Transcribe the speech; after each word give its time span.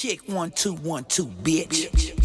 Check 0.00 0.20
one, 0.28 0.50
two, 0.52 0.72
one, 0.76 1.04
two, 1.04 1.26
bitch. 1.26 2.08
Yo, 2.08 2.19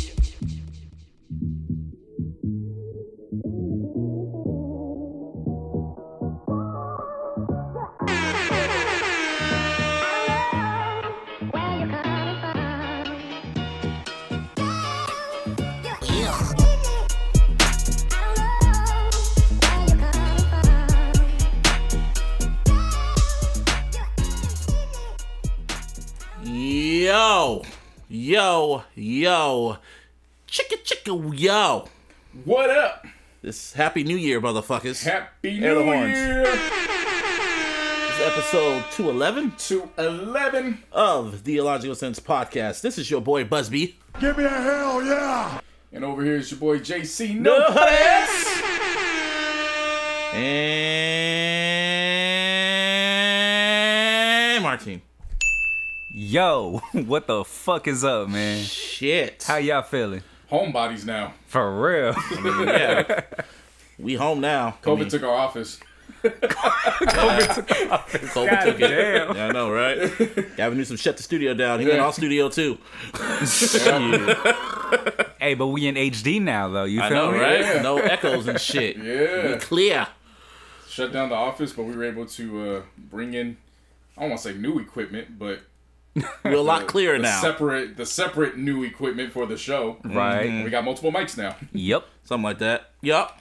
yo, 29.26 29.78
chicka 30.48 30.78
chicka 30.84 31.12
yo. 31.40 31.88
What 32.44 32.70
up? 32.70 33.08
This 33.42 33.74
Happy 33.74 34.04
New 34.04 34.18
Year, 34.18 34.40
motherfuckers. 34.40 35.04
Happy 35.04 35.64
Air 35.66 35.74
the 35.74 35.80
New 35.82 35.86
horns. 35.88 36.16
Year 36.16 36.44
This 36.44 36.62
is 38.14 38.22
episode 38.22 38.84
211 38.92 39.54
to 39.58 39.90
11. 39.98 40.84
of 40.92 41.44
the 41.44 41.58
Illogical 41.58 41.96
Sense 41.96 42.20
podcast. 42.20 42.82
This 42.82 43.00
is 43.00 43.10
your 43.10 43.20
boy 43.20 43.44
Busby. 43.46 43.98
Give 44.20 44.38
me 44.38 44.44
a 44.44 44.50
hell 44.50 45.04
yeah! 45.04 45.60
And 45.92 46.06
over 46.06 46.24
here 46.24 46.36
is 46.36 46.52
your 46.52 46.60
boy 46.60 46.78
JC 46.78 47.34
No 47.36 47.66
Putties! 47.72 48.62
And 54.46 54.62
Martin. 54.62 55.02
Yo, 56.36 56.82
what 56.92 57.28
the 57.28 57.46
fuck 57.46 57.88
is 57.88 58.04
up, 58.04 58.28
man? 58.28 58.62
Shit. 58.62 59.46
How 59.48 59.56
y'all 59.56 59.84
feeling? 59.84 60.22
Homebodies 60.52 61.06
now. 61.06 61.34
For 61.48 61.82
real? 61.82 62.14
yeah. 62.66 63.22
We 63.98 64.16
home 64.16 64.42
now. 64.42 64.78
I 64.84 64.86
COVID 64.86 65.00
mean, 65.00 65.08
took 65.08 65.24
our 65.24 65.30
office. 65.34 65.80
COVID 66.24 67.56
took 67.56 67.72
it. 67.72 68.78
damn. 68.80 69.34
Yeah, 69.34 69.46
I 69.48 69.52
know, 69.54 69.72
right? 69.72 70.12
Gavin 70.58 70.78
Newsom 70.78 70.98
shut 70.98 71.16
the 71.16 71.24
studio 71.24 71.54
down. 71.54 71.80
He 71.80 71.86
went 71.86 72.00
Yeah. 72.00 72.04
off 72.06 72.16
studio 72.16 72.50
too. 72.50 72.78
hey, 75.40 75.54
but 75.54 75.68
we 75.68 75.88
in 75.88 75.96
HD 75.96 76.42
now, 76.42 76.68
though. 76.68 76.84
You 76.84 77.02
I 77.02 77.08
feel 77.08 77.28
know, 77.28 77.32
me? 77.32 77.40
right? 77.40 77.62
Yeah. 77.62 77.82
No 77.82 77.96
echoes 78.00 78.50
and 78.50 78.60
shit. 78.60 78.98
Yeah. 78.98 79.54
We 79.54 79.56
clear. 79.60 80.06
Shut 80.90 81.14
down 81.14 81.30
the 81.30 81.36
office, 81.36 81.72
but 81.72 81.84
we 81.84 81.96
were 81.96 82.04
able 82.04 82.26
to 82.26 82.70
uh, 82.76 82.82
bring 82.98 83.34
in, 83.34 83.56
I 84.18 84.22
don't 84.24 84.32
want 84.32 84.42
to 84.42 84.50
say 84.52 84.58
new 84.58 84.80
equipment, 84.80 85.40
but 85.40 85.62
We're 86.44 86.54
a 86.54 86.62
lot 86.62 86.88
clearer 86.88 87.18
the 87.18 87.24
now. 87.24 87.42
Separate 87.42 87.98
the 87.98 88.06
separate 88.06 88.58
new 88.58 88.84
equipment 88.84 89.32
for 89.34 89.46
the 89.46 89.58
show. 89.58 89.98
Right. 90.04 90.64
We 90.64 90.70
got 90.70 90.84
multiple 90.86 91.12
mics 91.12 91.38
now, 91.38 91.56
Yep. 91.74 92.06
Something 92.24 92.44
like 92.44 92.60
that. 92.60 92.92
Yep. 93.02 93.32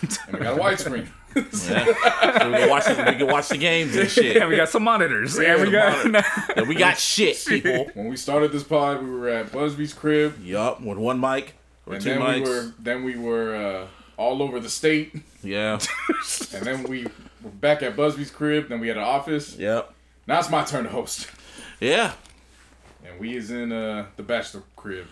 and 0.00 0.18
we 0.32 0.38
got 0.40 0.58
a 0.58 0.60
widescreen. 0.60 1.08
Yeah. 1.36 1.84
so 1.84 2.50
we 2.50 2.56
can 2.56 2.70
watch 2.70 2.86
the, 2.86 3.04
we 3.10 3.14
can 3.18 3.26
watch 3.26 3.48
the 3.50 3.58
games 3.58 3.94
and 3.94 4.08
shit. 4.10 4.38
And 4.38 4.48
we 4.48 4.56
got 4.56 4.70
some 4.70 4.82
monitors. 4.82 5.38
Yeah, 5.38 5.56
and 5.56 5.60
we 5.60 5.66
some 5.66 6.12
got. 6.12 6.56
And 6.56 6.66
we 6.68 6.74
got 6.74 6.96
shit, 6.98 7.44
people. 7.46 7.90
when 7.92 8.08
we 8.08 8.16
started 8.16 8.52
this 8.52 8.62
pod, 8.62 9.02
we 9.02 9.10
were 9.10 9.28
at 9.28 9.52
Busby's 9.52 9.92
crib, 9.92 10.42
Yup. 10.42 10.80
With 10.80 10.96
one 10.96 11.20
mic 11.20 11.52
or 11.84 11.92
and 11.92 12.02
two 12.02 12.08
then 12.08 12.20
mics. 12.22 12.34
we 12.44 12.48
were 12.48 12.72
then 12.78 13.04
we 13.04 13.16
were 13.16 13.54
uh, 13.54 13.86
all 14.16 14.42
over 14.42 14.58
the 14.60 14.70
state. 14.70 15.14
Yeah. 15.42 15.78
And 16.54 16.62
then 16.64 16.84
we 16.84 17.04
were 17.42 17.50
back 17.50 17.82
at 17.82 17.96
Busby's 17.96 18.30
crib. 18.30 18.70
Then 18.70 18.80
we 18.80 18.88
had 18.88 18.96
an 18.96 19.02
office. 19.04 19.56
Yep. 19.58 19.92
Now 20.26 20.38
it's 20.38 20.48
my 20.48 20.64
turn 20.64 20.84
to 20.84 20.90
host. 20.90 21.28
Yeah. 21.80 22.12
And 23.04 23.20
we 23.20 23.36
is 23.36 23.50
in 23.50 23.72
uh, 23.72 24.06
the 24.16 24.22
bachelor 24.22 24.62
crib. 24.74 25.06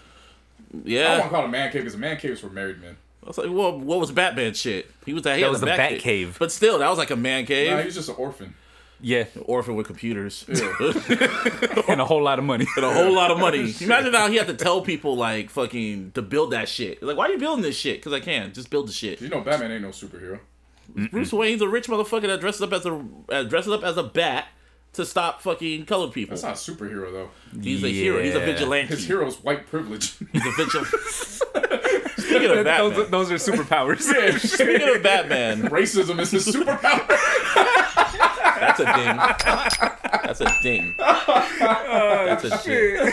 Yeah. 0.84 1.01
I 1.01 1.03
don't 1.03 1.11
want 1.11 1.23
to 1.23 1.29
call 1.31 1.43
it 1.43 1.47
a 1.47 1.51
man 1.51 1.73
cave 1.73 1.83
because 1.83 1.95
a 1.95 1.98
man 1.98 2.17
cave 2.17 2.33
is 2.33 2.41
for 2.41 2.51
married 2.51 2.81
men. 2.81 2.97
I 3.23 3.29
was 3.29 3.39
like, 3.39 3.51
well, 3.51 3.79
what 3.79 4.01
was 4.01 4.11
Batman 4.12 4.55
shit? 4.55 4.91
He 5.07 5.15
was 5.15 5.23
that. 5.23 5.37
He 5.37 5.42
That 5.42 5.51
was 5.51 5.59
a 5.59 5.61
the 5.61 5.67
bat 5.67 5.92
Bat 5.92 6.01
cave. 6.01 6.37
But 6.39 6.53
still, 6.53 6.79
that 6.79 6.89
was 6.89 6.98
like 6.98 7.11
a 7.11 7.17
man 7.17 7.47
cave. 7.47 7.70
Nah, 7.70 7.83
was 7.85 7.95
just 7.95 8.08
an 8.08 8.17
orphan. 8.17 8.55
Yeah. 9.01 9.25
Orphan 9.42 9.77
with 9.77 9.86
computers. 9.86 10.45
And 11.89 12.01
a 12.01 12.05
whole 12.05 12.23
lot 12.23 12.39
of 12.39 12.45
money. 12.45 12.67
and 12.77 12.85
a 12.85 12.92
whole 12.92 13.13
lot 13.14 13.31
of 13.31 13.39
money. 13.39 13.73
Imagine 13.81 14.14
how 14.14 14.29
he 14.29 14.36
had 14.36 14.46
to 14.46 14.55
tell 14.55 14.81
people 14.81 15.17
like 15.17 15.51
fucking 15.51 16.13
to 16.13 16.23
build 16.23 16.52
that 16.52 16.69
shit. 16.69 17.02
Like, 17.02 17.17
why 17.17 17.27
are 17.27 17.31
you 17.33 17.39
building 17.39 17.63
this 17.63 17.77
shit? 17.77 17.98
Because 17.98 18.13
I 18.13 18.20
can. 18.20 18.52
Just 18.52 18.70
build 18.70 18.89
the 18.89 18.92
shit. 18.92 19.20
You 19.20 19.29
know, 19.29 19.41
Batman 19.42 19.70
ain't 19.73 19.83
no 19.83 19.89
superhero. 19.89 20.41
Bruce 21.11 21.33
Wayne's 21.33 21.63
a 21.63 21.69
rich 21.69 21.86
motherfucker 21.89 22.27
that 22.27 22.41
dresses 22.41 22.63
up 22.63 22.73
as 22.73 22.85
a 22.86 23.05
uh, 23.31 23.42
dresses 23.45 23.73
up 23.73 23.85
as 23.85 23.96
a 23.96 24.02
bat 24.02 24.48
to 24.95 25.05
stop 25.05 25.43
fucking 25.43 25.85
colored 25.87 26.13
people. 26.13 26.37
That's 26.37 26.43
not 26.43 26.55
a 26.57 26.73
superhero 26.73 27.13
though. 27.13 27.31
He's 27.61 27.83
a 27.85 27.89
hero. 27.89 28.23
He's 28.23 28.35
a 28.35 28.39
Yeah. 28.41 28.47
vigilante. 28.47 28.89
His 28.95 29.07
hero's 29.07 29.37
white 29.43 29.67
privilege. 29.67 30.15
He's 30.33 30.47
a 30.47 30.51
vigilante. 30.53 30.97
Speaking 32.19 32.51
of 32.59 32.65
Batman, 32.65 32.95
those, 32.95 33.11
those 33.11 33.31
are 33.31 33.35
superpowers. 33.53 34.01
speaking 34.41 34.97
of 34.97 35.03
Batman, 35.03 35.63
Racism 35.65 36.19
is 36.21 36.31
his 36.31 36.47
superpower. 36.47 37.07
that's 38.61 38.81
a 38.81 38.85
ding. 38.85 39.17
That's 40.25 40.41
a 40.41 40.53
ding. 40.63 40.95
Oh, 40.99 42.25
that's 42.27 42.45
a 42.45 42.63
ding. 42.65 43.13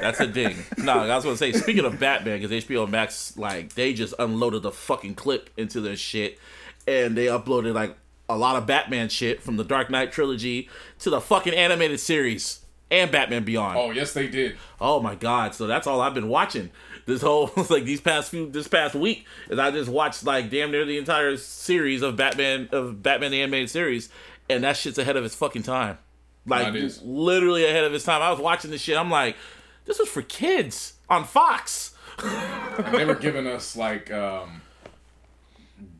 That's 0.00 0.20
a 0.20 0.26
ding. 0.26 0.56
No, 0.78 0.92
I 1.00 1.14
was 1.14 1.24
gonna 1.24 1.36
say. 1.36 1.52
Speaking 1.52 1.84
of 1.84 1.98
Batman, 2.00 2.40
because 2.40 2.64
HBO 2.64 2.88
Max, 2.88 3.36
like, 3.36 3.74
they 3.74 3.92
just 3.92 4.14
unloaded 4.18 4.62
the 4.62 4.72
fucking 4.72 5.14
clip 5.14 5.50
into 5.56 5.80
their 5.80 5.96
shit, 5.96 6.38
and 6.86 7.16
they 7.16 7.26
uploaded 7.26 7.74
like 7.74 7.96
a 8.28 8.36
lot 8.36 8.56
of 8.56 8.66
Batman 8.66 9.08
shit 9.08 9.42
from 9.42 9.56
the 9.56 9.64
Dark 9.64 9.90
Knight 9.90 10.12
trilogy 10.12 10.68
to 11.00 11.10
the 11.10 11.20
fucking 11.20 11.54
animated 11.54 12.00
series 12.00 12.60
and 12.90 13.10
Batman 13.10 13.44
Beyond. 13.44 13.78
oh 13.78 13.90
yes, 13.90 14.12
they 14.12 14.28
did. 14.28 14.56
Oh 14.80 15.00
my 15.00 15.14
god! 15.14 15.54
So 15.54 15.66
that's 15.66 15.86
all 15.86 16.00
I've 16.00 16.14
been 16.14 16.28
watching 16.28 16.70
this 17.06 17.22
whole 17.22 17.50
like 17.70 17.84
these 17.84 18.00
past 18.00 18.30
few 18.30 18.48
this 18.50 18.68
past 18.68 18.94
week 18.94 19.26
is 19.48 19.58
I 19.58 19.70
just 19.70 19.90
watched 19.90 20.24
like 20.24 20.50
damn 20.50 20.70
near 20.70 20.84
the 20.84 20.98
entire 20.98 21.36
series 21.36 22.02
of 22.02 22.16
Batman 22.16 22.68
of 22.72 23.02
Batman 23.02 23.30
the 23.30 23.42
animated 23.42 23.70
series, 23.70 24.08
and 24.48 24.62
that 24.64 24.76
shit's 24.76 24.98
ahead 24.98 25.16
of 25.16 25.24
its 25.24 25.34
fucking 25.34 25.62
time. 25.62 25.98
Like 26.46 26.72
literally 27.02 27.66
ahead 27.66 27.84
of 27.84 27.92
its 27.92 28.04
time. 28.04 28.22
I 28.22 28.30
was 28.30 28.40
watching 28.40 28.70
this 28.70 28.80
shit. 28.80 28.96
I'm 28.96 29.10
like, 29.10 29.36
this 29.84 29.98
was 29.98 30.08
for 30.08 30.22
kids 30.22 30.94
on 31.10 31.24
Fox. 31.24 31.94
And 32.22 32.94
they 32.94 33.04
were 33.04 33.14
giving 33.14 33.46
us 33.46 33.76
like 33.76 34.10
um, 34.10 34.62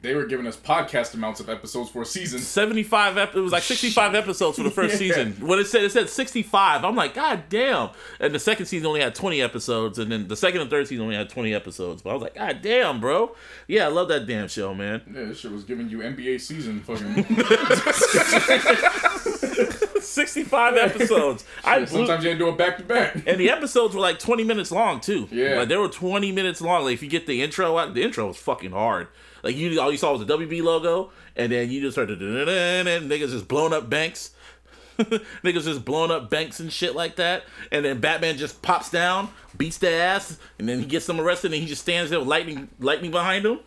they 0.01 0.15
were 0.15 0.27
giving 0.27 0.47
us 0.47 0.57
podcast 0.57 1.15
amounts 1.15 1.41
of 1.41 1.49
episodes 1.49 1.91
for 1.91 2.03
a 2.03 2.07
season. 2.07 2.39
75 2.39 3.19
ep- 3.19 3.35
it 3.35 3.41
was 3.41 3.51
like 3.51 3.65
65 3.65 4.15
episodes 4.15 4.57
for 4.57 4.63
the 4.63 4.71
first 4.71 4.93
Yeah. 5.01 5.09
season 5.15 5.33
when 5.47 5.59
it 5.59 5.67
said 5.67 5.83
it 5.83 5.91
said 5.91 6.09
65 6.09 6.85
i'm 6.85 6.95
like 6.95 7.15
god 7.15 7.45
damn 7.49 7.91
and 8.21 8.33
the 8.35 8.39
second 8.39 8.67
season 8.67 8.87
only 8.87 9.01
had 9.01 9.15
20 9.17 9.43
episodes 9.43 9.99
and 9.99 10.13
then 10.13 10.29
the 10.29 10.37
second 10.37 10.61
and 10.61 10.71
third 10.71 10.87
season 10.87 11.03
only 11.05 11.17
had 11.17 11.29
20 11.29 11.53
episodes 11.53 12.03
but 12.03 12.11
i 12.11 12.13
was 12.13 12.23
like 12.23 12.35
god 12.37 12.61
damn 12.63 13.01
bro 13.01 13.35
yeah 13.67 13.87
i 13.87 13.89
love 13.89 14.07
that 14.09 14.27
damn 14.27 14.47
show 14.47 14.73
man 14.73 15.03
Yeah, 15.13 15.25
this 15.25 15.41
shit 15.41 15.51
was 15.51 15.65
giving 15.65 15.89
you 15.89 15.99
NBA 15.99 16.41
season 16.41 16.81
fucking. 16.81 17.25
65 20.01 20.77
episodes 20.77 21.45
i 21.65 21.79
blew, 21.79 21.87
Sometimes 21.87 22.25
you 22.25 22.31
had 22.31 22.39
to 22.39 22.45
do 22.45 22.49
it 22.51 22.59
back 22.59 22.79
to 22.79 22.85
back. 22.85 23.15
and 23.27 23.39
the 23.41 23.51
episodes 23.51 23.95
were 23.95 24.01
like 24.01 24.19
20 24.19 24.45
minutes 24.45 24.71
long 24.71 25.01
too 25.01 25.29
Yeah. 25.31 25.59
like 25.59 25.69
they 25.69 25.77
were 25.77 25.89
20 25.89 26.33
minutes 26.33 26.61
long 26.61 26.85
like 26.85 26.95
if 26.95 27.03
you 27.03 27.09
get 27.09 27.27
the 27.27 27.43
intro 27.43 27.77
out 27.79 27.95
the 27.95 28.03
intro 28.03 28.29
was 28.29 28.37
fucking 28.37 28.71
hard 28.71 29.09
like 29.43 29.57
you 29.57 29.81
all 29.81 29.91
you 29.93 29.99
saw 29.99 30.13
was 30.13 30.25
the 30.27 30.37
wb 30.39 30.63
logo 30.63 31.11
and 31.37 31.53
then 31.53 31.71
you 31.71 31.81
just 31.81 31.97
heard 31.97 32.09
the 32.09 32.15
and 32.15 33.11
niggas 33.11 33.31
just 33.31 33.49
blowing 33.49 33.73
up 33.73 33.89
banks. 33.91 34.33
Niggas 34.99 35.63
just 35.63 35.85
blowing 35.85 36.11
up 36.11 36.29
banks 36.29 36.59
and 36.59 36.73
shit 36.73 36.97
like 36.97 37.15
that. 37.17 37.45
And 37.71 37.85
then 37.85 38.01
batman 38.01 38.37
just 38.37 38.63
pops 38.63 38.91
down 38.91 39.29
beats 39.57 39.79
their 39.79 40.03
ass 40.03 40.39
and 40.59 40.69
then 40.69 40.81
he 40.81 40.87
gets 40.87 41.07
them 41.07 41.21
arrested 41.21 41.53
and 41.53 41.61
he 41.63 41.69
just 41.69 41.83
stands 41.83 42.11
there 42.11 42.19
with 42.19 42.27
lightning 42.29 42.69
lightning 42.81 43.13
behind 43.13 43.47
him. 43.47 43.61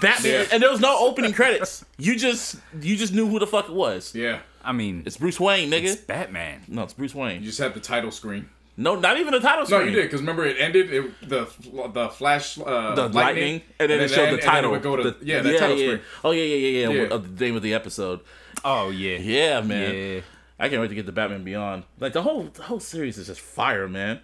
Batman 0.00 0.32
Yeah. 0.32 0.44
and 0.52 0.60
there 0.62 0.70
was 0.70 0.80
no 0.80 0.98
opening 1.06 1.32
credits. 1.32 1.84
You 1.98 2.16
just 2.16 2.56
you 2.80 2.96
just 2.96 3.12
knew 3.14 3.28
who 3.28 3.38
the 3.38 3.46
fuck 3.46 3.68
it 3.68 3.74
was. 3.74 4.12
Yeah, 4.12 4.40
I 4.64 4.72
mean, 4.72 5.04
it's 5.06 5.16
bruce 5.16 5.38
wayne 5.38 5.70
nigga. 5.70 5.84
It's 5.92 5.96
Batman. 6.00 6.62
no 6.66 6.82
it's 6.82 6.94
bruce 6.94 7.14
wayne. 7.14 7.40
You 7.42 7.46
just 7.46 7.58
had 7.58 7.74
the 7.74 7.80
title 7.80 8.10
screen. 8.10 8.48
No 8.82 8.96
not 8.96 9.18
even 9.18 9.32
the 9.32 9.40
title 9.40 9.64
screen. 9.66 9.80
No, 9.80 9.86
you 9.86 9.92
did 9.92 10.02
because 10.04 10.20
remember 10.20 10.44
it 10.44 10.56
ended 10.58 10.92
it, 10.92 11.28
the 11.28 11.48
the 11.92 12.08
flash 12.08 12.58
uh, 12.58 12.94
the 12.94 13.08
lightning, 13.08 13.62
and 13.78 13.90
then 13.90 14.00
it 14.00 14.08
showed 14.10 14.32
the 14.32 14.42
title. 14.42 14.70
it 14.70 14.72
would 14.74 14.82
go 14.82 14.96
to, 14.96 15.02
The- 15.10 15.16
yeah, 15.24 15.40
that 15.40 15.58
title 15.58 15.78
yeah. 15.78 15.86
screen. 15.86 16.00
Oh 16.24 16.30
yeah, 16.32 16.44
yeah, 16.44 16.56
yeah, 16.56 16.88
yeah. 16.88 17.02
Yeah. 17.02 17.08
Of 17.14 17.38
the 17.38 17.44
name 17.44 17.56
of 17.56 17.62
the 17.62 17.74
episode. 17.74 18.20
Oh, 18.64 18.90
yeah. 18.90 19.16
Yeah, 19.18 19.60
man. 19.60 19.94
Yeah. 19.94 20.20
I 20.58 20.68
can't 20.68 20.80
wait 20.80 20.88
to 20.88 20.94
get 20.94 21.06
to 21.06 21.12
Batman 21.12 21.42
Beyond. 21.42 21.84
Like 21.98 22.12
the 22.12 22.22
whole 22.22 22.44
the 22.44 22.62
whole 22.62 22.80
series 22.80 23.18
is 23.18 23.26
just 23.26 23.40
fire, 23.40 23.88
man. 23.88 24.20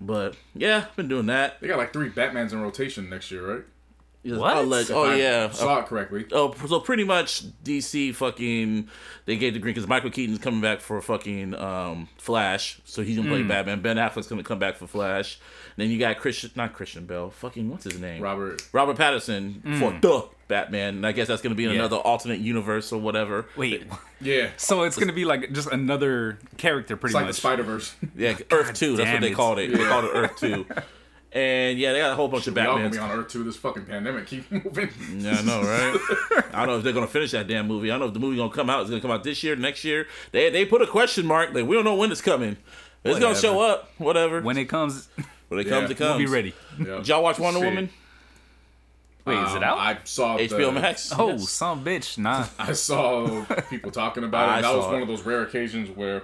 But 0.00 0.36
yeah, 0.54 0.84
I've 0.88 0.96
been 0.96 1.08
doing 1.08 1.26
that. 1.26 1.60
They 1.60 1.66
got 1.68 1.78
like 1.78 1.92
three 1.92 2.10
Batmans 2.10 2.52
in 2.52 2.60
rotation 2.62 3.10
next 3.10 3.30
year, 3.30 3.54
right? 3.54 3.64
What? 4.22 4.56
Alleged- 4.58 4.90
If 4.90 4.96
oh 4.96 5.04
I 5.04 5.16
yeah. 5.16 5.50
saw 5.50 5.78
it 5.80 5.86
correctly. 5.86 6.26
Oh, 6.32 6.52
so 6.66 6.78
pretty 6.80 7.04
much 7.04 7.42
DC 7.64 8.14
fucking 8.14 8.88
they 9.24 9.36
gave 9.36 9.54
the 9.54 9.58
green 9.60 9.74
because 9.74 9.88
Michael 9.88 10.10
Keaton's 10.10 10.38
coming 10.38 10.60
back 10.60 10.80
for 10.80 11.00
fucking 11.00 11.54
um, 11.54 12.08
Flash, 12.18 12.80
so 12.84 13.02
he's 13.02 13.16
gonna 13.16 13.30
play 13.30 13.42
Batman. 13.42 13.80
Ben 13.80 13.96
Affleck's 13.96 14.26
gonna 14.26 14.42
come 14.42 14.58
back 14.58 14.76
for 14.76 14.86
Flash. 14.86 15.38
And 15.76 15.84
then 15.86 15.90
you 15.90 15.98
got 15.98 16.18
Christian, 16.18 16.50
not 16.56 16.74
Christian 16.74 17.06
Bale, 17.06 17.30
fucking 17.30 17.70
what's 17.70 17.84
his 17.84 17.98
name? 17.98 18.20
Robert. 18.22 18.62
Robert 18.72 18.98
Pattinson 18.98 19.62
for 19.78 19.92
the 20.00 20.28
Batman. 20.48 20.96
And 20.96 21.06
I 21.06 21.12
guess 21.12 21.28
that's 21.28 21.40
gonna 21.40 21.54
be 21.54 21.64
in 21.64 21.70
Yeah. 21.70 21.76
another 21.78 21.96
alternate 21.96 22.40
universe 22.40 22.92
or 22.92 23.00
whatever. 23.00 23.46
Wait, 23.56 23.84
Yeah. 24.20 24.50
so 24.58 24.82
it's 24.82 24.98
gonna 24.98 25.12
be 25.14 25.24
like 25.24 25.52
just 25.52 25.68
another 25.72 26.38
character, 26.58 26.94
pretty 26.96 27.12
It's 27.12 27.14
like 27.14 27.24
the 27.24 27.28
much. 27.28 27.36
Spider 27.36 27.62
Verse. 27.62 27.94
Yeah, 28.16 28.34
Earth 28.50 28.74
Two. 28.74 28.96
That's 28.96 29.10
what 29.12 29.20
they 29.22 29.30
called 29.30 29.58
it. 29.60 29.72
They 29.72 29.84
called 29.86 30.04
it 30.04 30.10
Earth 30.12 30.36
Two. 30.38 30.66
And 31.32 31.78
yeah, 31.78 31.92
they 31.92 32.00
got 32.00 32.10
a 32.12 32.16
whole 32.16 32.26
bunch 32.26 32.48
of 32.48 32.56
Y'all 32.56 32.76
gonna 32.76 32.90
be 32.90 32.98
on 32.98 33.10
Earth 33.12 33.28
too. 33.28 33.44
This 33.44 33.56
fucking 33.56 33.84
pandemic 33.86 34.26
keep 34.26 34.50
moving. 34.52 34.90
Yeah, 35.16 35.36
I 35.38 35.42
know, 35.42 35.62
right? 35.62 36.44
I 36.52 36.58
don't 36.60 36.66
know 36.66 36.78
if 36.78 36.82
they're 36.84 36.92
gonna 36.92 37.06
finish 37.06 37.30
that 37.30 37.46
damn 37.46 37.68
movie. 37.68 37.88
I 37.90 37.94
don't 37.94 38.00
know 38.00 38.06
if 38.06 38.14
the 38.14 38.18
movie 38.20 38.36
gonna 38.36 38.50
come 38.52 38.68
out. 38.68 38.80
It's 38.80 38.90
gonna 38.90 39.00
come 39.02 39.12
out 39.12 39.22
this 39.22 39.42
year, 39.44 39.54
next 39.54 39.84
year. 39.84 40.08
They 40.32 40.50
they 40.50 40.64
put 40.66 40.82
a 40.82 40.86
question 40.88 41.26
mark. 41.26 41.54
Like 41.54 41.66
we 41.66 41.76
don't 41.76 41.84
know 41.84 41.94
when 41.94 42.10
it's 42.10 42.20
coming. 42.20 42.56
It's 43.04 43.20
gonna 43.20 43.36
show 43.36 43.60
up. 43.60 43.90
Whatever. 43.98 44.40
when 44.42 44.58
it 44.58 44.64
comes, 44.64 45.08
when 45.48 45.60
it 45.60 45.66
Yeah, 45.66 45.72
comes, 45.78 45.90
it 45.92 46.00
we'll 46.00 46.08
comes. 46.14 46.18
be 46.18 46.26
ready. 46.26 46.52
Yeah. 46.78 46.96
Did 46.96 47.08
y'all 47.08 47.22
watch 47.22 47.38
Wonder 47.38 47.60
Shit. 47.60 47.68
Woman? 47.68 47.90
Wait, 49.24 49.38
is 49.38 49.52
it 49.54 49.56
Um, 49.58 49.62
out? 49.64 49.78
I 49.78 49.98
saw 50.04 50.36
HBO 50.38 50.72
the, 50.74 50.80
Max. 50.80 51.12
oh, 51.16 51.28
Yes. 51.32 51.48
some 51.50 51.84
bitch, 51.84 52.18
nah. 52.18 52.46
I 52.58 52.72
saw 52.72 53.44
people 53.68 53.90
talking 53.92 54.24
about 54.24 54.58
it. 54.58 54.62
That 54.62 54.74
was 54.74 54.84
saw 54.84 54.90
one 54.92 54.98
it. 55.00 55.02
of 55.02 55.08
those 55.08 55.22
rare 55.22 55.42
occasions 55.42 55.90
where 55.94 56.22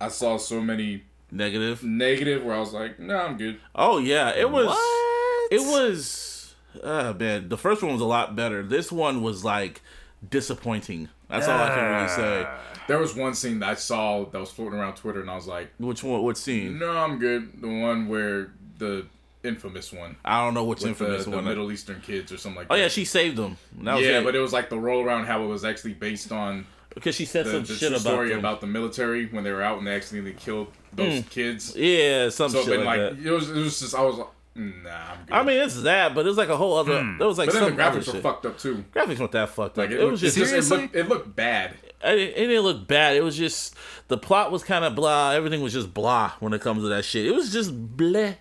I 0.00 0.08
saw 0.08 0.36
so 0.36 0.60
many 0.60 1.02
Negative. 1.30 1.82
negative 1.82 2.44
where 2.44 2.54
I 2.56 2.60
was 2.60 2.72
like, 2.72 2.98
"No, 2.98 3.16
I'm 3.18 3.36
good." 3.36 3.58
Oh 3.74 3.98
yeah, 3.98 4.30
it 4.30 4.50
was. 4.50 4.66
What? 4.66 5.52
It 5.52 5.60
was. 5.60 6.54
Oh 6.82 7.14
man, 7.14 7.48
the 7.48 7.58
first 7.58 7.82
one 7.82 7.92
was 7.92 8.00
a 8.00 8.06
lot 8.06 8.36
better. 8.36 8.62
This 8.62 8.92
one 8.92 9.22
was 9.22 9.44
like 9.44 9.82
disappointing. 10.28 11.08
That's 11.28 11.48
all 11.48 11.60
I 11.60 11.68
can 11.68 11.84
really 11.84 12.08
say. 12.08 12.48
There 12.86 12.98
was 12.98 13.16
one 13.16 13.34
scene 13.34 13.58
that 13.60 13.70
I 13.70 13.74
saw 13.74 14.24
that 14.26 14.38
was 14.38 14.50
floating 14.52 14.78
around 14.78 14.94
Twitter, 14.94 15.20
and 15.20 15.28
I 15.28 15.34
was 15.34 15.48
like, 15.48 15.72
Which 15.78 16.04
one? 16.04 16.22
What 16.22 16.38
scene? 16.38 16.78
"No, 16.78 16.96
I'm 16.96 17.18
good." 17.18 17.60
The 17.60 17.68
one 17.68 18.08
where 18.08 18.52
the 18.78 19.06
infamous 19.42 19.92
one 19.92 20.16
I 20.24 20.44
don't 20.44 20.54
know 20.54 20.64
which 20.64 20.82
with 20.82 20.98
the, 20.98 21.04
infamous 21.04 21.24
the 21.24 21.30
one. 21.30 21.44
Middle 21.44 21.70
Eastern 21.70 22.00
kids 22.00 22.32
or 22.32 22.36
something 22.36 22.58
like 22.58 22.66
oh 22.68 22.74
that. 22.76 22.82
yeah, 22.82 22.88
she 22.88 23.04
saved 23.04 23.36
them. 23.36 23.56
That 23.82 23.94
was 23.94 24.04
yeah, 24.04 24.18
it. 24.20 24.24
but 24.24 24.34
it 24.34 24.40
was 24.40 24.52
like 24.52 24.70
the 24.70 24.78
roll 24.78 25.04
around 25.04 25.26
how 25.26 25.42
it 25.44 25.46
was 25.46 25.64
actually 25.64 25.94
based 25.94 26.32
on 26.32 26.66
because 26.96 27.14
she 27.14 27.26
said 27.26 27.44
the, 27.44 27.50
some 27.52 27.62
the 27.64 27.74
shit 27.74 27.88
true 27.88 27.88
about 27.88 28.00
story 28.00 28.28
them. 28.30 28.38
about 28.38 28.62
the 28.62 28.66
military 28.66 29.26
when 29.26 29.44
they 29.44 29.52
were 29.52 29.62
out 29.62 29.76
and 29.78 29.86
they 29.86 29.94
accidentally 29.94 30.32
killed 30.32 30.72
those 30.94 31.20
hmm. 31.20 31.28
kids. 31.28 31.76
yeah, 31.76 32.30
some 32.30 32.48
So 32.50 32.64
shit 32.64 32.78
like, 32.80 32.86
like 32.86 32.98
that. 33.18 33.26
it 33.26 33.30
was, 33.30 33.50
it 33.50 33.54
was 33.56 33.78
just 33.78 33.94
I 33.94 34.02
was 34.02 34.16
like, 34.16 34.28
nah, 34.54 34.64
I'm 34.64 35.24
good. 35.26 35.34
I 35.34 35.42
mean, 35.44 35.56
it's 35.60 35.82
that, 35.82 36.14
but 36.14 36.26
it's 36.26 36.38
like 36.38 36.48
a 36.48 36.56
whole 36.56 36.78
other. 36.78 37.02
Hmm. 37.02 37.18
There 37.18 37.28
was 37.28 37.36
like 37.36 37.48
but 37.48 37.52
then 37.52 37.62
some 37.64 37.76
the 37.76 37.82
graphics 37.82 38.12
were 38.12 38.20
fucked 38.20 38.46
up 38.46 38.58
too. 38.58 38.82
Graphics 38.94 39.18
weren't 39.18 39.32
that 39.32 39.50
fucked 39.50 39.76
Like 39.76 39.88
up. 39.88 39.92
it, 39.92 39.98
It, 39.98 40.00
looked, 40.00 40.10
was 40.12 40.20
just. 40.22 40.36
just 40.38 40.46
it 40.46 40.62
Seriously? 40.62 40.78
looked, 40.78 40.96
it 40.96 41.08
looked 41.08 41.36
bad. 41.36 41.74
It, 42.02 42.18
it 42.18 42.34
didn't 42.46 42.62
look 42.62 42.88
bad. 42.88 43.16
It 43.16 43.22
was 43.22 43.36
just 43.36 43.74
the 44.08 44.16
plot 44.16 44.50
was 44.50 44.64
kind 44.64 44.84
of 44.84 44.94
blah. 44.94 45.32
Everything 45.32 45.60
was 45.60 45.74
just 45.74 45.92
blah 45.92 46.32
when 46.40 46.54
it 46.54 46.62
comes 46.62 46.82
to 46.82 46.88
that 46.88 47.04
shit. 47.04 47.26
It 47.26 47.32
was 47.34 47.52
just 47.52 47.96
bleh. 47.96 48.36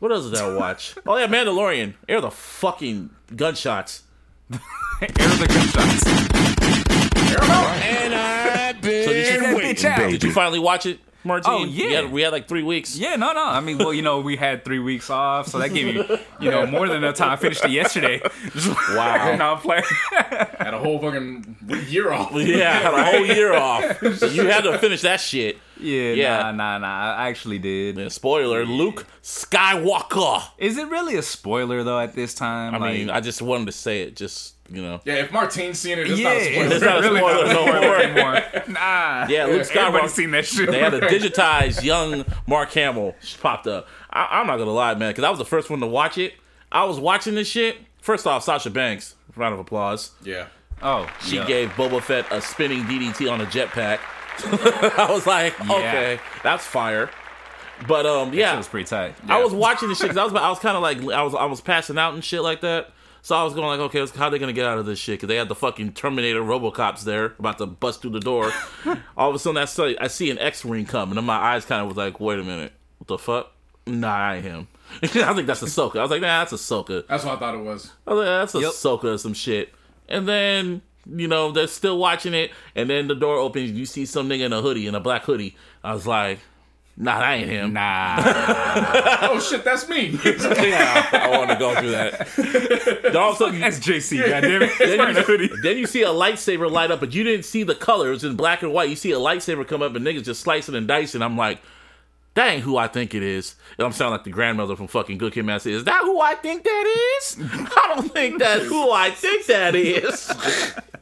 What 0.00 0.12
else 0.12 0.28
did 0.30 0.38
I 0.38 0.54
watch? 0.54 0.94
oh 1.06 1.16
yeah, 1.16 1.26
Mandalorian. 1.26 1.94
Air 2.08 2.20
the 2.20 2.30
fucking 2.30 3.08
gunshots. 3.34 4.02
Air 4.52 4.58
the 5.08 5.46
gunshots. 5.48 6.49
And 7.52 8.14
I've 8.14 8.80
been 8.80 9.04
So 9.04 9.12
did 9.12 9.34
you, 9.34 9.40
bitch 9.58 9.84
out. 9.84 10.10
did 10.10 10.22
you 10.22 10.32
finally 10.32 10.58
watch 10.58 10.86
it, 10.86 11.00
Martine? 11.24 11.52
Oh, 11.52 11.64
yeah. 11.64 11.86
We 11.86 11.92
had, 11.94 12.12
we 12.12 12.22
had 12.22 12.32
like 12.32 12.48
three 12.48 12.62
weeks. 12.62 12.96
Yeah, 12.96 13.16
no, 13.16 13.32
no. 13.32 13.44
I 13.44 13.60
mean, 13.60 13.78
well, 13.78 13.92
you 13.92 14.02
know, 14.02 14.20
we 14.20 14.36
had 14.36 14.64
three 14.64 14.78
weeks 14.78 15.10
off, 15.10 15.48
so 15.48 15.58
that 15.58 15.70
gave 15.74 15.94
me, 15.94 16.18
you 16.40 16.50
know, 16.50 16.66
more 16.66 16.88
than 16.88 16.98
enough 16.98 17.16
time. 17.16 17.30
I 17.30 17.36
finished 17.36 17.64
it 17.64 17.70
yesterday. 17.70 18.20
Wow. 18.90 19.36
no, 19.38 19.52
I'm 19.54 19.58
playing. 19.58 19.82
Had 20.10 20.74
a 20.74 20.78
whole 20.78 20.98
fucking 20.98 21.56
year 21.88 22.12
off. 22.12 22.32
Yeah, 22.34 22.70
I 22.70 22.74
had 22.82 22.94
a 22.94 23.04
whole 23.04 23.26
year 23.26 23.52
off. 23.54 23.98
So 24.18 24.26
you 24.26 24.46
had 24.48 24.62
to 24.64 24.78
finish 24.78 25.02
that 25.02 25.20
shit. 25.20 25.58
yeah, 25.80 26.12
Yeah. 26.12 26.36
nah, 26.42 26.52
nah, 26.52 26.78
nah. 26.78 27.14
I 27.14 27.28
actually 27.28 27.58
did. 27.58 27.98
And 27.98 28.10
spoiler: 28.12 28.64
Luke 28.66 29.06
Skywalker. 29.22 30.42
Is 30.58 30.76
it 30.76 30.88
really 30.88 31.16
a 31.16 31.22
spoiler 31.22 31.82
though 31.82 31.98
at 32.00 32.14
this 32.14 32.34
time? 32.34 32.74
I 32.74 32.78
like, 32.78 32.92
mean, 32.94 33.10
I 33.10 33.20
just 33.20 33.40
wanted 33.42 33.66
to 33.66 33.72
say 33.72 34.02
it. 34.02 34.16
Just 34.16 34.54
you 34.70 34.82
know. 34.82 35.00
Yeah, 35.04 35.14
if 35.14 35.32
Martine's 35.32 35.78
seen 35.78 35.98
it, 35.98 36.10
it's 36.10 36.18
yeah, 36.20 36.32
not 36.32 36.36
a 36.36 36.44
spoiler. 36.52 36.74
It's 36.74 36.84
not 36.84 36.98
a 36.98 37.02
really 37.02 37.18
spoiler 37.18 37.46
not 37.46 37.66
a 37.66 37.80
no 37.80 37.94
anymore. 37.94 38.64
Nah. 38.68 39.26
Yeah, 39.28 39.46
Luke 39.46 39.62
Skywalker. 39.62 39.76
Everybody's 39.76 40.14
seen 40.14 40.30
that 40.30 40.46
shit. 40.46 40.70
They 40.70 40.78
had 40.78 40.94
a 40.94 41.00
digitized 41.08 41.82
young 41.82 42.24
Mark 42.46 42.70
Hamill 42.72 43.14
popped 43.40 43.66
up. 43.66 43.88
I, 44.10 44.28
I'm 44.30 44.46
not 44.46 44.58
gonna 44.58 44.70
lie, 44.70 44.94
man, 44.94 45.10
because 45.10 45.24
I 45.24 45.30
was 45.30 45.38
the 45.38 45.44
first 45.44 45.70
one 45.70 45.80
to 45.80 45.86
watch 45.86 46.18
it. 46.18 46.34
I 46.70 46.84
was 46.84 47.00
watching 47.00 47.34
this 47.34 47.48
shit. 47.48 47.78
First 48.00 48.26
off, 48.26 48.44
Sasha 48.44 48.70
Banks, 48.70 49.16
round 49.36 49.54
of 49.54 49.60
applause. 49.60 50.12
Yeah. 50.22 50.46
oh, 50.82 51.08
She 51.22 51.36
yeah. 51.36 51.46
gave 51.46 51.70
Boba 51.70 52.00
Fett 52.00 52.26
a 52.30 52.40
spinning 52.40 52.84
DDT 52.84 53.30
on 53.30 53.40
a 53.40 53.46
jetpack. 53.46 53.98
I 54.98 55.10
was 55.10 55.26
like, 55.26 55.60
okay, 55.68 56.18
that's 56.42 56.64
fire. 56.64 57.10
But 57.86 58.06
um, 58.06 58.30
That 58.30 58.36
yeah, 58.36 58.56
was 58.56 58.68
pretty 58.68 58.86
tight. 58.86 59.14
I 59.28 59.42
was 59.42 59.52
watching 59.52 59.88
this 59.88 59.98
shit 59.98 60.08
because 60.08 60.16
I 60.18 60.24
was 60.24 60.34
I 60.34 60.48
was 60.48 60.58
kind 60.58 60.76
of 60.76 60.82
like 60.82 60.98
I 61.12 61.22
was 61.22 61.34
I 61.34 61.44
was 61.46 61.60
passing 61.60 61.98
out 61.98 62.14
and 62.14 62.22
shit 62.24 62.42
like 62.42 62.60
that. 62.60 62.90
So 63.22 63.36
I 63.36 63.42
was 63.44 63.54
going 63.54 63.66
like, 63.66 63.80
okay, 63.94 64.06
how 64.18 64.30
they 64.30 64.38
gonna 64.38 64.52
get 64.52 64.66
out 64.66 64.78
of 64.78 64.86
this 64.86 64.98
shit? 64.98 65.14
Because 65.14 65.28
they 65.28 65.36
had 65.36 65.48
the 65.48 65.54
fucking 65.54 65.92
Terminator 65.92 66.40
RoboCops 66.40 67.02
there 67.04 67.34
about 67.38 67.58
to 67.58 67.66
bust 67.66 68.00
through 68.02 68.12
the 68.12 68.20
door. 68.20 68.50
All 69.16 69.28
of 69.28 69.34
a 69.34 69.38
sudden, 69.38 69.58
I 69.58 69.66
see 69.66 69.96
I 70.00 70.06
see 70.08 70.30
an 70.30 70.38
X-wing 70.38 70.86
come, 70.86 71.10
and 71.10 71.18
then 71.18 71.24
my 71.24 71.36
eyes 71.36 71.64
kind 71.64 71.82
of 71.82 71.88
was 71.88 71.96
like, 71.96 72.18
wait 72.20 72.38
a 72.38 72.42
minute, 72.44 72.72
what 72.98 73.08
the 73.08 73.18
fuck? 73.18 73.52
Nah, 73.86 74.14
I 74.14 74.36
ain't 74.36 74.44
him. 74.44 74.68
I 75.02 75.06
think 75.06 75.46
that's 75.46 75.62
Ahsoka. 75.62 75.96
I 75.98 76.02
was 76.02 76.10
like, 76.10 76.20
nah, 76.20 76.44
that's 76.44 76.52
Ahsoka. 76.52 77.06
That's 77.06 77.24
what 77.24 77.36
I 77.36 77.38
thought 77.38 77.54
it 77.54 77.62
was. 77.64 77.92
I 78.06 78.12
was 78.14 78.18
like, 78.18 78.26
that's 78.26 78.54
Yep. 78.54 78.72
Ahsoka 78.72 79.14
or 79.14 79.18
some 79.18 79.34
shit. 79.34 79.72
And 80.08 80.26
then 80.26 80.82
you 81.06 81.28
know 81.28 81.50
they're 81.52 81.66
still 81.66 81.98
watching 81.98 82.34
it, 82.34 82.50
and 82.74 82.88
then 82.88 83.08
the 83.08 83.14
door 83.14 83.36
opens, 83.36 83.70
you 83.72 83.86
see 83.86 84.06
some 84.06 84.28
nigga 84.28 84.46
in 84.46 84.52
a 84.52 84.60
hoodie, 84.62 84.86
in 84.86 84.94
a 84.94 85.00
black 85.00 85.24
hoodie. 85.24 85.56
I 85.82 85.92
was 85.94 86.06
like, 86.06 86.40
nah, 87.00 87.20
that 87.20 87.32
ain't 87.32 87.48
him. 87.48 87.72
Nah. 87.72 88.16
Oh 89.22 89.40
shit, 89.40 89.64
that's 89.64 89.88
me. 89.88 90.18
yeah, 90.24 91.08
I 91.12 91.30
want 91.36 91.50
to 91.50 91.56
go 91.56 91.74
through 91.74 91.90
that. 91.90 93.00
Then 93.02 93.16
all 93.16 93.30
of 93.30 93.36
a 93.36 93.38
sudden, 93.38 93.60
That's 93.60 93.78
JC, 93.78 94.22
goddammit. 94.22 94.68
He's 94.68 94.78
then 94.78 94.98
wearing 94.98 95.16
a 95.16 95.22
hoodie. 95.22 95.44
you, 95.44 95.60
then 95.62 95.78
you 95.78 95.86
see 95.86 96.02
a 96.02 96.08
lightsaber 96.08 96.70
light 96.70 96.90
up, 96.90 97.00
but 97.00 97.12
you 97.14 97.24
didn't 97.24 97.44
see 97.44 97.62
the 97.62 97.74
colors 97.74 98.22
in 98.22 98.36
black 98.36 98.62
and 98.62 98.72
white. 98.72 98.88
You 98.88 98.96
see 98.96 99.12
a 99.12 99.18
lightsaber 99.18 99.66
come 99.66 99.82
up 99.82 99.94
and 99.94 100.06
niggas 100.06 100.24
just 100.24 100.42
slicing 100.42 100.74
and 100.74 100.86
dicing. 100.86 101.22
I'm 101.22 101.36
like, 101.36 101.60
that 102.34 102.48
ain't 102.48 102.62
who 102.62 102.76
I 102.76 102.86
think 102.86 103.14
it 103.14 103.22
is. 103.22 103.56
And 103.78 103.86
I'm 103.86 103.92
sounding 103.92 104.12
like 104.12 104.24
the 104.24 104.30
grandmother 104.30 104.76
from 104.76 104.86
fucking 104.86 105.18
Good 105.18 105.32
Kid, 105.32 105.44
Mad 105.44 105.62
City. 105.62 105.74
Is 105.74 105.84
that 105.84 106.02
who 106.02 106.20
I 106.20 106.34
think 106.34 106.62
that 106.64 107.18
is? 107.20 107.36
I 107.52 107.94
don't 107.94 108.12
think 108.12 108.38
that's 108.38 108.66
who 108.66 108.90
I 108.92 109.10
think 109.10 109.46
that 109.46 109.74
is. 109.74 110.32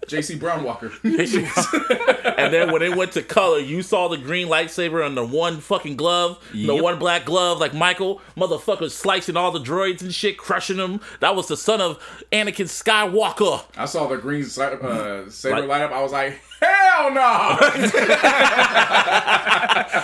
JC 0.08 0.38
Brown 0.38 0.64
Walker. 0.64 0.90
and 1.04 2.52
then 2.52 2.72
when 2.72 2.82
it 2.82 2.96
went 2.96 3.12
to 3.12 3.22
color, 3.22 3.58
you 3.58 3.82
saw 3.82 4.08
the 4.08 4.16
green 4.16 4.48
lightsaber 4.48 5.04
on 5.04 5.14
the 5.14 5.24
one 5.24 5.60
fucking 5.60 5.96
glove, 5.96 6.38
the 6.52 6.74
one 6.74 6.98
black 6.98 7.24
glove, 7.24 7.58
like 7.60 7.74
Michael, 7.74 8.20
motherfucker 8.36 8.90
slicing 8.90 9.36
all 9.36 9.50
the 9.52 9.60
droids 9.60 10.00
and 10.02 10.14
shit, 10.14 10.38
crushing 10.38 10.78
them. 10.78 11.00
That 11.20 11.36
was 11.36 11.48
the 11.48 11.56
son 11.56 11.80
of 11.80 11.98
Anakin 12.32 12.66
Skywalker. 12.66 13.64
I 13.76 13.84
saw 13.84 14.06
the 14.08 14.16
green 14.16 14.44
uh, 14.44 15.28
saber 15.30 15.60
Like- 15.60 15.68
light 15.68 15.82
up. 15.82 15.92
I 15.92 16.02
was 16.02 16.12
like, 16.12 16.40
hell 16.60 17.12
no! 17.12 17.20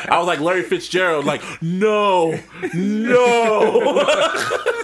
I 0.06 0.16
was 0.18 0.26
like 0.26 0.40
Larry 0.40 0.62
Fitzgerald, 0.62 1.24
like, 1.24 1.42
no, 1.62 2.38
no. 2.74 4.04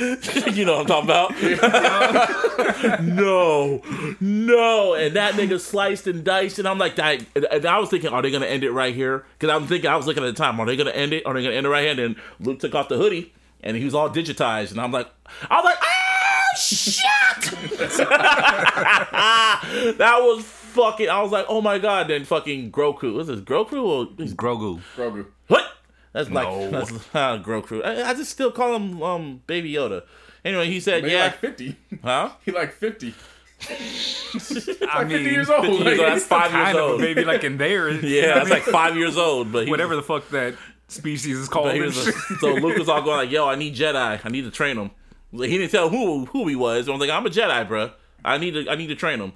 you 0.00 0.64
know 0.64 0.78
what 0.78 0.90
I'm 0.90 1.06
talking 1.06 1.52
about? 1.52 3.02
no, 3.02 3.82
no. 4.18 4.94
And 4.94 5.14
that 5.16 5.34
nigga 5.34 5.60
sliced 5.60 6.06
and 6.06 6.24
diced, 6.24 6.58
and 6.58 6.66
I'm 6.66 6.78
like, 6.78 6.96
that. 6.96 7.22
And 7.52 7.66
I 7.66 7.78
was 7.78 7.90
thinking, 7.90 8.10
are 8.10 8.22
they 8.22 8.30
gonna 8.30 8.46
end 8.46 8.64
it 8.64 8.72
right 8.72 8.94
here? 8.94 9.26
Because 9.38 9.54
I'm 9.54 9.66
thinking, 9.66 9.90
I 9.90 9.96
was 9.96 10.06
looking 10.06 10.24
at 10.24 10.34
the 10.34 10.42
time, 10.42 10.58
are 10.58 10.64
they 10.64 10.76
gonna 10.76 10.90
end 10.90 11.12
it? 11.12 11.26
Are 11.26 11.34
they 11.34 11.42
gonna 11.42 11.54
end 11.54 11.66
it 11.66 11.68
right 11.68 11.82
here? 11.82 11.90
And 11.90 11.98
then 11.98 12.16
Luke 12.40 12.60
took 12.60 12.74
off 12.74 12.88
the 12.88 12.96
hoodie, 12.96 13.34
and 13.62 13.76
he 13.76 13.84
was 13.84 13.94
all 13.94 14.08
digitized, 14.08 14.70
and 14.70 14.80
I'm 14.80 14.92
like, 14.92 15.08
I 15.50 15.56
was 15.56 15.64
like, 15.64 15.78
ah, 15.82 16.56
shit. 16.56 17.80
that 19.98 20.18
was 20.20 20.44
fucking. 20.44 21.08
I 21.08 21.22
was 21.22 21.32
like, 21.32 21.46
oh 21.48 21.60
my 21.60 21.78
god. 21.78 22.08
Then 22.08 22.24
fucking 22.24 22.72
Groku. 22.72 23.14
Was 23.14 23.26
this 23.26 23.40
Groku 23.40 23.82
or 23.84 24.06
Grogu. 24.06 24.80
Grogu. 24.96 25.26
what? 25.48 25.64
That's 26.12 26.28
like 26.30 26.48
No. 26.48 26.70
that's 26.70 26.90
uh, 27.14 27.38
Groku. 27.38 27.84
I, 27.84 28.10
I 28.10 28.14
just 28.14 28.30
still 28.30 28.50
call 28.50 28.74
him 28.76 29.02
um 29.02 29.42
Baby 29.46 29.72
Yoda. 29.74 30.02
Anyway, 30.44 30.66
he 30.68 30.80
said, 30.80 31.02
Maybe 31.02 31.14
yeah, 31.14 31.24
like 31.24 31.36
50. 31.38 31.76
huh? 32.02 32.30
He 32.44 32.50
like 32.52 32.72
50. 32.72 33.14
I 33.62 35.02
Like 35.02 35.08
50 35.08 35.14
mean, 35.14 35.24
years 35.24 35.50
old. 35.50 35.66
50 35.66 35.76
years 35.76 35.84
Like, 35.84 35.98
old, 35.98 36.08
that's 36.08 36.24
five 36.26 36.52
years 36.52 36.76
old. 36.76 37.00
maybe 37.00 37.24
like 37.24 37.44
in 37.44 37.58
there. 37.58 37.90
Yeah, 38.04 38.34
that's 38.34 38.50
like 38.50 38.62
five 38.62 38.96
years 38.96 39.16
old. 39.16 39.52
But 39.52 39.64
he, 39.66 39.70
whatever 39.70 39.94
the 39.96 40.02
fuck 40.02 40.28
that 40.30 40.54
species 40.88 41.38
is 41.38 41.48
called. 41.48 41.66
But 41.66 41.74
he 41.74 41.80
and 41.80 41.86
was 41.94 42.04
shit. 42.04 42.14
a- 42.14 42.34
so 42.40 42.54
Luke 42.54 42.78
was 42.78 42.88
all 42.88 43.02
going 43.02 43.18
like, 43.18 43.30
"Yo, 43.30 43.46
I 43.46 43.54
need 43.56 43.74
Jedi. 43.76 44.20
I 44.24 44.28
need 44.28 44.42
to 44.42 44.50
train 44.50 44.78
him." 44.78 44.90
He 45.32 45.58
didn't 45.58 45.70
tell 45.70 45.88
who 45.90 46.24
who 46.26 46.48
he 46.48 46.56
was. 46.56 46.88
I'm 46.88 46.98
like, 46.98 47.10
"I'm 47.10 47.24
a 47.26 47.30
Jedi, 47.30 47.68
bro. 47.68 47.90
I 48.24 48.38
need 48.38 48.52
to 48.52 48.68
I 48.70 48.74
need 48.76 48.88
to 48.88 48.96
train 48.96 49.20
him." 49.20 49.32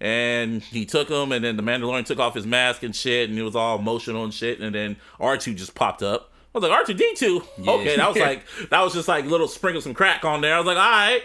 And 0.00 0.62
he 0.62 0.86
took 0.86 1.08
him, 1.08 1.32
and 1.32 1.44
then 1.44 1.56
the 1.56 1.62
Mandalorian 1.62 2.04
took 2.06 2.18
off 2.20 2.34
his 2.34 2.46
mask 2.46 2.82
and 2.84 2.94
shit, 2.94 3.28
and 3.30 3.38
it 3.38 3.42
was 3.42 3.56
all 3.56 3.78
emotional 3.78 4.22
and 4.24 4.32
shit. 4.32 4.60
And 4.60 4.74
then 4.74 4.96
R2 5.20 5.56
just 5.56 5.74
popped 5.74 6.02
up. 6.04 6.30
I 6.54 6.58
was 6.58 6.68
like, 6.68 6.86
R2 6.86 6.96
D2. 6.96 7.68
Okay, 7.68 7.96
that 7.96 8.08
was 8.08 8.16
like 8.20 8.44
that 8.70 8.80
was 8.80 8.94
just 8.94 9.08
like 9.08 9.24
little 9.24 9.48
sprinkle 9.48 9.80
some 9.82 9.94
crack 9.94 10.24
on 10.24 10.40
there. 10.40 10.54
I 10.54 10.58
was 10.58 10.66
like, 10.66 10.76
all 10.76 10.82
right. 10.90 11.22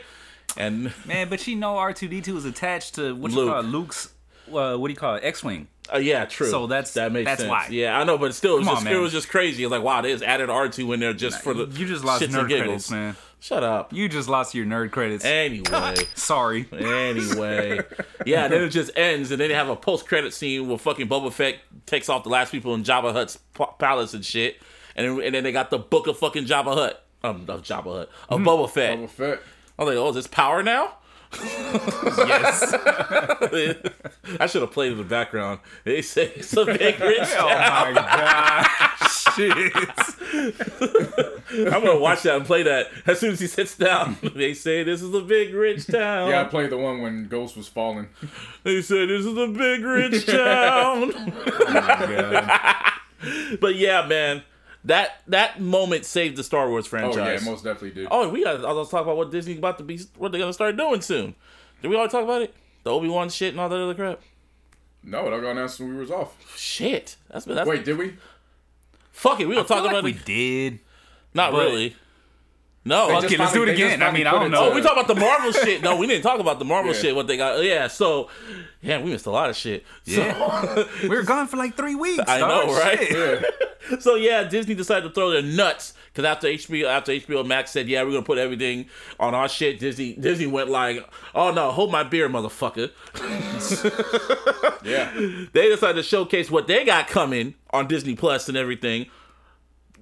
and 0.57 0.91
Man, 1.05 1.29
but 1.29 1.45
you 1.47 1.55
know 1.55 1.77
R 1.77 1.93
two 1.93 2.07
D 2.07 2.19
two 2.21 2.35
is 2.35 2.45
attached 2.45 2.95
to 2.95 3.15
what 3.15 3.31
you 3.31 3.45
call 3.47 3.59
it, 3.59 3.63
Luke's. 3.65 4.11
Uh, 4.51 4.75
what 4.75 4.87
do 4.87 4.91
you 4.91 4.97
call 4.97 5.15
it? 5.15 5.23
X 5.23 5.41
wing. 5.43 5.67
uh, 5.93 5.97
yeah, 5.97 6.25
true. 6.25 6.47
So 6.49 6.67
that's- 6.67 6.93
that 6.95 7.11
makes 7.13 7.25
that's 7.25 7.39
sense. 7.41 7.49
why. 7.49 7.67
Yeah, 7.69 7.97
I 7.97 8.03
know, 8.03 8.17
but 8.17 8.35
still, 8.35 8.55
it 8.55 8.59
was, 8.59 8.67
Come 8.67 8.75
just, 8.75 8.87
on, 8.87 8.93
it 8.93 8.97
was 8.97 9.11
just 9.13 9.29
crazy. 9.29 9.63
It's 9.63 9.71
like, 9.71 9.81
wow, 9.83 10.01
they 10.01 10.11
just 10.11 10.23
added 10.23 10.49
R 10.49 10.67
two 10.67 10.91
in 10.93 10.99
there 10.99 11.13
just 11.13 11.41
for 11.41 11.53
the 11.53 11.65
you 11.79 11.87
just 11.87 12.03
lost 12.03 12.23
nerd 12.23 12.39
and 12.39 12.49
giggles. 12.49 12.89
credits, 12.89 12.91
man. 12.91 13.15
Shut 13.43 13.61
up. 13.61 13.91
You 13.91 14.07
just 14.07 14.29
lost 14.29 14.55
your 14.55 14.65
nerd 14.65 14.91
credits. 14.91 15.25
Anyway. 15.25 15.95
Sorry. 16.15 16.65
Anyway, 16.71 17.81
yeah, 18.25 18.47
then 18.47 18.63
it 18.63 18.69
just 18.69 18.89
ends, 18.95 19.31
and 19.31 19.41
then 19.41 19.49
they 19.49 19.53
have 19.53 19.67
a 19.67 19.75
post-credit 19.75 20.33
scene 20.33 20.69
where 20.69 20.77
fucking 20.77 21.09
Boba 21.09 21.29
Fett 21.29 21.55
takes 21.85 22.07
off 22.07 22.23
the 22.23 22.29
last 22.29 22.53
people 22.53 22.73
in 22.73 22.85
Jabba 22.85 23.11
Hutt's 23.11 23.37
palace 23.79 24.13
and 24.13 24.23
shit, 24.23 24.61
and 24.95 25.05
then, 25.05 25.25
and 25.25 25.35
then 25.35 25.43
they 25.43 25.51
got 25.51 25.71
the 25.71 25.77
book 25.77 26.07
of 26.07 26.17
fucking 26.17 26.45
Jabba 26.45 26.73
Hutt, 26.73 27.05
um, 27.21 27.43
of 27.49 27.63
Jabba 27.63 27.83
Hutt, 27.83 28.09
of 28.29 28.39
Boba 28.39 28.69
Fett. 28.69 28.97
Boba 28.97 29.09
Fett. 29.09 29.41
I 29.77 29.83
was 29.83 29.93
like, 29.93 30.01
oh, 30.01 30.07
is 30.07 30.15
this 30.15 30.27
power 30.27 30.63
now? 30.63 30.93
Yes. 31.41 32.73
I 34.39 34.45
should 34.47 34.61
have 34.61 34.71
played 34.71 34.91
in 34.93 34.97
the 34.97 35.03
background. 35.03 35.59
They 35.83 36.01
say 36.01 36.31
it's 36.35 36.55
a 36.55 36.65
big 36.77 36.99
rich 36.99 37.29
town. 37.29 37.51
Oh 37.51 37.91
my 37.91 37.93
god. 37.93 38.67
Shit. 39.35 39.73
I'm 41.73 41.83
gonna 41.83 41.99
watch 41.99 42.23
that 42.23 42.35
and 42.37 42.45
play 42.45 42.63
that 42.63 42.87
as 43.05 43.19
soon 43.19 43.31
as 43.31 43.39
he 43.39 43.47
sits 43.47 43.75
down. 43.77 44.17
They 44.33 44.53
say 44.53 44.83
this 44.83 45.01
is 45.01 45.13
a 45.13 45.21
big 45.21 45.53
rich 45.53 45.85
town. 45.87 46.29
Yeah, 46.29 46.41
I 46.41 46.45
played 46.45 46.71
the 46.71 46.77
one 46.77 47.01
when 47.01 47.27
Ghost 47.27 47.55
was 47.55 47.67
falling. 47.67 48.07
They 48.63 48.81
say 48.81 49.05
this 49.05 49.25
is 49.25 49.37
a 49.37 49.47
big 49.47 49.83
rich 49.83 50.25
town. 50.25 51.13
Oh 51.15 52.93
but 53.61 53.75
yeah, 53.75 54.05
man, 54.07 54.43
that 54.85 55.21
that 55.27 55.59
moment 55.61 56.05
saved 56.05 56.37
the 56.37 56.43
Star 56.43 56.69
Wars 56.69 56.85
franchise. 56.87 57.17
Oh 57.17 57.45
yeah, 57.45 57.51
most 57.51 57.63
definitely 57.63 57.91
did. 58.01 58.07
Oh, 58.11 58.27
we 58.29 58.43
got. 58.43 58.63
I 58.65 58.71
was 58.73 58.89
talking 58.89 59.03
about 59.05 59.17
what 59.17 59.31
Disney's 59.31 59.57
about 59.57 59.77
to 59.77 59.83
be. 59.83 59.99
What 60.17 60.31
they're 60.31 60.41
gonna 60.41 60.53
start 60.53 60.75
doing 60.77 61.01
soon. 61.01 61.35
Did 61.81 61.87
we 61.89 61.95
already 61.95 62.11
talk 62.11 62.23
about 62.23 62.41
it? 62.41 62.53
The 62.83 62.91
Obi 62.91 63.07
Wan 63.09 63.29
shit 63.29 63.49
and 63.53 63.59
all 63.59 63.69
that 63.69 63.79
other 63.79 63.93
crap. 63.95 64.21
No, 65.03 65.29
they're 65.29 65.39
gonna 65.41 65.51
announce 65.51 65.79
when 65.79 65.89
we 65.93 65.99
was 65.99 66.11
off. 66.11 66.35
Shit, 66.57 67.15
that's 67.29 67.45
that's 67.45 67.67
Wait, 67.67 67.83
did 67.85 67.97
we? 67.97 68.15
Fuck 69.11 69.39
it, 69.39 69.47
we 69.47 69.55
gonna 69.55 69.65
I 69.65 69.67
feel 69.67 69.77
talk 69.77 69.83
like 69.85 69.91
about 69.93 70.03
we 70.03 70.11
it. 70.11 70.25
did. 70.25 70.79
Not 71.33 71.51
but- 71.51 71.65
really. 71.65 71.95
No. 72.85 73.07
They 73.07 73.13
Fuck 73.13 73.21
let's 73.21 73.27
do 73.29 73.35
it 73.35 73.37
finally- 73.47 73.65
they 73.65 73.77
just 73.77 73.95
again. 73.95 74.07
I 74.07 74.11
mean, 74.11 74.27
I 74.27 74.31
don't 74.31 74.51
know. 74.51 74.71
Oh, 74.71 74.75
we 74.75 74.81
talk 74.81 74.93
about 74.93 75.07
the 75.07 75.15
Marvel 75.15 75.51
shit. 75.53 75.81
No, 75.81 75.95
we 75.95 76.05
didn't 76.07 76.23
talk 76.23 76.39
about 76.39 76.59
the 76.59 76.65
Marvel 76.65 76.93
Yeah. 76.93 76.99
shit. 76.99 77.15
What 77.15 77.27
they 77.27 77.37
got? 77.37 77.63
Yeah. 77.63 77.87
So, 77.87 78.29
yeah, 78.81 79.01
we 79.01 79.11
missed 79.11 79.25
a 79.25 79.31
lot 79.31 79.49
of 79.49 79.55
shit. 79.55 79.85
So- 80.05 80.21
Yeah. 80.21 80.83
we 81.03 81.09
were 81.09 81.23
gone 81.23 81.47
for 81.47 81.57
like 81.57 81.75
three 81.77 81.95
weeks. 81.95 82.23
I 82.27 82.39
dog. 82.39 82.67
know, 82.67 82.73
right? 82.77 83.11
Yeah. 83.11 83.41
So 83.99 84.15
yeah, 84.15 84.45
Disney 84.45 84.75
decided 84.75 85.09
to 85.09 85.13
throw 85.13 85.29
their 85.31 85.41
nuts 85.41 85.91
because 86.05 86.23
after 86.23 86.47
HBO 86.47 86.85
after 86.87 87.11
HBO 87.11 87.45
Max 87.45 87.69
said, 87.69 87.89
"Yeah, 87.89 88.01
we're 88.03 88.11
gonna 88.11 88.21
put 88.21 88.37
everything 88.37 88.85
on 89.19 89.35
our 89.35 89.49
shit," 89.49 89.77
Disney 89.77 90.13
Disney 90.13 90.47
went 90.47 90.69
like, 90.69 91.05
"Oh 91.35 91.51
no, 91.51 91.69
hold 91.69 91.91
my 91.91 92.01
beer, 92.03 92.29
motherfucker." 92.29 92.91
Yeah. 94.85 95.11
They 95.53 95.69
decided 95.69 95.95
to 95.95 96.03
showcase 96.03 96.49
what 96.51 96.67
they 96.67 96.85
got 96.85 97.07
coming 97.07 97.55
on 97.71 97.87
Disney 97.87 98.15
Plus 98.15 98.47
and 98.47 98.57
everything. 98.57 99.07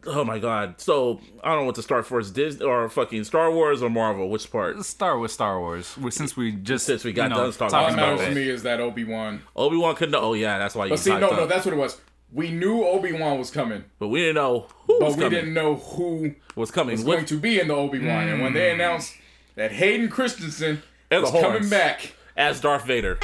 Oh 0.08 0.24
my 0.24 0.40
god! 0.40 0.82
So 0.82 1.22
I 1.44 1.50
don't 1.50 1.60
know 1.60 1.66
what 1.66 1.76
to 1.76 1.84
start 1.84 2.08
first, 2.08 2.34
Disney 2.34 2.66
or 2.66 2.90
fucking 2.90 3.24
Star 3.24 3.52
Wars 3.52 3.84
or 3.84 3.90
Marvel. 3.90 4.30
Which 4.30 4.52
part? 4.52 4.76
Let's 4.76 4.90
start 4.90 5.20
with 5.20 5.32
Star 5.32 5.60
Wars. 5.60 5.96
Since 6.10 6.36
we 6.36 6.54
just 6.54 6.86
Since 6.86 7.04
we 7.04 7.14
got 7.14 7.26
you 7.26 7.30
know, 7.36 7.44
done 7.44 7.52
Star 7.52 7.70
talking 7.70 7.96
that 7.98 8.04
about 8.04 8.12
matters 8.18 8.28
to 8.30 8.34
that. 8.34 8.40
me 8.40 8.50
is 8.50 8.64
that 8.64 8.80
Obi 8.80 9.04
Wan. 9.04 9.42
Obi 9.56 9.78
Wan 9.78 9.94
couldn't. 9.96 10.16
Oh 10.16 10.34
yeah, 10.34 10.58
that's 10.58 10.74
why 10.74 10.86
you. 10.86 10.90
But 10.92 11.00
see, 11.00 11.12
no, 11.12 11.28
up. 11.30 11.34
no, 11.34 11.46
that's 11.46 11.66
what 11.66 11.74
it 11.74 11.78
was. 11.78 12.02
We 12.34 12.50
knew 12.50 12.84
Obi 12.84 13.12
Wan 13.12 13.38
was 13.38 13.52
coming, 13.52 13.84
But 14.00 14.08
we 14.08 14.22
didn't 14.22 14.36
know 14.36 14.68
who 14.88 15.00
but 15.00 15.06
was 15.08 15.18
we 15.18 15.24
coming. 15.24 15.40
didn't 15.40 15.54
know 15.54 15.76
who 15.76 16.34
was 16.56 16.72
coming. 16.72 16.94
was 16.96 17.04
What- 17.04 17.14
going 17.16 17.26
to 17.26 17.38
be 17.40 17.60
in 17.60 17.68
the 17.68 17.76
Obi 17.76 18.00
Wan. 18.00 18.30
And 18.30 18.42
when 18.42 18.54
they 18.54 18.70
hmm. 18.70 18.76
announced 18.80 19.14
that 19.56 19.74
Hayden 19.74 20.08
Christensen 20.10 20.82
And 21.12 21.26
the 21.26 21.30
was 21.32 21.42
coming 21.42 21.70
back, 21.70 22.14
as 22.38 22.62
Darth 22.62 22.86
Vader. 22.86 23.20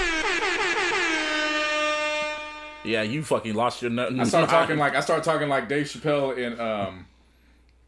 Yeah, 2.88 3.04
you 3.04 3.24
fucking 3.24 3.54
lost 3.54 3.82
your 3.82 3.92
nut. 3.92 4.14
I 4.18 4.24
started 4.24 4.50
talking 4.50 4.78
like 4.78 4.96
I 4.96 5.02
started 5.02 5.24
talking 5.24 5.50
like 5.50 5.68
Dave 5.70 5.86
Chappelle 5.88 6.38
in 6.38 6.60
um 6.60 7.06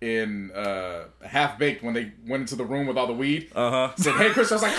in 0.01 0.51
uh 0.51 1.05
Half 1.25 1.57
Baked 1.59 1.83
when 1.83 1.93
they 1.93 2.11
went 2.27 2.41
into 2.41 2.55
the 2.55 2.65
room 2.65 2.87
with 2.87 2.97
all 2.97 3.07
the 3.07 3.13
weed. 3.13 3.49
Uh 3.55 3.71
huh. 3.89 3.95
Said, 3.97 4.15
"Hey, 4.15 4.29
Chris," 4.29 4.51
I 4.51 4.55
was 4.55 4.61
like, 4.61 4.73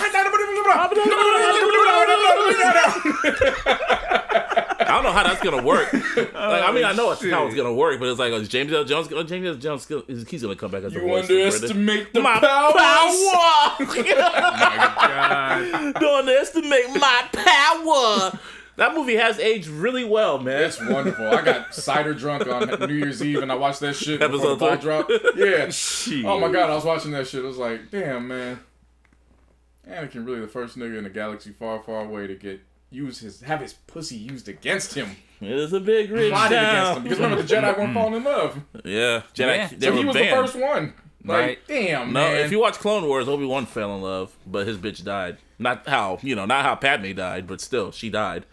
I 4.83 4.95
don't 4.95 5.03
know 5.03 5.11
how 5.11 5.23
that's 5.23 5.41
gonna 5.41 5.61
work. 5.63 5.93
Like, 5.93 6.33
I 6.35 6.71
mean, 6.73 6.83
I 6.83 6.91
know 6.93 7.11
it's 7.11 7.23
how 7.29 7.45
it's 7.45 7.55
gonna 7.55 7.73
work, 7.73 7.99
but 7.99 8.09
it's 8.09 8.19
like, 8.19 8.33
is 8.33 8.49
James 8.49 8.71
Earl 8.73 8.83
Jones? 8.83 9.07
gonna- 9.07 9.23
James 9.23 9.45
Earl 9.47 9.55
Jones, 9.55 9.85
gonna- 9.85 10.01
is- 10.07 10.27
he's 10.27 10.41
gonna 10.41 10.55
come 10.55 10.71
back 10.71 10.83
as 10.83 10.93
the 10.93 10.99
"You 10.99 11.07
voice 11.07 11.23
of 11.23 11.27
British. 11.29 11.53
underestimate 11.55 12.13
the 12.13 12.21
my 12.21 12.39
power." 12.39 12.73
power. 13.77 13.85
Don't 15.99 16.19
underestimate 16.27 16.89
my 16.99 17.23
power. 17.31 18.39
That 18.77 18.95
movie 18.95 19.15
has 19.15 19.37
aged 19.39 19.67
really 19.67 20.03
well, 20.03 20.39
man. 20.39 20.63
It's 20.63 20.79
wonderful. 20.81 21.27
I 21.27 21.41
got 21.41 21.73
cider 21.75 22.13
drunk 22.13 22.47
on 22.47 22.67
New 22.87 22.95
Year's 22.95 23.23
Eve, 23.23 23.41
and 23.43 23.51
I 23.51 23.55
watched 23.55 23.79
that 23.81 23.93
shit 23.95 24.19
before 24.19 24.35
Episode 24.35 24.49
the 24.49 24.55
ball 24.55 24.75
three? 24.75 24.81
dropped. 24.81 25.11
Yeah. 25.35 26.27
Oh 26.29 26.39
my 26.39 26.51
god, 26.51 26.69
I 26.69 26.75
was 26.75 26.85
watching 26.85 27.11
that 27.11 27.27
shit. 27.27 27.43
I 27.43 27.47
was 27.47 27.57
like, 27.57 27.91
damn, 27.91 28.27
man. 28.27 28.59
Anakin 29.87 30.25
really 30.25 30.39
the 30.39 30.47
first 30.47 30.77
nigga 30.77 30.97
in 30.97 31.03
the 31.03 31.09
galaxy 31.09 31.51
far, 31.51 31.81
far 31.83 32.05
away 32.05 32.27
to 32.27 32.35
get 32.35 32.61
use 32.91 33.19
his 33.19 33.41
have 33.41 33.61
his 33.61 33.73
pussy 33.73 34.15
used 34.17 34.47
against 34.49 34.93
him, 34.93 35.15
It 35.39 35.49
is 35.51 35.73
a 35.73 35.79
big 35.79 36.11
rich 36.11 36.31
plotted 36.31 36.57
against 36.57 36.97
him. 36.97 37.03
Because 37.03 37.19
remember, 37.19 37.41
the 37.43 37.55
Jedi 37.55 37.77
weren't 37.77 37.93
falling 37.93 38.13
in 38.15 38.23
love, 38.23 38.59
Yeah, 38.85 39.23
Jedi. 39.33 39.55
Yeah. 39.57 39.69
They 39.75 39.85
so 39.87 39.91
were 39.93 39.97
he 39.97 40.05
was 40.05 40.15
banned. 40.15 40.27
the 40.37 40.41
first 40.41 40.55
one. 40.55 40.93
Like, 41.23 41.37
Right. 41.39 41.59
damn, 41.67 42.13
No, 42.13 42.21
man. 42.31 42.37
if 42.45 42.51
you 42.51 42.59
watch 42.59 42.79
Clone 42.79 43.05
Wars, 43.05 43.27
Obi 43.27 43.45
Wan 43.45 43.65
fell 43.65 43.95
in 43.95 44.01
love, 44.01 44.35
but 44.47 44.65
his 44.65 44.77
bitch 44.77 45.03
died. 45.03 45.37
Not 45.59 45.87
how 45.87 46.17
you 46.23 46.35
know, 46.35 46.45
not 46.45 46.63
how 46.65 46.75
Padme 46.75 47.11
died, 47.13 47.45
but 47.47 47.61
still, 47.61 47.91
she 47.91 48.09
died. 48.09 48.45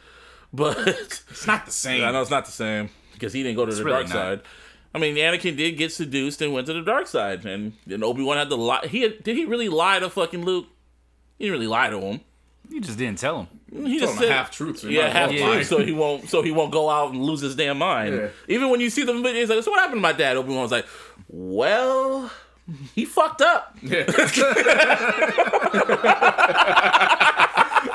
But 0.53 0.77
it's 0.87 1.47
not 1.47 1.67
the 1.67 1.73
same. 1.73 2.05
I 2.05 2.11
know 2.11 2.21
it's 2.21 2.31
not 2.31 2.45
the 2.47 2.53
same 2.53 2.91
because 3.15 3.33
he 3.33 3.43
didn't 3.43 3.57
go 3.57 3.65
to 3.67 3.75
the 3.75 3.83
really 3.85 3.97
dark 4.05 4.09
not. 4.09 4.15
side. 4.15 4.41
I 4.95 4.99
mean, 4.99 5.17
Anakin 5.17 5.57
did 5.57 5.73
get 5.77 5.93
seduced 5.93 6.41
and 6.43 6.53
went 6.53 6.67
to 6.67 6.73
the 6.73 6.83
dark 6.83 7.07
side, 7.07 7.45
and 7.45 7.73
then 7.87 8.03
Obi 8.03 8.23
Wan 8.23 8.37
had 8.39 8.49
to 8.51 8.57
lie. 8.57 8.87
He 8.87 9.03
had, 9.03 9.23
did 9.23 9.37
he 9.37 9.45
really 9.45 9.69
lie 9.69 9.99
to 9.99 10.09
fucking 10.11 10.45
Luke? 10.45 10.67
He 11.39 11.45
didn't 11.45 11.53
really 11.53 11.67
lie 11.67 11.91
to 11.91 12.01
him. 12.01 12.21
You 12.71 12.81
just 12.83 12.99
didn't 12.99 13.19
tell 13.19 13.41
him. 13.71 13.87
He 13.87 13.99
just 13.99 14.13
Told 14.15 14.17
him 14.25 14.29
said 14.29 14.33
half 14.33 14.51
truths. 14.51 14.85
Yeah, 14.85 15.09
half 15.09 15.31
well 15.31 15.55
Yeah. 15.57 15.63
so 15.63 15.79
he 15.83 15.93
won't, 15.93 16.29
so 16.29 16.43
he 16.43 16.51
won't 16.51 16.71
go 16.73 16.91
out 16.91 17.13
and 17.13 17.23
lose 17.23 17.41
his 17.41 17.55
damn 17.57 17.79
mind. 17.79 18.15
Yeah. 18.15 18.29
Even 18.49 18.69
when 18.71 18.81
you 18.81 18.91
see 18.91 19.05
the 19.05 19.13
video, 19.15 19.33
he's 19.41 19.49
like, 19.49 19.63
"So 19.63 19.71
what 19.71 19.81
happened 19.81 19.99
to 19.99 20.03
my 20.03 20.13
dad?" 20.13 20.37
Obi 20.37 20.53
Wan's 20.55 20.71
like, 20.73 20.87
"Well, 21.29 22.31
he 22.95 23.05
fucked 23.05 23.43
up." 23.43 23.77
Yeah. 23.83 24.05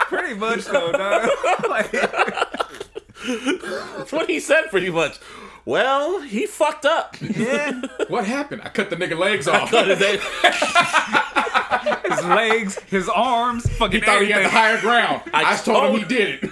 Pretty 0.08 0.34
much 0.36 0.66
though, 0.66 0.92
dog. 0.92 1.30
like, 1.70 1.92
That's 1.92 2.12
what 4.12 4.30
he 4.30 4.40
said, 4.40 4.70
pretty 4.70 4.90
much. 4.90 5.20
Well, 5.66 6.20
he 6.22 6.46
fucked 6.46 6.86
up. 6.86 7.16
yeah. 7.22 7.82
what 8.10 8.26
happened? 8.26 8.62
I 8.66 8.70
cut 8.70 8.90
the 8.90 8.98
nigga 8.98 9.18
legs 9.18 9.48
off. 9.52 9.72
His 12.04 12.24
legs, 12.26 12.80
his 12.88 13.10
arms, 13.10 13.68
fucking 13.78 14.00
He 14.00 14.06
thought 14.06 14.22
he 14.22 14.30
had 14.32 14.46
the 14.46 14.50
higher 14.50 14.80
ground. 14.80 15.22
I, 15.34 15.54
I 15.54 15.58
told 15.58 15.84
him 15.94 16.00
he 16.00 16.06
did 16.06 16.40
it. 16.42 16.50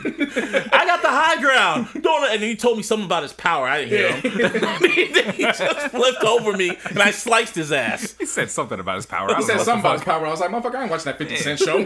I 0.74 0.86
got 0.86 1.02
the 1.02 1.10
high 1.10 1.40
ground. 1.40 1.88
Don't. 2.02 2.30
And 2.32 2.42
he 2.42 2.56
told 2.56 2.78
me 2.78 2.84
something 2.84 3.06
about 3.06 3.24
his 3.24 3.32
power. 3.32 3.68
I 3.68 3.86
didn't 3.86 4.22
hear 4.24 4.50
him. 4.50 4.92
he 4.92 5.44
just 5.44 5.62
flipped 5.92 6.24
over 6.24 6.54
me, 6.58 6.78
and 6.90 7.00
I 7.00 7.12
sliced 7.12 7.56
his 7.56 7.72
ass. 7.72 8.16
He 8.18 8.26
said 8.26 8.50
something 8.50 8.80
about 8.80 8.96
his 8.96 9.06
power. 9.06 9.32
I 9.32 9.38
He 9.38 9.44
said 9.44 9.62
something 9.62 9.82
about 9.82 10.00
his 10.00 10.04
power. 10.04 10.26
I 10.26 10.32
was 10.32 10.40
like, 10.42 10.50
motherfucker, 10.50 10.76
I 10.76 10.82
ain't 10.84 10.92
watching 10.92 11.06
that 11.06 11.18
50 11.18 11.36
Cent 11.38 11.60
show. 11.60 11.78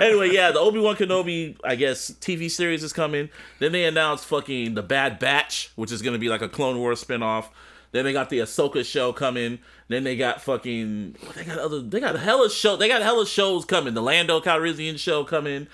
Anyway, 0.00 0.30
yeah, 0.32 0.50
the 0.52 0.58
Obi 0.60 0.78
Wan 0.78 0.96
Kenobi, 0.96 1.56
I 1.64 1.74
guess, 1.76 2.10
TV 2.10 2.50
series 2.50 2.82
is 2.82 2.92
coming. 2.92 3.28
Then 3.58 3.72
they 3.72 3.84
announced 3.84 4.26
fucking 4.26 4.74
the 4.74 4.82
Bad 4.82 5.18
Batch, 5.18 5.70
which 5.76 5.90
is 5.92 6.02
gonna 6.02 6.18
be 6.18 6.28
like 6.28 6.42
a 6.42 6.48
Clone 6.48 6.78
Wars 6.78 7.02
spinoff. 7.02 7.46
Then 7.92 8.04
they 8.04 8.12
got 8.12 8.28
the 8.30 8.40
Ahsoka 8.40 8.84
show 8.84 9.12
coming. 9.12 9.58
Then 9.88 10.04
they 10.04 10.16
got 10.16 10.42
fucking 10.42 11.16
they 11.34 11.44
got 11.44 11.58
other 11.58 11.80
they 11.80 12.00
got 12.00 12.18
hella 12.18 12.50
show 12.50 12.76
they 12.76 12.88
got 12.88 13.00
hella 13.02 13.26
shows 13.26 13.64
coming. 13.64 13.94
The 13.94 14.02
Lando 14.02 14.40
Calrissian 14.40 14.98
show 14.98 15.24
coming. 15.24 15.66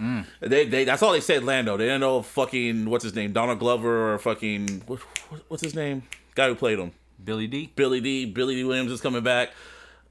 Mm. 0.00 0.24
They, 0.40 0.64
they 0.66 0.84
that's 0.84 1.02
all 1.02 1.12
they 1.12 1.20
said 1.20 1.44
Lando. 1.44 1.76
They 1.76 1.84
didn't 1.84 2.00
know 2.00 2.22
fucking 2.22 2.88
what's 2.88 3.04
his 3.04 3.14
name 3.14 3.32
Donald 3.32 3.58
Glover 3.58 4.14
or 4.14 4.18
fucking 4.18 4.82
what, 4.86 4.98
what- 5.30 5.42
what's 5.48 5.62
his 5.62 5.74
name 5.74 6.02
guy 6.34 6.48
who 6.48 6.54
played 6.54 6.78
him 6.78 6.92
Billy 7.22 7.46
Dee. 7.46 7.70
Billy 7.76 8.00
Dee 8.00 8.24
Billy 8.24 8.54
Dee 8.54 8.64
Williams 8.64 8.90
is 8.90 9.00
coming 9.02 9.22
back. 9.22 9.50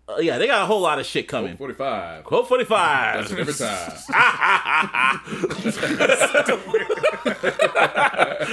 Uh, 0.09 0.17
yeah, 0.19 0.37
they 0.39 0.47
got 0.47 0.63
a 0.63 0.65
whole 0.65 0.81
lot 0.81 0.97
of 0.99 1.05
shit 1.05 1.27
coming. 1.27 1.55
45. 1.55 2.23
Quote 2.23 2.47
forty 2.47 2.65
five. 2.65 3.21
Does 3.21 3.31
it 3.31 3.39
every 3.39 3.53
time. 3.53 3.91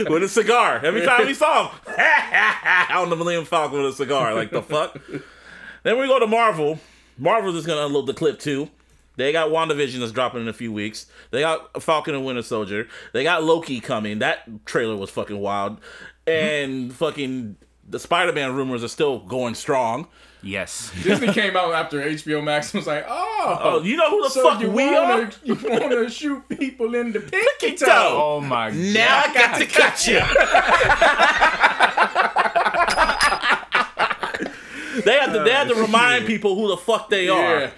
with 0.11 0.23
a 0.23 0.29
cigar. 0.29 0.81
Every 0.85 1.05
time 1.05 1.27
we 1.27 1.33
saw 1.35 1.71
him 1.71 1.79
on 2.97 3.09
the 3.11 3.17
Millennium 3.17 3.47
Falcon 3.47 3.83
with 3.83 3.95
a 3.95 3.97
cigar, 3.97 4.35
like 4.35 4.51
the 4.51 4.63
fuck. 4.63 4.99
then 5.83 5.99
we 5.99 6.07
go 6.07 6.19
to 6.19 6.27
Marvel. 6.27 6.79
Marvel's 7.17 7.55
just 7.55 7.67
gonna 7.67 7.87
unload 7.87 8.07
the 8.07 8.15
clip 8.15 8.39
too. 8.39 8.69
They 9.17 9.33
got 9.33 9.49
WandaVision 9.49 10.01
that's 10.01 10.13
dropping 10.13 10.43
in 10.43 10.49
a 10.49 10.53
few 10.53 10.71
weeks. 10.73 11.07
They 11.31 11.41
got 11.41 11.83
Falcon 11.83 12.15
and 12.15 12.27
Winter 12.27 12.43
Soldier. 12.43 12.87
They 13.15 13.23
got 13.25 13.43
Loki 13.43 13.81
coming. 13.81 14.19
That 14.19 14.67
trailer 14.67 14.95
was 14.95 15.09
fucking 15.09 15.39
wild. 15.39 15.81
And 16.27 16.93
fucking 16.93 17.57
the 17.89 17.99
Spider-Man 17.99 18.55
rumors 18.55 18.85
are 18.85 18.89
still 18.89 19.21
going 19.21 19.55
strong. 19.55 20.09
Yes. 20.43 20.93
Disney 21.03 21.33
came 21.33 21.57
out 21.57 21.73
after 21.75 22.01
HBO 22.03 22.43
Max 22.45 22.73
and 22.73 22.81
was 22.81 22.87
like, 22.87 23.05
"Oh, 23.09 23.59
Oh, 23.63 23.83
you 23.83 23.97
know 23.97 24.11
who 24.11 24.23
the 24.23 24.31
so 24.31 24.43
fuck 24.49 24.61
you 24.61 24.71
we 24.71 24.85
wanna, 24.87 25.25
are? 25.25 25.31
You 25.45 25.55
want 25.55 25.91
to 25.91 26.09
shoot 26.11 26.49
people 26.49 26.95
in 26.95 27.13
the 27.13 27.21
pinky 27.21 27.47
Pinky 27.61 27.77
toe? 27.79 27.87
toe. 27.87 28.21
Oh 28.23 28.41
my 28.41 28.71
god. 28.71 28.79
Now 28.79 29.23
I 29.27 29.35
got 29.35 29.59
to 29.59 29.67
cut 29.67 30.07
you. 30.07 30.21
they 35.05 35.19
have 35.19 35.33
to 35.33 35.43
they 35.45 35.51
have 35.53 35.69
to 35.69 35.75
uh, 35.77 35.81
remind 35.83 36.27
people 36.27 36.55
who 36.55 36.69
the 36.69 36.77
fuck 36.77 37.11
they 37.11 37.29
are. 37.29 37.61
Yeah. 37.61 37.71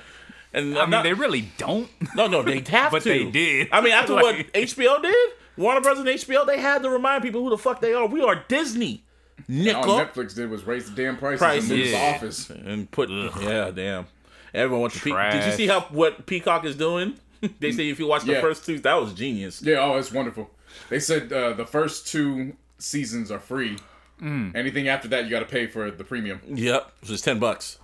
And 0.52 0.76
I 0.78 0.82
I'm 0.82 0.86
mean, 0.86 0.90
not- 0.98 1.02
they 1.04 1.12
really 1.14 1.50
don't. 1.58 1.88
no, 2.14 2.26
no, 2.26 2.42
they 2.42 2.60
have 2.70 2.92
But 2.92 3.02
to. 3.02 3.24
But 3.24 3.24
they 3.24 3.30
did. 3.30 3.68
I 3.72 3.80
mean, 3.80 3.92
after 3.92 4.14
what 4.14 4.34
HBO 4.52 5.02
did, 5.02 5.30
Warner 5.56 5.80
Brothers 5.80 6.00
and 6.00 6.08
HBO, 6.08 6.46
they 6.46 6.60
had 6.60 6.82
to 6.82 6.90
remind 6.90 7.22
people 7.22 7.42
who 7.42 7.50
the 7.50 7.58
fuck 7.58 7.80
they 7.80 7.92
are. 7.94 8.06
We 8.06 8.22
are 8.22 8.44
Disney, 8.48 9.02
All 9.38 9.98
Netflix 10.00 10.34
did 10.34 10.50
was 10.50 10.64
raise 10.64 10.90
the 10.90 10.96
damn 11.02 11.16
prices, 11.16 11.38
Prices. 11.40 11.70
and 11.70 11.78
move 11.78 11.86
Yeah. 11.88 12.10
the 12.10 12.16
office. 12.16 12.50
and 12.50 12.90
put 12.90 13.08
yeah, 13.10 13.70
damn. 13.74 14.06
Everyone 14.54 14.80
wants 14.82 15.00
to. 15.00 15.14
Pe- 15.14 15.30
did 15.32 15.44
you 15.46 15.52
see 15.52 15.66
how 15.66 15.80
what 15.90 16.26
Peacock 16.26 16.64
is 16.64 16.74
doing? 16.76 17.14
they 17.60 17.70
say 17.72 17.88
if 17.90 17.98
you 17.98 18.06
watch 18.06 18.24
the 18.24 18.32
Yeah. 18.32 18.40
first 18.40 18.64
two, 18.66 18.78
that 18.80 18.94
was 18.94 19.12
genius. 19.14 19.62
Yeah, 19.62 19.76
oh, 19.80 19.96
it's 19.98 20.10
wonderful. 20.12 20.50
They 20.90 20.98
said 21.00 21.32
uh, 21.32 21.52
the 21.52 21.66
first 21.66 22.06
two 22.08 22.54
seasons 22.78 23.30
are 23.30 23.38
free. 23.40 23.76
Mm. 24.22 24.54
Anything 24.56 24.88
after 24.88 25.06
that, 25.08 25.24
you 25.24 25.30
got 25.30 25.40
to 25.40 25.44
pay 25.46 25.66
for 25.66 25.90
the 25.90 26.02
premium. 26.04 26.40
Yep, 26.48 26.92
it 27.02 27.08
was 27.10 27.20
ten 27.22 27.38
bucks. 27.38 27.78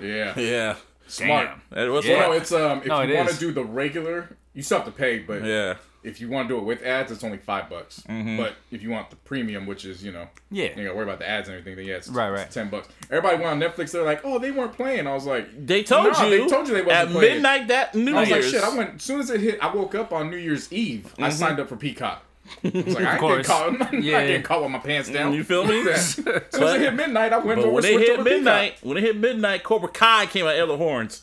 Yeah, 0.00 0.32
Yeah, 0.38 0.76
smart. 1.06 1.50
It 1.74 1.88
was 1.90 2.04
Well, 2.06 2.16
smart. 2.16 2.30
no, 2.30 2.32
it's 2.32 2.52
um, 2.52 2.78
if 2.78 2.86
No, 2.86 3.00
you 3.02 3.14
want 3.16 3.28
to 3.30 3.38
do 3.38 3.52
the 3.52 3.64
regular, 3.64 4.36
you 4.54 4.62
still 4.62 4.78
have 4.78 4.86
to 4.86 4.92
pay, 4.92 5.18
but 5.20 5.42
yeah. 5.44 5.74
If 6.04 6.20
you 6.20 6.28
want 6.28 6.48
to 6.48 6.54
do 6.54 6.58
it 6.58 6.64
with 6.64 6.82
ads, 6.82 7.12
it's 7.12 7.22
only 7.24 7.38
five 7.38 7.70
bucks. 7.70 8.02
Mm-hmm. 8.08 8.36
But 8.36 8.54
if 8.70 8.82
you 8.82 8.90
want 8.90 9.10
the 9.10 9.16
premium, 9.16 9.66
which 9.66 9.84
is 9.84 10.02
you 10.04 10.12
know, 10.12 10.26
Yeah. 10.50 10.70
you 10.76 10.84
gotta 10.84 10.94
worry 10.94 11.04
about 11.04 11.18
the 11.20 11.28
ads 11.28 11.48
and 11.48 11.56
everything, 11.58 11.76
then 11.76 11.86
yeah, 11.86 11.96
it's, 11.96 12.08
Right, 12.08 12.30
it's 12.32 12.40
right. 12.42 12.50
ten 12.50 12.68
bucks. 12.70 12.88
Everybody 13.10 13.42
went 13.42 13.48
on 13.48 13.60
Netflix. 13.60 13.92
They're 13.92 14.02
like, 14.02 14.20
oh, 14.24 14.38
they 14.38 14.50
weren't 14.50 14.72
playing. 14.72 15.06
I 15.06 15.14
was 15.14 15.26
like, 15.26 15.66
They 15.66 15.82
told 15.82 16.12
Nah, 16.12 16.24
you. 16.24 16.30
they 16.44 16.48
told 16.48 16.66
you 16.68 16.74
they 16.74 16.82
wasn't 16.82 17.08
at 17.08 17.12
playing. 17.12 17.34
midnight 17.34 17.68
that 17.68 17.94
New 17.94 18.16
I 18.16 18.20
was 18.20 18.28
Year's. 18.28 18.52
like, 18.52 18.62
shit. 18.62 18.72
I 18.72 18.76
went 18.76 18.94
as 18.96 19.02
soon 19.02 19.20
as 19.20 19.30
it 19.30 19.40
hit. 19.40 19.58
I 19.62 19.72
woke 19.74 19.94
up 19.94 20.12
on 20.12 20.30
New 20.30 20.36
Year's 20.36 20.72
Eve. 20.72 21.14
I 21.18 21.30
signed 21.30 21.60
up 21.60 21.68
for 21.68 21.76
Peacock. 21.76 22.24
I 22.64 22.68
was 22.74 22.74
like, 22.94 23.04
I 23.22 23.36
ain't 23.36 23.46
caught. 23.46 23.92
Yeah. 23.94 24.26
getting 24.26 24.42
caught 24.42 24.62
with 24.62 24.72
my 24.72 24.78
pants 24.80 25.08
down. 25.08 25.32
You 25.32 25.44
feel 25.44 25.64
me? 25.64 25.80
As 25.90 26.14
soon 26.16 26.26
as 26.28 26.52
it 26.74 26.80
hit 26.80 26.94
midnight, 26.94 27.32
I 27.32 27.38
went 27.38 27.60
But 27.60 27.66
over. 27.66 27.74
when 27.76 27.84
it 27.84 28.00
hit 28.00 28.16
to 28.16 28.24
midnight, 28.24 28.74
when 28.82 28.96
it 28.98 29.04
hit 29.04 29.16
midnight, 29.16 29.62
Cobra 29.62 29.88
Kai 29.88 30.26
came 30.26 30.46
out 30.46 30.56
of 30.56 30.68
the 30.68 30.76
horns. 30.76 31.22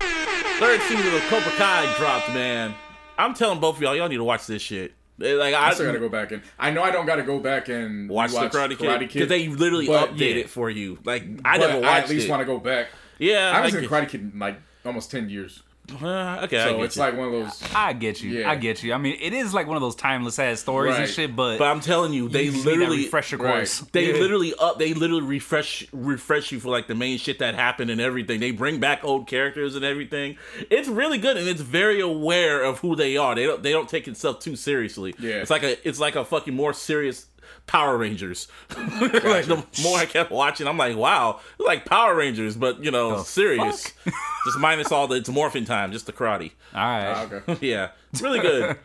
Third 0.00 0.80
season 0.82 1.14
of 1.14 1.20
Cobra 1.22 1.50
Kai 1.52 1.94
dropped, 1.98 2.28
man. 2.30 2.74
I'm 3.18 3.34
telling 3.34 3.60
both 3.60 3.76
of 3.76 3.82
y'all, 3.82 3.96
y'all 3.96 4.08
need 4.08 4.16
to 4.16 4.24
watch 4.24 4.46
this 4.46 4.62
shit. 4.62 4.92
Eh, 5.22 5.34
like 5.34 5.54
I, 5.54 5.68
I 5.68 5.74
still 5.74 5.86
gotta 5.86 5.98
go 5.98 6.08
back 6.08 6.32
in. 6.32 6.42
I 6.58 6.70
know 6.70 6.82
I 6.82 6.90
don't 6.90 7.06
gotta 7.06 7.22
go 7.22 7.38
back 7.40 7.68
and 7.68 8.08
watch 8.08 8.32
the 8.32 8.38
rewatch 8.38 8.50
Karate 8.50 8.78
Kid 8.78 8.98
because 8.98 9.28
they 9.28 9.48
literally 9.48 9.86
but- 9.86 10.10
update 10.10 10.34
yeah. 10.34 10.40
it 10.42 10.50
for 10.50 10.68
you. 10.68 10.98
Like 11.04 11.24
I 11.44 11.58
never 11.58 11.84
I 11.86 12.00
at 12.00 12.08
least 12.08 12.28
want 12.28 12.40
to 12.40 12.46
go 12.46 12.58
back. 12.58 12.88
yeah, 13.18 13.50
I 13.52 13.62
haven't 13.62 13.76
I 13.76 13.80
seen 13.80 13.88
Karate 13.88 14.08
Kid 14.08 14.20
in 14.32 14.38
like 14.38 14.58
almost 14.84 15.10
ten 15.10 15.30
years, 15.30 15.62
Uh, 15.92 16.40
okay, 16.44 16.58
I 16.60 16.64
so 16.64 16.76
get 16.76 16.84
it's 16.84 16.96
you. 16.96 17.00
like 17.02 17.16
one 17.16 17.26
of 17.28 17.32
those. 17.32 17.62
I 17.74 17.92
get 17.92 18.22
you. 18.22 18.30
Yeah. 18.40 18.50
I 18.50 18.56
get 18.56 18.82
you. 18.82 18.92
I 18.92 18.98
mean, 18.98 19.16
it 19.20 19.32
is 19.32 19.54
like 19.54 19.66
one 19.66 19.76
of 19.76 19.80
those 19.80 19.94
timeless 19.94 20.38
ass 20.38 20.60
stories 20.60 20.96
and 20.96 21.08
shit, 21.08 21.34
but, 21.36 21.58
But 21.58 21.68
I'm 21.68 21.80
telling 21.80 22.12
you, 22.12 22.28
they 22.28 22.44
you 22.44 22.52
just 22.52 22.64
need 22.66 22.72
that 22.72 22.78
literally 22.78 23.04
refresher 23.04 23.36
Right. 23.36 23.52
course. 23.54 23.80
They 23.92 24.12
Yeah. 24.12 24.20
literally 24.20 24.54
up. 24.58 24.78
They 24.78 24.94
literally 24.94 25.22
refresh 25.22 25.86
refresh 25.92 26.50
you 26.52 26.60
for 26.60 26.70
like 26.70 26.86
the 26.88 26.94
main 26.94 27.18
shit 27.18 27.38
that 27.38 27.54
happened 27.54 27.90
and 27.90 28.00
everything. 28.00 28.40
They 28.40 28.50
bring 28.50 28.80
back 28.80 29.04
old 29.04 29.26
characters 29.26 29.76
and 29.76 29.84
everything. 29.84 30.36
It's 30.70 30.88
really 30.88 31.18
good 31.18 31.36
and 31.36 31.48
it's 31.48 31.60
very 31.62 32.00
aware 32.00 32.62
of 32.62 32.80
who 32.80 32.96
they 32.96 33.16
are. 33.16 33.34
They 33.34 33.44
don't 33.46 33.62
they 33.62 33.72
don't 33.72 33.88
take 33.88 34.08
itself 34.08 34.40
too 34.40 34.56
seriously. 34.56 35.14
Yeah. 35.18 35.36
it's 35.36 35.50
like 35.50 35.62
a 35.62 35.88
it's 35.88 36.00
like 36.00 36.16
a 36.16 36.24
fucking 36.24 36.54
more 36.54 36.72
serious 36.72 37.26
Power 37.66 37.96
Rangers. 37.96 38.48
like 38.76 39.46
the 39.46 39.64
more 39.82 39.98
I 39.98 40.06
kept 40.06 40.30
watching, 40.30 40.66
I'm 40.66 40.76
like, 40.76 40.96
wow, 40.96 41.40
it's 41.58 41.66
like 41.66 41.84
Power 41.84 42.14
Rangers, 42.14 42.56
but 42.56 42.82
you 42.82 42.90
know, 42.90 43.22
serious. 43.22 43.92
just 44.44 44.58
minus 44.58 44.92
all 44.92 45.06
the 45.06 45.16
it's 45.16 45.28
morphin 45.28 45.64
time, 45.64 45.92
just 45.92 46.06
the 46.06 46.12
karate. 46.12 46.52
All 46.74 46.80
right. 46.80 47.12
Ah, 47.14 47.22
okay. 47.22 47.58
yeah, 47.68 47.90
it's 48.12 48.22
really 48.22 48.40
good. 48.40 48.76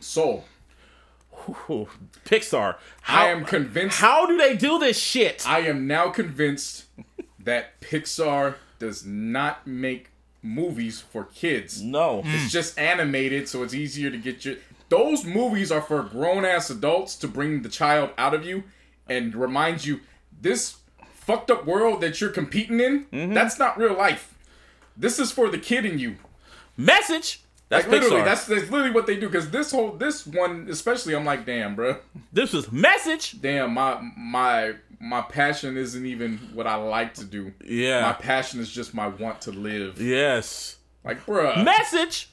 Soul. 0.00 0.44
Ooh, 1.48 1.88
Pixar. 2.24 2.76
How, 3.02 3.24
I 3.24 3.28
am 3.28 3.44
convinced. 3.44 4.00
how 4.00 4.26
do 4.26 4.36
they 4.36 4.56
do 4.56 4.78
this 4.78 4.98
shit? 4.98 5.48
I 5.48 5.60
am 5.60 5.86
now 5.86 6.08
convinced 6.08 6.84
that 7.38 7.80
Pixar 7.80 8.54
does 8.78 9.04
not 9.04 9.66
make 9.66 10.10
movies 10.42 11.00
for 11.00 11.24
kids. 11.24 11.82
no. 11.82 12.22
It's 12.24 12.52
just 12.52 12.78
animated, 12.78 13.48
so 13.48 13.62
it's 13.62 13.74
easier 13.74 14.10
to 14.10 14.18
get 14.18 14.44
your. 14.44 14.56
Those 14.96 15.24
movies 15.24 15.72
are 15.72 15.80
for 15.82 16.04
grown 16.04 16.44
ass 16.44 16.70
adults 16.70 17.16
to 17.16 17.26
bring 17.26 17.62
the 17.62 17.68
child 17.68 18.10
out 18.16 18.32
of 18.32 18.46
you 18.46 18.62
and 19.08 19.34
remind 19.34 19.84
you 19.84 20.00
this 20.40 20.76
fucked 21.14 21.50
up 21.50 21.66
world 21.66 22.00
that 22.02 22.20
you're 22.20 22.30
competing 22.30 22.78
in. 22.78 23.06
Mm-hmm. 23.06 23.34
That's 23.34 23.58
not 23.58 23.76
real 23.76 23.94
life. 23.94 24.34
This 24.96 25.18
is 25.18 25.32
for 25.32 25.48
the 25.48 25.58
kid 25.58 25.84
in 25.84 25.98
you. 25.98 26.14
Message. 26.76 27.40
That's 27.70 27.86
Like 27.86 27.92
literally, 27.92 28.22
Pixar. 28.22 28.24
that's, 28.24 28.46
that's 28.46 28.70
literally 28.70 28.92
what 28.92 29.08
they 29.08 29.16
do. 29.16 29.26
Because 29.26 29.50
this 29.50 29.72
whole 29.72 29.90
this 29.96 30.28
one 30.28 30.68
especially, 30.70 31.16
I'm 31.16 31.24
like, 31.24 31.44
damn, 31.44 31.74
bro, 31.74 31.96
this 32.32 32.52
was 32.52 32.70
message. 32.70 33.40
damn, 33.40 33.74
my 33.74 33.98
my 34.16 34.74
my 35.00 35.22
passion 35.22 35.76
isn't 35.76 36.06
even 36.06 36.38
what 36.52 36.68
I 36.68 36.76
like 36.76 37.14
to 37.14 37.24
do. 37.24 37.52
Yeah. 37.64 38.02
my 38.02 38.12
passion 38.12 38.60
is 38.60 38.70
just 38.70 38.94
my 38.94 39.08
want 39.08 39.40
to 39.42 39.50
live. 39.50 40.00
Yes. 40.00 40.76
Like, 41.04 41.26
bruh, 41.26 41.64
Message. 41.64 42.30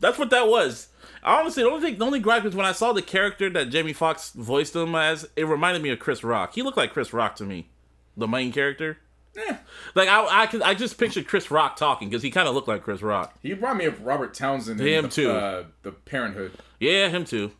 That's 0.00 0.18
what 0.18 0.28
that 0.30 0.46
was. 0.48 0.88
Honestly, 1.24 1.62
the 1.62 1.70
only 1.70 1.80
thing, 1.90 1.98
the 1.98 2.04
only 2.04 2.18
gripe 2.20 2.44
is 2.44 2.54
when 2.54 2.66
I 2.66 2.72
saw 2.72 2.92
the 2.92 3.02
character 3.02 3.48
that 3.50 3.70
Jamie 3.70 3.92
Foxx 3.92 4.30
voiced 4.32 4.74
him 4.74 4.94
as, 4.94 5.28
it 5.36 5.44
reminded 5.46 5.82
me 5.82 5.90
of 5.90 5.98
Chris 6.00 6.24
Rock. 6.24 6.54
He 6.54 6.62
looked 6.62 6.76
like 6.76 6.92
Chris 6.92 7.12
Rock 7.12 7.36
to 7.36 7.44
me, 7.44 7.68
the 8.16 8.26
main 8.26 8.52
character. 8.52 8.98
Eh. 9.36 9.56
Like 9.94 10.08
I, 10.08 10.42
I, 10.42 10.46
could, 10.46 10.62
I 10.62 10.74
just 10.74 10.98
pictured 10.98 11.26
Chris 11.26 11.50
Rock 11.50 11.76
talking 11.76 12.08
because 12.10 12.22
he 12.22 12.30
kind 12.30 12.48
of 12.48 12.54
looked 12.54 12.68
like 12.68 12.82
Chris 12.82 13.00
Rock. 13.02 13.34
he 13.42 13.54
brought 13.54 13.76
me 13.76 13.84
of 13.86 14.04
Robert 14.04 14.34
Townsend. 14.34 14.80
in 14.80 14.86
Him 14.86 15.02
the, 15.04 15.08
too. 15.10 15.30
Uh, 15.30 15.64
the 15.84 15.92
Parenthood. 15.92 16.52
Yeah, 16.80 17.08
him 17.08 17.24
too. 17.24 17.52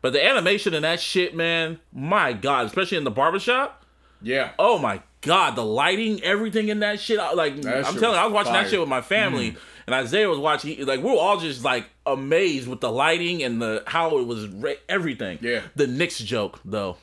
But 0.00 0.12
the 0.12 0.24
animation 0.24 0.72
and 0.74 0.84
that 0.84 1.00
shit, 1.00 1.34
man, 1.34 1.80
my 1.92 2.32
god, 2.32 2.66
especially 2.66 2.98
in 2.98 3.04
the 3.04 3.10
barbershop. 3.10 3.84
Yeah. 4.22 4.52
Oh 4.58 4.78
my 4.78 5.02
god, 5.20 5.56
the 5.56 5.64
lighting, 5.64 6.22
everything 6.22 6.68
in 6.68 6.80
that 6.80 7.00
shit. 7.00 7.18
I- 7.18 7.32
Like 7.34 7.60
That 7.62 7.84
I'm 7.86 7.92
shit 7.92 8.00
telling 8.00 8.16
you, 8.16 8.22
I 8.22 8.24
was 8.26 8.32
was 8.32 8.44
watching 8.46 8.52
that 8.54 8.70
shit 8.70 8.80
with 8.80 8.88
my 8.88 9.00
family, 9.02 9.56
and 9.86 9.94
Isaiah 9.94 10.28
was 10.28 10.38
watching. 10.38 10.76
he- 10.76 10.84
Like 10.84 11.00
we 11.02 11.10
were 11.10 11.16
all 11.18 11.38
just 11.38 11.64
like 11.64 11.86
amazed 12.06 12.68
with 12.68 12.80
the 12.80 12.90
lighting 12.90 13.42
and 13.42 13.60
the 13.62 13.82
how 13.86 14.18
it 14.18 14.26
was 14.26 14.46
ra- 14.48 14.72
everything. 14.88 15.38
Yeah. 15.40 15.62
The 15.76 15.86
Knicks 15.86 16.18
joke 16.18 16.60
though. 16.64 16.96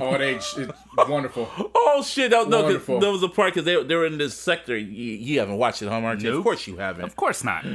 Oh. 0.00 0.14
It's 0.14 0.56
wonderful. 0.96 1.48
Oh 1.74 2.02
shit! 2.02 2.30
That, 2.30 2.48
no, 2.48 2.56
'cause 2.56 2.64
Wonderful. 2.64 3.00
there 3.00 3.10
was 3.10 3.22
a 3.22 3.28
part 3.28 3.54
because 3.54 3.64
they 3.64 3.80
they 3.82 3.94
were 3.94 4.06
in 4.06 4.18
this 4.18 4.34
sector. 4.34 4.76
You, 4.76 5.12
you 5.14 5.38
haven't 5.38 5.56
watched 5.58 5.82
it, 5.82 5.88
huh, 5.88 6.00
Martin? 6.00 6.26
Of 6.26 6.42
course 6.42 6.66
you 6.66 6.76
haven't. 6.76 7.04
Of 7.04 7.16
course 7.16 7.44
not. 7.44 7.64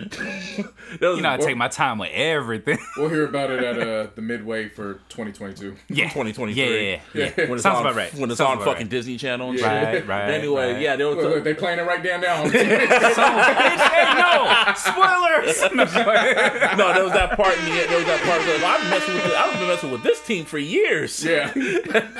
You 1.01 1.21
know, 1.21 1.29
I 1.29 1.37
take 1.37 1.55
my 1.55 1.67
time 1.67 1.99
with 1.99 2.09
everything. 2.11 2.79
We'll 2.97 3.09
hear 3.09 3.25
about 3.25 3.51
it 3.51 3.63
at 3.63 3.79
uh, 3.79 4.07
the 4.15 4.21
midway 4.21 4.69
for 4.69 4.95
2022. 5.09 5.75
yeah. 5.89 6.05
2023. 6.05 6.55
Yeah, 6.55 6.71
yeah, 6.73 6.99
yeah. 7.13 7.31
when 7.45 7.53
it's 7.53 7.63
Sounds 7.63 7.77
on, 7.77 7.85
about 7.85 7.95
right. 7.95 8.13
When 8.15 8.29
it's 8.31 8.39
Sounds 8.39 8.59
on 8.59 8.65
fucking 8.65 8.83
right. 8.87 8.89
Disney 8.89 9.17
Channel. 9.17 9.53
Yeah. 9.55 9.91
shit. 9.91 10.07
Right, 10.07 10.07
right. 10.07 10.29
Anyway, 10.39 10.73
right. 10.73 10.81
yeah, 10.81 10.95
there 10.95 11.07
was. 11.07 11.17
Look, 11.17 11.35
look, 11.35 11.43
they 11.43 11.53
playing 11.53 11.79
it 11.79 11.83
right 11.83 12.03
down 12.03 12.21
now. 12.21 12.43
hey, 12.49 14.05
no! 14.17 14.73
Spoilers! 14.75 15.61
no, 16.77 16.93
there 16.93 17.03
was 17.03 17.13
that 17.13 17.33
part 17.35 17.57
in 17.57 17.65
the. 17.65 17.71
There 17.87 17.97
was 17.97 18.05
that 18.07 18.21
part. 18.23 18.41
Where 18.41 18.65
I've 18.65 18.81
been 18.81 18.89
messing 18.89 19.13
with. 19.15 19.25
I've 19.35 19.59
been 19.59 19.67
messing 19.67 19.91
with 19.91 20.03
this 20.03 20.21
team 20.25 20.45
for 20.45 20.57
years. 20.57 21.23
yeah. 21.23 21.51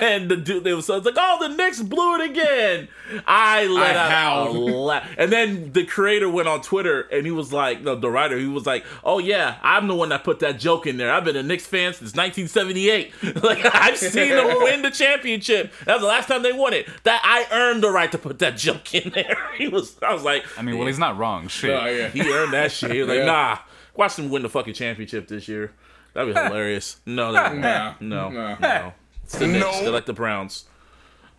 and 0.01 0.29
the 0.29 0.37
dude, 0.37 0.63
they 0.63 0.73
was, 0.73 0.88
so 0.89 0.97
it's 0.97 1.05
like, 1.05 1.15
oh, 1.19 1.37
the 1.47 1.55
Knicks 1.55 1.81
blew 1.83 2.15
it 2.15 2.31
again. 2.31 2.87
I 3.27 3.65
let 3.67 3.95
I 3.95 4.23
out 4.23 4.53
la- 4.55 5.03
And 5.19 5.31
then 5.31 5.71
the 5.71 5.85
creator 5.85 6.27
went 6.27 6.47
on 6.47 6.61
Twitter 6.61 7.01
and 7.11 7.25
he 7.27 7.31
was 7.31 7.53
like, 7.53 7.81
no, 7.81 7.93
the 7.95 8.09
writer, 8.09 8.37
he 8.39 8.47
was 8.47 8.65
like, 8.65 8.83
oh 9.03 9.19
yeah, 9.19 9.57
I'm 9.61 9.87
the 9.87 9.93
one 9.93 10.09
that 10.09 10.23
put 10.23 10.39
that 10.39 10.57
joke 10.59 10.87
in 10.87 10.97
there. 10.97 11.13
I've 11.13 11.23
been 11.25 11.35
a 11.35 11.43
Knicks 11.43 11.67
fan 11.67 11.93
since 11.93 12.15
1978. 12.15 13.13
like 13.43 13.59
I've 13.73 13.97
seen 13.97 14.29
them 14.29 14.47
win 14.63 14.81
the 14.81 14.89
championship. 14.89 15.71
That 15.85 15.93
was 15.93 16.01
the 16.01 16.07
last 16.07 16.27
time 16.27 16.41
they 16.41 16.53
won 16.53 16.73
it. 16.73 16.87
That 17.03 17.21
I 17.23 17.45
earned 17.55 17.83
the 17.83 17.91
right 17.91 18.11
to 18.11 18.17
put 18.17 18.39
that 18.39 18.57
joke 18.57 18.93
in 18.95 19.11
there. 19.11 19.37
He 19.59 19.67
was. 19.67 19.95
I 20.01 20.13
was 20.13 20.23
like, 20.23 20.45
I 20.57 20.61
mean, 20.63 20.77
well, 20.77 20.87
he's 20.87 20.97
not 20.99 21.17
wrong. 21.17 21.49
Shit. 21.49 21.69
Oh, 21.71 21.85
yeah. 21.85 22.07
he 22.09 22.21
earned 22.33 22.53
that 22.53 22.71
shit. 22.71 22.91
He 22.91 22.99
was 22.99 23.09
like, 23.09 23.19
Yeah. 23.19 23.25
nah, 23.25 23.57
watch 23.95 24.15
them 24.15 24.29
win 24.29 24.41
the 24.41 24.49
fucking 24.49 24.73
championship 24.73 25.27
this 25.27 25.47
year. 25.47 25.73
That'd 26.13 26.33
be 26.33 26.39
hilarious. 26.41 26.99
No, 27.05 27.31
that, 27.33 27.55
Nah. 27.55 27.93
no, 27.99 28.29
Nah. 28.29 28.55
no. 28.59 28.93
It's 29.25 29.37
the 29.37 29.47
Knicks. 29.47 29.79
They're 29.81 29.91
like 29.91 30.05
the 30.07 30.13
Browns. 30.13 30.65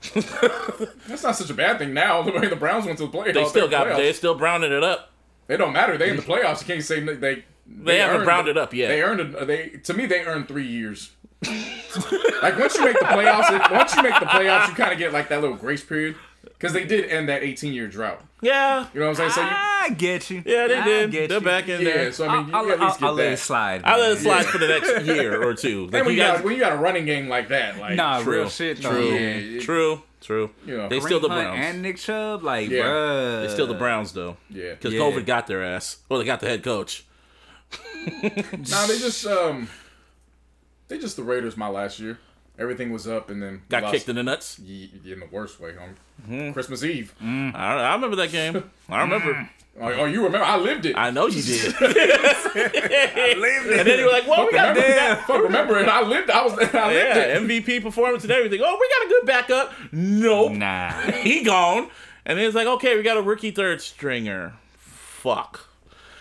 That's 1.06 1.22
not 1.22 1.36
such 1.36 1.50
a 1.50 1.54
bad 1.54 1.78
thing 1.78 1.92
now. 1.94 2.22
The 2.30 2.32
way 2.32 2.46
the 2.48 2.56
Browns 2.56 2.86
went 2.86 2.98
to 2.98 3.06
the 3.06 3.12
playoffs. 3.16 3.34
They 3.34 3.44
still 3.44 3.68
they're 3.68 3.84
got. 3.84 3.96
the 3.96 4.02
They 4.02 4.12
still 4.12 4.34
browning 4.34 4.72
it 4.72 4.82
up. 4.82 5.10
They 5.46 5.56
don't 5.56 5.72
matter. 5.72 5.98
They 5.98 6.10
in 6.10 6.16
the 6.16 6.22
playoffs. 6.30 6.60
You 6.60 6.74
can't 6.74 6.84
say 6.84 7.00
they. 7.00 7.14
They, 7.16 7.44
They 7.66 7.98
haven't 7.98 8.16
earned 8.18 8.24
browned 8.24 8.48
it 8.48 8.56
up 8.56 8.72
yet. 8.72 8.88
They 8.88 9.02
earned 9.02 9.20
it. 9.20 9.46
They 9.46 9.68
to 9.84 9.94
me 9.94 10.06
they 10.06 10.24
earned 10.24 10.48
three 10.48 10.66
years. 10.66 11.10
like 12.42 12.58
once 12.58 12.76
you 12.76 12.84
make 12.84 12.98
the 12.98 13.06
playoffs, 13.06 13.70
once 13.70 13.94
you 13.96 14.02
make 14.02 14.18
the 14.20 14.26
playoffs, 14.26 14.68
you 14.68 14.74
kind 14.74 14.92
of 14.92 14.98
get 14.98 15.12
like 15.12 15.28
that 15.28 15.40
little 15.40 15.56
grace 15.56 15.82
period. 15.82 16.16
Because 16.60 16.74
they 16.74 16.84
did 16.84 17.08
end 17.08 17.28
that 17.30 17.42
18 17.42 17.72
year 17.72 17.88
drought. 17.88 18.22
Yeah. 18.42 18.86
You 18.92 19.00
know 19.00 19.06
what 19.08 19.20
I'm 19.20 19.30
saying? 19.30 19.30
So 19.32 19.40
you, 19.40 19.48
I 19.50 19.94
get 19.96 20.28
you. 20.30 20.42
Yeah, 20.44 20.66
they 20.68 20.76
I 20.76 20.84
did. 20.84 21.10
get 21.10 21.28
They're 21.30 21.38
you. 21.38 21.44
back 21.44 21.68
in 21.68 21.80
yeah. 21.80 21.92
there. 21.92 22.12
So 22.12 22.28
I 22.28 22.36
mean, 22.36 22.48
you 22.48 22.54
I'll, 22.54 22.62
can 22.64 22.72
at 22.72 22.80
I'll, 22.80 22.86
least 22.86 23.00
get 23.00 23.06
I'll 23.06 23.14
let 23.14 23.24
that. 23.24 23.32
it 23.32 23.36
slide. 23.38 23.82
I'll 23.84 23.98
let 23.98 24.10
it 24.12 24.14
man. 24.14 24.22
slide 24.22 24.46
for 24.46 24.58
the 24.58 24.68
next 24.68 25.06
year 25.06 25.42
or 25.42 25.54
two. 25.54 25.86
Like 25.86 25.94
And 25.94 26.06
when 26.06 26.14
you 26.16 26.20
you, 26.22 26.26
guys, 26.28 26.36
got 26.36 26.44
when 26.44 26.54
you 26.54 26.60
got 26.60 26.72
a 26.72 26.76
running 26.76 27.06
game 27.06 27.28
like 27.28 27.48
that, 27.48 27.78
like 27.78 27.96
Nah, 27.96 28.22
True. 28.22 28.32
real 28.40 28.48
shit. 28.50 28.80
though, 28.82 28.90
true, 28.92 29.10
man. 29.10 29.60
true, 29.60 30.02
true. 30.20 30.50
You 30.66 30.76
know, 30.76 30.88
they 30.88 31.00
still 31.00 31.20
the 31.20 31.28
Browns. 31.28 31.58
and 31.60 31.82
Nick 31.82 31.96
Chubb, 31.96 32.42
like, 32.42 32.68
Yeah. 32.70 32.82
bruh. 32.82 33.42
they 33.46 33.52
still 33.52 33.66
the 33.66 33.74
Browns 33.74 34.12
though, 34.12 34.36
yeah. 34.50 34.70
because 34.74 34.92
Yeah. 34.94 35.00
COVID 35.00 35.24
got 35.26 35.46
their 35.46 35.64
ass. 35.64 35.98
Well, 36.08 36.18
they 36.20 36.26
got 36.26 36.40
the 36.40 36.46
head 36.48 36.62
coach. 36.62 37.04
Nah, 38.22 38.86
they 38.86 38.98
just 38.98 39.26
um, 39.26 39.68
they 40.88 40.98
just 40.98 41.16
the 41.16 41.22
Raiders. 41.22 41.56
My 41.56 41.68
last 41.68 41.98
year, 42.00 42.18
everything 42.60 42.92
was 42.92 43.08
up, 43.08 43.30
and 43.30 43.42
then 43.42 43.62
Got 43.68 43.90
kicked 43.90 44.08
in 44.08 44.16
the 44.16 44.22
nuts. 44.22 44.58
In 44.58 45.00
the 45.04 45.28
worst 45.32 45.58
way, 45.58 45.72
homie. 45.72 45.94
Mm-hmm. 46.28 46.52
Christmas 46.52 46.84
Eve. 46.84 47.14
I, 47.20 47.50
I 47.56 47.94
remember 47.94 48.16
that 48.16 48.30
game. 48.30 48.70
I 48.88 49.00
remember. 49.02 49.48
Oh, 49.80 49.86
oh, 49.86 50.04
you 50.04 50.22
remember? 50.24 50.44
I 50.44 50.56
lived 50.58 50.84
it. 50.84 50.96
I 50.96 51.10
know 51.10 51.26
you 51.26 51.40
did. 51.42 51.74
and 51.80 51.94
then 53.86 53.98
you 53.98 54.04
were 54.04 54.10
like, 54.10 54.26
"Well, 54.26 54.44
we 54.44 54.52
got 54.52 54.76
remember, 54.76 54.80
yeah. 54.80 55.14
fuck, 55.24 55.42
remember 55.42 55.78
it? 55.78 55.88
I 55.88 56.02
lived. 56.02 56.28
I 56.28 56.44
was. 56.44 56.52
I 56.58 56.58
lived 56.58 56.72
yeah, 56.74 57.16
it. 57.16 57.42
MVP 57.42 57.82
performance 57.82 58.24
and 58.24 58.32
everything. 58.32 58.60
Oh, 58.62 58.78
we 58.78 58.88
got 58.88 59.06
a 59.06 59.08
good 59.08 59.26
backup. 59.26 59.72
Nope, 59.92 60.52
Nah. 60.52 60.90
he 61.12 61.42
gone. 61.44 61.88
And 62.26 62.38
then 62.38 62.46
it's 62.46 62.54
like, 62.54 62.66
okay, 62.66 62.96
we 62.96 63.02
got 63.02 63.16
a 63.16 63.22
rookie 63.22 63.52
third 63.52 63.80
stringer. 63.80 64.54
Fuck. 64.76 65.68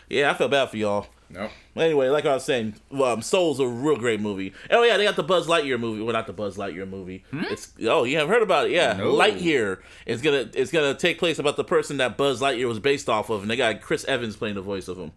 Yeah, 0.10 0.32
I 0.32 0.34
feel 0.36 0.48
bad 0.48 0.70
for 0.70 0.78
y'all. 0.78 1.08
Nope. 1.30 1.52
Anyway, 1.80 2.10
like 2.10 2.26
I 2.26 2.34
was 2.34 2.44
saying, 2.44 2.76
um, 2.92 3.22
Soul's 3.22 3.60
a 3.60 3.68
real 3.68 3.96
great 3.96 4.20
movie. 4.20 4.54
Oh 4.70 4.84
yeah, 4.84 4.98
they 4.98 5.06
got 5.06 5.16
the 5.16 5.24
Buzz 5.24 5.48
Lightyear 5.48 5.80
movie. 5.80 6.02
Well, 6.02 6.14
not 6.14 6.28
the 6.28 6.34
Buzz 6.34 6.58
Lightyear 6.58 6.88
movie. 6.88 7.24
It's 7.32 7.72
oh, 7.88 8.04
you 8.04 8.18
haven't 8.18 8.34
heard 8.34 8.44
about 8.44 8.68
it? 8.68 8.72
Yeah, 8.72 8.94
No. 8.94 9.14
Lightyear. 9.14 9.80
It's 10.06 10.22
gonna 10.22 10.50
it's 10.54 10.72
gonna 10.72 10.94
take 10.94 11.20
place 11.20 11.40
about 11.40 11.56
the 11.56 11.64
person 11.64 11.98
that 11.98 12.18
Buzz 12.18 12.42
Lightyear 12.42 12.68
was 12.68 12.80
based 12.80 13.08
off 13.10 13.30
of, 13.30 13.42
and 13.42 13.50
they 13.50 13.56
got 13.56 13.82
Chris 13.82 14.04
Evans 14.06 14.36
playing 14.36 14.56
the 14.56 14.62
voice 14.62 14.88
of 14.88 14.98
him. 14.98 15.12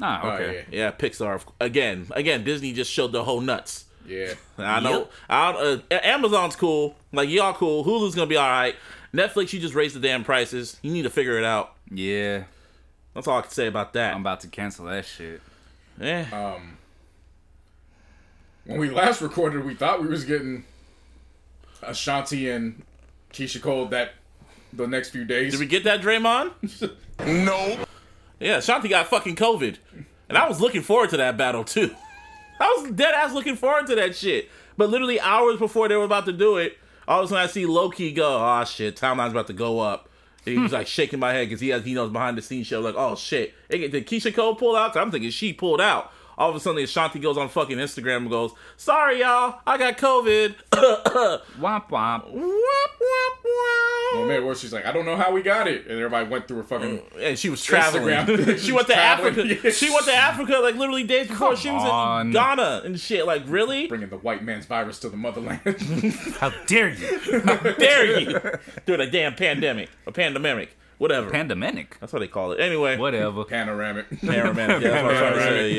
Ah, 0.00 0.34
okay. 0.34 0.64
Yeah, 0.70 0.90
Pixar 0.92 1.42
again. 1.60 2.06
Again, 2.12 2.44
Disney 2.44 2.72
just 2.72 2.90
showed 2.90 3.12
the 3.12 3.24
whole 3.24 3.40
nuts. 3.40 3.86
yeah. 4.06 4.34
I 4.58 4.80
know. 4.80 4.98
Yep. 4.98 5.12
I 5.28 5.50
uh, 5.50 5.78
Amazon's 6.02 6.56
cool. 6.56 6.96
Like 7.12 7.28
y'all 7.28 7.54
cool. 7.54 7.84
Hulu's 7.84 8.14
gonna 8.14 8.26
be 8.26 8.36
all 8.36 8.48
right. 8.48 8.74
Netflix, 9.14 9.52
you 9.52 9.60
just 9.60 9.74
raised 9.74 9.96
the 9.96 10.00
damn 10.00 10.22
prices. 10.24 10.78
You 10.82 10.92
need 10.92 11.02
to 11.02 11.10
figure 11.10 11.38
it 11.38 11.44
out. 11.44 11.74
Yeah. 11.90 12.44
That's 13.14 13.26
all 13.26 13.38
I 13.38 13.42
can 13.42 13.50
say 13.50 13.66
about 13.66 13.94
that. 13.94 14.14
I'm 14.14 14.20
about 14.20 14.40
to 14.40 14.48
cancel 14.48 14.84
that 14.86 15.04
shit. 15.04 15.40
Eh. 16.00 16.24
Um, 16.30 16.78
when 18.64 18.78
we 18.78 18.90
last 18.90 19.20
recorded, 19.20 19.64
we 19.64 19.74
thought 19.74 20.02
we 20.02 20.08
was 20.08 20.24
getting 20.24 20.64
Ashanti 21.82 22.50
and 22.50 22.82
Keyshia 23.32 23.60
Cole 23.62 23.86
that 23.86 24.12
the 24.72 24.86
next 24.86 25.10
few 25.10 25.24
days. 25.24 25.52
Did 25.52 25.60
we 25.60 25.66
get 25.66 25.84
that 25.84 26.00
Draymond? 26.00 26.52
No. 27.26 27.84
Yeah, 28.38 28.58
Ashanti 28.58 28.86
got 28.88 29.08
fucking 29.08 29.34
COVID. 29.34 29.78
And 30.28 30.38
I 30.38 30.48
was 30.48 30.60
looking 30.60 30.82
forward 30.82 31.10
to 31.10 31.16
that 31.16 31.36
battle 31.36 31.64
too. 31.64 31.92
I 32.60 32.76
was 32.78 32.92
dead 32.92 33.12
ass 33.12 33.32
looking 33.32 33.56
forward 33.56 33.88
to 33.88 33.96
that 33.96 34.14
shit. 34.14 34.48
But 34.76 34.88
literally 34.88 35.18
hours 35.18 35.58
before 35.58 35.88
they 35.88 35.96
were 35.96 36.04
about 36.04 36.26
to 36.26 36.32
do 36.32 36.58
it, 36.58 36.78
all 37.08 37.20
of 37.20 37.24
a 37.24 37.28
sudden 37.28 37.42
I 37.42 37.48
see 37.48 37.66
Loki 37.66 38.12
go, 38.12 38.36
oh 38.38 38.64
shit, 38.64 38.94
timeline's 38.94 39.32
about 39.32 39.48
to 39.48 39.52
go 39.52 39.80
up. 39.80 40.07
And 40.48 40.58
he 40.58 40.62
was 40.62 40.72
like 40.72 40.86
shaking 40.86 41.20
my 41.20 41.32
head 41.32 41.48
because 41.48 41.60
he 41.60 41.68
has 41.68 41.84
he 41.84 41.94
knows 41.94 42.10
behind 42.10 42.38
the 42.38 42.42
scenes 42.42 42.66
show 42.66 42.80
like, 42.80 42.94
oh 42.96 43.14
shit. 43.14 43.54
Did 43.68 43.92
Keyshia 44.06 44.34
Cole 44.34 44.54
pull 44.54 44.76
out? 44.76 44.96
I'm 44.96 45.10
thinking 45.10 45.30
she 45.30 45.52
pulled 45.52 45.80
out. 45.80 46.12
All 46.38 46.48
of 46.48 46.54
a 46.56 46.60
sudden 46.60 46.80
Ashanti 46.82 47.18
goes 47.18 47.36
on 47.36 47.48
fucking 47.48 47.76
Instagram 47.78 48.18
and 48.18 48.30
goes, 48.30 48.52
Sorry 48.76 49.18
y'all, 49.20 49.60
I 49.66 49.76
got 49.76 49.98
COVID. 49.98 50.54
Womp 50.72 51.42
womp. 51.58 51.90
Wop, 51.90 52.30
wop, 52.30 53.38
Well, 53.44 54.20
wop. 54.20 54.28
man, 54.28 54.44
where 54.46 54.54
she's 54.54 54.72
like, 54.72 54.86
I 54.86 54.92
don't 54.92 55.04
know 55.04 55.16
how 55.16 55.32
we 55.32 55.42
got 55.42 55.66
it, 55.66 55.82
and 55.88 55.96
everybody 55.98 56.28
went 56.28 56.46
through 56.46 56.58
her 56.58 56.62
fucking. 56.62 56.98
Mm, 57.00 57.02
and 57.30 57.38
she 57.38 57.50
was 57.50 57.64
traveling. 57.64 58.08
She 58.58 58.70
went 58.70 58.86
to 58.86 58.92
Traveling, 58.92 59.50
Africa. 59.50 59.72
She 59.72 59.90
went 59.90 60.04
to 60.06 60.14
Africa 60.14 60.58
like 60.62 60.76
literally 60.76 61.02
days 61.02 61.26
before 61.26 61.48
Come 61.48 61.56
she 61.56 61.70
was 61.70 61.82
on. 61.84 62.26
in 62.28 62.32
Ghana 62.32 62.82
and 62.84 63.00
shit. 63.00 63.26
Like 63.26 63.42
really? 63.46 63.88
Bringing 63.88 64.08
the 64.08 64.18
white 64.18 64.44
man's 64.44 64.66
virus 64.66 65.00
to 65.00 65.08
the 65.08 65.16
motherland. 65.16 65.60
How 66.38 66.50
dare 66.66 66.90
you? 66.90 67.40
How 67.40 67.56
dare 67.72 68.20
you? 68.20 68.40
During 68.86 69.00
a 69.00 69.10
damn 69.10 69.34
pandemic, 69.34 69.90
a 70.06 70.12
pandemic, 70.12 70.76
whatever. 70.98 71.30
Pandemic. 71.30 71.96
That's 72.00 72.12
what 72.12 72.18
they 72.20 72.28
call 72.28 72.52
it. 72.52 72.60
Anyway, 72.60 72.96
Whatever. 72.96 73.44
Panoramic. 73.44 74.08
Paramedic. 74.20 74.80
Yeah, 74.82 74.90
that's 74.90 75.04
what 75.04 75.14
I 75.14 75.18
was 75.18 75.18
trying 75.18 75.34
to 75.34 75.40
say. 75.40 75.72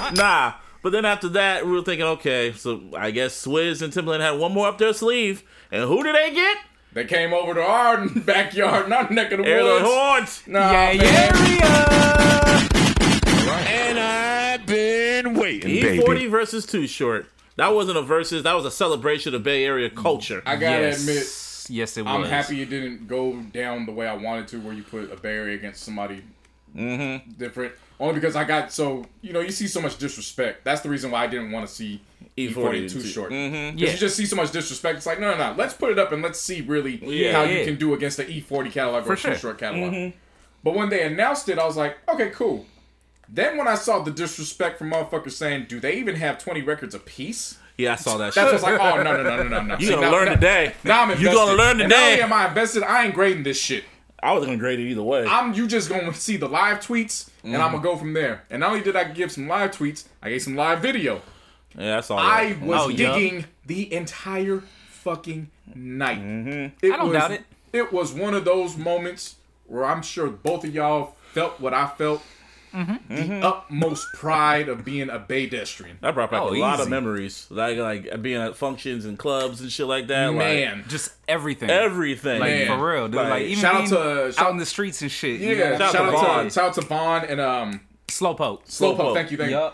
Yeah. 0.00 0.12
nah. 0.14 0.54
But 0.82 0.92
then 0.92 1.04
after 1.04 1.28
that, 1.30 1.66
we 1.66 1.72
were 1.72 1.82
thinking, 1.82 2.06
okay, 2.06 2.52
so 2.52 2.80
I 2.96 3.10
guess 3.10 3.44
Swizz 3.44 3.82
and 3.82 3.92
Timbaland 3.92 4.20
had 4.20 4.38
one 4.38 4.52
more 4.52 4.66
up 4.68 4.78
their 4.78 4.94
sleeve, 4.94 5.42
and 5.70 5.84
who 5.84 6.02
did 6.02 6.14
they 6.14 6.32
get? 6.32 6.56
They 6.94 7.04
came 7.04 7.34
over 7.34 7.52
to 7.54 7.62
our 7.62 8.08
backyard, 8.16 8.88
not 8.88 9.10
neck 9.10 9.30
of 9.32 9.40
the 9.40 9.46
Air 9.46 9.62
the 9.62 9.70
woods. 9.70 9.84
horns. 9.84 10.42
Nah, 10.46 10.70
Yeah, 10.90 11.02
man. 11.02 11.58
yeah. 11.60 12.68
And 13.68 13.98
I've 13.98 14.64
been 14.66 15.34
waiting, 15.34 15.70
E40 15.70 16.06
baby. 16.06 16.26
versus 16.28 16.64
Too 16.64 16.86
Short. 16.86 17.26
That 17.60 17.74
wasn't 17.74 17.98
a 17.98 18.02
versus. 18.02 18.42
That 18.42 18.54
was 18.54 18.64
a 18.64 18.70
celebration 18.70 19.34
of 19.34 19.42
Bay 19.42 19.64
Area 19.64 19.90
culture. 19.90 20.42
I 20.46 20.56
gotta 20.56 20.80
yes. 20.82 21.00
admit, 21.00 21.76
Yes, 21.78 21.96
it 21.96 22.02
was. 22.04 22.10
I'm 22.12 22.24
happy 22.24 22.62
it 22.62 22.70
didn't 22.70 23.06
go 23.06 23.34
down 23.52 23.86
the 23.86 23.92
way 23.92 24.06
I 24.08 24.14
wanted 24.14 24.48
to, 24.48 24.60
where 24.60 24.72
you 24.74 24.82
put 24.82 25.12
a 25.12 25.16
barrier 25.16 25.54
against 25.54 25.82
somebody 25.84 26.22
Mm-hmm. 26.76 27.32
different. 27.32 27.74
Only 27.98 28.14
because 28.14 28.36
I 28.36 28.44
got 28.44 28.72
so 28.72 29.04
you 29.22 29.32
know 29.32 29.40
you 29.40 29.50
see 29.50 29.66
so 29.66 29.80
much 29.80 29.98
disrespect. 29.98 30.64
That's 30.64 30.80
the 30.82 30.88
reason 30.88 31.10
why 31.10 31.24
I 31.24 31.26
didn't 31.26 31.50
want 31.50 31.66
to 31.68 31.72
see 31.74 32.00
E40 32.38 32.54
E40 32.54 32.92
too 32.92 33.02
too. 33.02 33.08
short. 33.08 33.30
Mhm. 33.32 33.74
Because 33.76 33.92
you 33.92 33.98
just 33.98 34.16
see 34.16 34.24
so 34.24 34.36
much 34.36 34.52
disrespect. 34.52 34.96
It's 34.98 35.06
like 35.06 35.20
no, 35.20 35.32
no, 35.32 35.36
no. 35.50 35.54
Let's 35.58 35.74
put 35.74 35.90
it 35.90 35.98
up 35.98 36.12
and 36.12 36.22
let's 36.22 36.40
see 36.40 36.60
really 36.62 36.96
Yeah. 37.04 37.32
how 37.32 37.42
Yeah. 37.42 37.58
you 37.58 37.64
can 37.64 37.76
do 37.76 37.92
against 37.92 38.16
the 38.18 38.24
E40 38.24 38.70
catalog 38.72 39.02
or 39.02 39.06
For 39.06 39.16
sure. 39.16 39.32
too 39.32 39.38
short 39.38 39.58
catalog. 39.58 39.92
Mm-hmm. 39.92 40.16
But 40.62 40.74
when 40.74 40.88
they 40.90 41.02
announced 41.02 41.48
it, 41.48 41.58
I 41.58 41.64
was 41.66 41.76
like, 41.76 41.96
okay, 42.08 42.30
cool. 42.30 42.66
Then 43.32 43.56
when 43.56 43.68
I 43.68 43.74
saw 43.76 44.00
the 44.00 44.10
disrespect 44.10 44.78
from 44.78 44.90
motherfuckers 44.90 45.32
saying, 45.32 45.66
"Do 45.68 45.78
they 45.80 45.94
even 45.94 46.16
have 46.16 46.38
20 46.38 46.62
records 46.62 46.94
apiece?" 46.94 47.58
Yeah, 47.78 47.92
I 47.92 47.96
saw 47.96 48.16
that 48.18 48.34
That's 48.34 48.36
shit. 48.36 48.52
what's 48.52 48.62
like, 48.62 48.78
oh 48.80 49.02
no, 49.02 49.02
no, 49.02 49.22
no, 49.22 49.36
no, 49.36 49.48
no, 49.48 49.62
no. 49.62 49.76
You 49.78 49.86
See, 49.86 49.92
gonna 49.94 50.06
now- 50.06 50.12
learn 50.12 50.26
now- 50.26 50.34
today. 50.34 50.72
Now 50.84 51.02
I'm 51.02 51.10
invested. 51.10 51.22
You 51.22 51.28
invested. 51.30 51.46
gonna 51.56 51.62
learn 51.62 51.80
And 51.80 51.88
not 51.90 51.98
only 51.98 52.10
today. 52.12 52.22
am 52.22 52.32
I 52.32 52.48
invested, 52.48 52.82
I 52.82 53.04
ain't 53.06 53.14
grading 53.14 53.42
this 53.44 53.58
shit. 53.60 53.84
I 54.22 54.32
was 54.34 54.44
gonna 54.44 54.58
grade 54.58 54.78
it 54.80 54.86
either 54.90 55.02
way. 55.02 55.24
I'm 55.26 55.54
you 55.54 55.66
just 55.66 55.88
gonna 55.88 56.12
see 56.12 56.36
the 56.36 56.48
live 56.48 56.80
tweets 56.80 57.30
and 57.42 57.56
I'm 57.56 57.70
gonna 57.72 57.82
go 57.82 57.96
from 57.96 58.12
there. 58.12 58.42
And 58.50 58.60
not 58.60 58.70
only 58.72 58.82
did 58.82 58.96
I 58.96 59.04
give 59.04 59.32
some 59.32 59.48
live 59.48 59.70
tweets, 59.70 60.04
I 60.22 60.28
gave 60.28 60.42
some 60.42 60.56
live 60.56 60.80
video. 60.80 61.22
yeah, 61.78 61.96
I 61.98 62.00
saw 62.00 62.16
I 62.18 62.52
that. 62.52 62.60
was 62.60 62.80
Oh, 62.82 62.88
yeah. 62.90 63.14
digging 63.14 63.44
the 63.64 63.90
entire 63.94 64.62
fucking 64.90 65.48
night. 65.74 66.18
Mm-hmm. 66.20 66.86
It 66.86 66.92
I 66.92 66.96
don't 66.98 67.08
was, 67.08 67.16
doubt 67.16 67.30
it. 67.30 67.44
It 67.72 67.92
was 67.92 68.12
one 68.12 68.34
of 68.34 68.44
those 68.44 68.76
moments 68.76 69.36
where 69.66 69.86
I'm 69.86 70.02
sure 70.02 70.26
both 70.28 70.64
of 70.64 70.74
y'all 70.74 71.14
felt 71.32 71.58
what 71.60 71.72
I 71.72 71.86
felt. 71.86 72.22
Mm-hmm. 72.72 73.40
The 73.40 73.46
utmost 73.46 74.06
pride 74.14 74.68
of 74.68 74.84
being 74.84 75.10
a 75.10 75.18
pedestrian. 75.18 75.98
That 76.00 76.14
brought 76.14 76.30
back 76.30 76.42
Oh, 76.42 76.54
a 76.54 76.58
lot 76.58 76.80
of 76.80 76.88
memories, 76.88 77.46
like 77.50 77.76
like 77.78 78.22
being 78.22 78.40
at 78.40 78.56
functions 78.56 79.04
and 79.04 79.18
clubs 79.18 79.60
and 79.60 79.70
shit 79.72 79.86
like 79.86 80.06
that. 80.08 80.32
Man. 80.32 80.84
Just 80.88 81.12
everything. 81.26 81.68
everything. 81.70 82.40
like 82.40 82.50
Man. 82.50 82.66
for 82.78 82.92
real, 82.92 83.06
dude. 83.08 83.16
Like, 83.16 83.30
Like, 83.30 83.42
even 83.42 83.58
shout 83.60 83.74
out 83.74 83.78
being 83.80 83.90
to- 83.90 84.26
out 84.26 84.34
shout- 84.34 84.50
in 84.52 84.56
the 84.58 84.66
streets 84.66 85.02
and 85.02 85.10
shit. 85.10 85.40
Yeah, 85.40 85.78
Shout 85.78 85.92
shout, 85.92 86.06
out 86.06 86.10
to 86.12 86.16
out 86.18 86.26
Vaughn. 86.26 86.44
to 86.44 86.50
shout 86.50 86.64
out 86.68 86.74
to 86.74 86.80
Vaughn 86.82 87.24
and 87.24 87.40
um 87.40 87.80
slowpoke. 88.08 88.66
Slowpoke. 88.66 88.96
Slowpoke. 88.96 89.14
Thank 89.14 89.30
you, 89.32 89.36
thank 89.36 89.50
you. 89.50 89.70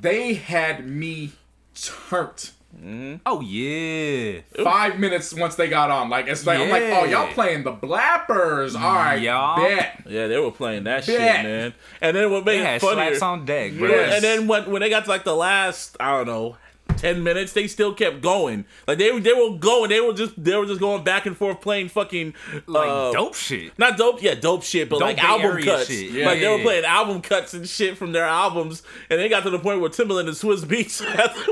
They 0.00 0.34
had 0.34 0.86
me 0.86 1.32
turned. 1.74 2.50
Mm-hmm. 2.76 3.16
Oh 3.24 3.40
yeah. 3.40 4.40
five 4.62 4.98
minutes 4.98 5.32
once 5.32 5.54
they 5.54 5.68
got 5.68 5.90
on. 5.90 6.10
Like 6.10 6.26
it's 6.28 6.46
like 6.46 6.58
I'm 6.58 6.68
like, 6.70 6.82
oh, 6.84 7.04
y'all 7.04 7.32
playing 7.32 7.64
the 7.64 7.72
blappers. 7.72 8.78
All 8.78 8.94
right, 8.94 9.16
Y'all. 9.16 9.56
bet. 9.56 10.02
Yeah, 10.06 10.26
they 10.28 10.38
were 10.38 10.50
playing 10.50 10.84
that 10.84 11.04
shit, 11.04 11.18
man. 11.18 11.72
And 12.00 12.16
then 12.16 12.30
what 12.30 12.44
made 12.44 12.58
They 12.58 12.60
it 12.62 12.66
had 12.66 12.80
funnier? 12.82 13.06
slaps 13.08 13.22
on 13.22 13.44
deck, 13.46 13.72
bro. 13.74 13.88
Yes. 13.88 14.14
And 14.16 14.24
then 14.24 14.46
when 14.46 14.70
when 14.70 14.82
they 14.82 14.90
got 14.90 15.04
to 15.04 15.10
like 15.10 15.24
the 15.24 15.34
last, 15.34 15.96
I 15.98 16.12
don't 16.18 16.26
know, 16.26 16.56
ten 16.96 17.22
minutes, 17.22 17.52
they 17.52 17.66
still 17.66 17.92
kept 17.94 18.20
going. 18.20 18.64
Like 18.86 18.98
they 18.98 19.18
they 19.20 19.32
were 19.32 19.56
going, 19.56 19.90
they 19.90 20.00
were 20.00 20.12
just 20.12 20.42
they 20.42 20.56
were 20.56 20.66
just 20.66 20.80
going 20.80 21.04
back 21.04 21.26
and 21.26 21.36
forth 21.36 21.60
playing 21.60 21.88
fucking 21.88 22.34
Like 22.66 22.88
uh, 22.88 23.12
dope 23.12 23.34
shit. 23.34 23.78
Not 23.78 23.96
dope, 23.96 24.22
yeah, 24.22 24.34
dope 24.34 24.62
shit, 24.62 24.88
but 24.88 24.98
Dope 24.98 25.08
like 25.08 25.16
Bay 25.16 25.22
album 25.22 25.46
Area 25.52 25.64
cuts. 25.64 25.86
shit. 25.88 26.10
Yeah. 26.10 26.26
like 26.26 26.40
they 26.40 26.48
were 26.48 26.62
playing 26.62 26.84
album 26.84 27.20
cuts 27.22 27.54
and 27.54 27.68
shit 27.68 27.96
from 27.96 28.12
their 28.12 28.24
albums, 28.24 28.82
and 29.10 29.20
they 29.20 29.28
got 29.28 29.42
to 29.44 29.50
the 29.50 29.58
point 29.58 29.80
where 29.80 29.90
Timbaland 29.90 30.28
and 30.28 30.36
Swizz 30.36 30.64
Beatz 30.64 31.00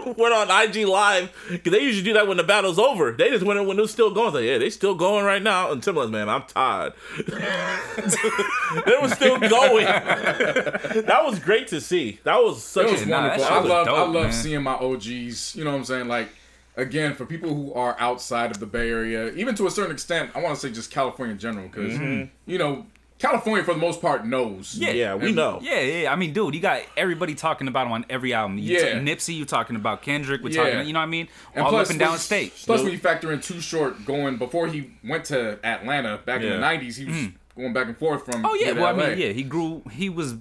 went 0.18 0.34
on 0.34 0.50
IG 0.50 0.86
Live 0.86 1.32
because 1.48 1.72
they 1.72 1.80
usually 1.80 2.04
do 2.04 2.12
that 2.14 2.26
when 2.26 2.36
the 2.36 2.44
battle's 2.44 2.78
over. 2.78 3.12
They 3.12 3.30
just 3.30 3.44
went 3.44 3.58
in 3.60 3.66
when 3.66 3.78
it 3.78 3.82
was 3.82 3.90
still 3.92 4.10
going. 4.10 4.34
Like, 4.34 4.44
yeah, 4.44 4.58
they 4.58 4.70
still 4.70 4.94
going 4.94 5.24
right 5.24 5.42
now. 5.42 5.70
And 5.72 5.82
Timbaland's 5.82 6.10
man, 6.10 6.28
I'm 6.28 6.42
tired. 6.42 6.92
they 7.16 8.96
were 9.00 9.08
still 9.08 9.38
going. 9.38 9.84
that 11.04 11.20
was 11.24 11.38
great 11.38 11.68
to 11.68 11.80
see. 11.80 12.18
That 12.24 12.36
was 12.42 12.62
such 12.62 12.90
was 12.90 13.02
a 13.02 13.06
nah, 13.06 13.20
wonderful. 13.20 13.44
shit 13.44 13.52
I 13.52 13.60
was 13.60 13.68
love 13.68 13.88
I 13.88 14.02
love 14.02 14.12
man. 14.24 14.32
seeing 14.32 14.62
my 14.62 14.74
OGs. 14.74 15.33
You 15.54 15.64
know 15.64 15.70
what 15.72 15.78
I'm 15.78 15.84
saying? 15.84 16.08
Like 16.08 16.28
again, 16.76 17.14
for 17.14 17.24
people 17.26 17.54
who 17.54 17.72
are 17.74 17.96
outside 18.00 18.50
of 18.50 18.58
the 18.58 18.66
Bay 18.66 18.90
Area, 18.90 19.28
even 19.34 19.54
to 19.56 19.66
a 19.66 19.70
certain 19.70 19.92
extent, 19.92 20.30
I 20.34 20.40
want 20.42 20.54
to 20.56 20.60
say 20.60 20.72
just 20.72 20.90
California 20.90 21.32
in 21.34 21.38
general, 21.38 21.68
because 21.68 21.92
Mm-hmm. 21.98 22.50
you 22.50 22.58
know. 22.58 22.86
California 23.16 23.64
for 23.64 23.72
the 23.72 23.80
most 23.80 24.02
part 24.02 24.26
knows. 24.26 24.74
Yeah, 24.76 24.90
Yeah, 24.90 25.14
we 25.14 25.28
And- 25.28 25.36
know. 25.36 25.60
Yeah, 25.62 25.80
yeah. 25.80 26.12
I 26.12 26.16
mean, 26.16 26.32
dude, 26.32 26.52
you 26.54 26.60
got 26.60 26.82
everybody 26.96 27.34
talking 27.36 27.68
about 27.68 27.86
him 27.86 27.92
on 27.92 28.04
every 28.10 28.34
album. 28.34 28.58
You 28.58 28.74
Yeah. 28.76 28.98
t- 28.98 29.06
Nipsey, 29.06 29.34
you 29.36 29.44
talking 29.44 29.76
about 29.76 30.02
Kendrick, 30.02 30.42
we're 30.42 30.50
Yeah. 30.50 30.64
talking, 30.64 30.86
you 30.88 30.92
know 30.92 30.98
what 30.98 31.04
I 31.04 31.08
mean? 31.08 31.28
And 31.54 31.64
All 31.64 31.70
plus, 31.70 31.86
up 31.86 31.90
and 31.92 32.00
down 32.00 32.18
state. 32.18 32.52
Plus, 32.66 32.82
when 32.82 32.90
you 32.90 32.98
factor 32.98 33.32
in 33.32 33.40
Too 33.40 33.60
Short 33.60 34.04
going 34.04 34.36
before 34.36 34.66
he 34.66 34.90
went 35.04 35.24
to 35.26 35.58
Atlanta 35.64 36.18
back 36.26 36.42
in 36.42 36.50
the 36.50 36.58
'90s, 36.58 36.96
he 36.96 37.04
was 37.06 37.16
going 37.56 37.72
back 37.72 37.86
and 37.86 37.96
forth 37.96 38.26
from. 38.26 38.44
Oh 38.44 38.54
yeah, 38.54 38.64
here 38.66 38.74
to 38.74 38.80
well, 38.80 39.00
I 39.00 39.10
mean, 39.10 39.18
yeah, 39.18 39.28
he 39.32 39.44
grew. 39.44 39.82
He 39.92 40.08
was. 40.10 40.34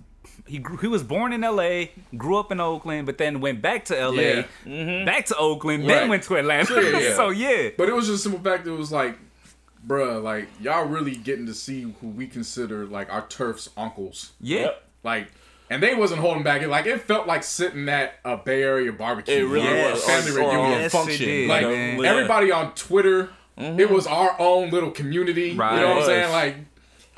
He 0.46 0.58
grew, 0.60 0.76
he 0.78 0.88
was 0.88 1.04
born 1.04 1.32
in 1.32 1.44
L.A., 1.44 1.92
grew 2.18 2.38
up 2.38 2.52
in 2.52 2.60
Oakland, 2.60 3.06
but 3.06 3.18
then 3.18 3.40
went 3.40 3.62
back 3.62 3.86
to 3.86 3.98
L.A., 4.00 4.38
Yeah. 4.38 4.44
Mm-hmm. 4.66 5.06
back 5.06 5.26
to 5.28 5.38
Oakland, 5.38 5.84
Right. 5.88 5.96
then 6.00 6.10
went 6.10 6.24
to 6.24 6.36
Atlanta. 6.36 6.74
Yeah, 6.82 7.00
yeah. 7.00 7.16
so 7.16 7.30
yeah, 7.30 7.70
But 7.78 7.88
it 7.88 7.96
was 7.96 8.08
just 8.08 8.26
a 8.26 8.30
simple 8.30 8.42
fact. 8.52 8.68
It 8.68 8.72
was 8.72 8.92
like, 8.92 9.18
bruh, 9.88 10.22
like 10.22 10.48
y'all 10.62 10.86
really 10.86 11.16
getting 11.16 11.46
to 11.46 11.54
see 11.54 11.84
who 12.02 12.08
we 12.10 12.28
consider 12.28 12.86
like 12.86 13.12
our 13.12 13.26
turf's 13.28 13.70
uncles. 13.78 14.34
yeah, 14.42 14.62
Yep. 14.62 14.84
Like, 15.04 15.28
and 15.70 15.82
they 15.82 15.96
wasn't 15.96 16.20
holding 16.20 16.44
back. 16.44 16.62
It 16.62 16.68
like 16.68 16.86
it 16.86 17.02
felt 17.02 17.26
like 17.26 17.44
sitting 17.44 17.88
at 17.90 18.16
a 18.26 18.38
Bay 18.38 18.64
Area 18.64 18.92
barbecue. 18.92 19.34
It 19.34 19.50
really 19.50 19.64
Yes. 19.66 19.94
was. 19.96 20.06
Family 20.06 20.42
Or- 20.42 20.44
or 20.44 20.56
reunion. 20.58 20.80
Yes, 20.82 20.92
function. 20.92 21.24
it 21.30 21.32
did, 21.32 21.50
like 21.50 21.66
man. 21.66 22.06
Everybody 22.06 22.52
on 22.52 22.74
Twitter. 22.76 23.30
It 23.56 23.62
mm-hmm. 23.78 23.94
was 23.94 24.08
our 24.08 24.36
own 24.40 24.72
little 24.72 24.92
community. 24.92 25.54
Right. 25.56 25.76
You 25.76 25.82
know 25.82 25.90
what 25.90 25.98
I'm 26.00 26.06
saying? 26.06 26.32
Like. 26.32 26.56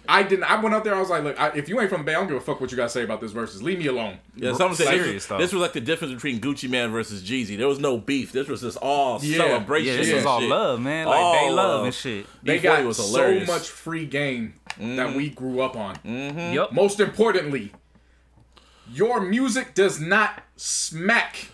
I 0.07 0.23
didn't. 0.23 0.43
I 0.43 0.59
went 0.59 0.75
out 0.75 0.83
there. 0.83 0.95
I 0.95 0.99
was 0.99 1.09
like, 1.09 1.23
"Look, 1.23 1.39
I, 1.39 1.49
if 1.49 1.69
you 1.69 1.79
ain't 1.79 1.89
from 1.89 2.01
the 2.01 2.05
Bay, 2.05 2.13
I 2.13 2.19
don't 2.19 2.27
give 2.27 2.37
a 2.37 2.41
fuck 2.41 2.61
what 2.61 2.71
you 2.71 2.77
guys 2.77 2.93
say 2.93 3.03
about 3.03 3.21
this 3.21 3.31
versus. 3.31 3.61
Leave 3.61 3.79
me 3.79 3.87
alone." 3.87 4.19
Yeah, 4.35 4.53
someone 4.53 4.75
said 4.75 4.87
Serious 4.87 5.25
this, 5.25 5.29
was, 5.29 5.39
this 5.39 5.53
was 5.53 5.61
like 5.61 5.73
the 5.73 5.81
difference 5.81 6.13
between 6.13 6.39
Gucci 6.39 6.69
Mane 6.69 6.91
versus 6.91 7.23
Jeezy. 7.23 7.57
There 7.57 7.67
was 7.67 7.79
no 7.79 7.97
beef. 7.97 8.31
This 8.31 8.47
was 8.47 8.61
just 8.61 8.77
all 8.77 9.19
Yeah. 9.21 9.37
celebration. 9.37 9.93
yeah. 9.93 10.01
This 10.01 10.13
was 10.13 10.25
all 10.25 10.39
shit. 10.39 10.49
love, 10.49 10.79
man. 10.81 11.07
Like 11.07 11.17
All 11.17 11.33
they 11.33 11.49
love 11.49 11.55
love. 11.55 11.85
and 11.85 11.93
shit. 11.93 12.25
They 12.43 12.59
got 12.59 12.83
was 12.83 12.97
so 12.97 13.39
much 13.41 13.69
free 13.69 14.05
game 14.05 14.53
that 14.77 14.83
mm-hmm. 14.83 15.17
we 15.17 15.29
grew 15.29 15.61
up 15.61 15.75
on. 15.75 15.95
Mm-hmm. 15.97 16.53
Yep. 16.53 16.71
Most 16.71 16.99
importantly, 16.99 17.71
your 18.91 19.21
music 19.21 19.73
does 19.73 19.99
not 19.99 20.43
smack. 20.55 21.49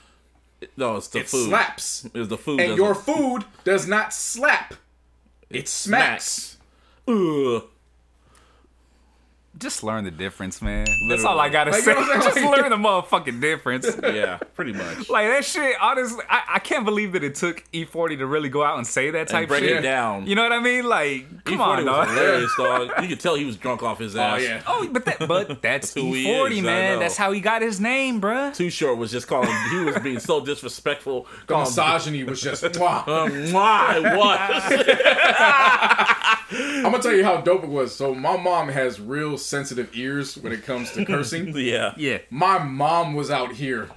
No, 0.77 0.97
it's 0.97 1.07
the 1.07 1.19
It 1.19 1.27
food. 1.29 1.47
slaps. 1.49 2.05
It 2.05 2.19
was 2.19 2.27
the 2.27 2.37
food. 2.37 2.59
And 2.59 2.71
that- 2.71 2.77
your 2.77 2.93
food 2.95 3.45
does 3.63 3.87
not 3.87 4.13
slap. 4.13 4.75
It 5.49 5.67
smacks. 5.67 6.57
Ugh. 7.07 7.63
Just 9.61 9.83
learn 9.83 10.03
the 10.03 10.11
difference, 10.11 10.61
man. 10.61 10.87
That's 11.07 11.23
all 11.23 11.39
I 11.39 11.49
gotta 11.49 11.71
Like, 11.71 11.83
say. 11.83 11.91
you 11.93 11.99
know 12.07 12.13
Just 12.21 12.35
learn 12.37 12.69
the 12.71 12.77
motherfucking 12.77 13.39
difference. 13.39 13.87
Yeah, 14.11 14.37
pretty 14.55 14.73
much. 14.73 15.09
Like 15.09 15.27
that 15.27 15.45
shit, 15.45 15.75
honestly, 15.79 16.23
I, 16.29 16.41
I 16.55 16.59
can't 16.59 16.83
believe 16.83 17.13
that 17.13 17.23
it 17.23 17.35
took 17.35 17.63
E40 17.71 18.17
to 18.17 18.25
really 18.25 18.49
go 18.49 18.63
out 18.63 18.77
and 18.77 18.85
say 18.85 19.09
that 19.11 19.27
type 19.29 19.47
break 19.47 19.63
shit. 19.63 19.77
it 19.77 19.81
down. 19.81 20.25
You 20.27 20.35
know 20.35 20.43
what 20.43 20.51
I 20.51 20.59
mean? 20.59 20.85
Like, 20.85 21.43
come 21.45 21.59
E40 21.59 21.61
on, 21.61 21.75
was 21.77 21.85
dog. 21.85 22.07
hilarious, 22.09 22.51
dog. 22.57 22.89
You 23.01 23.07
could 23.07 23.19
tell 23.19 23.35
he 23.35 23.45
was 23.45 23.55
drunk 23.57 23.83
off 23.83 23.99
his 23.99 24.15
Oh 24.15 24.19
ass. 24.21 24.41
yeah. 24.41 24.63
Oh, 24.67 24.87
but 24.91 25.05
that, 25.05 25.27
but 25.27 25.61
that's 25.61 25.93
who 25.93 26.13
he 26.13 26.25
E40, 26.25 26.51
is, 26.51 26.61
man. 26.61 26.99
That's 26.99 27.15
how 27.15 27.31
he 27.31 27.39
got 27.39 27.61
his 27.61 27.79
name, 27.79 28.19
bruh. 28.19 28.53
Too 28.55 28.69
short 28.69 28.97
was 28.97 29.11
just 29.11 29.27
calling. 29.27 29.49
He 29.69 29.77
was 29.85 29.97
being 29.99 30.19
so 30.19 30.43
disrespectful. 30.43 31.27
The 31.47 31.53
Calling, 31.53 31.65
misogyny 31.67 32.23
was 32.23 32.41
just. 32.41 32.63
Mwah. 32.63 33.07
um, 33.07 33.53
why? 33.53 33.99
What? 34.17 34.39
I'm 36.53 36.83
gonna 36.83 37.01
tell 37.01 37.13
you 37.13 37.23
how 37.23 37.37
dope 37.41 37.63
it 37.63 37.69
was. 37.69 37.95
So 37.95 38.13
my 38.13 38.35
mom 38.35 38.67
has 38.69 38.99
real 38.99 39.37
sensitive 39.51 39.89
ears 39.93 40.37
when 40.37 40.51
it 40.51 40.65
comes 40.65 40.91
to 40.93 41.05
cursing. 41.05 41.53
yeah. 41.55 41.93
Yeah. 41.97 42.19
My 42.31 42.57
mom 42.57 43.13
was 43.13 43.29
out 43.29 43.51
here 43.51 43.89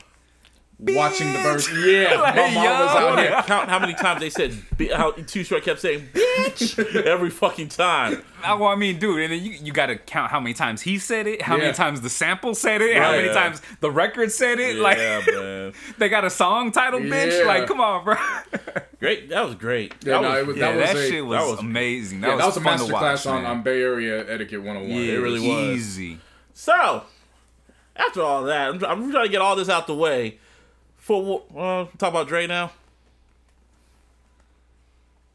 watching 0.79 1.33
the 1.33 1.39
birds. 1.39 1.69
Yeah, 1.73 2.17
my 2.35 2.35
mom 2.55 2.65
yo. 2.65 2.71
was 2.71 2.97
out 2.97 3.19
here. 3.19 3.43
Count 3.47 3.69
how 3.69 3.79
many 3.79 3.95
times 3.95 4.21
they 4.21 4.31
said 4.31 4.55
bi- 4.79 4.91
how 4.95 5.13
Too 5.13 5.45
Short 5.45 5.63
kept 5.65 5.81
saying 5.81 6.09
"bitch" 6.13 6.79
every 7.07 7.31
fucking 7.31 7.69
time. 7.69 8.23
Well, 8.43 8.65
I 8.67 8.75
mean, 8.77 8.99
dude, 8.99 9.21
and 9.23 9.33
then 9.33 9.43
you, 9.43 9.53
you 9.53 9.73
got 9.73 9.87
to 9.87 9.97
count 9.97 10.31
how 10.31 10.39
many 10.39 10.53
times 10.53 10.83
he 10.83 10.99
said 10.99 11.27
it, 11.27 11.41
how 11.41 11.57
Yeah. 11.57 11.63
many 11.63 11.73
times 11.75 12.03
the 12.03 12.11
sample 12.11 12.55
said 12.55 12.83
it, 12.83 12.97
how 12.99 13.13
many 13.13 13.29
Yeah. 13.29 13.33
times 13.33 13.63
the 13.81 13.91
record 13.91 14.31
said 14.33 14.59
it. 14.61 14.77
Like, 14.77 14.99
yeah, 14.99 15.23
man. 15.33 15.73
they 15.97 16.09
got 16.11 16.25
a 16.25 16.31
song 16.31 16.71
titled, 16.71 17.05
bitch. 17.05 17.47
Like, 17.47 17.67
come 17.67 17.81
on, 17.81 18.05
bro. 18.05 18.17
Great. 19.01 19.31
That 19.31 19.47
was 19.47 19.55
great. 19.55 19.95
Yeah, 20.05 20.21
that 20.21 20.23
no, 20.23 20.29
was, 20.31 20.39
it 20.41 20.47
was- 20.47 20.57
Yeah, 20.59 20.73
That 20.73 20.79
that, 20.87 20.95
was 20.95 21.05
a- 21.05 21.09
shit 21.11 21.25
was, 21.27 21.39
that 21.41 21.51
was- 21.51 21.61
amazing. 21.61 22.21
That 22.21 22.27
Yeah, 22.29 22.35
was, 22.35 22.41
that 22.43 22.47
was 22.47 22.57
a 22.59 22.61
fun 22.61 22.79
to 22.87 22.93
watch, 22.93 23.01
class 23.01 23.27
on, 23.27 23.45
on 23.47 23.63
Bay 23.63 23.81
Area 23.81 24.31
etiquette 24.31 24.61
101. 24.63 24.91
Yeah, 24.91 25.13
It 25.13 25.17
really 25.17 25.41
was. 25.49 25.77
easy. 25.79 26.19
So, 26.53 27.05
after 27.97 28.21
all 28.23 28.43
that, 28.45 28.69
I'm, 28.75 28.85
I'm 28.85 29.11
trying 29.11 29.25
to 29.25 29.31
get 29.31 29.41
all 29.41 29.57
this 29.57 29.69
out 29.71 29.87
the 29.87 29.95
way. 29.95 30.39
For 31.05 31.43
uh, 31.55 31.85
talk 31.99 32.09
about 32.11 32.29
Dre 32.29 32.47
now. 32.47 32.73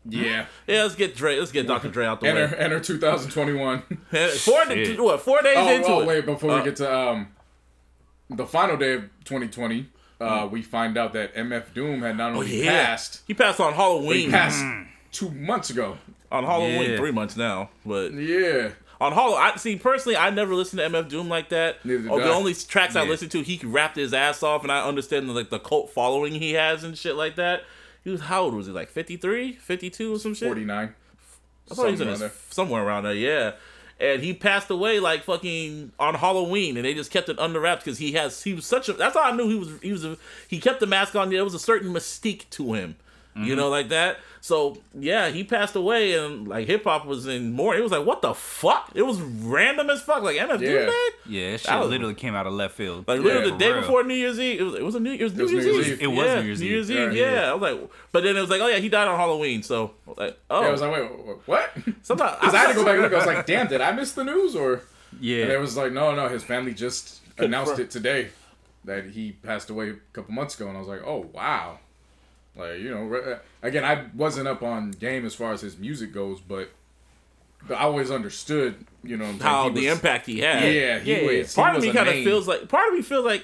Yeah. 0.03 0.47
Yeah, 0.65 0.82
let's 0.84 0.95
get 0.95 1.15
Dre. 1.15 1.38
Let's 1.38 1.51
get 1.51 1.67
Dr. 1.67 1.89
Dre 1.89 2.05
out 2.08 2.21
the 2.21 2.27
Enter, 2.27 2.47
way. 2.55 2.58
enter 2.63 2.79
2021. 2.79 3.82
Four, 4.10 4.65
Shit. 4.65 4.99
what, 4.99 5.21
four 5.21 5.41
days 5.43 5.53
oh, 5.58 5.69
into 5.75 5.88
oh, 5.89 5.99
it. 6.01 6.08
wait, 6.08 6.25
before 6.25 6.51
Uh, 6.51 6.58
we 6.58 6.63
get 6.63 6.75
to 6.77 6.91
um, 6.91 7.27
the 8.32 8.47
final 8.47 8.77
day 8.77 8.93
of 8.93 9.01
2020, 9.25 9.88
uh, 10.19 10.47
we 10.51 10.63
find 10.63 10.97
out 10.97 11.13
that 11.13 11.36
MF 11.36 11.71
Doom 11.75 12.01
had 12.01 12.17
not 12.17 12.32
only 12.32 12.62
Oh, 12.62 12.63
yeah. 12.63 12.86
passed, 12.88 13.21
He 13.27 13.36
passed 13.36 13.60
on 13.60 13.73
he 13.73 13.77
Halloween. 13.77 14.32
passed 14.32 14.63
two 15.12 15.29
months 15.29 15.69
ago. 15.69 15.99
on 16.32 16.45
Halloween, 16.45 16.91
Yeah. 16.91 16.97
three 16.97 17.12
months 17.12 17.38
now. 17.38 17.69
But 17.86 18.13
Yeah. 18.13 18.69
On 19.01 19.13
Halloween, 19.13 19.39
I 19.41 19.55
see 19.57 19.75
personally, 19.77 20.17
I 20.17 20.29
never 20.29 20.53
listened 20.55 20.79
to 20.79 20.89
MF 20.89 21.07
Doom 21.09 21.29
like 21.29 21.49
that. 21.49 21.83
Neither 21.85 22.09
Oh, 22.12 22.19
the 22.19 22.25
I. 22.25 22.33
only 22.33 22.53
tracks 22.53 22.95
I 22.95 23.03
listened 23.03 23.31
to, 23.31 23.41
he 23.41 23.59
rapped 23.65 23.95
his 23.95 24.13
ass 24.13 24.43
off, 24.43 24.63
and 24.63 24.71
I 24.71 24.83
understand 24.85 25.29
the, 25.29 25.33
like 25.33 25.49
the 25.49 25.59
cult 25.59 25.91
following 25.91 26.33
he 26.35 26.53
has 26.53 26.83
and 26.83 26.97
shit 26.97 27.15
like 27.15 27.35
that. 27.38 27.63
He 28.03 28.09
was 28.09 28.21
how 28.21 28.43
old 28.43 28.53
was 28.55 28.67
he? 28.67 28.71
Like 28.73 28.89
53, 28.89 29.53
52 29.53 30.15
or 30.15 30.19
some 30.19 30.33
shit. 30.33 30.47
49. 30.47 30.95
I 31.71 31.73
thought 31.75 31.85
he 31.85 31.91
was 31.91 32.01
in 32.01 32.07
his, 32.07 32.23
somewhere 32.49 32.83
around 32.83 33.03
there, 33.03 33.13
yeah. 33.13 33.51
And 34.01 34.23
he 34.23 34.33
passed 34.33 34.69
away 34.69 34.99
like 34.99 35.23
fucking 35.23 35.91
on 35.99 36.15
Halloween, 36.15 36.77
and 36.77 36.85
they 36.85 36.93
just 36.93 37.12
kept 37.12 37.27
it 37.29 37.38
under 37.38 37.59
wraps 37.59 37.83
because 37.83 37.99
he 37.99 38.13
has 38.13 38.41
he 38.43 38.53
was 38.53 38.65
such 38.65 38.88
a. 38.89 38.93
That's 38.93 39.13
how 39.15 39.23
I 39.23 39.35
knew 39.35 39.49
he 39.49 39.55
was 39.55 39.69
he 39.81 39.91
was 39.91 40.05
a, 40.05 40.17
he 40.47 40.59
kept 40.59 40.79
the 40.79 40.88
mask 40.88 41.15
on. 41.15 41.29
There 41.29 41.43
was 41.43 41.53
a 41.53 41.59
certain 41.59 41.91
mystique 41.93 42.49
to 42.51 42.73
him, 42.73 42.95
Mm-hmm. 43.39 43.47
you 43.49 43.56
know, 43.56 43.69
like 43.69 43.89
that. 43.89 44.17
So 44.41 44.78
yeah, 44.97 45.30
he 45.30 45.43
passed 45.43 45.75
away, 45.75 46.13
and 46.13 46.47
like 46.47 46.65
hip 46.67 46.86
hop 46.86 47.06
was 47.06 47.28
in 47.28 47.52
more. 47.52 47.75
It 47.75 47.82
was 47.84 47.91
like 47.91 48.06
what 48.06 48.21
the 48.21 48.34
fuck? 48.34 48.89
It 48.95 49.02
was 49.02 49.19
random 49.21 49.89
as 49.89 50.02
fuck. 50.02 50.23
Like 50.23 50.38
MF 50.38 50.60
Doom 50.60 50.62
Yeah. 50.62 50.91
Yeah, 51.25 51.52
that 51.52 51.60
shit 51.60 51.67
That 51.69 51.80
was- 51.82 51.89
literally 51.89 52.13
came 52.13 52.36
out 52.36 52.47
of 52.47 52.54
left 52.54 52.75
field. 52.75 53.06
Like 53.08 53.19
literally 53.21 53.47
Yeah, 53.47 53.52
the 53.54 53.58
day 53.58 53.71
real. 53.71 53.82
before 53.82 54.04
New 54.04 54.13
Year's 54.13 54.39
Eve, 54.39 54.60
it 54.62 54.63
was, 54.63 54.75
it 54.75 54.84
was 54.84 54.95
a 54.95 54.99
New, 55.02 55.12
it 55.13 55.23
was 55.23 55.34
New 55.36 55.43
was 55.43 55.52
Year's 55.52 55.65
New 55.65 55.71
Year's 55.73 55.88
Eve. 55.88 55.93
Eve. 55.93 56.02
It 56.02 56.08
was 56.08 56.25
yeah, 56.25 56.36
New 56.41 56.47
Year's 56.47 56.62
Eve. 56.62 56.71
Eve. 56.89 56.89
Yeah, 56.89 57.12
Yeah, 57.25 57.32
yeah. 57.34 57.52
I 57.52 57.54
was 57.54 57.62
like, 57.62 57.89
but 58.13 58.23
then 58.23 58.38
it 58.38 58.41
was 58.41 58.49
like, 58.49 58.62
oh 58.62 58.67
yeah, 58.67 58.78
he 58.78 58.88
died 58.89 59.08
on 59.10 59.17
Halloween. 59.17 59.62
So 59.63 59.91
I 60.08 60.10
was 60.10 60.17
like, 60.17 60.39
oh, 60.49 60.62
Yeah, 60.62 60.67
I 60.67 60.71
was 60.71 60.82
like, 60.82 60.91
wait, 60.93 61.12
wait, 61.12 61.25
wait, 61.28 61.38
what? 61.45 61.71
Because 61.75 61.93
sometimes 62.04 62.38
I 62.41 62.58
had 62.58 62.67
to 62.69 62.73
go 62.75 62.86
back 62.86 62.93
and 62.93 63.02
look. 63.04 63.13
I 63.13 63.17
was 63.17 63.25
like, 63.25 63.45
damn, 63.45 63.67
did 63.67 63.82
I 63.82 63.91
miss 63.91 64.13
the 64.13 64.23
news? 64.23 64.56
Or 64.56 64.82
Yeah. 65.19 65.43
and 65.43 65.52
it 65.52 65.60
was 65.60 65.75
like, 65.75 65.91
no, 65.91 66.15
no, 66.15 66.28
his 66.30 66.43
family 66.43 66.73
just 66.73 67.19
announced 67.38 67.78
it 67.78 67.91
today 67.91 68.30
that 68.86 69.06
he 69.08 69.34
passed 69.34 69.69
away 69.69 69.89
a 69.89 69.93
couple 70.13 70.34
months 70.34 70.56
ago, 70.56 70.69
and 70.69 70.78
I 70.78 70.80
was 70.80 70.88
like, 70.89 71.02
oh 71.06 71.30
wow. 71.34 71.80
Like 72.55 72.79
you 72.79 72.89
know, 72.91 73.39
again, 73.63 73.85
I 73.85 74.05
wasn't 74.15 74.47
up 74.47 74.63
on 74.63 74.91
game 74.91 75.25
as 75.25 75.33
far 75.35 75.53
as 75.53 75.62
his 75.62 75.77
music 75.77 76.13
goes, 76.13 76.41
but, 76.41 76.69
but 77.67 77.75
I 77.75 77.81
always 77.83 78.12
understood, 78.12 78.85
you 79.03 79.15
know, 79.17 79.25
what 79.25 79.29
I'm 79.31 79.39
saying? 79.39 79.49
how 79.51 79.69
the 79.69 79.88
was- 79.88 79.97
impact 79.97 80.25
he 80.25 80.39
had. 80.39 80.63
Yeah, 80.63 80.99
he 80.99 81.12
Yeah, 81.12 81.17
yeah. 81.31 81.39
was. 81.39 81.55
he 81.55 81.62
part 81.62 81.75
of 81.75 81.81
me 81.81 81.91
kind 81.93 82.09
of 82.09 82.15
feels 82.15 82.47
like 82.47 82.67
part 82.67 82.88
of 82.89 82.93
me 82.95 83.01
feels 83.01 83.23
like 83.25 83.41
uh, 83.41 83.43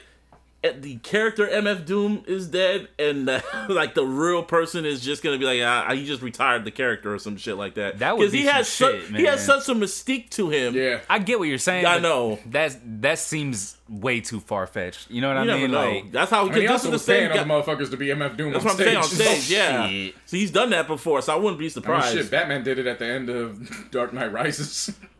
the 0.73 0.97
character 0.97 1.47
MF 1.47 1.85
Doom 1.85 2.23
is 2.27 2.47
dead, 2.47 2.87
and 2.99 3.29
uh, 3.29 3.41
like 3.69 3.93
the 3.93 4.05
real 4.05 4.43
person 4.43 4.85
is 4.85 5.01
just 5.01 5.23
gonna 5.23 5.37
be 5.37 5.45
like, 5.45 5.61
ah, 5.63 5.93
he 5.93 6.05
just 6.05 6.21
retired 6.21 6.65
the 6.65 6.71
character 6.71 7.13
or 7.13 7.19
some 7.19 7.37
shit 7.37 7.57
like 7.57 7.75
that. 7.75 7.99
That 7.99 8.17
would 8.17 8.31
be 8.31 8.39
he 8.39 8.45
some 8.45 8.53
has 8.53 8.67
su- 8.67 9.01
shit, 9.01 9.15
he 9.15 9.25
has 9.25 9.45
such 9.45 9.67
a 9.69 9.75
mystique 9.75 10.29
to 10.31 10.49
him. 10.49 10.75
Yeah, 10.75 11.01
I 11.09 11.19
get 11.19 11.39
what 11.39 11.47
you're 11.47 11.57
saying. 11.57 11.85
I 11.85 11.99
know. 11.99 12.39
That's 12.45 12.77
that 12.83 13.19
seems 13.19 13.77
way 13.87 14.19
too 14.21 14.39
far 14.39 14.65
fetched. 14.65 15.11
You 15.11 15.21
know 15.21 15.27
what 15.27 15.35
you 15.35 15.41
I 15.41 15.45
never 15.45 15.59
mean? 15.59 15.71
know. 15.71 15.89
Like, 15.91 16.11
That's 16.11 16.31
how 16.31 16.41
I 16.41 16.45
mean, 16.45 16.53
he 16.55 16.61
this 16.61 16.71
also 16.71 16.83
is 16.85 16.89
the 16.89 16.91
was 16.93 17.05
same 17.05 17.29
paying 17.29 17.47
guy. 17.47 17.53
other 17.53 17.63
motherfuckers 17.75 17.91
to 17.91 17.97
be 17.97 18.07
MF 18.07 18.35
Doom 18.37 18.51
That's 18.53 18.65
on 18.65 18.71
what 18.71 18.79
I'm 18.79 18.85
saying 18.85 18.97
on 18.97 19.03
stage. 19.03 19.27
stage. 19.41 19.51
Yeah, 19.57 19.87
Shit. 19.87 20.15
so 20.25 20.37
he's 20.37 20.51
done 20.51 20.71
that 20.71 20.87
before, 20.87 21.21
so 21.21 21.33
I 21.33 21.35
wouldn't 21.35 21.59
be 21.59 21.65
I 21.65 21.67
mean, 21.67 21.71
surprised. 21.71 22.13
shit, 22.15 22.31
Batman 22.31 22.63
did 22.63 22.79
it 22.79 22.87
at 22.87 22.97
the 22.99 23.05
end 23.05 23.29
of 23.29 23.89
Dark 23.91 24.13
Knight 24.13 24.31
Rises. 24.31 24.91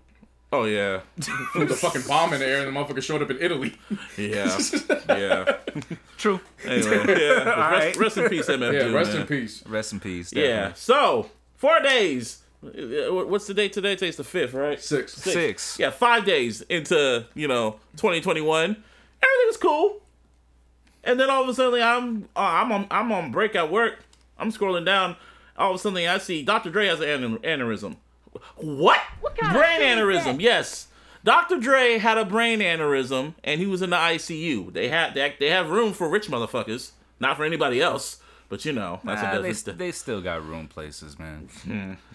oh 0.61 0.65
yeah, 0.65 1.01
Threw 1.53 1.65
the 1.65 1.75
fucking 1.75 2.03
bomb 2.07 2.33
in 2.33 2.39
the 2.39 2.47
air, 2.47 2.65
and 2.65 2.75
the 2.75 2.79
motherfucker 2.79 3.01
showed 3.03 3.21
up 3.21 3.29
in 3.31 3.37
Italy. 3.39 3.75
yeah, 4.17 4.57
yeah. 5.09 5.57
true. 6.17 6.39
Anyway, 6.63 7.03
yeah. 7.07 7.43
rest, 7.71 7.85
right. 7.85 7.95
rest 7.97 8.17
in 8.17 8.29
peace, 8.29 8.47
MF 8.47 8.73
Yeah, 8.73 8.79
Doom. 8.79 8.93
rest 8.95 9.11
man. 9.11 9.21
in 9.21 9.27
peace. 9.27 9.65
Rest 9.67 9.93
in 9.93 9.99
peace. 9.99 10.33
Yeah. 10.33 10.73
So 10.73 11.29
four 11.55 11.79
days. 11.81 12.41
Uh, 12.63 13.13
What's 13.13 13.45
the 13.45 13.53
date 13.53 13.73
today? 13.73 13.95
Today's 13.95 14.15
the 14.17 14.23
fifth, 14.23 14.53
right? 14.53 14.81
Six. 14.81 15.13
Six. 15.13 15.77
Yeah, 15.77 15.91
five 15.91 16.25
days 16.25 16.61
into 16.61 17.25
you 17.35 17.47
know 17.47 17.79
2021. 17.97 18.63
Everything 18.63 19.47
was 19.47 19.57
cool, 19.57 20.01
and 21.03 21.19
then 21.19 21.29
all 21.29 21.43
of 21.43 21.49
a 21.49 21.53
sudden 21.53 21.81
I'm 21.81 22.23
uh, 22.35 22.39
I'm 22.39 22.71
on 22.71 22.87
I'm 22.89 23.11
on 23.11 23.31
break 23.31 23.55
at 23.55 23.69
work. 23.71 23.99
I'm 24.39 24.51
scrolling 24.51 24.85
down. 24.85 25.15
All 25.57 25.69
of 25.71 25.75
a 25.75 25.79
sudden 25.79 26.07
I 26.07 26.17
see 26.17 26.41
Dr. 26.43 26.69
Dre 26.71 26.87
has 26.87 26.99
an 27.01 27.23
an- 27.23 27.37
aneurysm. 27.39 27.97
What? 28.57 28.99
brain 29.53 29.81
aneurysm? 29.81 30.39
Yes. 30.41 30.87
Dr. 31.23 31.57
Dre 31.59 31.97
had 31.97 32.17
a 32.17 32.25
brain 32.25 32.59
aneurysm 32.59 33.33
and 33.43 33.59
he 33.59 33.65
was 33.67 33.81
in 33.81 33.89
the 33.89 33.95
ICU. 33.95 34.71
They 34.73 34.89
had 34.89 35.13
they, 35.15 35.35
they 35.39 35.49
have 35.49 35.69
room 35.69 35.93
for 35.93 36.07
rich 36.07 36.27
motherfuckers, 36.27 36.91
not 37.19 37.37
for 37.37 37.43
anybody 37.45 37.81
else. 37.81 38.19
But 38.47 38.63
you 38.63 38.73
know, 38.73 38.99
that's 39.03 39.23
Nah, 39.23 39.31
a 39.39 39.41
they, 39.41 39.49
different. 39.49 39.79
they 39.79 39.91
still 39.91 40.21
got 40.21 40.45
room 40.45 40.67
places, 40.67 41.17
man. 41.17 41.49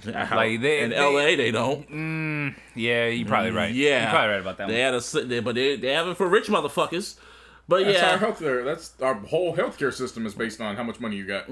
how- 0.04 0.26
hmm. 0.26 0.34
like, 0.36 0.60
they- 0.60 0.80
in 0.82 0.90
they- 0.90 0.96
L.A. 0.96 1.34
they 1.34 1.50
don't. 1.50 1.90
Mm, 1.90 2.54
yeah, 2.76 3.06
you 3.08 3.26
probably 3.26 3.50
right. 3.50 3.74
Yeah, 3.74 4.04
you 4.04 4.10
probably 4.10 4.30
right 4.30 4.40
about 4.40 4.56
that 4.58 4.68
They 4.68 4.74
one. 4.74 4.80
had 4.82 4.94
a, 4.94 4.98
s- 4.98 5.16
they, 5.24 5.40
but 5.40 5.56
they 5.56 5.74
they 5.74 5.92
have 5.92 6.06
it 6.06 6.16
for 6.16 6.28
rich 6.28 6.46
motherfuckers. 6.46 7.16
But 7.70 7.84
That's 7.84 7.98
yeah, 7.98 8.10
our 8.12 8.18
healthcare. 8.18 8.64
That's 8.64 8.92
our 9.00 9.14
whole 9.14 9.54
healthcare 9.56 9.94
system 9.94 10.26
is 10.26 10.34
based 10.34 10.60
on 10.60 10.74
how 10.74 10.82
much 10.82 10.98
money 10.98 11.14
you 11.16 11.24
got. 11.24 11.46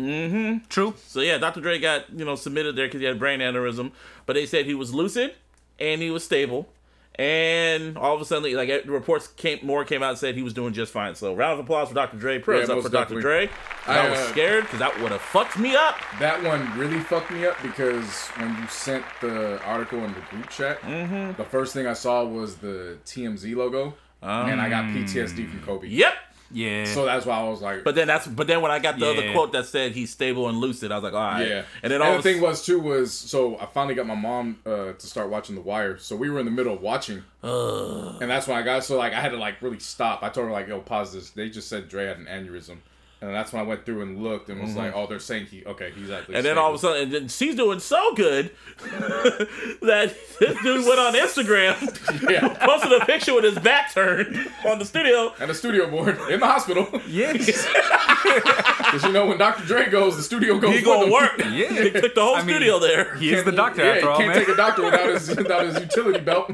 True. 0.68 0.94
So 1.06 1.20
yeah, 1.20 1.38
Dr. 1.38 1.60
Dre 1.60 1.78
got 1.78 2.10
you 2.10 2.24
know 2.24 2.34
submitted 2.34 2.74
there 2.74 2.86
because 2.88 2.98
he 3.00 3.06
had 3.06 3.14
a 3.14 3.18
brain 3.18 3.38
aneurysm, 3.38 3.92
but 4.26 4.32
they 4.32 4.44
said 4.44 4.66
he 4.66 4.74
was 4.74 4.92
lucid 4.92 5.34
and 5.78 6.02
he 6.02 6.10
was 6.10 6.24
stable, 6.24 6.68
and 7.14 7.96
all 7.96 8.16
of 8.16 8.20
a 8.20 8.24
sudden, 8.24 8.52
like 8.56 8.68
reports 8.86 9.28
came, 9.28 9.60
more 9.62 9.84
came 9.84 10.02
out 10.02 10.10
and 10.10 10.18
said 10.18 10.34
he 10.34 10.42
was 10.42 10.52
doing 10.52 10.72
just 10.72 10.92
fine. 10.92 11.14
So 11.14 11.34
round 11.34 11.52
of 11.54 11.60
applause 11.64 11.88
for 11.88 11.94
Dr. 11.94 12.16
Dre. 12.16 12.40
Prayers 12.40 12.68
Yeah, 12.68 12.74
up 12.74 12.82
for 12.82 12.88
most 12.90 12.92
Dr. 12.92 13.20
Dre. 13.20 13.48
I, 13.86 13.98
I, 14.06 14.10
was 14.10 14.18
uh, 14.18 14.28
scared 14.32 14.64
because 14.64 14.80
that 14.80 15.00
would 15.00 15.12
have 15.12 15.20
fucked 15.20 15.56
me 15.56 15.76
up. 15.76 15.96
That 16.18 16.42
one 16.42 16.76
really 16.76 16.98
fucked 16.98 17.30
me 17.30 17.46
up 17.46 17.56
because 17.62 18.26
when 18.38 18.56
you 18.60 18.66
sent 18.68 19.04
the 19.20 19.62
article 19.62 20.00
in 20.04 20.12
the 20.14 20.20
group 20.30 20.48
chat, 20.50 20.80
Mm-hmm. 20.80 21.40
the 21.40 21.44
first 21.48 21.74
thing 21.74 21.86
I 21.86 21.92
saw 21.92 22.24
was 22.24 22.56
the 22.56 22.98
TMZ 23.06 23.54
logo, 23.54 23.94
and 24.22 24.60
I 24.60 24.68
got 24.68 24.84
PTSD 24.86 25.48
from 25.48 25.60
Kobe. 25.62 25.88
Yep. 25.88 26.12
Yeah. 26.50 26.86
So 26.86 27.04
that's 27.04 27.26
why 27.26 27.38
I 27.38 27.46
was 27.46 27.60
like, 27.60 27.84
But 27.84 27.94
then 27.94 28.06
that's 28.06 28.26
but 28.26 28.46
then 28.46 28.62
when 28.62 28.70
I 28.70 28.78
got 28.78 28.98
the 28.98 29.06
other 29.10 29.32
quote 29.32 29.52
that 29.52 29.66
said 29.66 29.92
he's 29.92 30.10
stable 30.10 30.48
and 30.48 30.56
lucid, 30.58 30.90
I 30.90 30.94
was 30.96 31.04
like, 31.04 31.12
all 31.12 31.20
right. 31.20 31.46
yeah. 31.46 31.62
And 31.82 31.92
then 31.92 32.00
all 32.00 32.16
the 32.16 32.22
thing 32.22 32.40
was 32.40 32.64
too 32.64 32.80
was 32.80 33.12
so 33.12 33.58
I 33.58 33.66
finally 33.66 33.94
got 33.94 34.06
my 34.06 34.14
mom 34.14 34.58
uh, 34.64 34.92
to 34.92 35.06
start 35.06 35.28
watching 35.28 35.54
The 35.56 35.60
Wire. 35.60 35.98
So 35.98 36.16
we 36.16 36.30
were 36.30 36.38
in 36.38 36.46
the 36.46 36.50
middle 36.50 36.72
of 36.72 36.80
watching, 36.80 37.22
and 37.42 38.30
that's 38.30 38.46
when 38.48 38.56
I 38.56 38.62
got 38.62 38.82
so 38.84 38.96
like 38.96 39.12
I 39.12 39.20
had 39.20 39.32
to 39.32 39.36
like 39.36 39.60
really 39.60 39.78
stop. 39.78 40.22
I 40.22 40.30
told 40.30 40.46
her 40.46 40.52
like, 40.52 40.68
yo, 40.68 40.80
pause 40.80 41.12
this. 41.12 41.30
They 41.30 41.50
just 41.50 41.68
said 41.68 41.88
Dre 41.88 42.06
had 42.06 42.16
an 42.16 42.24
aneurysm. 42.26 42.78
And 43.20 43.34
that's 43.34 43.52
when 43.52 43.60
I 43.60 43.66
went 43.66 43.84
through 43.84 44.02
and 44.02 44.22
looked 44.22 44.48
and 44.48 44.60
was 44.60 44.76
like, 44.76 44.92
"Oh, 44.94 45.08
they're 45.08 45.18
saying 45.18 45.46
he 45.46 45.64
okay, 45.66 45.90
he's 45.90 46.08
actually." 46.08 46.34
Mm-hmm. 46.34 46.34
And 46.36 46.46
then 46.46 46.56
all 46.58 46.68
of 46.70 46.76
a 46.76 46.78
sudden, 46.78 47.02
and 47.02 47.12
then 47.12 47.28
she's 47.28 47.56
doing 47.56 47.80
so 47.80 48.14
good 48.14 48.52
that 49.82 50.14
this 50.38 50.62
dude 50.62 50.86
went 50.86 51.00
on 51.00 51.14
Instagram, 51.14 51.74
yeah, 52.30 52.46
posted 52.64 52.92
a 52.92 53.04
picture 53.06 53.34
with 53.34 53.42
his 53.42 53.58
back 53.58 53.92
turned 53.92 54.36
on 54.64 54.78
the 54.78 54.84
studio. 54.84 55.32
and 55.40 55.50
the 55.50 55.54
studio 55.54 55.90
board 55.90 56.16
in 56.30 56.38
the 56.38 56.46
hospital. 56.46 56.86
Yes, 57.08 57.66
Because 58.24 59.02
you 59.02 59.10
know 59.12 59.26
when 59.26 59.38
Dr. 59.38 59.64
Dre 59.64 59.88
goes, 59.90 60.16
the 60.16 60.22
studio 60.22 60.58
goes. 60.58 60.76
He 60.76 60.82
gonna 60.82 61.10
work. 61.10 61.38
Yeah. 61.38 61.72
He 61.72 61.90
took 61.90 62.14
the 62.14 62.22
whole 62.22 62.36
I 62.36 62.42
mean, 62.42 62.50
studio 62.56 62.78
there. 62.78 63.16
He 63.16 63.32
is 63.34 63.44
the 63.44 63.50
doctor 63.52 63.82
Yeah, 63.82 63.90
after 63.90 64.00
you 64.04 64.10
all, 64.10 64.16
can't 64.18 64.28
man. 64.28 64.38
take 64.38 64.48
a 64.48 64.56
doctor 64.56 64.84
without 64.84 65.08
his 65.08 65.28
without 65.28 65.66
his 65.66 65.80
utility 65.80 66.20
belt. 66.20 66.50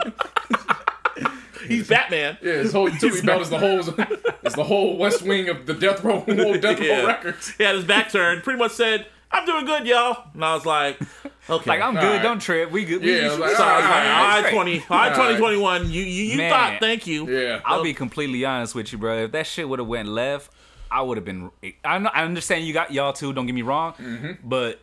He's 1.67 1.89
Batman. 1.89 2.39
Yeah, 2.43 2.53
his 2.55 2.73
whole 2.73 2.89
utility 2.89 3.27
belt 3.27 3.43
is 3.43 3.51
the 3.51 3.59
whole 3.59 3.79
is 3.81 4.55
the 4.55 4.65
whole 4.65 4.97
West 4.97 5.23
Wing 5.23 5.49
of 5.49 5.67
the 5.67 5.75
Death 5.75 6.03
Row 6.05 6.21
whole 6.27 6.55
Death 6.59 6.81
Row 6.81 7.07
records. 7.07 7.51
He 7.57 7.65
had 7.65 7.75
his 7.77 7.85
back 7.85 8.11
turned. 8.11 8.43
Pretty 8.43 8.59
much 8.59 8.73
said, 8.73 9.07
"I'm 9.31 9.45
doing 9.47 9.65
good, 9.65 9.87
y'all." 9.87 10.25
And 10.35 10.45
I 10.45 10.55
was 10.55 10.65
like, 10.67 11.01
"Okay." 11.51 11.71
like 11.71 11.81
I'm 11.81 11.95
good. 11.95 12.05
Alright. 12.05 12.23
Don't 12.23 12.41
trip. 12.41 12.71
We 12.71 12.85
good. 12.85 13.03
Yeah, 13.03 13.15
we 13.15 13.21
I 13.21 13.25
was 13.25 13.33
should- 13.33 13.41
like, 13.41 13.57
So 13.57 13.65
I 13.65 13.77
was 13.77 13.85
like, 13.85 13.93
Alright, 13.93 14.07
"All 14.07 14.25
right, 14.29 14.39
straight. 14.41 14.55
twenty, 14.55 14.73
all 14.79 14.85
right, 14.99 15.13
Alright. 15.13 15.15
twenty, 15.17 15.39
twenty-one. 15.39 15.91
You, 15.91 16.03
you, 16.03 16.25
you 16.33 16.37
Man. 16.39 16.51
thought, 16.51 16.81
thank 16.81 17.07
you. 17.07 17.29
Yeah, 17.31 17.61
I'll 17.65 17.83
be 17.83 17.95
completely 17.95 18.45
honest 18.45 18.75
with 18.75 18.93
you, 18.93 18.99
bro. 18.99 19.25
If 19.25 19.33
that 19.33 19.47
shit 19.47 19.69
would 19.69 19.79
have 19.79 19.89
went 19.89 20.09
left, 20.09 20.51
I 20.91 21.03
would 21.03 21.17
have 21.17 21.25
been. 21.25 21.51
I 21.85 21.99
know, 21.99 22.11
I 22.13 22.25
understand 22.25 22.65
you 22.67 22.73
got 22.73 22.93
y'all 22.93 23.13
too. 23.13 23.33
Don't 23.33 23.47
get 23.47 23.55
me 23.55 23.63
wrong, 23.63 23.95
Mm-hmm. 23.95 24.49
but 24.49 24.81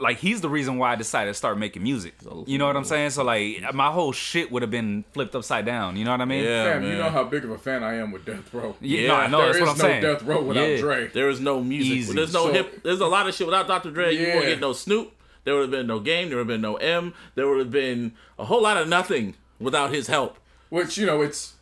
like 0.00 0.18
he's 0.18 0.40
the 0.40 0.48
reason 0.48 0.78
why 0.78 0.92
I 0.92 0.96
decided 0.96 1.30
to 1.30 1.34
start 1.34 1.58
making 1.58 1.82
music. 1.82 2.14
Oh, 2.30 2.44
you 2.46 2.58
know 2.58 2.66
what 2.66 2.76
I'm 2.76 2.84
saying? 2.84 3.10
So 3.10 3.22
like 3.24 3.62
my 3.74 3.90
whole 3.90 4.12
shit 4.12 4.50
would 4.50 4.62
have 4.62 4.70
been 4.70 5.04
flipped 5.12 5.34
upside 5.34 5.64
down. 5.66 5.96
You 5.96 6.04
know 6.04 6.10
what 6.12 6.20
I 6.20 6.24
mean? 6.24 6.44
Yeah, 6.44 6.64
Fam, 6.72 6.82
you 6.84 6.96
know 6.96 7.10
how 7.10 7.24
big 7.24 7.44
of 7.44 7.50
a 7.50 7.58
fan 7.58 7.82
I 7.84 7.94
am 7.96 8.10
with 8.10 8.24
Death 8.24 8.52
Row. 8.54 8.74
Yeah, 8.80 9.00
Yeah. 9.00 9.08
no, 9.08 9.14
I 9.14 9.26
know. 9.28 9.38
There 9.38 9.46
that's 9.52 9.60
what 9.60 9.68
I'm 9.70 9.76
no 9.78 9.84
saying. 9.84 10.02
Death 10.02 10.22
Row 10.22 10.42
without 10.42 10.68
Yeah. 10.68 10.76
Dre. 10.78 11.06
There 11.08 11.28
is 11.28 11.40
no 11.40 11.62
music. 11.62 11.92
Easy. 11.92 12.14
There's 12.14 12.32
no 12.32 12.46
So- 12.46 12.52
hip. 12.52 12.82
There's 12.82 13.00
a 13.00 13.06
lot 13.06 13.28
of 13.28 13.34
shit 13.34 13.46
without 13.46 13.68
Dr. 13.68 13.90
Dre. 13.90 14.14
Yeah. 14.14 14.20
You 14.28 14.34
won't 14.34 14.46
get 14.46 14.60
no 14.60 14.72
Snoop. 14.72 15.12
There 15.44 15.54
would 15.54 15.62
have 15.62 15.70
been 15.70 15.86
no 15.86 16.00
Game. 16.00 16.28
There 16.28 16.36
would 16.38 16.42
have 16.42 16.48
been 16.48 16.60
no 16.60 16.76
M. 16.76 17.14
There 17.34 17.48
would 17.48 17.58
have 17.58 17.70
been 17.70 18.12
a 18.38 18.44
whole 18.44 18.62
lot 18.62 18.76
of 18.76 18.88
nothing 18.88 19.34
without 19.58 19.92
his 19.92 20.06
help. 20.06 20.36
Which 20.68 20.96
you 20.98 21.06
know, 21.06 21.22
it's 21.22 21.54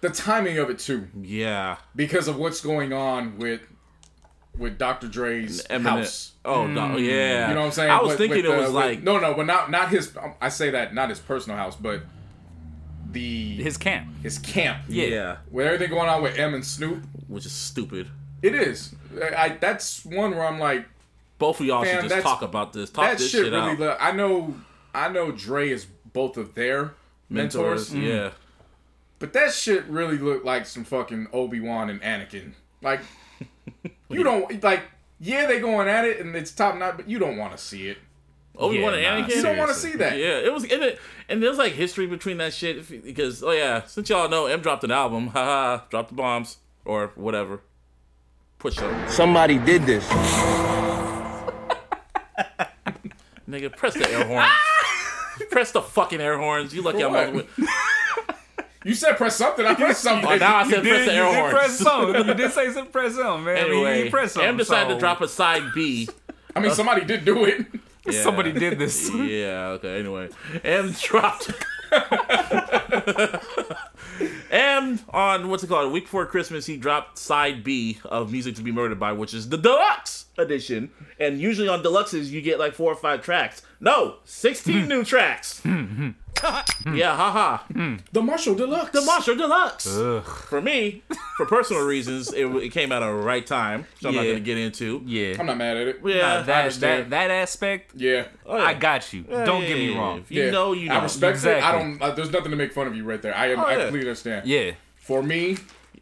the 0.00 0.10
timing 0.10 0.58
of 0.58 0.70
it 0.70 0.78
too, 0.78 1.08
Yeah. 1.20 1.76
because 1.96 2.28
of 2.28 2.36
what's 2.36 2.60
going 2.60 2.92
on 2.92 3.36
with 3.38 3.60
with 4.58 4.76
Dr. 4.78 5.06
Dre's 5.08 5.64
Eminem. 5.68 5.82
house. 5.82 6.32
Oh, 6.44 6.66
no, 6.66 6.96
yeah. 6.96 7.48
You 7.48 7.54
know 7.54 7.60
what 7.60 7.66
I'm 7.66 7.72
saying? 7.72 7.90
I 7.90 8.00
was 8.00 8.08
With- 8.10 8.18
thinking 8.18 8.36
with, 8.44 8.46
it 8.46 8.50
uh, 8.54 8.56
was 8.60 8.66
with- 8.66 8.74
like 8.74 9.02
no, 9.02 9.18
no, 9.18 9.34
but 9.34 9.46
not 9.46 9.70
not 9.70 9.88
his. 9.90 10.16
um, 10.16 10.34
I 10.40 10.48
say 10.48 10.70
that 10.70 10.94
not 10.94 11.08
his 11.10 11.18
personal 11.18 11.56
house, 11.58 11.76
but 11.76 12.02
the 13.10 13.54
his, 13.62 13.76
camp, 13.76 14.08
His 14.22 14.38
camp. 14.38 14.78
camp. 14.80 14.84
yeah. 14.88 15.06
yeah. 15.06 15.36
with 15.50 15.66
everything 15.66 15.88
going 15.90 16.08
on 16.08 16.22
with 16.22 16.38
M 16.38 16.52
and 16.54 16.64
Snoop. 16.64 17.02
which 17.26 17.46
is 17.46 17.52
stupid. 17.52 18.08
It 18.42 18.54
is. 18.54 18.94
I, 19.20 19.34
I 19.36 19.48
that's 19.60 20.04
one 20.04 20.32
where 20.32 20.44
I'm 20.46 20.58
like 20.60 20.86
Both 21.38 21.60
of 21.60 21.66
y'all 21.66 21.84
Fam, 21.84 22.02
should 22.02 22.10
just 22.10 22.22
talk 22.22 22.42
about 22.42 22.72
this. 22.72 22.90
Talk 22.90 23.04
that 23.06 23.18
this 23.18 23.30
shit 23.30 23.44
shit, 23.44 23.52
really. 23.52 23.70
out. 23.72 23.78
Look, 23.78 23.96
I 24.00 24.12
know 24.12 24.54
I 24.94 25.08
know 25.08 25.32
Dre 25.32 25.70
is 25.70 25.86
both 26.12 26.36
of 26.36 26.54
their 26.54 26.94
mentors, 27.30 27.94
yeah. 27.94 28.30
but 29.18 29.32
that 29.32 29.52
shit 29.52 29.84
really 29.86 30.18
looked 30.18 30.44
like 30.44 30.66
some 30.66 30.84
fucking 30.84 31.28
Obi 31.32 31.60
Wan 31.60 31.88
and 31.90 32.00
Anakin. 32.02 32.52
Like 32.82 33.00
you 34.08 34.22
don't 34.22 34.62
like. 34.62 34.82
Yeah, 35.20 35.46
they 35.46 35.58
going 35.60 35.88
at 35.88 36.04
it 36.04 36.20
and 36.20 36.34
it's 36.36 36.52
top 36.52 36.76
notch, 36.76 36.96
but 36.96 37.08
you 37.08 37.18
don't 37.18 37.36
want 37.36 37.52
to 37.52 37.58
see 37.58 37.88
it. 37.88 37.98
Obi 38.56 38.80
Wan 38.80 38.92
Yeah, 38.94 39.14
and 39.16 39.22
nah, 39.22 39.28
Anakin. 39.28 39.36
You 39.36 39.42
don't 39.42 39.56
want 39.56 39.70
to 39.70 39.76
see 39.76 39.92
that. 39.96 40.16
Yeah, 40.16 40.38
it 40.38 40.52
was 40.52 40.64
in 40.64 40.82
it, 40.82 40.98
and 41.28 41.42
there's 41.42 41.58
like 41.58 41.72
history 41.72 42.06
between 42.06 42.38
that 42.38 42.52
shit 42.52 42.88
because 43.04 43.42
oh 43.42 43.52
yeah, 43.52 43.84
since 43.84 44.08
y'all 44.08 44.28
know 44.28 44.46
M 44.46 44.60
dropped 44.60 44.84
an 44.84 44.90
album, 44.90 45.26
haha, 45.34 45.84
dropped 45.90 46.08
the 46.10 46.14
bombs 46.14 46.58
or 46.84 47.12
whatever. 47.14 47.62
Push 48.58 48.78
up, 48.78 49.10
Somebody 49.10 49.58
did 49.58 49.82
this. 49.84 50.04
nigga. 53.48 53.74
Press 53.74 53.94
the 53.94 54.10
air 54.10 54.26
horns. 54.26 54.50
press 55.50 55.72
the 55.72 55.82
fucking 55.82 56.20
air 56.20 56.38
horns. 56.38 56.74
You 56.74 56.82
lucky 56.82 56.98
For 56.98 57.06
I'm 57.06 57.12
what? 57.12 57.32
with. 57.34 57.46
You 58.84 58.94
said 58.94 59.16
press 59.16 59.36
something. 59.36 59.66
I 59.66 59.74
pressed 59.74 60.02
something. 60.04 60.30
Oh, 60.30 60.36
now 60.36 60.56
I 60.56 60.70
said 60.70 60.84
You 60.84 60.90
press 60.90 61.04
the 61.06 61.10
did, 61.12 61.16
air 61.18 61.26
you 61.28 61.42
did 61.42 61.52
press 61.54 61.78
something. 61.78 62.26
You 62.28 62.34
did 62.34 62.52
say 62.52 62.70
some 62.72 62.86
press 62.86 63.14
something, 63.14 63.44
man. 63.44 63.56
I 63.56 63.62
mean, 63.64 63.72
Anyway, 63.74 64.04
you 64.04 64.10
press 64.10 64.32
something. 64.32 64.48
M 64.48 64.56
decided 64.56 64.90
so 64.90 64.94
to 64.94 65.00
drop 65.00 65.20
a 65.20 65.28
side 65.28 65.62
B. 65.74 66.08
I 66.54 66.60
mean, 66.60 66.72
somebody 66.72 67.04
did 67.04 67.24
do 67.24 67.44
it. 67.44 67.66
Yeah. 68.06 68.22
Somebody 68.22 68.52
did 68.52 68.78
this. 68.78 69.10
Yeah, 69.12 69.76
okay, 69.76 69.98
anyway. 69.98 70.30
M 70.64 70.92
dropped. 70.98 71.50
M 74.50 74.98
on 75.10 75.48
what's 75.50 75.62
it 75.62 75.66
called? 75.66 75.86
A 75.86 75.88
week 75.90 76.04
before 76.04 76.24
Christmas, 76.24 76.64
he 76.64 76.78
dropped 76.78 77.18
side 77.18 77.62
B 77.62 77.98
of 78.06 78.32
Music 78.32 78.54
to 78.56 78.62
Be 78.62 78.72
Murdered 78.72 78.98
by, 78.98 79.12
which 79.12 79.34
is 79.34 79.50
the 79.50 79.58
deluxe 79.58 80.24
edition. 80.38 80.90
And 81.18 81.40
usually 81.40 81.68
on 81.68 81.82
deluxes, 81.82 82.30
you 82.30 82.40
get 82.40 82.58
like 82.58 82.74
four 82.74 82.92
or 82.92 82.96
five 82.96 83.22
tracks. 83.22 83.62
No, 83.80 84.16
16 84.24 84.82
hmm. 84.82 84.88
new 84.88 85.04
tracks. 85.04 85.60
Hmm, 85.60 85.84
hmm. 85.84 86.94
yeah, 86.94 87.16
haha. 87.16 87.62
The 88.12 88.22
Marshall 88.22 88.54
Deluxe. 88.54 88.92
The 88.92 89.02
Marshall 89.02 89.36
Deluxe. 89.36 89.86
Ugh. 89.86 90.24
For 90.24 90.60
me, 90.60 91.02
for 91.36 91.46
personal 91.46 91.84
reasons, 91.84 92.32
it, 92.32 92.46
it 92.46 92.70
came 92.70 92.92
out 92.92 93.02
at 93.02 93.06
the 93.06 93.12
right 93.12 93.44
time, 93.46 93.86
so 94.00 94.08
I'm 94.08 94.14
not 94.14 94.22
Yeah. 94.22 94.30
going 94.32 94.44
to 94.44 94.44
get 94.44 94.58
into. 94.58 95.02
Yeah. 95.04 95.36
I'm 95.38 95.46
not 95.46 95.56
mad 95.56 95.76
at 95.76 95.88
it. 95.88 96.00
Yeah, 96.04 96.14
Nah, 96.14 96.26
I 96.28 96.36
that, 96.36 96.46
that 96.46 96.60
understand. 96.60 97.12
that 97.12 97.30
aspect, 97.30 97.92
Yeah. 97.96 98.26
Oh, 98.46 98.56
yeah. 98.56 98.64
I 98.64 98.74
got 98.74 99.12
you. 99.12 99.24
Yeah, 99.28 99.44
Don't 99.44 99.62
yeah, 99.62 99.68
get 99.68 99.76
me 99.78 99.92
yeah, 99.92 99.98
wrong. 99.98 100.18
If 100.20 100.30
you 100.30 100.44
yeah. 100.44 100.50
know, 100.50 100.72
you 100.72 100.88
know. 100.88 100.94
I 100.96 101.02
respect 101.02 101.38
it. 101.38 101.46
I 101.46 101.54
Exactly. 101.56 101.82
don't. 101.82 102.02
Uh, 102.02 102.10
there's 102.14 102.32
nothing 102.32 102.50
to 102.50 102.56
make 102.56 102.72
fun 102.72 102.86
of 102.86 102.94
you 102.96 103.04
right 103.04 103.20
there. 103.22 103.34
I, 103.34 103.52
oh, 103.54 103.60
I 103.60 103.72
yeah. 103.76 103.82
completely 103.82 104.08
understand. 104.08 104.46
Yeah. 104.46 104.72
For 104.96 105.22
me, 105.22 105.56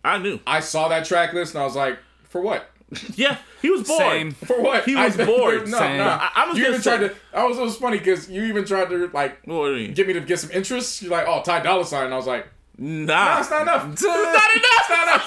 I 0.04 0.18
knew. 0.18 0.40
I 0.46 0.60
saw 0.60 0.88
that 0.88 1.04
track 1.06 1.32
list 1.32 1.54
and 1.54 1.62
I 1.62 1.64
was 1.64 1.76
like, 1.76 1.98
for 2.28 2.40
what? 2.40 2.68
Yeah, 3.16 3.36
he 3.62 3.70
was 3.70 3.82
bored. 3.86 4.00
Same. 4.00 4.30
For 4.32 4.60
what? 4.62 4.84
He 4.84 4.94
was 4.94 5.18
I, 5.18 5.24
bored. 5.26 5.66
No, 5.68 5.78
Same. 5.78 5.96
no. 5.98 6.04
I- 6.04 6.30
I 6.36 6.46
was 6.48 6.56
you 6.56 6.62
gonna 6.64 6.76
even 6.76 6.82
tried 6.82 6.98
to. 7.08 7.14
I 7.34 7.44
was. 7.44 7.58
It 7.58 7.62
was 7.62 7.76
funny 7.76 7.98
because 7.98 8.30
you 8.30 8.44
even 8.44 8.64
tried 8.64 8.88
to 8.90 9.08
like 9.12 9.44
What 9.44 9.66
you 9.70 9.88
get 9.88 10.06
me 10.06 10.12
to 10.14 10.20
get 10.20 10.38
some 10.38 10.52
interest. 10.52 11.02
You're 11.02 11.10
like, 11.10 11.26
oh, 11.26 11.42
Ty 11.42 11.60
Dolla 11.60 11.84
Sign. 11.84 12.04
And 12.06 12.14
I 12.14 12.16
was 12.16 12.26
like, 12.28 12.46
Nah. 12.78 13.34
no, 13.34 13.40
it's 13.40 13.50
not 13.50 13.62
enough. 13.62 13.92
It's 13.98 14.02
not 14.02 14.18
enough. 14.56 14.56
It's 14.76 14.88
not 14.90 15.08
enough. 15.08 15.26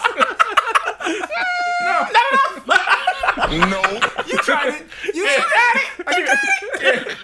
No. 3.50 3.82
You 4.28 4.38
tried 4.40 4.74
it. 4.76 4.84
You 5.16 5.24
Yeah. 5.26 5.44
I 6.08 6.10
give 6.82 7.18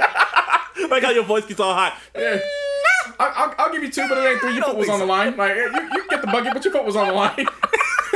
you- 0.80 0.88
like 0.90 1.04
how 1.04 1.12
your 1.12 1.24
voice 1.24 1.46
gets 1.46 1.60
all 1.60 1.74
hot. 1.74 1.98
yeah. 2.16 2.40
I, 3.20 3.32
I'll, 3.36 3.56
I'll 3.66 3.72
give 3.72 3.84
you 3.84 3.92
two, 3.92 4.08
but 4.10 4.18
it 4.18 4.30
ain't 4.32 4.40
three. 4.42 4.56
Your 4.56 4.64
foot 4.64 4.78
was 4.78 4.90
on 4.90 5.00
the 5.00 5.06
line. 5.06 5.36
Like 5.38 5.56
you, 5.56 5.64
you 5.94 6.08
get 6.10 6.22
the 6.22 6.28
bucket, 6.28 6.54
but 6.54 6.64
your 6.64 6.74
foot 6.74 6.86
was 6.86 6.96
on 6.96 7.08
the 7.08 7.14
line. 7.14 7.36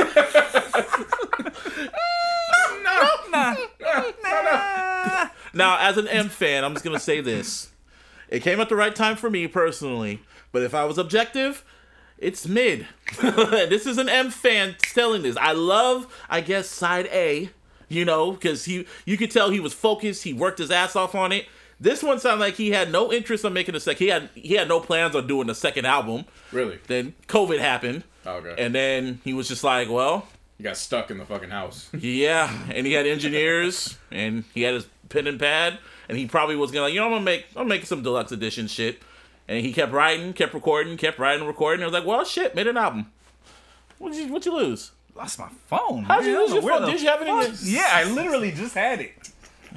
no, 2.82 3.08
Nah. 3.30 3.54
no, 3.80 4.12
no. 4.24 5.26
Now, 5.52 5.78
as 5.80 5.96
an 5.96 6.08
M 6.08 6.28
fan, 6.28 6.64
I'm 6.64 6.72
just 6.74 6.84
gonna 6.84 6.98
say 7.00 7.20
this: 7.20 7.70
it 8.28 8.42
came 8.42 8.60
at 8.60 8.68
the 8.68 8.76
right 8.76 8.94
time 8.94 9.16
for 9.16 9.30
me 9.30 9.46
personally. 9.46 10.20
But 10.52 10.62
if 10.62 10.74
I 10.74 10.84
was 10.84 10.98
objective, 10.98 11.64
it's 12.18 12.46
mid. 12.46 12.86
this 13.20 13.86
is 13.86 13.98
an 13.98 14.08
M 14.08 14.30
fan 14.30 14.76
telling 14.80 15.22
this. 15.22 15.36
I 15.36 15.52
love, 15.52 16.06
I 16.28 16.40
guess, 16.40 16.68
side 16.68 17.06
A. 17.12 17.50
You 17.88 18.04
know, 18.04 18.30
because 18.32 18.66
he, 18.66 18.86
you 19.04 19.16
could 19.16 19.32
tell 19.32 19.50
he 19.50 19.58
was 19.58 19.72
focused. 19.74 20.22
He 20.22 20.32
worked 20.32 20.58
his 20.60 20.70
ass 20.70 20.94
off 20.94 21.16
on 21.16 21.32
it. 21.32 21.46
This 21.80 22.02
one 22.02 22.18
sounded 22.20 22.44
like 22.44 22.54
he 22.54 22.70
had 22.72 22.92
no 22.92 23.10
interest 23.12 23.44
on 23.44 23.52
making 23.54 23.74
a 23.74 23.80
second. 23.80 24.04
He 24.04 24.10
had 24.10 24.28
he 24.34 24.54
had 24.54 24.68
no 24.68 24.80
plans 24.80 25.16
on 25.16 25.26
doing 25.26 25.48
a 25.48 25.54
second 25.54 25.86
album. 25.86 26.26
Really? 26.52 26.78
Then 26.86 27.14
COVID 27.26 27.58
happened. 27.58 28.04
Oh, 28.26 28.32
okay. 28.34 28.54
And 28.62 28.74
then 28.74 29.20
he 29.24 29.32
was 29.32 29.48
just 29.48 29.64
like, 29.64 29.88
well, 29.88 30.26
he 30.58 30.64
got 30.64 30.76
stuck 30.76 31.10
in 31.10 31.16
the 31.16 31.24
fucking 31.24 31.48
house. 31.50 31.88
Yeah, 31.98 32.54
and 32.74 32.86
he 32.86 32.92
had 32.92 33.06
engineers, 33.06 33.96
and 34.10 34.44
he 34.52 34.62
had 34.62 34.74
his 34.74 34.86
pen 35.08 35.26
and 35.26 35.40
pad, 35.40 35.78
and 36.08 36.18
he 36.18 36.26
probably 36.26 36.54
was 36.56 36.70
gonna 36.70 36.84
like, 36.84 36.92
you 36.92 37.00
know, 37.00 37.06
I'm 37.06 37.12
gonna 37.12 37.24
make, 37.24 37.46
I'm 37.56 37.66
make 37.66 37.86
some 37.86 38.02
deluxe 38.02 38.30
edition 38.30 38.66
shit, 38.66 39.00
and 39.48 39.64
he 39.64 39.72
kept 39.72 39.90
writing, 39.92 40.34
kept 40.34 40.52
recording, 40.52 40.98
kept 40.98 41.18
writing, 41.18 41.46
recording. 41.46 41.82
I 41.82 41.86
was 41.86 41.94
like, 41.94 42.04
well, 42.04 42.24
shit, 42.26 42.54
made 42.54 42.66
an 42.66 42.76
album. 42.76 43.10
What 43.96 44.12
you, 44.14 44.28
what 44.30 44.44
you 44.44 44.54
lose? 44.54 44.90
Lost 45.14 45.38
my 45.38 45.48
phone. 45.66 46.04
How'd 46.04 46.24
you 46.26 46.32
man. 46.32 46.36
I 46.36 46.42
lose 46.44 46.52
your 46.52 46.62
phone? 46.62 46.90
Did 46.90 47.00
you 47.00 47.08
have 47.08 47.22
it 47.22 47.28
in 47.28 47.40
fuck- 47.40 47.62
your- 47.64 47.72
Yeah, 47.82 47.88
I 47.90 48.04
literally 48.04 48.52
just 48.52 48.74
had 48.74 49.00
it. 49.00 49.12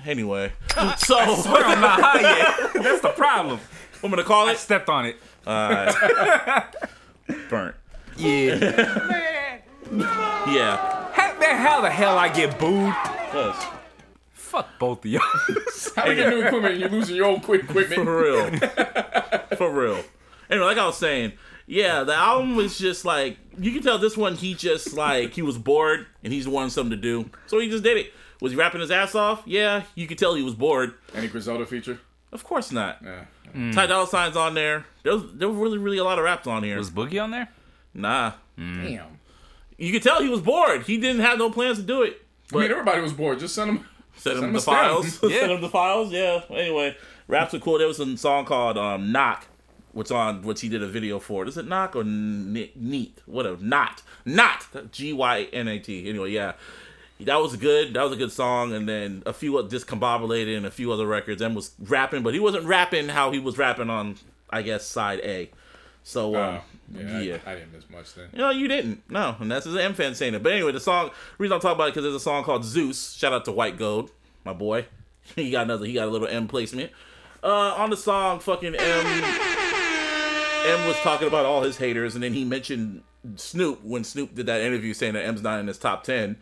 Anyway, 0.05 0.51
so 0.97 1.17
I'm 1.19 1.81
not 1.81 1.99
high 2.01 2.21
yet. 2.21 2.73
That's 2.83 3.01
the 3.01 3.09
problem. 3.09 3.59
I'm 4.03 4.09
gonna 4.09 4.23
call 4.23 4.47
I 4.47 4.53
it 4.53 4.57
stepped 4.57 4.89
on 4.89 5.05
it. 5.05 5.17
burnt. 7.49 7.75
Yeah. 8.17 9.59
Yeah, 10.47 11.11
how, 11.13 11.39
man, 11.39 11.57
how 11.57 11.81
the 11.81 11.89
hell 11.89 12.17
I 12.17 12.29
get 12.29 12.57
booed? 12.59 12.93
cuz. 13.31 13.55
Fuck 14.33 14.67
both 14.77 15.05
of 15.05 15.11
y'all. 15.11 15.21
How 15.95 16.05
you 16.07 16.15
get 16.15 16.29
new 16.29 16.41
equipment 16.43 16.73
and 16.73 16.79
you're 16.79 16.89
losing 16.89 17.15
your 17.15 17.25
old 17.25 17.43
quick 17.43 17.63
equipment? 17.63 18.03
For 18.03 18.21
real. 18.21 18.51
For 19.57 19.71
real. 19.71 20.03
Anyway, 20.49 20.65
like 20.65 20.77
I 20.77 20.85
was 20.85 20.97
saying, 20.97 21.33
yeah, 21.65 22.03
the 22.03 22.13
album 22.13 22.55
was 22.55 22.77
just 22.77 23.03
like 23.05 23.37
you 23.57 23.71
can 23.71 23.81
tell 23.81 23.97
this 23.97 24.15
one 24.17 24.35
he 24.35 24.53
just 24.53 24.93
like 24.93 25.33
he 25.33 25.41
was 25.41 25.57
bored 25.57 26.05
and 26.23 26.31
he's 26.33 26.47
wanting 26.47 26.69
something 26.69 26.91
to 26.91 27.01
do. 27.01 27.29
So 27.47 27.59
he 27.59 27.69
just 27.69 27.83
did 27.83 27.97
it. 27.97 28.13
Was 28.43 28.51
he 28.51 28.57
rapping 28.57 28.81
his 28.81 28.91
ass 28.91 29.15
off? 29.15 29.41
Yeah, 29.45 29.83
you 29.95 30.05
could 30.05 30.17
tell 30.17 30.35
he 30.35 30.43
was 30.43 30.53
bored. 30.53 30.95
Any 31.15 31.29
Griselda 31.29 31.65
feature? 31.65 32.01
Of 32.33 32.43
course 32.43 32.73
not. 32.73 32.97
Yeah. 33.01 33.71
Ty 33.71 33.87
Dolla 33.87 34.05
Sign's 34.05 34.35
on 34.35 34.53
there. 34.53 34.85
There 35.03 35.13
was, 35.13 35.23
there 35.33 35.47
were 35.47 35.63
really, 35.63 35.77
really 35.77 35.97
a 35.97 36.03
lot 36.03 36.19
of 36.19 36.25
raps 36.25 36.45
on 36.45 36.61
here. 36.61 36.77
Was 36.77 36.91
Boogie 36.91 37.23
on 37.23 37.31
there? 37.31 37.47
nah. 37.93 38.33
Damn. 38.57 39.17
You 39.77 39.93
could 39.93 40.03
tell 40.03 40.21
he 40.21 40.27
was 40.27 40.41
bored. 40.41 40.83
He 40.83 40.97
didn't 40.97 41.21
have 41.21 41.37
no 41.37 41.51
plans 41.51 41.77
to 41.77 41.83
do 41.83 42.01
it. 42.01 42.21
I 42.53 42.57
mean, 42.57 42.69
everybody 42.69 42.99
was 42.99 43.13
bored. 43.13 43.39
Just 43.39 43.55
send 43.55 43.69
them. 43.69 43.87
Send 44.17 44.35
him 44.35 44.41
Send 44.41 44.45
him 44.47 44.53
the 44.53 44.61
files. 44.61 45.23
Yeah. 45.23 45.29
Send 45.39 45.51
him 45.53 45.61
the 45.61 45.69
files. 45.69 46.11
Yeah. 46.11 46.41
Anyway, 46.49 46.97
raps 47.29 47.53
are 47.53 47.59
cool. 47.59 47.77
There 47.77 47.87
was 47.87 48.01
a 48.01 48.17
song 48.17 48.43
called 48.43 48.77
um, 48.77 49.13
"Knock," 49.13 49.47
which 49.93 50.11
on 50.11 50.41
which 50.41 50.59
he 50.59 50.67
did 50.67 50.83
a 50.83 50.87
video 50.87 51.17
for. 51.17 51.47
Is 51.47 51.57
it 51.57 51.65
"Knock" 51.65 51.95
or 51.95 52.03
"Neat"? 52.03 53.21
Whatever. 53.25 53.63
Not. 53.63 54.01
Not. 54.25 54.91
G 54.91 55.13
Y 55.13 55.47
N 55.53 55.69
A 55.69 55.79
T. 55.79 56.09
Anyway, 56.09 56.31
yeah. 56.31 56.53
That 57.25 57.41
was 57.41 57.55
good. 57.55 57.93
That 57.93 58.03
was 58.03 58.13
a 58.13 58.15
good 58.15 58.31
song, 58.31 58.73
and 58.73 58.87
then 58.87 59.23
a 59.25 59.33
few 59.33 59.53
discombobulated 59.53 60.57
and 60.57 60.65
a 60.65 60.71
few 60.71 60.91
other 60.91 61.07
records. 61.07 61.41
And 61.41 61.55
was 61.55 61.71
rapping, 61.79 62.23
but 62.23 62.33
he 62.33 62.39
wasn't 62.39 62.65
rapping 62.65 63.09
how 63.09 63.31
he 63.31 63.39
was 63.39 63.57
rapping 63.57 63.89
on, 63.89 64.17
I 64.49 64.61
guess, 64.61 64.85
side 64.85 65.19
A. 65.23 65.49
So, 66.03 66.35
um, 66.35 66.61
Oh, 66.95 66.99
yeah, 66.99 67.19
yeah. 67.21 67.37
I, 67.45 67.51
I 67.51 67.55
didn't 67.55 67.73
miss 67.73 67.89
much 67.89 68.13
then. 68.13 68.29
No, 68.33 68.49
you 68.49 68.67
didn't. 68.67 69.09
No, 69.09 69.35
and 69.39 69.49
that's 69.49 69.65
his 69.65 69.75
M 69.75 69.93
fan 69.93 70.13
saying 70.15 70.33
it. 70.33 70.43
But 70.43 70.51
anyway, 70.51 70.71
the 70.71 70.79
song 70.79 71.11
reason 71.37 71.53
I'm 71.53 71.61
talking 71.61 71.75
about 71.75 71.87
it 71.87 71.91
because 71.91 72.03
there's 72.03 72.15
a 72.15 72.19
song 72.19 72.43
called 72.43 72.63
Zeus. 72.65 73.13
Shout 73.13 73.33
out 73.33 73.45
to 73.45 73.51
White 73.51 73.77
Gold, 73.77 74.11
my 74.43 74.53
boy. 74.53 74.85
he 75.35 75.51
got 75.51 75.63
another. 75.63 75.85
He 75.85 75.93
got 75.93 76.07
a 76.07 76.11
little 76.11 76.27
M 76.27 76.47
placement. 76.47 76.91
Uh, 77.43 77.73
on 77.77 77.89
the 77.89 77.97
song, 77.97 78.39
fucking 78.39 78.75
M. 78.75 79.23
M 80.65 80.87
was 80.87 80.95
talking 80.97 81.27
about 81.27 81.45
all 81.45 81.61
his 81.61 81.77
haters, 81.77 82.15
and 82.15 82.23
then 82.23 82.33
he 82.33 82.45
mentioned 82.45 83.03
Snoop 83.35 83.83
when 83.83 84.03
Snoop 84.03 84.35
did 84.35 84.45
that 84.45 84.61
interview 84.61 84.93
saying 84.93 85.13
that 85.13 85.25
M's 85.25 85.41
not 85.41 85.59
in 85.59 85.67
his 85.67 85.77
top 85.77 86.03
ten. 86.03 86.37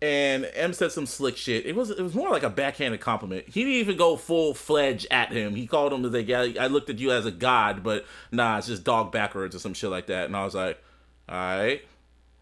And 0.00 0.48
M 0.54 0.72
said 0.74 0.92
some 0.92 1.06
slick 1.06 1.36
shit. 1.36 1.66
It 1.66 1.74
was 1.74 1.90
it 1.90 2.00
was 2.00 2.14
more 2.14 2.30
like 2.30 2.44
a 2.44 2.50
backhanded 2.50 3.00
compliment. 3.00 3.48
He 3.48 3.64
didn't 3.64 3.74
even 3.78 3.96
go 3.96 4.16
full 4.16 4.54
fledged 4.54 5.08
at 5.10 5.32
him. 5.32 5.56
He 5.56 5.66
called 5.66 5.92
him 5.92 6.04
as 6.04 6.12
like, 6.12 6.28
yeah, 6.28 6.46
I 6.60 6.68
looked 6.68 6.88
at 6.88 6.98
you 7.00 7.10
as 7.10 7.26
a 7.26 7.32
god, 7.32 7.82
but 7.82 8.04
nah, 8.30 8.58
it's 8.58 8.68
just 8.68 8.84
dog 8.84 9.10
backwards 9.10 9.56
or 9.56 9.58
some 9.58 9.74
shit 9.74 9.90
like 9.90 10.06
that. 10.06 10.26
And 10.26 10.36
I 10.36 10.44
was 10.44 10.54
like, 10.54 10.80
all 11.28 11.34
right. 11.36 11.82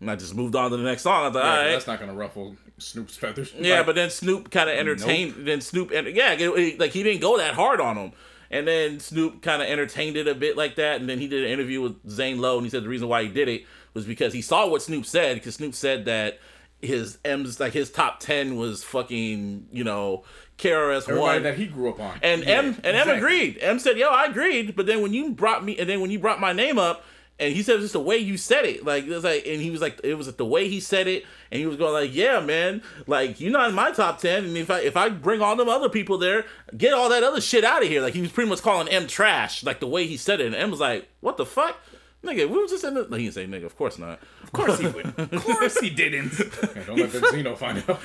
And 0.01 0.11
I 0.11 0.17
just 0.17 0.35
moved 0.35 0.55
on 0.55 0.71
to 0.71 0.77
the 0.77 0.83
next 0.83 1.01
song. 1.03 1.25
I 1.25 1.29
was 1.29 1.35
like, 1.35 1.45
Yeah, 1.45 1.51
all 1.51 1.57
right. 1.57 1.71
That's 1.71 1.87
not 1.87 1.99
gonna 1.99 2.13
ruffle 2.15 2.57
Snoop's 2.77 3.17
feathers. 3.17 3.55
Yeah, 3.59 3.79
Like, 3.79 3.87
but 3.87 3.95
then 3.95 4.11
Snoop 4.11 4.51
kind 4.51 4.69
of 4.69 4.77
entertained. 4.77 5.47
Then 5.47 5.63
Snoop, 5.63 5.91
and 5.93 6.09
yeah, 6.09 6.33
it- 6.39 6.79
like 6.79 6.91
he 6.91 7.03
didn't 7.03 7.23
go 7.23 7.39
that 7.39 7.55
hard 7.55 7.81
on 7.81 7.97
him. 7.97 8.13
And 8.51 8.69
then 8.69 9.01
Snoop 9.01 9.41
kind 9.41 9.63
of 9.63 9.69
entertained 9.69 10.19
it 10.19 10.29
a 10.29 10.35
bit 10.35 10.59
like 10.59 10.77
that. 10.77 11.01
And 11.01 11.09
then 11.09 11.19
he 11.19 11.27
did 11.27 11.43
an 11.45 11.51
interview 11.51 11.81
with 11.81 11.97
Zane 12.11 12.39
Lowe, 12.39 12.57
and 12.59 12.67
he 12.67 12.71
said 12.71 12.85
the 12.85 12.89
reason 12.89 13.09
why 13.09 13.23
he 13.23 13.29
did 13.31 13.49
it 13.49 13.65
was 13.95 14.05
because 14.05 14.35
he 14.35 14.43
saw 14.43 14.69
what 14.69 14.83
Snoop 14.83 15.07
said. 15.07 15.37
Because 15.37 15.55
Snoop 15.55 15.75
said 15.75 16.05
that 16.05 16.39
his 16.83 17.19
M's 17.25 17.59
like 17.59 17.73
his 17.73 17.91
top 17.91 18.21
ten 18.21 18.57
was 18.57 18.85
fucking 18.85 19.69
you 19.73 19.85
know 19.85 20.25
KRS 20.59 21.19
One. 21.19 21.43
that 21.43 21.57
he 21.57 21.67
grew 21.67 21.91
up 21.91 22.01
on. 22.01 22.19
And 22.23 22.43
Yeah, 22.43 22.59
M 22.59 22.81
and 22.85 22.97
M 22.97 23.09
agreed. 23.09 23.59
M 23.61 23.79
said, 23.79 23.99
"Yo, 23.99 24.09
I 24.09 24.27
agreed." 24.27 24.77
But 24.77 24.87
then 24.87 25.03
when 25.03 25.13
you 25.13 25.31
brought 25.31 25.65
me, 25.65 25.79
and 25.79 25.89
then 25.89 26.01
when 26.01 26.11
you 26.11 26.19
brought 26.19 26.41
my 26.41 26.53
name 26.53 26.79
up, 26.79 27.05
and 27.39 27.55
he 27.55 27.63
said 27.63 27.73
it 27.73 27.77
was 27.77 27.85
just 27.85 27.93
the 27.93 28.01
way 28.01 28.17
you 28.17 28.39
said 28.39 28.65
it, 28.65 28.85
like 28.85 29.05
it 29.05 29.11
was 29.11 29.25
like, 29.25 29.47
and 29.47 29.61
he 29.61 29.71
was 29.71 29.81
like, 29.81 30.01
it 30.03 30.15
was 30.15 30.33
the 30.33 30.45
way 30.45 30.69
he 30.69 30.81
said 30.81 31.07
it, 31.07 31.25
and 31.51 31.61
he 31.61 31.67
was 31.67 31.77
going 31.77 31.93
like, 31.93 32.15
"Yeah, 32.15 32.41
man, 32.41 32.83
like 33.07 33.41
you're 33.41 33.53
not 33.53 33.69
in 33.69 33.75
my 33.75 33.93
top 33.93 34.19
ten, 34.19 34.45
and 34.45 34.57
if 34.57 34.71
I 34.71 34.81
if 34.81 34.97
I 34.97 35.11
bring 35.11 35.43
all 35.43 35.57
them 35.57 35.69
other 35.69 35.89
people 35.91 36.17
there, 36.19 36.47
get 36.77 36.95
all 36.95 37.09
that 37.11 37.23
other 37.23 37.41
shit 37.41 37.65
out 37.65 37.83
of 37.83 37.89
here." 37.89 38.01
Like 38.01 38.15
he 38.15 38.23
was 38.23 38.33
pretty 38.33 38.49
much 38.49 38.63
calling 38.63 38.89
M 38.89 39.07
trash, 39.07 39.63
like 39.65 39.81
the 39.81 39.87
way 39.87 40.07
he 40.07 40.17
said 40.17 40.41
it, 40.41 40.47
and 40.47 40.55
M 40.55 40.71
was 40.71 40.81
like, 40.81 41.09
"What 41.21 41.37
the 41.37 41.47
fuck." 41.47 41.77
Nigga, 42.25 42.49
we 42.49 42.59
were 42.61 42.67
just 42.67 42.83
in 42.85 42.95
the. 42.95 43.05
He 43.17 43.25
didn't 43.25 43.35
say 43.35 43.47
nigga, 43.47 43.67
of 43.67 43.77
course 43.77 43.99
not. 43.99 44.19
Of 44.43 44.53
course 44.53 44.79
he 44.79 44.87
would. 44.89 45.07
Of 45.33 45.45
course 45.45 45.79
he 45.79 45.91
didn't. 45.91 46.33
Yeah, 46.39 46.83
don't 46.85 46.99
let 46.99 47.11
Benzino 47.11 47.57
find 47.57 47.85
out. 47.89 48.01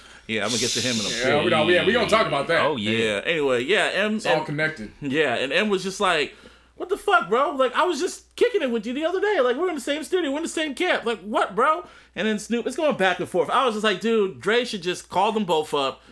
Yeah, 0.28 0.42
I'm 0.42 0.48
gonna 0.48 0.60
get 0.60 0.70
to 0.70 0.80
him 0.80 0.96
in 0.98 1.06
a 1.06 1.08
yeah, 1.36 1.44
we 1.44 1.50
don't. 1.50 1.68
Yeah, 1.68 1.86
we 1.86 1.92
gonna 1.92 2.10
talk 2.10 2.26
about 2.26 2.48
that. 2.48 2.60
Oh 2.66 2.74
yeah. 2.76 2.90
Yeah. 2.98 3.20
Anyway, 3.24 3.62
yeah, 3.62 3.90
M. 3.94 4.16
It's 4.16 4.26
all 4.26 4.38
M- 4.40 4.44
connected. 4.44 4.90
Yeah, 5.00 5.36
and 5.36 5.52
M 5.52 5.68
was 5.68 5.84
just 5.84 6.00
like, 6.00 6.34
"What 6.74 6.88
the 6.88 6.96
fuck, 6.96 7.28
bro? 7.28 7.52
Like, 7.52 7.72
I 7.76 7.84
was 7.84 8.00
just 8.00 8.34
kicking 8.34 8.60
it 8.60 8.72
with 8.72 8.86
you 8.86 8.92
the 8.92 9.04
other 9.04 9.20
day. 9.20 9.38
Like, 9.40 9.56
we're 9.56 9.68
in 9.68 9.76
the 9.76 9.80
same 9.80 10.02
studio, 10.02 10.32
we're 10.32 10.38
in 10.38 10.42
the 10.42 10.48
same 10.48 10.74
camp. 10.74 11.04
Like, 11.04 11.20
what, 11.20 11.54
bro?" 11.54 11.86
And 12.16 12.26
then 12.26 12.40
Snoop, 12.40 12.66
it's 12.66 12.74
going 12.74 12.96
back 12.96 13.20
and 13.20 13.28
forth. 13.28 13.48
I 13.50 13.64
was 13.66 13.76
just 13.76 13.84
like, 13.84 14.00
"Dude, 14.00 14.40
Dre 14.40 14.64
should 14.64 14.82
just 14.82 15.08
call 15.08 15.30
them 15.30 15.44
both 15.44 15.72
up, 15.72 16.02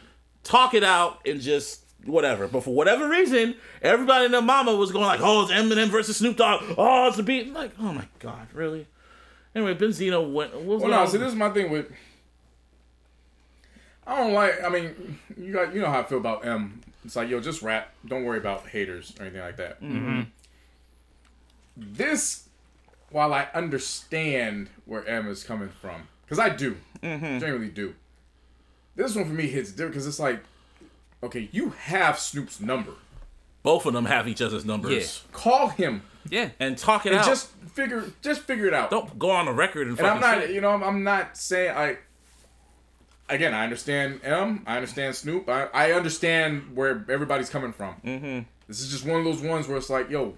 talk 0.45 0.75
it 0.75 0.85
out, 0.85 1.21
and 1.27 1.41
just 1.41 1.84
whatever." 2.07 2.47
But 2.49 2.65
for 2.65 2.75
whatever 2.75 3.09
reason, 3.09 3.55
everybody 3.83 4.27
in 4.27 4.33
their 4.33 4.43
mama 4.43 4.75
was 4.75 4.93
going 4.93 5.07
like, 5.07 5.21
"Oh, 5.23 5.43
it's 5.43 5.53
Eminem 5.53 5.89
versus 5.89 6.17
Snoop 6.17 6.37
Dogg. 6.37 6.63
Oh, 6.77 7.09
it's 7.09 7.19
a 7.19 7.23
beat." 7.23 7.49
I'm 7.49 7.55
like, 7.55 7.73
oh 7.79 7.93
my 7.93 8.07
god, 8.19 8.49
really? 8.53 8.87
Anyway, 9.55 9.75
Benzino 9.75 10.33
went. 10.33 10.55
What 10.55 10.65
was 10.65 10.83
Well, 10.83 10.91
no. 10.91 11.07
See, 11.07 11.19
this 11.19 11.29
is 11.29 11.35
my 11.35 11.51
thing 11.51 11.71
with. 11.71 11.91
I 14.07 14.19
don't 14.19 14.33
like. 14.33 14.63
I 14.63 14.69
mean, 14.69 15.19
you 15.37 15.53
got 15.53 15.75
you 15.75 15.81
know 15.81 15.89
how 15.89 16.01
I 16.01 16.03
feel 16.05 16.19
about 16.19 16.45
M. 16.47 16.81
It's 17.05 17.17
like 17.17 17.29
yo, 17.29 17.41
just 17.41 17.63
rap. 17.63 17.93
Don't 18.07 18.25
worry 18.25 18.39
about 18.39 18.69
haters 18.69 19.13
or 19.19 19.23
anything 19.23 19.43
like 19.43 19.57
that. 19.57 19.81
Mm-hmm. 19.81 20.23
This, 21.77 22.49
while 23.11 23.33
I 23.35 23.49
understand 23.55 24.71
where 24.85 25.07
M 25.07 25.29
is 25.29 25.43
coming 25.43 25.69
from, 25.69 26.09
because 26.25 26.39
I 26.39 26.49
do, 26.49 26.77
genuinely 27.03 27.69
do. 27.69 27.95
This 28.97 29.17
one 29.17 29.25
for 29.25 29.33
me 29.33 29.49
hits 29.49 29.71
different 29.71 29.93
because 29.93 30.07
it's 30.07 30.21
like, 30.21 30.41
okay, 31.25 31.49
you 31.53 31.71
have 31.71 32.19
Snoop's 32.19 32.61
number. 32.61 32.93
Both 33.63 33.87
of 33.87 33.93
them 33.95 34.05
have 34.05 34.29
each 34.29 34.43
other's 34.43 34.65
numbers. 34.65 34.93
Yeah. 34.93 35.31
Call 35.33 35.69
him 35.69 36.03
Yeah. 36.29 36.51
And 36.61 36.77
talk 36.77 37.07
it 37.07 37.11
and 37.13 37.21
out. 37.21 37.27
just 37.27 37.51
figure, 37.73 38.05
just 38.23 38.43
figure 38.43 38.67
it 38.67 38.75
out. 38.75 38.91
don't 38.91 39.19
go 39.19 39.31
on 39.31 39.47
the 39.47 39.53
record 39.53 39.89
and, 39.89 39.99
And 39.99 40.07
I'm 40.07 40.21
not, 40.21 40.43
say- 40.43 40.55
you 40.55 40.61
know, 40.61 40.71
I'm, 40.71 40.83
I'm 40.83 41.03
not 41.03 41.37
saying 41.37 41.75
I. 41.77 41.97
Again, 43.31 43.55
I 43.55 43.65
understand 43.65 44.21
M. 44.23 44.63
I 44.67 44.77
understand 44.77 45.17
Snoop. 45.17 45.49
I, 45.49 45.65
I 45.73 45.93
understand 45.93 46.77
where 46.77 47.07
everybody's 47.09 47.49
coming 47.49 47.73
from. 47.73 47.95
Mm-hmm. 48.05 48.41
This 48.69 48.81
is 48.83 48.91
just 48.91 49.07
one 49.07 49.19
of 49.19 49.25
those 49.25 49.41
ones 49.41 49.67
where 49.67 49.79
it's 49.79 49.89
like, 49.89 50.11
yo, 50.11 50.35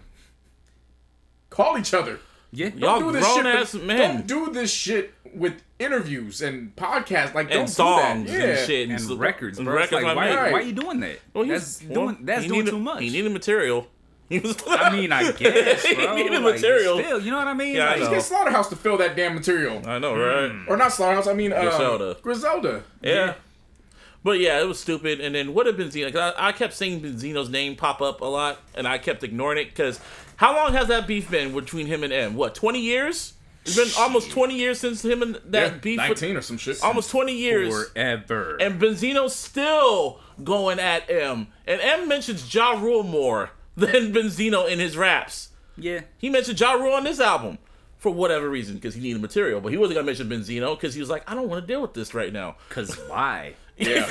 call 1.51 1.79
each 1.79 1.93
other. 1.95 2.21
Yeah. 2.53 2.69
Y'all 2.77 3.01
Do 3.01 3.11
this 3.11 3.25
grown 3.25 3.39
shit. 3.39 3.47
ass 3.47 3.75
with- 3.75 3.83
men. 3.83 4.25
Don't 4.25 4.27
do 4.47 4.53
this 4.53 4.71
shit 4.73 5.15
with 5.35 5.61
interviews 5.79 6.41
and 6.43 6.75
podcasts. 6.77 7.35
Like, 7.35 7.49
don't 7.51 7.61
and 7.63 7.71
songs 7.71 8.31
do 8.31 8.37
that. 8.39 8.43
Yeah. 8.43 8.55
and 8.57 8.67
shit 8.67 8.89
And 8.91 9.01
stuff. 9.01 9.19
records, 9.19 9.59
bro. 9.61 9.75
It's 9.79 9.93
records, 9.93 10.05
like, 10.05 10.17
why. 10.17 10.35
Right. 10.35 10.53
why 10.53 10.59
are 10.61 10.63
you 10.63 10.73
doing 10.73 11.01
that? 11.01 11.19
Well, 11.35 11.45
that's 11.47 11.81
he's- 11.81 11.93
doing 11.93 12.19
that's 12.23 12.47
doing 12.47 12.59
needed- 12.61 12.71
too 12.71 12.79
much. 12.81 13.03
He 13.03 13.11
needed 13.11 13.33
material. 13.33 13.87
He 14.29 14.41
was. 14.41 14.57
I 14.67 14.91
mean, 14.91 15.13
I 15.13 15.31
guess, 15.31 15.83
He 15.87 15.95
bro. 15.95 16.17
needed 16.17 16.43
Like, 16.43 16.55
material. 16.55 16.99
Still, 16.99 17.21
you 17.21 17.31
know 17.31 17.39
what 17.39 17.47
I 17.47 17.55
mean? 17.55 17.77
Yeah, 17.77 17.85
I 17.91 17.91
Like, 17.93 18.01
know. 18.01 18.11
Get 18.11 18.23
Slaughterhouse 18.25 18.69
to 18.71 18.75
fill 18.77 18.97
that 18.97 19.15
damn 19.15 19.35
material. 19.37 19.81
I 19.87 20.01
know, 20.01 20.17
right? 20.17 20.51
Or 20.67 20.77
not 20.77 20.93
Slaughterhouse, 20.93 21.29
I 21.29 21.33
mean 21.33 21.53
uh, 21.53 21.61
Griselda. 21.63 22.17
Griselda. 22.23 22.83
Yeah. 23.03 23.35
But 24.25 24.41
yeah, 24.41 24.61
it 24.61 24.67
was 24.67 24.81
stupid. 24.81 25.21
And 25.21 25.37
then 25.37 25.55
what 25.55 25.67
had 25.67 25.77
Benzino? 25.77 26.13
Cause 26.13 26.35
I, 26.37 26.49
I 26.49 26.51
kept 26.53 26.75
seeing 26.75 27.01
Benzino's 27.01 27.49
name 27.49 27.77
pop 27.77 28.03
up 28.03 28.21
a 28.21 28.25
lot, 28.25 28.59
and 28.75 28.89
I 28.89 28.99
kept 28.99 29.23
ignoring 29.23 29.59
it. 29.65 29.69
Because 29.69 30.01
how 30.35 30.57
long 30.57 30.73
has 30.73 30.89
that 30.89 31.07
beef 31.07 31.31
been 31.31 31.55
between 31.55 31.87
him 31.87 32.03
and 32.03 32.13
M? 32.13 32.35
What, 32.35 32.57
twenty 32.57 32.81
years? 32.81 33.35
It's 33.67 33.77
been 33.77 33.89
almost 34.03 34.31
twenty 34.31 34.57
years 34.57 34.79
since 34.81 35.05
him 35.05 35.23
and 35.23 35.35
that 35.47 35.73
Yeah, 35.73 35.79
beef. 35.79 35.97
19 35.99 36.37
or 36.37 36.43
some 36.43 36.57
shit. 36.59 36.83
almost 36.83 37.11
twenty 37.11 37.37
years. 37.37 37.89
forever. 37.91 38.57
And 38.61 38.81
Benzino's 38.81 39.35
still 39.35 40.21
going 40.45 40.79
at 40.79 41.11
M. 41.11 41.49
And 41.67 41.81
M 41.81 42.09
mentions 42.09 42.53
Ja 42.55 42.73
Rule 42.81 43.03
more 43.03 43.51
than 43.77 44.13
Benzino 44.13 44.69
in 44.69 44.79
his 44.79 44.97
raps. 44.97 45.51
yeah. 45.77 46.01
He 46.19 46.31
mentioned 46.31 46.59
Ja 46.61 46.73
Rule 46.75 46.95
on 46.95 47.05
this 47.05 47.21
album 47.21 47.59
for 47.99 48.13
whatever 48.13 48.49
reason 48.49 48.75
because 48.77 48.95
he 48.95 49.01
needed 49.01 49.21
material, 49.21 49.61
but 49.61 49.73
he 49.73 49.79
wasn't 49.79 49.97
gonna 49.97 50.07
mention 50.07 50.29
Benzino 50.29 50.77
because 50.79 50.95
he 50.95 51.01
was 51.01 51.11
like, 51.11 51.29
I 51.31 51.35
don't 51.35 51.49
want 51.49 51.63
to 51.63 51.67
deal 51.67 51.83
with 51.83 51.93
this 51.95 52.15
right 52.15 52.33
now. 52.33 52.57
Cause 52.71 52.95
why? 53.09 53.55
Yeah. 53.79 54.07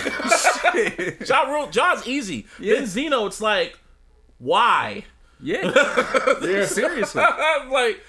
Ja 1.26 1.42
Rule, 1.52 1.68
Ja's 1.72 2.06
easy. 2.08 2.46
Benzino, 2.60 3.26
it's 3.26 3.42
like, 3.42 3.80
why? 4.38 5.06
Yeah. 5.42 5.64
yeah. 6.44 6.66
Seriously. 6.66 7.22
Like, 7.72 8.00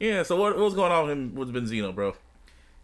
yeah. 0.00 0.22
So 0.22 0.36
what, 0.36 0.58
what's 0.58 0.74
going 0.74 0.92
on 0.92 1.06
with 1.06 1.12
him 1.12 1.34
with 1.34 1.52
Benzino, 1.54 1.94
bro? 1.94 2.14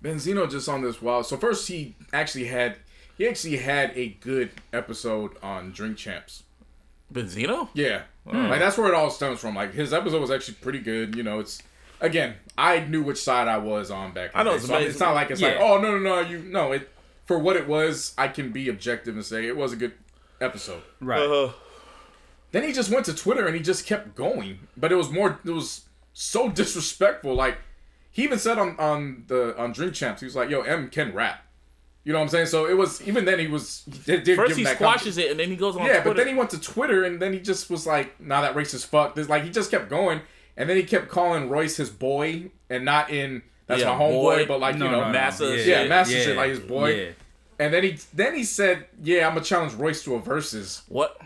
Benzino 0.02 0.50
just 0.50 0.68
on 0.68 0.82
this 0.82 1.00
wild. 1.00 1.26
So 1.26 1.36
first 1.36 1.66
he 1.68 1.94
actually 2.12 2.46
had 2.46 2.76
he 3.16 3.26
actually 3.26 3.56
had 3.56 3.92
a 3.96 4.08
good 4.20 4.50
episode 4.72 5.32
on 5.42 5.72
Drink 5.72 5.96
Champs. 5.96 6.42
Benzino? 7.12 7.68
Yeah, 7.74 8.02
like 8.26 8.58
that's 8.60 8.76
where 8.76 8.88
it 8.88 8.94
all 8.94 9.10
stems 9.10 9.38
from. 9.40 9.54
Like 9.54 9.72
his 9.72 9.92
episode 9.92 10.20
was 10.20 10.30
actually 10.30 10.54
pretty 10.54 10.80
good. 10.80 11.14
You 11.14 11.22
know, 11.22 11.40
it's 11.40 11.62
again 12.00 12.34
I 12.58 12.80
knew 12.80 13.02
which 13.02 13.22
side 13.22 13.48
I 13.48 13.58
was 13.58 13.90
on 13.90 14.12
back. 14.12 14.34
In 14.34 14.40
I 14.40 14.42
know 14.42 14.54
it's 14.54 14.66
So 14.66 14.76
it's 14.78 15.00
not 15.00 15.14
like 15.14 15.30
it's 15.30 15.40
like 15.40 15.56
oh 15.58 15.80
no 15.80 15.96
no 15.96 15.98
no 15.98 16.20
you 16.20 16.38
no 16.40 16.72
it 16.72 16.88
for 17.26 17.38
what 17.38 17.56
it 17.56 17.66
was. 17.66 18.14
I 18.18 18.28
can 18.28 18.52
be 18.52 18.68
objective 18.68 19.14
and 19.14 19.24
say 19.24 19.46
it 19.46 19.56
was 19.56 19.72
a 19.72 19.76
good 19.76 19.92
episode. 20.40 20.82
Right. 21.00 21.20
Uh, 21.20 21.52
Then 22.52 22.64
he 22.64 22.72
just 22.72 22.90
went 22.90 23.06
to 23.06 23.14
Twitter 23.14 23.46
and 23.46 23.54
he 23.56 23.62
just 23.62 23.86
kept 23.86 24.14
going. 24.14 24.60
But 24.76 24.92
it 24.92 24.96
was 24.96 25.10
more 25.10 25.38
it 25.44 25.50
was 25.50 25.82
so 26.14 26.48
disrespectful. 26.48 27.34
Like 27.34 27.58
he 28.10 28.22
even 28.24 28.38
said 28.38 28.58
on 28.58 28.76
on 28.78 29.24
the 29.26 29.54
on 29.60 29.72
Drink 29.72 29.92
Champs, 29.92 30.20
he 30.22 30.24
was 30.24 30.34
like, 30.34 30.48
"Yo, 30.48 30.62
M 30.62 30.88
can 30.88 31.12
rap." 31.12 31.42
You 32.04 32.12
know 32.12 32.18
what 32.18 32.24
I'm 32.24 32.28
saying? 32.30 32.46
So 32.46 32.66
it 32.66 32.76
was 32.76 33.00
even 33.08 33.24
then 33.24 33.38
he 33.38 33.46
was 33.46 33.82
he 34.06 34.16
did, 34.18 34.36
first 34.36 34.56
he 34.56 34.64
squashes 34.64 35.16
it 35.18 35.30
and 35.30 35.40
then 35.40 35.48
he 35.48 35.56
goes 35.56 35.74
on 35.74 35.82
Yeah, 35.82 36.02
Twitter. 36.02 36.04
but 36.10 36.16
then 36.18 36.28
he 36.28 36.34
went 36.34 36.50
to 36.50 36.60
Twitter 36.60 37.02
and 37.04 37.20
then 37.20 37.32
he 37.32 37.40
just 37.40 37.70
was 37.70 37.86
like, 37.86 38.20
"Nah, 38.20 38.40
that 38.42 38.54
racist 38.54 38.86
fuck." 38.86 39.14
This 39.14 39.28
like 39.28 39.42
he 39.42 39.50
just 39.50 39.70
kept 39.70 39.88
going, 39.90 40.20
and 40.56 40.68
then 40.68 40.76
he 40.76 40.82
kept 40.82 41.08
calling 41.08 41.48
Royce 41.48 41.76
his 41.78 41.90
boy, 41.90 42.50
and 42.70 42.84
not 42.84 43.10
in 43.10 43.42
that's 43.66 43.80
Yeah, 43.80 43.88
my 43.96 44.04
homeboy, 44.04 44.12
boy. 44.40 44.46
but 44.46 44.60
like 44.60 44.76
no, 44.76 44.84
you 44.84 44.90
know, 44.90 45.00
no, 45.00 45.06
no. 45.06 45.12
massa 45.12 45.56
yeah. 45.56 45.82
Yeah, 45.82 45.88
massa 45.88 46.12
shit, 46.12 46.36
like 46.36 46.50
his 46.50 46.60
boy. 46.60 46.94
Yeah. 46.94 47.10
and 47.58 47.72
then 47.72 47.82
he 47.82 47.98
then 48.12 48.34
he 48.36 48.44
said, 48.44 48.84
"Yeah, 49.02 49.26
I'm 49.26 49.32
gonna 49.34 49.44
challenge 49.46 49.72
Royce 49.72 50.04
to 50.04 50.14
a 50.16 50.20
versus," 50.20 50.82
what? 50.88 51.16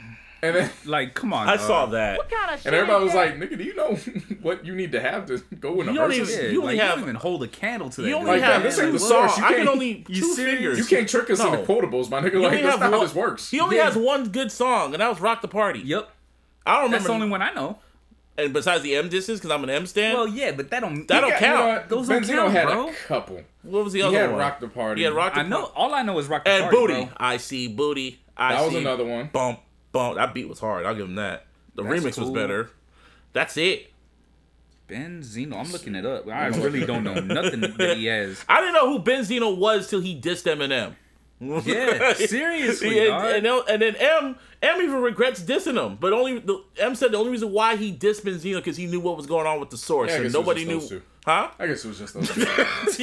And 0.43 0.57
then 0.57 0.71
Like, 0.85 1.15
come 1.15 1.33
on. 1.33 1.49
I 1.49 1.57
dog. 1.57 1.67
saw 1.67 1.87
that. 1.87 2.19
What 2.19 2.31
kind 2.31 2.55
of 2.55 2.65
And 2.67 2.75
everybody 2.75 3.05
was 3.05 3.15
like, 3.15 3.37
"Nigga, 3.37 3.59
do 3.59 3.65
you 3.65 3.75
know 3.75 3.95
what 4.43 4.65
you 4.65 4.75
need 4.75 4.93
to 4.93 5.01
have 5.01 5.27
to 5.27 5.39
go 5.61 5.81
in 5.81 5.89
a 5.89 5.93
You 5.93 5.99
don't 5.99 6.09
versus?" 6.11 6.31
even- 6.33 6.45
Yeah, 6.45 6.51
you 6.53 6.61
only 6.63 6.77
like, 6.77 6.83
have- 6.85 6.95
don't 6.97 7.03
even 7.05 7.15
hold 7.17 7.43
a 7.43 7.49
candle 7.49 7.91
to 7.91 8.03
that. 8.03 8.09
You 8.09 8.15
only 8.17 8.31
Like, 8.33 8.43
have 8.43 8.53
fam, 8.55 8.63
this 8.63 8.79
ain't 8.79 8.93
the 8.93 8.99
two 8.99 9.05
source. 9.05 9.37
You 9.39 9.45
I 9.45 9.49
can 9.49 9.57
can't- 9.59 9.69
only 9.69 9.89
you 10.09 10.21
two 10.21 10.35
serious? 10.35 10.55
fingers. 10.59 10.79
You 10.79 10.85
can't 10.85 11.09
trick 11.09 11.31
us 11.31 11.39
No. 11.39 11.53
into 11.53 11.65
quotables, 11.67 12.11
my 12.11 12.21
nigga. 12.21 12.33
You 12.35 12.43
Like 12.43 12.53
that's 12.63 12.65
have 12.65 12.81
not 12.81 12.91
how 12.91 12.99
one- 12.99 13.07
this 13.07 13.15
works. 13.15 13.51
He 13.51 13.61
only 13.61 13.77
Yeah. 13.77 13.85
has 13.87 13.97
one 13.97 14.29
good 14.29 14.51
song, 14.53 14.95
and 14.95 15.01
that 15.03 15.09
was 15.09 15.21
"Rock 15.21 15.43
the 15.43 15.49
Party." 15.49 15.81
Yep. 15.81 16.09
I 16.67 16.73
don't 16.75 16.83
remember. 16.85 16.97
That's 16.99 17.07
the 17.07 17.13
only 17.15 17.29
one 17.29 17.43
I 17.43 17.53
know. 17.53 17.79
And 18.37 18.53
besides 18.53 18.85
the 18.85 18.95
M 18.95 19.09
disses, 19.09 19.41
because 19.41 19.51
I'm 19.51 19.65
an 19.65 19.71
M 19.71 19.85
stan. 19.85 20.15
Well, 20.15 20.29
yeah, 20.29 20.53
but 20.53 20.71
that 20.71 20.79
don't. 20.81 21.09
That 21.09 21.23
don't 21.23 21.31
Yeah, 21.31 21.39
count. 21.41 21.59
You 21.59 21.65
know 21.67 21.73
what? 21.75 21.89
Those 21.89 22.09
don't 22.09 22.23
Benzino 22.23 22.37
count, 22.37 22.53
had 22.53 22.67
bro. 22.69 22.89
a 22.89 22.93
couple. 23.09 23.41
what 23.63 23.83
was 23.85 23.93
the 23.93 23.99
He 23.99 24.05
other 24.05 24.17
had 24.17 24.31
one? 24.31 24.39
Rock 24.39 24.61
the 24.61 24.69
Party. 24.69 25.01
He 25.01 25.05
had 25.05 25.13
Rock 25.13 25.33
the 25.35 25.41
Party. 25.41 25.47
I 25.47 25.51
know. 25.59 25.65
All 25.75 25.93
I 25.93 26.03
know 26.03 26.17
is 26.21 26.29
rock 26.29 26.45
the 26.45 26.51
Party. 26.51 26.63
And 26.63 26.71
party, 26.73 26.87
Booty. 26.95 27.05
bro. 27.07 27.13
I 27.17 27.37
see 27.39 27.67
Booty. 27.67 28.21
I 28.37 28.53
That 28.55 28.63
was 28.63 28.73
see 28.75 28.79
another 28.79 29.05
one. 29.05 29.29
Bump, 29.33 29.59
That 29.93 30.35
beat 30.35 30.49
was 30.49 30.61
hard. 30.61 30.87
I'll 30.87 30.95
give 30.95 31.07
him 31.07 31.17
that. 31.17 31.47
The 31.75 31.83
That's 31.83 32.05
remix 32.05 32.19
was 32.19 32.31
better. 32.31 32.71
That's 33.33 33.57
it. 33.57 33.93
Benzino. 34.89 35.57
I'm 35.57 35.71
looking 35.71 35.95
it 35.95 36.07
up. 36.07 36.27
I 36.29 36.47
really 36.49 36.87
don't 36.87 37.05
know 37.05 37.15
nothing 37.15 37.61
that 37.61 37.97
he 37.99 38.07
has. 38.07 38.43
I 38.49 38.61
didn't 38.61 38.75
know 38.75 38.89
who 38.91 39.05
Benzino 39.05 39.57
was 39.57 39.89
till 39.89 40.01
he 40.01 40.19
dissed 40.19 40.45
Eminem. 40.45 40.95
Yeah, 41.41 42.13
seriously, 42.15 42.99
and, 43.07 43.15
and, 43.15 43.47
then- 43.47 43.63
and 43.69 43.83
then 43.83 43.95
M 43.97 44.37
M 44.61 44.81
even 44.83 44.97
regrets 45.03 45.41
dissing 45.41 45.81
him, 45.81 45.97
but 46.01 46.13
only 46.13 46.41
the, 46.41 46.65
M 46.79 46.97
said 46.97 47.13
the 47.13 47.17
only 47.17 47.31
reason 47.31 47.53
why 47.53 47.77
he 47.77 47.93
dissed 47.93 48.23
Benzino 48.23 48.57
because 48.57 48.77
he 48.77 48.87
knew 48.87 48.99
what 48.99 49.17
was 49.17 49.27
going 49.27 49.47
on 49.47 49.61
with 49.61 49.71
the 49.71 49.77
source, 49.77 50.09
Yeah, 50.11 50.17
and 50.17 50.25
guess 50.25 50.35
it 50.35 50.39
was 50.39 50.47
nobody 50.47 50.65
knew, 50.65 51.03
huh? 51.25 51.51
I 51.57 51.67
guess 51.69 51.85
it 51.85 51.89
was 51.89 51.99
just 52.01 52.15
those. 52.15 52.29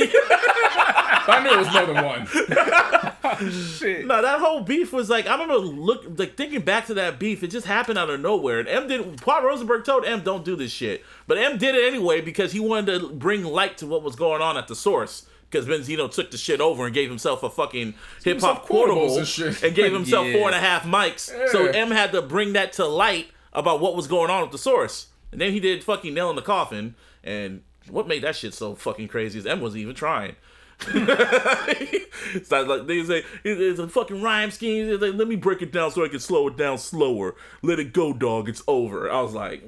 two. 0.45 1.31
I 1.31 1.41
knew 1.43 1.51
it 1.51 1.57
was 1.57 1.73
more 1.73 1.85
than 1.85 2.05
one. 2.05 3.51
Shit. 3.51 4.05
No, 4.05 4.21
that 4.21 4.39
whole 4.39 4.61
beef 4.61 4.93
was 4.93 5.09
like 5.09 5.27
I 5.27 5.35
don't 5.37 5.47
know. 5.47 5.57
Look, 5.57 6.05
like 6.19 6.37
thinking 6.37 6.61
back 6.61 6.85
to 6.87 6.93
that 6.95 7.19
beef, 7.19 7.43
it 7.43 7.47
just 7.47 7.65
happened 7.65 7.97
out 7.97 8.09
of 8.09 8.19
nowhere. 8.19 8.59
And 8.59 8.67
M 8.67 8.87
did. 8.87 9.21
Paul 9.21 9.43
Rosenberg 9.43 9.83
told 9.85 10.05
M, 10.05 10.21
"Don't 10.21 10.45
do 10.45 10.55
this 10.55 10.71
shit," 10.71 11.03
but 11.27 11.37
M 11.37 11.57
did 11.57 11.75
it 11.75 11.83
anyway 11.85 12.21
because 12.21 12.51
he 12.51 12.59
wanted 12.59 12.99
to 12.99 13.09
bring 13.09 13.43
light 13.43 13.77
to 13.79 13.87
what 13.87 14.03
was 14.03 14.15
going 14.15 14.41
on 14.41 14.57
at 14.57 14.67
the 14.67 14.75
source. 14.75 15.25
Because 15.49 15.67
Benzino 15.67 16.11
took 16.11 16.31
the 16.31 16.37
shit 16.37 16.59
over 16.59 16.85
and 16.85 16.93
gave 16.93 17.07
himself 17.09 17.41
a 17.43 17.49
fucking 17.49 17.93
hip 18.23 18.41
hop 18.41 18.57
himself 18.57 18.61
quotable 18.63 19.17
and 19.17 19.27
shit. 19.27 19.63
and 19.63 19.75
gave 19.75 19.93
himself 19.93 20.27
Yeah. 20.27 20.33
four 20.33 20.47
and 20.47 20.55
a 20.55 20.59
half 20.59 20.83
mics. 20.83 21.29
So 21.51 21.67
M 21.67 21.91
had 21.91 22.11
to 22.11 22.21
bring 22.21 22.53
that 22.53 22.73
to 22.73 22.85
light 22.85 23.27
about 23.53 23.79
what 23.79 23.95
was 23.95 24.07
going 24.07 24.29
on 24.29 24.41
with 24.41 24.51
the 24.51 24.57
source. 24.57 25.07
And 25.31 25.39
then 25.39 25.51
he 25.51 25.59
did 25.59 25.83
fucking 25.83 26.13
nail 26.13 26.29
in 26.29 26.35
the 26.35 26.41
coffin. 26.41 26.95
And 27.23 27.61
what 27.89 28.07
made 28.07 28.23
that 28.23 28.36
shit 28.36 28.53
so 28.53 28.75
fucking 28.75 29.07
crazy 29.07 29.39
is 29.39 29.45
M 29.45 29.61
wasn't 29.61 29.81
even 29.81 29.95
trying. 29.95 30.36
so 30.81 32.63
like 32.63 32.86
they 32.86 33.01
say 33.03 33.23
it's 33.45 33.79
a 33.79 33.88
fucking 33.88 34.21
rhyme 34.21 34.51
scheme. 34.51 34.99
Like, 34.99 35.13
Let 35.13 35.27
me 35.27 35.36
break 35.36 35.61
it 35.61 35.71
down 35.71 35.91
so 35.91 36.03
I 36.03 36.09
can 36.09 36.19
slow 36.19 36.47
it 36.47 36.57
down 36.57 36.77
slower. 36.77 37.36
Let 37.61 37.79
it 37.79 37.93
go, 37.93 38.13
dog. 38.13 38.49
It's 38.49 38.61
over. 38.67 39.09
I 39.09 39.21
was 39.21 39.33
like, 39.33 39.63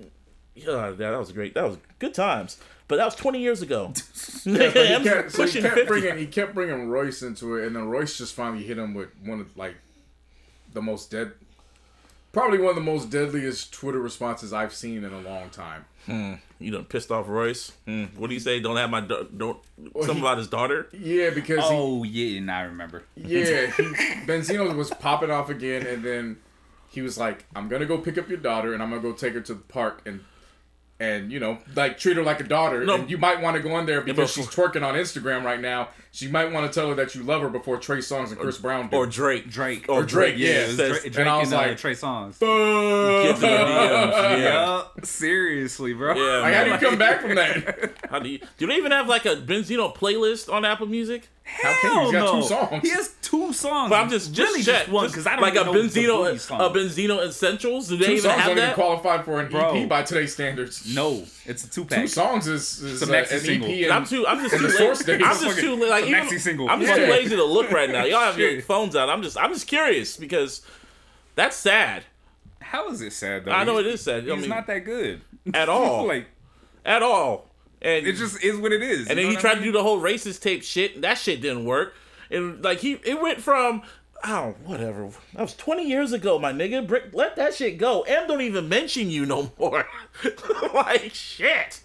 yeah, 0.55 0.91
that 0.91 1.17
was 1.17 1.31
great. 1.31 1.53
That 1.53 1.65
was 1.65 1.77
good 1.99 2.13
times. 2.13 2.57
But 2.87 2.97
that 2.97 3.05
was 3.05 3.15
20 3.15 3.39
years 3.39 3.61
ago. 3.61 3.93
But 4.45 4.73
he 4.73 5.03
kept, 5.03 5.31
so 5.33 5.45
he 5.45 5.61
kept 5.61 5.87
bringing 5.87 6.17
he 6.17 6.25
kept 6.25 6.53
bringing 6.53 6.87
Royce 6.89 7.21
into 7.21 7.55
it, 7.57 7.67
and 7.67 7.75
then 7.75 7.89
Royce 7.89 8.17
just 8.17 8.33
finally 8.33 8.63
hit 8.63 8.77
him 8.77 8.93
with 8.93 9.09
one 9.23 9.41
of 9.41 9.57
like 9.57 9.75
the 10.73 10.81
most 10.81 11.11
dead, 11.11 11.33
probably 12.31 12.59
one 12.59 12.69
of 12.69 12.75
the 12.75 12.81
most 12.81 13.09
deadliest 13.09 13.73
Twitter 13.73 13.99
responses 13.99 14.53
I've 14.53 14.73
seen 14.73 15.03
in 15.03 15.11
a 15.11 15.19
long 15.19 15.49
time. 15.49 15.85
Hmm. 16.05 16.33
You 16.59 16.71
done 16.71 16.85
pissed 16.85 17.11
off 17.11 17.27
Royce. 17.27 17.71
Hmm. 17.85 18.05
What 18.15 18.27
do 18.29 18.33
you 18.33 18.39
say? 18.39 18.59
Don't 18.59 18.77
have 18.77 18.89
my 18.89 19.01
da- 19.01 19.23
don't. 19.23 19.59
Something 19.93 20.15
he- 20.15 20.21
about 20.21 20.37
his 20.39 20.47
daughter. 20.47 20.89
Yeah, 20.91 21.29
because 21.29 21.59
he, 21.59 21.65
Oh 21.69 22.03
yeah, 22.03 22.39
now 22.39 22.59
I 22.59 22.63
remember. 22.63 23.03
Yeah, 23.15 23.67
he, 23.77 23.83
Benzino 24.25 24.75
was 24.75 24.89
popping 24.89 25.29
off 25.29 25.49
again, 25.49 25.85
and 25.85 26.03
then 26.03 26.37
he 26.89 27.01
was 27.01 27.17
like, 27.17 27.45
"I'm 27.55 27.67
gonna 27.67 27.85
go 27.85 27.99
pick 27.99 28.17
up 28.17 28.27
your 28.27 28.39
daughter, 28.39 28.73
and 28.73 28.81
I'm 28.81 28.89
gonna 28.89 29.01
go 29.01 29.13
take 29.13 29.33
her 29.33 29.41
to 29.41 29.53
the 29.53 29.61
park 29.61 30.01
and." 30.05 30.21
And 30.99 31.31
you 31.31 31.39
know, 31.39 31.59
like 31.75 31.99
treat 31.99 32.17
her 32.17 32.23
like 32.23 32.39
a 32.39 32.43
daughter. 32.43 32.83
No. 32.83 32.95
And 32.95 33.09
you 33.09 33.19
might 33.19 33.39
want 33.39 33.55
to 33.55 33.61
go 33.61 33.77
in 33.77 33.85
there 33.85 34.01
because 34.01 34.35
before- 34.35 34.51
she's 34.51 34.81
twerking 34.81 34.83
on 34.83 34.95
Instagram 34.95 35.43
right 35.43 35.61
now. 35.61 35.89
She 36.11 36.27
might 36.27 36.51
want 36.51 36.71
to 36.71 36.79
tell 36.79 36.89
her 36.89 36.95
that 36.95 37.13
you 37.13 37.21
love 37.21 37.43
her 37.43 37.49
before 37.49 37.77
Trey 37.77 37.97
Songz 37.99 38.29
and 38.29 38.39
Chris 38.39 38.57
Brown 38.57 38.87
do. 38.89 38.97
Or 38.97 39.05
Drake. 39.05 39.47
Drake. 39.51 39.85
Or 39.87 40.01
Drake, 40.03 40.35
Drake. 40.35 40.37
yeah. 40.39 40.63
it 40.63 40.67
was 40.69 40.77
Drake, 40.77 41.01
Drake 41.01 41.17
and 41.19 41.29
I 41.29 41.37
was 41.37 41.51
and 41.51 41.61
uh, 41.61 41.67
like- 41.67 41.77
Trey 41.77 41.91
Songz. 41.93 42.39
Kids 42.39 43.43
in 43.43 43.49
the 43.51 43.57
DMs. 43.57 44.11
Yeah. 44.11 44.37
Yeah, 44.39 44.83
seriously, 45.03 45.93
bro. 45.93 46.15
Yeah, 46.15 46.39
Like, 46.41 46.53
how 46.55 46.63
do 46.63 46.71
you 46.71 46.77
come 46.77 46.97
back 46.97 47.21
from 47.21 47.35
that? 47.35 47.93
How 48.09 48.19
do 48.19 48.29
you? 48.29 48.39
Do 48.57 48.65
they 48.67 48.75
even 48.77 48.91
have 48.91 49.07
like 49.07 49.25
a 49.25 49.35
Benzino 49.35 49.93
playlist 49.95 50.51
on 50.51 50.63
Apple 50.65 50.87
Music? 50.87 51.27
How 51.43 51.73
can 51.81 51.93
you? 51.95 52.01
He's 52.03 52.11
got 52.13 52.31
two 52.41 52.47
songs. 52.47 52.81
He 52.83 52.89
has 52.89 53.15
two 53.21 53.53
songs. 53.53 53.89
But 53.89 53.97
I'm 54.01 54.09
just 54.09 54.33
just 54.33 54.49
really 54.51 54.63
check, 54.63 54.81
just 54.83 54.91
one 54.91 55.07
because 55.07 55.27
I 55.27 55.33
don't 55.33 55.41
like 55.41 55.55
even 55.55 55.67
a 55.67 55.71
know 55.73 55.81
the 55.81 55.87
Benzino 56.01 56.33
Boogie 56.33 56.39
song. 56.39 56.61
a 56.61 56.69
Benzino 56.73 57.25
Essentials. 57.27 57.87
Do 57.89 57.97
they 57.97 58.05
two 58.05 58.11
even 58.13 58.23
songs 58.23 58.35
have 58.37 58.47
don't 58.47 58.57
even 58.57 58.67
that? 58.69 58.75
qualify 58.75 59.21
for 59.21 59.39
an 59.41 59.49
Bro. 59.51 59.75
EP 59.75 59.89
by 59.89 60.03
today's 60.03 60.33
standards. 60.33 60.85
No, 60.93 61.23
it's 61.45 61.63
a 61.65 61.69
two 61.69 61.85
pack. 61.85 61.97
two 61.97 62.01
pack. 62.03 62.09
songs 62.09 62.47
is, 62.47 62.81
is 62.81 63.01
It's 63.01 63.09
a 63.09 63.13
uh, 63.13 63.21
maxi 63.23 63.31
an 63.33 63.39
single. 63.39 63.69
EP. 63.69 63.83
And, 63.83 63.91
I'm 63.93 64.05
too. 64.05 64.25
I'm 64.27 64.39
just 64.39 64.55
too 64.55 64.67
lazy. 64.67 65.13
I'm 65.23 65.39
just 65.39 65.59
too 65.59 65.75
like 65.89 66.05
even, 66.05 66.23
maxi 66.23 66.39
single. 66.39 66.69
I'm 66.69 66.81
just 66.81 66.93
too 66.95 67.01
lazy 67.07 67.35
to 67.35 67.43
look 67.43 67.71
right 67.71 67.89
now. 67.89 68.03
Y'all 68.05 68.19
have 68.21 68.37
your 68.39 68.61
phones 68.61 68.95
out. 68.95 69.09
I'm 69.09 69.21
just. 69.23 69.37
I'm 69.37 69.51
just 69.53 69.67
curious 69.67 70.17
because 70.17 70.61
that's 71.35 71.55
sad 71.55 72.03
How 72.61 72.89
is 72.89 73.01
it 73.01 73.13
sad 73.13 73.45
though? 73.45 73.51
I 73.51 73.63
know 73.63 73.77
He's- 73.77 73.85
it 73.85 73.93
is 73.93 74.01
sad. 74.01 74.29
I 74.29 74.33
He's 74.33 74.41
mean- 74.41 74.49
not 74.49 74.67
that 74.67 74.79
good 74.79 75.21
at 75.53 75.69
all. 75.69 76.07
like 76.07 76.27
at 76.85 77.03
all. 77.03 77.49
And 77.81 78.07
it 78.07 78.13
just 78.13 78.43
is 78.43 78.57
what 78.57 78.71
it 78.71 78.81
is. 78.81 79.07
and 79.07 79.19
then 79.19 79.29
he 79.29 79.35
tried 79.35 79.55
to 79.55 79.61
do 79.61 79.71
the 79.71 79.83
whole 79.83 80.01
racist 80.01 80.41
tape 80.41 80.63
shit. 80.63 81.01
That 81.01 81.17
shit 81.19 81.41
didn't 81.41 81.65
work. 81.65 81.93
And 82.31 82.63
like 82.63 82.79
he, 82.79 82.93
it 83.05 83.21
went 83.21 83.39
from. 83.41 83.83
Oh, 84.23 84.55
whatever. 84.65 85.09
That 85.35 85.41
was 85.43 85.55
20 85.55 85.87
years 85.87 86.11
ago, 86.11 86.39
my 86.39 86.51
nigga. 86.51 86.85
Brick, 86.87 87.05
let 87.13 87.35
that 87.35 87.53
shit 87.53 87.77
go. 87.77 88.01
M 88.01 88.27
don't 88.27 88.41
even 88.41 88.67
mention 88.67 89.09
you 89.09 89.25
no 89.25 89.51
more. 89.59 89.85
like 90.73 91.13
shit. 91.13 91.81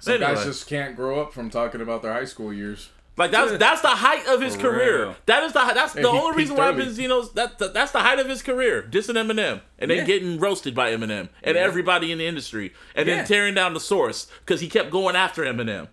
Some 0.00 0.14
Anyway. 0.14 0.34
guys 0.34 0.44
just 0.44 0.66
can't 0.68 0.96
grow 0.96 1.20
up 1.20 1.32
from 1.32 1.50
talking 1.50 1.80
about 1.80 2.02
their 2.02 2.12
high 2.12 2.24
school 2.24 2.52
years. 2.52 2.88
Like 3.16 3.32
that's 3.32 3.58
that's 3.58 3.80
the 3.82 3.88
height 3.88 4.26
of 4.28 4.40
his 4.40 4.54
For 4.54 4.62
career. 4.62 5.02
real. 5.06 5.16
That 5.26 5.42
is 5.42 5.52
the 5.52 5.58
hi- 5.58 5.74
that's 5.74 5.92
the 5.92 6.06
only 6.08 6.36
reason 6.36 6.54
peaked 6.54 6.58
why 6.60 6.68
early. 6.68 6.84
Benzino's 6.86 7.32
that, 7.32 7.58
that 7.58 7.74
that's 7.74 7.90
the 7.90 7.98
height 7.98 8.20
of 8.20 8.28
his 8.28 8.42
career. 8.42 8.80
Dissing 8.88 9.16
Eminem 9.16 9.60
and 9.78 9.90
then 9.90 9.98
Yeah. 9.98 10.04
getting 10.04 10.38
roasted 10.38 10.72
by 10.74 10.92
Eminem 10.92 11.28
and 11.42 11.56
everybody 11.56 12.12
in 12.12 12.18
the 12.18 12.26
industry 12.28 12.72
and 12.94 13.08
Yeah. 13.08 13.16
then 13.16 13.26
tearing 13.26 13.54
down 13.54 13.74
the 13.74 13.80
source 13.80 14.28
because 14.44 14.60
he 14.60 14.68
kept 14.68 14.90
going 14.92 15.16
after 15.16 15.42
Eminem. 15.42 15.88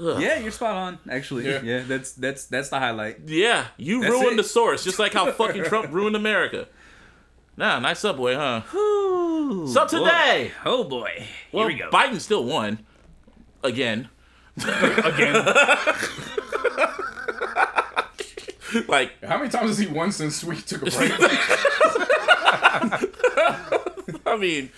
Yeah, 0.00 0.38
you're 0.38 0.50
spot 0.50 0.76
on. 0.76 0.98
Actually, 1.10 1.44
Yeah. 1.50 1.60
yeah, 1.62 1.82
that's 1.86 2.12
that's 2.12 2.46
that's 2.46 2.68
the 2.70 2.78
highlight. 2.78 3.20
Yeah, 3.26 3.66
you 3.76 4.00
That's 4.00 4.12
ruined 4.12 4.32
it. 4.38 4.42
the 4.42 4.48
source 4.48 4.82
just 4.84 4.98
like 4.98 5.12
how 5.12 5.30
fucking 5.40 5.64
Trump 5.64 5.92
ruined 5.92 6.16
America. 6.16 6.66
Nah, 7.56 7.78
nice 7.80 7.98
subway, 8.00 8.34
huh? 8.34 8.62
So 8.70 9.86
today, 9.86 10.52
oh 10.64 10.84
boy, 10.84 11.26
well, 11.52 11.68
here 11.68 11.76
we 11.76 11.80
go. 11.82 11.90
Biden 11.90 12.18
still 12.20 12.44
won 12.44 12.78
again. 13.62 14.08
Again, 14.60 15.34
Like 18.88 19.12
How 19.24 19.38
many 19.38 19.48
times 19.50 19.68
has 19.70 19.78
he 19.78 19.86
won 19.86 20.12
since 20.12 20.44
we 20.44 20.56
took 20.56 20.82
a 20.82 20.90
break? 20.90 21.12
I 24.26 24.36
mean, 24.38 24.70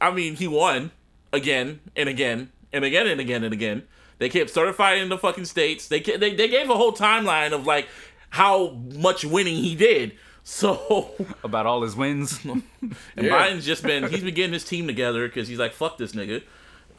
I 0.00 0.10
mean, 0.12 0.36
he 0.36 0.46
won 0.48 0.90
again 1.32 1.80
and 1.96 2.08
again 2.08 2.50
and 2.72 2.84
again 2.84 3.06
and 3.06 3.20
again 3.20 3.44
and 3.44 3.52
again. 3.52 3.82
They 4.18 4.28
kept 4.28 4.50
certifying 4.50 5.08
the 5.08 5.18
fucking 5.18 5.44
states. 5.46 5.88
They 5.88 6.00
they 6.00 6.34
they 6.34 6.48
gave 6.48 6.70
a 6.70 6.76
whole 6.76 6.92
timeline 6.92 7.52
of 7.52 7.66
like 7.66 7.88
how 8.30 8.70
much 8.96 9.24
winning 9.24 9.56
he 9.56 9.74
did. 9.74 10.16
So 10.42 11.10
about 11.44 11.66
all 11.66 11.82
his 11.82 11.96
wins. 11.96 12.44
and 12.44 12.62
Yeah. 13.16 13.30
Biden's 13.30 13.64
just 13.64 13.82
been 13.82 14.08
he's 14.08 14.22
been 14.22 14.34
getting 14.34 14.52
his 14.52 14.64
team 14.64 14.86
together 14.86 15.26
because 15.26 15.48
he's 15.48 15.58
like 15.58 15.72
fuck 15.72 15.98
this 15.98 16.12
nigga. 16.12 16.42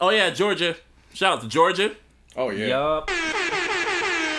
Oh 0.00 0.10
yeah, 0.10 0.30
Georgia. 0.30 0.76
Shout 1.14 1.38
out 1.38 1.42
to 1.42 1.48
Georgia. 1.48 1.94
Oh 2.36 2.50
yeah. 2.50 2.66
yup. 2.66 3.10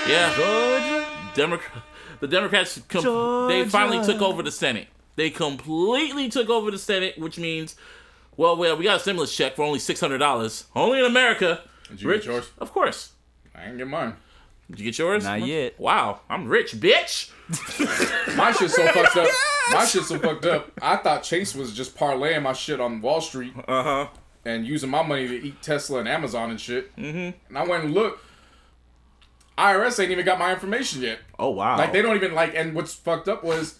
Yeah, 0.07 1.05
Democrat. 1.35 1.83
The 2.19 2.27
Democrats 2.27 2.79
com- 2.87 3.47
they 3.49 3.65
finally 3.67 4.05
took 4.05 4.21
over 4.21 4.41
the 4.41 4.51
Senate. 4.51 4.87
They 5.15 5.29
completely 5.29 6.29
took 6.29 6.49
over 6.49 6.71
the 6.71 6.77
Senate, 6.77 7.17
which 7.17 7.37
means, 7.37 7.75
well, 8.37 8.55
well, 8.55 8.77
we 8.77 8.83
got 8.85 8.97
a 8.97 8.99
stimulus 8.99 9.35
check 9.35 9.55
for 9.55 9.63
only 9.63 9.79
six 9.79 9.99
hundred 9.99 10.19
dollars, 10.19 10.65
only 10.75 10.99
in 10.99 11.05
America. 11.05 11.61
Did 11.89 12.01
you 12.01 12.13
get 12.13 12.25
yours? 12.25 12.49
Of 12.57 12.71
course. 12.71 13.13
I 13.55 13.65
didn't 13.65 13.77
get 13.77 13.87
mine. 13.87 14.15
Did 14.69 14.79
you 14.79 14.85
get 14.85 14.97
yours? 14.97 15.23
Not 15.23 15.45
yet. 15.45 15.79
Wow, 15.79 16.21
I'm 16.29 16.47
rich, 16.47 16.73
bitch. 16.73 17.31
My 18.35 18.51
shit's 18.51 18.75
so 18.75 18.85
fucked 18.93 19.15
up. 19.15 19.29
My 19.71 19.85
shit's 19.85 20.07
so 20.07 20.19
fucked 20.19 20.45
up. 20.45 20.71
I 20.81 20.97
thought 20.97 21.23
Chase 21.23 21.55
was 21.55 21.73
just 21.73 21.95
parlaying 21.97 22.43
my 22.43 22.53
shit 22.53 22.81
on 22.81 23.01
Wall 23.01 23.21
Street 23.21 23.53
Uh 23.67 23.83
huh. 23.83 24.07
and 24.45 24.65
using 24.65 24.89
my 24.89 25.03
money 25.03 25.27
to 25.27 25.47
eat 25.47 25.61
Tesla 25.61 25.99
and 25.99 26.07
Amazon 26.09 26.49
and 26.49 26.59
shit. 26.59 26.93
Mm-hmm. 26.97 27.37
And 27.47 27.57
I 27.57 27.65
went 27.65 27.85
and 27.85 27.93
looked. 27.93 28.23
IRS 29.57 29.99
ain't 29.99 30.11
even 30.11 30.25
got 30.25 30.37
my 30.37 30.51
information 30.53 31.01
yet. 31.01 31.19
Oh 31.39 31.49
wow. 31.49 31.77
Like 31.77 31.93
they 31.93 32.01
don't 32.01 32.15
even 32.15 32.33
like. 32.33 32.53
And 32.53 32.75
what's 32.75 32.93
fucked 32.93 33.27
up 33.27 33.43
was 33.43 33.79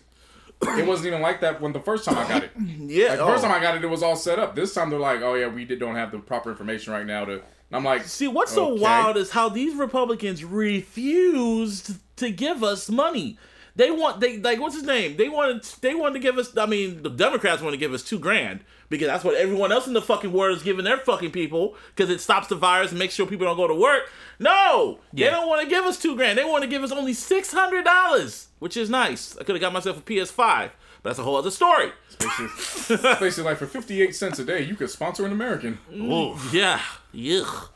it 0.62 0.88
wasn't 0.88 1.08
even 1.08 1.22
like 1.22 1.41
that 1.41 1.62
when 1.62 1.74
the 1.74 1.80
first 1.80 2.05
time 2.05 2.18
I 2.18 2.28
got 2.28 2.43
it. 2.43 2.51
yeah. 2.58 3.10
Like 3.10 3.18
the 3.18 3.24
oh. 3.24 3.28
first 3.28 3.43
time 3.43 3.51
I 3.51 3.60
got 3.60 3.76
it, 3.76 3.84
it 3.84 3.88
was 3.88 4.01
all 4.01 4.16
set 4.16 4.39
up. 4.39 4.55
This 4.55 4.74
time 4.74 4.89
they're 4.89 4.99
like, 4.99 5.22
oh 5.22 5.36
yeah, 5.36 5.47
we 5.47 5.66
did, 5.66 5.80
don't 5.80 5.95
have 5.95 6.12
the 6.12 6.20
proper 6.20 6.49
information 6.49 6.93
right 6.93 7.05
now 7.05 7.26
to. 7.26 7.41
And 7.70 7.78
I'm 7.78 7.84
like, 7.84 8.03
See, 8.03 8.28
what's 8.28 8.53
so 8.53 8.74
wild 8.74 9.18
is 9.18 9.32
how 9.32 9.49
these 9.49 9.76
Republicans 9.76 10.43
refused 10.43 11.95
to 12.18 12.30
give 12.32 12.63
us 12.63 12.89
money. 12.89 13.38
They 13.76 13.91
want 13.91 14.20
they 14.22 14.39
like 14.39 14.59
what's 14.59 14.74
his 14.74 14.84
name? 14.84 15.18
They 15.18 15.30
wanted 15.30 15.63
they 15.82 15.93
wanted 15.93 16.13
to 16.13 16.20
give 16.20 16.39
us. 16.39 16.57
I 16.57 16.65
mean, 16.65 17.03
the 17.03 17.11
Democrats 17.11 17.61
want 17.61 17.74
to 17.74 17.78
give 17.78 17.93
us 17.93 18.01
two 18.01 18.18
grand 18.18 18.61
because 18.89 19.05
that's 19.05 19.24
what 19.24 19.36
everyone 19.36 19.72
else 19.72 19.86
in 19.86 19.93
the 19.93 20.01
fucking 20.01 20.32
world 20.32 20.57
is 20.57 20.63
giving 20.63 20.84
their 20.84 20.97
fucking 20.97 21.30
people 21.30 21.76
because 21.95 22.09
it 22.09 22.20
stops 22.20 22.47
the 22.47 22.55
virus 22.55 22.89
and 22.89 22.97
makes 22.97 23.13
sure 23.13 23.28
people 23.28 23.45
don't 23.45 23.55
go 23.55 23.68
to 23.68 23.76
work. 23.76 24.09
No, 24.39 24.99
they 25.13 25.30
don't 25.30 25.47
want 25.47 25.61
to 25.61 25.70
give 25.70 25.86
us 25.86 25.99
two 25.99 26.15
grand. 26.15 26.39
They 26.39 26.43
want 26.43 26.63
to 26.63 26.70
give 26.70 26.82
us 26.82 26.91
only 26.91 27.13
six 27.13 27.53
hundred 27.53 27.86
dollars, 27.86 28.47
which 28.57 28.78
is 28.78 28.89
nice. 28.89 29.38
I 29.38 29.43
could 29.43 29.53
have 29.53 29.61
got 29.61 29.74
myself 29.74 29.99
a 29.99 30.01
PS5, 30.01 30.72
but 31.03 31.09
that's 31.09 31.20
a 31.20 31.24
whole 31.24 31.36
other 31.36 31.51
story. 31.51 31.91
basically 32.18 33.43
like 33.43 33.57
for 33.57 33.68
58 33.68 34.15
cents 34.15 34.39
a 34.39 34.43
day, 34.43 34.63
you 34.63 34.76
could 34.76 34.89
sponsor 34.89 35.24
an 35.26 35.32
American. 35.32 35.78
Ooh, 35.93 36.36
yeah, 36.51 36.82
yuck. 37.18 37.70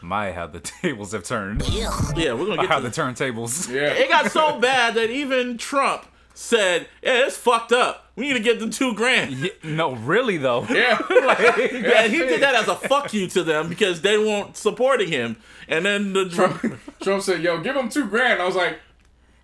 My, 0.00 0.32
how 0.32 0.46
the 0.46 0.60
tables 0.82 1.12
have 1.12 1.24
turned. 1.24 1.62
Yeah, 2.16 2.32
we're 2.34 2.46
gonna 2.46 2.56
get 2.62 2.68
How 2.68 2.80
to 2.80 2.88
the 2.88 2.90
turntables. 2.90 3.68
Yeah. 3.74 3.92
It 3.92 4.08
got 4.08 4.30
so 4.30 4.58
bad 4.58 4.94
that 4.94 5.10
even 5.10 5.56
Trump 5.58 6.06
said, 6.34 6.88
"Yeah, 7.02 7.26
it's 7.26 7.36
fucked 7.36 7.72
up. 7.72 8.10
We 8.16 8.28
need 8.28 8.34
to 8.34 8.40
give 8.40 8.60
them 8.60 8.70
two 8.70 8.94
grand." 8.94 9.32
Yeah, 9.34 9.50
no, 9.64 9.94
really 9.94 10.36
though. 10.36 10.64
Yeah. 10.70 10.98
Yeah, 11.10 12.06
he 12.06 12.18
did 12.18 12.40
that 12.42 12.54
as 12.54 12.68
a 12.68 12.76
fuck 12.76 13.12
you 13.12 13.26
to 13.28 13.42
them 13.42 13.68
because 13.68 14.00
they 14.02 14.18
weren't 14.18 14.56
supporting 14.56 15.08
him. 15.08 15.36
And 15.68 15.84
then 15.84 16.12
the 16.12 16.28
Trump, 16.28 16.62
Trump 17.02 17.22
said, 17.22 17.42
yo, 17.42 17.60
give 17.60 17.74
them 17.74 17.88
two 17.88 18.06
grand. 18.06 18.40
I 18.40 18.46
was 18.46 18.54
like, 18.56 18.78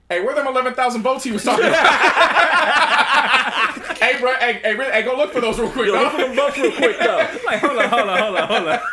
hey, 0.09 0.24
where 0.24 0.34
them 0.34 0.46
11,000 0.46 1.02
votes 1.02 1.24
he 1.24 1.32
was 1.32 1.44
talking 1.44 1.66
about? 1.66 1.84
Hey, 4.05 4.20
bro, 4.20 4.32
hey, 4.34 4.61
hey, 4.62 4.74
really, 4.74 4.92
hey, 4.92 5.02
go 5.02 5.16
look 5.16 5.32
for 5.32 5.40
those 5.40 5.59
real 5.59 5.70
quick. 5.70 5.86
Yo, 5.86 5.92
look 5.94 6.12
for 6.12 6.18
them 6.18 6.36
votes 6.36 6.59
real 6.59 6.72
quick 6.72 6.98
though. 6.98 7.28
Like, 7.44 7.61
hold 7.61 7.78
on, 7.78 7.88
hold 7.88 8.09
on, 8.09 8.18
hold 8.18 8.36
on, 8.36 8.48
hold 8.48 8.68
on. 8.68 8.80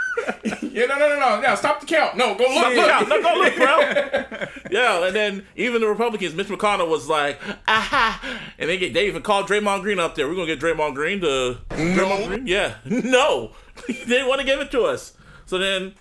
Yeah, 0.71 0.85
no, 0.85 0.97
no, 0.97 1.09
no, 1.09 1.19
no. 1.19 1.41
Yeah, 1.41 1.55
stop 1.55 1.81
the 1.81 1.85
count. 1.85 2.15
No, 2.15 2.33
go 2.35 2.45
look, 2.45 2.73
Yeah, 2.73 2.99
look. 2.99 3.09
no, 3.09 3.21
go 3.21 3.33
look, 3.39 3.55
bro. 3.57 4.47
Yeah, 4.71 5.05
and 5.05 5.15
then 5.15 5.45
even 5.57 5.81
the 5.81 5.87
Republicans, 5.87 6.33
Mitch 6.33 6.47
McConnell 6.47 6.87
was 6.87 7.09
like, 7.09 7.39
aha, 7.67 8.39
and 8.57 8.69
they 8.69 8.77
get 8.77 8.93
they 8.93 9.07
even 9.07 9.21
called 9.21 9.47
Draymond 9.47 9.81
Green 9.81 9.99
up 9.99 10.15
there. 10.15 10.27
We're 10.29 10.35
gonna 10.35 10.47
get 10.47 10.59
Draymond 10.61 10.95
Green 10.95 11.19
to 11.21 11.57
Draymond 11.71 12.27
Green. 12.27 12.47
Yeah, 12.47 12.75
no, 12.85 13.51
they 13.87 13.93
didn't 13.93 14.29
want 14.29 14.39
to 14.39 14.45
give 14.47 14.59
it 14.61 14.71
to 14.71 14.83
us. 14.83 15.13
So 15.45 15.57
then. 15.57 15.95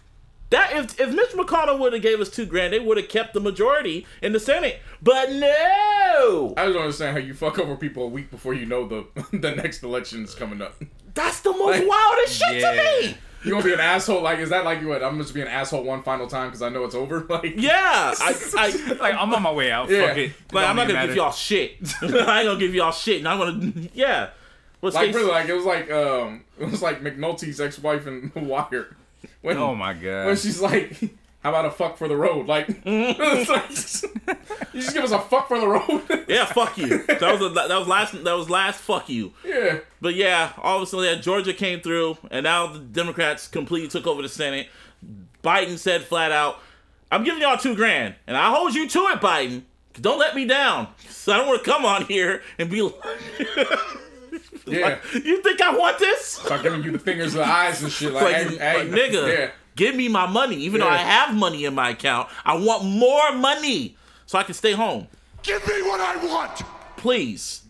That 0.51 0.73
if, 0.75 0.99
if 1.01 1.13
Mitch 1.15 1.31
McConnell 1.31 1.79
would 1.79 1.93
have 1.93 2.03
gave 2.03 2.21
us 2.21 2.29
two 2.29 2.45
grand, 2.45 2.73
they 2.73 2.81
would 2.81 2.97
have 2.97 3.09
kept 3.09 3.35
the 3.35 3.41
majority 3.41 4.05
in 4.21 4.33
the 4.33 4.41
Senate. 4.41 4.81
But 5.01 5.31
no, 5.31 6.55
I 6.57 6.65
just 6.65 6.75
don't 6.75 6.83
understand 6.83 7.17
how 7.17 7.23
you 7.23 7.35
fuck 7.35 7.59
over 7.59 7.77
people 7.77 8.03
a 8.05 8.09
week 8.09 8.31
before 8.31 8.55
you 8.55 8.67
know 8.67 8.87
the 8.87 9.07
the 9.37 9.53
next 9.55 9.83
election 9.83 10.25
is 10.25 10.35
coming 10.35 10.61
up. 10.61 10.75
that's 11.15 11.41
the 11.41 11.53
most 11.53 11.79
Like- 11.81 11.89
wildest 11.89 12.39
shit 12.43 12.61
Yeah. 12.61 12.73
to 12.73 12.77
me. 13.09 13.17
You 13.43 13.53
gonna 13.53 13.65
be 13.65 13.73
an 13.73 13.81
asshole? 13.81 14.21
Like, 14.21 14.39
is 14.41 14.51
that 14.51 14.67
like 14.67 14.83
you? 14.83 14.89
What? 14.89 15.03
I'm 15.03 15.17
just 15.19 15.33
be 15.33 15.41
an 15.41 15.49
asshole 15.49 15.83
one 15.83 16.03
final 16.03 16.27
time 16.27 16.49
because 16.49 16.61
I 16.61 16.69
know 16.69 16.85
it's 16.85 16.95
over. 16.95 17.21
Like, 17.31 17.55
Yeah, 17.57 17.73
I, 18.21 18.35
I 18.59 18.95
Like, 19.01 19.15
I'm 19.15 19.33
on 19.33 19.41
my 19.43 19.51
way 19.53 19.73
out. 19.73 19.89
Yeah. 19.89 20.09
Fuck 20.09 20.17
it. 20.19 20.33
like 20.53 20.69
I'm 20.69 20.77
not 20.77 20.89
gonna 20.89 20.99
even 20.99 21.09
give 21.11 21.17
y'all 21.17 21.33
shit. 21.33 21.77
I 22.03 22.41
ain't 22.41 22.47
gonna 22.49 22.59
give 22.59 22.75
y'all 22.75 22.93
shit. 22.93 23.19
And 23.21 23.29
I'm 23.29 23.39
gonna, 23.39 23.89
yeah. 23.95 24.31
What's 24.81 24.95
like 24.95 25.13
they- 25.13 25.19
really, 25.19 25.31
like 25.31 25.49
it 25.49 25.55
was 25.55 25.65
like 25.65 25.91
um, 25.91 26.45
it 26.59 26.71
was 26.71 26.83
like 26.83 27.01
McNulty's 27.03 27.61
ex-wife 27.63 28.07
in 28.07 28.31
The 28.35 28.41
Wire. 28.41 28.95
When, 29.43 29.57
Oh 29.57 29.75
my 29.75 29.93
god! 29.95 30.27
when 30.27 30.37
she's 30.37 30.61
like, 30.61 30.99
"How 31.43 31.51
about 31.51 31.65
a 31.67 31.71
fuck 31.71 31.97
for 31.97 32.09
the 32.09 32.17
road?" 32.17 32.47
Like, 32.47 32.69
you 32.85 33.15
just 33.15 34.93
give 34.95 35.05
us 35.05 35.13
a 35.13 35.19
fuck 35.19 35.49
for 35.49 35.59
the 35.59 35.67
road. 35.69 36.03
Yeah, 36.29 36.45
fuck 36.47 36.77
you. 36.79 37.05
That 37.07 37.21
was 37.23 37.41
a, 37.43 37.49
that 37.49 37.69
was 37.79 37.89
last 37.89 38.25
that 38.25 38.33
was 38.33 38.51
last 38.51 38.81
fuck 38.81 39.09
you. 39.09 39.33
yeah. 39.45 39.79
But 40.01 40.15
yeah, 40.15 40.53
all 40.59 40.77
of 40.77 40.83
a 40.83 40.87
sudden 40.87 41.23
Georgia 41.23 41.53
came 41.55 41.81
through, 41.81 42.19
and 42.31 42.45
now 42.45 42.67
the 42.69 42.79
Democrats 42.81 43.49
completely 43.49 43.89
took 43.89 44.07
over 44.07 44.23
the 44.23 44.29
Senate. 44.29 44.69
Biden 45.43 45.79
said 45.79 46.03
flat 46.03 46.33
out, 46.33 46.61
"I'm 47.11 47.25
giving 47.25 47.41
y'all 47.43 47.57
two 47.57 47.75
grand, 47.75 48.15
and 48.27 48.37
I 48.37 48.51
hold 48.51 48.75
you 48.75 48.89
to 48.89 48.99
it, 49.09 49.21
Biden. 49.21 49.63
Don't 50.01 50.19
let 50.19 50.35
me 50.37 50.45
down. 50.47 50.89
So 51.09 51.33
I 51.33 51.39
don't 51.39 51.47
want 51.49 51.65
to 51.65 51.71
come 51.71 51.85
on 51.85 52.05
here 52.07 52.43
and 52.59 52.71
be 52.71 52.81
like, 54.67 54.69
Yeah. 54.79 54.99
you 55.13 55.43
think 55.43 55.61
I 55.61 55.77
want 55.77 55.99
this? 55.99 56.25
Start 56.27 56.63
giving 56.63 56.83
you 56.83 56.93
the 56.93 56.99
fingers, 56.99 57.35
the 57.35 57.45
eyes, 57.45 57.83
and 57.83 57.93
shit. 57.93 58.13
Like, 58.13 58.25
Like, 58.25 58.37
hey, 58.37 58.57
hey, 58.57 58.85
like, 58.85 58.89
nigga, 58.89 59.39
Yeah. 59.39 59.51
give 59.77 59.95
me 59.95 60.09
my 60.09 60.27
money. 60.27 60.57
Even 60.57 60.81
though 60.81 60.89
I 60.89 60.97
have 60.99 61.35
money 61.35 61.65
in 61.65 61.75
my 61.75 61.91
account, 61.91 62.29
I 62.45 62.55
want 62.55 62.85
more 62.85 63.33
money 63.33 63.97
so 64.27 64.39
I 64.39 64.43
can 64.43 64.55
stay 64.55 64.73
home. 64.73 65.07
Give 65.43 65.67
me 65.67 65.83
what 65.83 66.01
I 66.01 66.17
want! 66.17 66.63
Please. 66.97 67.63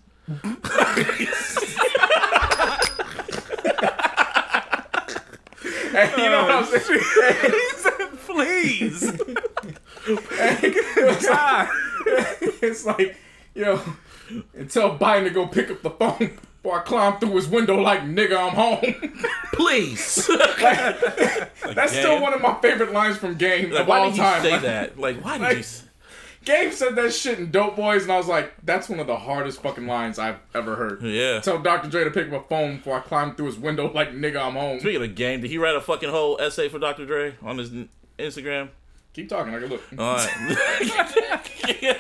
Hey, 5.93 6.09
you 6.17 6.31
know 6.31 6.43
what 6.43 6.51
I'm 6.53 6.65
oh. 6.65 6.79
saying? 6.79 7.01
Please. 8.27 9.03
it's 12.63 12.87
like, 12.87 13.17
yo, 13.55 13.81
and 14.55 14.71
tell 14.71 14.97
Biden 14.97 15.25
to 15.25 15.31
go 15.31 15.47
pick 15.49 15.71
up 15.71 15.83
the 15.83 15.91
phone 15.91 16.39
before 16.63 16.79
I 16.81 16.83
climb 16.83 17.19
through 17.19 17.37
his 17.37 17.49
window 17.49 17.81
like, 17.81 18.01
nigga, 18.03 18.37
I'm 18.37 18.55
home. 18.55 19.19
Please. 19.53 20.27
That's 21.75 21.93
still 21.93 22.21
one 22.21 22.35
of 22.35 22.41
my 22.43 22.55
favorite 22.61 22.93
lines 22.93 23.17
from 23.19 23.37
Game 23.37 23.71
Like, 23.71 23.83
of 23.83 23.87
why 23.89 23.99
all 23.99 24.11
did 24.11 24.17
you 24.17 24.23
time. 24.23 24.43
say 24.43 24.53
Like, 24.53 24.63
that? 24.63 24.99
Like, 24.99 25.25
why 25.25 25.39
did 25.39 25.43
like- 25.45 25.59
you? 25.59 25.65
Game 26.43 26.73
said 26.73 26.97
that 26.97 27.13
shit 27.13 27.39
in 27.39 27.51
Dope 27.51 27.77
Boys, 27.77 28.05
and 28.05 28.11
I 28.13 28.17
was 28.17 28.27
like, 28.27 28.55
that's 28.65 28.89
one 28.89 28.99
of 28.99 29.07
the 29.07 29.17
hardest 29.17 29.61
fucking 29.61 29.87
lines 29.87 30.19
I've 30.19 30.39
ever 30.55 30.75
heard. 30.75 31.03
Yeah. 31.03 31.41
Tell 31.41 31.59
Dr. 31.59 31.91
Dre 31.91 32.05
to 32.05 32.11
pick 32.11 32.33
up 32.33 32.47
a 32.47 32.49
phone 32.49 32.77
before 32.79 32.97
I 32.97 33.01
climb 33.01 33.35
through 33.35 33.45
his 33.47 33.59
window 33.59 33.93
like, 33.93 34.13
nigga, 34.13 34.43
I'm 34.43 34.55
home. 34.55 34.81
Speaking 34.81 35.03
of 35.03 35.15
game, 35.15 35.43
did 35.43 35.51
he 35.51 35.59
write 35.59 35.77
a 35.77 35.83
fucking 35.83 36.09
whole 36.09 36.41
essay 36.41 36.71
for 36.71 36.79
Dr. 36.79 37.05
Dre 37.05 37.35
on 37.43 37.59
his 37.59 37.71
Instagram? 38.19 38.71
Keep 39.13 39.29
talking, 39.29 39.55
I 39.55 39.59
can 39.59 39.69
look. 39.69 39.83
All 39.99 40.17
right. 40.17 40.29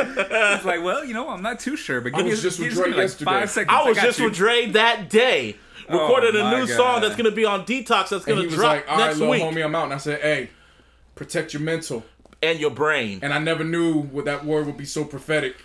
It's 0.00 0.64
like, 0.64 0.82
well, 0.82 1.04
you 1.04 1.14
know, 1.14 1.28
I'm 1.28 1.42
not 1.42 1.60
too 1.60 1.76
sure, 1.76 2.00
but 2.00 2.12
give 2.12 2.24
me, 2.24 2.30
was 2.30 2.42
just 2.42 2.58
with 2.58 2.68
give 2.70 2.78
Dre 2.78 2.88
like 2.88 2.96
yesterday. 2.96 3.30
five 3.30 3.50
seconds. 3.50 3.76
I 3.76 3.88
was 3.88 3.96
got 3.96 4.04
just 4.04 4.18
you. 4.18 4.24
with 4.26 4.34
Dre 4.34 4.66
that 4.70 5.08
day. 5.08 5.56
Oh 5.88 6.02
recorded 6.02 6.36
a 6.36 6.50
new 6.50 6.66
God. 6.66 6.76
song 6.76 7.00
that's 7.00 7.16
gonna 7.16 7.30
be 7.30 7.44
on 7.44 7.64
Detox. 7.64 8.10
That's 8.10 8.24
gonna 8.24 8.40
he 8.40 8.46
was 8.46 8.54
drop 8.56 8.72
like, 8.76 8.90
all 8.90 8.98
right, 8.98 9.06
next 9.06 9.18
little 9.18 9.32
week. 9.32 9.42
homie, 9.42 9.64
I'm 9.64 9.74
out. 9.74 9.84
And 9.84 9.94
I 9.94 9.98
said, 9.98 10.20
hey, 10.20 10.50
protect 11.14 11.52
your 11.54 11.62
mental. 11.62 12.04
And 12.42 12.60
your 12.60 12.70
brain. 12.70 13.20
And 13.22 13.32
I 13.32 13.38
never 13.38 13.64
knew 13.64 14.02
what 14.02 14.26
that 14.26 14.44
word 14.44 14.66
would 14.66 14.76
be 14.76 14.84
so 14.84 15.04
prophetic. 15.04 15.56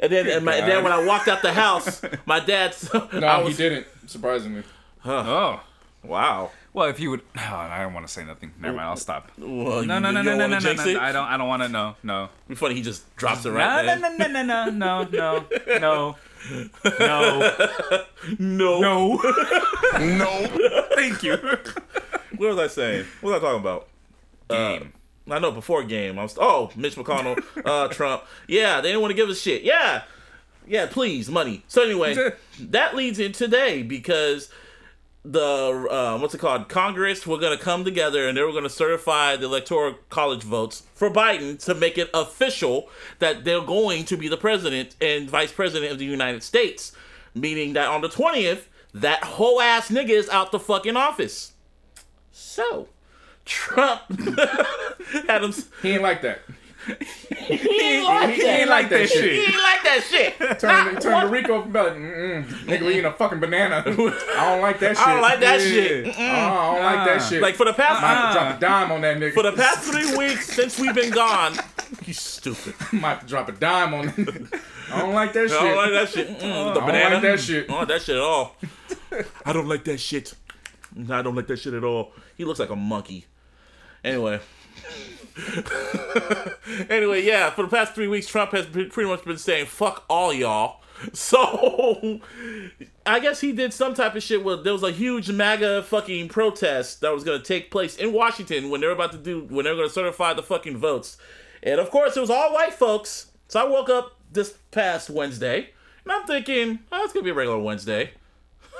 And 0.00 0.10
then, 0.10 0.26
and, 0.26 0.44
my, 0.44 0.54
and 0.54 0.68
then 0.68 0.82
when 0.82 0.92
I 0.92 1.04
walked 1.04 1.28
out 1.28 1.42
the 1.42 1.52
house, 1.52 2.02
my 2.26 2.40
dad. 2.40 2.74
No, 3.12 3.44
was, 3.44 3.56
he 3.56 3.62
didn't, 3.62 3.86
surprisingly. 4.06 4.64
Oh. 5.04 5.60
Wow. 6.02 6.50
Well, 6.74 6.86
if 6.88 6.98
you 7.00 7.10
would, 7.10 7.20
oh, 7.36 7.40
I 7.54 7.82
don't 7.82 7.92
want 7.94 8.06
to 8.06 8.12
say 8.12 8.24
nothing. 8.24 8.52
Never 8.60 8.76
mind. 8.76 8.88
I'll 8.88 8.96
stop. 8.96 9.30
Well, 9.38 9.48
No, 9.48 9.80
you- 9.80 9.86
no, 9.86 9.98
no, 9.98 10.10
no, 10.10 10.22
no, 10.22 10.34
no, 10.46 10.46
no, 10.46 10.58
no. 10.58 11.00
I 11.00 11.12
don't. 11.12 11.24
I 11.26 11.36
don't 11.36 11.48
want 11.48 11.62
to 11.62 11.68
know. 11.68 11.96
No. 12.02 12.28
Be 12.48 12.54
funny. 12.54 12.74
He 12.74 12.82
just 12.82 13.14
drops 13.16 13.44
it 13.44 13.50
right 13.50 13.84
no, 13.84 13.86
there. 13.86 13.98
no, 13.98 14.16
no, 14.16 14.26
no, 14.26 14.42
no, 14.42 14.70
no, 14.70 15.04
no, 15.04 15.44
no, 15.78 15.78
no, 15.78 16.16
No. 18.38 18.38
no. 18.38 19.20
No. 19.98 20.46
Thank 20.94 21.22
you. 21.22 21.36
What 22.36 22.56
was 22.56 22.58
I 22.58 22.66
saying? 22.68 23.06
What 23.20 23.32
was 23.34 23.42
I 23.42 23.44
talking 23.44 23.60
about? 23.60 23.88
Game. 24.48 24.92
I 25.30 25.38
know 25.38 25.52
before 25.52 25.84
game. 25.84 26.18
I 26.18 26.24
was 26.24 26.36
oh 26.40 26.70
Mitch 26.74 26.96
McConnell, 26.96 27.38
uh, 27.64 27.88
Trump. 27.92 28.24
Yeah, 28.48 28.80
they 28.80 28.88
didn't 28.88 29.02
want 29.02 29.12
to 29.12 29.16
give 29.16 29.28
us 29.28 29.40
shit. 29.40 29.62
Yeah, 29.62 30.02
yeah, 30.66 30.86
please 30.86 31.30
money. 31.30 31.62
So 31.68 31.82
anyway, 31.82 32.32
that 32.60 32.96
leads 32.96 33.18
in 33.20 33.30
today 33.32 33.82
because 33.82 34.50
the 35.24 35.40
uh, 35.90 36.18
what's 36.18 36.34
it 36.34 36.38
called? 36.38 36.68
Congress 36.68 37.26
were 37.26 37.38
going 37.38 37.56
to 37.56 37.62
come 37.62 37.84
together 37.84 38.26
and 38.28 38.36
they 38.36 38.42
were 38.42 38.50
going 38.50 38.64
to 38.64 38.70
certify 38.70 39.36
the 39.36 39.46
electoral 39.46 39.94
college 40.10 40.42
votes 40.42 40.82
for 40.94 41.10
Biden 41.10 41.62
to 41.64 41.74
make 41.74 41.96
it 41.96 42.10
official 42.12 42.88
that 43.20 43.44
they're 43.44 43.60
going 43.60 44.04
to 44.06 44.16
be 44.16 44.28
the 44.28 44.36
president 44.36 44.96
and 45.00 45.30
vice 45.30 45.52
president 45.52 45.92
of 45.92 45.98
the 45.98 46.04
United 46.04 46.42
States. 46.42 46.92
Meaning 47.34 47.74
that 47.74 47.88
on 47.88 48.00
the 48.00 48.08
twentieth, 48.08 48.68
that 48.92 49.22
whole 49.24 49.60
ass 49.60 49.90
nigga 49.90 50.10
is 50.10 50.28
out 50.28 50.52
the 50.52 50.58
fucking 50.58 50.96
office. 50.96 51.52
So, 52.32 52.88
Trump 53.44 54.02
had 55.28 55.44
him. 55.44 55.54
He 55.82 55.92
ain't 55.92 56.02
like 56.02 56.22
that. 56.22 56.40
He 56.86 57.80
ain't 57.80 58.04
like 58.06 58.34
He 58.34 58.42
ain't 58.42 58.68
like 58.70 58.88
that 58.90 59.00
He 59.02 59.06
shit. 59.06 59.48
ain't 59.48 59.56
like 59.62 59.82
that 59.84 60.04
shit. 60.10 60.38
Turn, 60.60 60.94
the 60.94 61.00
turn 61.00 61.22
to 61.22 61.28
Rico 61.28 61.62
from 61.62 61.72
belly. 61.72 61.90
Mm-mm. 61.92 62.44
Nigga, 62.64 62.80
we 62.82 62.92
eating 62.92 63.04
a 63.04 63.12
fucking 63.12 63.40
banana. 63.40 63.82
I 63.86 63.90
don't 63.92 64.60
like 64.60 64.78
that 64.80 64.96
shit. 64.96 65.06
I 65.06 65.12
don't 65.12 65.22
like 65.22 65.40
that 65.40 65.60
Yeah. 65.60 65.66
shit. 65.66 66.06
Oh, 66.06 66.10
I 66.22 66.74
don't 66.74 66.82
like 66.84 67.06
that 67.06 67.16
Uh-uh. 67.20 67.28
shit. 67.28 67.42
Like 67.42 67.54
for 67.56 67.64
the 67.66 67.72
past 67.72 68.02
might 68.02 68.08
have 68.14 68.32
to 68.34 68.38
drop 68.40 68.56
a 68.56 68.60
dime 68.60 68.92
on 68.92 69.00
that 69.02 69.16
nigga. 69.18 69.32
for 69.34 69.42
the 69.42 69.52
past 69.52 69.80
three 69.90 70.16
weeks 70.16 70.46
since 70.46 70.78
we've 70.78 70.94
been 70.94 71.10
gone. 71.10 71.54
You 72.06 72.14
stupid. 72.14 72.74
might 72.92 73.10
have 73.10 73.20
to 73.20 73.26
drop 73.26 73.48
a 73.48 73.52
dime 73.52 73.94
on 73.94 74.06
that. 74.06 74.60
I 74.92 75.00
don't 75.00 75.14
like 75.14 75.32
that 75.34 75.48
shit. 75.50 75.60
I 75.60 75.64
don't 75.64 75.76
like 75.76 75.90
that 75.92 76.08
shit. 76.08 76.28
Mm-mm. 76.28 76.40
The 76.40 76.46
I 76.46 76.74
don't 76.74 76.86
banana. 76.86 77.14
like 77.14 77.22
that 77.22 77.40
shit. 77.40 77.64
I 77.64 77.66
don't 77.68 77.78
like 77.78 77.88
that 77.88 78.02
shit 78.02 78.16
at 78.16 78.22
all. 78.22 78.56
I 79.46 79.52
don't 79.52 79.68
like 79.68 79.84
that 79.84 79.98
shit. 79.98 80.34
I 81.10 81.22
don't 81.22 81.34
like 81.36 81.46
that 81.46 81.58
shit 81.58 81.74
at 81.74 81.84
all. 81.84 82.12
He 82.36 82.44
looks 82.44 82.58
like 82.60 82.70
a 82.70 82.76
monkey. 82.76 83.26
Anyway. 84.04 84.40
anyway, 86.90 87.22
yeah, 87.22 87.50
for 87.50 87.62
the 87.62 87.68
past 87.68 87.94
three 87.94 88.08
weeks, 88.08 88.26
Trump 88.26 88.52
has 88.52 88.66
pretty 88.66 89.04
much 89.04 89.24
been 89.24 89.38
saying, 89.38 89.66
fuck 89.66 90.04
all 90.08 90.32
y'all. 90.32 90.80
So, 91.14 92.20
I 93.04 93.18
guess 93.18 93.40
he 93.40 93.50
did 93.50 93.72
some 93.72 93.92
type 93.94 94.14
of 94.14 94.22
shit 94.22 94.44
where 94.44 94.56
there 94.56 94.72
was 94.72 94.84
a 94.84 94.92
huge 94.92 95.32
MAGA 95.32 95.82
fucking 95.82 96.28
protest 96.28 97.00
that 97.00 97.12
was 97.12 97.24
to 97.24 97.40
take 97.40 97.72
place 97.72 97.96
in 97.96 98.12
Washington 98.12 98.70
when 98.70 98.80
they 98.80 98.86
were 98.86 98.92
about 98.92 99.10
to 99.10 99.18
do, 99.18 99.40
when 99.50 99.64
they 99.64 99.70
were 99.72 99.78
going 99.78 99.88
to 99.88 99.92
certify 99.92 100.32
the 100.32 100.44
fucking 100.44 100.76
votes. 100.76 101.16
And 101.60 101.80
of 101.80 101.90
course, 101.90 102.16
it 102.16 102.20
was 102.20 102.30
all 102.30 102.54
white 102.54 102.74
folks. 102.74 103.32
So 103.48 103.60
I 103.60 103.68
woke 103.68 103.88
up 103.88 104.16
this 104.30 104.56
past 104.70 105.10
Wednesday 105.10 105.70
and 106.04 106.12
I'm 106.12 106.24
thinking, 106.24 106.80
oh, 106.90 107.04
it's 107.04 107.12
to 107.14 107.22
be 107.22 107.30
a 107.30 107.34
regular 107.34 107.58
Wednesday. 107.58 108.12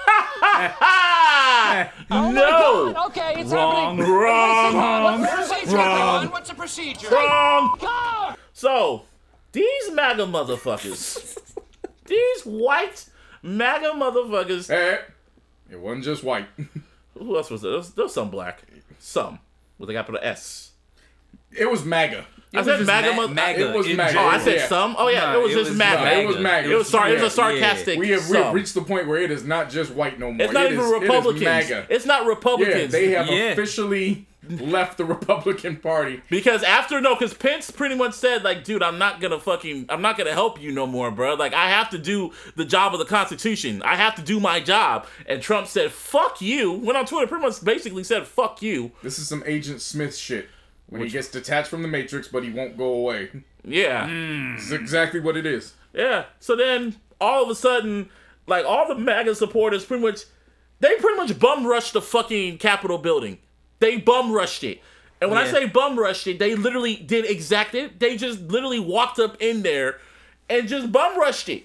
Oh 2.10 2.30
no! 2.30 3.06
Okay, 3.06 3.34
it's 3.38 3.50
Wrong. 3.50 3.96
happening. 3.96 4.14
Wrong! 4.14 5.20
What's 5.22 5.30
the 5.30 5.34
procedure. 5.34 6.28
What's 6.30 6.48
the 6.50 6.54
procedure? 6.54 7.08
Wrong! 7.10 7.78
Go! 7.80 8.34
So, 8.52 9.02
these 9.52 9.90
MAGA 9.92 10.24
motherfuckers, 10.24 11.38
these 12.06 12.42
white 12.42 13.06
MAGA 13.42 13.92
motherfuckers, 13.94 14.68
Hey, 14.68 14.98
it 15.70 15.80
wasn't 15.80 16.04
just 16.04 16.22
white. 16.22 16.48
who 17.18 17.36
else 17.36 17.50
was 17.50 17.62
there? 17.62 17.70
There 17.70 17.78
was, 17.78 17.94
there 17.94 18.04
was 18.04 18.14
some 18.14 18.30
black. 18.30 18.62
Some. 18.98 19.38
With 19.78 19.88
a 19.90 19.94
capital 19.94 20.20
S. 20.22 20.72
It 21.50 21.70
was 21.70 21.84
MAGA. 21.84 22.26
I 22.54 22.62
said 22.62 22.86
MAGA 22.86 23.10
ma- 23.10 23.16
mother- 23.16 23.34
MAGA 23.34 23.70
It 23.70 23.76
was 23.76 23.86
in 23.88 23.96
MAGA. 23.96 24.18
Oh, 24.18 24.26
I 24.26 24.38
said 24.38 24.56
Yeah. 24.56 24.66
some? 24.68 24.94
Oh, 24.98 25.08
yeah, 25.08 25.20
Nah, 25.20 25.34
it 25.38 25.42
was 25.42 25.52
it 25.52 25.54
just 25.54 25.70
was 25.70 25.78
MAGA. 25.78 26.04
No, 26.04 26.20
it 26.20 26.26
was 26.26 26.38
MAGA. 26.38 26.70
It 26.70 26.74
was 26.74 26.88
sorry, 26.88 27.10
it 27.12 27.14
was 27.14 27.22
a 27.22 27.24
Yeah. 27.24 27.30
sarcastic. 27.30 27.98
We 27.98 28.08
have, 28.10 28.28
we 28.28 28.36
have 28.36 28.52
reached 28.54 28.74
the 28.74 28.82
point 28.82 29.06
where 29.08 29.18
it 29.18 29.30
is 29.30 29.44
not 29.44 29.70
just 29.70 29.92
white 29.92 30.18
no 30.18 30.30
more. 30.32 30.44
It's 30.44 30.52
not 30.52 30.66
It 30.66 30.72
even 30.72 30.84
is- 30.84 30.90
it 30.90 30.94
is 30.96 31.00
Republicans. 31.02 31.44
MAGA. 31.44 31.86
It's 31.88 32.04
not 32.06 32.26
Republicans. 32.26 32.68
Yeah, 32.68 32.82
Republicans. 32.82 32.92
they 32.92 33.10
have 33.12 33.26
Yeah. 33.28 33.52
officially 33.52 34.26
left 34.60 34.98
the 34.98 35.04
Republican 35.04 35.76
Party. 35.76 36.20
Because 36.28 36.62
after 36.64 37.00
no, 37.00 37.14
because 37.14 37.32
Pence 37.32 37.70
pretty 37.70 37.94
much 37.94 38.12
said 38.12 38.42
like, 38.42 38.64
dude, 38.64 38.82
I'm 38.82 38.98
not 38.98 39.20
gonna 39.20 39.38
fucking, 39.38 39.86
I'm 39.88 40.02
not 40.02 40.18
gonna 40.18 40.32
help 40.32 40.60
you 40.60 40.72
no 40.72 40.84
more, 40.86 41.10
bro. 41.12 41.34
Like 41.34 41.54
I 41.54 41.70
have 41.70 41.88
to 41.90 41.98
do 41.98 42.32
the 42.56 42.64
job 42.64 42.92
of 42.92 42.98
the 42.98 43.04
Constitution. 43.06 43.82
I 43.84 43.94
have 43.96 44.16
to 44.16 44.22
do 44.22 44.40
my 44.40 44.58
job. 44.60 45.06
And 45.26 45.40
Trump 45.40 45.68
said, 45.68 45.92
"Fuck 45.92 46.42
you." 46.42 46.72
Went 46.72 46.98
on 46.98 47.06
Twitter, 47.06 47.28
pretty 47.28 47.46
much 47.46 47.64
basically 47.64 48.02
said, 48.04 48.26
"Fuck 48.26 48.60
you." 48.62 48.90
This 49.02 49.18
is 49.20 49.28
some 49.28 49.44
Agent 49.46 49.80
Smith 49.80 50.16
shit. 50.16 50.48
When 50.92 51.02
he 51.02 51.08
gets 51.10 51.28
detached 51.28 51.68
from 51.68 51.82
the 51.82 51.88
Matrix, 51.88 52.28
but 52.28 52.44
he 52.44 52.50
won't 52.50 52.76
go 52.76 52.92
away. 52.92 53.30
Yeah, 53.64 54.06
hmm. 54.06 54.56
This 54.56 54.66
is 54.66 54.72
exactly 54.72 55.20
what 55.20 55.36
it 55.36 55.46
is. 55.46 55.74
yeah. 55.92 56.24
So 56.40 56.56
then 56.56 56.96
all 57.20 57.42
of 57.44 57.50
a 57.50 57.54
sudden, 57.54 58.10
like 58.46 58.64
all 58.66 58.86
the 58.88 58.94
MAGA 58.96 59.34
supporters, 59.34 59.84
pretty 59.84 60.02
much, 60.02 60.24
they 60.80 60.94
pretty 60.96 61.16
much 61.16 61.38
bum 61.38 61.66
rushed 61.66 61.92
the 61.92 62.02
fucking 62.02 62.58
Capitol 62.58 62.98
building. 62.98 63.38
They 63.78 63.96
bum 63.98 64.32
rushed 64.32 64.64
it. 64.64 64.80
And 65.20 65.30
when 65.30 65.38
I 65.38 65.48
say 65.48 65.66
bum 65.66 65.96
rushed 65.98 66.26
it, 66.26 66.40
they 66.40 66.56
literally 66.56 66.96
did 66.96 67.24
exact 67.24 67.76
it. 67.76 68.00
They 68.00 68.16
just 68.16 68.40
literally 68.42 68.80
walked 68.80 69.20
up 69.20 69.40
in 69.40 69.62
there 69.62 69.98
and 70.50 70.66
just 70.66 70.90
bum 70.90 71.16
rushed 71.18 71.48
it. 71.48 71.64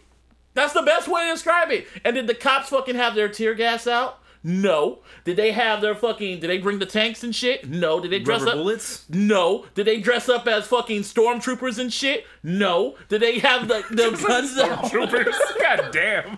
That's 0.53 0.73
the 0.73 0.83
best 0.83 1.07
way 1.07 1.25
to 1.25 1.33
describe 1.33 1.71
it. 1.71 1.87
And 2.05 2.15
did 2.15 2.27
the 2.27 2.35
cops 2.35 2.69
fucking 2.69 2.95
have 2.95 3.15
their 3.15 3.29
tear 3.29 3.55
gas 3.55 3.87
out? 3.87 4.19
No. 4.47 4.99
Did 5.25 5.35
they 5.35 5.51
have 5.51 5.81
their 5.81 5.93
fucking? 5.93 6.39
Did 6.39 6.49
they 6.49 6.57
bring 6.57 6.79
the 6.79 6.85
tanks 6.85 7.21
and 7.21 7.35
shit? 7.35 7.67
No. 7.67 7.99
Did 7.99 8.11
they 8.11 8.19
dress 8.19 8.39
Rubber 8.39 8.51
up? 8.51 8.57
bullets? 8.57 9.05
No. 9.09 9.65
Did 9.75 9.85
they 9.87 9.99
dress 9.99 10.29
up 10.29 10.47
as 10.47 10.65
fucking 10.67 11.01
stormtroopers 11.01 11.77
and 11.77 11.91
shit? 11.91 12.25
No. 12.43 12.95
Did 13.09 13.21
they 13.21 13.39
have 13.39 13.67
the, 13.67 13.83
the 13.89 14.11
guns 14.25 14.57
out? 14.57 14.89
God 15.61 15.91
damn. 15.91 16.37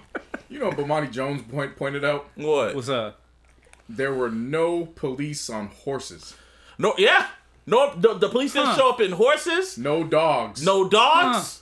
You 0.49 0.57
know 0.57 0.69
what 0.69 0.77
Bomani 0.77 1.11
Jones 1.11 1.43
point, 1.43 1.75
pointed 1.75 2.03
out? 2.03 2.27
What? 2.33 2.73
What's 2.73 2.89
up? 2.89 3.13
Uh, 3.13 3.17
there 3.87 4.11
were 4.13 4.31
no 4.31 4.87
police 4.87 5.47
on 5.47 5.67
horses. 5.67 6.35
No. 6.79 6.95
Yeah. 6.97 7.27
No. 7.67 7.93
The, 7.95 8.15
the 8.15 8.29
police 8.29 8.53
didn't 8.53 8.69
Huh. 8.69 8.77
show 8.77 8.89
up 8.89 9.01
in 9.01 9.11
horses. 9.11 9.77
No 9.77 10.03
dogs. 10.03 10.65
No 10.65 10.89
dogs. 10.89 11.58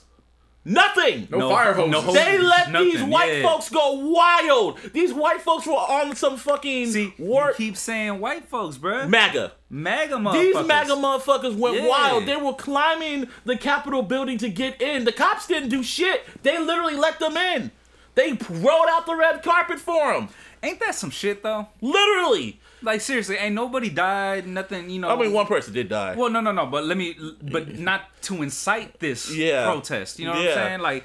Nothing. 0.68 1.28
No, 1.30 1.48
fire 1.48 1.72
hoses. 1.72 1.90
no 1.90 2.00
hoses. 2.02 2.24
They 2.24 2.38
let 2.38 2.70
Nothing, 2.70 2.90
these 2.90 3.02
white 3.02 3.38
yeah. 3.38 3.42
folks 3.42 3.70
go 3.70 3.92
wild. 3.92 4.78
These 4.92 5.14
white 5.14 5.40
folks 5.40 5.66
were 5.66 5.72
on 5.72 6.14
some 6.14 6.36
fucking 6.36 6.90
See, 6.92 7.14
war 7.18 7.48
you 7.48 7.54
keep 7.54 7.76
saying 7.76 8.20
white 8.20 8.44
folks, 8.48 8.76
bro. 8.76 9.08
MAGA. 9.08 9.52
MAGA 9.70 10.16
These 10.32 10.54
motherfuckers. 10.54 10.66
MAGA 10.66 10.90
motherfuckers 10.92 11.56
went 11.56 11.76
Yeah. 11.76 11.88
wild. 11.88 12.26
They 12.26 12.36
were 12.36 12.52
climbing 12.52 13.28
the 13.44 13.56
Capitol 13.56 14.02
building 14.02 14.36
to 14.38 14.48
get 14.50 14.80
in. 14.82 15.04
The 15.04 15.12
cops 15.12 15.46
didn't 15.46 15.70
do 15.70 15.82
shit. 15.82 16.24
They 16.42 16.58
literally 16.58 16.96
let 16.96 17.18
them 17.18 17.36
in. 17.36 17.70
They 18.14 18.32
rolled 18.50 18.88
out 18.90 19.06
the 19.06 19.14
red 19.14 19.42
carpet 19.42 19.78
for 19.78 20.12
them. 20.12 20.28
Ain't 20.62 20.80
that 20.80 20.94
some 20.96 21.10
shit 21.10 21.42
though? 21.42 21.68
Literally. 21.80 22.60
Like 22.82 23.00
seriously, 23.00 23.36
ain't 23.36 23.54
nobody 23.54 23.88
died, 23.90 24.46
nothing, 24.46 24.88
you 24.90 25.00
know. 25.00 25.08
I 25.08 25.16
mean, 25.16 25.32
one 25.32 25.46
person 25.46 25.72
did 25.74 25.88
die. 25.88 26.14
Well, 26.16 26.30
no, 26.30 26.40
no, 26.40 26.52
no. 26.52 26.66
But 26.66 26.84
let 26.84 26.96
me, 26.96 27.16
but 27.42 27.78
not 27.78 28.02
to 28.22 28.42
incite 28.42 28.98
this 29.00 29.34
Yeah. 29.34 29.64
protest. 29.64 30.18
You 30.18 30.26
know 30.26 30.32
what 30.34 30.42
Yeah. 30.42 30.50
I'm 30.50 30.54
saying? 30.56 30.80
Like, 30.80 31.04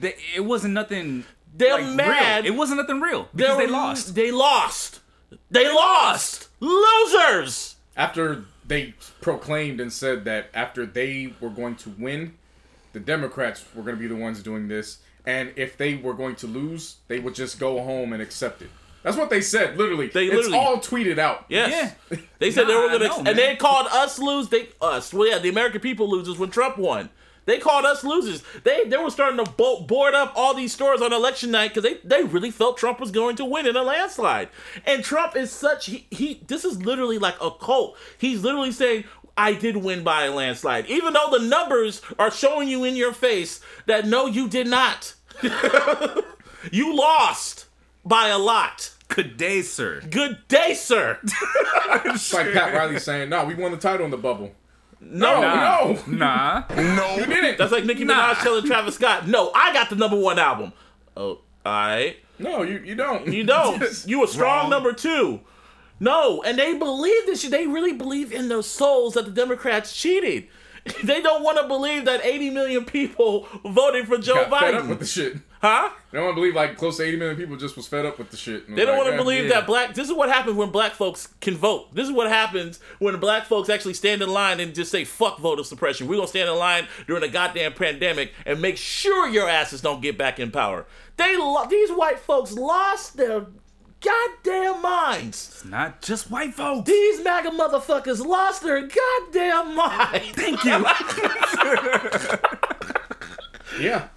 they, 0.00 0.14
it 0.34 0.40
wasn't 0.40 0.74
nothing. 0.74 1.24
They're 1.54 1.74
like, 1.80 1.94
mad. 1.94 2.44
Real. 2.44 2.52
It 2.54 2.56
wasn't 2.56 2.78
nothing 2.80 3.00
real 3.00 3.28
because 3.34 3.56
were- 3.56 3.66
they 3.66 3.70
lost. 3.70 4.14
They 4.14 4.30
lost. 4.30 5.00
They 5.50 5.68
lost. 5.72 6.48
Losers. 6.60 7.76
After 7.96 8.44
they 8.66 8.94
proclaimed 9.20 9.80
and 9.80 9.92
said 9.92 10.24
that 10.24 10.48
after 10.54 10.86
they 10.86 11.34
were 11.40 11.50
going 11.50 11.76
to 11.76 11.90
win, 11.90 12.34
the 12.92 13.00
Democrats 13.00 13.64
were 13.74 13.82
going 13.82 13.96
to 13.96 14.00
be 14.00 14.06
the 14.06 14.16
ones 14.16 14.42
doing 14.42 14.68
this. 14.68 14.98
And 15.26 15.52
if 15.56 15.76
they 15.76 15.94
were 15.94 16.14
going 16.14 16.36
to 16.36 16.46
lose, 16.46 16.96
they 17.08 17.18
would 17.18 17.34
just 17.34 17.58
go 17.60 17.82
home 17.82 18.12
and 18.12 18.22
accept 18.22 18.62
it. 18.62 18.70
That's 19.02 19.16
what 19.16 19.30
they 19.30 19.40
said, 19.40 19.76
literally. 19.76 20.08
They 20.08 20.26
it's 20.26 20.52
all 20.52 20.78
tweeted 20.78 21.18
out. 21.18 21.44
Yes. 21.48 21.94
Yeah. 22.10 22.18
They 22.38 22.50
said 22.50 22.68
they 22.68 22.74
were 22.74 22.86
Nah, 22.86 22.92
gonna, 22.92 23.08
know, 23.08 23.16
and 23.16 23.24
man. 23.24 23.36
they 23.36 23.56
called 23.56 23.88
us 23.90 24.18
lose. 24.18 24.48
They 24.48 24.68
us, 24.80 25.12
well, 25.12 25.28
yeah, 25.28 25.38
the 25.38 25.48
American 25.48 25.80
people 25.80 26.08
losers 26.08 26.38
when 26.38 26.50
Trump 26.50 26.78
won. 26.78 27.10
They 27.44 27.58
called 27.58 27.84
us 27.84 28.04
losers. 28.04 28.44
They 28.62 28.84
they 28.84 28.96
were 28.96 29.10
starting 29.10 29.44
to 29.44 29.50
bo- 29.50 29.80
board 29.80 30.14
up 30.14 30.32
all 30.36 30.54
these 30.54 30.72
stores 30.72 31.02
on 31.02 31.12
election 31.12 31.50
night 31.50 31.74
because 31.74 31.82
they, 31.82 31.98
they 32.04 32.22
really 32.22 32.52
felt 32.52 32.78
Trump 32.78 33.00
was 33.00 33.10
going 33.10 33.34
to 33.36 33.44
win 33.44 33.66
in 33.66 33.74
a 33.74 33.82
landslide. 33.82 34.48
And 34.86 35.02
Trump 35.02 35.34
is 35.34 35.50
such 35.50 35.86
he, 35.86 36.06
he 36.12 36.40
this 36.46 36.64
is 36.64 36.84
literally 36.84 37.18
like 37.18 37.34
a 37.42 37.50
cult. 37.50 37.96
He's 38.18 38.42
literally 38.44 38.70
saying 38.70 39.04
I 39.36 39.54
did 39.54 39.78
win 39.78 40.04
by 40.04 40.26
a 40.26 40.32
landslide, 40.32 40.86
even 40.86 41.14
though 41.14 41.30
the 41.36 41.44
numbers 41.44 42.00
are 42.16 42.30
showing 42.30 42.68
you 42.68 42.84
in 42.84 42.94
your 42.94 43.12
face 43.12 43.60
that 43.86 44.06
no, 44.06 44.26
you 44.26 44.46
did 44.48 44.68
not. 44.68 45.14
you 46.70 46.94
lost 46.96 47.66
by 48.04 48.28
a 48.28 48.38
lot. 48.38 48.90
Good 49.08 49.36
day, 49.36 49.62
sir. 49.62 50.00
Good 50.10 50.38
day, 50.48 50.74
sir. 50.74 51.18
It's 52.04 52.32
like 52.32 52.52
Pat 52.52 52.74
Riley 52.74 52.98
saying, 52.98 53.28
"No, 53.28 53.44
we 53.44 53.54
won 53.54 53.70
the 53.72 53.76
title 53.76 54.04
in 54.04 54.10
the 54.10 54.16
bubble." 54.16 54.52
No, 55.00 55.40
No, 55.40 55.92
no, 56.06 56.16
Nah. 56.16 56.64
No, 56.76 57.16
you 57.16 57.26
didn't. 57.26 57.58
That's 57.58 57.72
like 57.72 57.84
Nicki 57.84 58.04
Nah. 58.04 58.34
Minaj 58.34 58.42
telling 58.42 58.64
Travis 58.64 58.94
Scott, 58.94 59.26
"No, 59.28 59.50
I 59.54 59.72
got 59.72 59.90
the 59.90 59.96
number 59.96 60.16
one 60.18 60.38
album." 60.38 60.72
Oh, 61.16 61.40
I. 61.66 62.16
no, 62.38 62.62
you 62.62 62.78
you 62.84 62.94
don't. 62.94 63.26
You 63.26 63.44
don't. 63.44 63.82
You 64.06 64.24
a 64.24 64.28
strong 64.28 64.70
number 64.70 64.92
two. 64.92 65.40
No, 66.00 66.42
and 66.42 66.58
they 66.58 66.74
believe 66.78 67.26
this. 67.26 67.42
They 67.42 67.66
really 67.66 67.92
believe 67.92 68.32
in 68.32 68.48
their 68.48 68.62
souls 68.62 69.14
that 69.14 69.24
the 69.26 69.30
Democrats 69.30 69.94
cheated. 69.94 70.48
They 71.04 71.20
don't 71.20 71.42
want 71.42 71.58
to 71.58 71.66
believe 71.68 72.04
that 72.06 72.24
80 72.24 72.50
million 72.50 72.84
people 72.84 73.48
voted 73.64 74.06
for 74.06 74.18
Joe 74.18 74.46
got 74.48 74.60
fed 74.60 74.74
up 74.74 74.86
with 74.86 74.98
the 75.00 75.06
shit. 75.06 75.36
Huh? 75.60 75.90
They 76.10 76.18
don't 76.18 76.26
want 76.26 76.34
to 76.34 76.40
believe 76.40 76.56
like 76.56 76.76
close 76.76 76.96
to 76.96 77.04
80 77.04 77.18
million 77.18 77.36
people 77.36 77.56
just 77.56 77.76
was 77.76 77.86
fed 77.86 78.04
up 78.04 78.18
with 78.18 78.30
the 78.30 78.36
shit. 78.36 78.68
They 78.68 78.84
don't 78.84 78.96
want 78.96 79.10
to 79.10 79.16
believe 79.16 79.44
yeah. 79.44 79.60
that 79.60 79.66
black. 79.66 79.94
This 79.94 80.08
is 80.08 80.14
what 80.14 80.28
happens 80.28 80.56
when 80.56 80.70
black 80.70 80.92
folks 80.92 81.28
can 81.40 81.56
vote. 81.56 81.94
This 81.94 82.08
is 82.08 82.12
what 82.12 82.28
happens 82.28 82.80
when 82.98 83.18
black 83.20 83.46
folks 83.46 83.68
actually 83.68 83.94
stand 83.94 84.22
in 84.22 84.28
line 84.28 84.58
and 84.58 84.74
just 84.74 84.90
say 84.90 85.04
"fuck 85.04 85.38
voter 85.38 85.62
suppression." 85.62 86.08
We're 86.08 86.16
gonna 86.16 86.26
stand 86.26 86.48
in 86.48 86.56
line 86.56 86.88
during 87.06 87.22
a 87.22 87.28
goddamn 87.28 87.74
pandemic 87.74 88.32
and 88.44 88.60
make 88.60 88.76
sure 88.76 89.28
your 89.28 89.48
asses 89.48 89.80
don't 89.80 90.02
get 90.02 90.18
back 90.18 90.40
in 90.40 90.50
power. 90.50 90.84
They 91.16 91.36
lo- 91.36 91.66
these 91.70 91.90
white 91.90 92.18
folks 92.18 92.54
lost 92.54 93.16
their 93.16 93.46
goddamn 94.02 94.82
minds. 94.82 95.48
It's 95.52 95.64
not 95.64 96.02
just 96.02 96.30
white 96.30 96.54
folks. 96.54 96.86
These 96.88 97.22
MAGA 97.22 97.50
motherfuckers 97.50 98.24
lost 98.24 98.62
their 98.62 98.82
goddamn 98.86 99.74
mind. 99.76 100.22
Thank 100.34 100.64
you. 100.64 100.84
Yeah, 103.80 104.08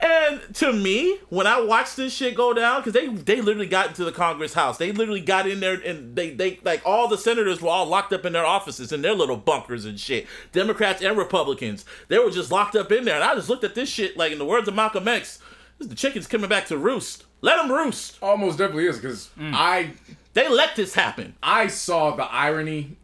And 0.00 0.40
to 0.54 0.72
me, 0.72 1.18
when 1.28 1.46
I 1.46 1.60
watched 1.60 1.96
this 1.96 2.14
shit 2.14 2.34
go 2.34 2.54
down, 2.54 2.80
because 2.80 2.94
they 2.94 3.06
they 3.06 3.42
literally 3.42 3.66
got 3.68 3.88
into 3.88 4.02
the 4.04 4.12
Congress 4.12 4.54
House, 4.54 4.78
they 4.78 4.92
literally 4.92 5.20
got 5.20 5.46
in 5.46 5.60
there 5.60 5.74
and 5.74 6.16
they 6.16 6.30
they 6.30 6.58
like 6.64 6.80
all 6.86 7.06
the 7.06 7.18
senators 7.18 7.60
were 7.60 7.68
all 7.68 7.84
locked 7.86 8.14
up 8.14 8.24
in 8.24 8.32
their 8.32 8.46
offices 8.46 8.92
in 8.92 9.02
their 9.02 9.14
little 9.14 9.36
bunkers 9.36 9.84
and 9.84 10.00
shit. 10.00 10.26
Democrats 10.52 11.02
and 11.02 11.18
Republicans, 11.18 11.84
they 12.08 12.18
were 12.18 12.30
just 12.30 12.50
locked 12.50 12.76
up 12.76 12.90
in 12.90 13.04
there. 13.04 13.16
And 13.16 13.24
I 13.24 13.34
just 13.34 13.50
looked 13.50 13.64
at 13.64 13.74
this 13.74 13.90
shit 13.90 14.16
like 14.16 14.32
in 14.32 14.38
the 14.38 14.44
words 14.46 14.68
of 14.68 14.74
Malcolm 14.74 15.06
X, 15.06 15.38
this 15.78 15.84
is 15.86 15.88
the 15.88 15.94
chickens 15.94 16.26
coming 16.26 16.48
back 16.48 16.66
to 16.68 16.78
roost. 16.78 17.24
Let 17.44 17.58
them 17.58 17.70
roost. 17.70 18.16
Almost 18.22 18.56
definitely 18.56 18.86
is 18.86 18.96
because 18.96 19.28
mm. 19.38 19.52
I 19.52 19.90
They 20.32 20.48
let 20.48 20.76
this 20.76 20.94
happen. 20.94 21.34
I 21.42 21.66
saw 21.66 22.16
the 22.16 22.24
irony 22.24 22.96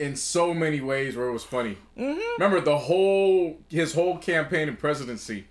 in 0.00 0.16
so 0.16 0.52
many 0.52 0.80
ways 0.80 1.16
where 1.16 1.28
it 1.28 1.32
was 1.32 1.44
funny. 1.44 1.78
Mm-hmm. 1.96 2.42
Remember 2.42 2.60
the 2.60 2.76
whole 2.76 3.58
his 3.68 3.94
whole 3.94 4.18
campaign 4.18 4.68
and 4.68 4.76
presidency. 4.76 5.44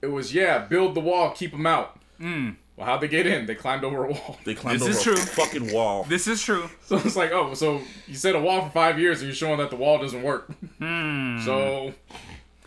It 0.00 0.06
was 0.06 0.32
yeah, 0.32 0.58
build 0.58 0.94
the 0.94 1.00
wall, 1.00 1.32
keep 1.32 1.50
them 1.50 1.66
out. 1.66 1.98
Mm. 2.20 2.54
Well, 2.76 2.86
how'd 2.86 3.00
they 3.00 3.08
get 3.08 3.26
in? 3.26 3.46
They 3.46 3.56
climbed 3.56 3.82
over 3.82 4.04
a 4.04 4.12
wall. 4.12 4.38
They 4.44 4.54
climbed 4.62 4.78
This 4.78 4.82
over 4.82 4.92
is 4.92 5.00
a 5.00 5.02
true. 5.02 5.44
fucking 5.44 5.72
wall. 5.74 6.04
This 6.04 6.28
is 6.28 6.40
true. 6.40 6.70
So 6.86 6.98
it's 6.98 7.16
like, 7.16 7.32
oh, 7.32 7.54
so 7.54 7.80
you 8.06 8.14
said 8.14 8.36
a 8.36 8.40
wall 8.40 8.64
for 8.64 8.70
five 8.70 9.00
years 9.00 9.22
and 9.22 9.26
you're 9.26 9.34
showing 9.34 9.58
that 9.58 9.70
the 9.70 9.76
wall 9.76 9.98
doesn't 9.98 10.22
work. 10.22 10.52
Hmm. 10.78 11.40
So 11.40 11.94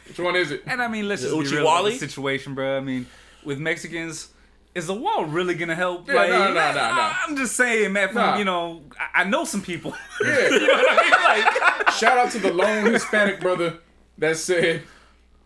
which 0.09 0.19
one 0.19 0.35
is 0.35 0.51
it? 0.51 0.63
And 0.67 0.81
I 0.81 0.89
mean, 0.89 1.07
let's 1.07 1.21
just 1.21 1.33
be 1.33 1.39
real 1.39 1.61
about 1.61 1.85
Uchiwali? 1.85 1.91
the 1.91 1.99
situation, 1.99 2.53
bro. 2.53 2.75
I 2.75 2.81
mean, 2.81 3.05
with 3.45 3.59
Mexicans, 3.59 4.32
is 4.75 4.87
the 4.87 4.93
wall 4.93 5.25
really 5.25 5.55
gonna 5.55 5.75
help? 5.75 6.07
Yeah, 6.07 6.15
like, 6.15 6.29
no, 6.29 6.47
no, 6.47 6.53
no, 6.53 6.73
no. 6.73 7.11
I'm 7.23 7.35
just 7.35 7.55
saying, 7.55 7.93
man. 7.93 8.07
From, 8.07 8.15
Nah. 8.15 8.37
You 8.37 8.45
know, 8.45 8.81
I, 8.99 9.21
I 9.21 9.23
know 9.25 9.45
some 9.45 9.61
people. 9.61 9.93
Yeah. 10.23 10.49
you 10.49 10.67
know 10.67 10.73
I 10.75 11.35
mean? 11.35 11.45
Like, 11.45 11.91
Shout 11.93 12.17
out 12.17 12.31
to 12.31 12.39
the 12.39 12.51
lone 12.53 12.85
Hispanic 12.85 13.39
brother 13.39 13.79
that 14.17 14.37
said, 14.37 14.83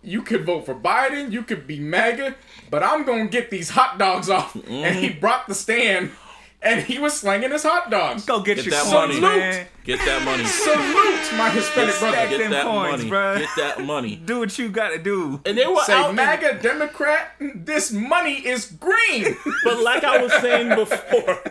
"You 0.02 0.22
could 0.22 0.46
vote 0.46 0.66
for 0.66 0.76
Biden, 0.76 1.32
you 1.32 1.44
could 1.44 1.66
be 1.68 1.80
MAGA, 1.80 2.36
but 2.70 2.84
I'm 2.84 3.06
gonna 3.06 3.28
get 3.28 3.50
these 3.50 3.70
hot 3.70 3.98
dogs 3.98 4.30
off." 4.30 4.56
And 4.56 4.96
he 4.96 5.10
mm-hmm. 5.10 5.20
brought 5.20 5.48
the 5.48 5.56
stand, 5.56 6.12
and 6.62 6.82
he 6.82 7.00
was 7.00 7.14
slinging 7.20 7.52
his 7.52 7.64
hot 7.64 7.90
dogs. 7.92 8.26
go 8.26 8.42
get, 8.42 8.56
Get 8.58 8.66
your 8.66 8.72
that 8.76 8.84
coins, 8.84 9.20
money. 9.20 9.40
man. 9.40 9.68
Get 9.84 10.00
that 10.00 10.24
money. 10.26 10.44
Salute 10.44 11.38
my 11.38 11.50
Hispanic 11.50 11.94
Stack 11.96 12.30
brother. 12.30 12.38
Get 12.38 12.50
that 12.52 12.64
coins, 12.66 13.06
money. 13.06 13.10
bruh. 13.10 13.40
Get 13.40 13.50
that 13.58 13.86
money. 13.86 14.16
Do 14.18 14.40
what 14.40 14.58
you 14.60 14.68
gotta 14.70 14.98
do. 14.98 15.40
And 15.46 15.58
they 15.58 15.66
were 15.66 15.82
Say 15.84 15.94
out 15.94 16.10
in- 16.10 16.16
MAGA 16.18 16.60
Democrat, 16.62 17.32
this 17.40 17.92
money 17.94 18.46
is 18.46 18.66
green. 18.66 19.38
But 19.64 19.82
like 19.82 20.04
I 20.04 20.22
was 20.22 20.34
saying 20.34 20.70
before, 20.76 21.42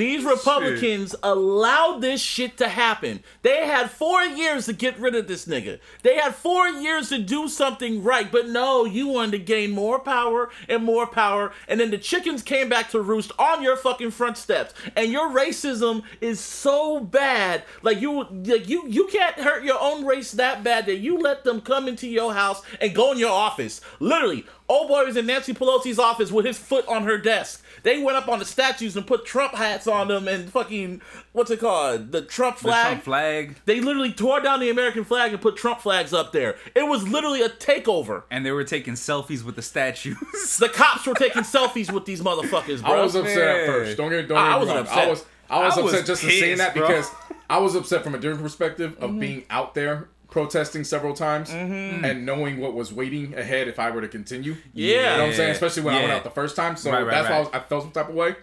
these 0.00 0.24
Republicans 0.24 1.14
allowed 1.22 2.00
this 2.00 2.22
shit 2.22 2.56
to 2.56 2.68
happen. 2.68 3.22
They 3.42 3.66
had 3.66 3.90
four 3.90 4.22
years 4.22 4.64
to 4.64 4.72
get 4.72 4.98
rid 4.98 5.14
of 5.14 5.28
this 5.28 5.44
nigga. 5.44 5.78
They 6.02 6.16
had 6.16 6.34
four 6.34 6.66
years 6.68 7.10
to 7.10 7.18
do 7.18 7.48
something 7.48 8.02
right. 8.02 8.32
But 8.32 8.48
no, 8.48 8.86
you 8.86 9.08
wanted 9.08 9.32
to 9.32 9.38
gain 9.40 9.72
more 9.72 9.98
power 9.98 10.48
and 10.70 10.82
more 10.82 11.06
power. 11.06 11.52
And 11.68 11.78
then 11.78 11.90
the 11.90 11.98
chickens 11.98 12.42
came 12.42 12.70
back 12.70 12.88
to 12.90 13.00
roost 13.02 13.30
on 13.38 13.62
your 13.62 13.76
fucking 13.76 14.12
front 14.12 14.38
steps. 14.38 14.72
And 14.96 15.12
your 15.12 15.28
racism 15.28 16.02
is 16.22 16.40
so 16.40 17.00
bad. 17.00 17.64
Like 17.82 18.00
you 18.00 18.24
like 18.24 18.70
you 18.70 18.88
you 18.88 19.06
can't 19.08 19.36
hurt 19.36 19.64
your 19.64 19.78
own 19.78 20.06
race 20.06 20.32
that 20.32 20.64
bad 20.64 20.86
that 20.86 20.96
you 20.96 21.18
let 21.18 21.44
them 21.44 21.60
come 21.60 21.88
into 21.88 22.08
your 22.08 22.32
house 22.32 22.62
and 22.80 22.94
go 22.94 23.12
in 23.12 23.18
your 23.18 23.32
office. 23.32 23.82
Literally, 23.98 24.46
old 24.66 24.88
boy 24.88 25.04
was 25.04 25.18
in 25.18 25.26
Nancy 25.26 25.52
Pelosi's 25.52 25.98
office 25.98 26.32
with 26.32 26.46
his 26.46 26.58
foot 26.58 26.86
on 26.88 27.02
her 27.02 27.18
desk. 27.18 27.62
They 27.82 28.02
went 28.02 28.16
up 28.16 28.28
on 28.28 28.38
the 28.38 28.44
statues 28.44 28.96
and 28.96 29.06
put 29.06 29.24
Trump 29.24 29.54
hats 29.54 29.86
on 29.86 30.08
them 30.08 30.28
and 30.28 30.50
fucking 30.50 31.02
what's 31.32 31.50
it 31.50 31.60
called? 31.60 32.12
The 32.12 32.22
Trump 32.22 32.56
The 32.56 32.64
flag. 32.64 32.86
Trump 32.86 33.02
flag. 33.04 33.56
They 33.64 33.80
literally 33.80 34.12
tore 34.12 34.40
down 34.40 34.60
the 34.60 34.70
American 34.70 35.04
flag 35.04 35.32
and 35.32 35.40
put 35.40 35.56
Trump 35.56 35.80
flags 35.80 36.12
up 36.12 36.32
there. 36.32 36.56
It 36.74 36.86
was 36.86 37.06
literally 37.08 37.42
a 37.42 37.48
takeover. 37.48 38.24
And 38.30 38.44
they 38.44 38.52
were 38.52 38.64
taking 38.64 38.94
selfies 38.94 39.44
with 39.44 39.56
the 39.56 39.62
statues. 39.62 40.16
The 40.58 40.68
cops 40.68 41.06
were 41.06 41.14
taking 41.14 41.42
selfies 41.42 41.92
with 41.92 42.04
these 42.04 42.20
motherfuckers, 42.20 42.82
bro. 42.82 43.00
I 43.00 43.02
was 43.02 43.14
upset 43.14 43.38
at 43.38 43.66
first. 43.66 43.96
Don't 43.96 44.10
get 44.10 44.28
don't 44.28 44.38
I 44.38 44.50
get 44.50 44.52
me 44.52 44.58
wasn't 44.58 44.76
wrong. 44.76 44.86
upset. 44.86 45.06
I 45.06 45.10
was 45.10 45.24
I 45.48 45.64
was 45.64 45.78
I 45.78 45.80
was 45.80 45.92
upset 45.92 46.06
just 46.06 46.24
in 46.24 46.30
saying 46.30 46.42
pissed, 46.42 46.58
that 46.58 46.74
bro. 46.74 46.86
because 46.86 47.10
I 47.50 47.58
was 47.58 47.74
upset 47.74 48.04
from 48.04 48.14
a 48.14 48.18
different 48.18 48.42
perspective 48.42 48.96
of 48.98 49.10
mm-hmm. 49.10 49.20
being 49.20 49.44
out 49.50 49.74
there 49.74 50.08
protesting 50.30 50.84
several 50.84 51.14
times 51.14 51.50
mm-hmm. 51.50 52.04
and 52.04 52.24
knowing 52.24 52.58
what 52.58 52.74
was 52.74 52.92
waiting 52.92 53.34
ahead 53.34 53.68
if 53.68 53.78
I 53.78 53.90
were 53.90 54.00
to 54.00 54.08
continue. 54.08 54.56
Yeah. 54.72 54.86
You 54.86 55.02
know 55.02 55.10
what 55.10 55.28
I'm 55.30 55.34
saying? 55.34 55.50
Especially 55.52 55.82
when 55.82 55.94
I 55.94 56.00
went 56.00 56.12
out 56.12 56.24
the 56.24 56.30
first 56.30 56.56
time. 56.56 56.76
So 56.76 56.90
Right, 56.90 57.02
right, 57.02 57.10
that's 57.10 57.28
why 57.28 57.34
I, 57.34 57.38
right. 57.38 57.52
was, 57.52 57.54
I 57.54 57.60
felt 57.60 57.82
some 57.84 57.92
type 57.92 58.08
of 58.08 58.14
way. 58.14 58.36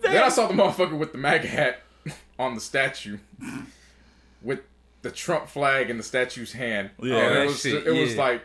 Then 0.00 0.22
I 0.22 0.28
saw 0.28 0.46
the 0.46 0.54
motherfucker 0.54 0.98
with 0.98 1.12
the 1.12 1.18
MAGA 1.18 1.48
hat 1.48 1.82
on 2.38 2.54
the 2.54 2.60
statue 2.60 3.18
with 4.42 4.60
the 5.02 5.10
Trump 5.10 5.48
flag 5.48 5.90
in 5.90 5.96
the 5.96 6.02
statue's 6.02 6.52
hand. 6.52 6.90
Yeah. 7.02 7.16
and 7.16 7.38
it 7.38 7.46
was 7.46 7.60
shit, 7.60 7.86
it 7.86 7.92
was 7.92 8.14
yeah. 8.14 8.22
like 8.22 8.42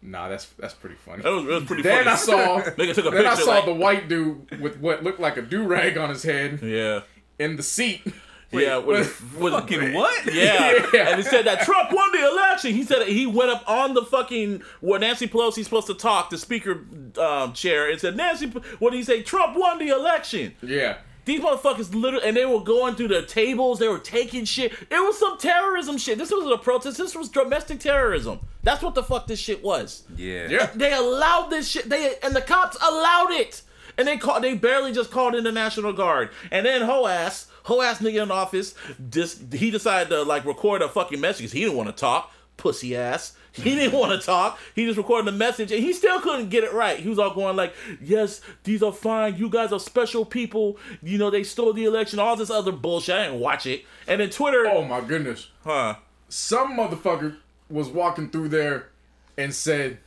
Nah, 0.00 0.28
that's 0.28 0.46
that's 0.58 0.74
pretty 0.74 0.94
funny. 0.94 1.24
It 1.24 1.28
was, 1.28 1.44
it 1.44 1.48
was 1.48 1.64
pretty 1.64 1.82
Then 1.82 2.04
funny. 2.04 2.14
I 2.14 2.16
saw 2.16 2.60
Nigga 2.76 2.94
took 2.94 3.06
a 3.06 3.10
then 3.10 3.26
I 3.26 3.34
saw 3.34 3.50
like- 3.50 3.64
the 3.64 3.74
white 3.74 4.08
dude 4.08 4.60
with 4.60 4.78
what 4.78 5.02
looked 5.02 5.20
like 5.20 5.36
a 5.36 5.42
do 5.42 5.64
rag 5.66 5.98
on 5.98 6.10
his 6.10 6.22
head 6.22 6.60
yeah. 6.62 7.00
in 7.38 7.56
the 7.56 7.62
seat. 7.62 8.02
Yeah, 8.50 8.78
with, 8.78 9.36
with, 9.36 9.52
Fucking 9.52 9.92
what? 9.92 10.34
Yeah. 10.34 10.86
Yeah. 10.92 11.08
and 11.10 11.16
he 11.16 11.22
said 11.22 11.46
that 11.46 11.60
Trump 11.62 11.92
won 11.92 12.12
the 12.12 12.26
election. 12.26 12.72
He 12.72 12.82
said 12.82 13.06
he 13.06 13.26
went 13.26 13.50
up 13.50 13.62
on 13.68 13.94
the 13.94 14.02
fucking 14.02 14.62
where 14.80 14.98
Nancy 14.98 15.28
Pelosi's 15.28 15.64
supposed 15.64 15.86
to 15.88 15.94
talk, 15.94 16.30
the 16.30 16.38
speaker 16.38 16.84
um, 17.18 17.52
chair, 17.52 17.90
and 17.90 18.00
said 18.00 18.16
Nancy. 18.16 18.46
What 18.78 18.90
did 18.90 18.98
he 18.98 19.02
say? 19.02 19.22
Trump 19.22 19.56
won 19.56 19.78
the 19.78 19.88
election. 19.88 20.54
Yeah. 20.62 20.98
These 21.28 21.42
motherfuckers 21.42 21.94
literally, 21.94 22.26
and 22.26 22.34
they 22.34 22.46
were 22.46 22.60
going 22.60 22.94
through 22.94 23.08
the 23.08 23.20
tables. 23.20 23.78
They 23.78 23.88
were 23.88 23.98
taking 23.98 24.46
shit. 24.46 24.72
It 24.72 24.88
was 24.90 25.18
some 25.18 25.36
terrorism 25.36 25.98
shit. 25.98 26.16
This 26.16 26.30
wasn't 26.30 26.54
a 26.54 26.56
protest. 26.56 26.96
This 26.96 27.14
was 27.14 27.28
domestic 27.28 27.80
terrorism. 27.80 28.40
That's 28.62 28.82
what 28.82 28.94
the 28.94 29.02
fuck 29.02 29.26
this 29.26 29.38
shit 29.38 29.62
was. 29.62 30.04
Yeah. 30.16 30.48
Yeah. 30.48 30.70
They 30.74 30.94
allowed 30.94 31.50
this 31.50 31.68
shit. 31.68 31.90
They 31.90 32.14
and 32.22 32.34
the 32.34 32.40
cops 32.40 32.78
allowed 32.82 33.32
it. 33.32 33.60
And 33.98 34.08
they 34.08 34.16
called. 34.16 34.42
They 34.42 34.54
barely 34.54 34.92
just 34.92 35.10
called 35.10 35.34
in 35.34 35.44
the 35.44 35.52
National 35.52 35.92
Guard. 35.92 36.30
And 36.50 36.64
then 36.64 36.80
ho 36.80 37.06
ass, 37.06 37.47
ho 37.68 37.80
ass 37.82 37.98
nigga 38.00 38.22
in 38.22 38.30
office, 38.30 38.74
just 39.10 39.52
he 39.52 39.70
decided 39.70 40.08
to 40.10 40.22
like 40.22 40.44
record 40.44 40.82
a 40.82 40.88
fucking 40.88 41.20
message. 41.20 41.52
He 41.52 41.60
didn't 41.60 41.76
want 41.76 41.88
to 41.88 41.94
talk. 41.94 42.32
Pussy 42.56 42.96
ass. 42.96 43.36
He 43.52 43.76
didn't 43.76 43.92
want 43.98 44.18
to 44.20 44.24
talk. 44.26 44.58
He 44.74 44.84
just 44.84 44.98
recorded 44.98 45.32
a 45.32 45.36
message, 45.36 45.70
and 45.70 45.80
he 45.82 45.92
still 45.92 46.20
couldn't 46.20 46.48
get 46.48 46.64
it 46.64 46.72
right. 46.72 46.98
He 46.98 47.08
was 47.08 47.18
all 47.18 47.32
going 47.32 47.54
like, 47.56 47.72
"Yes, 48.00 48.40
these 48.64 48.82
are 48.82 48.92
fine. 48.92 49.36
You 49.36 49.48
guys 49.48 49.72
are 49.72 49.78
special 49.78 50.24
people. 50.24 50.76
You 51.02 51.18
know 51.18 51.30
they 51.30 51.44
stole 51.44 51.72
the 51.72 51.84
election. 51.84 52.18
All 52.18 52.34
this 52.36 52.50
other 52.50 52.72
bullshit. 52.72 53.14
I 53.14 53.24
didn't 53.26 53.40
watch 53.40 53.66
it." 53.66 53.84
And 54.08 54.20
then 54.20 54.30
Twitter, 54.30 54.66
Oh 54.66 54.84
my 54.84 55.00
goodness. 55.00 55.48
huh? 55.64 55.96
Some 56.28 56.76
motherfucker 56.76 57.36
was 57.70 57.88
walking 57.88 58.30
through 58.30 58.48
there 58.48 58.88
and 59.36 59.54
said, 59.54 59.98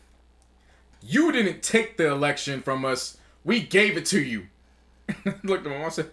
You 1.01 1.31
didn't 1.31 1.63
take 1.63 1.97
the 1.97 2.07
election 2.11 2.61
from 2.61 2.83
us. 2.85 3.17
We 3.43 3.61
gave 3.61 3.97
it 3.97 4.05
to 4.07 4.21
you. 4.21 4.47
Looked 5.43 5.65
at 5.65 5.71
him. 5.71 5.83
I 5.83 5.89
said, 5.89 6.09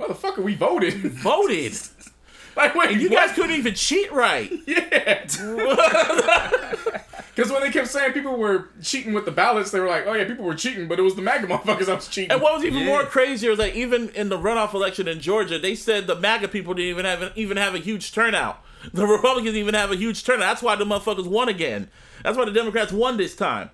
Motherfucker, 0.00 0.38
we 0.42 0.54
voted. 0.54 0.94
Voted. 0.94 1.78
like, 2.56 2.74
wait, 2.74 2.98
You 2.98 3.10
what? 3.10 3.26
guys 3.26 3.34
couldn't 3.36 3.56
even 3.56 3.74
cheat 3.74 4.10
right. 4.12 4.50
Yeah. 4.66 5.26
Because 7.34 7.52
when 7.52 7.62
they 7.62 7.70
kept 7.70 7.86
saying 7.88 8.12
people 8.12 8.36
were 8.36 8.68
cheating 8.82 9.14
with 9.14 9.24
the 9.24 9.30
ballots, 9.30 9.70
they 9.70 9.80
were 9.80 9.86
like, 9.86 10.04
oh 10.06 10.12
yeah, 10.12 10.24
people 10.24 10.44
were 10.44 10.54
cheating, 10.54 10.88
but 10.88 10.98
it 10.98 11.02
was 11.02 11.14
the 11.14 11.22
MAGA 11.22 11.46
motherfuckers 11.46 11.86
that 11.86 11.96
was 11.96 12.08
cheating. 12.08 12.30
And 12.32 12.42
what 12.42 12.54
was 12.54 12.64
even 12.64 12.80
Yeah. 12.80 12.86
more 12.86 13.04
crazier 13.04 13.52
is 13.52 13.58
that 13.58 13.74
even 13.74 14.10
in 14.10 14.28
the 14.28 14.36
runoff 14.36 14.74
election 14.74 15.08
in 15.08 15.20
Georgia, 15.20 15.58
they 15.58 15.74
said 15.74 16.06
the 16.06 16.16
MAGA 16.16 16.48
people 16.48 16.74
didn't 16.74 16.90
even 16.90 17.04
have 17.06 17.32
even 17.36 17.56
have 17.56 17.74
a 17.74 17.78
huge 17.78 18.12
turnout. 18.12 18.62
The 18.92 19.06
Republicans 19.06 19.54
even 19.56 19.74
have 19.74 19.90
a 19.90 19.96
huge 19.96 20.24
turnout. 20.24 20.40
That's 20.40 20.62
why 20.62 20.74
the 20.76 20.84
motherfuckers 20.84 21.26
won 21.26 21.48
again. 21.48 21.88
That's 22.24 22.36
why 22.36 22.44
the 22.44 22.50
Democrats 22.52 22.92
won 22.92 23.16
this 23.16 23.34
time. 23.36 23.70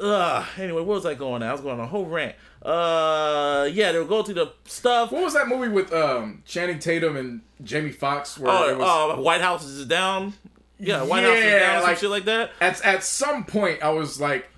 Ugh. 0.00 0.46
Anyway, 0.58 0.82
where 0.82 0.96
was 0.96 1.06
I 1.06 1.14
going 1.14 1.42
on? 1.42 1.48
I 1.48 1.52
was 1.52 1.60
going 1.60 1.78
on 1.78 1.84
a 1.84 1.88
whole 1.88 2.06
rant. 2.06 2.34
Uh, 2.62 3.68
yeah, 3.72 3.92
they 3.92 3.98
were 3.98 4.04
going 4.04 4.24
through 4.24 4.34
the 4.34 4.52
stuff. 4.64 5.12
what 5.12 5.22
was 5.22 5.34
that 5.34 5.48
movie 5.48 5.68
with 5.68 5.92
um, 5.92 6.42
Channing 6.46 6.78
Tatum 6.78 7.16
and 7.16 7.42
Jamie 7.62 7.90
Foxx 7.90 8.38
where 8.38 8.70
it 8.72 8.78
was 8.78 8.86
Oh, 8.88 9.12
uh, 9.12 9.20
White 9.20 9.40
House 9.42 9.64
is 9.64 9.84
down. 9.86 10.32
Yeah, 10.78 11.02
White 11.02 11.24
House 11.24 11.36
is 11.38 11.44
Yeah, 11.44 11.58
down. 11.58 11.80
Some 11.82 11.90
like- 11.90 11.98
shit 11.98 12.10
like 12.10 12.24
that. 12.24 12.50
at 12.60 12.82
at 12.84 13.04
some 13.04 13.44
point 13.44 13.82
I 13.82 13.90
was 13.90 14.20
like, 14.20 14.48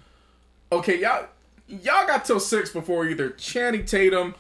okay, 0.73 1.01
y'all 1.01 1.27
y'all 1.69 2.07
got 2.07 2.25
till 2.25 2.39
six 2.41 2.71
before 2.71 3.07
either 3.07 3.31
Channing 3.31 3.85
Tatum 3.85 4.35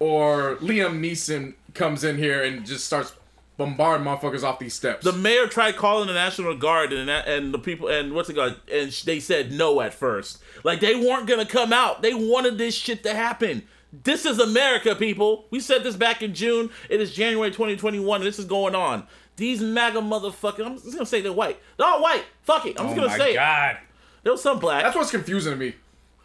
or 0.00 0.56
Liam 0.56 1.00
Neeson 1.00 1.54
comes 1.72 2.02
in 2.04 2.18
here 2.18 2.42
and 2.42 2.66
just 2.66 2.84
starts 2.84 3.14
bombarding 3.56 4.06
motherfuckers 4.06 4.42
off 4.42 4.58
these 4.58 4.74
steps. 4.74 5.04
The 5.04 5.12
mayor 5.12 5.46
tried 5.46 5.76
calling 5.76 6.08
the 6.08 6.14
National 6.14 6.56
Guard, 6.56 6.92
and 6.92 7.08
and 7.10 7.52
the 7.54 7.58
people 7.58 7.88
and 7.88 8.12
what's 8.14 8.28
it 8.28 8.34
called? 8.34 8.56
And 8.72 8.90
they 9.04 9.20
said 9.20 9.52
no 9.52 9.80
at 9.80 9.94
first. 9.94 10.42
Like 10.64 10.80
they 10.80 10.94
weren't 10.94 11.26
gonna 11.26 11.46
come 11.46 11.72
out. 11.72 12.02
They 12.02 12.14
wanted 12.14 12.58
this 12.58 12.74
shit 12.74 13.02
to 13.04 13.14
happen. 13.14 13.62
This 13.92 14.26
is 14.26 14.40
America, 14.40 14.94
people. 14.96 15.46
We 15.50 15.60
said 15.60 15.84
this 15.84 15.94
back 15.94 16.20
in 16.22 16.34
June. 16.34 16.70
It 16.90 17.00
is 17.00 17.12
January 17.14 17.50
2021, 17.52 18.20
and 18.20 18.26
this 18.26 18.40
is 18.40 18.44
going 18.44 18.74
on. 18.74 19.06
These 19.36 19.60
MAGA 19.62 20.00
motherfuckers. 20.00 20.66
I'm 20.66 20.74
just 20.74 20.92
gonna 20.92 21.06
say 21.06 21.20
they're 21.20 21.32
white. 21.32 21.60
They're 21.76 21.86
all 21.86 22.02
white. 22.02 22.24
Fuck 22.42 22.66
it. 22.66 22.78
I'm 22.78 22.86
just 22.86 22.98
Oh 22.98 23.02
gonna 23.02 23.08
my 23.08 23.18
say 23.18 23.32
it. 23.32 23.36
god. 23.36 23.78
There 24.24 24.32
was 24.32 24.42
some 24.42 24.58
black. 24.58 24.82
That's 24.82 24.96
what's 24.96 25.10
confusing 25.10 25.52
to 25.52 25.58
me 25.58 25.74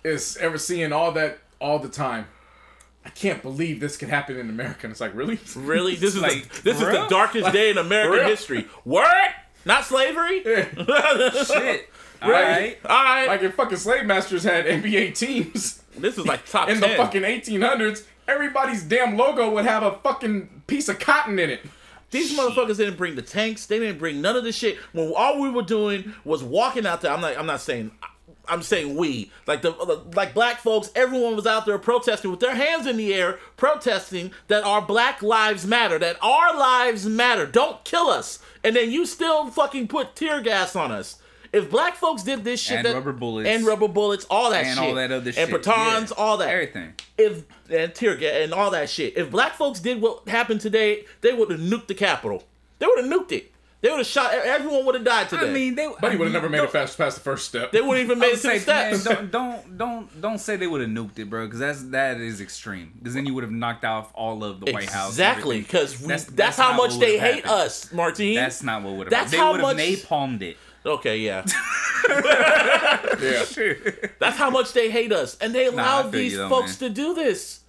is 0.03 0.38
ever 0.38 0.57
seeing 0.57 0.93
all 0.93 1.11
that 1.11 1.39
all 1.59 1.77
the 1.80 1.89
time. 1.89 2.25
I 3.05 3.09
can't 3.09 3.41
believe 3.41 3.79
this 3.79 3.97
could 3.97 4.09
happen 4.09 4.37
in 4.37 4.49
America. 4.49 4.81
And 4.83 4.91
it's 4.91 5.01
like, 5.01 5.15
really? 5.15 5.39
really, 5.55 5.95
this 5.95 6.15
is 6.15 6.21
Like, 6.21 6.47
the, 6.49 6.61
this 6.63 6.75
is 6.75 6.85
the 6.85 6.91
bruh? 6.91 7.09
darkest 7.09 7.51
day 7.53 7.69
in 7.69 7.77
American 7.77 8.11
real? 8.19 8.27
history. 8.27 8.67
What? 8.83 9.31
Not 9.65 9.85
slavery. 9.85 10.43
Shit. 10.43 11.89
All 12.21 12.29
Right. 12.29 12.47
right. 12.47 12.77
All 12.85 13.03
right. 13.03 13.27
Like 13.27 13.43
if 13.43 13.55
fucking 13.55 13.77
slave 13.77 14.05
masters 14.05 14.43
had 14.43 14.65
NBA 14.65 15.15
teams 15.15 15.81
this 15.97 16.17
is 16.17 16.25
like 16.25 16.45
top 16.45 16.69
in 16.69 16.79
ten. 16.79 16.91
the 16.91 16.95
fucking 16.95 17.21
1800s, 17.23 18.03
everybody's 18.27 18.83
damn 18.83 19.17
logo 19.17 19.49
would 19.51 19.65
have 19.65 19.83
a 19.83 19.97
fucking 20.03 20.63
piece 20.67 20.87
of 20.89 20.99
cotton 20.99 21.39
in 21.39 21.49
it. 21.49 21.61
These 22.11 22.37
motherfuckers 22.37 22.77
didn't 22.77 22.97
bring 22.97 23.15
the 23.15 23.21
tanks. 23.21 23.65
They 23.67 23.77
didn't 23.79 23.99
bring 23.99 24.19
none 24.21 24.35
of 24.35 24.43
the 24.43 24.51
shit. 24.51 24.77
When 24.93 25.13
all 25.15 25.39
we 25.41 25.49
were 25.49 25.61
doing 25.61 26.13
was 26.23 26.43
walking 26.43 26.85
out 26.87 27.01
there. 27.01 27.11
I'm 27.11 27.21
not. 27.21 27.37
I'm 27.37 27.45
not 27.45 27.61
saying. 27.61 27.91
I'm 28.49 28.63
saying 28.63 28.95
we. 28.95 29.31
Like 29.47 29.61
the 29.61 29.71
like 30.15 30.33
black 30.33 30.59
folks. 30.59 30.89
Everyone 30.95 31.35
was 31.35 31.45
out 31.47 31.65
there 31.65 31.77
protesting 31.77 32.31
with 32.31 32.39
their 32.39 32.55
hands 32.55 32.87
in 32.87 32.97
the 32.97 33.13
air, 33.13 33.39
protesting 33.57 34.31
that 34.47 34.63
our 34.63 34.81
black 34.81 35.21
lives 35.21 35.65
matter. 35.67 35.99
That 35.99 36.17
our 36.23 36.57
lives 36.57 37.05
matter. 37.05 37.45
Don't 37.45 37.83
kill 37.83 38.07
us. 38.07 38.39
And 38.63 38.75
then 38.75 38.91
you 38.91 39.05
still 39.05 39.49
fucking 39.51 39.87
put 39.87 40.15
tear 40.15 40.41
gas 40.41 40.75
on 40.75 40.91
us. 40.91 41.21
If 41.51 41.71
black 41.71 41.95
folks 41.95 42.21
did 42.21 42.43
this 42.43 42.59
shit, 42.61 42.77
And 42.77 42.85
that- 42.85 42.93
rubber 42.93 43.11
bullets. 43.13 43.49
and 43.49 43.65
rubber 43.65 43.87
bullets, 43.87 44.25
all 44.29 44.51
that 44.51 44.65
And 44.65 44.77
shit, 44.77 44.87
all 44.87 44.93
that 44.95 45.11
other 45.11 45.31
shit. 45.31 45.43
And 45.43 45.51
batons, 45.51 46.11
Yeah. 46.15 46.23
all 46.23 46.37
that, 46.37 46.49
Everything. 46.49 46.93
if 47.17 47.41
and 47.71 47.95
tear 47.95 48.15
gas 48.15 48.33
and 48.43 48.53
all 48.53 48.69
that 48.71 48.87
shit. 48.89 49.13
If 49.17 49.31
black 49.31 49.55
folks 49.55 49.79
did 49.79 49.99
what 50.01 50.27
happened 50.27 50.61
today, 50.61 51.05
they 51.21 51.33
would 51.33 51.49
have 51.49 51.59
nuked 51.59 51.87
the 51.87 51.95
Capitol. 51.95 52.43
They 52.77 52.85
would 52.85 52.99
have 53.03 53.07
nuked 53.11 53.31
it. 53.31 53.51
They 53.82 53.89
would 53.89 53.99
have 53.99 54.07
shot. 54.07 54.34
Everyone 54.34 54.86
would 54.86 54.95
have 54.95 55.05
died 55.05 55.30
today. 55.30 55.49
I 55.49 55.53
mean, 55.53 55.75
they. 55.75 55.89
But 56.01 56.11
he 56.11 56.17
would 56.17 56.25
have 56.25 56.34
never 56.34 56.49
made 56.49 56.61
it 56.61 56.69
fast 56.69 56.97
past 56.97 57.15
the 57.15 57.23
first 57.23 57.45
step. 57.47 57.71
they 57.71 57.80
wouldn't 57.80 58.03
even 58.03 58.19
made 58.19 58.32
would 58.32 58.39
it 58.39 58.41
to 58.41 58.47
the 58.49 58.59
say, 58.59 58.71
man, 58.71 58.95
steps. 58.95 59.03
don't 59.03 59.32
don't 59.32 59.77
don't 59.77 60.21
don't 60.21 60.38
say 60.38 60.57
they 60.57 60.67
would 60.67 60.82
have 60.82 60.89
nuked 60.89 61.17
it, 61.17 61.30
bro, 61.30 61.45
because 61.45 61.59
that's 61.59 61.84
that 61.91 62.19
is 62.19 62.41
extreme. 62.41 62.91
Because 62.99 63.13
then 63.13 63.25
you 63.25 63.34
would 63.36 63.43
have 63.45 63.53
knocked 63.53 63.86
off 63.86 64.11
all 64.13 64.43
of 64.43 64.59
the 64.59 64.73
White 64.73 64.89
House. 64.89 65.11
Exactly, 65.11 65.59
because 65.61 65.97
That's- 65.97 66.25
that's, 66.25 66.36
that's 66.36 66.57
how 66.57 66.75
much 66.75 66.97
they 66.99 67.13
would've 67.13 67.21
hate 67.21 67.45
happened. 67.45 67.51
us, 67.61 67.93
Martine. 67.93 68.36
That's 68.36 68.63
not 68.63 68.84
what 68.84 68.95
would 68.95 69.07
have. 69.07 69.11
That's 69.11 69.32
They 69.32 69.38
how 69.38 69.51
would 69.53 69.61
have 69.61 69.77
much- 69.77 69.86
napalmed 70.03 70.41
it. 70.41 70.57
okay, 70.86 71.17
yeah. 71.19 71.45
yeah. 72.09 73.45
That's 74.19 74.38
how 74.38 74.49
much 74.49 74.73
they 74.73 74.89
hate 74.89 75.11
us, 75.11 75.38
and 75.39 75.53
they 75.53 75.65
allowed 75.67 76.03
feel 76.03 76.11
these 76.11 76.36
though, 76.38 76.49
folks 76.49 76.77
to 76.77 76.89
do 76.89 77.13
this. 77.13 77.61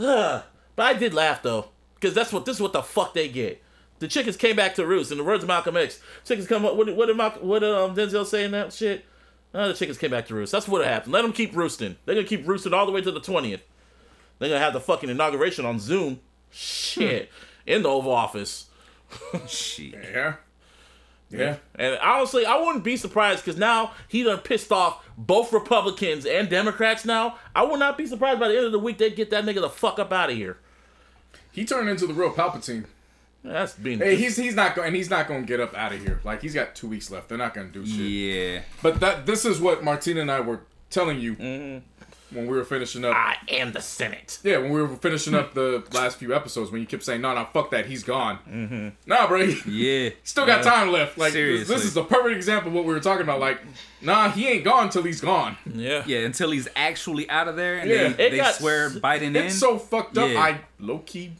Ugh. 0.00 0.42
but 0.76 0.82
I 0.86 0.94
did 0.94 1.14
laugh 1.14 1.42
though, 1.42 1.68
because 1.94 2.14
that's 2.14 2.32
what 2.32 2.44
this 2.46 2.56
is 2.56 2.62
what 2.62 2.72
the 2.72 2.82
fuck 2.82 3.14
they 3.14 3.28
get. 3.28 3.62
The 3.98 4.08
chickens 4.08 4.36
came 4.36 4.56
back 4.56 4.74
to 4.74 4.86
roost. 4.86 5.10
In 5.10 5.18
the 5.18 5.24
words 5.24 5.42
of 5.42 5.48
Malcolm 5.48 5.76
X, 5.76 6.00
chickens 6.24 6.46
come 6.46 6.64
up. 6.66 6.76
What, 6.76 6.86
did- 6.86 6.96
what 6.96 7.06
did 7.06 7.16
Malcolm, 7.16 7.46
what 7.46 7.60
did 7.60 7.74
um, 7.74 7.94
Denzel 7.94 8.26
say 8.26 8.44
in 8.44 8.50
that 8.50 8.72
shit? 8.72 9.04
Uh, 9.54 9.68
the 9.68 9.74
chickens 9.74 9.96
came 9.96 10.10
back 10.10 10.26
to 10.26 10.34
roost. 10.34 10.52
That's 10.52 10.68
what 10.68 10.84
happened. 10.84 11.12
Let 11.14 11.22
them 11.22 11.32
keep 11.32 11.56
roosting. 11.56 11.96
They're 12.04 12.14
gonna 12.14 12.26
keep 12.26 12.46
roosting 12.46 12.74
all 12.74 12.84
the 12.84 12.92
way 12.92 13.00
to 13.00 13.10
the 13.10 13.20
twentieth. 13.20 13.62
They're 14.38 14.50
gonna 14.50 14.60
have 14.60 14.74
the 14.74 14.80
fucking 14.80 15.08
inauguration 15.08 15.64
on 15.64 15.78
Zoom. 15.78 16.20
Shit, 16.50 17.30
in 17.66 17.82
the 17.82 17.88
Oval 17.88 18.12
Office. 18.12 18.66
Shit. 19.46 19.94
Yeah. 19.94 20.34
Yeah. 21.30 21.56
And 21.76 21.98
honestly, 22.02 22.44
I 22.46 22.56
wouldn't 22.56 22.84
be 22.84 22.96
surprised 22.96 23.44
because 23.44 23.58
now 23.58 23.92
he 24.08 24.22
done 24.22 24.38
pissed 24.38 24.70
off 24.70 25.04
both 25.16 25.52
Republicans 25.52 26.24
and 26.26 26.48
Democrats. 26.48 27.04
Now 27.04 27.36
I 27.54 27.62
would 27.64 27.78
not 27.80 27.96
be 27.96 28.06
surprised 28.06 28.38
by 28.40 28.48
the 28.48 28.56
end 28.56 28.66
of 28.66 28.72
the 28.72 28.78
week 28.78 28.98
they 28.98 29.10
get 29.10 29.30
that 29.30 29.44
nigga 29.44 29.60
the 29.62 29.70
fuck 29.70 29.98
up 29.98 30.12
out 30.12 30.30
of 30.30 30.36
here. 30.36 30.58
He 31.50 31.64
turned 31.64 31.88
into 31.88 32.06
the 32.06 32.14
real 32.14 32.32
Palpatine. 32.32 32.84
That's 33.44 33.74
being. 33.74 33.98
Hey, 33.98 34.16
he's 34.16 34.36
he's 34.36 34.54
not 34.54 34.74
going 34.74 34.88
and 34.88 34.96
he's 34.96 35.10
not 35.10 35.28
going 35.28 35.42
to 35.42 35.46
get 35.46 35.60
up 35.60 35.74
out 35.76 35.92
of 35.92 36.00
here. 36.00 36.20
Like 36.24 36.42
he's 36.42 36.54
got 36.54 36.74
two 36.74 36.88
weeks 36.88 37.10
left. 37.10 37.28
They're 37.28 37.38
not 37.38 37.54
going 37.54 37.70
to 37.70 37.72
do 37.72 37.86
shit. 37.86 37.96
Yeah. 38.00 38.60
But 38.82 39.00
that 39.00 39.24
this 39.26 39.44
is 39.44 39.60
what 39.60 39.84
Martina 39.84 40.20
and 40.20 40.30
I 40.30 40.40
were 40.40 40.60
telling 40.90 41.20
you 41.20 41.36
Mm-hmm. 41.36 42.36
when 42.36 42.46
we 42.48 42.56
were 42.56 42.64
finishing 42.64 43.04
up. 43.04 43.14
I 43.14 43.36
am 43.48 43.70
the 43.72 43.80
Senate. 43.80 44.40
Yeah, 44.42 44.58
when 44.58 44.72
we 44.72 44.82
were 44.82 44.88
finishing 44.96 45.34
up 45.34 45.54
the 45.54 45.84
last 45.92 46.16
few 46.18 46.34
episodes, 46.34 46.72
when 46.72 46.80
you 46.80 46.86
kept 46.88 47.04
saying, 47.04 47.20
"No, 47.20 47.34
no, 47.36 47.46
fuck 47.52 47.70
that, 47.70 47.86
he's 47.86 48.02
gone." 48.02 48.38
Mm-hmm. 48.50 48.88
Nah, 49.06 49.28
bro, 49.28 49.42
Yeah. 49.42 50.10
still 50.24 50.44
got 50.46 50.64
time 50.64 50.90
left. 50.90 51.16
Like 51.16 51.32
this, 51.32 51.68
this 51.68 51.84
is 51.84 51.96
a 51.96 52.02
perfect 52.02 52.34
example 52.34 52.70
of 52.70 52.74
what 52.74 52.84
we 52.84 52.92
were 52.94 53.00
talking 53.00 53.22
about. 53.22 53.38
Like, 53.38 53.60
nah, 54.02 54.28
he 54.30 54.48
ain't 54.48 54.64
gone 54.64 54.90
till 54.90 55.04
he's 55.04 55.20
gone. 55.20 55.56
Yeah. 55.72 56.02
Yeah, 56.04 56.20
until 56.20 56.50
he's 56.50 56.66
actually 56.74 57.30
out 57.30 57.46
of 57.46 57.54
there 57.54 57.78
and 57.78 57.88
Yeah. 57.88 58.08
they, 58.08 58.30
they 58.30 58.36
got 58.38 58.54
swear 58.56 58.86
s- 58.86 58.94
Biden 58.96 59.22
in. 59.22 59.36
It's 59.36 59.58
so 59.58 59.78
fucked 59.78 60.18
up. 60.18 60.28
Yeah. 60.28 60.40
I 60.40 60.60
low 60.80 60.98
key 60.98 61.32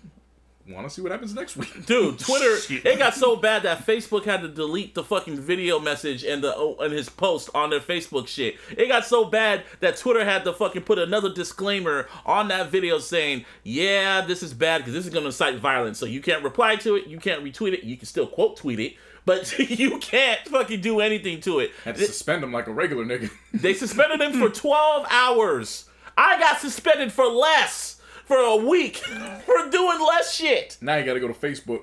want 0.75 0.89
to 0.89 0.93
see 0.93 1.01
what 1.01 1.13
happens 1.13 1.35
next 1.35 1.57
week. 1.57 1.87
Dude, 1.87 2.19
Twitter, 2.19 2.57
it 2.89 2.99
got 2.99 3.15
so 3.15 3.37
bad 3.37 3.63
that 3.63 3.87
Facebook 3.87 4.25
had 4.25 4.43
to 4.43 4.49
delete 4.49 4.95
the 4.95 5.05
fucking 5.05 5.39
video 5.39 5.79
message 5.79 6.25
and 6.25 6.43
the 6.43 6.55
oh, 6.55 6.77
and 6.81 6.93
his 6.93 7.09
post 7.09 7.51
on 7.55 7.71
their 7.71 7.81
Facebook 7.81 8.27
shit. 8.27 8.57
It 8.77 8.89
got 8.89 9.05
so 9.05 9.25
bad 9.25 9.65
that 9.81 9.97
Twitter 9.97 10.25
had 10.25 10.45
to 10.45 10.53
fucking 10.53 10.83
put 10.83 10.99
another 10.99 11.33
disclaimer 11.33 12.09
on 12.25 12.49
that 12.49 12.71
video 12.71 12.99
saying, 12.99 13.45
"Yeah, 13.63 14.23
this 14.23 14.43
is 14.43 14.53
bad 14.53 14.79
because 14.79 14.95
this 14.95 15.07
is 15.07 15.13
going 15.13 15.23
to 15.23 15.29
incite 15.29 15.59
violence. 15.59 15.99
So 15.99 16.07
you 16.07 16.21
can't 16.21 16.43
reply 16.43 16.77
to 16.77 16.97
it, 16.97 17.07
you 17.07 17.19
can't 17.19 17.45
retweet 17.45 17.73
it, 17.73 17.85
you 17.85 17.97
can 17.97 18.07
still 18.07 18.27
quote 18.27 18.57
tweet 18.57 18.81
it, 18.81 18.95
but 19.25 19.59
you 19.71 19.99
can't 19.99 20.41
fucking 20.49 20.81
do 20.81 21.01
anything 21.01 21.41
to 21.43 21.61
it." 21.61 21.71
Had 21.85 21.97
to 21.97 22.07
suspend 22.07 22.43
him 22.43 22.53
like 22.53 22.67
a 22.67 22.73
regular 22.73 23.05
nigga. 23.05 23.31
They 23.53 23.75
suspended 23.75 24.21
him 24.21 24.41
for 24.41 24.49
12 24.49 25.07
hours. 25.11 25.85
I 26.19 26.39
got 26.39 26.61
suspended 26.61 27.13
for 27.13 27.27
less 27.27 27.96
for 28.27 28.37
a 28.37 28.57
week 28.57 28.97
for 29.47 29.71
doing 29.71 30.01
less 30.01 30.35
shit. 30.35 30.77
now 30.81 30.97
you 30.97 31.05
got 31.05 31.15
to 31.15 31.21
go 31.21 31.29
to 31.29 31.35
Facebook. 31.35 31.83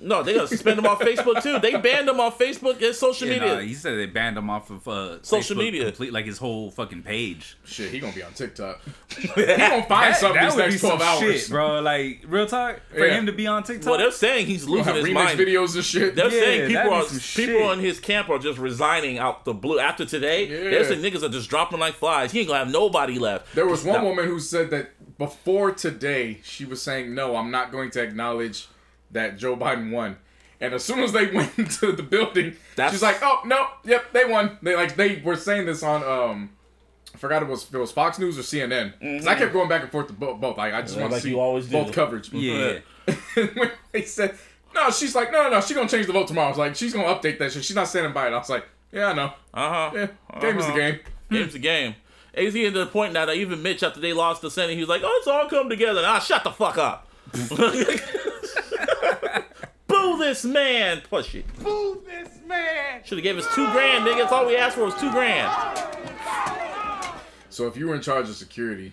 No, 0.00 0.24
they're 0.24 0.34
gonna 0.34 0.48
suspend 0.48 0.76
him 0.76 0.86
off 0.86 0.98
Facebook 0.98 1.40
too. 1.40 1.60
They 1.60 1.76
banned 1.76 2.08
him 2.08 2.18
off 2.18 2.36
Facebook 2.36 2.82
and 2.84 2.92
social 2.96 3.28
Yeah, 3.28 3.34
media. 3.38 3.54
nah, 3.54 3.60
he 3.60 3.74
said 3.74 3.96
they 3.96 4.06
banned 4.06 4.36
him 4.36 4.50
off 4.50 4.70
of 4.70 4.88
uh, 4.88 5.22
Social 5.22 5.54
Facebook 5.54 5.58
media. 5.60 5.84
complete, 5.84 6.12
like 6.12 6.24
his 6.24 6.36
whole 6.38 6.72
fucking 6.72 7.04
page. 7.04 7.56
Shit, 7.64 7.92
he 7.92 8.00
gonna 8.00 8.12
be 8.12 8.24
on 8.24 8.32
TikTok. 8.32 8.80
he 9.16 9.28
gonna 9.28 9.84
find 9.84 10.16
something 10.16 10.42
these 10.42 10.54
would 10.56 10.62
next 10.62 10.74
be 10.74 10.78
some 10.78 10.96
twelve 10.98 11.22
hours. 11.22 11.40
shit, 11.42 11.50
bro. 11.50 11.80
Like 11.80 12.24
real 12.26 12.46
talk 12.48 12.80
for 12.92 13.06
Yeah. 13.06 13.14
him 13.20 13.26
to 13.26 13.32
be 13.32 13.46
on 13.46 13.62
TikTok. 13.62 13.86
well, 13.88 13.98
they're 13.98 14.10
saying 14.10 14.46
he's 14.46 14.64
Gonna 14.64 14.78
losing 14.78 14.94
have 14.94 14.96
his 14.96 15.14
remix 15.14 15.14
mind. 15.14 15.38
videos 15.38 15.74
and 15.76 15.84
shit. 15.84 16.16
They're 16.16 16.24
Yeah, 16.24 16.30
saying 16.40 16.60
people 16.70 16.74
that'd 16.90 16.90
be 16.90 16.96
are 17.16 17.20
some 17.20 17.44
people 17.44 17.60
shit. 17.68 17.78
in 17.78 17.84
his 17.84 18.00
camp 18.00 18.28
are 18.30 18.38
just 18.40 18.58
resigning 18.58 19.18
out 19.20 19.44
the 19.44 19.54
blue 19.54 19.78
after 19.78 20.04
today. 20.04 20.48
Yeah. 20.48 20.70
They're 20.70 20.84
saying 20.86 21.02
niggas 21.02 21.22
are 21.22 21.28
just 21.28 21.48
dropping 21.48 21.78
like 21.78 21.94
flies. 21.94 22.32
He 22.32 22.40
ain't 22.40 22.48
gonna 22.48 22.58
have 22.64 22.72
nobody 22.72 23.16
left. 23.20 23.54
There 23.54 23.66
was 23.68 23.84
one 23.84 24.02
No. 24.02 24.08
woman 24.08 24.26
who 24.26 24.40
said 24.40 24.70
that 24.70 24.90
before 25.18 25.72
today, 25.72 26.40
she 26.44 26.64
was 26.64 26.80
saying, 26.82 27.14
"No, 27.14 27.36
I'm 27.36 27.50
not 27.50 27.72
going 27.72 27.90
to 27.92 28.02
acknowledge 28.02 28.68
that 29.10 29.36
Joe 29.38 29.56
Biden 29.56 29.90
won." 29.90 30.16
And 30.60 30.74
as 30.74 30.84
soon 30.84 31.00
as 31.00 31.12
they 31.12 31.26
went 31.32 31.56
into 31.58 31.92
the 31.92 32.02
building, 32.02 32.56
That's- 32.76 32.92
she's 32.94 33.02
like, 33.02 33.18
"Oh 33.22 33.42
no, 33.44 33.66
yep, 33.84 34.12
they 34.12 34.24
won." 34.24 34.58
They 34.62 34.74
like 34.76 34.96
they 34.96 35.16
were 35.24 35.36
saying 35.36 35.66
this 35.66 35.82
on 35.82 36.02
um, 36.02 36.50
I 37.14 37.18
forgot 37.18 37.42
it 37.42 37.48
was 37.48 37.72
it 37.72 37.76
was 37.76 37.90
Fox 37.92 38.18
News 38.18 38.38
or 38.38 38.42
CNN. 38.42 38.92
'Cause 39.00 39.26
I 39.26 39.34
kept 39.34 39.52
going 39.52 39.68
back 39.68 39.82
and 39.82 39.90
forth 39.90 40.06
to 40.08 40.12
both. 40.12 40.40
both. 40.40 40.56
Like 40.58 40.74
I 40.74 40.82
just 40.82 40.94
Yeah, 40.96 41.02
want 41.02 41.10
to 41.12 41.14
like 41.16 41.22
see 41.22 41.30
you 41.30 41.40
always 41.40 41.66
do. 41.66 41.72
both 41.72 41.92
coverage. 41.92 42.32
yeah, 42.32 42.78
when 43.34 43.70
they 43.92 44.02
said, 44.02 44.36
"No," 44.74 44.90
she's 44.90 45.14
like, 45.14 45.32
"No, 45.32 45.44
no, 45.44 45.50
no, 45.50 45.60
she's 45.60 45.76
gonna 45.76 45.88
change 45.88 46.06
the 46.06 46.12
vote 46.12 46.28
tomorrow." 46.28 46.46
I 46.48 46.50
was 46.50 46.58
like, 46.58 46.76
"She's 46.76 46.92
gonna 46.92 47.08
update 47.08 47.38
that 47.38 47.52
shit. 47.52 47.64
She's 47.64 47.76
not 47.76 47.88
standing 47.88 48.12
by 48.12 48.26
it." 48.28 48.32
I 48.32 48.38
was 48.38 48.50
like, 48.50 48.64
"Yeah, 48.92 49.06
I 49.08 49.12
know. 49.14 49.32
Uh 49.54 49.90
huh. 49.90 49.90
Yeah, 49.94 50.40
game 50.40 50.58
is 50.58 50.66
the 50.66 50.72
game." 50.74 50.98
Game's 51.30 51.52
the 51.52 51.58
game. 51.58 51.94
AZ 52.34 52.52
to 52.52 52.70
the 52.70 52.86
point 52.86 53.12
now 53.12 53.26
that 53.26 53.36
even 53.36 53.62
Mitch 53.62 53.82
after 53.82 54.00
they 54.00 54.12
lost 54.12 54.42
the 54.42 54.50
Senate, 54.50 54.74
he 54.74 54.80
was 54.80 54.88
like, 54.88 55.02
"Oh, 55.04 55.16
it's 55.18 55.26
all 55.26 55.48
come 55.48 55.68
together." 55.68 56.02
Ah, 56.04 56.18
shut 56.18 56.44
the 56.44 56.50
fuck 56.50 56.78
up. 56.78 57.08
Boo 59.86 60.18
this 60.18 60.44
man. 60.44 61.02
Push 61.08 61.34
it. 61.34 61.46
Boo 61.62 62.02
this 62.06 62.38
man! 62.46 63.02
Should 63.04 63.18
have 63.18 63.24
gave 63.24 63.38
us 63.38 63.46
two 63.54 63.70
grand, 63.72 64.06
nigga. 64.06 64.18
That's 64.18 64.32
all 64.32 64.46
we 64.46 64.56
asked 64.56 64.76
for 64.76 64.84
was 64.84 64.94
two 64.94 65.10
grand. 65.10 65.50
So 67.50 67.66
if 67.66 67.76
you 67.76 67.88
were 67.88 67.94
in 67.94 68.02
charge 68.02 68.28
of 68.28 68.36
security 68.36 68.92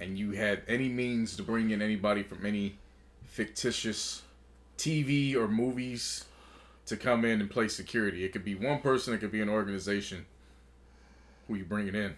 and 0.00 0.18
you 0.18 0.32
had 0.32 0.62
any 0.66 0.88
means 0.88 1.36
to 1.36 1.42
bring 1.42 1.70
in 1.70 1.80
anybody 1.82 2.22
from 2.22 2.44
any 2.44 2.76
fictitious 3.24 4.22
TV 4.76 5.34
or 5.36 5.46
movies 5.48 6.24
to 6.86 6.96
come 6.96 7.24
in 7.24 7.40
and 7.40 7.50
play 7.50 7.68
security, 7.68 8.24
it 8.24 8.32
could 8.32 8.44
be 8.44 8.54
one 8.54 8.80
person, 8.80 9.14
it 9.14 9.18
could 9.18 9.32
be 9.32 9.40
an 9.40 9.48
organization. 9.48 10.26
Who 11.48 11.56
you 11.56 11.64
bringing 11.64 11.94
in. 11.94 12.14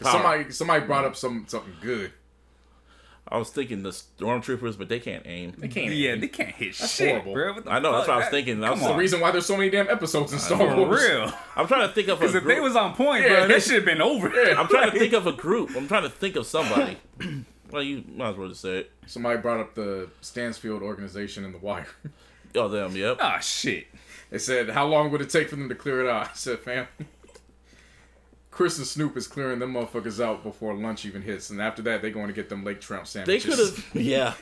Somebody 0.00 0.50
somebody 0.50 0.84
brought 0.86 1.04
up 1.04 1.16
some 1.16 1.44
something 1.48 1.74
good. 1.80 2.12
I 3.28 3.38
was 3.38 3.50
thinking 3.50 3.82
the 3.82 3.90
stormtroopers, 3.90 4.76
but 4.76 4.88
they 4.88 4.98
can't 4.98 5.22
aim. 5.26 5.54
They 5.56 5.68
can't. 5.68 5.94
yeah. 5.94 6.16
They 6.16 6.26
can't 6.28 6.50
hit 6.50 6.76
That's 6.76 6.92
shit, 6.94 7.08
horrible. 7.10 7.32
bro. 7.34 7.52
What 7.54 7.64
the 7.64 7.70
I 7.70 7.78
know, 7.78 7.92
that's 7.92 8.08
what 8.08 8.14
I 8.14 8.20
was 8.20 8.28
thinking. 8.28 8.60
That's 8.60 8.82
the 8.84 8.94
reason 8.94 9.20
why 9.20 9.30
there's 9.30 9.46
so 9.46 9.56
many 9.56 9.70
damn 9.70 9.88
episodes 9.88 10.32
in 10.32 10.38
Star 10.38 10.58
for 10.58 10.74
Wars. 10.76 11.00
real. 11.08 11.32
I'm 11.56 11.66
trying 11.68 11.88
to 11.88 11.94
think 11.94 12.08
of 12.08 12.18
Because 12.18 12.34
if 12.34 12.44
they 12.44 12.58
was 12.60 12.74
on 12.74 12.94
point, 12.94 13.22
Yeah. 13.24 13.36
bro, 13.46 13.48
that 13.48 13.62
should 13.62 13.76
have 13.76 13.84
been 13.84 14.02
over. 14.02 14.26
I'm 14.28 14.66
trying 14.66 14.90
to 14.90 14.98
think 14.98 15.12
of 15.14 15.26
a 15.26 15.32
group. 15.32 15.70
I'm 15.76 15.86
trying 15.88 16.02
to 16.02 16.10
think 16.10 16.36
of 16.36 16.46
somebody. 16.46 16.96
well, 17.70 17.82
you 17.82 18.02
might 18.14 18.30
as 18.30 18.36
well 18.36 18.48
just 18.48 18.60
say 18.62 18.78
it. 18.78 18.90
Somebody 19.06 19.40
brought 19.40 19.60
up 19.60 19.74
the 19.76 20.08
Stanfield 20.20 20.82
organization 20.82 21.44
in 21.44 21.52
The 21.52 21.58
Wire. 21.58 21.86
Oh, 22.54 22.68
them. 22.68 22.94
Yep. 22.96 23.16
Ah, 23.20 23.38
shit. 23.38 23.86
They 24.30 24.38
said, 24.38 24.68
"How 24.70 24.86
long 24.86 25.10
would 25.10 25.20
it 25.22 25.30
take 25.30 25.48
for 25.48 25.56
them 25.56 25.68
to 25.70 25.74
clear 25.74 26.04
it 26.04 26.10
out?" 26.10 26.28
I 26.28 26.30
said, 26.34 26.58
"Fam, 26.58 26.86
Chris 28.52 28.76
and 28.76 28.86
Snoop 28.86 29.16
is 29.16 29.26
clearing 29.26 29.58
them 29.58 29.72
motherfuckers 29.72 30.22
out 30.22 30.42
before 30.42 30.74
lunch 30.74 31.06
even 31.06 31.22
hits, 31.22 31.48
and 31.48 31.60
after 31.60 31.80
that, 31.82 32.02
they're 32.02 32.10
going 32.10 32.26
to 32.26 32.34
get 32.34 32.50
them 32.50 32.62
Lake 32.62 32.82
Trout 32.82 33.08
sandwiches. 33.08 33.44
They 33.44 33.50
sandwiches." 33.50 33.84
could 33.92 34.02
have. 34.02 34.06
Yeah. 34.06 34.34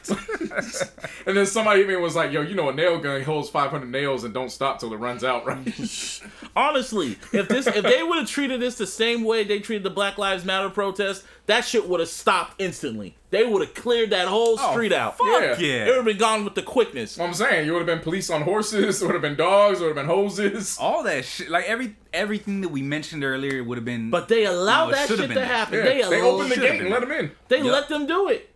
And 1.27 1.37
then 1.37 1.47
somebody 1.47 1.83
even 1.83 2.03
was 2.03 2.17
like, 2.17 2.33
"Yo, 2.33 2.41
you 2.41 2.55
know, 2.57 2.71
a 2.71 2.75
nail 2.75 2.99
gun 2.99 3.23
holds 3.23 3.49
500 3.51 3.89
nails 3.89 4.25
and 4.25 4.35
don't 4.35 4.51
stop 4.51 4.81
till 4.81 4.93
it 4.93 4.97
runs 4.97 5.23
out, 5.23 5.47
right?" 5.47 5.65
Honestly, 6.57 7.19
if 7.33 7.47
this 7.47 7.69
if 7.69 7.85
they 7.85 8.03
would 8.03 8.19
have 8.19 8.29
treated 8.29 8.61
this 8.61 8.75
the 8.77 8.87
same 8.87 9.23
way 9.23 9.45
they 9.45 9.61
treated 9.61 9.85
the 9.85 9.91
Black 9.91 10.19
Lives 10.19 10.45
Matter 10.45 10.71
protest, 10.71 11.25
that 11.47 11.65
shit 11.65 11.89
would 11.89 12.01
have 12.01 12.09
stopped 12.09 12.61
instantly. 12.61 13.17
They 13.31 13.45
would 13.47 13.63
have 13.63 13.75
cleared 13.75 14.11
that 14.11 14.27
whole 14.27 14.57
oh, 14.59 14.71
street 14.73 14.93
out. 14.93 15.17
Fuck 15.17 15.27
Yeah. 15.29 15.57
yeah. 15.59 15.85
It 15.85 15.87
would 15.89 15.97
have 15.99 16.05
been 16.05 16.19
gone 16.19 16.45
with 16.45 16.57
the 16.57 16.63
quickness. 16.63 17.17
What 17.17 17.27
I'm 17.29 17.35
saying 17.35 17.65
you 17.65 17.73
would 17.73 17.79
have 17.79 17.87
been 17.87 18.01
police 18.01 18.29
on 18.29 18.43
horses, 18.43 19.01
it 19.03 19.07
would 19.07 19.15
have 19.15 19.23
been 19.23 19.37
dogs, 19.37 19.81
it 19.81 19.85
would 19.85 19.97
have 19.97 20.05
been 20.05 20.13
hoses. 20.13 20.77
All 20.81 21.05
that 21.05 21.25
shit, 21.25 21.49
like 21.49 21.65
every 21.67 21.95
everything 22.13 22.61
that 22.63 22.71
we 22.71 22.83
mentioned 22.83 23.23
earlier 23.23 23.63
would 23.63 23.79
have 23.79 23.85
been. 23.85 24.11
But 24.11 24.27
they 24.29 24.45
allowed 24.47 24.87
No, 24.87 24.91
it 24.91 24.93
that 24.97 25.09
should've 25.09 25.21
shit 25.27 25.29
been 25.29 25.39
to 25.39 25.47
happen. 25.47 25.75
Yeah, 25.79 25.83
They, 25.85 26.03
they 26.03 26.21
opened 26.23 26.51
the 26.51 26.57
gate 26.57 26.81
and 26.81 26.91
let 26.91 27.01
them 27.03 27.13
in. 27.13 27.31
they 27.49 27.59
Yep. 27.59 27.67
let 27.73 27.89
them 27.89 28.07
do 28.07 28.29
it. 28.29 28.51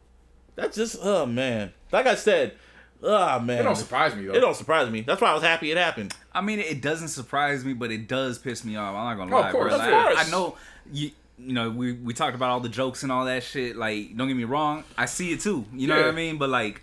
That's 0.57 0.77
just 0.77 0.97
oh 1.03 1.25
man. 1.27 1.73
Like 1.93 2.07
I 2.07 2.17
said, 2.17 2.55
oh 3.03 3.39
man. 3.39 3.61
It 3.61 3.63
don't 3.63 3.77
surprise 3.77 4.17
me 4.17 4.27
though. 4.27 4.35
It 4.35 4.41
don't 4.41 4.57
surprise 4.57 4.91
me. 4.91 5.03
That's 5.03 5.21
why 5.21 5.31
I 5.31 5.35
was 5.35 5.43
happy 5.45 5.71
it 5.71 5.77
happened. 5.77 6.15
I 6.33 6.41
mean, 6.41 6.59
it 6.59 6.81
doesn't 6.83 7.09
surprise 7.09 7.65
me, 7.65 7.75
but 7.75 7.93
it 7.93 8.09
does 8.09 8.39
piss 8.41 8.65
me 8.65 8.75
off. 8.75 8.95
I'm 8.97 9.17
not 9.17 9.25
gonna 9.25 9.37
Oh, 9.37 9.41
lie, 9.41 9.47
of 9.49 9.53
course, 9.55 9.73
bro. 9.73 9.75
of 9.75 9.81
Like, 9.93 10.05
course. 10.17 10.27
I 10.29 10.31
know 10.33 10.57
you. 10.93 11.11
You 11.39 11.53
know, 11.53 11.71
we 11.71 11.93
we 11.93 12.15
talked 12.15 12.37
about 12.37 12.51
all 12.51 12.61
the 12.61 12.69
jokes 12.69 13.03
and 13.03 13.11
all 13.11 13.25
that 13.25 13.43
shit. 13.43 13.77
Like, 13.77 14.17
don't 14.17 14.29
get 14.29 14.37
me 14.37 14.45
wrong, 14.45 14.85
I 14.97 15.07
see 15.07 15.33
it 15.33 15.41
too. 15.41 15.65
You 15.75 15.89
know 15.89 15.97
Yeah. 15.97 16.03
what 16.07 16.13
I 16.13 16.17
mean? 16.17 16.39
But 16.39 16.51
like, 16.51 16.83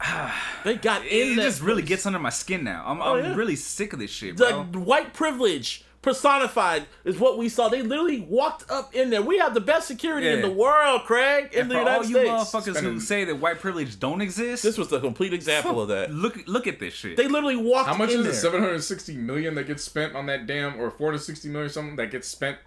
They 0.64 0.76
got 0.76 1.04
in 1.06 1.32
it 1.32 1.36
that 1.36 1.42
just 1.42 1.62
really 1.62 1.82
gets 1.82 2.06
under 2.06 2.18
my 2.18 2.30
skin 2.30 2.64
now. 2.64 2.84
I'm, 2.86 3.00
Oh, 3.00 3.16
I'm 3.16 3.24
yeah. 3.24 3.34
really 3.34 3.56
sick 3.56 3.92
of 3.92 3.98
this 3.98 4.10
shit, 4.10 4.36
the 4.36 4.52
white 4.74 5.12
privilege 5.14 5.84
personified 6.00 6.86
is 7.04 7.18
what 7.18 7.36
we 7.38 7.48
saw. 7.48 7.68
They 7.68 7.82
literally 7.82 8.20
walked 8.20 8.70
up 8.70 8.94
in 8.94 9.10
there. 9.10 9.20
We 9.20 9.38
have 9.38 9.52
the 9.52 9.60
best 9.60 9.88
security 9.88 10.28
in 10.28 10.40
the 10.42 10.50
world, 10.50 11.02
Craig, 11.02 11.50
in 11.52 11.62
And 11.62 11.70
the 11.70 11.74
for 11.74 11.78
United 11.80 11.96
all 11.98 12.04
you 12.04 12.14
States. 12.16 12.30
motherfuckers 12.74 12.80
who 12.80 13.00
say 13.00 13.24
that 13.24 13.36
white 13.36 13.58
privilege 13.58 13.98
don't 13.98 14.20
exist, 14.20 14.62
This 14.62 14.78
was 14.78 14.88
the 14.88 15.00
complete 15.00 15.32
example 15.32 15.82
of 15.82 15.88
that. 15.88 16.12
Look, 16.12 16.46
look 16.46 16.66
at 16.68 16.78
this 16.78 16.94
shit. 16.94 17.16
They 17.16 17.26
literally 17.26 17.56
walked 17.56 17.88
How 17.88 17.96
much 17.96 18.10
in 18.10 18.20
is 18.20 18.26
it? 18.26 18.30
there. 18.30 18.40
760 18.40 19.16
million 19.16 19.54
that 19.56 19.66
gets 19.66 19.82
spent 19.82 20.14
on 20.14 20.26
that 20.26 20.46
damn, 20.46 20.80
or 20.80 20.90
460 20.90 21.48
million 21.48 21.66
or 21.66 21.72
something 21.72 21.96
that 21.96 22.10
gets 22.12 22.28
spent 22.28 22.58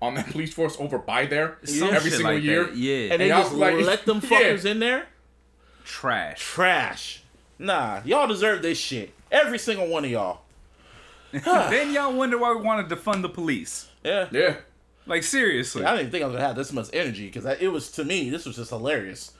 on 0.00 0.14
that 0.14 0.28
police 0.30 0.52
force 0.52 0.76
over 0.78 0.98
by 0.98 1.26
there 1.26 1.58
Some 1.64 1.88
every 1.94 2.10
single 2.10 2.34
like 2.34 2.42
year. 2.42 2.64
that. 2.64 2.76
Yeah, 2.76 3.12
and 3.12 3.20
they 3.20 3.28
y'all 3.28 3.42
just 3.42 3.54
like- 3.54 3.74
let 3.84 4.04
them 4.06 4.20
Yeah. 4.22 4.28
fuckers 4.28 4.64
in 4.64 4.78
there. 4.80 5.06
trash. 5.84 6.40
Trash. 6.40 7.22
Nah, 7.58 8.00
y'all 8.04 8.26
deserve 8.28 8.62
this 8.62 8.78
shit. 8.78 9.12
Every 9.30 9.58
single 9.58 9.88
one 9.88 10.04
of 10.04 10.10
y'all. 10.10 10.40
then 11.32 11.92
y'all 11.92 12.12
wonder 12.12 12.38
why 12.38 12.54
we 12.54 12.62
wanted 12.62 12.88
to 12.88 12.96
fund 12.96 13.22
the 13.24 13.28
police. 13.28 13.88
Yeah. 14.04 14.28
Yeah. 14.30 14.56
Like 15.06 15.22
seriously. 15.22 15.84
I 15.84 15.96
didn't 15.96 16.10
think 16.10 16.22
I 16.22 16.26
was 16.26 16.34
gonna 16.36 16.46
have 16.46 16.56
this 16.56 16.72
much 16.72 16.88
energy 16.92 17.26
because 17.26 17.44
it 17.60 17.68
was 17.72 17.90
to 17.92 18.04
me 18.04 18.30
this 18.30 18.46
was 18.46 18.56
just 18.56 18.70
hilarious. 18.70 19.32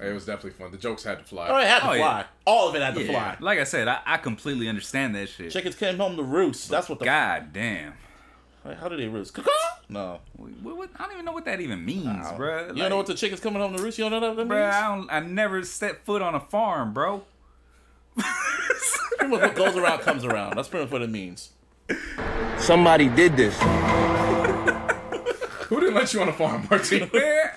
It 0.00 0.14
was 0.14 0.24
definitely 0.24 0.52
fun. 0.52 0.70
The 0.70 0.78
jokes 0.78 1.04
had 1.04 1.18
to 1.18 1.24
fly. 1.24 1.48
Oh, 1.50 1.58
it 1.58 1.66
had 1.66 1.80
to 1.80 1.84
Oh, 1.90 1.94
fly. 1.94 2.20
yeah. 2.20 2.24
All 2.46 2.68
of 2.70 2.74
it 2.74 2.80
had 2.80 2.94
to 2.94 3.02
Yeah. 3.02 3.10
fly. 3.12 3.36
Like 3.38 3.58
I 3.58 3.64
said, 3.64 3.86
I, 3.86 3.98
I 4.06 4.16
completely 4.16 4.66
understand 4.68 5.14
that 5.14 5.28
shit. 5.28 5.50
Chickens 5.52 5.74
came 5.74 5.98
home 5.98 6.16
to 6.16 6.22
roost. 6.22 6.70
That's 6.70 6.88
what 6.88 6.98
the. 7.00 7.04
God 7.04 7.52
damn. 7.52 7.92
Wait, 8.64 8.76
How 8.76 8.88
do 8.88 8.96
they 8.96 9.08
roost? 9.08 9.38
No. 9.88 10.20
What, 10.36 10.76
what, 10.76 10.90
I 11.00 11.02
don't 11.02 11.14
even 11.14 11.24
know 11.24 11.32
what 11.32 11.44
that 11.46 11.60
even 11.60 11.84
means, 11.84 12.06
bruh. 12.06 12.68
You 12.68 12.76
don't 12.82 12.90
know 12.90 12.96
what 12.96 13.06
the 13.06 13.14
chickens 13.14 13.40
coming 13.40 13.60
home 13.60 13.76
to 13.76 13.82
roost? 13.82 13.98
You 13.98 14.08
don't 14.08 14.20
know 14.20 14.28
what 14.28 14.36
that 14.36 14.44
means? 14.44 14.52
Bruh, 14.52 14.70
I, 14.70 14.94
don't, 14.96 15.10
I 15.10 15.18
never 15.18 15.64
set 15.64 16.04
foot 16.04 16.22
on 16.22 16.36
a 16.36 16.40
farm, 16.40 16.92
bro. 16.94 17.24
Pretty 18.16 19.26
much 19.32 19.40
what 19.40 19.54
goes 19.56 19.76
around 19.76 19.98
comes 20.02 20.24
around. 20.24 20.56
That's 20.56 20.68
pretty 20.68 20.84
much 20.84 20.92
what 20.92 21.02
it 21.02 21.10
means. 21.10 21.50
Somebody 22.58 23.08
did 23.08 23.36
this. 23.36 23.58
Who 25.68 25.80
didn't 25.80 25.94
let 25.94 26.12
you 26.14 26.20
on 26.22 26.28
a 26.28 26.32
farm, 26.32 26.66
Martin? 26.70 27.10
Man, 27.12 27.50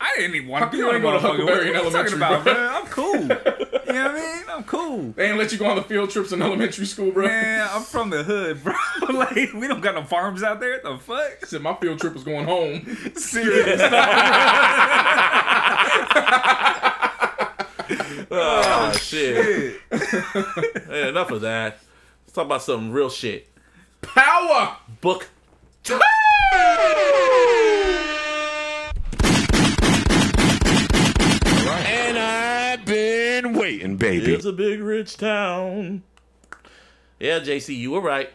I 0.00 0.14
didn't 0.16 0.36
even 0.36 0.48
want 0.48 0.62
to 0.62 0.66
come 0.66 0.70
be 0.70 0.78
you 0.78 0.88
on 0.88 0.94
ain't 0.94 1.02
the 1.02 1.10
go 1.10 1.18
to 1.18 1.18
motherfucker. 1.18 1.30
Huckleberry 1.30 1.70
What, 1.72 1.86
in 1.86 1.92
what 1.92 1.92
you 1.92 1.98
talking 1.98 2.14
about, 2.14 2.44
bro? 2.44 2.54
bruh? 2.54 2.74
I'm 2.74 2.86
cool. 2.86 3.12
you 3.14 3.28
know 3.28 3.34
what 3.34 3.88
I 3.88 4.14
mean? 4.14 4.35
I'm 4.56 4.64
cool. 4.64 5.12
They 5.14 5.28
ain't 5.28 5.36
let 5.36 5.52
you 5.52 5.58
go 5.58 5.66
on 5.66 5.76
the 5.76 5.82
field 5.82 6.08
trips 6.08 6.32
in 6.32 6.40
elementary 6.40 6.86
school, 6.86 7.10
bro. 7.10 7.26
Man, 7.26 7.68
I'm 7.70 7.82
from 7.82 8.08
the 8.08 8.22
hood, 8.22 8.64
bro. 8.64 8.74
like, 9.12 9.52
we 9.52 9.68
don't 9.68 9.82
got 9.82 9.94
no 9.94 10.02
farms 10.02 10.42
out 10.42 10.60
there. 10.60 10.80
The 10.82 10.96
fuck? 10.96 11.44
Said 11.44 11.60
my 11.60 11.74
field 11.74 12.00
trip 12.00 12.14
was 12.14 12.24
going 12.24 12.46
home. 12.46 12.96
Serious. 13.14 13.80
Oh, 18.28 18.90
oh 18.90 18.92
shit. 18.92 19.80
Hey, 20.88 21.08
enough 21.08 21.30
of 21.30 21.42
that. 21.42 21.78
Let's 22.24 22.32
talk 22.34 22.46
about 22.46 22.60
some 22.60 22.90
real 22.90 23.08
shit. 23.08 23.48
Power. 24.02 24.76
Book. 25.00 25.28
And 31.68 32.18
I've 32.18 32.84
been 32.84 33.52
waiting, 33.66 33.96
baby. 33.96 34.32
It's 34.32 34.44
a 34.44 34.52
big 34.52 34.80
rich 34.80 35.16
town. 35.16 36.02
Yeah, 37.18 37.40
JC, 37.40 37.76
you 37.76 37.90
were 37.90 38.00
right. 38.00 38.30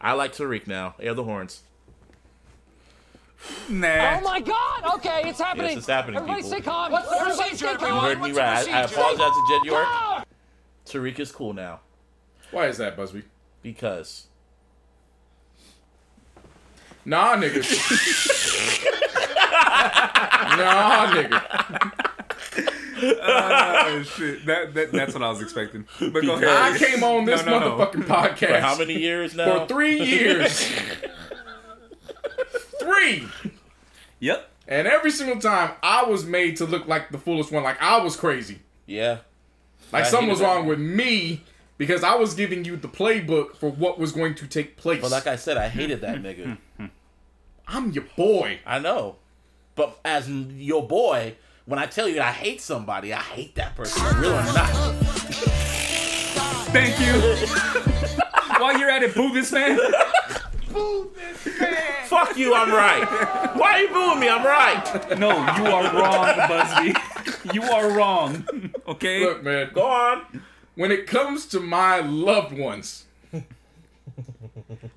I 0.00 0.12
like 0.12 0.32
Tariq 0.32 0.66
now. 0.66 0.94
Air 0.98 1.12
the 1.14 1.24
horns. 1.24 1.62
Nah. 3.68 4.18
Oh 4.18 4.20
my 4.22 4.40
God! 4.40 4.94
Okay, 4.94 5.22
it's 5.26 5.40
happening. 5.40 5.70
Yes, 5.70 5.78
it's 5.78 5.86
happening, 5.88 6.16
Everybody 6.16 6.42
people. 6.42 6.56
stay 6.58 6.64
calm. 6.64 6.92
What's 6.92 7.10
the 7.10 7.16
procedure, 7.16 7.76
You 7.86 8.00
heard 8.00 8.20
me 8.22 8.30
right. 8.32 8.68
I, 8.68 8.80
I 8.80 8.82
apologize 8.84 9.18
to 9.18 9.44
Jen 9.50 9.64
York. 9.64 9.84
Ah! 9.88 10.24
Tariq 10.86 11.18
is 11.20 11.30
cool 11.32 11.52
now 11.52 11.80
Why 12.50 12.66
is 12.66 12.78
that, 12.78 12.96
Busby? 12.96 13.22
because 13.62 14.26
Nah, 17.04 17.36
nigga. 17.36 17.62
nah, 20.56 21.06
nigga. 21.12 22.11
Oh, 23.24 24.02
shit. 24.04 24.46
That, 24.46 24.74
that, 24.74 24.92
that's 24.92 25.12
what 25.14 25.22
I 25.22 25.28
was 25.28 25.42
expecting. 25.42 25.86
But 25.98 26.22
go 26.22 26.34
ahead. 26.34 26.48
I 26.48 26.78
came 26.78 27.02
on 27.04 27.24
this 27.24 27.44
No, 27.44 27.58
no, 27.58 27.76
no. 27.76 27.86
motherfucking 27.86 28.04
podcast 28.04 28.48
for 28.48 28.60
how 28.60 28.78
many 28.78 28.98
years 28.98 29.34
now? 29.34 29.60
for 29.60 29.66
three 29.66 30.00
years. 30.02 30.60
three. 32.80 33.26
Yep. 34.20 34.48
And 34.68 34.86
every 34.86 35.10
single 35.10 35.40
time, 35.40 35.72
I 35.82 36.04
was 36.04 36.24
made 36.24 36.56
to 36.58 36.64
look 36.64 36.86
like 36.86 37.10
the 37.10 37.18
foolish 37.18 37.50
one, 37.50 37.62
like 37.64 37.80
I 37.82 38.02
was 38.02 38.16
crazy. 38.16 38.60
Yeah. 38.86 39.18
Like 39.92 40.04
I 40.04 40.08
something 40.08 40.28
was 40.30 40.38
hated 40.38 40.50
that. 40.50 40.56
wrong 40.56 40.66
with 40.66 40.78
me 40.78 41.42
because 41.78 42.02
I 42.04 42.14
was 42.14 42.34
giving 42.34 42.64
you 42.64 42.76
the 42.76 42.88
playbook 42.88 43.56
for 43.56 43.70
what 43.70 43.98
was 43.98 44.12
going 44.12 44.34
to 44.36 44.46
take 44.46 44.76
place. 44.76 45.00
But 45.02 45.10
like 45.10 45.26
I 45.26 45.36
said, 45.36 45.56
I 45.56 45.68
hated 45.68 46.00
that 46.02 46.22
nigga. 46.22 46.56
I'm 47.68 47.90
your 47.90 48.04
boy. 48.16 48.60
I 48.64 48.78
know. 48.78 49.16
But 49.74 49.98
as 50.04 50.28
your 50.30 50.86
boy, 50.86 51.34
when 51.66 51.78
I 51.78 51.86
tell 51.86 52.08
you 52.08 52.20
I 52.20 52.32
hate 52.32 52.60
somebody, 52.60 53.12
I 53.12 53.20
hate 53.20 53.54
that 53.56 53.76
person, 53.76 54.02
real 54.18 54.32
or 54.32 54.42
not. 54.42 54.70
Thank 56.72 56.98
you. 57.00 57.12
While 58.60 58.78
you're 58.78 58.90
at 58.90 59.02
it, 59.02 59.14
boo 59.14 59.32
this 59.32 59.52
man. 59.52 59.78
Fuck 62.06 62.36
you, 62.36 62.54
I'm 62.54 62.70
right. 62.70 63.56
Why 63.56 63.72
are 63.72 63.80
you 63.80 63.88
booing 63.88 64.20
me? 64.20 64.28
I'm 64.28 64.44
right. 64.44 65.18
No, 65.18 65.30
you 65.30 65.66
are 65.66 65.94
wrong, 65.94 66.48
Busby. 66.48 66.94
You 67.52 67.62
are 67.62 67.90
wrong. 67.90 68.44
Okay? 68.86 69.20
Look, 69.20 69.42
man. 69.42 69.70
Go 69.72 69.86
on. 69.86 70.42
when 70.74 70.90
it 70.90 71.06
comes 71.06 71.46
to 71.46 71.60
my 71.60 72.00
loved 72.00 72.56
ones, 72.56 73.06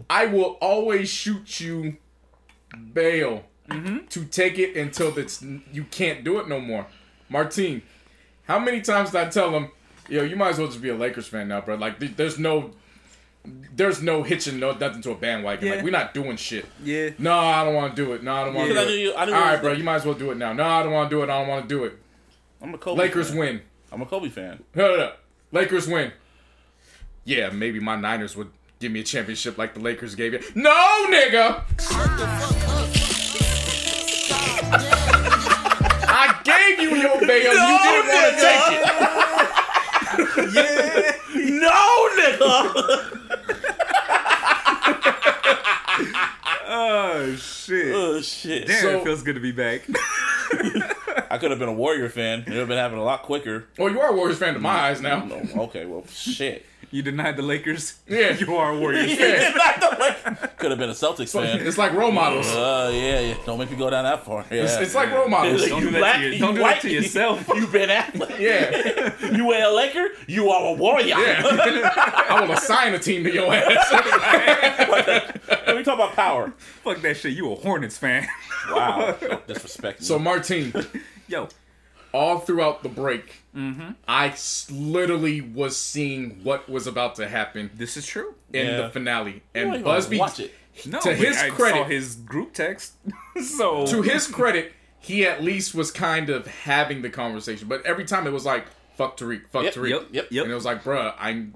I 0.09 0.28
will 0.28 0.57
always 0.61 1.09
shoot 1.09 1.59
you 1.59 1.97
bail 2.93 3.43
Mm-hmm. 3.70 4.05
to 4.09 4.26
take 4.26 4.59
it 4.59 4.78
until 4.78 5.18
it's 5.18 5.41
you 5.41 5.86
can't 5.89 6.24
do 6.24 6.39
it 6.39 6.47
no 6.47 6.59
more. 6.59 6.86
Martine, 7.30 7.82
how 8.43 8.59
many 8.59 8.82
times 8.82 9.09
did 9.11 9.22
I 9.22 9.30
tell 9.30 9.49
him, 9.51 9.70
yo, 10.07 10.22
you 10.24 10.36
might 10.36 10.49
as 10.49 10.59
well 10.59 10.68
just 10.68 10.82
be 10.82 10.89
a 10.89 10.95
Lakers 10.95 11.28
fan 11.28 11.47
now, 11.47 11.61
bro? 11.61 11.76
Like, 11.76 12.16
there's 12.16 12.38
no, 12.38 12.72
there's 13.76 14.03
no 14.03 14.22
hitching 14.22 14.59
no 14.59 14.72
nothing 14.74 15.01
to 15.01 15.11
a 15.11 15.16
bandwagon. 15.16 15.68
Yeah. 15.68 15.76
Like, 15.76 15.84
we're 15.84 15.89
not 15.89 16.13
doing 16.13 16.38
shit. 16.38 16.66
Yeah. 16.84 17.09
No, 17.18 17.34
I 17.39 17.63
don't 17.66 17.74
want 17.74 17.95
to 17.95 18.05
do 18.05 18.13
it. 18.13 18.22
No, 18.22 18.34
I 18.36 18.43
don't 18.45 18.53
want 18.53 18.68
to 18.68 18.74
Because 18.76 18.86
do 18.88 18.89
I 18.89 18.93
it. 18.93 18.97
knew 18.97 19.03
you- 19.09 19.16
I 19.16 19.26
knew 19.26 19.34
All 19.34 19.39
you 19.39 19.45
right, 19.45 19.51
was 19.53 19.61
bro, 19.61 19.70
the- 19.72 19.78
you 19.80 19.84
might 19.84 19.95
as 19.95 20.05
well 20.05 20.13
do 20.16 20.30
it 20.32 20.38
now. 20.38 20.53
No, 20.53 20.63
I 20.63 20.84
don't 20.84 20.91
want 20.93 21.09
to 21.09 21.16
do 21.16 21.22
it. 21.24 21.30
I 21.30 21.39
don't 21.39 21.47
want 21.47 21.68
to 21.68 21.76
do 21.76 21.84
it. 21.86 21.97
I'm 22.61 22.74
a 22.74 22.78
Kobe. 22.78 22.99
Lakers 23.01 23.30
fan. 23.30 23.38
win. 23.39 23.61
I'm 23.91 24.01
a 24.01 24.05
Kobe 24.05 24.30
fan. 24.30 24.63
Hold 24.76 24.99
up. 24.99 25.20
Lakers 25.51 25.88
win. 25.88 26.11
Yeah, 27.24 27.49
maybe 27.49 27.80
my 27.80 27.95
Niners 27.95 28.36
would 28.36 28.51
give 28.80 28.91
me 28.91 28.99
a 28.99 29.03
championship 29.03 29.57
like 29.57 29.74
the 29.74 29.80
Lakers 29.80 30.13
gave 30.13 30.34
you. 30.34 30.39
No, 30.53 31.07
nigga! 31.09 31.63
Gave 36.45 36.79
you 36.79 36.95
your 36.95 37.19
bail. 37.19 37.53
you 37.53 37.77
didn't 37.83 38.07
want 38.07 38.35
to 38.35 38.41
take 38.41 38.65
it. 38.71 38.83
yeah. 40.55 41.11
No, 41.59 42.09
nigga. 42.17 42.51
Oh, 46.67 47.35
shit. 47.37 47.95
oh 47.95 48.21
shit. 48.21 48.67
Damn, 48.67 48.81
So- 48.81 48.99
it 48.99 49.03
feels 49.03 49.23
good 49.23 49.35
to 49.35 49.39
be 49.41 49.51
back. 49.51 49.83
I 51.31 51.37
could 51.37 51.49
have 51.51 51.59
been 51.59 51.69
a 51.69 51.73
Warrior 51.73 52.09
fan. 52.09 52.39
It 52.41 52.49
would 52.49 52.57
have 52.57 52.67
been 52.67 52.77
happening 52.77 53.01
a 53.01 53.05
lot 53.05 53.23
quicker. 53.23 53.65
Well, 53.77 53.89
you 53.91 53.99
are 53.99 54.09
a 54.09 54.13
Warriors 54.13 54.37
fan 54.39 54.53
to 54.53 54.59
my 54.59 54.69
eyes 54.69 55.01
now. 55.01 55.23
No, 55.25 55.41
okay, 55.63 55.85
well, 55.85 56.05
shit. 56.11 56.65
You 56.95 57.01
denied 57.01 57.35
the 57.35 57.41
Lakers? 57.41 57.99
Yeah. 58.07 58.37
You 58.45 58.55
are 58.55 58.71
a 58.71 58.79
Warriors. 58.79 59.19
Yeah. 59.19 59.51
Could 60.57 60.71
have 60.71 60.79
been 60.79 60.89
a 60.89 60.93
Celtics 60.93 61.33
fan. 61.33 61.59
It's 61.67 61.78
like 61.78 61.91
role 61.91 62.11
models. 62.11 62.47
Uh, 62.47 62.89
yeah, 62.93 63.20
yeah. 63.20 63.37
Don't 63.45 63.59
make 63.59 63.70
me 63.70 63.75
go 63.75 63.89
down 63.89 64.05
that 64.05 64.24
far. 64.24 64.45
Yeah. 64.49 64.63
It's, 64.63 64.78
it's 64.78 64.95
like 64.95 65.11
role 65.11 65.28
models. 65.28 65.67
Don't 65.67 65.82
do 65.82 65.87
You 65.87 65.91
that 65.91 65.99
black, 65.99 66.15
to, 66.15 66.21
your, 66.21 66.32
you 66.32 66.39
don't 66.39 66.55
do 66.55 66.61
white, 66.61 66.75
that 66.75 66.82
to 66.83 66.91
yourself. 66.93 67.49
You 67.55 67.67
been 67.67 67.89
acting. 67.89 68.21
Yeah. 68.39 69.11
You 69.36 69.51
a 69.51 69.67
Laker? 69.75 70.07
You 70.28 70.49
are 70.49 70.74
a 70.74 70.74
warrior. 70.74 71.17
Yeah. 71.17 71.41
I 72.29 72.39
will 72.41 72.53
assign 72.53 72.93
a 72.93 72.99
team 72.99 73.25
to 73.25 73.33
your 73.33 73.53
ass. 73.53 73.91
Let 75.67 75.75
me 75.75 75.83
talk 75.83 75.95
about 75.95 76.13
power. 76.13 76.53
Fuck 76.57 77.01
that 77.01 77.17
shit. 77.17 77.33
You 77.33 77.51
a 77.51 77.55
Hornets 77.55 77.97
fan? 77.97 78.25
Wow, 78.71 79.17
disrespect. 79.47 80.01
So 80.03 80.17
Martine, 80.17 80.74
Yo, 81.28 81.49
all 82.16 82.39
throughout 82.39 82.82
the 82.83 82.89
break, 82.89 83.42
Mm-hmm. 83.55 83.92
I 84.08 84.28
s- 84.29 84.70
literally 84.70 85.39
was 85.42 85.78
seeing 85.78 86.43
what 86.43 86.67
was 86.70 86.87
about 86.87 87.16
to 87.16 87.28
happen 87.28 87.70
this 87.74 87.96
is 87.97 88.05
true. 88.05 88.36
in 88.54 88.66
Yeah. 88.67 88.78
the 88.82 88.89
finale, 88.89 89.43
and 89.54 89.74
ain't 89.75 89.83
gonna 89.83 89.97
Busby. 89.97 90.17
watch 90.17 90.39
it. 90.39 90.54
No, 90.86 91.00
To 91.01 91.13
his 91.16 91.37
I 91.37 91.50
credit- 91.51 91.78
saw 91.78 91.83
his 91.86 92.16
group 92.16 92.54
text. 92.54 92.93
so 93.58 93.86
To 93.87 94.01
his 94.01 94.28
credit, 94.28 94.74
he 95.00 95.25
at 95.25 95.42
least 95.43 95.74
was 95.74 95.89
kind 95.92 96.29
of 96.29 96.47
having 96.47 97.01
the 97.01 97.09
conversation, 97.09 97.67
but 97.70 97.86
every 97.86 98.04
time 98.05 98.28
it 98.28 98.33
was 98.33 98.46
like, 98.46 98.66
"Fuck 98.97 99.17
Tariq, 99.17 99.43
fuck 99.51 99.63
Yep, 99.66 99.74
Tariq," 99.74 99.89
Yep, 99.89 100.08
Yep. 100.12 100.28
yep. 100.32 100.43
and 100.43 100.51
it 100.51 100.55
was 100.55 100.66
like, 100.66 100.83
"Bruh, 100.83 101.13
I'm." 101.17 101.54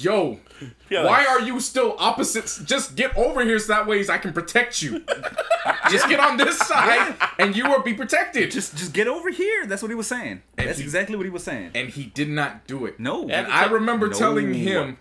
Yo, 0.00 0.38
Yeah, 0.90 1.04
why 1.04 1.18
like- 1.18 1.28
are 1.28 1.40
you 1.40 1.60
still 1.60 1.94
opposites? 1.98 2.58
Just 2.64 2.94
get 2.96 3.16
over 3.16 3.44
here 3.44 3.58
so 3.58 3.68
that 3.74 3.86
way 3.86 4.04
I 4.08 4.18
can 4.18 4.32
protect 4.32 4.82
you. 4.82 5.04
Just 5.90 6.08
get 6.08 6.20
on 6.20 6.36
this 6.36 6.58
side 6.58 7.14
and 7.38 7.56
you 7.56 7.68
will 7.68 7.82
be 7.82 7.94
protected. 7.94 8.50
just 8.50 8.76
just 8.76 8.92
get 8.92 9.06
over 9.06 9.30
here. 9.30 9.64
That's 9.66 9.80
what 9.82 9.90
he 9.90 9.94
was 9.94 10.06
saying. 10.06 10.42
That's 10.56 10.78
he- 10.78 10.84
exactly 10.84 11.16
what 11.16 11.24
he 11.24 11.30
was 11.30 11.44
saying. 11.44 11.70
and 11.74 11.88
he 11.88 12.04
did 12.06 12.28
not 12.28 12.66
do 12.66 12.84
it. 12.86 12.98
No, 13.00 13.22
And 13.22 13.32
And- 13.32 13.46
I 13.48 13.66
remember 13.66 14.08
No. 14.08 14.12
telling 14.18 14.52
him 14.54 14.96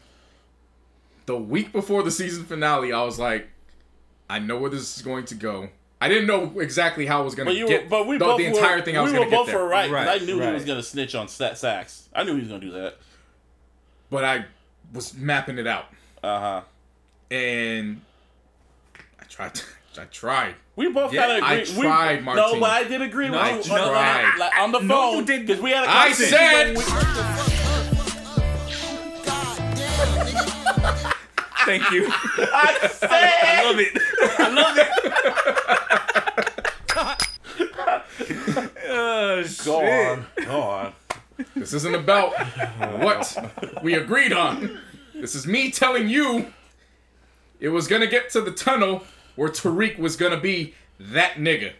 the 1.25 1.37
week 1.37 1.71
before 1.73 2.03
the 2.03 2.11
season 2.11 2.45
finale, 2.45 2.91
I 2.93 3.03
was 3.03 3.17
like, 3.19 3.47
I 4.29 4.39
know 4.39 4.57
where 4.57 4.69
this 4.69 4.95
is 4.97 5.01
going 5.03 5.25
to 5.25 5.35
go. 5.35 5.69
I 5.99 6.07
didn't 6.09 6.27
know 6.27 6.59
exactly 6.59 7.05
how 7.05 7.21
I 7.21 7.23
was 7.23 7.33
going 7.35 7.47
But 7.47 7.53
to 7.53 7.57
you, 7.59 7.67
get 7.67 7.83
were, 7.85 7.89
but 7.89 8.07
we 8.07 8.17
the, 8.17 8.25
both 8.25 8.37
the 8.37 8.45
entire 8.45 8.77
were, 8.77 8.81
thing 8.83 8.97
I 8.97 9.01
was 9.01 9.11
we 9.11 9.17
going 9.17 9.27
were 9.27 9.31
to 9.31 9.35
get 9.35 9.37
both 9.37 9.47
there. 9.47 9.57
were 9.57 9.67
right. 9.67 9.85
'cause 9.89 9.93
Right, 10.07 10.21
I 10.21 10.25
knew 10.25 10.39
he 10.39 10.51
was 10.51 10.63
gonna 10.65 10.83
snitch 10.83 11.15
on 11.15 11.27
stat 11.27 11.57
sacks. 11.57 12.07
I 12.13 12.23
knew 12.23 12.33
he 12.35 12.39
was 12.41 12.49
gonna 12.49 12.61
do 12.61 12.71
that. 12.71 12.97
But 14.09 14.23
I 14.23 14.45
was 14.93 15.13
mapping 15.13 15.57
it 15.57 15.67
out. 15.67 15.85
Uh 16.23 16.39
huh. 16.39 16.61
And 17.31 18.01
I 19.19 19.23
tried. 19.29 19.53
To, 19.55 19.63
I 20.01 20.05
tried. 20.05 20.55
We 20.75 20.89
both 20.91 21.11
Yeah, 21.11 21.25
kind 21.27 21.37
of 21.39 21.43
I 21.43 21.53
agree. 21.55 21.75
we, 21.75 21.81
tried, 21.81 22.19
No, 22.25 22.35
Martine. 22.35 22.59
but 22.59 22.69
I 22.69 22.83
did 22.83 23.01
agree 23.01 23.29
No, 23.29 23.41
with 23.41 23.67
you 23.67 23.73
I 23.73 23.79
on, 23.81 23.87
tried. 23.89 24.25
on, 24.25 24.39
like, 24.39 24.57
on 24.59 24.71
the 24.71 24.79
No, 24.79 24.95
phone 24.95 25.15
you 25.17 25.25
didn't. 25.25 25.45
because 25.47 25.61
we 25.61 25.71
had 25.71 25.85
a 25.85 25.89
I 25.89 26.11
said- 26.11 26.77
Thank 31.65 31.91
you. 31.91 32.07
I 32.07 32.87
said. 32.91 33.11
I 33.11 33.63
love 33.65 33.79
it. 33.79 33.91
I 34.39 34.47
love 34.49 34.77
it. 34.77 34.87
oh, 38.89 39.43
Go 39.65 39.85
on. 39.85 40.25
Go 40.45 40.61
on. 40.61 40.93
This 41.55 41.73
isn't 41.73 41.95
about 41.95 42.33
what 42.99 43.81
we 43.83 43.93
agreed 43.93 44.33
on. 44.33 44.79
This 45.13 45.35
is 45.35 45.45
me 45.47 45.71
telling 45.71 46.07
you 46.09 46.53
it 47.59 47.69
was 47.69 47.87
to 48.01 48.07
get 48.07 48.29
to 48.31 48.41
the 48.41 48.51
tunnel 48.51 49.03
where 49.35 49.49
Tariq 49.49 49.97
was 49.97 50.15
to 50.31 50.39
be 50.39 50.73
that 50.99 51.33
nigga. 51.35 51.73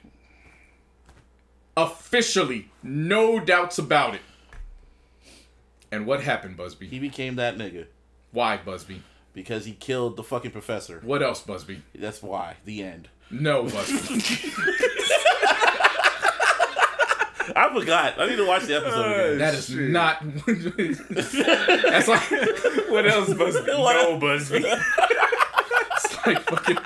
Officially. 1.75 2.69
No 2.81 3.39
doubts 3.39 3.77
about 3.77 4.15
it. 4.15 4.21
And 5.91 6.05
what 6.05 6.21
happened, 6.23 6.57
Busby? 6.57 6.87
He 6.87 6.99
became 6.99 7.35
that 7.35 7.57
nigga 7.57 7.85
Why, 8.31 8.57
Busby? 8.57 9.03
because 9.33 9.65
he 9.65 9.73
killed 9.73 10.17
the 10.17 10.23
fucking 10.23 10.49
professor. 10.51 10.99
What 11.03 11.21
else, 11.21 11.41
Busby? 11.41 11.83
That's 11.93 12.23
why. 12.23 12.55
The 12.65 12.81
end. 12.81 13.09
No, 13.29 13.63
Busby. 13.63 14.23
I 17.55 17.73
forgot. 17.73 18.19
I 18.19 18.27
need 18.27 18.35
to 18.37 18.45
watch 18.47 18.63
the 18.65 18.75
episode 18.77 19.11
again. 19.11 19.37
that 19.39 19.53
is 19.53 19.69
not. 19.69 20.21
That's 21.91 22.07
like. 22.07 22.89
What 22.89 23.07
else, 23.07 23.33
Busby? 23.33 23.65
no, 23.67 24.17
Busby. 24.17 24.63
It's 24.65 26.25
like 26.27 26.39
fucking. 26.41 26.77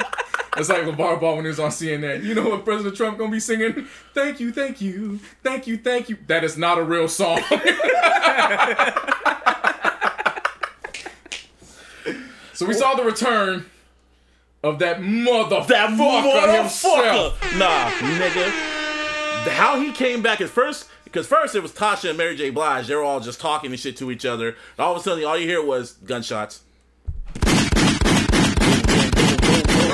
It's 0.58 0.68
like 0.70 0.84
LaVar 0.84 1.20
Ball 1.22 1.36
when 1.38 1.46
he 1.46 1.50
was 1.50 1.60
on 1.60 1.70
CNN. 1.72 2.24
You 2.24 2.36
know 2.36 2.50
what 2.50 2.66
President 2.66 2.96
Trump 2.96 3.18
gonna 3.18 3.32
be 3.32 3.40
singing? 3.40 3.88
Thank 4.14 4.40
you, 4.42 4.52
thank 4.52 4.82
you, 4.82 5.20
thank 5.44 5.66
you, 5.66 5.78
thank 5.78 6.10
you. 6.10 6.18
That 6.28 6.44
is 6.44 6.58
not 6.58 6.78
a 6.78 6.84
real 6.84 7.08
song. 7.08 7.40
so 12.54 12.66
we 12.66 12.74
saw 12.74 12.96
the 12.96 13.04
return 13.04 13.66
of 14.64 14.80
that 14.80 15.00
motherfucker 15.00 15.68
That 15.68 15.90
himself. 16.62 17.40
motherfucker. 17.42 17.58
Nah, 17.58 17.90
nigga. 17.90 18.81
The- 19.44 19.50
How 19.52 19.80
he 19.80 19.92
came 19.92 20.22
back 20.22 20.40
at 20.42 20.50
first, 20.50 20.88
because 21.04 21.26
first 21.28 21.56
it 21.56 21.62
was 21.64 21.72
Tasha 21.72 22.10
and 22.10 22.18
Mary 22.18 22.36
J. 22.36 22.50
Blige. 22.52 22.88
They 22.88 22.96
were 22.96 23.04
all 23.04 23.20
just 23.20 23.40
talking 23.42 23.72
and 23.72 23.80
shit 23.80 23.98
to 23.98 24.12
each 24.12 24.26
other. 24.26 24.50
And 24.50 24.80
all 24.80 24.92
of 24.96 25.00
a 25.00 25.04
sudden, 25.04 25.24
all 25.26 25.38
you 25.38 25.48
hear 25.48 25.64
was 25.64 25.94
gunshots. 25.94 26.62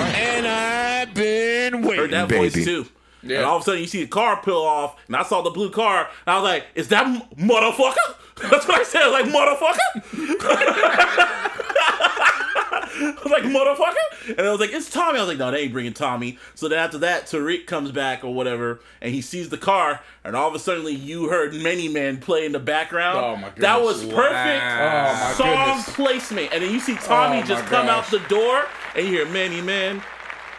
And 0.10 0.48
I've 0.48 1.14
been 1.14 1.82
waiting, 1.82 2.00
Heard 2.02 2.12
that 2.12 2.28
baby. 2.28 2.50
voice 2.50 2.66
too. 2.66 2.86
Yeah. 3.24 3.38
And 3.38 3.46
all 3.46 3.56
of 3.58 3.62
a 3.64 3.66
sudden, 3.66 3.82
you 3.82 3.88
see 3.88 4.02
the 4.02 4.08
car 4.10 4.42
peel 4.42 4.58
off, 4.58 4.96
and 5.08 5.16
I 5.16 5.24
saw 5.24 5.42
the 5.42 5.50
blue 5.50 5.70
car, 5.72 6.02
and 6.02 6.08
I 6.28 6.36
was 6.36 6.44
like, 6.44 6.66
"Is 6.76 6.88
that 6.90 7.06
motherfucker?" 7.36 7.96
That's 8.52 8.68
what 8.68 8.80
I 8.80 8.84
said. 8.84 9.02
I 9.04 9.10
was 9.22 9.34
like, 9.34 9.34
"Motherfucker." 9.34 9.80
I 13.18 13.22
was 13.24 13.32
like, 13.32 13.44
"Motherfucker," 13.44 14.38
and 14.38 14.48
I 14.48 14.52
was 14.52 14.60
like, 14.60 14.72
"It's 14.72 14.90
Tommy." 14.90 15.20
I 15.20 15.22
was 15.22 15.30
like, 15.30 15.38
"No, 15.38 15.52
they 15.52 15.60
ain't 15.62 15.74
bringing 15.74 15.94
Tommy." 15.94 16.38
So 16.56 16.68
then 16.68 16.80
after 16.80 16.98
that, 17.00 17.26
Tariq 17.26 17.66
comes 17.68 17.92
back 17.92 18.24
or 18.24 18.34
whatever, 18.34 18.80
and 19.02 19.14
he 19.14 19.22
sees 19.22 19.50
the 19.50 19.58
car, 19.58 20.02
and 20.24 20.36
all 20.36 20.48
of 20.48 20.56
a 20.56 20.60
sudden, 20.60 20.86
you 20.88 21.30
heard 21.30 21.54
Many 21.54 21.88
Men 21.88 22.18
play 22.18 22.46
in 22.46 22.52
the 22.52 22.60
background. 22.60 23.18
Oh, 23.20 23.36
my 23.36 23.50
That 23.58 23.82
was 23.82 24.04
perfect 24.04 24.64
Oh 24.64 25.14
my 25.14 25.34
song 25.34 25.66
goodness. 25.66 25.96
placement. 25.96 26.54
And 26.54 26.64
then 26.64 26.72
you 26.74 26.80
see 26.80 26.96
Tommy 26.96 27.40
Oh, 27.42 27.46
just 27.46 27.66
come 27.66 27.88
out 27.88 28.10
the 28.10 28.20
door, 28.30 28.66
and 28.96 29.06
you 29.06 29.12
hear 29.14 29.26
many 29.28 29.62
men 29.62 30.02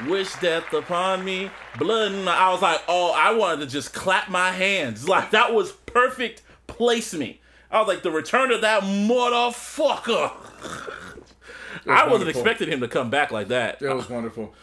wish 0.07 0.33
death 0.35 0.73
upon 0.73 1.25
me, 1.25 1.51
blood. 1.79 2.13
My, 2.25 2.33
I 2.33 2.53
was 2.53 2.63
like, 2.63 2.81
oh, 2.89 3.13
I 3.17 3.33
wanted 3.35 3.61
to 3.61 3.67
just 3.67 3.93
clap 3.93 4.29
my 4.29 4.51
hands. 4.53 5.09
Like 5.09 5.31
that 5.33 5.53
was 5.55 5.73
perfect 5.73 6.43
placement. 6.67 7.37
I 7.71 7.81
was 7.81 7.89
like, 7.89 8.03
the 8.03 8.11
return 8.11 8.51
of 8.51 8.61
that 8.63 8.83
motherfucker. 8.83 10.33
I 11.87 12.05
wasn't 12.05 12.11
wonderful. 12.11 12.29
expecting 12.43 12.69
him 12.71 12.81
to 12.81 12.89
come 12.89 13.11
back 13.11 13.31
like 13.31 13.49
that. 13.49 13.81
It 13.83 13.95
was 13.95 14.09
wonderful. 14.09 14.55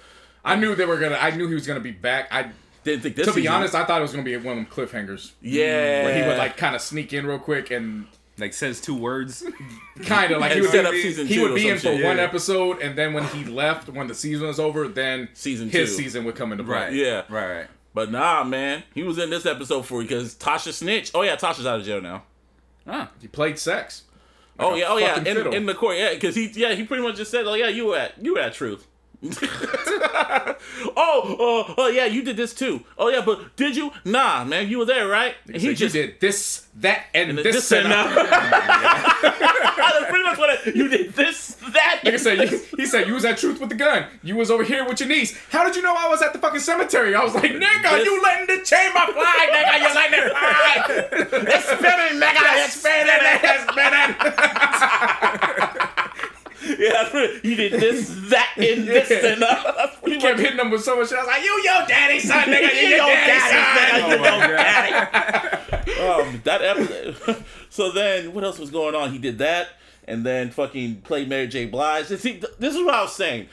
I 0.43 0.55
knew 0.55 0.75
they 0.75 0.85
were 0.85 0.97
gonna. 0.99 1.17
I 1.19 1.31
knew 1.31 1.47
he 1.47 1.53
was 1.55 1.65
gonna 1.67 1.79
be 1.79 1.91
back. 1.91 2.27
I, 2.31 2.51
Didn't 2.83 3.01
think 3.03 3.15
this. 3.15 3.25
to 3.27 3.33
be 3.33 3.41
season- 3.41 3.53
honest, 3.55 3.73
I 3.75 3.83
thought 3.85 3.99
it 3.99 4.03
was 4.03 4.11
gonna 4.11 4.23
be 4.23 4.35
one 4.37 4.57
of 4.59 4.63
them 4.63 4.65
cliffhangers 4.67 5.31
yeah, 5.41 6.03
where 6.03 6.21
he 6.21 6.27
would 6.27 6.37
like 6.37 6.57
kind 6.57 6.75
of 6.75 6.81
sneak 6.81 7.13
in 7.13 7.25
real 7.25 7.39
quick 7.39 7.71
and 7.71 8.05
Like 8.37 8.53
says 8.53 8.79
two 8.81 8.95
words. 8.95 9.43
kind 10.03 10.31
of 10.33 10.39
like 10.41 10.51
he 10.51 10.61
would 10.61 10.69
set 10.69 10.85
up 10.85 10.91
be, 10.91 11.01
season 11.01 11.25
he 11.25 11.35
two 11.35 11.41
would 11.43 11.55
be 11.55 11.69
in 11.69 11.77
for 11.77 11.83
shit. 11.83 12.03
one 12.05 12.19
episode, 12.19 12.79
and 12.81 12.95
then 12.97 13.13
when 13.13 13.23
he 13.29 13.43
left, 13.45 13.89
when 13.89 14.07
the 14.07 14.13
season 14.15 14.45
was 14.47 14.59
over, 14.59 14.87
then 14.87 15.29
Season 15.33 15.69
his 15.69 15.95
two. 15.95 16.03
season 16.03 16.25
would 16.25 16.35
come 16.35 16.51
into 16.51 16.63
play. 16.63 16.73
Right. 16.75 16.93
Yeah. 16.93 17.23
Right. 17.29 17.57
Right. 17.57 17.67
But 17.93 18.11
nah, 18.11 18.43
man, 18.43 18.83
he 18.93 19.03
was 19.03 19.17
in 19.17 19.29
this 19.29 19.45
episode 19.45 19.85
for 19.85 20.01
because 20.01 20.35
Tasha 20.35 20.73
snitched. 20.73 21.11
Oh 21.15 21.21
yeah, 21.21 21.37
Tasha's 21.37 21.65
out 21.65 21.79
of 21.79 21.85
jail 21.85 22.01
now. 22.01 22.23
Huh. 22.85 23.07
He 23.21 23.27
played 23.27 23.57
sex. 23.57 24.03
Oh 24.59 24.75
yeah, 24.75 24.85
oh 24.87 24.97
yeah, 24.97 25.19
in, 25.19 25.53
in 25.53 25.65
the 25.65 25.73
court, 25.73 25.97
yeah, 25.97 26.13
because 26.13 26.35
he, 26.35 26.49
yeah, 26.55 26.73
he 26.73 26.85
pretty 26.85 27.03
much 27.03 27.17
just 27.17 27.29
said, 27.31 27.45
oh 27.45 27.55
yeah, 27.55 27.67
you 27.67 27.87
were 27.87 27.97
at, 27.97 28.23
you 28.23 28.35
were 28.35 28.39
at 28.39 28.53
truth. 28.53 28.87
oh, 30.97 31.65
uh, 31.69 31.73
oh 31.77 31.87
yeah, 31.87 32.05
you 32.05 32.21
did 32.21 32.37
this 32.37 32.53
too. 32.53 32.81
Oh 32.97 33.09
yeah, 33.09 33.21
but 33.25 33.55
did 33.55 33.75
you? 33.75 33.91
Nah, 34.03 34.43
man, 34.43 34.67
you 34.69 34.79
were 34.79 34.85
there, 34.85 35.07
right? 35.07 35.35
And 35.47 35.57
He 35.57 35.73
just 35.73 35.93
did 35.93 36.19
this, 36.19 36.67
that, 36.75 37.05
and, 37.13 37.29
and 37.29 37.39
this, 37.39 37.55
this 37.55 37.71
and 37.71 37.85
and 37.85 37.93
that. 37.93 39.75
That's 39.77 40.05
pretty 40.09 40.23
much 40.23 40.37
what 40.37 40.49
I, 40.49 40.57
you 40.71 40.87
did. 40.87 41.13
This, 41.13 41.55
that. 41.73 42.01
Like 42.03 42.13
I 42.13 42.17
said, 42.17 42.51
you, 42.51 42.61
he 42.77 42.85
said 42.85 43.07
you 43.07 43.13
was 43.13 43.25
at 43.25 43.37
truth 43.37 43.59
with 43.59 43.69
the 43.69 43.75
gun. 43.75 44.05
You 44.23 44.35
was 44.35 44.51
over 44.51 44.63
here 44.63 44.85
with 44.87 44.99
your 44.99 45.09
niece. 45.09 45.35
How 45.49 45.63
did 45.65 45.75
you 45.75 45.81
know 45.81 45.95
I 45.97 46.07
was 46.09 46.21
at 46.21 46.33
the 46.33 46.39
fucking 46.39 46.59
cemetery? 46.59 47.15
I 47.15 47.23
was 47.23 47.33
like, 47.33 47.51
nigga, 47.51 47.81
This- 47.91 48.05
you 48.05 48.21
letting 48.21 48.47
the 48.57 48.61
chamber 48.63 48.99
fly, 49.13 49.47
nigga, 49.51 49.79
you 49.79 49.93
letting 49.95 50.19
it 50.19 50.31
fly. 50.31 50.85
it's 51.49 51.65
spinning, 51.65 52.19
nigga. 52.21 52.65
It's 52.65 52.75
spinning. 52.79 53.21
It's 53.43 53.63
spinning. 53.71 54.15
Yeah, 56.65 57.27
you 57.43 57.55
did 57.55 57.73
this, 57.73 58.09
that, 58.29 58.53
and 58.57 58.87
this, 58.87 59.09
Yeah. 59.09 59.33
and 59.33 59.43
uh, 59.43 59.73
that's 59.77 59.95
pretty 59.99 60.15
He 60.15 60.21
kept 60.21 60.39
hitting 60.39 60.57
them 60.57 60.71
with 60.71 60.83
so 60.83 60.97
much 60.97 61.09
shit. 61.09 61.17
I 61.17 61.21
was 61.21 61.27
like, 61.27 61.43
you 61.43 61.61
yo 61.63 61.85
daddy 61.87 62.19
son, 62.19 62.43
nigga, 62.43 62.73
you, 62.81 62.87
your 62.87 62.97
your 62.97 63.07
daddy, 63.07 63.99
son. 63.99 64.09
nigga. 64.09 64.09
You 64.09 64.47
your 64.47 64.57
daddy. 64.57 65.99
um, 66.01 66.41
that 66.43 66.61
episode. 66.61 67.43
so 67.69 67.91
then, 67.91 68.33
what 68.33 68.43
else 68.43 68.57
was 68.59 68.69
going 68.71 68.95
on? 68.95 69.11
He 69.11 69.17
did 69.17 69.37
that, 69.39 69.69
and 70.07 70.25
then 70.25 70.49
fucking 70.51 71.01
played 71.01 71.29
Mary 71.29 71.47
J. 71.47 71.65
Blige. 71.65 72.09
And 72.11 72.19
see, 72.19 72.33
th- 72.39 72.53
this 72.59 72.75
is 72.75 72.83
what 72.83 72.93
I 72.95 73.01
was 73.03 73.13
saying. 73.15 73.47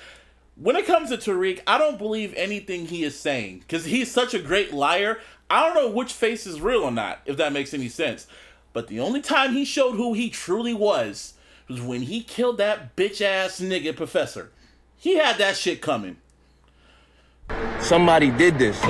When 0.57 0.77
it 0.77 0.87
comes 0.87 1.09
to 1.11 1.17
Tariq, 1.17 1.61
I 1.67 1.79
don't 1.79 1.99
believe 1.99 2.35
anything 2.37 2.87
he 2.87 3.05
is 3.05 3.19
saying 3.19 3.61
because 3.61 3.87
he's 3.87 4.11
such 4.11 4.35
a 4.35 4.39
great 4.39 4.73
liar. 4.73 5.19
I 5.49 5.65
don't 5.67 5.75
know 5.75 5.91
which 5.91 6.13
face 6.13 6.47
is 6.47 6.61
real 6.61 6.83
or 6.83 6.91
not, 6.91 7.21
if 7.27 7.37
that 7.39 7.53
makes 7.53 7.73
any 7.75 7.89
sense. 7.89 8.27
But 8.75 8.89
the 8.89 9.01
only 9.01 9.21
time 9.21 9.53
he 9.53 9.65
showed 9.65 9.97
who 9.97 10.13
he 10.15 10.31
truly 10.31 10.73
was 10.75 11.35
was 11.73 11.81
when 11.83 12.03
he 12.03 12.23
killed 12.23 12.59
that 12.59 12.97
bitch 12.97 13.21
ass 13.21 13.61
nigga 13.61 13.97
professor. 13.97 14.51
He 14.97 15.17
had 15.17 15.39
that 15.39 15.57
shit 15.57 15.81
coming. 15.81 16.17
Somebody 17.81 18.31
did 18.31 18.59
this. 18.59 18.81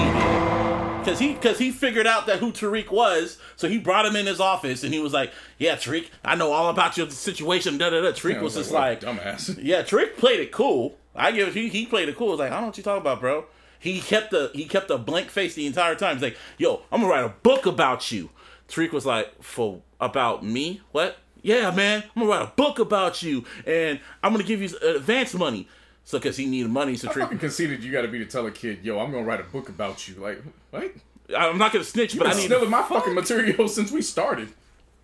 Cause 1.04 1.18
he, 1.18 1.34
cause 1.34 1.59
he 1.59 1.72
figured 1.72 2.06
out 2.06 2.26
that 2.26 2.38
who 2.38 2.52
Tariq 2.52 2.92
was, 2.92 3.38
so 3.56 3.68
he 3.68 3.78
brought 3.78 4.06
him 4.06 4.14
in 4.14 4.26
his 4.26 4.38
office, 4.38 4.84
and 4.84 4.94
he 4.94 5.00
was 5.00 5.12
like, 5.12 5.32
"Yeah, 5.59 5.74
Tariq, 5.74 6.06
I 6.24 6.36
know 6.36 6.52
all 6.52 6.70
about 6.70 6.96
your 6.96 7.10
situation." 7.10 7.76
Da 7.76 7.90
da 7.90 8.02
da. 8.02 8.12
Tariq 8.12 8.36
was 8.36 8.54
was 8.54 8.66
just 8.66 8.70
like, 8.70 9.02
like, 9.02 9.18
dumbass. 9.18 9.59
"Yeah, 9.62 9.82
Tariq 9.82 10.16
played 10.16 10.38
it 10.38 10.52
cool." 10.52 10.96
I 11.14 11.32
give 11.32 11.48
it. 11.48 11.54
He, 11.54 11.68
he 11.68 11.86
played 11.86 12.09
it 12.09 12.16
cool. 12.16 12.28
I 12.28 12.30
was 12.30 12.38
like, 12.40 12.52
I 12.52 12.54
don't 12.54 12.62
know 12.62 12.66
what 12.68 12.78
you 12.78 12.84
talking 12.84 13.00
about, 13.00 13.20
bro. 13.20 13.46
He 13.78 14.00
kept 14.00 14.30
the 14.30 14.50
he 14.54 14.64
kept 14.66 14.90
a 14.90 14.98
blank 14.98 15.30
face 15.30 15.54
the 15.54 15.66
entire 15.66 15.94
time. 15.96 16.16
He's 16.16 16.22
like, 16.22 16.36
Yo, 16.56 16.82
I'm 16.92 17.00
gonna 17.00 17.12
write 17.12 17.24
a 17.24 17.34
book 17.42 17.66
about 17.66 18.12
you. 18.12 18.30
Tariq 18.68 18.92
was 18.92 19.04
like, 19.04 19.42
For 19.42 19.82
about 20.00 20.44
me? 20.44 20.82
What? 20.92 21.16
Yeah, 21.43 21.70
man. 21.73 22.05
I'm 22.14 22.23
gonna 22.23 22.31
write 22.31 22.43
a 22.48 22.52
book 22.55 22.78
about 22.78 23.23
you, 23.23 23.44
and 23.66 24.01
I'm 24.23 24.32
gonna 24.32 24.44
give 24.44 24.62
you 24.62 24.77
advance 24.78 25.35
money. 25.35 25.69
So, 26.05 26.19
cause 26.19 26.36
he 26.36 26.47
needed 26.47 26.70
money, 26.70 26.97
so 26.97 27.09
fucking 27.09 27.39
Tariq. 27.39 27.40
conceited 27.40 27.85
you 27.85 27.93
got 27.93 28.02
to 28.02 28.09
be 28.09 28.19
to 28.19 28.24
tell 28.24 28.44
a 28.47 28.51
kid, 28.51 28.81
"Yo, 28.82 28.98
I'm 28.98 29.10
gonna 29.12 29.24
write 29.24 29.40
a 29.40 29.44
book 29.44 29.69
about 29.69 30.09
you." 30.09 30.16
Like, 30.16 30.43
what? 30.70 30.90
I'm 31.36 31.59
not 31.59 31.73
gonna 31.73 31.85
snitch, 31.85 32.19
But 32.19 32.24
but 32.27 32.35
I 32.35 32.39
need. 32.39 32.47
stealing 32.47 32.70
my 32.70 32.82
fucking 32.82 33.14
material 33.14 33.69
since 33.69 33.90
we 33.93 34.02
started. 34.02 34.48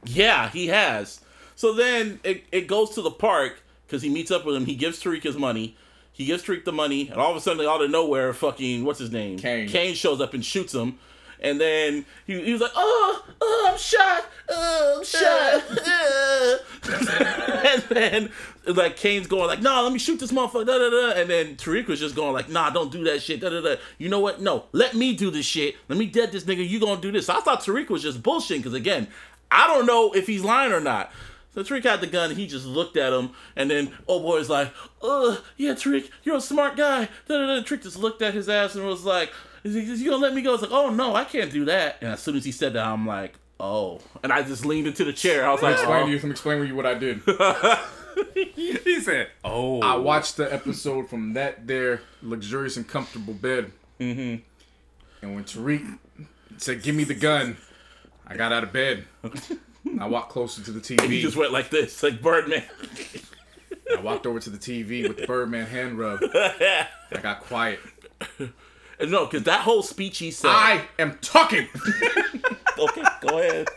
Yeah, 0.04 0.48
he 0.50 0.66
has. 0.68 1.20
So 1.56 1.72
then 1.72 2.20
it, 2.24 2.44
it 2.52 2.66
goes 2.66 2.90
to 2.90 3.02
the 3.02 3.10
park 3.10 3.60
because 3.86 4.02
he 4.02 4.08
meets 4.08 4.30
up 4.30 4.44
with 4.44 4.54
him. 4.56 4.66
He 4.66 4.74
gives 4.74 5.02
Tariq 5.02 5.22
his 5.22 5.36
money. 5.36 5.76
He 6.12 6.24
gives 6.24 6.42
Tariq 6.44 6.64
the 6.64 6.72
money, 6.72 7.08
and 7.08 7.18
all 7.18 7.30
of 7.30 7.36
a 7.36 7.40
sudden, 7.40 7.64
out 7.66 7.80
of 7.82 7.90
nowhere, 7.90 8.32
fucking 8.32 8.84
what's 8.84 8.98
his 8.98 9.10
name? 9.12 9.38
Cane. 9.38 9.68
Cane 9.68 9.94
shows 9.94 10.20
up 10.20 10.34
and 10.34 10.44
shoots 10.44 10.74
him. 10.74 10.98
And 11.40 11.60
then 11.60 12.04
he, 12.26 12.40
he 12.42 12.52
was 12.52 12.60
like, 12.60 12.72
"Oh, 12.74 13.24
oh, 13.40 13.68
I'm 13.70 13.78
shot. 13.78 14.24
Oh, 14.48 14.96
I'm 14.98 15.04
shot." 15.04 15.62
and 17.66 17.82
then 17.90 18.30
like 18.66 18.96
Cane's 18.96 19.26
going 19.26 19.46
like, 19.46 19.62
"Nah, 19.62 19.80
let 19.82 19.92
me 19.92 19.98
shoot 19.98 20.18
this 20.18 20.32
motherfucker." 20.32 20.66
Da, 20.66 20.78
da, 20.78 20.90
da. 20.90 21.20
And 21.20 21.30
then 21.30 21.56
Tariq 21.56 21.86
was 21.86 22.00
just 22.00 22.16
going 22.16 22.32
like, 22.32 22.48
"Nah, 22.48 22.70
don't 22.70 22.90
do 22.90 23.04
that 23.04 23.22
shit." 23.22 23.40
Da, 23.40 23.50
da, 23.50 23.60
da. 23.60 23.76
You 23.98 24.08
know 24.08 24.20
what? 24.20 24.40
No, 24.40 24.64
let 24.72 24.94
me 24.94 25.14
do 25.14 25.30
this 25.30 25.46
shit. 25.46 25.76
Let 25.88 25.98
me 25.98 26.06
dead 26.06 26.32
this 26.32 26.44
nigga. 26.44 26.68
You 26.68 26.80
gonna 26.80 27.00
do 27.00 27.12
this? 27.12 27.26
So 27.26 27.34
I 27.36 27.40
thought 27.40 27.60
Tariq 27.60 27.88
was 27.88 28.02
just 28.02 28.22
bullshitting 28.22 28.58
because 28.58 28.74
again, 28.74 29.08
I 29.50 29.66
don't 29.66 29.86
know 29.86 30.12
if 30.12 30.26
he's 30.26 30.42
lying 30.42 30.72
or 30.72 30.80
not. 30.80 31.12
So 31.54 31.62
Tariq 31.62 31.84
had 31.84 32.00
the 32.00 32.06
gun. 32.06 32.34
He 32.34 32.46
just 32.46 32.66
looked 32.66 32.96
at 32.96 33.12
him, 33.12 33.30
and 33.56 33.70
then 33.70 33.92
oh 34.06 34.20
boy's 34.20 34.48
like, 34.48 34.72
"Uh, 35.02 35.36
yeah, 35.56 35.72
Tariq, 35.72 36.10
you're 36.24 36.36
a 36.36 36.40
smart 36.40 36.76
guy." 36.76 37.08
Da, 37.26 37.38
da, 37.38 37.46
da. 37.46 37.62
Tariq 37.62 37.82
just 37.82 37.98
looked 37.98 38.22
at 38.22 38.34
his 38.34 38.48
ass 38.48 38.74
and 38.74 38.84
was 38.84 39.04
like, 39.04 39.32
"Is 39.64 39.74
he, 39.74 39.80
is 39.80 40.00
he 40.00 40.06
gonna 40.06 40.16
let 40.18 40.34
me 40.34 40.42
go?" 40.42 40.54
It's 40.54 40.62
like, 40.62 40.72
"Oh 40.72 40.90
no, 40.90 41.14
I 41.14 41.24
can't 41.24 41.52
do 41.52 41.64
that." 41.66 41.98
And 42.00 42.12
as 42.12 42.20
soon 42.20 42.36
as 42.36 42.44
he 42.44 42.52
said 42.52 42.74
that, 42.74 42.84
I'm 42.86 43.06
like, 43.06 43.34
"Oh," 43.58 44.00
and 44.22 44.32
I 44.32 44.42
just 44.42 44.64
leaned 44.64 44.86
into 44.86 45.04
the 45.04 45.12
chair. 45.12 45.46
I 45.46 45.52
was 45.52 45.62
like, 45.62 45.74
Explain 45.74 46.02
oh. 46.02 46.06
to 46.06 46.12
you. 46.12 46.30
Explain 46.30 46.60
to 46.60 46.66
you 46.66 46.74
what 46.74 46.86
I 46.86 46.94
did. 46.94 47.22
He 48.54 49.00
said, 49.00 49.28
"Oh, 49.44 49.80
I 49.80 49.96
watched 49.96 50.36
the 50.36 50.52
episode 50.52 51.08
from 51.08 51.34
that 51.34 51.66
there 51.66 52.02
luxurious 52.22 52.76
and 52.76 52.86
comfortable 52.86 53.34
bed. 53.34 53.72
Mm-hmm. 54.00 54.42
And 55.22 55.34
when 55.34 55.44
Tariq 55.44 55.98
said, 56.56 56.82
"Give 56.82 56.94
me 56.94 57.04
the 57.04 57.14
gun," 57.14 57.56
I 58.26 58.36
got 58.36 58.52
out 58.52 58.64
of 58.64 58.72
bed. 58.72 59.04
I 60.00 60.06
walked 60.06 60.30
closer 60.30 60.62
to 60.62 60.70
the 60.70 60.80
TV. 60.80 61.00
And 61.02 61.12
he 61.12 61.22
just 61.22 61.36
went 61.36 61.52
like 61.52 61.70
this, 61.70 62.02
like 62.02 62.20
Birdman. 62.20 62.64
I 63.96 64.00
walked 64.00 64.26
over 64.26 64.38
to 64.40 64.50
the 64.50 64.58
TV 64.58 65.06
with 65.08 65.18
the 65.18 65.26
Birdman 65.26 65.66
hand 65.66 65.98
rub. 65.98 66.20
I 66.34 66.86
got 67.22 67.40
quiet. 67.40 67.80
And 69.00 69.10
no, 69.10 69.26
because 69.26 69.44
that 69.44 69.60
whole 69.60 69.82
speech 69.82 70.18
he 70.18 70.30
said. 70.30 70.50
I 70.50 70.82
am 70.98 71.18
talking. 71.20 71.68
okay, 72.78 73.02
go 73.20 73.38
ahead. 73.38 73.68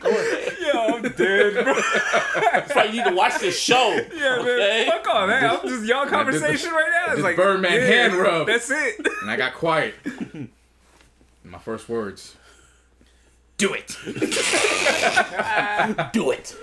go 0.00 0.10
ahead. 0.10 0.56
yo, 0.60 0.96
I'm 0.96 1.02
dead, 1.02 1.64
bro. 1.64 1.74
That's 2.52 2.74
why 2.74 2.84
you 2.84 3.02
need 3.02 3.10
to 3.10 3.14
watch 3.14 3.38
this 3.40 3.58
show. 3.58 3.98
Yeah, 4.14 4.38
okay? 4.40 4.56
man. 4.56 4.86
Fuck 4.86 5.06
all 5.14 5.26
that. 5.26 5.60
I'm 5.62 5.68
just 5.68 5.84
y'all 5.84 6.06
conversation 6.06 6.70
right 6.70 6.90
now. 6.90 7.06
It's 7.12 7.16
this 7.16 7.24
like 7.24 7.36
Birdman 7.36 7.72
yeah, 7.72 7.86
hand 7.86 8.14
rub. 8.14 8.46
That's 8.46 8.70
it. 8.70 9.06
And 9.20 9.30
I 9.30 9.36
got 9.36 9.54
quiet. 9.54 9.94
My 11.44 11.58
first 11.58 11.88
words. 11.88 12.36
Do 13.56 13.74
it. 13.74 13.96
Do 16.14 16.30
it. 16.30 16.56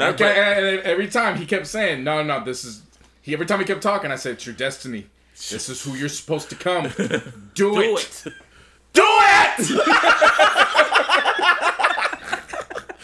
Okay, 0.00 0.56
and- 0.56 0.66
and 0.66 0.78
every 0.80 1.06
time 1.08 1.36
he 1.36 1.46
kept 1.46 1.66
saying, 1.68 2.02
"No, 2.02 2.22
no, 2.24 2.42
this 2.44 2.64
is." 2.64 2.82
He 3.28 3.34
every 3.34 3.44
time 3.44 3.58
he 3.58 3.66
kept 3.66 3.82
talking, 3.82 4.10
I 4.10 4.16
said, 4.16 4.32
"It's 4.36 4.46
your 4.46 4.54
destiny. 4.54 5.06
This 5.34 5.68
is 5.68 5.82
who 5.82 5.94
you're 5.94 6.08
supposed 6.08 6.48
to 6.48 6.56
come. 6.56 6.84
Do, 7.54 7.78
it. 7.78 7.92
Do 7.92 7.94
it. 7.94 8.26
it. 8.26 8.32
Do 8.94 9.04
it! 9.04 9.60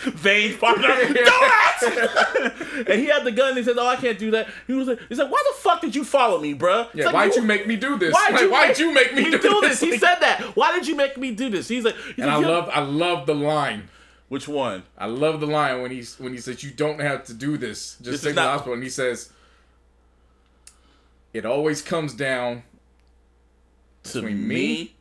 Vein 0.14 0.56
partner. 0.56 0.88
Do 0.88 1.14
it! 1.14 2.88
and 2.88 3.00
he 3.00 3.06
had 3.06 3.24
the 3.24 3.32
gun 3.32 3.50
and 3.50 3.58
he 3.58 3.64
said, 3.64 3.76
Oh, 3.78 3.86
I 3.86 3.96
can't 3.96 4.18
do 4.18 4.30
that. 4.30 4.48
He 4.66 4.72
was 4.72 4.88
like, 4.88 4.98
He's 5.10 5.18
like, 5.18 5.30
Why 5.30 5.42
the 5.52 5.58
fuck 5.58 5.82
did 5.82 5.94
you 5.94 6.04
follow 6.04 6.40
me, 6.40 6.54
bruh? 6.54 6.88
Yeah, 6.94 7.04
like, 7.06 7.14
why'd 7.14 7.34
you 7.34 7.42
make 7.42 7.66
me 7.66 7.76
do 7.76 7.98
this? 7.98 8.14
Why'd 8.14 8.32
Like, 8.32 8.40
you, 8.40 8.50
why'd 8.50 8.68
make, 8.68 8.78
you 8.78 8.92
make 8.92 9.14
me 9.14 9.30
do, 9.30 9.60
this? 9.60 9.80
He 9.80 9.98
said 9.98 10.20
that. 10.20 10.40
Why 10.56 10.72
did 10.72 10.88
you 10.88 10.96
make 10.96 11.18
me 11.18 11.32
do 11.32 11.50
this? 11.50 11.68
He's 11.68 11.84
like, 11.84 11.96
he's 11.96 12.18
And 12.18 12.30
I 12.30 12.36
like, 12.36 12.46
"You-" 12.46 12.50
love, 12.50 12.70
I 12.72 12.80
love 12.80 13.26
the 13.26 13.34
line. 13.34 13.90
Which 14.28 14.48
one? 14.48 14.84
I 14.96 15.04
love 15.06 15.40
the 15.40 15.46
line 15.46 15.82
when 15.82 15.90
he's 15.90 16.18
when 16.18 16.32
he 16.32 16.38
says, 16.38 16.64
"You 16.64 16.70
don't 16.70 16.98
have 16.98 17.24
to 17.24 17.34
do 17.34 17.58
this. 17.58 17.96
This 17.96 18.14
Just 18.14 18.24
take 18.24 18.34
the 18.34 18.40
hospital." 18.42 18.72
And 18.72 18.82
he 18.82 18.88
says, 18.88 19.30
"It 21.34 21.44
always 21.44 21.82
comes 21.82 22.14
down 22.14 22.62
To 24.04 24.20
Between 24.20 24.46
me, 24.48 24.54
me, 24.54 24.94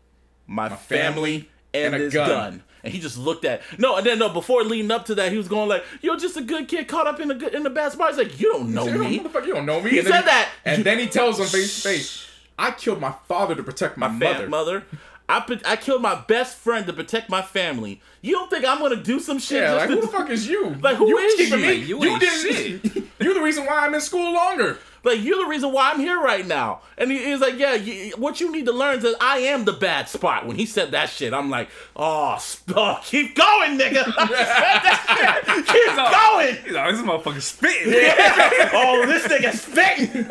my, 0.47 0.69
my 0.69 0.75
family, 0.75 1.49
and, 1.73 1.93
and 1.93 1.95
a 1.95 1.97
this 2.05 2.13
gun. 2.13 2.29
gun. 2.29 2.63
And 2.85 2.91
he 2.93 2.99
just 2.99 3.17
looked 3.17 3.45
at 3.45 3.61
no, 3.79 3.95
and 3.95 4.05
then 4.05 4.19
no. 4.19 4.27
Before 4.27 4.61
leading 4.63 4.91
up 4.91 5.05
to 5.05 5.15
that, 5.15 5.31
he 5.31 5.37
was 5.37 5.47
going 5.47 5.69
like, 5.69 5.85
"You're 6.01 6.17
just 6.17 6.35
a 6.35 6.41
good 6.41 6.67
kid 6.67 6.89
caught 6.89 7.07
up 7.07 7.19
in 7.21 7.31
a 7.31 7.33
good 7.35 7.53
in 7.55 7.63
the 7.63 7.69
bad 7.69 7.93
spot." 7.93 8.09
He's 8.09 8.17
like, 8.17 8.39
"You 8.41 8.51
don't 8.51 8.73
know 8.73 8.85
Say, 8.87 8.97
me." 8.97 9.19
Motherfucker, 9.19 9.45
you 9.47 9.53
don't 9.53 9.65
know 9.65 9.79
me. 9.81 9.91
He 9.91 9.99
And 9.99 10.07
then 10.07 10.13
said 10.13 10.25
that. 10.25 10.49
and 10.65 10.83
then 10.83 10.99
he 10.99 11.07
tells 11.07 11.39
him 11.39 11.45
face 11.45 11.81
to 11.81 11.87
face, 11.89 12.27
"I 12.59 12.71
killed 12.71 12.99
my 12.99 13.13
father 13.29 13.55
to 13.55 13.63
protect 13.63 13.95
my, 13.97 14.07
Fam- 14.09 14.19
mother." 14.19 14.47
mother. 14.49 14.83
I 15.29 15.39
put, 15.39 15.65
I 15.65 15.77
killed 15.77 16.01
my 16.01 16.15
best 16.27 16.57
friend 16.57 16.85
to 16.87 16.91
protect 16.91 17.29
my 17.29 17.41
family. 17.41 18.01
You 18.21 18.33
don't 18.33 18.49
think 18.49 18.65
I'm 18.65 18.79
gonna 18.79 18.97
do 18.97 19.21
some 19.21 19.39
shit? 19.39 19.61
Yeah, 19.61 19.75
just 19.75 19.77
like 19.77 19.89
to- 19.89 19.95
who 19.95 20.01
the 20.01 20.07
fuck 20.09 20.29
is 20.29 20.45
you? 20.49 20.75
Like, 20.81 20.97
who 20.97 21.07
you 21.07 21.17
is 21.19 21.35
keeping 21.35 21.59
you? 21.61 21.65
Me, 21.65 21.73
you 21.75 22.03
you 22.03 22.09
ain't 22.11 22.19
didn't. 22.19 23.09
You're 23.21 23.33
the 23.33 23.41
reason 23.41 23.65
why 23.65 23.85
I'm 23.85 23.93
in 23.95 24.01
school 24.01 24.33
longer. 24.33 24.77
Like 25.03 25.21
you're 25.21 25.37
the 25.43 25.49
reason 25.49 25.71
why 25.71 25.91
I'm 25.91 25.99
here 25.99 26.19
right 26.19 26.45
now. 26.45 26.81
And 26.97 27.11
he, 27.11 27.23
he's 27.23 27.41
like, 27.41 27.57
yeah, 27.57 27.73
you, 27.73 28.11
what 28.17 28.39
you 28.39 28.51
need 28.51 28.65
to 28.67 28.71
learn 28.71 28.97
is 28.97 29.03
that 29.03 29.15
I 29.21 29.39
am 29.39 29.65
the 29.65 29.73
bad 29.73 30.07
spot. 30.07 30.45
When 30.47 30.55
he 30.55 30.65
said 30.65 30.91
that 30.91 31.09
shit, 31.09 31.33
I'm 31.33 31.49
like, 31.49 31.69
oh, 31.95 32.37
sp- 32.39 32.73
oh 32.75 32.99
keep 33.03 33.35
going, 33.35 33.77
nigga. 33.77 34.05
keep 35.65 35.95
going. 35.95 36.55
He's 36.63 36.73
like, 36.73 36.91
this 36.91 37.01
motherfucker 37.01 37.41
spitting. 37.41 37.93
Oh, 38.75 39.05
this 39.05 39.27
nigga 39.27 39.53
spitting. 39.53 40.23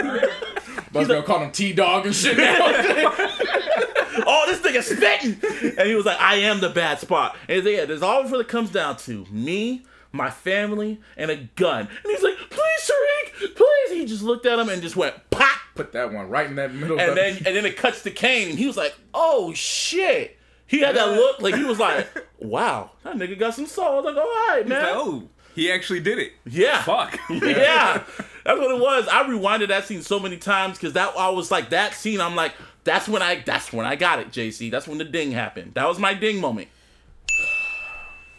But 0.93 1.11
I 1.11 1.19
was 1.19 1.29
him 1.43 1.51
T 1.53 1.73
Dog 1.73 2.07
and 2.07 2.15
shit. 2.15 2.37
Now. 2.37 2.59
Oh, 4.27 4.45
this 4.47 4.61
nigga 4.61 4.83
spitting. 4.83 5.77
And 5.79 5.89
he 5.89 5.95
was 5.95 6.05
like, 6.05 6.21
I 6.21 6.37
am 6.37 6.61
the 6.61 6.69
bad 6.69 7.01
spot. 7.01 7.35
And 7.49 7.57
he's 7.57 7.65
like, 7.65 7.75
yeah, 7.75 7.85
there's 7.87 8.03
all 8.03 8.23
it 8.41 8.49
comes 8.49 8.71
down 8.71 8.99
to 8.99 9.25
me, 9.31 9.85
my 10.13 10.31
family, 10.31 11.01
and 11.17 11.31
a 11.31 11.37
gun. 11.37 11.81
And 11.81 12.13
he's 12.13 12.23
like, 12.23 12.37
please, 12.51 12.91
Tariq, 12.91 13.57
please. 13.57 13.91
He 13.93 14.05
just 14.07 14.23
looked 14.23 14.47
at 14.47 14.59
him 14.59 14.69
and 14.69 14.83
just 14.83 14.97
went 14.97 15.15
pop. 15.31 15.59
Put 15.75 15.93
that 15.93 16.13
one 16.13 16.29
right 16.29 16.47
in 16.47 16.57
that 16.57 16.75
middle. 16.75 17.01
And 17.01 17.17
then 17.17 17.37
and 17.39 17.57
then 17.57 17.65
it 17.65 17.77
cuts 17.77 18.03
to 18.03 18.11
Cane, 18.11 18.51
and 18.51 18.59
he 18.59 18.67
was 18.67 18.77
like, 18.77 18.95
"Oh 19.15 19.55
shit!" 19.55 20.39
He 20.67 20.81
had 20.81 20.97
that 20.97 21.09
look, 21.13 21.41
like 21.41 21.55
he 21.55 21.65
was 21.65 21.79
like, 21.79 22.09
"Wow, 22.39 22.91
that 23.05 23.17
nigga 23.17 23.39
got 23.39 23.55
some 23.55 23.67
soul." 23.67 23.87
I 23.87 23.95
was 23.97 24.05
like, 24.05 24.17
"All 24.17 24.23
right, 24.49 24.69
man." 24.69 24.83
Like, 24.83 24.95
oh, 24.95 25.29
he 25.55 25.73
actually 25.73 26.01
did 26.01 26.19
it. 26.19 26.33
yeah, 26.45 26.83
Fuck. 26.83 27.19
yeah, 27.31 28.03
that's 28.45 28.59
what 28.59 28.71
it 28.71 28.81
was. 28.81 29.09
I 29.09 29.23
rewinded 29.25 29.69
that 29.69 29.87
scene 29.87 30.03
so 30.03 30.19
many 30.19 30.37
times 30.37 30.79
because 30.79 30.93
that 30.95 31.15
I 31.17 31.31
was 31.31 31.51
like 31.51 31.71
that 31.71 31.95
scene. 31.95 32.21
I'm 32.21 32.35
like, 32.35 32.53
that's 32.85 33.09
when 33.09 33.23
I 33.23 33.43
that's 33.45 33.73
when 33.73 33.87
I 33.87 33.97
got 33.97 34.19
it, 34.19 34.31
JC. 34.31 34.71
That's 34.71 34.87
when 34.87 34.99
the 34.99 35.05
ding 35.05 35.33
happened. 35.33 35.75
That 35.75 35.89
was 35.89 35.99
my 35.99 36.15
ding 36.15 36.41
moment. 36.41 36.69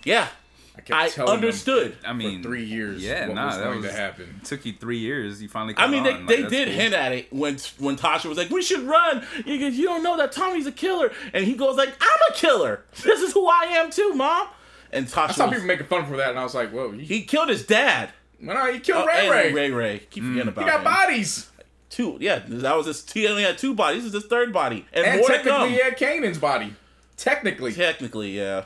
Yeah, 0.06 0.28
I, 0.76 0.82
kept 0.82 0.92
I 1.00 1.08
telling 1.10 1.34
him 1.34 1.36
understood. 1.36 1.98
I 2.04 2.08
for 2.10 2.14
mean, 2.16 2.42
three 2.42 2.64
years. 2.64 3.04
Yeah, 3.04 3.28
what 3.28 3.36
nah, 3.36 3.46
was 3.48 3.58
that 3.58 3.64
going 3.64 3.78
was 3.82 3.86
to 3.86 3.92
happen. 3.94 4.42
Took 4.44 4.66
you 4.66 4.74
three 4.74 4.98
years. 4.98 5.42
You 5.42 5.48
finally. 5.48 5.76
I 5.78 5.88
mean, 5.88 6.04
they, 6.04 6.14
on. 6.14 6.26
they 6.26 6.42
Like, 6.42 6.42
that's 6.50 6.52
did 6.54 6.68
cool. 6.70 6.78
hint 6.78 6.94
at 6.96 7.12
it 7.12 7.32
when 7.32 7.58
when 7.80 7.96
Tasha 7.96 8.26
was 8.26 8.38
like, 8.38 8.50
"We 8.50 8.62
should 8.64 8.82
run." 8.82 9.26
You, 9.46 9.54
you 9.56 9.86
don't 9.86 10.02
know 10.04 10.18
that 10.18 10.32
Tommy's 10.32 10.66
a 10.66 10.72
killer, 10.72 11.12
and 11.34 11.46
he 11.46 11.54
goes 11.54 11.76
like, 11.78 11.90
"I'm 12.02 12.20
a 12.32 12.34
killer. 12.36 12.84
This 13.04 13.22
is 13.22 13.34
who 13.34 13.48
I 13.48 13.66
am 13.74 13.92
too, 13.92 14.14
mom." 14.14 14.48
And 14.92 15.08
Tasha, 15.08 15.30
I 15.30 15.32
saw 15.34 15.46
was- 15.46 15.54
people 15.56 15.68
making 15.68 15.88
fun 15.88 16.06
for 16.08 16.18
that, 16.18 16.30
and 16.32 16.40
I 16.40 16.44
was 16.44 16.56
like, 16.56 16.72
"Whoa, 16.72 16.92
he, 16.92 17.04
he 17.06 17.24
killed 17.24 17.50
his 17.50 17.66
dad. 17.66 18.10
well, 18.42 18.56
no, 18.66 18.74
he 18.74 18.80
killed 18.80 19.04
Oh, 19.04 19.08
Ray 19.08 19.30
Ray. 19.30 19.54
Ray 19.54 19.72
Ray. 19.72 20.00
Keep 20.10 20.24
mm. 20.24 20.28
forgetting 20.30 20.50
about 20.50 20.64
He 20.66 20.70
got 20.72 20.80
him. 20.80 20.84
bodies, 20.86 21.50
two. 21.92 22.18
Yeah, 22.20 22.42
that 22.48 22.76
was 22.76 22.88
his. 22.88 23.10
He 23.12 23.28
only 23.28 23.44
had 23.44 23.58
two 23.60 23.76
bodies. 23.76 24.04
This 24.04 24.14
is 24.14 24.22
his 24.24 24.30
third 24.30 24.52
body, 24.52 24.86
and, 24.92 25.06
and 25.06 25.20
more 25.20 25.30
to 25.30 25.36
come. 25.36 25.44
technically 25.44 25.70
he 25.70 25.82
had 25.84 25.98
Kanan's 25.98 26.40
body. 26.40 26.74
Technically, 27.16 27.72
Technically, 27.74 28.32
yeah. 28.38 28.64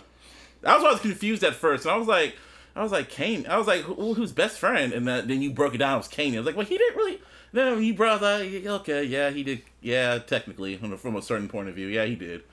That 0.62 0.76
was 0.78 0.86
I 0.86 0.92
was 0.92 1.02
confused 1.02 1.44
at 1.44 1.56
first. 1.56 1.86
And 1.86 1.94
I 1.94 1.98
was 1.98 2.08
like, 2.08 2.36
I 2.76 2.84
was 2.84 2.92
like, 2.92 3.10
Kane. 3.10 3.46
I 3.48 3.58
was 3.58 3.68
like, 3.68 3.82
who, 3.82 4.14
who's 4.14 4.32
best 4.32 4.60
friend? 4.60 4.94
And 4.94 5.08
then, 5.08 5.28
then 5.28 5.42
you 5.42 5.52
broke 5.52 5.74
it 5.74 5.80
down. 5.80 5.96
It 5.96 5.98
was 5.98 6.08
Kane. 6.08 6.36
I 6.36 6.38
was 6.38 6.46
like, 6.46 6.56
well, 6.56 6.66
he 6.66 6.78
didn't 6.78 6.98
really. 6.98 7.20
Then 7.54 7.82
you 7.82 7.94
brought 7.94 8.22
that, 8.22 8.42
okay, 8.42 9.04
yeah, 9.04 9.30
he 9.30 9.44
did. 9.44 9.64
Yeah, 9.82 10.20
technically, 10.20 10.76
from 10.78 10.94
a, 10.94 10.98
from 10.98 11.16
a 11.16 11.22
certain 11.22 11.48
point 11.48 11.70
of 11.70 11.76
view, 11.76 11.88
yeah, 11.88 12.06
he 12.06 12.16
did. 12.16 12.44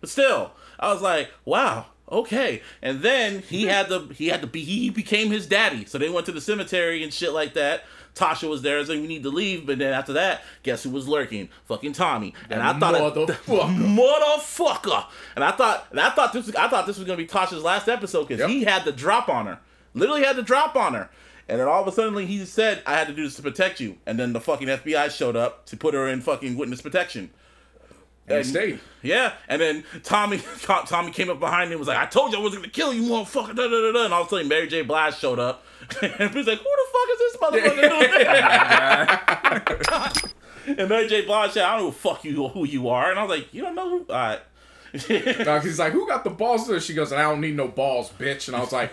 But 0.00 0.10
still, 0.10 0.52
I 0.78 0.92
was 0.92 1.02
like, 1.02 1.30
wow, 1.44 1.86
okay. 2.10 2.62
And 2.80 3.00
then 3.00 3.42
he 3.42 3.62
mm-hmm. 3.62 3.70
had 3.70 3.88
the 3.88 4.14
he 4.14 4.28
had 4.28 4.40
to 4.42 4.46
be 4.46 4.62
he 4.62 4.90
became 4.90 5.30
his 5.30 5.46
daddy. 5.46 5.84
So 5.84 5.98
they 5.98 6.08
went 6.08 6.26
to 6.26 6.32
the 6.32 6.40
cemetery 6.40 7.02
and 7.02 7.12
shit 7.12 7.32
like 7.32 7.54
that. 7.54 7.84
Tasha 8.14 8.48
was 8.48 8.62
there 8.62 8.84
saying 8.84 9.00
we 9.00 9.08
need 9.08 9.22
to 9.24 9.30
leave, 9.30 9.66
but 9.66 9.78
then 9.78 9.92
after 9.92 10.12
that, 10.14 10.42
guess 10.62 10.82
who 10.84 10.90
was 10.90 11.08
lurking? 11.08 11.48
Fucking 11.66 11.92
Tommy. 11.94 12.32
And 12.48 12.62
I 12.62 12.78
thought 12.78 12.94
motherfucker. 12.94 13.36
motherfucker. 13.96 15.04
And 15.34 15.44
I 15.44 15.50
thought, 15.52 15.86
and 15.90 16.00
I 16.00 16.10
thought 16.10 16.32
this, 16.32 16.46
was, 16.46 16.54
I 16.54 16.68
thought 16.68 16.86
this 16.86 16.96
was 16.98 17.06
gonna 17.06 17.16
be 17.16 17.26
Tasha's 17.26 17.62
last 17.62 17.88
episode 17.88 18.28
because 18.28 18.40
Yep. 18.40 18.50
he 18.50 18.64
had 18.64 18.84
the 18.84 18.92
drop 18.92 19.28
on 19.28 19.46
her. 19.46 19.58
Literally 19.94 20.22
had 20.24 20.36
the 20.36 20.42
drop 20.42 20.76
on 20.76 20.94
her. 20.94 21.10
And 21.48 21.60
then 21.60 21.68
all 21.68 21.82
of 21.82 21.88
a 21.88 21.92
sudden 21.92 22.16
he 22.26 22.44
said, 22.44 22.82
I 22.86 22.92
had 22.94 23.06
to 23.08 23.12
do 23.12 23.24
this 23.24 23.36
to 23.36 23.42
protect 23.42 23.80
you. 23.80 23.98
And 24.06 24.18
then 24.18 24.32
the 24.32 24.40
fucking 24.40 24.68
FBI 24.68 25.10
showed 25.10 25.36
up 25.36 25.66
to 25.66 25.76
put 25.76 25.92
her 25.94 26.08
in 26.08 26.20
fucking 26.20 26.56
witness 26.56 26.80
protection. 26.80 27.30
And 28.26 28.38
he 28.38 28.44
stayed. 28.44 28.80
Yeah, 29.02 29.34
and 29.48 29.60
then 29.60 29.84
Tommy 30.02 30.40
Tommy 30.62 31.10
came 31.10 31.28
up 31.28 31.40
behind 31.40 31.64
him 31.66 31.72
and 31.72 31.78
was 31.80 31.88
like, 31.88 31.98
I 31.98 32.06
told 32.06 32.32
you 32.32 32.38
I 32.38 32.42
wasn't 32.42 32.62
gonna 32.62 32.72
kill 32.72 32.94
you, 32.94 33.02
motherfucker. 33.02 33.54
Da, 33.54 33.68
da, 33.68 33.68
da, 33.68 33.92
da. 33.92 34.04
And 34.06 34.14
all 34.14 34.22
of 34.22 34.28
a 34.28 34.30
sudden 34.30 34.48
Mary 34.48 34.66
J. 34.66 34.80
Blige 34.82 35.18
showed 35.18 35.38
up. 35.38 35.63
and 36.02 36.30
he 36.30 36.38
was 36.38 36.46
like, 36.46 36.58
Who 36.58 36.64
the 36.64 36.86
fuck 36.92 37.08
is 37.12 37.18
this 37.18 37.36
motherfucker? 37.40 37.76
Doing? 40.66 40.78
and 40.78 40.88
Mary 40.88 41.06
J. 41.08 41.24
Blige 41.24 41.52
said, 41.52 41.64
I 41.64 41.72
don't 41.72 41.80
know 41.80 41.90
who 41.90 41.96
fuck 41.96 42.24
you 42.24 42.48
who 42.48 42.64
you 42.64 42.88
are. 42.88 43.10
And 43.10 43.18
I 43.18 43.22
was 43.22 43.38
like, 43.38 43.52
You 43.52 43.62
don't 43.62 43.74
know 43.74 43.88
who 43.88 44.06
all 44.08 44.14
right. 44.14 44.40
Now, 44.94 45.58
he's 45.58 45.78
like, 45.78 45.92
"Who 45.92 46.06
got 46.06 46.22
the 46.22 46.30
balls?" 46.30 46.68
There, 46.68 46.80
she 46.80 46.94
goes, 46.94 47.12
"I 47.12 47.22
don't 47.22 47.40
need 47.40 47.56
no 47.56 47.66
balls, 47.66 48.10
bitch." 48.16 48.46
And 48.46 48.56
I 48.56 48.60
was 48.60 48.70
like, 48.70 48.92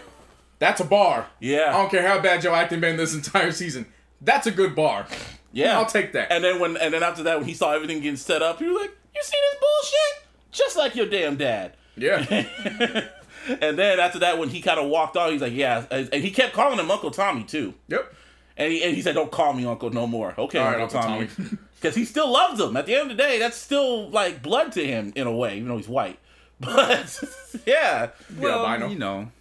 "That's 0.58 0.82
a 0.82 0.84
bar. 0.84 1.28
Yeah. 1.40 1.70
I 1.70 1.74
don't 1.74 1.92
care 1.92 2.08
how 2.08 2.20
bad 2.20 2.44
your 2.44 2.56
acting 2.56 2.80
been 2.80 2.98
this 2.98 3.14
entire 3.14 3.52
season. 3.52 3.86
That's 4.20 4.48
a 4.48 4.52
good 4.52 4.76
bar. 4.76 5.06
Yeah, 5.52 5.78
I'll 5.78 5.86
take 5.86 6.14
that." 6.14 6.32
And 6.32 6.44
then 6.44 6.60
when 6.60 6.76
and 6.78 6.94
then 6.94 7.04
after 7.04 7.24
that, 7.24 7.38
when 7.38 7.48
he 7.48 7.54
saw 7.54 7.74
everything 7.74 8.02
getting 8.02 8.18
set 8.18 8.42
up, 8.42 8.58
he 8.58 8.66
was 8.66 8.82
like, 8.82 8.98
"You 9.16 9.22
see 9.22 9.38
this 9.52 9.60
bullshit? 9.60 10.28
Just 10.52 10.76
like 10.76 10.96
your 10.96 11.06
damn 11.06 11.36
dad." 11.36 11.76
yeah, 11.96 12.26
And 13.48 13.78
then 13.78 14.00
after 14.00 14.20
that, 14.20 14.38
when 14.38 14.50
he 14.50 14.62
kind 14.62 14.80
of 14.80 14.88
walked 14.90 15.18
off, 15.18 15.32
he's 15.32 15.42
like, 15.42 15.54
"Yeah," 15.54 15.86
and 15.92 16.10
and 16.14 16.24
he 16.24 16.32
kept 16.32 16.54
calling 16.54 16.78
him 16.80 16.92
Uncle 16.92 17.12
Tommy 17.12 17.44
too. 17.44 17.74
yep. 17.88 18.14
And 18.58 18.72
he, 18.72 18.84
and 18.84 18.96
he 18.96 19.02
said, 19.02 19.16
"Don't 19.16 19.32
call 19.32 19.54
me 19.54 19.66
Uncle 19.66 19.90
no 19.90 20.06
more." 20.06 20.36
Okay, 20.38 20.60
All 20.60 20.66
right, 20.66 20.82
Uncle, 20.82 21.00
Uncle 21.00 21.12
Tommy, 21.14 21.28
Tommy. 21.28 21.58
because 21.76 21.96
he 21.96 22.06
still 22.06 22.30
loves 22.32 22.60
him. 22.60 22.76
At 22.78 22.86
the 22.86 22.94
end 22.94 23.10
of 23.12 23.18
the 23.18 23.24
day, 23.24 23.40
that's 23.40 23.58
still 23.58 24.10
like 24.10 24.44
blood 24.44 24.72
to 24.74 24.86
him 24.86 25.14
in 25.16 25.26
a 25.26 25.32
way, 25.32 25.56
even 25.58 25.70
though 25.70 25.78
he's 25.78 25.88
white. 25.88 26.20
But 26.60 27.20
yeah, 27.66 28.10
Well, 28.38 28.66
I 28.66 28.78
know. 28.78 28.88
you 28.88 29.00
know, 29.00 29.32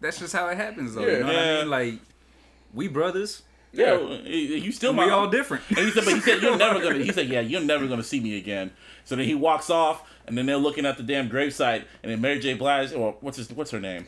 that's 0.00 0.20
just 0.20 0.32
how 0.32 0.46
it 0.48 0.56
happens, 0.56 0.94
though. 0.94 1.00
Yeah. 1.04 1.12
you 1.18 1.24
know 1.24 1.26
what 1.26 1.36
I 1.36 1.58
mean? 1.60 1.70
Like, 1.70 1.94
we 2.72 2.86
brothers, 2.86 3.42
yeah, 3.72 3.98
you 3.98 4.70
still 4.70 4.92
my 4.92 5.06
we 5.06 5.10
all 5.10 5.28
different. 5.28 5.64
And 5.70 5.78
he 5.80 5.90
said, 5.90 6.04
but 6.04 6.14
he 6.14 6.20
said, 6.20 6.40
you're 6.40 6.56
never 6.66 6.80
gonna. 6.80 6.98
He 7.02 7.10
said, 7.12 7.26
yeah, 7.28 7.40
you're 7.40 7.62
never 7.62 7.88
gonna 7.88 8.04
see 8.04 8.20
me 8.20 8.36
again. 8.38 8.70
So 9.04 9.16
then 9.16 9.24
he 9.24 9.34
walks 9.34 9.70
off, 9.70 10.08
and 10.28 10.38
then 10.38 10.46
they're 10.46 10.56
looking 10.56 10.86
at 10.86 10.96
the 10.96 11.02
damn 11.02 11.28
gravesite, 11.28 11.84
and 12.02 12.12
then 12.12 12.20
Mary 12.20 12.38
J. 12.38 12.54
Blige, 12.54 12.92
or 12.92 13.16
what's 13.20 13.36
his, 13.38 13.50
what's 13.50 13.70
her 13.72 13.80
name? 13.80 14.06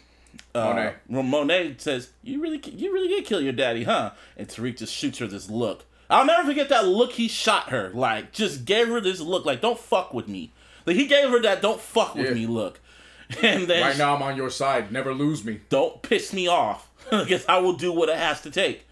Uh, 0.54 0.92
Monet. 1.08 1.28
Monet 1.28 1.74
says, 1.78 2.10
"You 2.22 2.40
really, 2.40 2.60
you 2.64 2.92
really 2.92 3.08
did 3.08 3.24
kill 3.24 3.40
your 3.40 3.52
daddy, 3.52 3.84
huh?" 3.84 4.12
And 4.36 4.46
Tariq 4.48 4.76
just 4.78 4.94
shoots 4.94 5.18
her 5.18 5.26
this 5.26 5.50
look. 5.50 5.84
I'll 6.08 6.24
never 6.26 6.46
forget 6.48 6.68
that 6.70 6.86
look 6.86 7.12
he 7.12 7.28
shot 7.28 7.70
her. 7.70 7.90
Like, 7.90 8.32
just 8.32 8.64
gave 8.64 8.88
her 8.88 9.00
this 9.00 9.20
look, 9.20 9.44
like, 9.44 9.60
"Don't 9.60 9.78
fuck 9.78 10.14
with 10.14 10.28
me." 10.28 10.52
Like 10.86 10.96
he 10.96 11.06
gave 11.06 11.30
her 11.30 11.40
that 11.42 11.62
"Don't 11.62 11.80
fuck 11.80 12.14
with 12.14 12.26
Yeah. 12.26 12.34
me" 12.34 12.46
look. 12.46 12.80
And 13.42 13.68
then 13.68 13.80
Right 13.82 13.96
now, 13.98 14.16
I'm 14.16 14.22
on 14.22 14.36
your 14.36 14.50
side. 14.50 14.90
Never 14.90 15.14
lose 15.14 15.44
me. 15.44 15.60
don't 15.68 16.02
piss 16.02 16.32
me 16.32 16.48
off. 16.48 16.90
I 17.12 17.24
guess 17.24 17.44
I 17.48 17.58
will 17.58 17.74
do 17.74 17.92
what 17.92 18.08
it 18.08 18.16
has 18.16 18.40
to 18.42 18.50
take. 18.50 18.86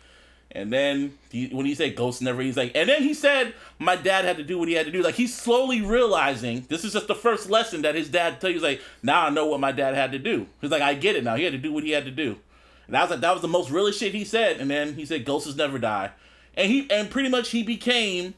And 0.51 0.73
then 0.73 1.19
he, 1.31 1.49
when 1.49 1.67
he 1.67 1.75
said 1.75 1.95
ghost 1.95 2.23
never, 2.23 2.41
he's 2.41 2.57
like, 2.57 2.73
and 2.75 2.89
then 2.89 3.03
he 3.03 3.13
said 3.13 3.55
my 3.79 3.97
dad 3.97 4.25
had 4.25 4.39
to 4.39 4.43
do 4.43 4.59
what 4.59 4.69
he 4.69 4.75
had 4.75 4.87
to 4.87 4.93
do. 4.93 5.03
Like 5.03 5.15
he's 5.15 5.35
slowly 5.35 5.83
realizing 5.83 6.65
this 6.69 6.85
is 6.85 6.95
just 6.95 7.07
the 7.07 7.15
first 7.15 7.51
lesson 7.51 7.83
that 7.83 7.95
his 7.95 8.09
dad 8.09 8.41
tell 8.41 8.49
you. 8.49 8.55
He's 8.55 8.63
like, 8.63 8.81
now 9.03 9.27
I 9.27 9.31
know 9.31 9.47
what 9.47 9.61
my 9.61 9.73
dad 9.73 9.95
had 9.95 10.13
to 10.13 10.19
do. 10.19 10.47
He's 10.61 10.71
like, 10.71 10.83
I 10.83 10.95
get 10.95 11.17
it 11.17 11.25
now. 11.25 11.37
He 11.37 11.45
had 11.45 11.53
to 11.53 11.59
do 11.59 11.73
what 11.73 11.85
he 11.85 11.91
had 11.91 12.07
to 12.07 12.11
do. 12.11 12.39
And 12.87 12.95
that 12.95 13.03
was 13.03 13.11
like 13.11 13.21
that 13.21 13.33
was 13.33 13.43
the 13.43 13.49
most 13.49 13.71
realest 13.71 14.01
shit 14.01 14.15
he 14.15 14.25
said. 14.25 14.59
And 14.59 14.71
then 14.71 14.95
he 14.95 15.05
said, 15.05 15.27
ghosts 15.27 15.55
never 15.55 15.79
die. 15.79 16.13
And 16.55 16.73
he 16.73 16.91
and 16.91 17.11
pretty 17.11 17.29
much 17.29 17.51
he 17.51 17.63
became 17.63 18.35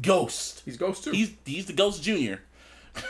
Ghost. 0.00 0.62
He's 0.64 0.76
Ghost 0.76 1.04
too. 1.04 1.10
He's 1.10 1.32
he's 1.44 1.66
the 1.66 1.72
Ghost 1.72 2.02
Junior. 2.02 2.40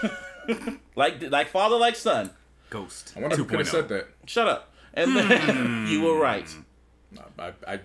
like 0.96 1.22
like 1.30 1.48
father 1.48 1.76
like 1.76 1.96
son. 1.96 2.30
Ghost. 2.70 3.12
I 3.16 3.20
wonder 3.20 3.36
who 3.36 3.44
could 3.44 3.58
have 3.58 3.68
said 3.68 3.88
that. 3.88 4.08
Shut 4.26 4.48
up. 4.48 4.72
And 4.94 5.14
then 5.14 5.86
you 5.88 6.02
were 6.02 6.18
right. 6.18 6.48
I, 7.38 7.52
I, 7.66 7.80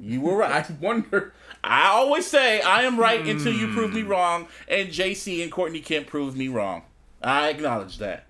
You 0.00 0.20
were 0.22 0.36
right. 0.36 0.68
I 0.70 0.74
wonder. 0.80 1.32
I 1.62 1.88
always 1.88 2.26
say 2.26 2.62
I 2.62 2.82
am 2.82 2.98
right 2.98 3.26
until 3.26 3.52
you 3.52 3.72
prove 3.72 3.92
me 3.92 4.00
hmm. 4.02 4.08
wrong, 4.08 4.48
and 4.66 4.88
JC 4.88 5.42
and 5.42 5.52
Courtney 5.52 5.80
Kemp 5.80 6.06
prove 6.06 6.36
me 6.36 6.48
wrong. 6.48 6.82
I 7.22 7.50
acknowledge 7.50 7.98
that. 7.98 8.24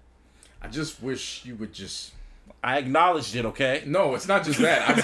I 0.61 0.69
just 0.69 1.03
wish 1.03 1.45
you 1.45 1.55
would 1.57 1.73
just. 1.73 2.13
I 2.63 2.77
acknowledged 2.79 3.35
it, 3.37 3.47
okay? 3.47 3.83
No, 3.87 4.15
it's 4.15 4.29
not 4.29 4.45
just 4.45 4.59
that. 4.61 4.87
I 4.87 4.95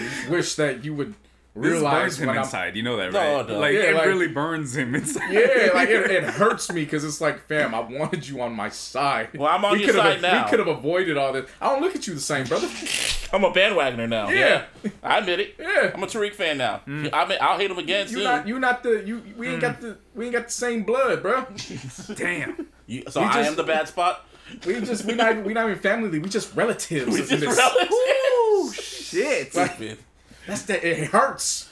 just 0.00 0.30
wish 0.30 0.54
that 0.54 0.84
you 0.84 0.94
would 0.94 1.14
This 1.54 1.64
realize 1.72 2.02
burns 2.02 2.20
him 2.20 2.26
when 2.28 2.36
I'm 2.38 2.44
inside. 2.44 2.76
You 2.76 2.82
know 2.84 2.96
that, 2.96 3.12
right? 3.12 3.48
no. 3.48 3.58
Like 3.58 3.74
Yeah, 3.74 3.80
it 3.80 3.94
like- 3.96 4.06
really 4.06 4.28
burns 4.28 4.76
him 4.76 4.94
inside. 4.96 5.32
Yeah, 5.32 5.70
like 5.74 5.88
it, 5.88 6.08
it 6.10 6.22
hurts 6.24 6.72
me 6.72 6.84
because 6.84 7.04
it's 7.04 7.20
like, 7.20 7.46
fam, 7.48 7.74
I 7.74 7.80
wanted 7.80 8.26
you 8.28 8.40
on 8.40 8.54
my 8.54 8.68
side. 8.68 9.30
Well, 9.36 9.48
I'm 9.50 9.64
on 9.64 9.72
we 9.72 9.78
your 9.80 9.88
could've- 9.88 10.00
side 10.00 10.22
now. 10.22 10.44
We 10.44 10.50
could 10.50 10.60
have 10.60 10.68
avoided 10.68 11.16
all 11.16 11.32
this. 11.32 11.50
I 11.60 11.68
don't 11.70 11.82
look 11.82 11.96
at 11.96 12.06
you 12.06 12.14
the 12.14 12.20
same, 12.20 12.46
brother. 12.46 12.68
I'm 13.32 13.44
a 13.44 13.50
bandwagoner 13.52 14.08
now. 14.08 14.28
Yeah, 14.30 14.64
I 15.02 15.18
admit 15.18 15.40
it. 15.40 15.54
yeah. 15.58 15.90
I'm 15.94 16.02
a 16.02 16.06
Tariq 16.06 16.34
fan 16.34 16.58
now. 16.58 16.82
Mm. 16.86 17.10
I 17.12 17.26
mean, 17.26 17.38
I'll 17.40 17.58
hate 17.58 17.70
him 17.70 17.78
again 17.78 18.06
You 18.08 18.14
soon. 18.14 18.24
not 18.24 18.46
you 18.48 18.58
not 18.58 18.82
the 18.82 19.02
you. 19.06 19.22
We 19.36 19.48
ain't 19.48 19.58
mm. 19.58 19.60
got 19.60 19.80
the 19.80 19.98
we 20.14 20.24
ain't 20.26 20.34
got 20.34 20.46
the 20.46 20.52
same 20.52 20.82
blood, 20.84 21.22
bro. 21.22 21.46
Damn. 22.14 22.68
You- 22.86 23.04
so 23.08 23.20
we 23.20 23.26
I 23.26 23.32
just- 23.34 23.50
am 23.50 23.56
the 23.56 23.64
bad 23.64 23.88
spot. 23.88 24.24
We 24.66 24.80
just 24.80 25.04
we 25.04 25.14
not 25.14 25.44
we 25.44 25.52
not 25.52 25.66
even 25.68 25.78
family. 25.80 26.18
We 26.18 26.28
just 26.28 26.54
relatives. 26.56 27.06
We 27.06 27.18
just 27.18 27.30
this. 27.30 27.56
relatives. 27.56 28.74
Shit. 28.82 29.52
Stupid. 29.52 29.98
That's 30.46 30.62
that. 30.62 30.84
It 30.84 31.08
hurts. 31.08 31.68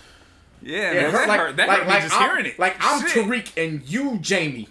Yeah, 0.62 0.92
It 0.92 0.94
man, 0.94 1.10
hurt 1.10 1.12
that 1.12 1.28
like 1.28 1.40
hurt. 1.40 1.56
That 1.56 1.68
like 1.68 1.78
hurt 1.78 1.88
like 1.88 2.02
me 2.02 2.08
just 2.08 2.20
I'm, 2.20 2.30
hearing 2.30 2.46
it. 2.46 2.58
like 2.58 2.76
I'm 2.80 3.06
Shit. 3.06 3.24
Tariq 3.26 3.64
and 3.64 3.82
you 3.88 4.18
Jamie. 4.18 4.68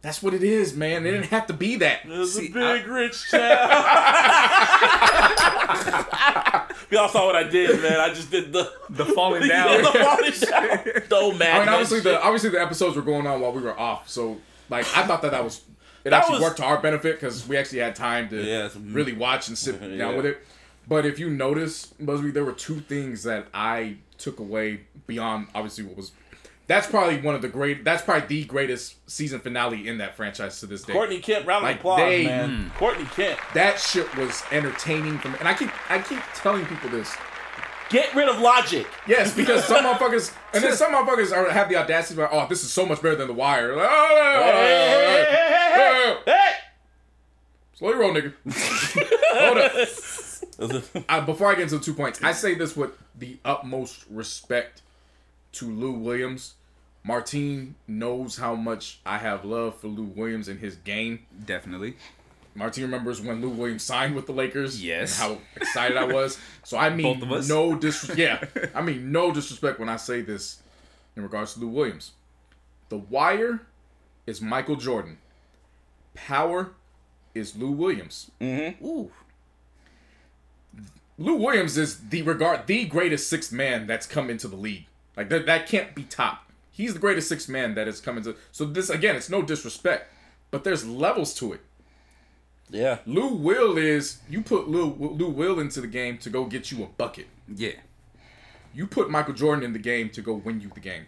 That's 0.00 0.22
what 0.22 0.34
it 0.34 0.42
is, 0.42 0.76
man. 0.76 1.06
It 1.06 1.12
didn't 1.12 1.30
have 1.30 1.46
to 1.46 1.54
be 1.54 1.76
that. 1.76 2.00
It's 2.04 2.36
a 2.36 2.40
See, 2.40 2.48
big 2.48 2.86
rich 2.86 3.30
town. 3.30 3.40
Y'all 6.90 7.08
saw 7.08 7.26
what 7.26 7.36
I 7.36 7.44
did, 7.44 7.80
man. 7.82 7.98
I 8.00 8.12
just 8.12 8.30
did 8.30 8.52
the 8.52 8.70
The 8.90 9.06
falling 9.06 9.42
the, 9.42 9.48
down. 9.48 9.82
the 9.82 9.88
falling 9.88 10.32
down. 10.32 11.02
No 11.10 11.32
man. 11.32 11.56
I 11.56 11.60
mean, 11.60 11.68
obviously 11.70 12.00
the 12.00 12.20
obviously 12.22 12.50
the 12.50 12.60
episodes 12.60 12.96
were 12.96 13.02
going 13.02 13.26
on 13.26 13.40
while 13.40 13.52
we 13.52 13.62
were 13.62 13.78
off, 13.78 14.08
so 14.08 14.36
like 14.68 14.84
I 14.96 15.06
thought 15.06 15.22
that 15.22 15.30
that 15.30 15.42
was 15.42 15.62
it 16.04 16.10
That 16.10 16.18
actually 16.20 16.34
was- 16.34 16.42
worked 16.42 16.56
to 16.58 16.64
our 16.64 16.78
benefit 16.80 17.18
because 17.18 17.48
we 17.48 17.56
actually 17.56 17.78
had 17.78 17.96
time 17.96 18.28
to 18.28 18.42
Yeah, 18.42 18.68
really 18.82 19.14
watch 19.14 19.48
and 19.48 19.56
sit 19.56 19.80
Yeah. 19.80 19.96
down 19.96 20.16
with 20.16 20.26
it. 20.26 20.46
But 20.86 21.06
if 21.06 21.18
you 21.18 21.30
notice, 21.30 21.86
Busby, 21.98 22.30
there 22.30 22.44
were 22.44 22.52
two 22.52 22.80
things 22.80 23.22
that 23.24 23.46
I 23.54 23.96
took 24.18 24.38
away 24.38 24.80
beyond 25.06 25.48
obviously 25.54 25.84
what 25.84 25.96
was. 25.96 26.12
That's 26.66 26.86
probably 26.86 27.20
one 27.20 27.34
of 27.34 27.42
the 27.42 27.48
great. 27.48 27.84
That's 27.84 28.02
probably 28.02 28.26
the 28.26 28.44
greatest 28.46 28.96
season 29.10 29.40
finale 29.40 29.86
in 29.86 29.98
that 29.98 30.16
franchise 30.16 30.60
to 30.60 30.66
this 30.66 30.82
day. 30.82 30.94
Courtney 30.94 31.18
Kemp, 31.20 31.46
round 31.46 31.62
of 31.64 31.68
Like, 31.70 31.78
applause, 31.80 31.98
they- 32.00 32.24
man. 32.24 32.72
Courtney 32.78 33.04
Kemp. 33.06 33.38
That 33.52 33.78
shit 33.78 34.14
was 34.16 34.42
entertaining 34.50 35.18
from, 35.18 35.34
and 35.36 35.46
I 35.48 35.52
keep 35.54 35.70
I 35.90 35.98
keep 36.00 36.20
telling 36.34 36.64
people 36.66 36.88
this. 36.88 37.14
Get 37.90 38.14
rid 38.14 38.30
of 38.30 38.40
logic. 38.40 38.86
Yes, 39.06 39.36
because 39.36 39.62
some 39.66 39.84
motherfuckers, 39.84 40.34
and 40.54 40.64
then 40.64 40.74
some 40.74 40.92
motherfuckers 40.94 41.36
are, 41.36 41.50
have 41.50 41.68
the 41.68 41.76
audacity 41.76 42.20
of, 42.20 42.30
oh, 42.32 42.46
this 42.48 42.64
is 42.64 42.72
so 42.72 42.86
much 42.86 43.02
better 43.02 43.14
than 43.14 43.26
The 43.28 43.34
Wire. 43.34 43.76
Like, 43.76 43.86
oh, 43.88 44.08
oh, 44.10 44.42
oh, 44.42 44.42
Hey, 44.42 44.50
oh, 44.50 45.74
hey, 45.74 45.76
oh, 45.76 46.22
hey, 46.24 46.32
hey, 46.32 46.50
Slow 47.74 47.90
your 47.90 47.98
roll, 48.00 48.14
nigga. 48.14 48.32
Hold 49.36 49.58
up. 49.58 49.72
hey. 49.72 49.86
Uh, 51.08 51.20
before 51.26 51.50
I 51.50 51.54
get 51.56 51.62
into 51.62 51.78
the 51.78 51.84
two 51.84 51.94
points, 51.94 52.22
I 52.22 52.30
say 52.30 52.54
this 52.54 52.76
with 52.76 52.92
the 53.18 53.38
utmost 53.44 54.04
respect 54.08 54.82
to 55.52 55.68
Lou 55.68 55.90
Williams. 55.92 56.54
Martine 57.02 57.74
knows 57.88 58.36
how 58.36 58.54
much 58.54 59.00
I 59.04 59.18
have 59.18 59.44
love 59.44 59.80
for 59.80 59.88
Lou 59.88 60.04
Williams 60.04 60.46
and 60.46 60.60
his 60.60 60.76
game. 60.76 61.26
Definitely. 61.44 61.96
Martine 62.54 62.84
remembers 62.84 63.20
when 63.20 63.40
Lou 63.40 63.48
Williams 63.48 63.82
signed 63.82 64.14
with 64.14 64.26
the 64.26 64.32
Lakers. 64.32 64.80
Yes. 64.82 65.20
And 65.20 65.32
how 65.32 65.40
excited 65.56 65.96
I 65.96 66.04
was. 66.04 66.38
So 66.62 66.78
I 66.78 66.90
mean, 66.90 67.14
Both 67.18 67.22
of 67.24 67.32
us? 67.32 67.48
no 67.48 67.74
dis. 67.74 68.08
Yeah, 68.16 68.44
I 68.76 68.80
mean 68.82 69.10
no 69.10 69.32
disrespect 69.32 69.80
when 69.80 69.88
I 69.88 69.96
say 69.96 70.20
this 70.20 70.62
in 71.16 71.24
regards 71.24 71.54
to 71.54 71.60
Lou 71.60 71.68
Williams. 71.68 72.12
The 72.90 72.98
Wire 72.98 73.62
is 74.24 74.40
Michael 74.40 74.76
Jordan. 74.76 75.18
Power 76.14 76.70
is 77.34 77.56
Lou 77.56 77.70
Williams. 77.70 78.30
Mm-hmm. 78.40 78.84
Ooh. 78.84 79.10
Lou 81.18 81.36
Williams 81.36 81.78
is 81.78 82.08
the 82.08 82.22
regard 82.22 82.66
the 82.66 82.84
greatest 82.86 83.28
sixth 83.30 83.52
man 83.52 83.86
that's 83.86 84.06
come 84.06 84.30
into 84.30 84.48
the 84.48 84.56
league. 84.56 84.86
Like 85.16 85.28
that, 85.28 85.46
that 85.46 85.68
can't 85.68 85.94
be 85.94 86.02
topped. 86.04 86.50
He's 86.72 86.92
the 86.94 86.98
greatest 86.98 87.28
sixth 87.28 87.48
man 87.48 87.74
that 87.76 87.86
has 87.86 88.00
come 88.00 88.16
into. 88.16 88.34
So 88.50 88.64
this 88.64 88.90
again, 88.90 89.14
it's 89.14 89.30
no 89.30 89.42
disrespect, 89.42 90.10
but 90.50 90.64
there's 90.64 90.84
levels 90.84 91.34
to 91.34 91.52
it. 91.52 91.60
Yeah. 92.68 92.98
Lou 93.06 93.28
Will 93.28 93.78
is 93.78 94.18
you 94.28 94.42
put 94.42 94.68
Lou 94.68 94.92
Lou 94.98 95.28
Will 95.30 95.60
into 95.60 95.80
the 95.80 95.86
game 95.86 96.18
to 96.18 96.30
go 96.30 96.46
get 96.46 96.72
you 96.72 96.82
a 96.82 96.86
bucket. 96.86 97.26
Yeah. 97.54 97.72
You 98.74 98.88
put 98.88 99.08
Michael 99.08 99.34
Jordan 99.34 99.64
in 99.64 99.72
the 99.72 99.78
game 99.78 100.10
to 100.10 100.20
go 100.20 100.34
win 100.34 100.60
you 100.60 100.70
the 100.74 100.80
game. 100.80 101.06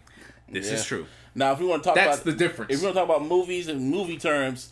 This 0.49 0.67
Yeah. 0.67 0.75
is 0.75 0.85
true. 0.85 1.07
Now, 1.35 1.51
if 1.51 1.59
we 1.59 1.65
want 1.65 1.83
to 1.83 1.87
talk 1.87 1.95
That's 1.95 2.21
about 2.21 2.25
the 2.25 2.31
difference. 2.31 2.73
if 2.73 2.79
we 2.79 2.85
want 2.85 2.95
to 2.95 3.01
talk 3.01 3.09
about 3.17 3.27
movies 3.27 3.67
and 3.67 3.91
movie 3.91 4.17
terms, 4.17 4.71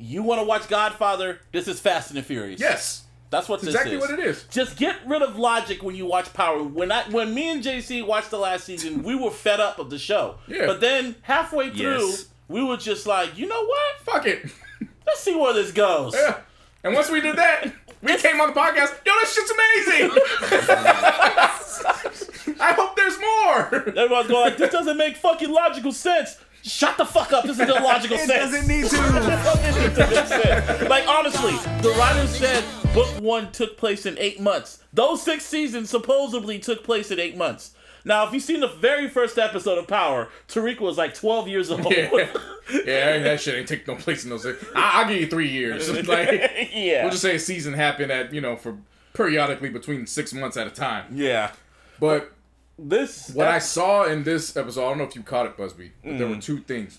you 0.00 0.22
want 0.22 0.40
to 0.40 0.44
watch 0.46 0.68
Godfather? 0.68 1.40
This 1.52 1.68
is 1.68 1.78
Fast 1.80 2.10
and 2.10 2.18
the 2.18 2.22
Furious. 2.22 2.60
Yes, 2.60 3.04
that's 3.30 3.48
what 3.48 3.60
that's 3.60 3.72
this 3.72 3.74
exactly 3.74 3.96
is. 3.96 4.00
what 4.00 4.10
it 4.10 4.20
is. 4.20 4.44
Just 4.50 4.76
get 4.76 4.96
rid 5.06 5.22
of 5.22 5.36
logic 5.36 5.82
when 5.82 5.94
you 5.94 6.06
watch 6.06 6.32
Power. 6.32 6.62
When 6.62 6.90
I 6.90 7.02
when 7.10 7.34
me 7.34 7.50
and 7.50 7.62
JC 7.62 8.04
watched 8.06 8.30
the 8.30 8.38
last 8.38 8.64
season, 8.64 9.02
we 9.02 9.14
were 9.14 9.30
fed 9.30 9.60
up 9.60 9.78
of 9.78 9.90
the 9.90 9.98
show. 9.98 10.36
Yeah. 10.48 10.66
But 10.66 10.80
then 10.80 11.16
halfway 11.22 11.70
through, 11.70 12.06
Yes. 12.08 12.26
we 12.48 12.64
were 12.64 12.76
just 12.78 13.06
like, 13.06 13.36
you 13.38 13.46
know 13.46 13.64
what? 13.64 13.96
Fuck 14.00 14.26
it. 14.26 14.50
Let's 15.06 15.20
see 15.20 15.34
where 15.36 15.52
this 15.52 15.70
goes. 15.72 16.14
Yeah. 16.14 16.38
And 16.82 16.94
once 16.94 17.10
we 17.10 17.20
did 17.20 17.36
that, 17.36 17.64
we 18.02 18.16
came 18.16 18.40
on 18.40 18.54
the 18.54 18.58
podcast. 18.60 18.94
Yo, 19.04 19.12
this 19.20 19.34
shit's 19.34 19.50
amazing. 19.50 20.10
I 22.60 22.72
hope 22.72 22.96
there's 22.96 23.18
more. 23.18 23.74
Everyone's 23.98 24.28
going 24.28 24.44
like, 24.44 24.56
this 24.56 24.70
doesn't 24.70 24.96
make 24.96 25.16
fucking 25.16 25.50
logical 25.50 25.92
sense. 25.92 26.36
Shut 26.62 26.96
the 26.98 27.04
fuck 27.06 27.32
up. 27.32 27.44
This 27.44 27.58
is 27.58 27.68
illogical 27.68 28.16
It 28.16 28.26
sense. 28.26 28.52
doesn't 28.52 28.68
need 28.68 28.84
to. 28.90 28.96
Fucking 28.96 29.82
need 29.82 29.94
to 29.94 30.10
make 30.10 30.26
sense. 30.26 30.88
like 30.88 31.08
honestly, 31.08 31.52
the 31.82 31.94
writers 31.98 32.30
said 32.30 32.64
book 32.94 33.08
one 33.20 33.50
took 33.52 33.76
place 33.78 34.04
in 34.06 34.18
eight 34.18 34.40
months. 34.40 34.82
Those 34.92 35.22
six 35.22 35.44
seasons 35.44 35.88
supposedly 35.90 36.58
took 36.58 36.84
place 36.84 37.10
in 37.10 37.18
eight 37.20 37.36
months. 37.36 37.74
Now, 38.04 38.26
if 38.26 38.32
you've 38.32 38.42
seen 38.42 38.60
the 38.60 38.68
very 38.68 39.08
first 39.08 39.38
episode 39.38 39.76
of 39.76 39.86
Power, 39.86 40.28
Tariq 40.48 40.80
was 40.80 40.96
like 40.96 41.12
12 41.12 41.48
years 41.48 41.70
old. 41.70 41.84
Yeah, 41.90 42.28
yeah, 42.72 43.18
that 43.18 43.40
shit 43.40 43.54
ain't 43.56 43.68
take 43.68 43.86
no 43.86 43.94
place 43.94 44.24
in 44.24 44.30
those. 44.30 44.46
I, 44.46 44.54
I'll 44.74 45.06
give 45.08 45.20
you 45.20 45.26
three 45.26 45.48
years. 45.50 45.86
Like, 46.08 46.30
yeah. 46.72 47.02
we'll 47.02 47.10
just 47.10 47.20
say 47.22 47.34
a 47.34 47.38
season 47.38 47.74
happened 47.74 48.10
at 48.10 48.32
you 48.32 48.40
know 48.40 48.56
for 48.56 48.78
periodically 49.12 49.68
between 49.68 50.06
six 50.06 50.32
months 50.32 50.56
at 50.56 50.66
a 50.66 50.70
time. 50.70 51.06
yeah. 51.12 51.52
But 51.98 52.32
This 52.82 53.30
what 53.30 53.48
I 53.48 53.58
saw 53.58 54.04
in 54.04 54.22
this 54.24 54.56
episode, 54.56 54.84
I 54.86 54.88
don't 54.88 54.98
know 54.98 55.04
if 55.04 55.14
you 55.14 55.22
caught 55.22 55.46
it, 55.46 55.56
Busby, 55.56 55.92
but 56.02 56.16
there 56.18 56.26
were 56.26 56.36
Mm. 56.36 56.42
two 56.42 56.60
things. 56.60 56.98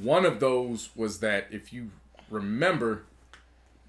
One 0.00 0.24
of 0.26 0.40
those 0.40 0.90
was 0.96 1.20
that 1.20 1.46
if 1.52 1.72
you 1.72 1.90
remember, 2.28 3.04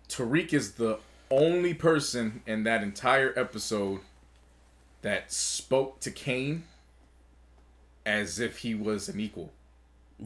Tariq 0.07 0.53
is 0.53 0.73
the 0.73 0.99
only 1.31 1.73
person 1.73 2.43
in 2.45 2.63
that 2.63 2.83
entire 2.83 3.33
episode 3.37 4.01
that 5.01 5.31
spoke 5.31 5.99
to 6.01 6.11
Cane 6.11 6.65
as 8.05 8.39
if 8.39 8.59
he 8.59 8.75
was 8.75 9.09
an 9.09 9.19
equal. 9.19 9.51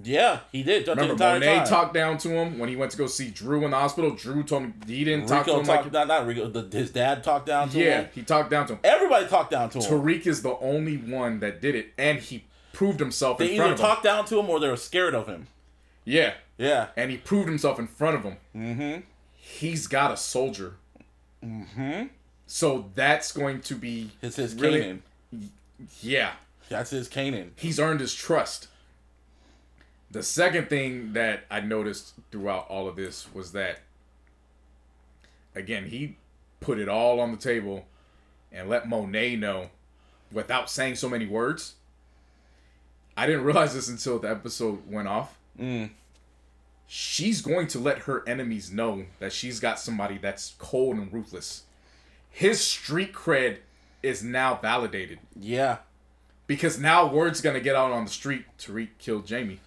Yeah, 0.04 0.40
he 0.52 0.62
did. 0.62 0.86
The 0.86 0.92
Remember, 0.92 1.14
entire 1.14 1.40
Monet 1.40 1.56
time. 1.60 1.68
talked 1.68 1.94
down 1.96 2.18
to 2.20 2.30
him 2.30 2.60
when 2.60 2.70
he 2.70 2.76
went 2.76 2.92
to 2.92 2.98
go 2.98 3.08
see 3.08 3.30
Drew 3.32 3.66
in 3.66 3.72
the 3.72 3.78
hospital. 3.78 4.12
Drew 4.12 4.44
told 4.44 4.64
him 4.64 4.74
he 4.86 5.04
didn't 5.04 5.28
talk 5.28 5.46
to 5.48 5.54
him 5.58 5.66
talked, 5.66 5.86
like. 5.86 5.92
not, 5.94 6.08
not 6.08 6.28
Rico, 6.28 6.48
the, 6.48 6.78
his 6.78 6.92
dad 6.92 7.24
talked 7.24 7.48
down 7.48 7.70
to 7.70 7.78
Yeah, 7.80 7.84
him. 7.86 8.02
Yeah, 8.04 8.08
he 8.14 8.22
talked 8.22 8.52
down 8.52 8.68
to 8.68 8.74
him. 8.74 8.80
Everybody 8.84 9.28
talked 9.28 9.50
down 9.52 9.70
to 9.72 9.80
him. 9.80 9.84
Tariq 9.84 10.28
is 10.28 10.44
the 10.44 10.56
only 10.60 10.98
one 10.98 11.40
that 11.40 11.60
did 11.60 11.74
it, 11.76 11.88
and 11.98 12.20
he 12.20 12.44
proved 12.72 13.00
himself 13.00 13.40
they 13.40 13.52
in 13.52 13.58
front 13.58 13.72
either 13.72 13.74
of 13.74 13.80
him. 13.80 13.86
talked 13.86 14.04
down 14.04 14.26
to 14.26 14.40
him 14.40 14.48
or 14.50 14.60
they 14.60 14.70
were 14.70 14.78
scared 14.78 15.16
of 15.16 15.26
him. 15.28 15.48
Yeah, 16.06 16.34
Yeah. 16.60 16.88
and 16.96 17.10
he 17.10 17.18
proved 17.18 17.48
himself 17.50 17.80
in 17.80 17.88
front 17.88 18.16
of 18.16 18.24
him. 18.24 18.38
Mm-hmm. 18.56 19.02
He's 19.36 19.88
got 19.88 20.12
a 20.12 20.18
soldier. 20.18 20.76
Mm-hmm. 21.44 22.08
So 22.48 22.90
that's 22.96 23.32
going 23.32 23.62
to 23.62 23.76
be 23.76 24.12
It's 24.22 24.36
his 24.36 24.54
really- 24.56 24.82
Kanan. 24.82 25.00
Yeah, 26.02 26.34
That's 26.68 26.90
his 26.92 27.08
Kanan. 27.10 27.52
he's 27.56 27.80
earned 27.80 28.02
his 28.02 28.14
trust. 28.14 28.68
The 30.12 30.24
second 30.24 30.70
thing 30.70 31.14
that 31.14 31.44
I 31.52 31.60
noticed 31.60 32.14
throughout 32.32 32.68
all 32.68 32.88
of 32.88 32.96
this 32.96 33.32
was 33.34 33.52
that, 33.52 33.80
again, 35.56 35.86
he 35.86 36.18
put 36.60 36.80
it 36.80 36.90
all 36.90 37.20
on 37.20 37.32
the 37.32 37.38
table 37.38 37.86
and 38.52 38.68
let 38.70 38.90
Monet 38.90 39.36
know 39.36 39.70
without 40.32 40.70
saying 40.70 40.96
so 40.96 41.10
many 41.10 41.26
words. 41.26 41.76
I 43.16 43.26
didn't 43.28 43.44
realize 43.44 43.74
this 43.74 43.90
until 43.90 44.18
the 44.20 44.30
episode 44.30 44.90
went 44.90 45.08
off. 45.08 45.38
Mm. 45.60 45.92
She's 46.88 47.42
going 47.42 47.68
to 47.68 47.80
let 47.80 48.00
her 48.00 48.28
enemies 48.28 48.72
know 48.72 49.06
that 49.20 49.32
she's 49.34 49.60
got 49.60 49.80
somebody 49.80 50.18
that's 50.18 50.56
cold 50.58 50.96
and 50.98 51.12
ruthless. 51.14 51.64
His 52.32 52.62
street 52.66 53.14
cred 53.14 53.58
is 54.02 54.24
now 54.24 54.56
validated 54.56 55.20
Yeah. 55.36 55.80
because 56.48 56.80
now 56.80 57.06
word's 57.06 57.42
gonna 57.42 57.60
get 57.60 57.76
out 57.76 57.92
on 57.92 58.06
the 58.06 58.12
street. 58.12 58.46
Tariq 58.58 58.90
killed 58.98 59.28
Jamie, 59.28 59.60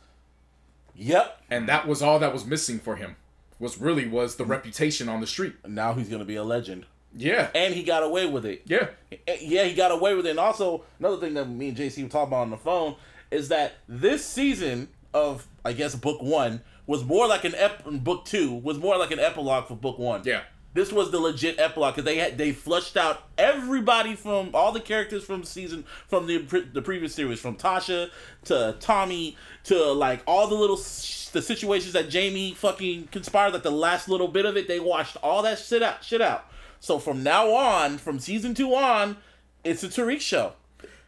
Yep. 0.94 1.43
and 1.51 1.69
that 1.69 1.86
was 1.86 2.02
all 2.02 2.19
that 2.19 2.32
was 2.32 2.44
missing 2.44 2.78
for 2.78 2.97
him. 2.97 3.16
Was 3.59 3.78
really 3.78 4.09
was 4.09 4.36
the 4.36 4.44
mm. 4.44 4.48
reputation 4.51 5.09
on 5.09 5.20
the 5.20 5.27
street. 5.27 5.55
Now 5.66 5.94
he's 5.94 6.09
gonna 6.09 6.24
be 6.24 6.36
a 6.36 6.43
legend, 6.44 6.86
Yeah, 7.16 7.48
and 7.55 7.74
he 7.74 7.82
got 7.85 8.02
away 8.02 8.27
with 8.27 8.44
it. 8.44 8.62
yeah, 8.66 8.89
eh, 9.27 9.36
Yeah, 9.40 9.64
he 9.64 9.74
got 9.74 9.93
away 9.93 10.14
with 10.14 10.27
it. 10.27 10.31
And 10.31 10.40
also, 10.40 10.85
another 10.98 11.19
thing 11.19 11.35
that 11.35 11.48
me 11.48 11.69
and 11.69 11.77
JC 11.77 12.02
were 12.02 12.09
talking 12.09 12.28
about 12.28 12.43
on 12.43 12.51
the 12.51 12.56
phone 12.56 12.97
is 13.31 13.48
that 13.48 13.74
this 13.89 14.24
season 14.24 14.89
of, 15.14 15.47
I 15.64 15.73
guess, 15.74 15.94
book 15.94 16.20
one 16.23 16.60
was 16.86 17.05
more 17.05 17.27
like 17.28 17.44
an 17.44 17.55
ep. 17.55 17.85
Book 17.85 18.24
two 18.24 18.52
was 18.52 18.78
more 18.78 18.98
like 18.98 19.10
an 19.12 19.20
epilogue 19.20 19.69
for 19.69 19.77
book 19.77 19.98
one. 19.98 20.23
yeah. 20.24 20.43
This 20.74 20.90
was 20.90 21.11
the 21.11 21.20
legit 21.20 21.59
epilogue 21.59 21.94
because 21.94 22.07
they 22.07 22.16
had 22.16 22.39
they 22.39 22.53
flushed 22.53 22.97
out 22.97 23.24
everybody 23.36 24.15
from 24.15 24.51
all 24.55 24.73
the 24.73 24.81
characters 24.81 25.23
from 25.23 25.44
season 25.44 25.85
from 26.09 26.27
the 26.27 26.39
the 26.73 26.81
previous 26.81 27.15
series 27.15 27.40
from 27.40 27.57
Tasha 27.57 28.11
to 28.44 28.77
Tommy 28.81 29.36
to 29.65 29.93
like 29.93 30.23
all 30.27 30.49
the 30.49 30.55
little 30.55 30.77
the 30.77 31.43
situations 31.43 31.93
that 31.93 32.09
Jamie 32.09 32.55
fucking 32.55 33.09
conspired 33.09 33.53
like 33.53 33.62
the 33.62 33.70
last 33.70 34.09
little 34.09 34.28
bit 34.28 34.47
of 34.47 34.57
it 34.57 34.66
they 34.66 34.81
washed 34.81 35.16
all 35.23 35.43
that 35.43 35.59
shit 35.59 35.82
out 35.82 36.03
shit 36.03 36.23
out. 36.23 36.47
So 36.81 36.99
from 36.99 37.23
now 37.23 37.51
on, 37.53 37.99
from 37.99 38.19
season 38.19 38.55
two 38.55 38.74
on, 38.74 39.19
it's 39.62 39.85
a 39.85 39.89
Tariq 39.89 40.20
show. 40.20 40.55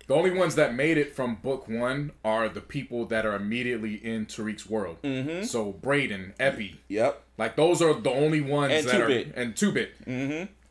The 0.07 0.15
only 0.15 0.31
ones 0.31 0.55
that 0.57 0.75
made 0.75 0.99
it 0.99 1.15
from 1.17 1.37
book 1.37 1.67
one 1.69 2.13
are 2.25 2.49
the 2.49 2.61
people 2.61 3.07
that 3.07 3.25
are 3.25 3.35
immediately 3.35 3.95
in 3.95 4.27
Tariq's 4.27 4.69
world. 4.69 4.99
Mm-hmm. 5.03 5.45
So 5.45 5.73
Brayden, 5.73 6.33
Effie, 6.39 6.81
Yep. 6.89 7.23
like 7.39 7.57
those 7.57 7.81
are 7.81 7.95
the 7.95 8.11
only 8.11 8.41
ones 8.43 8.73
And 8.75 8.87
that 8.89 8.93
Two-Bit. 8.99 9.29
are 9.29 9.41
and 9.41 9.57
two 9.57 9.73
bit. 9.73 9.95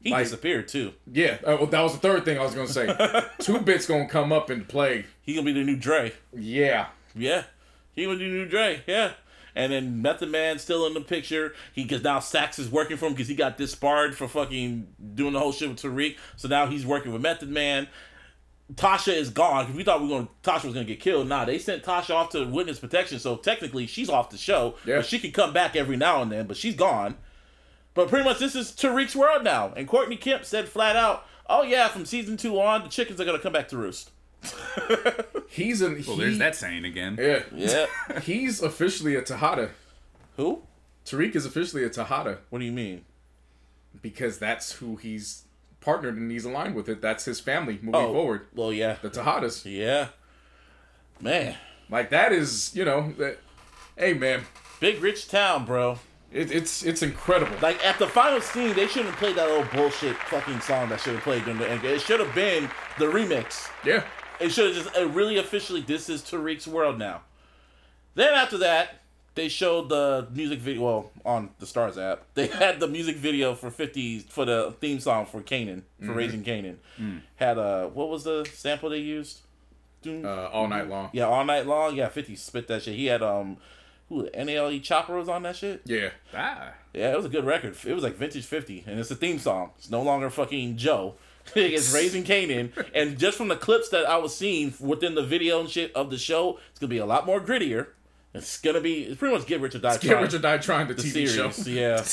He 0.01 0.11
Like- 0.11 0.25
disappeared 0.25 0.67
too. 0.67 0.93
Yeah, 1.11 1.37
uh, 1.45 1.55
well, 1.59 1.65
that 1.67 1.81
was 1.81 1.93
the 1.93 1.99
third 1.99 2.25
thing 2.25 2.37
I 2.37 2.43
was 2.43 2.53
gonna 2.53 2.67
say. 2.67 2.93
two 3.39 3.59
bit's 3.61 3.85
gonna 3.87 4.07
come 4.07 4.31
up 4.33 4.49
and 4.49 4.67
play. 4.67 5.05
He 5.21 5.33
gonna 5.33 5.45
be 5.45 5.53
the 5.53 5.63
new 5.63 5.77
Dre. 5.77 6.11
Yeah, 6.37 6.87
Yeah, 7.15 7.43
he 7.93 8.05
would 8.05 8.19
do 8.19 8.27
New 8.27 8.45
Dre. 8.47 8.81
Yeah, 8.85 9.13
and 9.55 9.71
then 9.71 10.01
Method 10.01 10.29
Man 10.29 10.59
still 10.59 10.85
in 10.87 10.93
the 10.93 10.99
picture. 11.01 11.53
He 11.73 11.83
because 11.83 12.03
now 12.03 12.19
Saxe 12.19 12.59
is 12.59 12.69
working 12.69 12.97
for 12.97 13.05
him 13.07 13.13
because 13.13 13.29
he 13.29 13.35
got 13.35 13.57
disbarred 13.57 14.15
for 14.17 14.27
fucking 14.27 14.87
doing 15.15 15.33
the 15.33 15.39
whole 15.39 15.51
shit 15.53 15.69
with 15.69 15.81
Tariq. 15.81 16.17
So 16.35 16.47
now 16.49 16.65
he's 16.67 16.85
working 16.85 17.13
with 17.13 17.21
Method 17.21 17.49
Man. 17.49 17.87
Tasha 18.75 19.13
is 19.13 19.29
gone. 19.29 19.65
'cause 19.67 19.75
We 19.75 19.83
thought 19.83 19.99
we 20.01 20.07
were 20.07 20.13
going. 20.15 20.27
Tasha 20.43 20.63
was 20.65 20.73
gonna 20.73 20.85
get 20.85 20.99
killed. 20.99 21.27
Nah, 21.27 21.45
they 21.45 21.59
sent 21.59 21.83
Tasha 21.83 22.11
off 22.15 22.29
to 22.31 22.45
witness 22.45 22.79
protection. 22.79 23.19
So 23.19 23.35
technically, 23.35 23.85
she's 23.87 24.09
off 24.09 24.29
the 24.29 24.37
show. 24.37 24.75
Yeah. 24.85 24.97
But 24.97 25.05
she 25.05 25.19
can 25.19 25.31
come 25.31 25.53
back 25.53 25.75
every 25.75 25.97
now 25.97 26.21
and 26.21 26.31
then. 26.31 26.47
But 26.47 26.57
she's 26.57 26.75
gone. 26.75 27.17
But 27.93 28.07
pretty 28.09 28.23
much 28.25 28.39
this 28.39 28.55
is 28.55 28.71
Tariq's 28.71 29.15
world 29.15 29.43
now. 29.43 29.73
And 29.75 29.87
Courtney 29.87 30.15
Kemp 30.15 30.45
said 30.45 30.67
flat 30.69 30.95
out, 30.95 31.27
"Oh 31.47 31.61
yeah, 31.63 31.87
from 31.89 32.05
season 32.05 32.37
two 32.37 32.59
on, 32.59 32.83
the 32.83 32.89
chickens 32.89 33.19
are 33.21 33.25
gonna 33.25 33.37
come 33.39 33.53
back 33.53 33.67
to 33.69 33.77
roost." 33.77 34.09
he's 35.49 35.81
an. 35.81 36.03
Well, 36.07 36.15
he- 36.17 36.21
there's 36.23 36.37
that 36.39 36.55
saying 36.55 36.85
again. 36.85 37.17
Yeah, 37.19 37.43
Yeah. 37.53 38.19
he's 38.21 38.61
officially 38.61 39.15
a 39.15 39.21
Tejada. 39.21 39.69
Who? 40.37 40.63
Tariq 41.05 41.35
is 41.35 41.45
officially 41.45 41.83
a 41.83 41.89
Tejada. 41.89 42.39
What 42.49 42.59
do 42.59 42.65
you 42.65 42.71
mean? 42.71 43.05
because 44.01 44.39
that's 44.39 44.71
who 44.73 44.95
he's 44.95 45.43
partnered 45.83 46.15
and 46.17 46.31
he's 46.31 46.45
aligned 46.45 46.75
with 46.75 46.87
it. 46.89 47.01
That's 47.01 47.25
his 47.25 47.39
family 47.39 47.73
moving 47.81 47.95
Oh, 47.95 48.13
forward. 48.13 48.47
Well, 48.55 48.71
yeah. 48.73 48.97
The 49.01 49.09
Tejadas. 49.09 49.63
Yeah. 49.65 50.07
Man, 51.21 51.55
Like 51.89 52.09
that 52.09 52.31
is, 52.31 52.75
you 52.75 52.83
know, 52.85 53.13
that 53.17 53.39
hey 53.97 54.13
man, 54.13 54.41
big 54.79 55.01
rich 55.01 55.27
town, 55.29 55.65
bro. 55.65 55.99
it, 56.31 56.51
it's 56.51 56.83
it's 56.83 57.01
incredible. 57.01 57.55
Like 57.61 57.83
at 57.85 57.97
the 57.99 58.07
final 58.07 58.41
scene, 58.41 58.73
they 58.75 58.87
shouldn't 58.87 59.11
have 59.11 59.19
played 59.19 59.35
that 59.37 59.47
old 59.49 59.69
bullshit 59.71 60.15
fucking 60.17 60.59
song 60.61 60.89
that 60.89 60.99
should 60.99 61.13
have 61.15 61.23
played 61.23 61.45
during 61.45 61.59
the 61.59 61.69
end. 61.69 61.83
It 61.85 62.01
should 62.01 62.19
have 62.19 62.33
been 62.35 62.69
the 62.99 63.05
remix. 63.05 63.69
yeah. 63.85 64.03
It 64.39 64.49
should 64.51 64.75
have 64.75 64.83
just 64.83 64.97
uh, 64.97 65.07
really 65.09 65.37
officially. 65.37 65.79
This 65.81 66.09
is 66.09 66.21
Tariq's 66.23 66.67
world 66.67 66.97
now. 66.97 67.21
Then 68.15 68.33
after 68.33 68.57
that, 68.57 69.02
they 69.35 69.49
showed 69.49 69.89
the 69.89 70.27
music 70.33 70.59
video 70.59 70.81
well, 70.83 71.11
on 71.25 71.49
the 71.59 71.65
Starz 71.65 71.97
app. 71.97 72.23
They 72.35 72.47
had 72.47 72.79
the 72.79 72.87
music 72.87 73.15
video 73.17 73.55
for 73.55 73.69
fifty 73.71 74.19
for 74.19 74.45
the 74.45 74.73
theme 74.79 74.99
song 74.99 75.25
for 75.25 75.41
Kanan 75.41 75.83
for 76.05 76.13
Raising 76.13 76.43
Kanan. 76.43 76.77
Had 77.35 77.57
a 77.57 77.89
what 77.93 78.09
was 78.09 78.23
the 78.23 78.45
sample 78.53 78.89
they 78.89 78.97
used? 78.99 79.39
Doom- 80.01 80.25
Uh, 80.25 80.49
all 80.51 80.67
night 80.67 80.89
long. 80.89 81.09
Yeah, 81.13 81.25
all 81.27 81.45
night 81.45 81.65
long. 81.65 81.95
Yeah, 81.95 82.09
Fifty 82.09 82.35
spit 82.35 82.67
that 82.67 82.83
shit. 82.83 82.95
He 82.95 83.05
had 83.07 83.23
um, 83.23 83.57
who 84.09 84.29
NALE 84.35 84.79
Chopper 84.81 85.15
was 85.15 85.29
on 85.29 85.43
that 85.43 85.55
shit. 85.55 85.81
Yeah. 85.85 86.09
Ah. 86.35 86.73
Yeah, 86.93 87.11
it 87.13 87.17
was 87.17 87.25
a 87.25 87.29
good 87.29 87.45
record. 87.45 87.75
It 87.85 87.93
was 87.93 88.03
like 88.03 88.15
vintage 88.17 88.45
Fifty, 88.45 88.83
and 88.85 88.99
it's 88.99 89.09
a 89.11 89.15
theme 89.15 89.39
song. 89.39 89.71
It's 89.77 89.89
no 89.89 90.01
longer 90.01 90.29
fucking 90.29 90.77
Joe. 90.77 91.15
it's 91.55 91.93
Raising 91.99 92.23
Kanan, 92.23 92.71
and 92.93 93.17
just 93.17 93.37
from 93.37 93.47
the 93.47 93.55
clips 93.55 93.89
that 93.89 94.05
I 94.05 94.17
was 94.17 94.35
seeing 94.35 94.73
within 94.79 95.15
the 95.15 95.23
video 95.23 95.59
and 95.61 95.69
shit 95.69 95.91
of 95.95 96.09
the 96.11 96.17
show, 96.17 96.59
it's 96.71 96.79
gonna 96.79 96.89
be 96.89 96.97
a 96.99 97.05
lot 97.05 97.25
more 97.25 97.39
grittier. 97.41 97.87
It's 98.35 98.59
gonna 98.61 98.81
be 98.81 99.03
it's 99.03 99.17
pretty 99.19 99.35
much 99.35 99.45
Get 99.45 99.61
Rich 99.61 99.75
or 99.75 99.79
Die 99.79 99.97
Get 99.97 100.01
Trying, 100.01 100.23
Rich 100.23 100.33
or 100.33 100.39
Die 100.39 100.57
Trying 100.57 100.87
the, 100.87 100.93
the 100.95 101.03
TV 101.03 101.27
series. 101.27 101.35
show. 101.35 101.69
Yeah, 101.69 102.03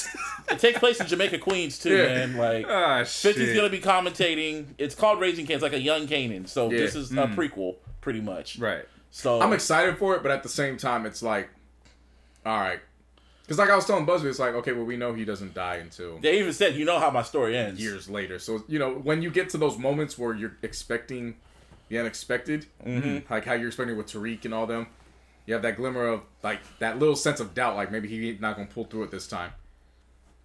it 0.54 0.58
takes 0.58 0.78
place 0.78 1.00
in 1.00 1.06
Jamaica, 1.06 1.38
Queens 1.38 1.78
too, 1.78 1.96
Yeah. 1.96 2.26
man. 2.26 2.36
Like 2.36 2.66
Ah, 2.68 3.00
50's 3.02 3.54
gonna 3.56 3.70
be 3.70 3.78
commentating. 3.80 4.66
It's 4.76 4.94
called 4.94 5.18
Raising. 5.20 5.48
It's 5.48 5.62
like 5.62 5.72
a 5.72 5.80
young 5.80 6.06
Kanan. 6.06 6.46
So 6.48 6.70
Yeah. 6.70 6.78
this 6.78 6.94
is 6.94 7.10
a 7.12 7.26
prequel, 7.28 7.76
pretty 8.02 8.20
much. 8.20 8.58
Right. 8.58 8.84
So 9.10 9.40
I'm 9.40 9.52
excited 9.54 9.96
for 9.98 10.14
it, 10.14 10.22
but 10.22 10.30
at 10.30 10.42
the 10.42 10.48
same 10.50 10.76
time, 10.76 11.06
it's 11.06 11.22
like, 11.22 11.48
all 12.46 12.60
right, 12.60 12.80
because 13.42 13.58
like 13.58 13.70
I 13.70 13.74
was 13.74 13.86
telling 13.86 14.04
Busby, 14.04 14.28
it's 14.28 14.38
like, 14.38 14.54
okay, 14.54 14.72
well, 14.72 14.84
we 14.84 14.96
know 14.96 15.12
he 15.14 15.24
doesn't 15.24 15.54
die 15.54 15.76
until 15.76 16.18
They 16.18 16.38
even 16.38 16.52
said, 16.52 16.76
you 16.76 16.84
know 16.84 16.98
how 16.98 17.10
my 17.10 17.22
story 17.22 17.56
ends. 17.56 17.80
years 17.80 18.08
later. 18.10 18.38
So 18.38 18.62
you 18.68 18.78
know, 18.78 18.92
when 18.94 19.22
you 19.22 19.30
get 19.30 19.48
to 19.50 19.58
those 19.58 19.78
moments 19.78 20.16
where 20.18 20.34
you're 20.34 20.56
expecting 20.62 21.36
the 21.88 21.98
unexpected, 21.98 22.66
Mm-hmm. 22.86 23.32
like 23.32 23.46
how 23.46 23.54
you're 23.54 23.68
expecting 23.68 23.96
with 23.96 24.06
Tariq 24.06 24.44
and 24.44 24.52
all 24.54 24.66
them, 24.66 24.86
you 25.50 25.54
have 25.54 25.62
that 25.62 25.76
glimmer 25.76 26.06
of 26.06 26.20
like 26.44 26.60
that 26.78 27.00
little 27.00 27.16
sense 27.16 27.40
of 27.40 27.54
doubt, 27.54 27.74
like 27.74 27.90
maybe 27.90 28.06
he's 28.06 28.40
not 28.40 28.54
gonna 28.54 28.68
pull 28.68 28.84
through 28.84 29.02
it 29.02 29.10
this 29.10 29.26
time. 29.26 29.50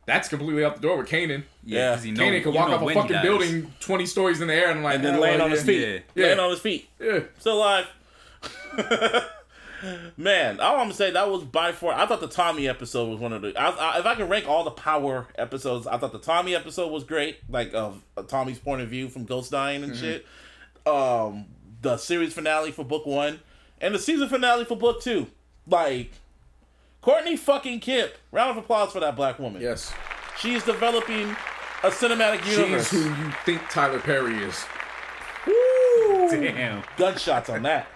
That's 0.08 0.28
completely 0.28 0.66
out 0.66 0.76
the 0.76 0.82
door 0.82 0.98
with 0.98 1.08
Kanan. 1.08 1.44
Yeah, 1.64 2.02
you 2.02 2.12
know- 2.12 2.24
Kanan 2.24 2.44
could 2.44 2.54
you 2.54 2.60
walk 2.60 2.72
off 2.72 2.82
a 2.82 2.94
fucking 2.94 3.22
building 3.22 3.72
twenty 3.80 4.08
stories 4.08 4.42
in 4.42 4.48
the 4.48 4.56
air 4.56 4.70
and 4.70 4.80
I'm 4.80 4.84
like, 4.84 4.96
and 4.96 5.06
then 5.06 5.16
oh, 5.16 5.22
laying 5.22 5.38
well, 5.38 5.46
on 5.46 5.52
his 5.52 5.62
yeah. 5.62 5.66
feet. 5.66 6.04
Yeah. 6.16 6.28
Land 6.28 6.40
on 6.40 6.50
his 6.50 6.60
feet. 6.60 6.90
Yeah. 7.00 7.20
Still 7.38 7.58
alive. 7.58 7.88
Man, 10.18 10.60
all 10.60 10.78
I'm 10.78 10.86
gonna 10.86 10.94
say 10.96 11.12
that 11.12 11.30
was 11.30 11.44
by 11.44 11.72
far. 11.72 11.94
I 11.94 12.08
thought 12.08 12.20
the 12.20 12.28
Tommy 12.28 12.68
episode 12.68 13.08
was 13.08 13.20
one 13.20 13.32
of 13.32 13.44
the. 13.44 13.56
I, 13.56 13.70
I, 13.70 14.00
if 14.00 14.06
I 14.08 14.16
can 14.16 14.28
rank 14.28 14.48
all 14.48 14.64
the 14.64 14.72
Power 14.72 15.28
episodes, 15.38 15.86
I 15.86 15.98
thought 15.98 16.14
the 16.14 16.18
Tommy 16.18 16.56
episode 16.56 16.92
was 16.92 17.04
great, 17.04 17.38
like 17.48 17.76
of 17.76 18.02
uh, 18.18 18.24
Tommy's 18.24 18.58
point 18.58 18.82
of 18.82 18.90
view 18.90 19.08
from 19.10 19.26
Ghost 19.26 19.52
dying 19.52 19.84
and 19.84 19.96
shit. 19.96 20.26
Um, 20.88 21.46
the 21.84 21.98
series 21.98 22.34
finale 22.34 22.72
for 22.72 22.84
book 22.84 23.06
one, 23.06 23.40
and 23.82 23.94
the 23.96 24.00
season 24.00 24.28
finale 24.30 24.66
for 24.66 24.76
book 24.78 25.02
two. 25.02 25.28
Like 25.68 26.12
Courtney 27.02 27.36
fucking 27.38 27.80
Kemp. 27.80 28.12
Round 28.32 28.52
of 28.52 28.58
applause 28.58 28.92
for 28.92 29.00
that 29.00 29.16
black 29.16 29.40
woman. 29.40 29.62
Yes. 29.62 29.94
She's 30.40 30.64
developing 30.64 31.30
a 31.84 31.90
cinematic 31.90 32.46
universe. 32.50 32.90
She's 32.90 33.04
who 33.04 33.10
you 33.10 33.32
think 33.46 33.62
Tyler 33.70 34.00
Perry 34.00 34.36
is. 34.38 34.66
Woo! 35.48 36.30
Damn. 36.30 36.84
Gunshots 36.98 37.50
on 37.50 37.64
that. 37.64 37.88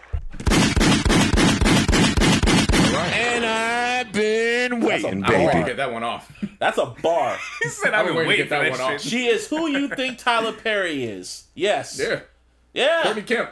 And 3.12 3.46
I've 3.46 4.12
been 4.12 4.82
waiting, 4.82 5.22
That's 5.22 5.32
a- 5.32 5.36
I 5.38 5.42
want 5.44 5.52
to 5.52 5.58
baby. 5.60 5.68
get 5.70 5.78
that 5.78 5.92
one 5.94 6.04
off. 6.04 6.32
That's 6.60 6.78
a 6.78 6.86
bar. 6.88 7.38
He 7.64 7.70
said 7.70 7.94
I've 7.94 8.02
I've 8.02 8.06
been 8.08 8.16
been 8.18 8.28
waiting 8.28 8.46
to 8.46 8.50
get 8.50 8.58
for 8.60 8.64
that 8.64 8.78
that 8.78 8.84
one 8.86 8.94
off. 8.96 9.02
She 9.02 9.28
is 9.28 9.48
who 9.48 9.68
you 9.68 9.88
think 9.90 10.18
Tyler 10.18 10.52
Perry 10.54 11.04
is. 11.04 11.46
Yes. 11.56 12.00
Yeah. 12.02 12.22
Yeah. 12.74 13.04
Courtney 13.04 13.24
Kemp. 13.24 13.50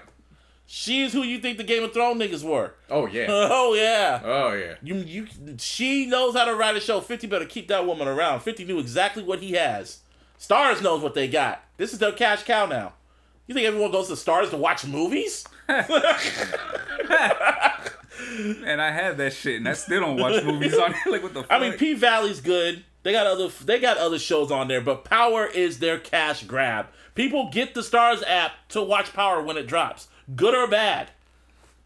She 0.70 1.02
is 1.02 1.14
who 1.14 1.24
you 1.24 1.40
think 1.40 1.58
the 1.58 1.64
Game 1.64 1.84
of 1.84 1.94
Thrones 1.94 2.22
niggas 2.22 2.44
were. 2.44 2.74
Oh 2.90 3.08
yeah. 3.08 3.28
Oh 3.30 3.74
yeah. 3.74 4.22
Oh 4.24 4.52
yeah. 4.54 4.76
You 4.84 4.96
you 4.96 5.28
she 5.58 6.06
knows 6.06 6.36
how 6.36 6.44
to 6.46 6.54
write 6.56 6.76
a 6.76 6.82
show. 6.82 7.00
50 7.00 7.26
better 7.28 7.46
keep 7.46 7.70
that 7.70 7.88
woman 7.88 8.08
around. 8.08 8.42
50 8.42 8.66
knew 8.66 8.78
exactly 8.78 9.24
what 9.24 9.40
he 9.40 9.54
has. 9.54 10.00
Starz 10.40 10.84
knows 10.84 11.02
what 11.02 11.14
they 11.14 11.28
got. 11.28 11.64
This 11.78 11.94
is 11.94 12.00
their 12.00 12.12
cash 12.12 12.44
cow 12.44 12.66
now. 12.66 12.94
You 13.48 13.56
think 13.56 13.66
everyone 13.66 13.92
goes 13.92 14.10
to 14.10 14.14
Starz 14.16 14.50
to 14.50 14.58
watch 14.58 14.86
movies? 14.86 15.46
And 18.66 18.82
I 18.82 18.92
have 18.92 19.18
that 19.18 19.34
shit, 19.34 19.58
and 19.58 19.70
I 19.70 19.74
still 19.74 20.02
don't 20.02 20.18
watch 20.20 20.44
movies 20.44 20.76
on 20.78 20.92
it. 20.92 20.98
Like 21.10 21.24
what 21.24 21.34
the 21.34 21.44
fuck? 21.44 21.52
I 21.52 21.60
mean, 21.60 21.74
P 21.78 21.94
Valley's 21.94 22.42
good. 22.42 22.84
They 23.04 23.12
got 23.12 23.28
other 23.28 23.48
they 23.64 23.80
got 23.80 23.98
other 23.98 24.20
shows 24.20 24.52
on 24.52 24.68
there, 24.68 24.82
but 24.82 25.06
Power 25.06 25.46
is 25.46 25.80
their 25.80 25.98
cash 26.00 26.44
grab. 26.44 26.88
People 27.16 27.50
get 27.52 27.74
the 27.74 27.82
Starz 27.82 28.24
app 28.28 28.52
to 28.70 28.82
watch 28.82 29.14
Power 29.14 29.42
when 29.42 29.56
it 29.56 29.68
drops, 29.68 30.08
good 30.36 30.54
or 30.56 30.68
bad. 30.68 31.12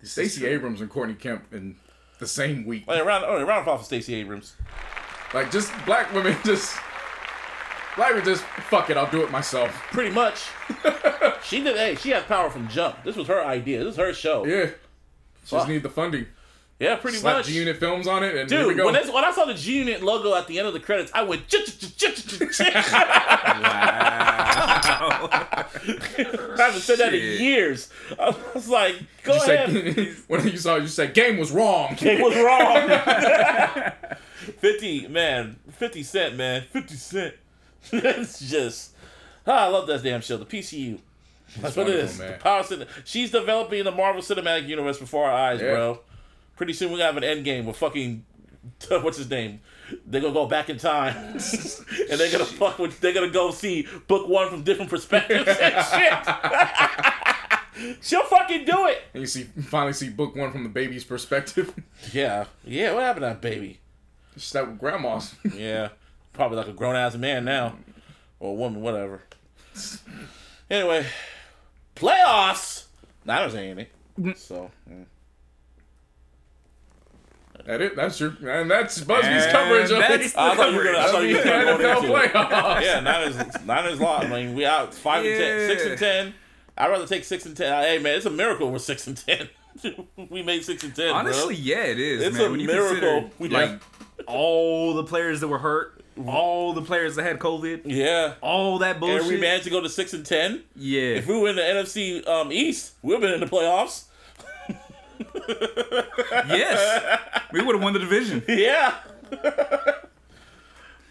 Stacey 0.04 0.46
Abrams 0.48 0.82
and 0.82 0.90
Courtney 0.90 1.14
Kemp 1.16 1.54
in 1.54 1.76
the 2.20 2.28
same 2.28 2.66
week. 2.66 2.88
Like, 2.88 3.06
round, 3.06 3.24
oh, 3.28 3.36
round 3.36 3.50
of 3.52 3.58
applause 3.68 3.86
Stacey 3.86 4.16
Abrams. 4.16 4.56
Like 5.34 5.52
just 5.52 5.72
black 5.86 6.14
women 6.14 6.36
just 6.46 6.76
black 7.96 8.10
women 8.12 8.26
just 8.26 8.44
fuck 8.44 8.90
it, 8.90 8.98
I'll 8.98 9.10
do 9.10 9.24
it 9.24 9.32
myself. 9.32 9.72
Pretty 9.92 10.12
much. 10.14 10.48
she 11.44 11.62
did. 11.64 11.76
Hey, 11.78 11.96
she 11.96 12.10
had 12.10 12.26
power 12.28 12.50
from 12.50 12.68
jump. 12.68 13.04
This 13.04 13.16
was 13.16 13.28
her 13.28 13.46
idea. 13.46 13.84
This 13.84 13.94
is 13.94 13.98
her 13.98 14.14
show. 14.14 14.46
Yeah, 14.46 14.68
She 15.46 15.56
Just 15.56 15.68
need 15.68 15.84
the 15.84 15.90
funding. 15.90 16.26
Yeah, 16.80 16.96
pretty 16.96 17.18
Slap 17.18 17.38
much. 17.38 17.46
G 17.46 17.54
Unit 17.60 17.78
films 17.78 18.08
on 18.08 18.24
it 18.24 18.36
and 18.36 18.50
here 18.50 18.62
we 18.68 18.74
Dude, 18.74 18.78
go. 18.78 18.86
when, 18.92 18.96
when 19.14 19.24
I 19.24 19.32
saw 19.32 19.46
the 19.46 19.54
G 19.54 19.78
Unit 19.78 20.02
logo 20.02 20.34
at 20.36 20.48
the 20.48 20.58
end 20.58 20.68
of 20.68 20.74
the 20.74 20.80
credits, 20.80 21.12
I 21.14 21.22
went. 21.22 21.48
"Ch- 21.48 21.58
I 25.10 26.56
haven't 26.58 26.82
said 26.82 27.00
that 27.00 27.14
in 27.14 27.42
years. 27.42 27.90
I 28.20 28.36
was 28.54 28.68
like, 28.70 28.96
go 29.24 29.34
you 29.36 29.42
ahead. 29.42 29.70
said, 29.96 30.16
when 30.28 30.48
you 30.48 30.58
saw 30.58 30.76
it, 30.76 30.82
you 30.84 30.88
said 30.88 31.14
game 31.14 31.38
was 31.38 31.52
wrong. 31.52 31.96
Game 31.96 32.22
was 32.22 32.36
wrong. 32.36 33.92
50, 34.60 35.08
man. 35.08 35.58
50 35.72 36.04
Cent, 36.04 36.36
man. 36.36 36.64
50 36.72 36.96
Cent. 36.96 37.34
it's 37.92 38.40
just. 38.40 38.92
Ah, 39.48 39.66
I 39.66 39.68
love 39.68 39.88
that 39.88 40.04
damn 40.04 40.22
show. 40.22 40.38
The 40.38 40.46
PCU. 40.46 41.00
That's 41.60 41.76
what 41.76 41.90
it 41.90 41.96
is. 41.96 42.18
man. 42.20 42.34
The 42.34 42.38
power 42.38 42.64
cin- 42.64 42.86
She's 43.04 43.32
developing 43.32 43.84
the 43.84 43.92
Marvel 43.92 44.22
Cinematic 44.22 44.68
Universe 44.68 45.00
before 45.00 45.26
our 45.30 45.52
eyes, 45.52 45.62
Yeah. 45.62 45.72
bro. 45.72 46.00
Pretty 46.56 46.74
soon 46.74 46.92
we're 46.92 46.98
gonna 46.98 47.08
have 47.08 47.18
an 47.18 47.24
end 47.24 47.44
game 47.44 47.66
with 47.66 47.76
fucking 47.78 48.24
what's 48.90 49.18
his 49.18 49.30
name? 49.30 49.60
They're 50.06 50.22
gonna 50.22 50.34
go 50.34 50.46
back 50.48 50.70
in 50.70 50.78
time 50.78 51.16
and 51.34 52.20
they're 52.20 52.32
gonna 52.32 52.46
fuck 52.46 52.80
with 52.80 53.00
they're 53.00 53.14
gonna 53.14 53.30
go 53.30 53.52
see 53.52 53.88
book 54.08 54.28
one 54.28 54.50
from 54.50 54.64
different 54.64 54.90
perspectives 54.90 55.48
and 55.62 55.86
shit. 55.86 56.14
She'll 58.02 58.24
fucking 58.24 58.66
do 58.66 58.88
it. 58.88 59.02
And 59.14 59.22
you 59.22 59.28
see 59.28 59.44
finally 59.44 59.94
see 59.94 60.10
book 60.10 60.36
one 60.36 60.52
from 60.52 60.64
the 60.64 60.70
baby's 60.70 61.04
perspective. 61.04 61.74
Yeah. 62.12 62.46
Yeah, 62.64 62.94
what 62.94 63.04
happened 63.04 63.24
to 63.24 63.28
that 63.28 63.42
baby? 63.42 63.80
Just 64.34 64.54
that 64.54 64.68
with 64.68 64.80
grandma's. 64.80 65.36
Yeah, 65.56 65.90
probably 66.34 66.58
like 66.58 66.68
a 66.68 66.74
grown 66.74 66.96
ass 66.96 67.16
man 67.16 67.46
now, 67.46 67.76
or 68.40 68.52
a 68.52 68.54
woman, 68.54 68.82
whatever. 68.82 69.22
Anyway, 70.70 71.06
playoffs. 71.96 72.86
Niners 73.26 73.56
ain't 73.56 73.80
in 73.80 73.88
it, 74.26 74.38
so 74.38 74.72
mm. 74.90 75.06
That 77.66 77.82
it. 77.82 77.96
That's 77.96 78.20
your 78.20 78.30
and 78.50 78.70
that's 78.70 79.02
Busby's 79.02 79.44
And 79.44 79.52
coverage 79.52 79.92
of 79.92 79.98
that's 80.00 80.26
it. 80.34 80.38
I 80.38 80.56
thought 80.56 80.72
you 80.72 80.78
were 80.78 80.84
gonna. 80.84 80.98
I 80.98 81.08
thought 81.12 81.24
you 81.24 81.38
were 81.38 81.44
gonna 81.44 81.66
go 81.66 81.78
NFL 81.78 82.04
into 82.04 82.16
it. 82.16 82.32
playoffs. 82.34 82.82
Yeah, 82.82 83.00
Niners. 83.00 83.66
Niners 83.66 84.00
lost. 84.00 84.28
I 84.28 84.30
mean, 84.30 84.56
we 84.56 84.66
out 84.66 84.94
five 84.94 85.26
and 85.26 85.38
ten, 85.38 85.70
six 85.70 85.86
and 85.86 85.98
ten. 86.00 86.34
I'd 86.78 86.90
rather 86.90 87.08
take 87.08 87.24
six 87.24 87.46
and 87.46 87.56
ten. 87.56 87.72
Hey 87.84 88.00
man, 88.00 88.16
it's 88.18 88.26
a 88.26 88.30
miracle 88.30 88.72
we're 88.72 88.80
six 88.80 89.08
and 89.08 89.18
ten. 89.18 89.50
we 90.30 90.42
made 90.44 90.64
six 90.64 90.84
and 90.84 90.96
ten. 90.96 91.10
Honestly, 91.12 91.56
bro. 91.56 91.64
yeah, 91.64 91.84
it 91.84 92.00
is. 92.00 92.22
It's 92.22 92.38
man. 92.38 92.48
a 92.48 92.52
when 92.52 92.66
miracle. 92.66 93.30
We- 93.40 93.50
like 93.50 93.80
all 94.28 94.94
the 94.94 95.04
players 95.04 95.40
that 95.42 95.48
were 95.48 95.58
hurt, 95.58 96.04
all 96.26 96.74
the 96.74 96.82
players 96.82 97.16
that 97.16 97.24
had 97.24 97.40
COVID, 97.40 97.82
yeah. 97.86 98.36
all 98.42 98.80
that 98.80 99.00
bullshit. 99.00 99.22
And 99.22 99.28
we 99.30 99.40
managed 99.40 99.64
to 99.66 99.70
go 99.70 99.82
to 99.82 99.90
six 99.90 100.14
and 100.14 100.26
ten. 100.26 100.64
yeah, 100.76 101.16
If 101.16 101.28
we 101.28 101.40
were 101.40 101.50
in 101.50 101.56
the 101.56 101.62
NFC 101.62 102.28
um, 102.28 102.52
East, 102.52 102.94
we've 103.02 103.20
been 103.20 103.34
in 103.34 103.40
the 103.40 103.46
playoffs. 103.48 104.06
yes, 106.48 107.20
we 107.52 107.62
would 107.62 107.76
have 107.76 107.84
won 107.84 107.94
the 107.94 108.00
division. 108.00 108.44
Yeah. 108.48 108.96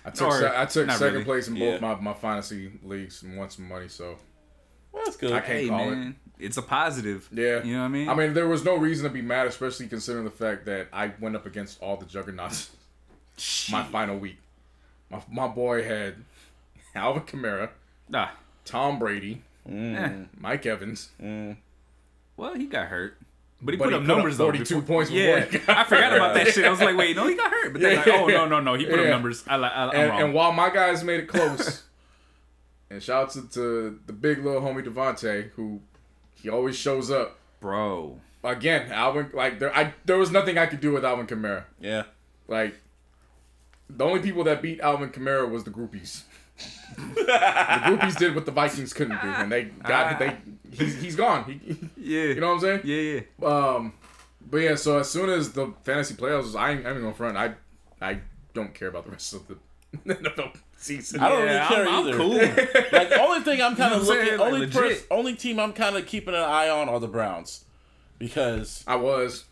I 0.05 0.11
took 0.11 0.29
Or, 0.29 0.41
se- 0.41 0.53
I 0.57 0.65
took 0.67 0.87
not 0.87 0.99
second 0.99 1.13
really. 1.15 1.25
place 1.25 1.49
in 1.49 1.57
Yeah. 1.57 1.73
both 1.73 1.81
my, 1.81 1.95
my 1.97 2.15
fantasy 2.15 2.73
leagues 2.83 3.23
and 3.23 3.37
won 3.37 3.51
some 3.51 3.69
money. 3.69 3.89
So 3.89 4.17
Well, 4.93 5.03
that's 5.05 5.17
good. 5.17 5.33
I 5.33 5.41
can't 5.41 5.47
Hey 5.47 5.69
call 5.69 5.81
it. 5.81 5.95
man, 5.95 6.17
it's 6.39 6.57
a 6.57 6.63
positive. 6.63 7.29
Yeah, 7.33 7.63
you 7.63 7.75
know 7.75 7.81
what 7.81 7.85
I 7.85 7.89
mean. 7.89 8.09
I 8.09 8.15
mean, 8.15 8.33
there 8.35 8.49
was 8.49 8.65
no 8.65 8.77
reason 8.77 9.05
to 9.05 9.11
be 9.13 9.21
mad, 9.23 9.47
especially 9.47 9.89
considering 9.89 10.25
the 10.25 10.31
fact 10.31 10.65
that 10.67 10.89
I 10.93 11.13
went 11.21 11.37
up 11.37 11.45
against 11.47 11.83
all 11.83 11.97
the 11.99 12.07
juggernauts 12.07 12.71
my 13.71 13.83
final 13.85 14.19
week. 14.19 14.39
My 15.11 15.21
my 15.31 15.49
boy 15.49 15.85
had 15.85 16.15
Alvin 16.95 17.23
Kamara, 17.25 17.69
ah, 18.15 18.33
Tom 18.65 18.99
Brady, 18.99 19.43
eh. 19.71 20.11
Mike 20.39 20.65
Evans. 20.67 21.11
well, 22.37 22.55
he 22.55 22.65
got 22.67 22.87
hurt, 22.89 23.19
but 23.63 23.75
he 23.75 23.79
But 23.79 23.85
put 23.85 23.93
he 23.93 23.97
up 23.97 24.03
put 24.03 24.11
up 24.11 24.17
numbers 24.17 24.37
though. 24.39 24.45
42 24.47 24.65
before- 24.65 24.83
points 24.83 25.11
before 25.11 25.39
Yeah, 25.39 25.45
I 25.69 25.85
forgot 25.85 26.15
about 26.17 26.35
that 26.35 26.49
shit. 26.55 26.65
I 26.65 26.71
was 26.71 26.81
like, 26.81 26.97
wait, 26.97 27.15
no, 27.17 27.27
he 27.27 27.35
got 27.35 27.51
hurt. 27.51 27.73
But 27.73 27.83
then, 27.83 27.97
like, 27.97 28.09
oh 28.09 28.27
no, 28.27 28.47
no, 28.47 28.61
no, 28.61 28.75
he 28.75 28.87
put 28.87 28.99
up 28.99 29.07
numbers. 29.07 29.45
I, 29.47 29.57
I, 29.57 29.85
I'm 29.89 29.91
And, 29.95 30.11
wrong. 30.11 30.23
and 30.23 30.35
while 30.35 30.53
my 30.53 30.71
guys 30.71 31.05
made 31.05 31.21
it 31.21 31.27
close, 31.29 31.83
and 32.91 33.03
shout 33.03 33.25
out 33.25 33.31
to, 33.33 33.49
to 33.51 33.99
the 34.07 34.13
big 34.13 34.45
little 34.45 34.61
homie 34.63 34.85
Devontae, 34.85 35.51
who 35.51 35.81
he 36.35 36.49
always 36.49 36.77
shows 36.77 37.11
up. 37.11 37.39
Bro, 37.61 38.19
Again, 38.43 38.91
Alvin, 38.91 39.31
like 39.35 39.59
there, 39.59 39.77
I 39.77 39.93
there 40.07 40.17
was 40.17 40.31
nothing 40.31 40.57
I 40.57 40.65
could 40.65 40.81
do 40.81 40.93
with 40.93 41.05
Alvin 41.05 41.27
Kamara. 41.27 41.65
Yeah. 41.79 42.05
Like 42.49 42.75
the 43.91 44.05
only 44.05 44.21
people 44.21 44.45
that 44.45 44.63
beat 44.63 44.81
Alvin 44.81 45.11
Kamara 45.11 45.51
was 45.51 45.65
the 45.65 45.71
groupies. 45.71 46.23
The 46.97 47.23
groupies 47.25 48.17
did 48.17 48.35
what 48.35 48.47
the 48.47 48.53
Vikings 48.53 48.93
couldn't 48.93 49.21
do, 49.21 49.29
and 49.29 49.51
they 49.51 49.65
got 49.65 50.19
they. 50.19 50.37
He's, 50.73 51.01
he's 51.03 51.17
gone. 51.17 51.45
He, 51.45 51.79
yeah, 51.97 52.25
you 52.27 52.41
know 52.41 52.49
what 52.55 52.55
I'm 52.55 52.61
saying? 52.61 52.81
yeah, 52.85 53.21
yeah. 53.41 53.47
Um, 53.47 53.93
but 54.51 54.59
yeah. 54.59 54.75
So 54.77 54.99
as 54.99 55.11
soon 55.11 55.29
as 55.31 55.53
the 55.53 55.73
fantasy 55.83 56.15
playoffs, 56.15 56.43
was, 56.45 56.57
I 56.57 56.71
ain't, 56.73 56.87
I 56.87 56.91
ain't 56.91 57.01
gonna 57.01 57.15
front. 57.15 57.37
I 57.37 57.55
I 58.01 58.21
don't 58.55 58.73
care 58.75 58.89
about 58.89 59.05
the 59.05 59.11
rest 59.11 59.35
of 59.35 59.47
the 59.49 59.57
NFL 60.15 60.57
season. 60.77 61.21
I 61.21 61.29
don't 61.29 61.45
Yeah, 61.47 61.69
really 61.69 61.75
care 61.75 61.89
I'm, 61.89 62.07
either. 62.07 62.11
I'm 62.13 62.17
cool. 62.17 62.35
Like 62.93 63.09
the 63.09 63.21
only 63.21 63.41
thing 63.43 63.61
I'm 63.63 63.77
kind 63.77 63.95
You 63.95 64.01
of 64.01 64.07
know 64.07 64.09
looking, 64.15 64.27
saying? 64.27 64.39
Like, 64.39 64.47
only 64.53 64.61
legit. 64.61 64.73
pers- 64.83 65.07
only 65.11 65.35
team 65.35 65.59
I'm 65.59 65.73
kind 65.73 65.97
of 65.97 66.07
keeping 66.07 66.35
an 66.35 66.41
eye 66.41 66.69
on 66.69 66.89
are 66.89 67.01
the 67.01 67.09
Browns, 67.09 67.65
because 68.19 68.85
I 68.87 68.97
was. 68.97 69.45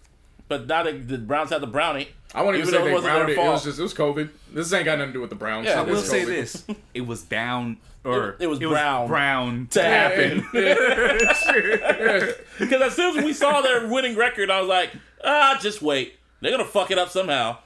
but 0.47 0.66
now 0.68 0.85
that 0.85 1.09
the 1.09 1.18
Browns 1.18 1.51
have 1.51 1.60
the 1.60 1.66
brownie. 1.66 2.09
I 2.35 2.43
won't 2.43 2.57
even, 2.57 2.69
Even 2.69 2.81
say 2.81 2.85
they 2.87 2.93
wasn't 2.93 3.13
browned 3.15 3.31
it. 3.31 3.39
It 3.39 3.39
was 3.39 3.65
just 3.65 3.79
it 3.79 3.83
was 3.83 3.95
COVID. 3.95 4.29
This 4.53 4.73
ain't 4.73 4.85
got 4.85 4.99
nothing 4.99 5.13
to 5.13 5.17
do 5.17 5.21
with 5.23 5.31
the 5.31 5.37
Browns. 5.37 5.67
Yeah, 5.67 5.81
I 5.81 5.83
will 5.83 6.03
say 6.03 6.25
this: 6.25 6.65
it 6.93 7.07
was 7.07 7.23
bound, 7.23 7.79
or 8.05 8.31
It- 8.31 8.37
it 8.45 8.47
was 8.49 8.59
brown. 8.59 9.09
brown 9.09 9.67
To 9.71 9.81
to 9.81 9.85
happen. 9.85 10.47
Because 12.59 12.83
as 12.83 12.95
soon 12.95 13.17
as 13.19 13.25
we 13.25 13.33
saw 13.33 13.61
their 13.61 13.87
winning 13.89 14.17
record, 14.17 14.51
I 14.51 14.61
was 14.61 14.69
like, 14.69 14.91
ah, 15.25 15.59
just 15.61 15.81
wait. 15.81 16.19
They're 16.41 16.51
gonna 16.51 16.65
fuck 16.65 16.91
it 16.91 16.99
up 16.99 17.09
somehow. 17.11 17.59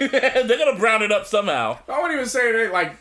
They're 0.00 0.44
gonna 0.46 0.78
brown 0.78 1.02
it 1.02 1.12
up 1.12 1.26
somehow. 1.26 1.78
I 1.88 1.98
won't 1.98 2.12
even 2.12 2.26
say 2.26 2.50
that 2.52 2.72
like 2.72 2.96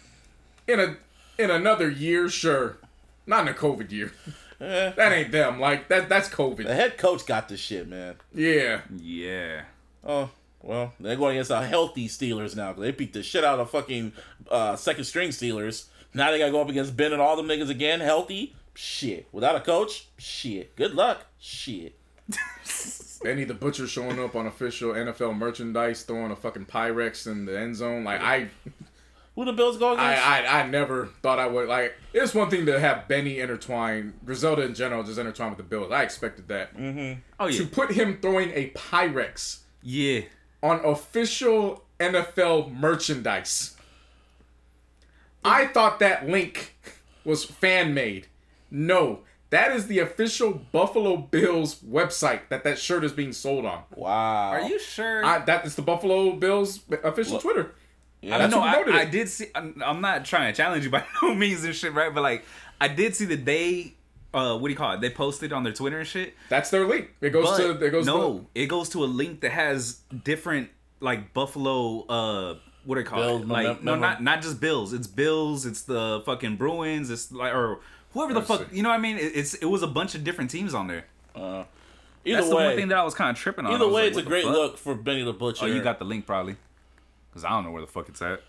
in 0.68 0.80
a 0.80 0.96
in 1.38 1.50
another 1.52 1.90
year, 1.90 2.28
sure. 2.30 2.78
Not 3.26 3.42
in 3.48 3.54
a 3.54 3.58
COVID 3.58 3.92
year. 3.92 4.12
Eh. 4.60 4.92
That 4.96 5.12
ain't 5.12 5.32
them. 5.32 5.60
Like 5.60 5.88
that 5.88 6.10
that's 6.10 6.28
COVID. 6.30 6.66
The 6.66 6.76
head 6.76 6.98
coach 6.98 7.26
got 7.26 7.50
this 7.50 7.60
shit, 7.60 7.88
man. 7.88 8.16
Yeah. 8.34 8.82
Yeah, 8.96 9.62
Oh, 10.04 10.30
Well, 10.64 10.94
they're 11.00 11.16
going 11.16 11.36
against 11.38 11.52
a 11.52 11.62
healthy 11.66 12.08
Steelers 12.08 12.56
now. 12.56 12.74
'cause 12.74 12.82
They 12.82 12.92
beat 12.92 13.14
the 13.14 13.24
shit 13.24 13.44
out 13.44 13.60
of 13.60 13.70
fucking 13.72 14.14
uh, 14.50 14.76
second 14.76 15.04
string 15.06 15.30
Steelers. 15.30 15.86
Now 16.14 16.30
they 16.32 16.40
got 16.40 16.46
to 16.48 16.52
go 16.52 16.62
up 16.62 16.70
against 16.70 16.96
Ben 16.98 17.14
and 17.14 17.22
all 17.22 17.36
them 17.36 17.48
niggas 17.48 17.70
again, 17.70 18.00
healthy. 18.00 18.56
Shit. 18.74 19.28
Without 19.32 19.56
a 19.56 19.60
coach, 19.62 20.08
shit. 20.18 20.76
Good 20.76 20.94
luck. 20.94 21.26
Shit. 21.40 21.96
Benny 23.24 23.44
the 23.44 23.54
Butcher 23.54 23.88
showing 23.88 24.20
up 24.20 24.36
on 24.36 24.48
official 24.48 24.94
NFL 24.94 25.38
merchandise, 25.38 26.04
throwing 26.04 26.32
a 26.32 26.36
fucking 26.36 26.66
Pyrex 26.66 27.28
in 27.28 27.46
the 27.46 27.58
end 27.60 27.76
zone. 27.76 28.04
Like 28.04 28.22
I, 28.22 28.48
Who 29.36 29.46
the 29.46 29.54
Bills 29.54 29.78
go 29.78 29.94
against? 29.94 30.26
I, 30.26 30.44
I, 30.46 30.62
I 30.62 30.68
never 30.68 31.08
thought 31.22 31.38
I 31.38 31.48
would. 31.48 31.68
Like 31.68 31.94
it's 32.14 32.34
one 32.34 32.50
thing 32.50 32.66
to 32.66 32.80
have 32.80 33.08
Benny 33.08 33.40
intertwine, 33.40 34.14
Griselda 34.26 34.64
in 34.64 34.74
general 34.74 35.04
just 35.04 35.20
intertwine 35.20 35.50
with 35.50 35.58
the 35.58 35.64
Bills. 35.64 35.92
I 35.92 36.04
expected 36.04 36.48
that. 36.48 36.72
Oh 37.40 37.48
yeah. 37.48 37.58
To 37.58 37.66
put 37.68 37.92
him 37.92 38.18
throwing 38.22 38.50
a 38.52 38.72
Pyrex 38.72 39.60
yeah. 39.84 40.22
On 40.64 40.84
official 40.86 41.84
NFL 42.00 42.74
merchandise. 42.74 43.76
I 45.44 45.68
thought 45.68 46.00
that 46.00 46.28
link 46.28 46.76
was 47.24 47.44
fan 47.46 47.94
made. 47.94 48.28
No, 48.70 49.20
that 49.50 49.72
is 49.74 49.88
the 49.88 50.00
official 50.00 50.62
Buffalo 50.72 51.18
Bills 51.18 51.76
website 51.76 52.42
that 52.50 52.64
that 52.64 52.80
shirt 52.80 53.04
is 53.04 53.12
being 53.12 53.34
sold 53.34 53.66
on. 53.66 53.84
wow. 53.96 54.50
Are 54.50 54.62
you 54.62 54.80
sure? 54.80 55.26
I, 55.26 55.40
that 55.40 55.66
is 55.66 55.76
the 55.76 55.82
Buffalo 55.82 56.32
Bills 56.34 56.80
official 57.04 57.40
Twitter. 57.40 57.74
Yeah, 58.22 58.36
I 58.36 58.38
that's 58.38 58.52
know. 58.52 58.60
what 58.60 58.90
I, 58.90 59.02
I 59.02 59.06
did 59.06 59.30
see. 59.30 59.48
I'm, 59.56 59.82
I'm 59.84 60.00
not 60.00 60.26
trying 60.26 60.54
to 60.54 60.56
challenge 60.56 60.86
you 60.86 60.92
by 60.92 61.04
no 61.22 61.34
means 61.34 61.64
and 61.64 61.76
shit, 61.76 61.94
right? 61.94 62.14
But 62.14 62.22
like, 62.22 62.46
I 62.80 62.88
did 62.88 63.16
see 63.16 63.26
that 63.26 63.46
they, 63.46 63.96
uh, 64.34 64.58
what 64.58 64.68
do 64.68 64.72
you 64.72 64.78
call 64.78 64.94
it? 64.94 65.02
They 65.02 65.10
posted 65.10 65.52
on 65.54 65.64
their 65.64 65.74
Twitter 65.74 66.00
and 66.00 66.08
shit. 66.08 66.34
That's 66.50 66.70
their 66.70 66.86
link. 66.86 67.10
It 67.22 67.32
goes 67.32 67.50
But 67.50 67.58
to 67.80 67.86
it 67.86 67.90
goes 67.92 68.06
no, 68.06 68.40
to 68.40 68.46
it 68.56 68.68
goes 68.68 68.90
to 68.90 69.04
a 69.04 69.06
link 69.06 69.42
that 69.42 69.52
has 69.52 70.02
different 70.24 70.70
like 71.00 71.34
Buffalo. 71.34 72.06
Uh, 72.08 72.56
what 72.86 72.96
do 72.96 73.04
they 73.04 73.08
call 73.10 73.20
Bills 73.20 73.42
it? 73.42 73.48
Like 73.48 73.68
mem- 73.68 73.78
no, 73.84 73.92
memor- 73.94 74.02
not 74.02 74.24
not 74.24 74.42
just 74.42 74.60
Bills. 74.62 74.94
It's 74.94 75.08
Bills. 75.08 75.66
It's 75.66 75.84
the 75.84 76.24
fucking 76.26 76.56
Bruins. 76.56 77.10
It's 77.10 77.32
like 77.32 77.54
or 77.54 77.80
whoever 78.14 78.34
the 78.34 78.42
fuck. 78.42 78.68
You 78.72 78.84
know 78.84 78.90
what 78.90 78.96
I 78.96 79.02
mean? 79.02 79.18
It, 79.18 79.32
it's 79.36 79.54
it 79.56 79.66
was 79.66 79.84
a 79.84 79.88
bunch 79.88 80.16
of 80.16 80.24
different 80.24 80.50
teams 80.50 80.74
on 80.74 80.88
there. 80.88 81.06
Either 82.24 82.38
That's 82.38 82.50
the 82.50 82.56
way, 82.56 82.66
one 82.68 82.76
thing 82.76 82.88
that 82.90 82.98
I 83.00 83.04
was 83.04 83.16
kind 83.16 83.32
of 83.32 83.38
tripping 83.38 83.66
on. 83.66 83.74
Either 83.74 83.88
way, 83.88 84.04
like, 84.04 84.10
it's 84.10 84.18
a 84.18 84.22
great 84.22 84.44
fuck? 84.44 84.54
look 84.54 84.78
for 84.78 84.94
Benny 84.94 85.24
the 85.24 85.34
Butcher. 85.34 85.66
Oh, 85.66 85.68
you 85.68 85.82
got 85.82 85.98
the 85.98 86.06
link 86.06 86.26
probably. 86.28 86.56
Cause 87.34 87.44
I 87.46 87.50
don't 87.50 87.64
know 87.64 87.72
where 87.72 87.82
the 87.82 87.88
fuck 87.88 88.10
it's 88.10 88.22
at. 88.22 88.42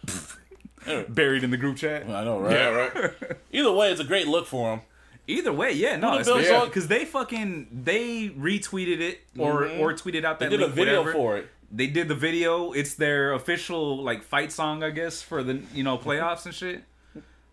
Buried 1.14 1.44
in 1.44 1.50
the 1.50 1.56
group 1.56 1.76
chat. 1.76 2.08
I 2.08 2.24
know, 2.24 2.40
right? 2.40 2.52
yeah 2.52 2.68
right. 2.68 3.12
Either 3.52 3.72
way, 3.72 3.90
it's 3.92 4.00
a 4.00 4.04
great 4.04 4.26
look 4.26 4.46
for 4.46 4.74
him. 4.74 4.80
Either 5.28 5.52
way, 5.52 5.72
yeah, 5.72 5.96
no, 5.96 6.22
Bills 6.22 6.44
Yeah. 6.46 6.64
because 6.64 6.88
they 6.88 7.04
fucking 7.04 7.68
they 7.84 8.28
retweeted 8.30 9.00
it 9.00 9.20
or 9.38 9.66
or 9.66 9.92
tweeted 9.94 10.24
out 10.24 10.40
that 10.40 10.50
They 10.50 10.56
did 10.56 10.62
a 10.66 10.68
video 10.68 10.98
whatever. 11.00 11.12
for 11.12 11.36
it. 11.38 11.48
They 11.70 11.86
did 11.86 12.08
the 12.08 12.14
video. 12.14 12.72
It's 12.72 12.94
their 12.94 13.32
official 13.32 14.02
like 14.02 14.22
fight 14.24 14.50
song, 14.52 14.82
I 14.82 14.90
guess, 14.90 15.22
for 15.22 15.42
the 15.42 15.60
you 15.72 15.84
know 15.84 15.96
playoffs 15.96 16.44
and 16.44 16.54
shit. 16.54 16.82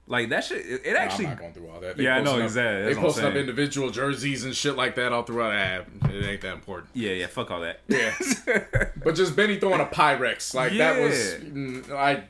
Like 0.08 0.30
that 0.30 0.44
shit. 0.44 0.66
It, 0.66 0.82
it 0.84 0.96
actually. 0.98 1.26
I'm 1.26 1.32
not 1.34 1.40
going 1.40 1.54
through 1.54 1.70
all 1.70 1.80
that. 1.82 2.00
Yeah, 2.00 2.16
I 2.16 2.22
know 2.22 2.38
up- 2.38 2.42
exactly. 2.42 2.80
They 2.82 2.86
That's 2.88 2.98
I'm 2.98 3.04
posting 3.04 3.26
up 3.26 3.36
individual 3.36 3.92
jerseys 3.92 4.44
and 4.44 4.56
shit 4.56 4.76
like 4.76 4.96
that 4.96 5.14
all 5.14 5.22
throughout. 5.22 5.54
Ah, 5.54 6.08
it 6.10 6.26
ain't 6.26 6.42
that 6.42 6.54
important. 6.56 6.90
yeah, 6.96 7.12
yeah. 7.12 7.28
Fuck 7.28 7.52
all 7.52 7.62
that. 7.62 7.82
Yeah, 7.88 8.16
but 9.04 9.14
just 9.14 9.36
Benny 9.36 9.60
throwing 9.60 9.82
a 9.82 9.86
Pyrex 9.86 10.56
like 10.56 10.76
that 10.80 11.00
was. 11.00 11.34
Yeah. 11.34 11.40
mm, 11.50 11.92
I 11.92 12.24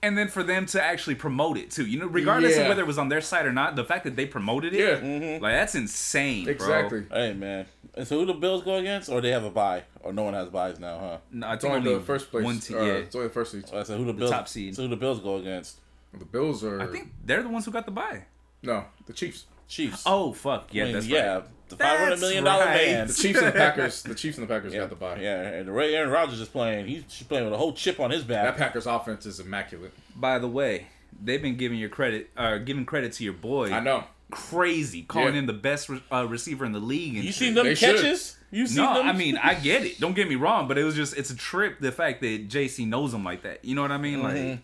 And 0.00 0.16
then 0.16 0.28
for 0.28 0.44
them 0.44 0.66
to 0.66 0.82
actually 0.82 1.16
promote 1.16 1.58
it 1.58 1.70
too, 1.72 1.84
you 1.84 1.98
know, 1.98 2.06
regardless 2.06 2.56
Yeah. 2.56 2.62
of 2.62 2.68
whether 2.68 2.82
it 2.82 2.86
was 2.86 2.98
on 2.98 3.08
their 3.08 3.20
site 3.20 3.46
or 3.46 3.52
not, 3.52 3.74
the 3.74 3.84
fact 3.84 4.04
that 4.04 4.14
they 4.14 4.26
promoted 4.26 4.72
it, 4.72 4.80
yeah 4.80 4.96
mm-hmm. 5.00 5.42
like 5.42 5.54
that's 5.54 5.74
insane, 5.74 6.44
bro. 6.44 6.52
exactly. 6.52 7.04
Hey 7.10 7.32
man, 7.32 7.66
and 7.94 8.06
so 8.06 8.20
who 8.20 8.26
the 8.26 8.34
Bills 8.34 8.62
go 8.62 8.76
against, 8.76 9.08
or 9.08 9.20
they 9.20 9.30
have 9.30 9.44
a 9.44 9.50
buy, 9.50 9.82
or 10.00 10.12
no 10.12 10.22
one 10.22 10.34
has 10.34 10.48
buys 10.48 10.78
now, 10.78 10.98
huh? 10.98 11.18
No, 11.32 11.52
It's 11.52 11.64
only 11.64 11.94
the 11.94 12.00
first 12.00 12.30
place. 12.30 12.44
One 12.44 12.60
team, 12.60 12.76
yeah. 12.76 12.92
It's 12.92 13.16
only 13.16 13.26
the 13.26 13.34
first 13.34 13.52
seed. 13.52 13.64
I 13.74 13.82
said 13.82 13.98
who 13.98 14.04
the, 14.04 14.12
Bills 14.12 14.30
top 14.30 14.46
seed. 14.46 14.76
So 14.76 14.82
who 14.82 14.88
the 14.88 14.96
Bills 14.96 15.18
go 15.18 15.36
against? 15.36 15.80
The 16.16 16.24
Bills 16.24 16.62
are. 16.62 16.80
I 16.80 16.86
think 16.86 17.12
they're 17.24 17.42
the 17.42 17.48
ones 17.48 17.64
who 17.64 17.72
got 17.72 17.84
the 17.84 17.90
buy. 17.90 18.24
no, 18.62 18.84
the 19.06 19.12
Chiefs. 19.12 19.46
Chiefs. 19.66 20.04
Oh 20.06 20.32
fuck, 20.32 20.72
yeah, 20.72 20.82
I 20.82 20.86
mean, 20.86 20.94
that's 20.94 21.06
yeah, 21.06 21.34
right. 21.34 21.44
The 21.68 21.76
five 21.76 21.98
hundred 21.98 22.20
million 22.20 22.44
dollar 22.44 22.64
right. 22.64 22.86
man. 22.86 23.06
The 23.06 23.14
Chiefs 23.14 23.38
and 23.38 23.48
the 23.48 23.52
Packers. 23.52 24.02
The 24.02 24.14
Chiefs 24.14 24.38
and 24.38 24.48
the 24.48 24.52
Packers 24.52 24.72
Yeah, 24.72 24.80
got 24.80 24.90
the 24.90 24.96
bye. 24.96 25.18
yeah, 25.20 25.40
and 25.42 25.68
the 25.68 25.72
Ray 25.72 25.94
Aaron 25.94 26.10
Rodgers 26.10 26.40
is 26.40 26.48
playing. 26.48 26.86
He's 26.86 27.04
playing 27.28 27.44
with 27.44 27.54
a 27.54 27.58
whole 27.58 27.72
chip 27.72 28.00
on 28.00 28.10
his 28.10 28.24
back. 28.24 28.44
That. 28.44 28.56
Packers 28.56 28.86
offense 28.86 29.26
is 29.26 29.40
immaculate. 29.40 29.92
By 30.16 30.38
the 30.38 30.48
way, 30.48 30.86
they've 31.22 31.40
been 31.42 31.56
giving 31.56 31.78
your 31.78 31.88
credit, 31.88 32.30
uh, 32.36 32.58
giving 32.58 32.84
credit 32.84 33.12
to 33.14 33.24
your 33.24 33.32
boy. 33.34 33.72
I 33.72 33.80
know. 33.80 34.04
Crazy, 34.30 35.02
calling 35.02 35.34
Yeah. 35.34 35.40
him 35.40 35.46
the 35.46 35.52
best 35.54 35.88
re- 35.88 36.02
uh, 36.12 36.26
receiver 36.28 36.64
in 36.66 36.72
the 36.72 36.78
league. 36.80 37.14
And 37.16 37.24
You 37.24 37.32
shit. 37.32 37.38
seen 37.38 37.54
them 37.54 37.64
They 37.64 37.74
should. 37.74 37.96
catches? 37.96 38.36
You 38.50 38.66
seen 38.66 38.76
No, 38.84 38.94
them? 38.94 39.08
I 39.08 39.12
mean 39.12 39.36
I 39.38 39.54
get 39.54 39.84
it. 39.84 40.00
Don't 40.00 40.14
get 40.14 40.28
me 40.28 40.34
wrong, 40.34 40.68
but 40.68 40.76
it 40.78 40.84
was 40.84 40.94
just 40.94 41.16
it's 41.16 41.30
a 41.30 41.36
trip. 41.36 41.80
The 41.80 41.92
fact 41.92 42.20
that 42.20 42.48
JC 42.48 42.86
knows 42.86 43.12
him 43.14 43.24
like 43.24 43.42
that. 43.42 43.64
You 43.64 43.74
know 43.74 43.82
what 43.82 43.90
I 43.92 43.96
mean? 43.98 44.20
Mm-hmm. 44.20 44.48
Like, 44.50 44.58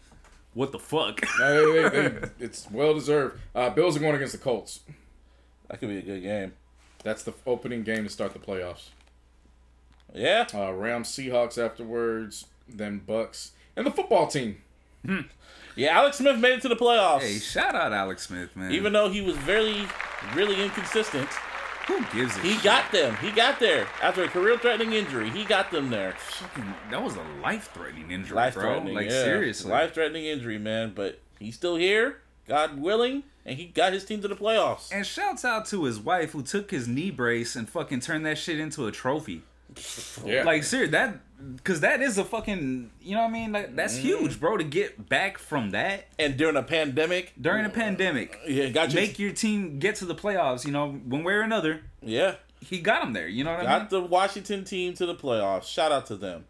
what 0.55 0.73
the 0.73 0.79
fuck? 0.79 1.21
No, 1.39 1.73
they- 1.73 1.89
they- 1.89 2.09
they- 2.09 2.29
it's 2.41 2.67
well 2.71 2.93
deserved. 2.95 3.41
Uh, 3.55 3.71
Bills 3.71 3.97
are 3.97 4.01
going 4.01 4.15
against 4.15 4.33
the 4.33 4.39
Colts. 4.39 4.81
that 5.69 5.81
could 5.81 5.89
be 5.89 5.99
a 5.99 6.03
good 6.03 6.23
game. 6.23 6.53
That's 7.05 7.23
the 7.23 7.35
opening 7.47 7.85
game 7.85 8.03
to 8.05 8.11
start 8.11 8.33
the 8.33 8.39
playoffs. 8.41 8.89
Yeah, 10.13 10.47
Uh, 10.55 10.73
Rams, 10.73 11.09
Seahawks 11.09 11.59
afterwards, 11.65 12.47
then 12.69 13.01
Bucs, 13.07 13.51
and 13.77 13.87
the 13.87 13.91
football 13.91 14.27
team. 14.29 14.63
yeah. 15.77 15.99
Alex 15.99 16.19
Smith 16.19 16.39
made 16.39 16.55
it 16.55 16.63
to 16.63 16.69
the 16.69 16.77
playoffs, 16.77 17.21
hey, 17.21 17.39
shout 17.39 17.75
out 17.75 17.93
Alex 17.93 18.27
Smith, 18.29 18.55
man. 18.57 18.71
even 18.73 18.93
though 18.93 19.09
he 19.09 19.21
was 19.21 19.37
very, 19.39 19.83
really 20.35 20.63
inconsistent. 20.63 21.29
who 21.89 22.03
gives 22.15 22.35
a 22.37 22.41
He 22.41 22.55
shit? 22.55 22.63
got 22.63 22.91
them. 22.93 23.15
He 23.17 23.31
got 23.31 23.61
there 23.61 23.87
after 24.03 24.23
a 24.25 24.29
career-threatening 24.29 24.95
injury. 24.95 25.29
He 25.29 25.45
got 25.45 25.71
them 25.71 25.91
there. 25.91 26.13
Fucking- 26.13 26.75
that 26.91 27.03
was 27.03 27.15
a 27.17 27.23
life 27.43 27.71
threatening 27.75 28.11
injury, 28.11 28.35
Life-threatening, 28.37 28.85
bro. 28.85 29.03
Like 29.03 29.11
yeah. 29.11 29.23
seriously. 29.25 29.71
life-threatening 29.71 30.25
injury, 30.25 30.57
man. 30.59 30.93
But 30.95 31.19
he's 31.39 31.57
still 31.57 31.77
here, 31.77 32.23
God 32.49 32.81
willing, 32.81 33.25
and 33.47 33.59
he 33.59 33.67
got 33.67 33.93
his 33.93 34.05
team 34.05 34.21
to 34.23 34.29
the 34.29 34.37
playoffs. 34.37 34.91
And 34.93 35.07
shouts 35.07 35.45
out 35.45 35.67
to 35.67 35.85
his 35.85 35.99
wife 36.01 36.33
who 36.33 36.43
took 36.43 36.71
his 36.71 36.87
knee 36.89 37.11
brace 37.11 37.57
and 37.57 37.69
fucking 37.69 38.01
turned 38.01 38.25
that 38.27 38.39
shit 38.39 38.59
into 38.59 38.87
a 38.87 38.93
trophy. 38.93 39.43
Yeah. 40.25 40.45
Like, 40.45 40.63
serious, 40.63 40.93
that, 40.93 41.17
because 41.57 41.81
that 41.81 42.01
is 42.01 42.17
a 42.17 42.25
fucking, 42.25 42.91
you 43.03 43.15
know 43.15 43.23
what 43.23 43.29
I 43.29 43.33
mean? 43.33 43.53
Like, 43.53 43.75
that's 43.77 43.95
Mm-hmm. 43.99 44.07
huge, 44.07 44.41
bro, 44.41 44.57
to 44.57 44.65
get 44.65 45.09
back 45.09 45.37
from 45.37 45.71
that 45.73 46.07
And 46.19 46.37
during 46.37 46.57
a 46.57 46.63
pandemic, 46.63 47.33
during 47.41 47.65
a 47.67 47.69
pandemic. 47.71 48.39
yeah, 48.47 48.69
got 48.69 48.91
you. 48.95 49.01
Make 49.01 49.19
your 49.19 49.33
team 49.33 49.79
get 49.81 49.97
to 49.97 50.05
the 50.07 50.15
playoffs, 50.15 50.65
you 50.65 50.71
know, 50.73 50.93
one 50.93 51.25
way 51.25 51.35
or 51.35 51.41
another. 51.43 51.83
yeah, 52.01 52.37
He 52.61 52.79
got 52.81 53.03
them 53.03 53.13
there, 53.15 53.27
you 53.29 53.43
know 53.45 53.51
what 53.51 53.67
I 53.67 53.71
mean? 53.71 53.79
got 53.81 53.91
the 53.91 54.01
Washington 54.01 54.65
team 54.65 54.95
to 54.95 55.07
the 55.07 55.15
playoffs. 55.15 55.65
Shout 55.65 55.91
out 55.93 56.07
to 56.07 56.17
them. 56.17 56.45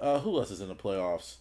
Uh, 0.00 0.20
who 0.20 0.38
else 0.38 0.50
is 0.50 0.60
in 0.60 0.68
the 0.68 0.76
playoffs? 0.76 1.36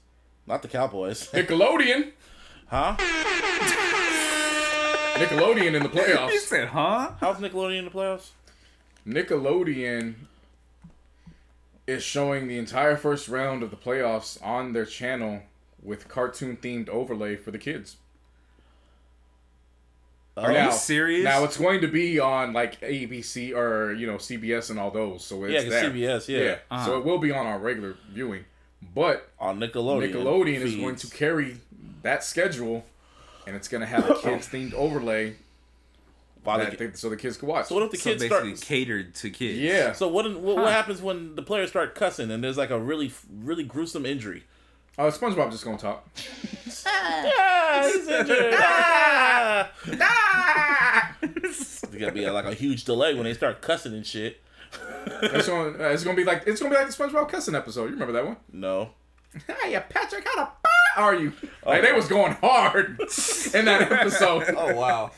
Not 0.48 0.62
the 0.62 0.68
Cowboys, 0.70 1.30
Nickelodeon. 1.32 2.12
huh? 2.68 2.96
Nickelodeon 5.20 5.74
in 5.76 5.84
the 5.84 5.90
playoffs. 5.90 6.30
playoffs. 6.30 6.40
said, 6.40 6.68
huh? 6.70 7.12
How's 7.20 7.38
Nickelodeon 7.38 7.80
in 7.80 7.86
the 7.86 7.92
playoffs? 7.92 8.30
Nickelodeon 9.08 10.16
is 11.86 12.04
showing 12.04 12.48
the 12.48 12.58
entire 12.58 12.98
first 12.98 13.28
round 13.30 13.64
of 13.64 13.70
the 13.70 13.78
playoffs 13.78 14.44
on 14.46 14.74
their 14.74 14.86
channel 14.86 15.42
with 15.82 16.08
cartoon 16.10 16.58
themed 16.58 16.90
overlay 16.90 17.36
for 17.36 17.52
the 17.52 17.58
kids. 17.58 17.98
Are 20.36 20.52
now, 20.52 20.66
you 20.68 20.72
serious? 20.72 21.24
Now 21.24 21.44
it's 21.46 21.58
going 21.58 21.82
to 21.82 21.88
be 21.88 22.20
on 22.20 22.54
like 22.54 22.80
ABC 22.82 23.56
or 23.56 23.94
you 23.94 24.06
know 24.06 24.18
CBS 24.18 24.70
and 24.70 24.78
all 24.78 24.92
those, 24.92 25.24
so 25.26 25.44
it's 25.46 25.54
Yeah, 25.54 25.62
'cause 25.62 25.70
there. 25.70 25.90
CBS, 25.90 26.28
yeah. 26.28 26.58
Uh-huh. 26.70 26.86
So 26.86 26.98
it 27.00 27.06
will 27.06 27.18
be 27.18 27.32
on 27.32 27.48
our 27.48 27.58
regular 27.58 27.96
viewing, 28.12 28.46
but 28.94 29.30
On 29.40 29.60
Nickelodeon. 29.60 30.12
Nickelodeon 30.14 30.60
is 30.62 30.76
going 30.76 30.96
to 30.98 31.08
carry 31.10 31.58
that 32.04 32.24
schedule, 32.24 32.86
and 33.48 33.56
it's 33.56 33.68
going 33.68 33.82
to 33.82 33.88
have 33.88 34.08
a 34.10 34.14
kids 34.16 34.48
themed 34.52 34.74
overlay 34.76 35.36
While 36.44 36.60
that 36.60 36.78
they- 36.78 36.88
they, 36.88 36.94
so 36.94 37.10
the 37.10 37.16
kids 37.18 37.38
can 37.38 37.48
watch. 37.48 37.68
so 37.68 37.76
what 37.76 37.84
if 37.86 37.92
the 37.92 37.98
so 37.98 38.10
kids 38.12 38.22
basically 38.24 38.56
start? 38.56 38.68
catered 38.68 39.16
to 39.16 39.30
kids. 39.32 39.58
yeah, 39.60 39.94
So 39.94 40.08
what, 40.10 40.26
what 40.40 40.58
what 40.58 40.66
Huh. 40.66 40.72
happens 40.72 41.02
when 41.02 41.36
the 41.36 41.42
players 41.42 41.70
start 41.70 41.96
cussing 41.96 42.30
and 42.30 42.44
there's 42.44 42.58
like 42.58 42.70
a 42.70 42.80
really 42.80 43.12
really 43.34 43.64
gruesome 43.64 44.06
injury? 44.06 44.44
oh, 45.00 45.10
SpongeBob 45.10 45.52
just 45.52 45.64
going 45.64 45.78
to 45.78 45.84
talk. 45.84 46.08
Ah, 46.90 47.82
he's 47.84 48.08
injured. 48.08 48.54
Ah! 48.58 49.72
It's 51.22 51.82
gonna 51.86 52.12
be 52.12 52.30
like 52.30 52.46
a 52.46 52.54
huge 52.54 52.84
delay 52.86 53.14
when 53.16 53.24
they 53.24 53.34
start 53.34 53.62
cussing 53.62 53.94
and 53.94 54.06
shit. 54.06 54.40
It's 55.24 55.48
going, 55.48 55.80
uh, 55.80 55.86
it's 55.86 56.04
going 56.04 56.16
to 56.16 56.22
be 56.22 56.26
like 56.26 56.44
it's 56.46 56.60
going 56.62 56.72
to 56.72 56.78
be 56.78 56.84
like 56.84 56.94
the 56.94 57.04
SpongeBob 57.04 57.30
cussing 57.30 57.56
episode. 57.56 57.86
You 57.86 57.92
remember 57.92 58.14
that 58.14 58.26
one? 58.26 58.38
No. 58.52 58.92
Hey, 59.48 59.80
Patrick, 59.90 60.28
how 60.28 60.36
the 60.36 60.50
f- 60.98 61.04
are 61.04 61.16
you? 61.16 61.34
Like 61.66 61.82
they 61.84 61.94
was 61.94 62.08
going 62.08 62.34
hard 62.34 63.00
in 63.54 63.66
that 63.66 63.92
episode. 63.92 64.54
Oh 64.58 64.74
wow. 64.76 65.12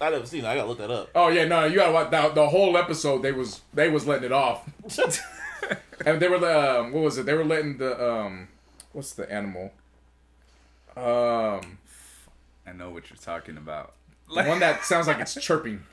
I 0.00 0.10
never 0.10 0.26
seen. 0.26 0.44
it. 0.44 0.48
I 0.48 0.56
gotta 0.56 0.68
look 0.68 0.78
that 0.78 0.90
up. 0.90 1.10
Oh 1.14 1.28
yeah, 1.28 1.44
no, 1.46 1.64
you 1.64 1.76
gotta 1.76 1.92
watch 1.92 2.10
the, 2.10 2.28
the 2.34 2.48
whole 2.48 2.76
episode. 2.76 3.22
They 3.22 3.32
was 3.32 3.60
they 3.72 3.88
was 3.88 4.06
letting 4.06 4.24
it 4.24 4.32
off, 4.32 4.68
and 6.06 6.20
they 6.20 6.28
were 6.28 6.44
um, 6.44 6.92
what 6.92 7.04
was 7.04 7.16
it? 7.18 7.26
They 7.26 7.34
were 7.34 7.44
letting 7.44 7.78
the 7.78 8.12
um, 8.12 8.48
what's 8.92 9.12
the 9.12 9.30
animal? 9.32 9.72
Um, 10.96 11.78
I 12.66 12.72
know 12.74 12.90
what 12.90 13.10
you're 13.10 13.16
talking 13.16 13.56
about. 13.56 13.94
the 14.28 14.42
one 14.44 14.60
that 14.60 14.84
sounds 14.84 15.06
like 15.06 15.18
it's 15.20 15.34
chirping. 15.34 15.82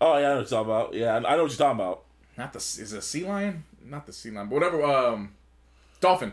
Oh 0.00 0.16
yeah, 0.16 0.26
I 0.26 0.34
know 0.34 0.36
what 0.36 0.50
you're 0.50 0.62
talking 0.64 0.70
about. 0.72 0.94
Yeah, 0.94 1.14
I 1.14 1.16
I 1.16 1.36
know 1.36 1.42
what 1.42 1.50
you're 1.50 1.58
talking 1.58 1.80
about. 1.80 2.04
Not 2.36 2.52
the 2.52 2.58
is 2.58 2.92
it 2.92 2.98
a 2.98 3.02
sea 3.02 3.26
lion? 3.26 3.64
Not 3.84 4.06
the 4.06 4.12
sea 4.12 4.30
lion, 4.30 4.46
but 4.48 4.54
whatever. 4.54 4.80
Um, 4.84 5.34
Dolphin. 6.00 6.32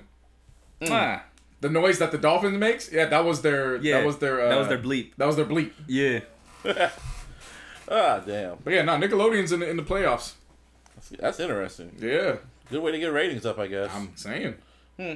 Ah, 0.87 1.23
The 1.65 1.71
noise 1.71 1.97
that 1.97 2.11
the 2.11 2.19
dolphins 2.19 2.59
makes, 2.59 2.91
yeah, 2.91 3.05
that 3.05 3.25
was 3.25 3.41
their. 3.41 3.77
Yeah, 3.77 3.97
that 3.97 4.05
was 4.05 4.19
their. 4.19 4.39
Uh, 4.39 4.49
that 4.49 4.59
was 4.59 4.67
their 4.67 4.77
bleep. 4.77 5.13
That 5.17 5.25
was 5.25 5.35
their 5.35 5.45
bleep. 5.45 5.71
yeah. 5.87 6.19
Ah, 7.89 8.19
damn. 8.19 8.57
But 8.63 8.73
yeah, 8.73 8.83
no, 8.83 8.93
Nickelodeon's 8.93 9.51
in 9.51 9.61
the, 9.61 9.69
in 9.69 9.77
the 9.77 9.83
playoffs. 9.83 10.33
That's 11.19 11.39
interesting. 11.39 11.95
Yeah, 11.99 12.35
Good 12.69 12.83
way 12.83 12.91
to 12.91 12.99
get 12.99 13.07
ratings 13.07 13.47
up, 13.47 13.57
I 13.57 13.65
guess. 13.65 13.91
I'm 13.95 14.15
saying. 14.15 14.55
Hmm. 14.99 15.13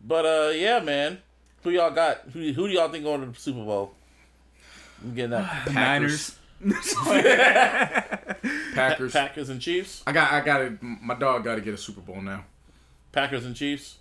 But 0.00 0.26
uh, 0.26 0.50
yeah, 0.50 0.80
man. 0.80 1.18
Who 1.62 1.70
y'all 1.70 1.92
got? 1.92 2.22
Who, 2.32 2.40
who 2.52 2.66
do 2.66 2.74
y'all 2.74 2.88
think 2.88 3.04
going 3.04 3.20
to 3.20 3.26
the 3.28 3.38
Super 3.38 3.64
Bowl? 3.64 3.94
I'm 5.04 5.14
getting 5.14 5.30
that. 5.30 5.70
Niners. 5.72 6.36
Packers. 8.74 9.12
Packers 9.12 9.48
and 9.48 9.60
Chiefs. 9.60 10.02
I 10.08 10.12
got. 10.12 10.32
I 10.32 10.40
got 10.40 10.58
to 10.58 10.76
My 10.80 11.14
dog 11.14 11.44
got 11.44 11.54
to 11.54 11.60
get 11.60 11.74
a 11.74 11.78
Super 11.78 12.00
Bowl 12.00 12.20
now. 12.20 12.44
Packers 13.12 13.44
and 13.44 13.54
Chiefs. 13.54 13.98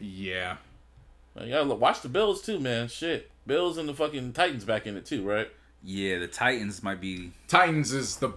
Yeah. 0.00 0.56
You 1.40 1.50
gotta 1.50 1.64
look- 1.64 1.80
watch 1.80 2.00
the 2.02 2.08
Bills 2.08 2.42
too, 2.42 2.60
man. 2.60 2.88
Shit, 2.88 3.30
Bills 3.46 3.76
and 3.78 3.88
the 3.88 3.94
fucking 3.94 4.32
Titans 4.32 4.64
back 4.64 4.86
in 4.86 4.96
it 4.96 5.04
too, 5.06 5.22
right? 5.28 5.48
Yeah, 5.82 6.18
the 6.18 6.28
Titans 6.28 6.82
might 6.82 7.00
be. 7.00 7.32
Titans 7.48 7.92
is 7.92 8.16
the. 8.16 8.30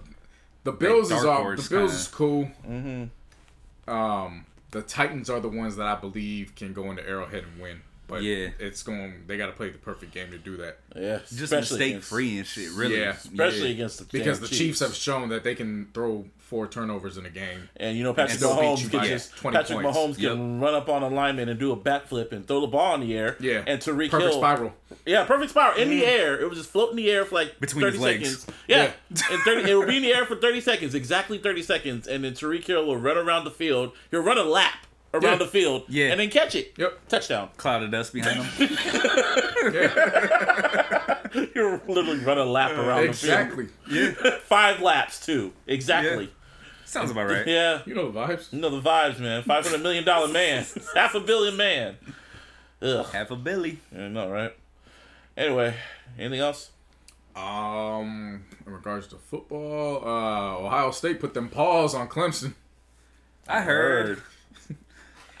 The 0.64 0.72
Bills 0.72 1.10
is 1.10 1.24
all. 1.24 1.44
The 1.44 1.56
Bills 1.56 1.68
kinda. 1.68 1.84
is 1.86 2.08
cool. 2.08 2.50
Mm-hmm. 2.68 3.90
Um, 3.90 4.44
the 4.70 4.82
Titans 4.82 5.30
are 5.30 5.40
the 5.40 5.48
ones 5.48 5.76
that 5.76 5.86
I 5.86 5.94
believe 5.94 6.54
can 6.56 6.72
go 6.74 6.90
into 6.90 7.08
Arrowhead 7.08 7.44
and 7.44 7.62
win. 7.62 7.80
But 8.08 8.22
Yeah. 8.22 8.48
it's 8.58 8.82
going. 8.82 9.24
They 9.26 9.36
got 9.36 9.46
to 9.46 9.52
play 9.52 9.68
the 9.68 9.78
perfect 9.78 10.12
game 10.12 10.30
to 10.30 10.38
do 10.38 10.56
that. 10.56 10.78
Yeah, 10.96 11.18
Just 11.18 11.32
especially 11.42 11.58
mistake 11.60 11.88
against- 11.90 12.08
free 12.08 12.38
and 12.38 12.46
shit, 12.46 12.70
really. 12.72 12.98
Yeah. 12.98 13.10
especially 13.10 13.68
Yeah. 13.68 13.74
against 13.74 13.98
the 13.98 14.04
Chiefs. 14.04 14.12
Because 14.12 14.38
damn 14.40 14.48
the 14.48 14.56
Chiefs 14.56 14.80
have 14.80 14.94
shown 14.94 15.28
that 15.28 15.44
they 15.44 15.54
can 15.54 15.88
throw 15.92 16.24
four 16.38 16.66
turnovers 16.66 17.18
in 17.18 17.26
a 17.26 17.30
game. 17.30 17.68
And 17.76 17.98
you 17.98 18.02
know 18.02 18.14
Patrick 18.14 18.30
And 18.30 18.38
still 18.38 18.54
beat 18.56 18.62
Mahomes 18.62 18.82
you 18.82 18.88
can 18.88 19.04
just 19.04 19.36
20 19.36 19.54
Patrick 19.54 19.82
points. 19.82 19.98
Mahomes 19.98 20.18
can 20.18 20.58
run 20.60 20.72
up 20.74 20.88
on 20.88 21.02
a 21.02 21.08
lineman 21.08 21.50
and 21.50 21.60
do 21.60 21.70
a 21.72 21.76
backflip 21.76 22.32
and 22.32 22.48
throw 22.48 22.62
the 22.62 22.66
ball 22.66 22.94
in 22.94 23.02
the 23.02 23.14
air. 23.14 23.36
Yeah. 23.38 23.62
and 23.66 23.78
Tyreek 23.82 24.10
Perfect 24.10 24.30
Hill. 24.32 24.40
spiral. 24.40 24.72
Yeah, 25.04 25.24
perfect 25.24 25.50
spiral 25.50 25.76
in 25.78 25.90
the 25.90 26.00
mm. 26.02 26.06
air. 26.08 26.40
It 26.40 26.48
was 26.48 26.56
just 26.58 26.70
floating 26.70 26.98
in 26.98 27.04
the 27.04 27.10
air 27.10 27.26
for 27.26 27.34
like 27.34 27.60
Between 27.60 27.82
thirty 27.82 27.96
his 27.96 28.02
legs. 28.02 28.38
seconds. 28.40 28.58
Yeah, 28.66 28.92
and 29.30 29.42
30, 29.42 29.70
it 29.70 29.74
would 29.74 29.88
be 29.88 29.98
in 29.98 30.02
the 30.02 30.14
air 30.14 30.24
for 30.24 30.36
thirty 30.36 30.62
seconds, 30.62 30.94
exactly 30.94 31.36
thirty 31.36 31.62
seconds, 31.62 32.06
and 32.08 32.24
then 32.24 32.32
Tyreek 32.32 32.66
Hill 32.66 32.86
will 32.86 32.96
run 32.96 33.18
around 33.18 33.44
the 33.44 33.50
field. 33.50 33.92
He'll 34.10 34.22
run 34.22 34.38
a 34.38 34.42
lap 34.42 34.86
around 35.14 35.22
Yeah. 35.24 35.36
the 35.36 35.46
field, 35.46 35.84
Yeah. 35.88 36.06
and 36.10 36.20
then 36.20 36.28
catch 36.30 36.54
it. 36.54 36.74
Yep. 36.76 37.08
touchdown. 37.08 37.48
Cloud 37.56 37.82
of 37.84 37.90
dust 37.90 38.12
behind 38.12 38.40
them. 38.40 38.68
He'll 41.54 41.80
literally 41.86 42.18
run 42.20 42.38
a 42.38 42.44
lap 42.44 42.72
around 42.72 43.04
Exactly. 43.04 43.66
the 43.66 43.72
field. 43.90 44.08
exactly 44.10 44.30
Five 44.46 44.80
laps 44.80 45.24
too, 45.24 45.52
exactly. 45.66 46.30
Sounds 46.84 47.10
about 47.10 47.28
right. 47.30 47.46
Yeah, 47.46 47.82
You 47.84 47.94
know 47.94 48.10
the 48.10 48.18
vibes. 48.18 48.52
you 48.52 48.60
know 48.60 48.70
the 48.70 48.80
vibes, 48.80 49.18
man. 49.20 49.42
Five 49.42 49.64
hundred 49.64 49.82
million 49.82 50.04
dollar 50.04 50.28
man, 50.28 50.64
half 50.94 51.14
a 51.14 51.20
billion 51.20 51.56
man. 51.56 51.96
Ugh, 52.80 53.04
Half 53.12 53.30
a 53.32 53.36
Billy. 53.36 53.78
I 53.94 54.06
know, 54.08 54.30
right? 54.30 54.54
Anyway, 55.36 55.74
anything 56.18 56.40
else? 56.40 56.70
Um, 57.34 58.44
in 58.66 58.72
regards 58.72 59.08
to 59.08 59.16
football, 59.16 60.02
uh, 60.06 60.58
Ohio 60.64 60.90
State 60.92 61.18
put 61.20 61.34
them 61.34 61.48
paws 61.48 61.94
on 61.94 62.08
Clemson. 62.08 62.54
I 63.48 63.62
heard. 63.62 64.22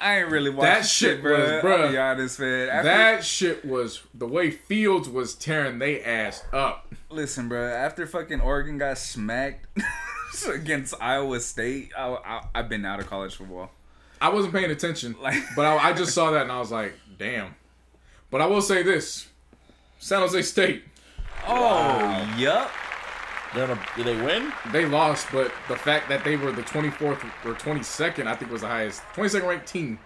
I 0.00 0.20
ain't 0.20 0.30
really 0.30 0.50
watched 0.50 0.62
That 0.62 0.86
shit 0.86 1.22
bro. 1.22 1.38
was- 1.38 1.64
I'll 1.64 1.90
be 1.90 1.98
honest, 1.98 2.38
man. 2.40 2.68
After, 2.68 2.88
That 2.88 3.24
shit 3.24 3.64
was 3.64 4.02
the 4.14 4.26
way 4.26 4.50
Fields 4.50 5.08
was 5.08 5.34
tearing 5.34 5.78
they 5.78 6.00
ass 6.02 6.44
up. 6.52 6.92
listen, 7.10 7.48
bro. 7.48 7.66
After 7.66 8.06
fucking 8.06 8.40
Oregon 8.40 8.78
got 8.78 8.98
smacked 8.98 9.66
against 10.52 10.94
Iowa 11.00 11.40
State, 11.40 11.90
I, 11.96 12.08
I, 12.24 12.44
I've 12.54 12.68
been 12.68 12.84
out 12.84 13.00
of 13.00 13.08
college 13.08 13.34
football. 13.36 13.70
I 14.20 14.28
wasn't 14.30 14.52
paying 14.54 14.70
attention, 14.70 15.16
Like- 15.22 15.42
but 15.56 15.64
I, 15.66 15.90
I 15.90 15.92
just 15.92 16.12
saw 16.12 16.30
that 16.32 16.42
and 16.42 16.52
I 16.52 16.58
was 16.60 16.70
like, 16.70 16.94
damn. 17.18 17.54
But 18.30 18.40
I 18.42 18.46
will 18.46 18.62
say 18.62 18.82
this: 18.82 19.26
San 19.98 20.20
Jose 20.20 20.42
State, 20.42 20.84
Oh, 21.46 22.34
yup. 22.36 22.70
They're 23.54 23.66
gonna, 23.66 23.80
did 23.96 24.06
they 24.06 24.16
win? 24.20 24.52
they 24.72 24.84
lost, 24.86 25.26
but 25.32 25.52
the 25.68 25.76
fact 25.76 26.08
that 26.10 26.22
they 26.24 26.36
were 26.36 26.52
the 26.52 26.62
24th 26.62 27.24
or 27.44 27.54
22nd, 27.54 28.26
I 28.26 28.34
think 28.34 28.50
was 28.52 28.60
the 28.60 28.68
highest, 28.68 29.02
22nd 29.14 29.46
ranked 29.48 29.66
team. 29.66 29.98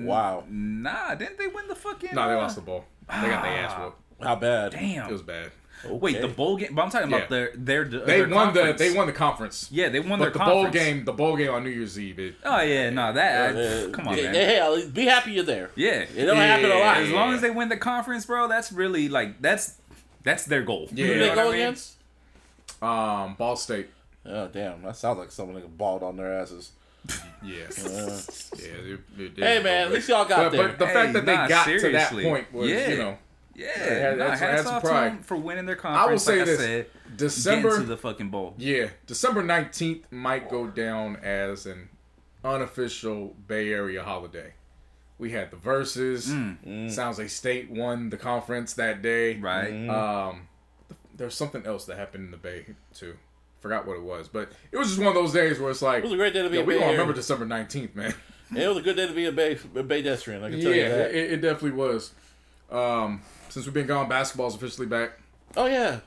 Wow, 0.00 0.44
Nah, 0.48 1.14
didn't 1.14 1.38
they 1.38 1.46
win 1.46 1.68
the 1.68 1.74
fucking? 1.74 2.10
No, 2.14 2.26
they 2.28 2.34
uh, 2.34 2.38
lost 2.38 2.56
the 2.56 2.62
ball. 2.62 2.84
They 3.08 3.28
got 3.28 3.42
their 3.42 3.52
ass 3.58 3.78
whooped. 3.78 3.96
how 4.22 4.36
bad? 4.36 4.72
Damn. 4.72 5.08
It 5.08 5.12
was 5.12 5.22
bad. 5.22 5.50
Wait, 5.86 6.22
the 6.22 6.28
bowl 6.28 6.56
game. 6.56 6.74
But 6.74 6.82
I'm 6.82 6.90
talking 6.90 7.10
Yeah. 7.10 7.16
about 7.18 7.28
their 7.28 7.50
their. 7.54 7.84
They 7.84 7.98
their 7.98 8.28
won 8.28 8.46
conference. 8.54 8.78
the 8.78 8.88
they 8.88 8.96
won 8.96 9.06
the 9.06 9.12
conference. 9.12 9.68
Yeah, 9.70 9.90
they 9.90 10.00
won 10.00 10.18
But 10.18 10.32
the 10.32 10.38
their 10.38 10.48
bowl 10.48 10.68
game, 10.70 11.04
the 11.04 11.12
bowl 11.12 11.36
game 11.36 11.50
on 11.52 11.62
New 11.64 11.68
Year's 11.70 11.98
Eve, 11.98 12.18
it, 12.18 12.34
Oh 12.42 12.62
yeah, 12.62 12.88
no 12.88 13.12
that. 13.12 13.54
Uh, 13.54 13.90
come 13.90 14.08
on, 14.08 14.16
yeah, 14.16 14.32
man. 14.32 14.34
Hey, 14.34 14.88
be 14.90 15.04
happy 15.04 15.32
you're 15.32 15.44
there. 15.44 15.70
Yeah, 15.74 16.06
It 16.16 16.24
don't 16.24 16.36
happen 16.36 16.70
a 16.70 16.78
lot. 16.78 16.96
As 16.98 17.10
long 17.10 17.34
as 17.34 17.42
they 17.42 17.50
win 17.50 17.68
the 17.68 17.76
conference, 17.76 18.24
bro, 18.24 18.48
that's 18.48 18.72
really 18.72 19.10
like 19.10 19.42
that's 19.42 19.74
that's 20.22 20.46
their 20.46 20.62
goal. 20.62 20.88
Yeah. 20.94 21.04
Who 21.06 21.12
You 21.12 21.18
they 21.18 21.26
know 21.28 21.34
go 21.34 21.44
what 21.46 21.54
I 21.54 21.56
mean? 21.58 21.60
against? 21.66 21.92
Um, 22.84 23.34
Ball 23.34 23.56
State. 23.56 23.88
Oh 24.26 24.48
damn, 24.48 24.82
that 24.82 24.96
sounds 24.96 25.18
like 25.18 25.30
someone 25.30 25.54
that 25.60 25.76
balled 25.78 26.02
on 26.02 26.16
their 26.16 26.32
asses. 26.34 26.72
Yeah, 27.42 27.56
yeah. 27.84 28.20
It, 28.56 29.00
it, 29.18 29.32
Hey 29.36 29.62
man, 29.62 29.86
at 29.88 29.92
least 29.92 30.08
y'all 30.08 30.24
got 30.24 30.50
but, 30.50 30.52
there. 30.56 30.68
but 30.68 30.78
the 30.78 30.86
Hey, 30.86 30.92
fact 30.94 31.12
that 31.12 31.26
they 31.26 31.34
nah, 31.36 31.46
got 31.46 31.66
to 31.66 31.92
that 31.92 32.10
point 32.12 32.50
was, 32.54 32.70
Yeah. 32.70 32.88
you 32.88 32.96
know, 32.96 33.18
Yeah, 33.54 33.66
had- 33.78 34.12
nah, 34.18 34.24
that's- 34.24 34.40
hats 34.40 34.62
that's 34.62 34.66
off 34.68 34.82
to 34.82 34.88
pride. 34.88 35.26
for 35.26 35.36
winning 35.36 35.66
their 35.66 35.76
conference. 35.76 35.98
I 35.98 36.00
conference. 36.00 36.26
will 36.26 36.32
say 36.32 36.38
like 36.38 36.46
this: 36.46 36.60
I 36.60 36.64
said, 36.64 37.16
December, 37.18 37.76
to 37.80 37.82
the 37.84 37.96
fucking 37.98 38.30
bowl. 38.30 38.54
yeah, 38.56 38.86
December 39.06 39.42
nineteenth 39.42 40.10
might 40.10 40.48
go 40.48 40.66
down 40.66 41.16
as 41.16 41.66
an 41.66 41.90
unofficial 42.42 43.34
Bay 43.46 43.72
Area 43.72 44.02
holiday. 44.02 44.52
We 45.18 45.30
had 45.32 45.50
the 45.50 45.56
verses. 45.56 46.24
Sounds 46.94 47.18
like 47.18 47.28
State 47.28 47.70
won 47.70 48.08
the 48.10 48.16
conference 48.16 48.72
that 48.74 49.02
day. 49.02 49.34
Mm. 49.36 49.42
Right. 49.42 49.88
Um, 49.88 50.48
there's 51.16 51.34
something 51.34 51.64
else 51.66 51.84
that 51.86 51.96
happened 51.98 52.24
in 52.26 52.30
the 52.30 52.36
Bay 52.36 52.66
too. 52.94 53.16
Forgot 53.60 53.86
what 53.86 53.96
it 53.96 54.02
was, 54.02 54.28
but 54.28 54.50
it 54.72 54.76
was 54.76 54.88
just 54.88 54.98
one 54.98 55.08
of 55.08 55.14
those 55.14 55.32
days 55.32 55.58
where 55.58 55.70
it's 55.70 55.80
like, 55.82 55.98
it 55.98 56.04
was 56.04 56.12
a 56.12 56.16
great 56.16 56.34
day 56.34 56.42
to 56.42 56.50
be 56.50 56.56
yo, 56.56 56.62
a 56.62 56.66
we 56.66 56.74
Bay 56.74 56.80
gonna 56.80 56.92
remember 56.92 57.12
December 57.14 57.46
nineteenth, 57.46 57.94
man. 57.94 58.14
It 58.54 58.68
was 58.68 58.76
a 58.76 58.82
good 58.82 58.96
day 58.96 59.06
to 59.06 59.12
be 59.14 59.24
a 59.24 59.32
Bay 59.32 59.58
a 59.74 59.82
Bay 59.82 60.02
Destrian. 60.02 60.42
I 60.44 60.50
can 60.50 60.58
Yeah, 60.58 60.64
tell 60.64 60.74
you 60.74 60.88
that. 60.88 61.10
it, 61.14 61.32
it 61.32 61.36
definitely 61.40 61.72
was. 61.72 62.12
Um, 62.70 63.22
since 63.48 63.64
we've 63.66 63.74
been 63.74 63.86
gone, 63.86 64.08
basketball's 64.08 64.54
officially 64.54 64.86
back. 64.86 65.12
oh 65.56 65.66
yeah, 65.66 66.00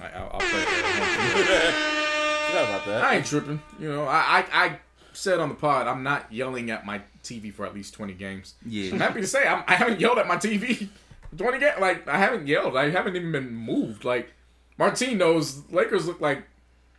I, 0.00 0.08
I'll, 0.10 0.30
I'll 0.34 0.40
play 0.40 0.62
it. 0.62 1.74
forgot 2.46 2.68
about 2.68 2.86
that. 2.86 3.04
I 3.04 3.16
ain't 3.16 3.26
tripping. 3.26 3.60
You 3.80 3.88
know, 3.90 4.04
I, 4.04 4.44
I 4.52 4.64
I 4.66 4.78
said 5.12 5.40
on 5.40 5.48
the 5.48 5.54
pod, 5.54 5.86
I'm 5.88 6.02
not 6.02 6.30
yelling 6.32 6.70
at 6.70 6.84
my 6.86 7.00
TV 7.24 7.52
for 7.52 7.66
at 7.66 7.74
least 7.74 7.94
20 7.94 8.12
games. 8.14 8.54
Yeah. 8.64 8.92
I'm 8.92 9.00
happy 9.00 9.20
to 9.22 9.26
say 9.26 9.46
I'm, 9.46 9.64
I 9.66 9.74
haven't 9.74 9.98
yelled 10.00 10.18
at 10.18 10.28
my 10.28 10.36
TV 10.36 10.76
for 10.76 10.88
20 11.36 11.58
games. 11.58 11.74
Like 11.80 12.06
I 12.08 12.18
haven't 12.18 12.46
yelled. 12.46 12.76
I 12.76 12.90
haven't 12.90 13.16
even 13.16 13.32
been 13.32 13.52
moved. 13.54 14.04
Like 14.04 14.32
Martine 14.78 15.18
knows 15.18 15.62
Lakers 15.70 16.06
look 16.06 16.20
like 16.20 16.44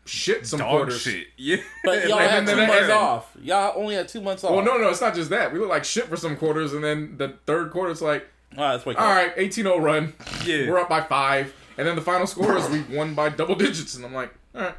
shit 0.06 0.48
some 0.48 0.60
Dog 0.60 0.70
quarters. 0.72 1.02
shit. 1.02 1.28
Yeah. 1.38 1.58
But 1.84 2.08
y'all 2.08 2.20
And 2.20 2.30
had 2.32 2.48
then 2.48 2.56
two 2.56 2.62
the 2.62 2.68
months 2.68 2.84
end. 2.84 2.92
off. 2.92 3.38
Y'all 3.42 3.74
only 3.76 3.96
had 3.96 4.08
two 4.08 4.22
months 4.22 4.44
off. 4.44 4.52
Well, 4.52 4.64
no, 4.64 4.78
no, 4.78 4.90
it's 4.90 5.02
not 5.02 5.14
just 5.16 5.30
that. 5.32 5.52
We 5.54 5.60
look 5.60 5.70
like 5.70 5.84
shit 5.84 6.06
for 6.06 6.18
some 6.18 6.36
quarters, 6.38 6.74
and 6.74 6.84
then 6.84 7.18
the 7.18 7.36
third 7.46 7.72
quarter, 7.72 7.92
it's 7.92 8.02
like, 8.02 8.28
ah, 8.58 8.60
All 8.60 8.64
right, 8.66 8.72
let's 8.74 8.86
wake 8.86 9.00
all 9.00 9.08
up. 9.08 9.16
right, 9.16 9.36
18-0 9.38 9.82
run. 9.82 10.14
Yeah. 10.46 10.70
We're 10.70 10.80
up 10.80 10.90
by 10.90 11.02
five, 11.02 11.54
and 11.78 11.86
then 11.88 11.96
the 11.96 12.02
final 12.02 12.26
score 12.26 12.58
is 12.58 12.68
we 12.70 12.82
won 12.96 13.14
by 13.16 13.30
double 13.30 13.56
digits, 13.56 13.96
and 13.96 14.06
I'm 14.06 14.14
like, 14.14 14.34
all 14.56 14.62
right, 14.62 14.76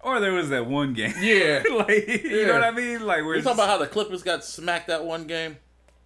Or 0.00 0.20
there 0.20 0.32
was 0.32 0.48
that 0.50 0.66
one 0.66 0.92
game. 0.94 1.14
yeah. 1.20 1.62
like 1.76 2.08
you 2.08 2.40
Yeah. 2.40 2.46
know 2.48 2.54
what 2.54 2.64
I 2.64 2.70
mean? 2.72 3.06
Like 3.06 3.22
we're 3.24 3.36
You 3.36 3.42
talking 3.42 3.58
about 3.60 3.68
how 3.68 3.78
the 3.78 3.86
Clippers 3.86 4.22
got 4.22 4.44
smacked 4.44 4.88
that 4.88 5.04
one 5.04 5.26
game 5.28 5.56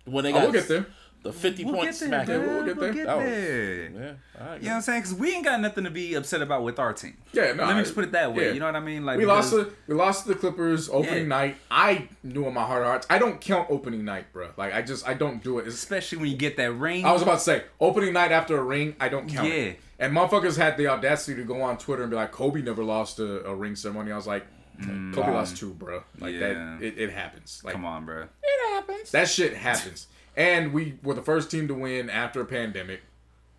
when 0.05 0.23
they 0.25 0.31
Oh, 0.31 0.35
got 0.35 0.43
we'll 0.45 0.53
get 0.53 0.69
there. 0.69 0.87
The 1.23 1.33
fifty 1.33 1.65
We'll 1.65 1.75
point 1.75 1.91
get 1.91 1.99
there, 2.01 2.09
smack. 2.09 2.27
bro. 2.27 2.39
we'll 2.41 2.65
get 2.65 2.81
there. 2.81 2.93
That 3.05 3.17
was- 3.19 3.27
there. 3.27 3.91
Oh, 3.95 3.99
yeah, 4.01 4.13
all 4.41 4.47
right. 4.53 4.61
You 4.61 4.65
know 4.65 4.71
what 4.71 4.77
I'm 4.77 4.83
saying? 4.83 5.01
Because 5.03 5.15
we 5.15 5.35
ain't 5.35 5.45
got 5.45 5.61
nothing 5.61 5.85
to 5.85 5.91
be 5.91 6.15
upset 6.15 6.41
about 6.41 6.63
with 6.63 6.79
our 6.79 6.93
team. 6.95 7.17
Yeah, 7.33 7.53
no. 7.53 7.67
Let 7.67 7.77
me 7.77 7.83
just 7.83 7.95
put 7.95 8.05
it 8.05 8.13
that 8.13 8.35
way. 8.35 8.47
yeah. 8.47 8.53
You 8.53 8.61
know 8.61 8.67
what 8.67 8.77
I 8.77 8.81
mean? 8.81 9.05
Like 9.05 9.19
We 9.19 9.27
lost 9.27 9.51
because- 9.51 9.67
to 9.67 9.77
we 9.87 9.95
lost 9.95 10.23
to 10.27 10.29
the 10.31 10.35
Clippers 10.35 10.89
opening 10.89 11.23
Yeah. 11.25 11.29
night. 11.29 11.57
I 11.71 12.09
knew 12.23 12.47
in 12.47 12.55
my 12.55 12.65
heart 12.65 12.83
of 12.83 12.89
hearts, 12.89 13.07
I 13.11 13.19
don't 13.19 13.41
count 13.41 13.69
opening 13.71 14.05
night, 14.05 14.33
bro. 14.33 14.49
Like 14.57 14.73
I 14.73 14.81
just 14.83 15.07
I 15.07 15.15
don't 15.15 15.43
do 15.43 15.59
it. 15.59 15.67
It's, 15.67 15.75
especially 15.77 16.19
when 16.19 16.31
you 16.31 16.37
get 16.37 16.57
that 16.57 16.73
ring. 16.73 17.05
I 17.05 17.13
was 17.13 17.21
about 17.23 17.35
to 17.35 17.41
say 17.41 17.65
opening 17.81 18.13
night 18.15 18.33
after 18.33 18.57
a 18.57 18.63
ring, 18.63 18.97
I 18.99 19.09
don't 19.11 19.29
count. 19.29 19.49
Yeah. 19.49 19.55
it. 19.55 19.81
And 19.99 20.17
motherfuckers 20.17 20.57
had 20.57 20.79
the 20.79 20.87
audacity 20.87 21.37
to 21.37 21.45
go 21.45 21.61
on 21.61 21.77
Twitter 21.77 22.03
and 22.03 22.11
be 22.11 22.17
like, 22.17 22.33
Kobe 22.33 22.63
never 22.63 22.83
lost 22.83 23.19
a, 23.19 23.45
a 23.45 23.55
ring 23.55 23.77
ceremony. 23.77 24.11
I 24.13 24.17
was 24.17 24.27
like, 24.27 24.47
Kobe 24.81 25.31
lost 25.31 25.59
two, 25.59 25.75
bro. 25.75 26.03
Like. 26.19 26.33
Yeah. 26.33 26.41
that, 26.55 26.79
it, 26.81 26.99
it 26.99 27.11
happens. 27.13 27.61
Like 27.63 27.75
Come 27.75 27.85
on, 27.85 28.07
bro. 28.07 28.23
It 28.43 28.73
happens. 28.73 29.11
That 29.11 29.29
shit 29.29 29.53
happens. 29.55 30.07
And 30.37 30.73
we 30.73 30.99
were 31.03 31.15
the 31.15 31.23
first 31.23 31.51
team 31.51 31.69
to 31.69 31.75
win 31.75 32.09
after 32.09 32.41
a 32.41 32.45
pandemic. 32.47 33.03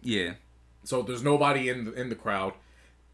Yeah. 0.01 0.33
So 0.83 1.01
there's 1.01 1.23
nobody 1.23 1.69
in 1.69 1.85
the, 1.85 1.93
in 1.93 2.09
the 2.09 2.15
crowd. 2.15 2.53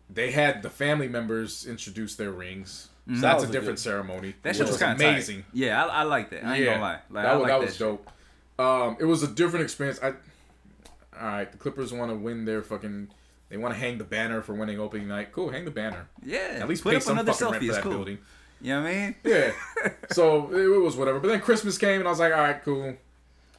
They 0.09 0.31
had 0.31 0.61
the 0.63 0.69
family 0.69 1.07
members 1.09 1.65
introduce 1.65 2.15
their 2.15 2.31
rings. 2.31 2.89
So 3.07 3.13
That 3.15 3.21
that's 3.21 3.41
was 3.41 3.49
a 3.49 3.53
different 3.53 3.77
good- 3.77 3.83
ceremony. 3.83 4.35
That 4.43 4.55
shit 4.55 4.67
was 4.67 4.77
kind 4.77 4.93
of 4.93 4.99
amazing. 4.99 5.45
Yeah, 5.53 5.83
I, 5.85 5.99
I 5.99 6.03
like 6.03 6.29
that. 6.29 6.45
I 6.45 6.57
ain't 6.57 6.65
gonna 6.65 6.81
lie. 6.81 6.99
Like, 7.09 7.23
that 7.23 7.25
I 7.25 7.35
was, 7.35 7.41
like 7.41 7.51
that 7.51 7.59
that 7.59 7.65
was 7.65 7.77
dope. 7.77 8.09
Um, 8.59 8.97
it 8.99 9.05
was 9.05 9.23
a 9.23 9.27
different 9.27 9.63
experience. 9.63 9.99
I, 10.01 10.07
all 10.07 11.27
right, 11.27 11.51
the 11.51 11.57
Clippers 11.57 11.93
want 11.93 12.11
to 12.11 12.15
win 12.17 12.45
their 12.45 12.61
fucking. 12.61 13.09
They 13.49 13.57
want 13.57 13.73
to 13.73 13.79
hang 13.79 13.97
the 13.97 14.03
banner 14.03 14.41
for 14.41 14.53
winning 14.55 14.79
opening 14.79 15.07
night. 15.07 15.31
Cool, 15.31 15.49
hang 15.49 15.63
the 15.63 15.71
banner. 15.71 16.07
Yeah. 16.23 16.57
At 16.59 16.67
least 16.67 16.83
put 16.83 16.91
pay 16.91 16.97
up 16.97 17.03
some 17.03 17.13
another 17.17 17.31
fucking 17.33 17.51
rent 17.53 17.63
selfie. 17.63 17.67
for 17.67 17.73
that 17.73 17.83
cool. 17.83 17.91
building. 17.93 18.17
You 18.61 18.73
know 18.73 18.81
what 18.81 18.89
I 18.89 18.93
mean? 18.93 19.15
Yeah. 19.23 19.51
so 20.11 20.51
it, 20.51 20.63
it 20.63 20.79
was 20.81 20.97
whatever. 20.97 21.19
But 21.19 21.29
then 21.29 21.39
Christmas 21.39 21.77
came, 21.77 21.99
and 22.01 22.07
I 22.07 22.11
was 22.11 22.19
like, 22.19 22.33
all 22.33 22.39
right, 22.39 22.61
cool. 22.63 22.95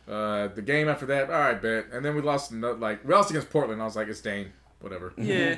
Uh, 0.08 0.48
the 0.48 0.62
game 0.62 0.88
after 0.88 1.04
that, 1.06 1.24
all 1.30 1.38
right, 1.38 1.60
bet. 1.60 1.86
And 1.92 2.04
then 2.04 2.14
we 2.14 2.22
lost, 2.22 2.50
another, 2.50 2.78
like, 2.78 3.04
we 3.06 3.12
lost 3.12 3.30
against 3.30 3.50
Portland. 3.50 3.80
I 3.82 3.84
was 3.84 3.94
like, 3.96 4.08
it's 4.08 4.20
Dane, 4.20 4.52
whatever. 4.80 5.12
Yeah. 5.18 5.56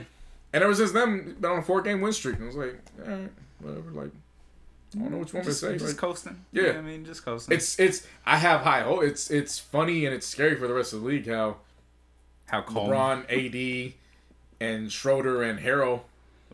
And 0.52 0.64
ever 0.64 0.74
since 0.74 0.90
then, 0.90 1.36
been 1.40 1.50
on 1.52 1.58
a 1.58 1.62
four 1.62 1.82
game 1.82 2.00
win 2.00 2.12
streak. 2.12 2.34
And 2.36 2.44
I 2.44 2.46
was 2.48 2.56
like, 2.56 2.78
all 3.06 3.10
right, 3.12 3.30
whatever. 3.60 3.90
Like, 3.92 4.10
I 4.96 4.98
don't 4.98 5.12
know 5.12 5.18
what 5.18 5.32
you 5.32 5.36
want 5.36 5.46
Just, 5.46 5.60
to 5.60 5.66
say. 5.66 5.72
just 5.74 5.86
Like, 5.86 5.96
coasting. 5.96 6.44
Yeah. 6.52 6.62
You 6.62 6.66
know 6.68 6.74
what 6.74 6.78
I 6.80 6.88
mean, 6.88 7.04
just 7.04 7.24
coasting. 7.24 7.56
it's 7.56 7.78
it's 7.78 8.08
I 8.26 8.36
have 8.38 8.62
high 8.62 8.80
hope. 8.80 9.04
It's 9.04 9.30
it's 9.30 9.56
funny 9.60 10.04
and 10.04 10.12
it's 10.12 10.26
scary 10.26 10.56
for 10.56 10.66
the 10.66 10.74
rest 10.74 10.92
of 10.92 11.02
the 11.02 11.06
league 11.06 11.28
how 11.28 11.58
how 12.46 12.62
cold. 12.62 12.90
LeBron, 12.90 13.86
AD, 13.86 13.92
and 14.60 14.90
Schroeder 14.90 15.44
and 15.44 15.60
Harrell 15.60 16.00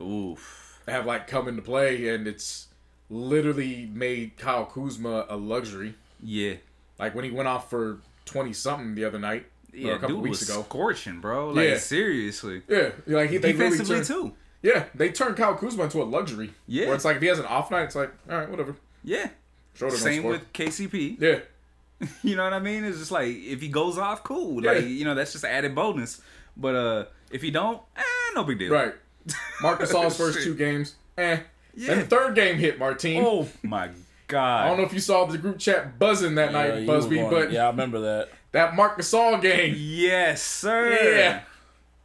Oof. 0.02 0.82
have 0.86 1.06
like 1.06 1.26
come 1.28 1.48
into 1.48 1.62
play, 1.62 2.08
and 2.10 2.26
it's 2.28 2.66
literally 3.08 3.88
made 3.94 4.36
Kyle 4.36 4.66
Kuzma 4.66 5.24
a 5.30 5.36
luxury. 5.38 5.94
Yeah. 6.22 6.56
Like 6.98 7.14
when 7.14 7.24
he 7.24 7.30
went 7.30 7.48
off 7.48 7.68
for 7.70 7.98
twenty 8.24 8.52
something 8.52 8.94
the 8.94 9.04
other 9.04 9.18
night, 9.18 9.46
or 9.72 9.78
Yeah, 9.78 9.92
a 9.94 9.98
couple 9.98 10.16
weeks 10.20 10.40
was 10.40 10.50
ago. 10.50 10.62
scorching, 10.62 11.20
bro. 11.20 11.50
Like 11.50 11.68
Yeah. 11.68 11.78
seriously. 11.78 12.62
Yeah, 12.68 12.90
like 13.06 13.30
he, 13.30 13.38
they 13.38 13.52
really 13.52 13.76
Defensively 13.78 13.96
turned, 13.96 14.06
too. 14.06 14.32
Yeah, 14.62 14.84
they 14.94 15.10
turned 15.10 15.36
Kyle 15.36 15.54
Kuzma 15.54 15.84
into 15.84 16.02
a 16.02 16.04
luxury. 16.04 16.52
Yeah. 16.66 16.86
where 16.86 16.94
it's 16.94 17.04
like 17.04 17.16
if 17.16 17.22
he 17.22 17.28
has 17.28 17.38
an 17.38 17.44
off 17.46 17.70
night, 17.70 17.84
it's 17.84 17.94
like 17.96 18.12
all 18.30 18.38
right, 18.38 18.48
whatever. 18.50 18.76
Yeah. 19.04 19.28
Schroeder 19.74 19.96
Same 19.96 20.22
with 20.24 20.52
KCP. 20.52 21.20
yeah. 21.20 21.40
You 22.22 22.36
know 22.36 22.44
what 22.44 22.52
I 22.52 22.58
mean? 22.58 22.84
It's 22.84 22.98
just 22.98 23.10
like 23.10 23.28
if 23.28 23.60
he 23.60 23.68
goes 23.68 23.96
off, 23.98 24.22
cool. 24.24 24.62
Yeah. 24.64 24.72
Like 24.72 24.84
you 24.84 25.04
know, 25.04 25.14
that's 25.14 25.32
just 25.32 25.44
added 25.44 25.74
bonus. 25.74 26.20
But 26.56 26.74
uh 26.74 27.04
if 27.30 27.42
he 27.42 27.50
don't, 27.50 27.80
eh, 27.96 28.02
no 28.34 28.44
big 28.44 28.58
deal. 28.58 28.72
Right. 28.72 28.94
Marcus 29.62 29.92
Gasol's 29.92 30.16
first 30.16 30.42
two 30.42 30.54
games, 30.54 30.94
eh. 31.18 31.38
Yeah. 31.74 31.92
And 31.92 32.00
the 32.02 32.06
third 32.06 32.34
game 32.34 32.56
hit 32.56 32.78
Martine. 32.78 33.22
Oh 33.24 33.48
my 33.62 33.88
god. 34.28 34.64
I 34.64 34.68
don't 34.68 34.78
know 34.78 34.84
if 34.84 34.92
you 34.92 35.00
saw 35.00 35.24
the 35.24 35.38
group 35.38 35.58
chat 35.58 35.98
buzzing 35.98 36.34
that 36.36 36.52
Yeah, 36.52 36.58
night, 36.68 36.80
you 36.80 36.86
Busby, 36.86 37.22
but 37.22 37.50
yeah, 37.52 37.64
I 37.64 37.70
remember 37.70 38.00
that. 38.00 38.28
that 38.52 38.74
Mark 38.74 38.98
Gasol 38.98 39.40
game. 39.40 39.74
Yes, 39.76 40.42
sir. 40.42 40.90
Yeah. 41.16 41.40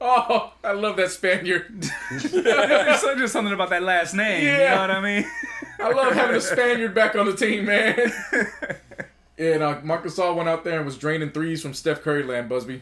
Oh, 0.04 0.52
I 0.64 0.72
love 0.72 0.98
that 0.98 1.12
Spaniard. 1.12 1.84
There's 2.10 2.32
just 2.32 3.34
something 3.34 3.54
about 3.54 3.70
that 3.70 3.84
last 3.84 4.16
name. 4.16 4.44
You 4.44 4.50
Yeah. 4.52 4.76
know 4.76 4.82
what 4.82 4.92
I 4.92 5.02
mean? 5.02 5.26
I 5.80 5.92
love 5.92 6.14
having 6.14 6.36
a 6.36 6.42
Spaniard 6.42 6.96
back 6.96 7.16
on 7.16 7.28
the 7.28 7.36
team, 7.36 7.66
man. 7.66 8.12
and 9.38 9.62
uh, 9.64 9.80
Mark 9.84 10.04
Gasol 10.04 10.36
went 10.36 10.50
out 10.50 10.64
there 10.64 10.78
and 10.78 10.86
was 10.86 10.98
draining 10.98 11.30
threes 11.32 11.62
from 11.62 11.74
Steph 11.76 12.02
Curry 12.02 12.24
land, 12.24 12.50
Busby. 12.50 12.82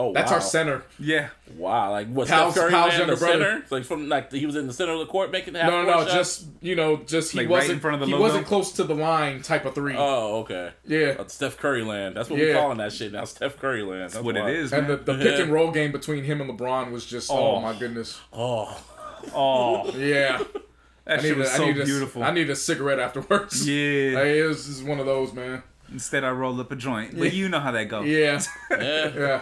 Oh, 0.00 0.12
That's 0.12 0.30
wow. 0.30 0.36
our 0.36 0.40
center. 0.40 0.82
Yeah. 1.00 1.28
Wow, 1.56 1.90
like 1.90 2.08
what? 2.08 2.28
Hal's- 2.28 2.52
Steph 2.54 2.62
Curry 2.64 2.72
Hal's 2.72 2.90
ran 2.90 2.92
the 2.92 3.06
younger 3.06 3.16
brother. 3.16 3.44
center, 3.52 3.64
like 3.70 3.84
from 3.84 4.08
like 4.08 4.30
he 4.32 4.46
was 4.46 4.54
in 4.54 4.68
the 4.68 4.72
center 4.72 4.92
of 4.92 5.00
the 5.00 5.06
court 5.06 5.32
making 5.32 5.54
half 5.54 5.68
No, 5.70 5.82
no, 5.82 5.90
no. 5.90 6.00
shots? 6.04 6.12
Just 6.14 6.46
you 6.60 6.76
know, 6.76 6.98
just 6.98 7.32
he 7.32 7.38
Like 7.38 7.48
right 7.48 7.54
in 7.54 7.58
wasn't. 7.62 7.82
front 7.82 7.94
of 7.94 8.00
the 8.00 8.06
he 8.06 8.12
logo? 8.12 8.22
wasn't 8.24 8.46
close 8.46 8.70
to 8.72 8.84
the 8.84 8.94
line 8.94 9.42
type 9.42 9.64
of 9.64 9.74
three. 9.74 9.96
Oh, 9.98 10.40
okay. 10.42 10.70
yeah. 10.86 11.16
Uh, 11.18 11.26
Steph 11.26 11.56
Curry 11.56 11.82
land. 11.82 12.16
That's 12.16 12.30
what 12.30 12.38
Yeah. 12.38 12.46
we're 12.46 12.54
calling 12.60 12.78
that 12.78 12.92
shit 12.92 13.12
now. 13.12 13.24
Steph 13.24 13.56
Curry 13.58 13.82
land. 13.82 14.02
That's 14.02 14.14
That's 14.14 14.24
what 14.24 14.36
why. 14.36 14.50
it 14.50 14.56
is, 14.56 14.72
And 14.72 14.86
the, 14.86 14.96
man. 14.98 15.04
the 15.04 15.14
pick 15.24 15.40
and 15.40 15.52
roll 15.52 15.72
game 15.72 15.90
between 15.90 16.22
him 16.22 16.40
and 16.40 16.48
LeBron 16.50 16.92
was 16.92 17.04
just 17.04 17.30
oh, 17.30 17.56
Oh. 17.56 17.60
my 17.60 17.76
goodness. 17.76 18.20
Oh, 18.32 18.80
oh, 19.34 19.90
Yeah. 19.96 20.42
that 21.06 21.18
I 21.18 21.22
shit 21.22 21.30
need, 21.32 21.38
was 21.38 21.48
a, 21.48 21.52
I, 21.52 21.56
so 21.56 21.64
need 21.66 21.78
a, 21.80 21.84
beautiful. 21.84 22.22
I 22.22 22.30
need 22.30 22.50
a 22.50 22.56
cigarette 22.56 22.98
afterwards. 23.00 23.66
yeah. 23.68 23.74
Hey, 24.20 24.40
it 24.40 24.44
was, 24.44 24.66
this 24.66 24.76
is 24.76 24.82
one 24.84 25.00
of 25.00 25.06
those, 25.06 25.32
man. 25.32 25.62
Instead, 25.90 26.22
I 26.22 26.30
rolled 26.30 26.60
up 26.60 26.70
a 26.70 26.76
joint. 26.76 27.18
But 27.18 27.32
you 27.32 27.48
know 27.48 27.60
how 27.60 27.72
that 27.72 27.88
goes. 27.88 28.06
Yeah. 28.06 28.40
yeah. 28.70 29.10
Yeah. 29.16 29.40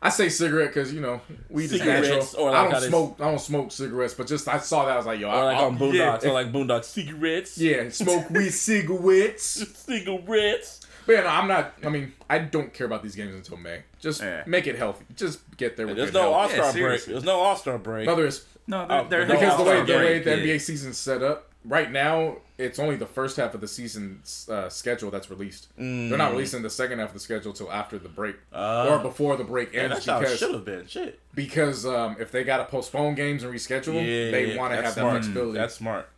I 0.00 0.10
say 0.10 0.28
cigarette 0.28 0.68
because 0.68 0.92
you 0.92 1.00
know 1.00 1.20
weed 1.50 1.72
is 1.72 1.84
natural. 1.84 2.24
or 2.38 2.50
like 2.52 2.68
I 2.68 2.70
don't 2.70 2.80
they- 2.82 2.88
smoke. 2.88 3.16
I 3.18 3.24
don't 3.30 3.40
smoke 3.40 3.72
cigarettes, 3.72 4.14
but 4.14 4.26
just 4.28 4.46
I 4.48 4.58
saw 4.58 4.84
that 4.86 4.92
I 4.92 4.96
was 4.96 5.06
like, 5.06 5.18
yo, 5.20 5.28
Or 5.28 5.32
I, 5.34 5.42
like 5.44 5.56
I, 5.56 5.64
on 5.64 5.78
Boondocks, 5.78 6.22
yeah, 6.22 6.28
or 6.30 6.32
like 6.34 6.52
Boondocks 6.52 6.84
cigarettes. 6.84 7.58
yeah, 7.58 7.88
smoke 7.88 8.30
weed 8.30 8.50
cigarettes. 8.52 9.44
cigarettes. 9.76 10.80
But 11.06 11.12
yeah, 11.14 11.20
no, 11.22 11.28
I'm 11.28 11.48
not. 11.48 11.74
I 11.84 11.88
mean, 11.88 12.12
I 12.28 12.38
don't 12.38 12.72
care 12.72 12.86
about 12.86 13.02
these 13.02 13.14
games 13.16 13.34
until 13.34 13.56
May. 13.56 13.82
Just 13.98 14.20
Yeah. 14.22 14.42
make 14.46 14.66
it 14.66 14.76
healthy. 14.76 15.04
Just 15.16 15.40
get 15.56 15.76
there 15.76 15.86
with 15.86 15.96
There's 15.96 16.10
good 16.10 16.18
no 16.22 16.32
All 16.32 16.40
health. 16.40 16.52
Star 16.52 16.64
break. 16.64 16.72
seriously. 16.74 17.12
There's 17.14 17.24
no 17.24 17.40
All 17.40 17.56
Star 17.56 17.78
break. 17.78 18.06
No, 18.06 18.14
there 18.14 18.24
oh, 18.26 18.28
is 18.28 18.44
No, 18.66 18.86
Oh, 18.88 19.06
they're, 19.08 19.24
they're 19.24 19.26
but 19.26 19.34
no 19.34 19.40
because 19.40 19.56
the 19.58 19.64
way 19.64 19.82
the 19.84 19.94
way 19.94 20.18
the 20.20 20.36
yeah. 20.36 20.54
NBA 20.56 20.60
season's 20.60 20.98
set 20.98 21.22
up 21.22 21.50
right 21.64 21.90
now, 21.90 22.36
it's 22.58 22.78
only 22.80 22.96
the 22.96 23.06
first 23.06 23.36
half 23.36 23.54
of 23.54 23.60
the 23.60 23.68
season 23.68 24.20
uh, 24.48 24.68
schedule 24.68 25.10
that's 25.12 25.30
released. 25.30 25.68
They're 25.76 25.84
Mm. 25.86 26.18
not 26.18 26.32
releasing 26.32 26.62
the 26.62 26.70
second 26.70 26.98
half 26.98 27.08
of 27.08 27.14
the 27.14 27.20
schedule 27.20 27.52
till 27.52 27.70
after 27.70 27.98
the 27.98 28.08
break 28.08 28.36
Uh, 28.52 28.88
or 28.90 28.98
before 28.98 29.36
the 29.36 29.44
break 29.44 29.72
Man, 29.72 29.84
ends 29.92 29.94
that's 29.96 30.06
how 30.06 30.18
it 30.18 30.20
because 30.22 30.38
should 30.38 30.54
have 30.54 30.64
been. 30.64 30.86
Shit. 30.88 31.20
because 31.34 31.86
um, 31.86 32.16
if 32.18 32.32
they 32.32 32.42
got 32.44 32.58
to 32.58 32.64
postpone 32.64 33.14
games 33.14 33.44
and 33.44 33.54
reschedule 33.54 33.94
them, 33.94 34.04
Yeah, 34.04 34.30
they 34.32 34.56
want 34.56 34.72
to 34.72 34.76
that's 34.82 34.86
have 34.88 34.94
that 34.96 35.00
smart. 35.00 35.12
flexibility. 35.22 35.58
That's 35.58 35.74
smart. 35.74 36.08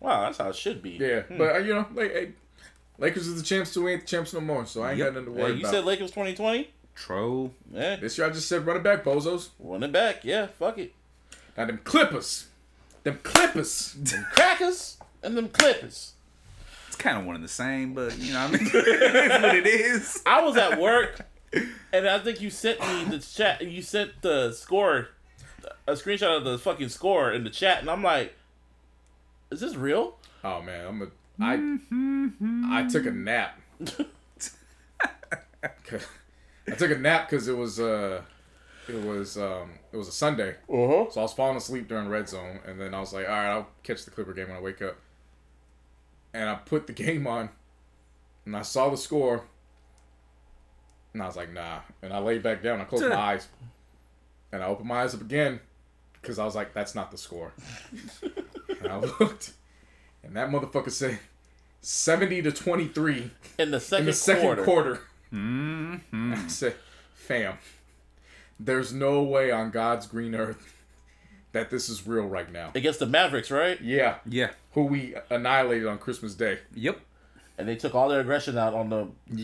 Wow, 0.00 0.20
that's 0.22 0.38
how 0.38 0.48
it 0.50 0.56
should 0.56 0.82
be. 0.82 0.90
yeah, 0.90 1.22
but 1.30 1.56
uh, 1.56 1.58
you 1.58 1.74
know, 1.74 1.86
like, 1.94 2.12
hey, 2.12 2.32
Lakers 2.98 3.26
is 3.26 3.40
the 3.40 3.46
champs 3.46 3.72
too. 3.72 3.84
We 3.84 3.92
ain't 3.92 4.02
the 4.02 4.06
champs 4.06 4.32
no 4.34 4.40
more, 4.40 4.66
so 4.66 4.82
I 4.82 4.90
ain't 4.90 4.98
Yep. 4.98 5.06
got 5.06 5.14
nothing 5.20 5.34
to 5.34 5.38
Hey, 5.38 5.42
worry 5.42 5.52
you 5.54 5.60
about. 5.60 5.72
said 5.72 5.84
Lakers 5.84 6.10
2020? 6.10 6.70
True. 6.94 7.52
Yeah. 7.72 7.96
this 7.96 8.18
year 8.18 8.26
I 8.26 8.30
just 8.30 8.48
said 8.48 8.66
run 8.66 8.76
it 8.76 8.82
back, 8.82 9.04
bozos. 9.04 9.48
Running 9.58 9.90
back. 9.92 10.24
Yeah, 10.24 10.46
fuck 10.48 10.78
it. 10.78 10.92
Now 11.56 11.64
them 11.66 11.80
Clippers, 11.82 12.46
them 13.04 13.18
Clippers. 13.22 13.94
Them 13.94 14.26
Crackers 14.32 14.98
and 15.22 15.36
them 15.36 15.48
Clippers. 15.48 16.14
It's 16.88 16.96
kind 16.96 17.18
of 17.18 17.24
one 17.24 17.34
and 17.34 17.44
the 17.44 17.48
same, 17.48 17.94
but 17.94 18.18
you 18.18 18.32
know 18.32 18.48
what 18.48 18.54
I 18.54 18.58
mean? 18.58 18.70
it's 18.74 19.42
what 19.42 19.54
it 19.54 19.66
is. 19.66 20.22
I 20.26 20.42
was 20.42 20.56
at 20.56 20.80
work, 20.80 21.20
and 21.92 22.08
I 22.08 22.18
think 22.18 22.40
you 22.40 22.50
sent 22.50 22.80
me 22.80 23.04
the 23.04 23.18
chat. 23.18 23.62
You 23.62 23.82
sent 23.82 24.22
the 24.22 24.52
score, 24.52 25.08
a 25.86 25.92
screenshot 25.92 26.36
of 26.36 26.44
the 26.44 26.58
fucking 26.58 26.88
score 26.88 27.32
in 27.32 27.44
the 27.44 27.50
chat, 27.50 27.80
and 27.80 27.90
I'm 27.90 28.02
like, 28.02 28.34
"Is 29.50 29.60
this 29.60 29.74
real?" 29.76 30.16
Oh 30.44 30.62
man, 30.62 30.86
I'm 30.86 31.02
a. 31.02 31.08
I 31.40 32.80
I 32.80 32.88
took 32.88 33.06
a 33.06 33.10
nap. 33.10 33.60
I 35.62 36.74
took 36.76 36.90
a 36.90 36.98
nap 36.98 37.28
because 37.28 37.48
it 37.48 37.56
was 37.56 37.80
uh, 37.80 38.22
it 38.88 39.04
was 39.04 39.36
um, 39.38 39.70
it 39.92 39.96
was 39.96 40.08
a 40.08 40.12
Sunday. 40.12 40.56
Uh-huh. 40.68 41.10
So 41.10 41.20
I 41.20 41.22
was 41.22 41.32
falling 41.32 41.56
asleep 41.56 41.88
during 41.88 42.08
red 42.08 42.28
zone, 42.28 42.60
and 42.66 42.80
then 42.80 42.94
I 42.94 43.00
was 43.00 43.12
like, 43.12 43.28
all 43.28 43.34
right, 43.34 43.50
I'll 43.50 43.68
catch 43.82 44.04
the 44.04 44.10
Clipper 44.10 44.32
game 44.32 44.48
when 44.48 44.56
I 44.56 44.60
wake 44.60 44.82
up. 44.82 44.96
And 46.34 46.48
I 46.48 46.54
put 46.56 46.86
the 46.86 46.92
game 47.04 47.26
on, 47.26 47.50
and 48.44 48.56
I 48.56 48.62
saw 48.62 48.88
the 48.88 48.96
score, 48.96 49.44
and 51.12 51.22
I 51.22 51.26
was 51.26 51.36
like, 51.36 51.52
nah. 51.52 51.80
And 52.02 52.12
I 52.12 52.18
laid 52.18 52.42
back 52.42 52.62
down. 52.62 52.80
I 52.80 52.84
closed 52.84 53.08
my 53.08 53.14
eyes, 53.32 53.48
and 54.52 54.62
I 54.62 54.66
opened 54.66 54.88
my 54.88 55.02
eyes 55.02 55.14
up 55.14 55.20
again, 55.20 55.60
because 56.20 56.38
I 56.38 56.44
was 56.44 56.54
like, 56.54 56.74
that's 56.74 56.94
not 56.94 57.10
the 57.10 57.18
score. 57.18 57.52
and 58.80 58.88
I 58.88 58.98
looked, 58.98 59.52
and 60.22 60.36
that 60.36 60.50
motherfucker 60.50 60.90
said, 60.90 61.18
seventy 61.80 62.42
to 62.42 62.52
twenty 62.52 62.88
three 62.88 63.30
In 63.58 63.70
the 63.70 63.80
second, 63.80 64.02
in 64.02 64.06
the 64.06 64.12
second 64.12 64.42
quarter. 64.42 64.64
quarter. 64.64 65.00
Mm-hmm. 65.32 66.34
I 66.34 66.48
said, 66.48 66.74
fam, 67.14 67.58
there's 68.58 68.92
no 68.92 69.22
way 69.22 69.50
on 69.50 69.70
God's 69.70 70.06
green 70.06 70.34
earth 70.34 70.74
that 71.52 71.70
this 71.70 71.88
is 71.88 72.06
real 72.06 72.26
right 72.26 72.50
now. 72.52 72.70
against 72.74 72.98
the 72.98 73.06
Mavericks, 73.06 73.50
right? 73.50 73.80
Yeah, 73.80 74.16
Yeah. 74.26 74.50
who 74.72 74.84
we 74.84 75.14
annihilated 75.30 75.86
on 75.86 75.98
Christmas 75.98 76.34
Day. 76.34 76.58
Yep. 76.74 77.00
And 77.56 77.66
they 77.68 77.74
took 77.76 77.94
all 77.94 78.08
their 78.08 78.20
aggression 78.20 78.56
out 78.58 78.74
on 78.74 78.88
the 78.90 79.02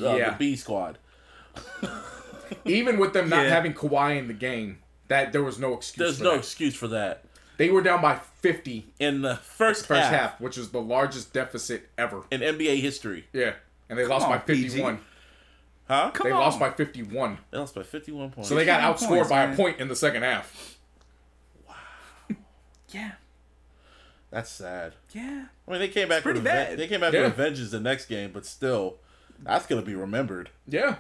uh, 0.09 0.15
Yeah. 0.17 0.31
the 0.31 0.37
B 0.37 0.57
squad. 0.57 0.99
Even 2.65 2.99
with 2.99 3.13
them 3.13 3.29
not 3.29 3.45
Yeah. 3.45 3.51
having 3.51 3.73
Kawhi 3.75 4.19
in 4.19 4.29
the 4.29 4.35
game, 4.35 4.79
that 5.09 5.33
there 5.33 5.43
was 5.43 5.59
no 5.59 5.75
excuse. 5.75 5.99
There's 5.99 6.19
for 6.19 6.25
no 6.25 6.31
that. 6.33 6.39
excuse 6.39 6.75
for 6.75 6.89
that. 6.89 7.25
They 7.57 7.71
were 7.71 7.83
down 7.83 8.03
by 8.03 8.17
50 8.17 8.87
In 8.99 9.23
the 9.23 9.37
first, 9.37 9.87
first 9.87 10.03
half, 10.03 10.11
half, 10.13 10.41
which 10.41 10.59
is 10.59 10.71
the 10.71 10.81
largest 10.81 11.33
deficit 11.33 11.89
ever. 11.97 12.25
in 12.31 12.41
NBA 12.43 12.81
history, 12.81 13.27
Yeah, 13.33 13.53
and 13.89 13.99
they 13.99 14.05
lost 14.07 14.27
on, 14.27 14.33
by 14.33 14.39
51. 14.41 14.99
huh? 15.89 16.11
Come 16.13 16.25
They 16.27 16.33
on. 16.33 16.41
lost 16.41 16.59
by 16.59 16.71
51. 16.71 17.39
They 17.51 17.59
lost 17.59 17.75
by 17.77 17.85
51 17.85 18.31
points. 18.31 18.49
So 18.49 18.57
they 18.57 18.65
got 18.65 18.81
outscored 18.81 19.09
points, 19.09 19.29
by 19.31 19.43
a 19.45 19.57
point 19.57 19.79
in 19.79 19.87
the 19.89 19.95
second 19.97 20.23
half. 20.25 20.74
Yeah. 22.91 23.13
That's 24.31 24.51
sad. 24.51 24.95
Yeah. 25.13 25.47
I 25.67 25.71
mean, 25.71 25.81
they 25.81 25.89
came 25.89 26.09
back. 26.09 26.23
pretty 26.23 26.41
with 26.41 26.49
aven- 26.49 26.67
bad. 26.71 26.79
They 26.79 26.89
came 26.89 27.01
back 27.01 27.13
Yeah. 27.13 27.25
with 27.25 27.35
vengeance 27.37 27.71
the 27.71 27.81
next 27.81 28.07
game, 28.07 28.33
but 28.33 28.45
still, 28.45 28.99
that's 29.43 29.67
gonna 29.67 29.83
be 29.83 29.95
remembered. 29.95 30.51
Yeah. 30.67 30.97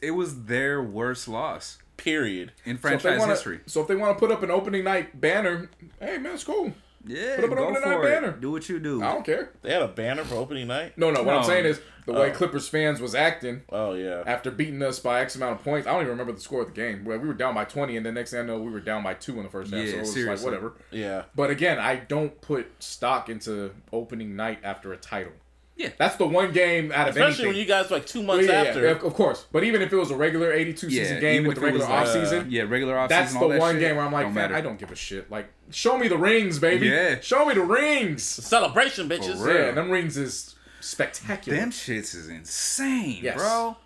It 0.00 0.12
was 0.12 0.44
their 0.44 0.82
worst 0.82 1.26
loss 1.26 1.78
Period. 1.96 2.52
in 2.64 2.76
So 2.76 2.80
franchise 2.82 3.02
they 3.14 3.18
wanna, 3.18 3.32
history. 3.32 3.60
so 3.66 3.80
if 3.80 3.88
they 3.88 3.96
want 3.96 4.16
to 4.16 4.20
put 4.20 4.30
up 4.30 4.42
an 4.42 4.50
opening 4.50 4.84
night 4.84 5.20
banner, 5.20 5.70
hey 5.98 6.18
man, 6.18 6.34
it's 6.34 6.44
cool. 6.44 6.72
Yeah, 7.06 7.36
Put 7.36 7.44
up 7.44 7.50
an 7.52 7.56
go 7.56 7.62
opening 7.64 7.82
for 7.82 7.88
night 7.88 7.98
it. 7.98 8.02
banner. 8.02 8.32
Do 8.32 8.50
what 8.50 8.68
you 8.68 8.78
do. 8.80 9.02
I 9.02 9.12
don't 9.12 9.24
care. 9.24 9.50
They 9.62 9.72
had 9.72 9.82
a 9.82 9.88
banner 9.88 10.24
for 10.24 10.34
opening 10.34 10.66
night. 10.66 10.98
No, 10.98 11.10
no. 11.10 11.22
What 11.22 11.36
I'm 11.36 11.44
saying 11.44 11.64
is 11.66 11.80
the 12.04 12.12
way 12.12 12.30
Oh. 12.30 12.34
Clippers 12.34 12.68
fans 12.68 13.00
was 13.00 13.14
acting 13.14 13.62
Oh 13.70 13.94
yeah. 13.94 14.22
after 14.26 14.50
beating 14.50 14.82
us 14.82 14.98
by 14.98 15.20
X 15.20 15.36
amount 15.36 15.58
of 15.58 15.64
points. 15.64 15.86
I 15.86 15.92
don't 15.92 16.00
even 16.00 16.10
remember 16.12 16.32
the 16.32 16.40
score 16.40 16.62
of 16.62 16.68
the 16.68 16.72
game. 16.74 17.04
Well, 17.04 17.18
We 17.18 17.28
were 17.28 17.34
down 17.34 17.54
by 17.54 17.64
20, 17.64 17.96
and 17.96 18.04
the 18.04 18.12
next 18.12 18.30
thing 18.32 18.40
I 18.40 18.42
know, 18.44 18.58
we 18.58 18.70
were 18.70 18.80
down 18.80 19.02
by 19.02 19.14
two 19.14 19.36
in 19.36 19.44
the 19.44 19.48
first 19.50 19.72
half. 19.72 19.84
Yeah, 19.84 19.90
so 19.90 19.96
it 19.96 20.00
was 20.00 20.12
seriously. 20.12 20.34
like 20.36 20.44
whatever. 20.44 20.74
Yeah. 20.90 21.22
But 21.34 21.50
again, 21.50 21.78
I 21.78 21.96
don't 21.96 22.40
put 22.40 22.66
stock 22.82 23.28
into 23.28 23.72
opening 23.92 24.34
night 24.36 24.58
after 24.64 24.92
a 24.92 24.96
title. 24.96 25.32
Yeah. 25.76 25.90
That's 25.98 26.16
the 26.16 26.26
one 26.26 26.52
game 26.52 26.90
out 26.90 27.08
of 27.08 27.16
Especially 27.16 27.26
anything. 27.26 27.46
when 27.48 27.56
you 27.56 27.64
guys 27.66 27.90
like 27.90 28.06
two 28.06 28.20
Yeah, 28.20 28.26
months 28.26 28.46
yeah, 28.48 28.52
after. 28.62 28.82
yeah, 28.82 28.90
of 28.92 29.12
course. 29.14 29.44
But 29.52 29.62
even 29.64 29.82
if 29.82 29.92
it 29.92 29.96
was 29.96 30.10
a 30.10 30.16
regular 30.16 30.50
82 30.52 30.88
season 30.90 31.20
game 31.20 31.34
even 31.42 31.48
with 31.48 31.58
if 31.58 31.62
the 31.62 31.68
it 31.68 31.72
was, 31.74 31.82
regular 31.82 32.00
off 32.00 32.06
uh, 32.08 32.12
season, 32.24 32.46
Yeah, 32.50 32.62
regular 32.62 32.98
off 32.98 33.08
that's 33.10 33.32
the 33.34 33.38
all 33.38 33.48
that 33.50 33.60
one 33.60 33.74
shit, 33.74 33.80
game 33.82 33.96
where 33.96 34.06
I'm 34.06 34.12
like, 34.12 34.24
don't 34.26 34.34
man. 34.34 34.54
I 34.54 34.60
don't 34.62 34.78
give 34.78 34.90
a 34.90 34.96
shit. 34.96 35.30
Like, 35.30 35.48
show 35.70 35.98
me 35.98 36.08
the 36.08 36.16
rings, 36.16 36.58
baby. 36.58 36.86
Yeah. 36.88 37.20
Show 37.20 37.44
me 37.44 37.52
the 37.54 37.60
rings. 37.62 38.22
Celebration, 38.24 39.08
bitches. 39.08 39.36
For 39.36 39.48
real. 39.48 39.56
Yeah, 39.66 39.70
them 39.72 39.90
rings 39.90 40.16
is 40.16 40.54
spectacular. 40.80 41.58
Them 41.58 41.70
shits 41.70 42.14
is 42.14 42.28
insane, 42.28 43.20
Yes. 43.22 43.36
bro. 43.36 43.76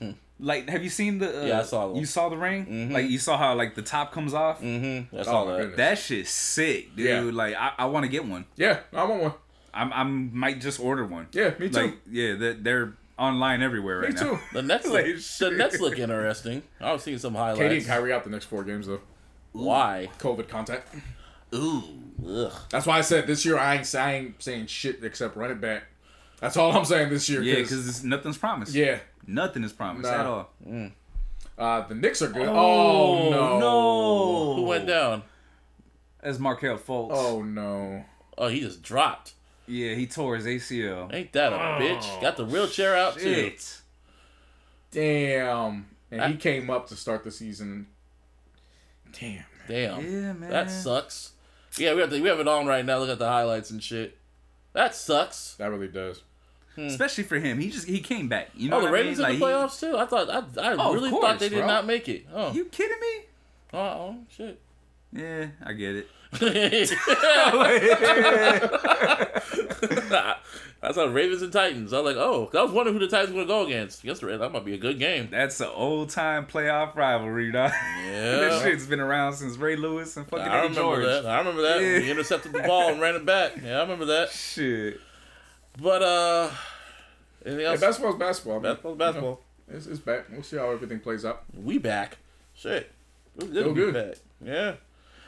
Like, 0.38 0.68
have 0.68 0.84
you 0.84 0.90
seen 0.90 1.16
the? 1.18 1.44
Uh, 1.44 1.46
Yeah, 1.46 1.60
I 1.60 1.62
saw 1.62 1.88
them. 1.88 1.96
You 1.96 2.04
saw 2.04 2.28
the 2.28 2.36
ring? 2.36 2.92
Like, 2.92 3.08
you 3.08 3.18
saw 3.18 3.38
how 3.38 3.54
like 3.54 3.74
the 3.74 3.80
top 3.80 4.12
comes 4.12 4.34
off. 4.34 4.60
That's 4.60 5.26
Oh 5.28 5.32
all 5.34 5.46
that. 5.46 5.56
goodness. 5.60 5.76
That 5.78 5.98
shit's 5.98 6.28
sick, 6.28 6.94
dude. 6.94 7.06
Yeah. 7.06 7.20
Like, 7.32 7.54
I, 7.54 7.72
I 7.78 7.86
want 7.86 8.04
to 8.04 8.10
get 8.10 8.26
one. 8.26 8.44
Yeah, 8.54 8.80
I 8.92 9.04
want 9.04 9.22
one. 9.22 9.32
I'm, 9.76 9.92
I 9.92 10.02
might 10.04 10.60
just 10.60 10.80
order 10.80 11.04
one. 11.04 11.28
Yeah, 11.32 11.54
me 11.58 11.68
too. 11.68 11.80
Like, 11.80 11.94
yeah, 12.10 12.34
they're, 12.34 12.54
they're 12.54 12.92
online 13.18 13.62
everywhere 13.62 14.00
right 14.00 14.14
me 14.14 14.20
now. 14.20 14.30
too. 14.32 14.38
The 14.52 14.62
Nets, 14.62 14.86
look, 14.88 14.94
Like, 15.04 15.16
the. 15.16 15.50
Nets 15.56 15.80
look 15.80 15.98
interesting. 15.98 16.62
I 16.80 16.92
was 16.92 17.02
seeing 17.02 17.18
some 17.18 17.34
highlights. 17.34 17.60
KD 17.60 17.76
and 17.78 17.86
Kyrie 17.86 18.12
out 18.12 18.24
the 18.24 18.30
next 18.30 18.46
four 18.46 18.64
games 18.64 18.86
though. 18.86 19.00
Why? 19.52 20.08
COVID 20.18 20.48
contact. 20.48 20.94
Ooh, 21.54 21.82
ugh. 22.26 22.52
That's 22.70 22.86
why 22.86 22.98
I 22.98 23.00
said 23.02 23.26
this 23.26 23.44
year 23.44 23.56
I 23.58 23.76
ain't, 23.76 23.94
I 23.94 24.12
ain't 24.14 24.42
saying 24.42 24.66
shit 24.66 25.02
except 25.02 25.36
run 25.36 25.50
it 25.50 25.60
back. 25.60 25.84
That's 26.40 26.56
all 26.56 26.72
I'm 26.76 26.84
saying 26.84 27.08
this 27.10 27.28
year. 27.28 27.40
Yeah, 27.42 27.56
because 27.62 28.04
nothing's 28.04 28.36
promised. 28.36 28.74
yeah, 28.74 28.98
nothing 29.26 29.64
is 29.64 29.72
promised 29.72 30.10
Nah. 30.10 30.18
at 30.20 30.26
all. 30.26 30.50
uh, 31.56 31.86
the 31.86 31.94
Knicks 31.94 32.20
are 32.20 32.28
good. 32.28 32.46
Oh, 32.48 33.30
no, 33.30 33.58
no! 33.60 34.54
Who 34.56 34.62
went 34.64 34.86
down? 34.86 35.22
That's 36.22 36.38
Markelle 36.38 36.76
Fultz. 36.76 37.08
Oh 37.12 37.42
no. 37.42 38.04
Oh, 38.36 38.48
he 38.48 38.60
just 38.60 38.82
dropped. 38.82 39.32
Yeah, 39.66 39.94
he 39.94 40.06
tore 40.06 40.36
his 40.36 40.46
ACL. 40.46 41.12
Ain't 41.14 41.32
that 41.32 41.52
a 41.52 41.56
oh, 41.56 41.78
bitch? 41.80 42.20
Got 42.20 42.36
the 42.36 42.44
wheelchair 42.44 42.96
out 42.96 43.14
too. 43.14 43.34
Shit. 43.34 43.80
Damn. 44.90 45.86
And 46.10 46.32
he 46.32 46.38
came 46.38 46.70
up 46.70 46.88
to 46.88 46.96
start 46.96 47.24
the 47.24 47.30
season. 47.30 47.88
Damn. 49.18 49.44
Damn. 49.68 50.00
Yeah, 50.04 50.32
man. 50.32 50.50
That 50.50 50.70
sucks. 50.70 51.32
Yeah, 51.76 51.94
we 51.94 52.00
have 52.00 52.10
the, 52.10 52.20
we 52.20 52.28
have 52.28 52.40
it 52.40 52.48
on 52.48 52.66
right 52.66 52.84
now. 52.84 52.98
Look 52.98 53.10
at 53.10 53.18
the 53.18 53.28
highlights 53.28 53.70
and 53.70 53.82
shit. 53.82 54.16
That 54.72 54.94
sucks. 54.94 55.54
That 55.56 55.70
really 55.70 55.88
does. 55.88 56.22
Hmm. 56.74 56.86
Especially 56.86 57.24
for 57.24 57.38
him, 57.38 57.58
he 57.58 57.70
just 57.70 57.86
he 57.86 58.00
came 58.00 58.28
back. 58.28 58.50
You 58.54 58.68
know 58.68 58.76
Oh, 58.76 58.80
the 58.80 58.86
what 58.86 58.94
I 58.94 58.98
Ravens 59.00 59.18
mean? 59.18 59.30
in 59.30 59.38
the 59.40 59.44
Like, 59.46 59.52
he- 59.52 59.56
playoffs 59.58 59.80
too. 59.80 59.96
I 59.96 60.04
thought 60.06 60.30
I, 60.30 60.38
I 60.62 60.76
Oh, 60.78 60.92
really 60.94 61.10
course, 61.10 61.24
thought 61.24 61.38
they 61.38 61.48
did 61.48 61.58
bro. 61.58 61.66
not 61.66 61.86
make 61.86 62.08
it. 62.08 62.26
Oh, 62.32 62.52
You 62.52 62.66
kidding 62.66 63.00
me? 63.00 63.24
oh, 63.72 63.78
oh 63.78 64.16
shit. 64.30 64.60
Yeah, 65.12 65.46
I 65.64 65.72
get 65.72 65.96
it. 65.96 66.08
I 70.82 70.92
saw 70.92 71.04
Ravens 71.06 71.42
and 71.42 71.52
Titans. 71.52 71.92
I 71.92 72.00
was 72.00 72.14
like, 72.14 72.22
oh, 72.22 72.50
I 72.56 72.62
was 72.62 72.72
wondering 72.72 72.94
who 72.94 73.00
the 73.00 73.08
Titans 73.08 73.30
were 73.34 73.44
going 73.44 73.48
to 73.48 73.52
go 73.52 73.66
against. 73.66 74.02
Guess 74.02 74.20
the 74.20 74.36
That 74.38 74.52
might 74.52 74.64
be 74.64 74.74
a 74.74 74.78
good 74.78 74.98
game. 74.98 75.28
That's 75.30 75.60
an 75.60 75.68
old 75.74 76.10
time 76.10 76.46
playoff 76.46 76.94
rivalry, 76.94 77.50
dog. 77.50 77.72
this 78.04 78.06
Yeah. 78.06 78.62
shit's 78.62 78.86
been 78.86 79.00
around 79.00 79.34
since 79.34 79.56
Ray 79.56 79.76
Lewis 79.76 80.16
and 80.16 80.28
fucking 80.28 80.46
I 80.46 80.58
Eddie 80.58 80.68
remember 80.68 80.80
George. 81.02 81.04
that. 81.04 81.26
I 81.26 81.38
remember 81.38 81.62
that. 81.62 81.80
Yeah. 81.80 81.98
He 82.00 82.10
intercepted 82.10 82.52
the 82.52 82.62
ball 82.62 82.92
and 82.92 83.00
ran 83.00 83.16
it 83.16 83.26
back. 83.26 83.52
Yeah, 83.62 83.78
I 83.78 83.82
remember 83.82 84.04
that. 84.06 84.30
Shit. 84.30 85.00
But 85.80 86.02
uh, 86.02 86.50
anything 87.44 87.64
Yeah, 87.64 87.70
else? 87.72 87.80
basketball's 87.80 88.18
basketball. 88.18 88.60
man. 88.60 88.72
basketball, 88.72 88.94
basketball. 88.94 89.40
It's, 89.68 89.86
it's 89.86 90.00
back. 90.00 90.26
We'll 90.30 90.42
see 90.42 90.56
how 90.58 90.70
everything 90.70 91.00
plays 91.00 91.24
out. 91.24 91.42
We 91.54 91.78
back. 91.78 92.18
Shit. 92.54 92.90
It 93.36 93.42
was 93.42 93.50
good 93.50 93.64
Feel 93.64 93.74
to 93.74 93.74
be 93.74 93.80
good. 93.92 94.08
back. 94.10 94.18
Yeah. 94.44 94.74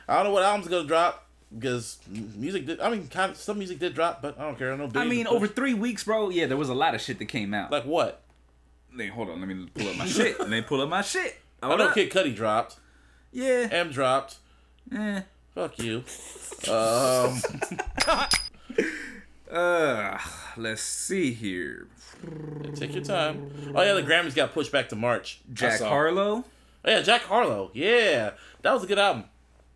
I 0.08 0.14
don't 0.16 0.24
know 0.24 0.30
what 0.32 0.42
album's 0.42 0.68
gonna 0.68 0.86
drop 0.88 1.26
because 1.56 1.98
music 2.36 2.66
did. 2.66 2.80
I 2.80 2.88
mean, 2.90 3.08
kind 3.08 3.30
of 3.32 3.36
some 3.36 3.58
music 3.58 3.78
did 3.78 3.94
drop, 3.94 4.22
but 4.22 4.38
I 4.38 4.42
don't 4.42 4.58
care. 4.58 4.74
No. 4.76 4.90
I 4.94 5.04
mean, 5.04 5.26
over 5.26 5.46
three 5.46 5.74
weeks, 5.74 6.04
bro. 6.04 6.30
Yeah, 6.30 6.46
there 6.46 6.56
was 6.56 6.68
a 6.70 6.74
lot 6.74 6.94
of 6.94 7.00
shit 7.00 7.18
that 7.18 7.26
came 7.26 7.52
out. 7.54 7.70
like 7.70 7.84
what? 7.84 8.22
Hey, 8.96 9.08
hold 9.08 9.28
on, 9.30 9.38
let 9.40 9.48
me 9.48 9.66
pull 9.74 9.88
up 9.88 9.96
my 9.96 10.06
shit. 10.06 10.38
Let 10.40 10.48
me 10.48 10.62
pull 10.62 10.80
up 10.80 10.88
my 10.88 11.02
shit. 11.02 11.36
I 11.62 11.66
Hold 11.66 11.78
know 11.80 11.88
up. 11.88 11.94
Kid 11.94 12.10
Cudi 12.10 12.34
dropped. 12.34 12.76
Yeah. 13.32 13.68
M 13.70 13.90
dropped. 13.90 14.36
Eh. 14.96 15.22
Fuck 15.54 15.78
you. 15.78 16.04
Um, 16.68 17.40
Uh, 19.50 20.18
let's 20.56 20.82
see 20.82 21.32
here. 21.32 21.86
take 22.74 22.94
your 22.94 23.04
time. 23.04 23.50
Oh 23.74 23.82
yeah, 23.82 23.94
the 23.94 24.02
Grammys 24.02 24.34
got 24.34 24.52
pushed 24.52 24.70
back 24.72 24.88
to 24.90 24.96
March. 24.96 25.40
Jack. 25.52 25.80
Harlow. 25.80 26.44
Oh, 26.84 26.90
yeah, 26.90 27.00
Jack 27.02 27.22
Harlow. 27.22 27.70
Yeah, 27.72 28.32
that 28.62 28.72
was 28.74 28.84
a 28.84 28.86
good 28.86 28.98
album. 28.98 29.24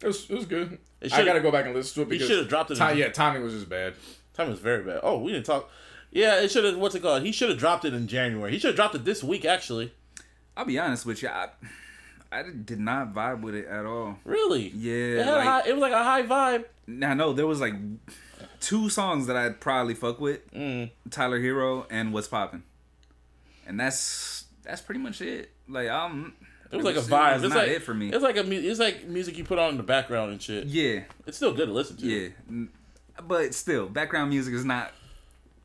It 0.02 0.06
was, 0.06 0.28
it 0.30 0.34
was 0.34 0.46
good. 0.46 0.78
It 1.00 1.12
I 1.12 1.24
gotta 1.24 1.40
go 1.40 1.50
back 1.52 1.64
and 1.66 1.74
listen 1.74 1.94
to 2.04 2.08
it 2.10 2.12
He 2.12 2.18
because 2.18 2.28
should 2.28 2.38
have 2.38 2.48
dropped 2.48 2.70
it. 2.70 2.76
ti- 2.76 2.92
in, 2.92 2.98
yeah, 2.98 3.08
timing 3.10 3.42
was 3.42 3.52
just 3.54 3.68
bad. 3.68 3.94
Time 4.34 4.48
was 4.50 4.58
very 4.58 4.82
bad. 4.82 5.00
Oh, 5.02 5.18
we 5.18 5.32
didn't 5.32 5.46
talk. 5.46 5.68
Yeah, 6.10 6.40
it 6.40 6.50
should 6.50 6.64
have. 6.64 6.76
What's 6.76 6.94
it 6.94 7.00
called? 7.02 7.22
He 7.22 7.32
should 7.32 7.48
have 7.50 7.58
dropped 7.58 7.84
it 7.84 7.94
in 7.94 8.06
January. 8.08 8.50
He 8.52 8.58
should 8.58 8.68
have 8.68 8.76
dropped 8.76 8.94
it 8.94 9.04
this 9.04 9.22
week, 9.22 9.44
actually. 9.44 9.92
I'll 10.56 10.64
be 10.64 10.78
honest 10.78 11.06
with 11.06 11.22
you. 11.22 11.28
I, 11.28 11.48
I 12.30 12.42
did 12.42 12.80
not 12.80 13.14
vibe 13.14 13.40
with 13.42 13.54
it 13.54 13.66
at 13.66 13.84
all. 13.86 14.18
Really? 14.24 14.68
Yeah, 14.68 14.92
It, 15.20 15.24
had 15.24 15.28
a 15.28 15.36
like- 15.36 15.44
high, 15.46 15.68
it 15.68 15.72
was 15.72 15.80
like 15.82 15.92
a 15.92 16.02
high 16.04 16.22
vibe. 16.22 16.64
Now, 16.86 17.14
no, 17.14 17.32
there 17.32 17.46
was 17.46 17.60
like 17.60 17.74
two 18.60 18.88
songs 18.90 19.26
that 19.28 19.36
I'd 19.36 19.60
probably 19.60 19.94
fuck 19.94 20.20
with: 20.20 20.50
Mm. 20.52 20.90
Tyler 21.10 21.40
Herro 21.40 21.86
and 21.90 22.12
What's 22.12 22.28
Poppin', 22.28 22.62
and 23.66 23.78
that's 23.78 24.44
that's 24.62 24.80
pretty 24.80 25.00
much 25.00 25.20
it. 25.20 25.50
Like, 25.68 25.88
um, 25.88 26.34
It 26.72 26.76
was 26.76 26.84
like 26.84 26.96
a 26.96 27.00
vibe. 27.00 27.30
It 27.30 27.34
was 27.34 27.44
it's 27.44 27.54
not 27.54 27.60
like 27.60 27.68
it 27.68 27.82
for 27.82 27.94
me. 27.94 28.08
It's 28.08 28.22
like 28.22 28.36
a. 28.36 28.50
It's 28.50 28.80
like 28.80 29.04
music 29.06 29.36
you 29.38 29.44
put 29.44 29.58
on 29.58 29.70
in 29.70 29.76
the 29.76 29.82
background 29.82 30.32
and 30.32 30.40
shit. 30.42 30.64
yeah, 30.66 31.00
It's 31.26 31.36
still 31.36 31.52
good 31.52 31.66
to 31.66 31.72
listen 31.72 31.96
to. 31.98 32.06
yeah, 32.06 32.64
but 33.26 33.54
still, 33.54 33.86
background 33.88 34.30
music 34.30 34.54
is 34.54 34.64
not. 34.64 34.92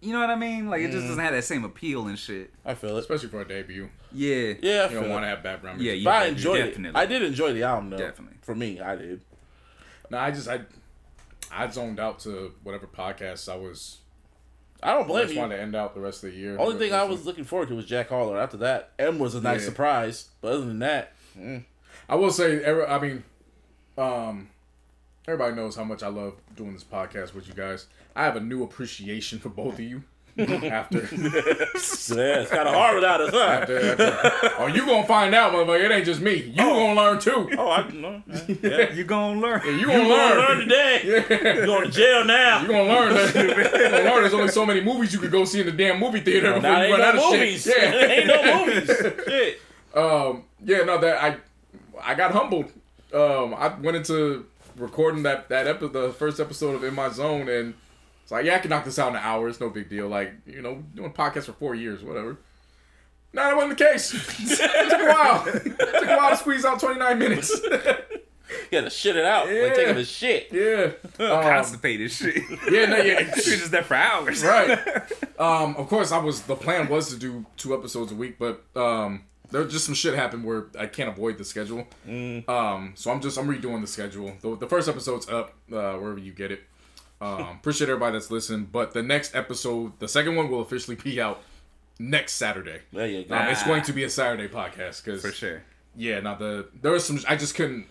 You 0.01 0.13
know 0.13 0.19
what 0.19 0.29
I 0.29 0.35
mean? 0.35 0.69
Like, 0.69 0.81
it 0.81 0.89
Mm. 0.89 0.91
just 0.91 1.07
doesn't 1.07 1.23
have 1.23 1.34
that 1.34 1.43
same 1.43 1.63
appeal 1.63 2.05
and 2.07 2.19
shit. 2.19 2.53
I 2.63 2.75
feel 2.75 2.95
it. 2.97 2.99
Especially 2.99 3.29
for 3.29 3.41
a 3.41 3.47
debut. 3.47 3.89
Yeah, 4.13 4.53
Yeah, 4.61 4.81
I 4.81 4.84
You 4.84 4.89
feel 4.89 5.01
don't 5.01 5.09
want 5.09 5.23
to 5.23 5.27
have 5.29 5.41
background 5.41 5.79
music. 5.79 6.01
yeah. 6.01 6.03
But 6.03 6.13
I 6.13 6.25
enjoyed 6.27 6.65
definitely. 6.65 6.89
it. 6.99 7.03
I 7.03 7.05
did 7.07 7.23
enjoy 7.23 7.53
the 7.53 7.63
album 7.63 7.89
though. 7.89 7.97
Definitely. 7.97 8.38
For 8.43 8.53
me, 8.53 8.79
I 8.79 8.95
did. 8.95 9.21
No, 10.11 10.19
I 10.19 10.29
just 10.31 10.47
I 10.47 10.61
I 11.51 11.67
zoned 11.69 11.99
out 11.99 12.19
to 12.19 12.53
whatever 12.63 12.85
podcasts 12.85 13.51
I 13.51 13.55
was. 13.55 13.97
I 14.83 14.93
don't 14.93 15.05
I 15.05 15.07
blame 15.07 15.23
just 15.23 15.33
you. 15.35 15.39
wanted 15.41 15.55
to 15.57 15.61
end 15.61 15.75
out 15.75 15.93
the 15.95 15.99
rest 16.01 16.23
of 16.23 16.31
the 16.31 16.37
year. 16.37 16.57
Only 16.59 16.77
thing 16.77 16.93
I 16.93 17.03
was 17.03 17.25
looking 17.25 17.43
forward 17.43 17.69
to 17.69 17.75
was 17.75 17.85
Jack 17.85 18.09
Harlow. 18.09 18.37
After 18.37 18.57
that, 18.57 18.91
M 18.99 19.17
was 19.19 19.33
a 19.35 19.41
nice 19.41 19.61
Yeah. 19.61 19.65
surprise. 19.69 20.29
But 20.41 20.53
other 20.53 20.65
than 20.65 20.79
that, 20.79 21.13
I 22.09 22.15
will 22.15 22.31
say, 22.31 22.63
I 22.85 22.99
mean, 22.99 23.23
um, 23.97 24.49
everybody 25.27 25.55
knows 25.55 25.75
how 25.75 25.83
much 25.83 26.03
I 26.03 26.07
love 26.09 26.35
doing 26.55 26.73
this 26.73 26.83
podcast 26.83 27.33
with 27.33 27.47
you 27.47 27.53
guys. 27.53 27.87
I 28.15 28.23
have 28.23 28.35
a 28.35 28.39
new 28.39 28.63
appreciation 28.63 29.39
for 29.39 29.49
both 29.49 29.75
of 29.75 29.79
you. 29.81 30.03
After, 30.39 30.97
yeah, 31.15 31.72
it's 31.73 32.49
kind 32.49 32.68
of 32.68 32.73
hard 32.76 32.95
without 32.95 33.22
us, 33.22 33.31
huh? 33.31 33.39
after, 33.39 33.77
after, 34.01 34.51
oh, 34.59 34.68
you 34.68 34.85
gonna 34.85 35.05
find 35.07 35.34
out, 35.34 35.51
motherfucker. 35.53 35.84
It 35.85 35.91
ain't 35.91 36.05
just 36.05 36.22
me. 36.22 36.35
You 36.35 36.55
gonna 36.57 36.93
learn 36.93 37.19
too. 37.19 37.49
Oh, 37.57 37.69
I 37.72 37.89
know. 37.91 38.22
Yeah. 38.61 38.93
You 38.93 39.03
gonna 39.03 39.39
learn. 39.39 39.61
You 39.65 39.72
You 39.72 39.85
gonna 39.88 39.97
gonna 40.03 40.09
learn. 40.09 40.38
learn 40.38 40.59
today. 40.59 41.01
You 41.03 41.65
going 41.65 41.85
to 41.85 41.91
jail 41.91 42.26
now? 42.26 42.61
You 42.61 42.68
gonna 42.68 42.84
learn 42.84 43.14
that. 43.14 43.35
You 43.35 43.53
gonna 43.53 44.03
learn. 44.03 44.22
There's 44.22 44.34
only 44.34 44.47
so 44.49 44.65
many 44.65 44.81
movies 44.81 45.14
you 45.14 45.19
could 45.19 45.31
go 45.31 45.45
see 45.45 45.59
in 45.61 45.65
the 45.65 45.72
damn 45.72 45.99
movie 45.99 46.22
theater 46.22 46.53
before 46.53 46.69
you 46.72 46.76
ain't 46.77 46.91
run 46.91 47.01
out 47.01 47.15
no 47.15 47.34
of 47.34 47.39
movies. 47.39 47.64
shit. 47.64 47.77
Yeah. 47.77 48.05
ain't 48.07 48.27
no 48.27 48.65
movies. 48.65 48.88
Shit. 49.27 49.61
Um, 49.93 50.43
yeah, 50.64 50.84
no, 50.84 50.97
that 50.99 51.22
I, 51.23 51.38
I 52.03 52.15
got 52.15 52.31
humbled. 52.31 52.72
Um, 53.14 53.53
I 53.53 53.69
went 53.80 53.97
into 53.97 54.45
recording 54.76 55.23
that 55.23 55.49
that 55.49 55.65
episode, 55.68 55.93
the 55.93 56.11
first 56.14 56.39
episode 56.39 56.76
of 56.76 56.84
In 56.84 56.93
My 56.93 57.09
Zone, 57.09 57.47
and 57.49 57.73
it's 58.27 58.31
like, 58.33 58.43
yeah, 58.43 58.55
I 58.57 58.59
can 58.59 58.69
knock 58.71 58.83
this 58.83 58.99
out 58.99 59.07
in 59.11 59.15
an 59.15 59.21
hour. 59.23 59.47
It's 59.47 59.61
no 59.61 59.69
big 59.69 59.87
deal. 59.87 60.09
Like, 60.09 60.33
you 60.45 60.61
know, 60.61 60.83
doing 60.93 61.13
podcasts 61.13 61.45
for 61.45 61.53
four 61.53 61.75
years, 61.75 62.03
whatever. 62.03 62.37
No, 63.31 63.41
that 63.41 63.55
wasn't 63.55 63.77
the 63.77 63.85
case. 63.85 64.13
it 64.51 64.89
took 64.89 64.99
a 64.99 65.05
while. 65.05 65.47
It 65.47 65.63
took 65.79 66.09
a 66.09 66.17
while 66.17 66.31
to 66.31 66.35
squeeze 66.35 66.65
out 66.65 66.77
29 66.77 67.17
minutes. 67.17 67.57
You 68.49 68.79
gotta 68.79 68.89
shit 68.89 69.15
it 69.15 69.25
out. 69.25 69.49
Yeah. 69.49 69.63
Like 69.63 69.75
taking 69.75 69.97
a 69.97 70.05
shit. 70.05 70.47
yeah. 70.51 70.91
Um, 71.25 71.41
Constipated 71.43 72.11
shit. 72.11 72.35
yeah, 72.69 72.85
no, 72.85 72.97
yeah. 72.97 73.19
You're 73.21 73.57
just 73.57 73.71
there 73.71 73.83
for 73.83 73.95
hours. 73.95 74.41
right. 74.43 74.77
Um, 75.39 75.75
of 75.75 75.87
course, 75.87 76.11
I 76.13 76.17
was 76.17 76.41
the 76.43 76.55
plan 76.55 76.87
was 76.89 77.09
to 77.09 77.17
do 77.17 77.45
two 77.57 77.73
episodes 77.73 78.11
a 78.13 78.15
week, 78.15 78.37
but 78.39 78.63
um, 78.75 79.23
there 79.51 79.65
just 79.65 79.85
some 79.85 79.95
shit 79.95 80.13
happened 80.15 80.45
where 80.45 80.67
I 80.79 80.85
can't 80.87 81.09
avoid 81.09 81.37
the 81.37 81.43
schedule. 81.45 81.87
Um, 82.07 82.93
so 82.95 83.11
I'm 83.11 83.19
just 83.21 83.37
I'm 83.37 83.47
redoing 83.47 83.81
the 83.81 83.87
schedule. 83.87 84.33
The, 84.41 84.55
the 84.55 84.67
first 84.67 84.87
episode's 84.87 85.27
up 85.29 85.53
uh, 85.71 85.93
wherever 85.95 86.19
you 86.19 86.31
get 86.31 86.51
it. 86.51 86.63
Um, 87.19 87.39
appreciate 87.60 87.89
everybody 87.89 88.14
that's 88.14 88.30
listened, 88.30 88.72
but 88.72 88.94
the 88.94 89.02
next 89.03 89.35
episode, 89.35 89.94
the 89.99 90.07
second 90.07 90.35
one, 90.35 90.49
will 90.49 90.61
officially 90.61 90.95
be 90.95 91.19
out 91.19 91.41
next 91.99 92.34
Saturday. 92.34 92.81
There 92.94 93.07
you 93.07 93.23
go. 93.26 93.35
Um, 93.35 93.48
it's 93.48 93.64
going 93.64 93.81
to 93.84 93.94
be 93.94 94.03
a 94.03 94.10
Saturday 94.10 94.48
podcast 94.48 95.03
because 95.03 95.22
For 95.22 95.31
sure. 95.31 95.64
yeah, 95.95 96.19
now 96.19 96.35
the 96.35 96.68
there 96.81 96.91
was 96.91 97.06
some 97.06 97.19
I 97.27 97.35
just 97.35 97.56
couldn't. 97.56 97.88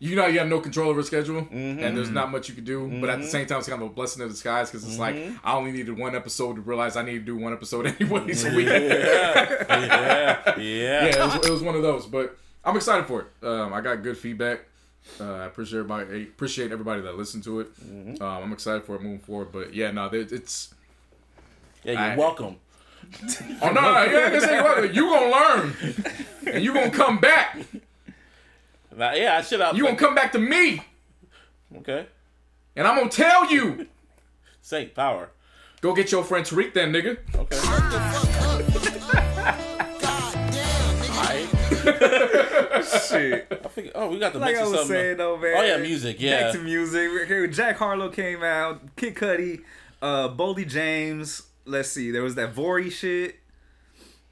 You 0.00 0.14
know, 0.14 0.26
you 0.26 0.38
have 0.38 0.46
no 0.48 0.60
control 0.60 0.90
over 0.90 1.02
schedule, 1.02 1.48
and 1.50 1.96
there's 1.96 2.10
not 2.10 2.30
much 2.30 2.48
you 2.48 2.54
can 2.54 2.62
do. 2.64 2.86
But 3.00 3.10
at 3.10 3.20
the 3.20 3.26
same 3.26 3.46
time, 3.46 3.58
it's 3.58 3.68
kind 3.68 3.82
of 3.82 3.88
a 3.88 3.92
blessing 3.92 4.22
in 4.22 4.28
disguise 4.28 4.70
because 4.70 4.86
it's 4.86 4.98
like 4.98 5.16
I 5.42 5.54
only 5.54 5.72
needed 5.72 5.98
one 5.98 6.14
episode 6.14 6.54
to 6.54 6.60
realize 6.60 6.94
I 6.96 7.02
need 7.02 7.14
to 7.14 7.24
do 7.24 7.36
one 7.36 7.52
episode 7.52 7.86
anyways 8.00 8.44
a 8.44 8.54
week. 8.54 8.68
yeah. 8.68 9.54
Yeah. 10.58 10.58
yeah, 10.58 11.04
it 11.06 11.18
was, 11.18 11.34
it 11.46 11.50
was 11.50 11.62
one 11.62 11.74
of 11.74 11.82
those. 11.82 12.06
But 12.06 12.36
I'm 12.64 12.76
excited 12.76 13.06
for 13.06 13.22
it. 13.22 13.46
Um, 13.46 13.72
I 13.72 13.80
got 13.80 14.02
good 14.02 14.16
feedback. 14.18 14.60
Uh, 15.20 15.24
I 15.32 15.44
appreciate 15.46 15.78
everybody. 15.80 16.22
Appreciate 16.24 16.72
everybody 16.72 17.00
that 17.02 17.16
listened 17.16 17.44
to 17.44 17.60
it. 17.60 17.68
Um, 18.20 18.22
I'm 18.22 18.52
excited 18.52 18.84
for 18.84 18.96
it 18.96 19.02
moving 19.02 19.18
forward. 19.18 19.50
But 19.52 19.74
yeah, 19.74 19.90
no, 19.90 20.06
it's 20.12 20.74
Yeah, 21.84 21.92
you're 21.92 22.00
Alright. 22.00 22.18
welcome. 22.18 22.56
Oh 23.62 23.70
no, 23.72 23.80
no, 23.80 24.04
you 24.04 24.18
ain't 24.18 24.32
gonna 24.34 24.40
say 24.40 24.60
what. 24.60 24.94
You 24.94 25.04
gonna 25.06 25.30
learn, 25.30 25.74
and 26.52 26.62
you 26.64 26.74
gonna 26.74 26.90
come 26.90 27.18
back. 27.20 27.56
Nah, 28.94 29.12
yeah, 29.12 29.36
I 29.38 29.42
should 29.42 29.60
have. 29.60 29.76
You 29.76 29.84
gonna 29.84 29.96
come 29.96 30.14
back 30.14 30.32
to 30.32 30.38
me, 30.38 30.82
Okay. 31.78 32.06
and 32.76 32.86
I'm 32.86 32.96
gonna 32.98 33.08
tell 33.10 33.50
you. 33.50 33.86
Saint 34.60 34.94
power. 34.94 35.30
Go 35.80 35.94
get 35.94 36.12
your 36.12 36.22
friend 36.24 36.44
Tariq, 36.44 36.74
then, 36.74 36.92
nigga. 36.92 37.16
Okay. 37.34 38.44
Shit. 43.08 43.46
I 43.64 43.68
think, 43.68 43.92
oh, 43.94 44.08
we 44.08 44.18
got 44.18 44.32
to 44.32 44.38
Like 44.38 44.56
I 44.56 44.62
was 44.62 44.70
something. 44.70 44.88
saying 44.88 45.16
though, 45.16 45.36
man. 45.36 45.54
Oh, 45.56 45.62
yeah, 45.62 45.76
music, 45.78 46.16
yeah. 46.20 46.44
Back 46.44 46.52
to 46.52 46.58
music. 46.60 47.10
Okay, 47.24 47.46
Jack 47.48 47.76
Harlow 47.76 48.08
came 48.10 48.42
out. 48.42 48.80
Kid 48.96 49.14
Cudi, 49.14 49.62
uh, 50.02 50.28
Boldy 50.28 50.66
James. 50.68 51.42
Let's 51.64 51.90
see. 51.90 52.10
There 52.10 52.22
was 52.22 52.34
that 52.36 52.54
Vori 52.54 52.90
shit. 52.90 53.36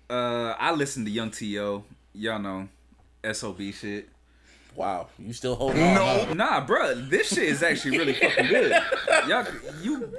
Uh, 0.08 0.54
I 0.58 0.72
listened 0.72 1.06
to 1.06 1.12
Young 1.12 1.30
T.O. 1.30 1.84
Y'all 2.14 2.38
know, 2.38 2.68
SOB 3.30 3.60
shit. 3.72 4.08
Wow, 4.74 5.08
you 5.18 5.32
still 5.32 5.54
holding 5.56 5.82
on? 5.82 5.96
huh? 6.28 6.34
Nah, 6.34 6.66
bruh, 6.66 7.08
this 7.08 7.28
shit 7.34 7.44
is 7.44 7.62
actually 7.62 7.96
really 7.96 8.12
fucking 8.12 8.46
good. 8.46 8.72
Y'all, 9.26 9.46
you, 9.82 10.12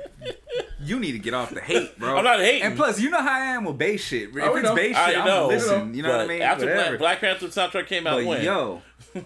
you 0.80 1.00
need 1.00 1.12
to 1.14 1.20
get 1.20 1.34
off 1.34 1.54
the 1.54 1.62
hate, 1.62 1.98
bro. 2.00 2.18
I'm 2.18 2.24
not 2.24 2.40
hating. 2.40 2.62
And 2.64 2.76
plus, 2.78 3.00
you 3.00 3.10
know 3.10 3.22
how 3.22 3.32
I 3.34 3.46
am 3.56 3.66
with 3.66 3.78
bass 3.78 4.04
shit. 4.04 4.30
If 4.30 4.36
Oh, 4.44 4.54
we 4.54 4.60
it's 4.62 4.70
know. 4.70 4.76
bass 4.76 4.96
I 4.96 5.10
shit, 5.10 5.18
I'm 5.20 5.26
know. 5.28 5.48
listen. 5.48 5.94
You 5.94 6.04
know 6.04 6.10
what 6.12 6.22
I 6.22 6.28
mean? 6.28 6.42
After 6.42 6.66
Whatever. 6.66 6.98
Black, 6.98 7.20
Black 7.22 7.40
Panther 7.40 7.48
soundtrack 7.48 7.88
came 7.88 8.08
out, 8.08 8.18
but 8.18 8.26
when? 8.26 8.44
yo, 8.44 8.82
Busby 9.14 9.26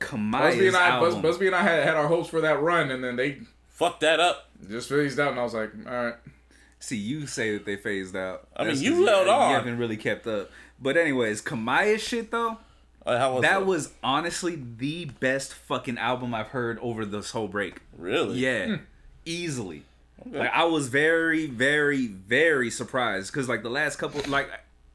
Kamaiyah's 0.00 0.66
and 0.66 0.76
I, 0.76 0.88
album. 0.88 1.22
Busby 1.22 1.46
and 1.46 1.56
I 1.56 1.62
had, 1.62 1.84
had 1.84 1.94
our 1.96 2.06
hopes 2.08 2.28
for 2.28 2.40
that 2.42 2.60
run, 2.60 2.90
and 2.90 3.02
then 3.02 3.16
they 3.16 3.38
fucked 3.68 4.00
that 4.00 4.20
up. 4.20 4.48
just 4.68 4.88
phased 4.88 5.18
out, 5.18 5.30
and 5.30 5.40
I 5.40 5.42
was 5.42 5.54
like, 5.54 5.70
all 5.86 5.92
right. 6.04 6.14
See, 6.78 6.96
you 6.96 7.26
say 7.26 7.52
that 7.54 7.64
they 7.64 7.76
phased 7.76 8.14
out. 8.14 8.46
I 8.54 8.62
mean, 8.62 8.68
That's 8.72 8.82
you 8.82 8.96
'cause 8.96 9.08
held 9.08 9.28
on. 9.28 9.50
You 9.50 9.56
haven't 9.56 9.78
really 9.78 9.96
kept 9.96 10.26
up. 10.26 10.50
But 10.80 10.96
anyways, 10.98 11.40
Kamaiyah's 11.42 12.02
shit 12.02 12.30
though, 12.30 12.58
Uh, 13.06 13.18
how 13.18 13.32
was 13.34 13.42
that 13.42 13.62
it? 13.62 13.66
was 13.66 13.94
honestly 14.02 14.62
the 14.76 15.06
best 15.06 15.54
fucking 15.54 15.96
album 15.96 16.34
I've 16.34 16.48
heard 16.48 16.78
over 16.80 17.06
this 17.06 17.30
whole 17.30 17.48
break. 17.48 17.80
really 17.96 18.38
Yeah, 18.40 18.76
easily. 19.24 19.84
Like 20.32 20.52
I 20.52 20.64
was 20.64 20.88
very, 20.88 21.46
very, 21.46 22.06
very 22.06 22.70
surprised 22.70 23.32
because 23.32 23.48
like 23.48 23.62
the 23.62 23.70
last 23.70 23.96
couple, 23.96 24.20
like 24.30 24.48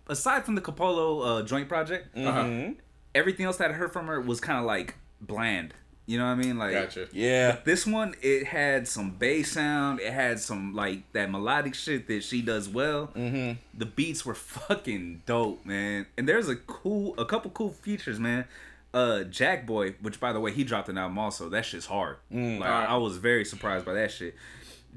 aside 0.08 0.44
from 0.46 0.56
the 0.56 0.62
Capolow 0.62 1.42
uh, 1.42 1.44
joint 1.44 1.68
project, 1.70 2.16
Mm-hmm. 2.16 2.74
everything 3.16 3.46
else 3.46 3.58
that 3.58 3.72
I 3.72 3.74
heard 3.74 3.94
from 3.94 4.08
her 4.08 4.20
was 4.22 4.40
kind 4.40 4.60
of 4.60 4.66
like 4.66 4.96
bland. 5.20 5.74
You 6.08 6.18
know 6.18 6.26
what 6.26 6.32
I 6.32 6.36
mean? 6.36 6.58
Like 6.58 6.74
Gotcha. 6.74 7.08
Yeah. 7.14 7.58
this 7.64 7.86
one, 7.86 8.16
it 8.22 8.48
had 8.48 8.88
some 8.88 9.12
bass 9.12 9.52
sound. 9.54 10.02
It 10.02 10.12
had 10.12 10.40
some 10.40 10.74
like 10.76 11.10
that 11.14 11.30
melodic 11.32 11.74
shit 11.76 12.08
that 12.08 12.24
she 12.24 12.42
does 12.42 12.68
well. 12.68 13.12
Mm-hmm. 13.16 13.60
The 13.78 13.86
beats 13.86 14.26
were 14.26 14.34
fucking 14.36 15.22
dope, 15.26 15.66
man. 15.66 16.08
And 16.18 16.28
there's 16.28 16.50
a 16.50 16.56
cool, 16.56 17.14
a 17.18 17.24
couple 17.26 17.52
cool 17.52 17.70
features, 17.70 18.20
man. 18.20 18.46
Uh, 18.94 19.24
Jackboy, 19.30 19.96
which 20.02 20.20
by 20.20 20.34
the 20.34 20.40
way 20.42 20.52
he 20.52 20.66
dropped 20.66 20.90
an 20.90 20.98
album 20.98 21.18
also. 21.18 21.48
That 21.48 21.64
shit's 21.64 21.86
hard. 21.86 22.18
Like 22.30 22.62
I, 22.64 22.86
I 22.86 22.96
was 22.98 23.16
very 23.18 23.46
surprised 23.46 23.86
by 23.86 23.94
that 23.94 24.12
shit. 24.12 24.36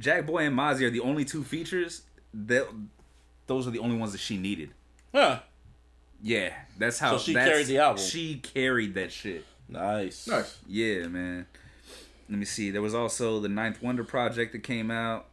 Jackboy 0.01 0.47
and 0.47 0.57
Mozzy 0.59 0.83
are 0.83 0.91
the 0.91 1.01
only 1.01 1.25
two 1.25 1.45
features 1.45 2.03
that 2.33 2.67
those 3.47 3.67
are 3.67 3.71
the 3.71 3.79
only 3.79 3.97
ones 3.97 4.13
that 4.13 4.21
she 4.21 4.37
needed. 4.37 4.71
Huh. 5.15 5.41
Yeah, 6.23 6.53
that's 6.79 6.99
how. 6.99 7.17
So 7.17 7.23
she 7.25 7.35
that's- 7.35 7.51
carried 7.51 7.67
the 7.67 7.79
album. 7.79 8.03
She 8.03 8.37
carried 8.37 8.95
that 8.95 9.13
shit. 9.13 9.45
Nice. 9.69 10.27
Nice. 10.27 10.59
Yeah, 10.67 11.07
man. 11.07 11.47
Let 12.29 12.39
me 12.39 12.45
see. 12.45 12.71
There 12.71 12.83
was 12.83 12.95
also 12.95 13.41
the 13.41 13.49
Ninth 13.49 13.83
Wonder 13.83 14.05
project 14.05 14.53
that 14.53 14.63
came 14.63 14.91
out. 14.91 15.27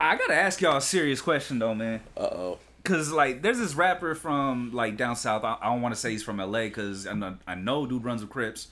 I 0.00 0.16
gotta 0.16 0.34
ask 0.34 0.60
y'all 0.60 0.76
a 0.76 0.80
serious 0.80 1.20
question 1.20 1.58
though, 1.58 1.74
man. 1.74 2.00
Uh 2.16 2.20
oh. 2.20 2.58
Cause 2.84 3.10
like, 3.10 3.40
there's 3.42 3.58
this 3.58 3.74
rapper 3.74 4.14
from 4.14 4.70
like 4.72 4.96
down 4.96 5.16
south. 5.16 5.42
I, 5.44 5.56
I 5.60 5.66
don't 5.66 5.80
want 5.80 5.94
to 5.94 6.00
say 6.00 6.10
he's 6.10 6.22
from 6.22 6.36
LA, 6.36 6.68
cause 6.68 7.06
I 7.06 7.14
know 7.14 7.36
I 7.46 7.54
know 7.54 7.86
dude 7.86 8.04
runs 8.04 8.20
with 8.20 8.30
Crips. 8.30 8.68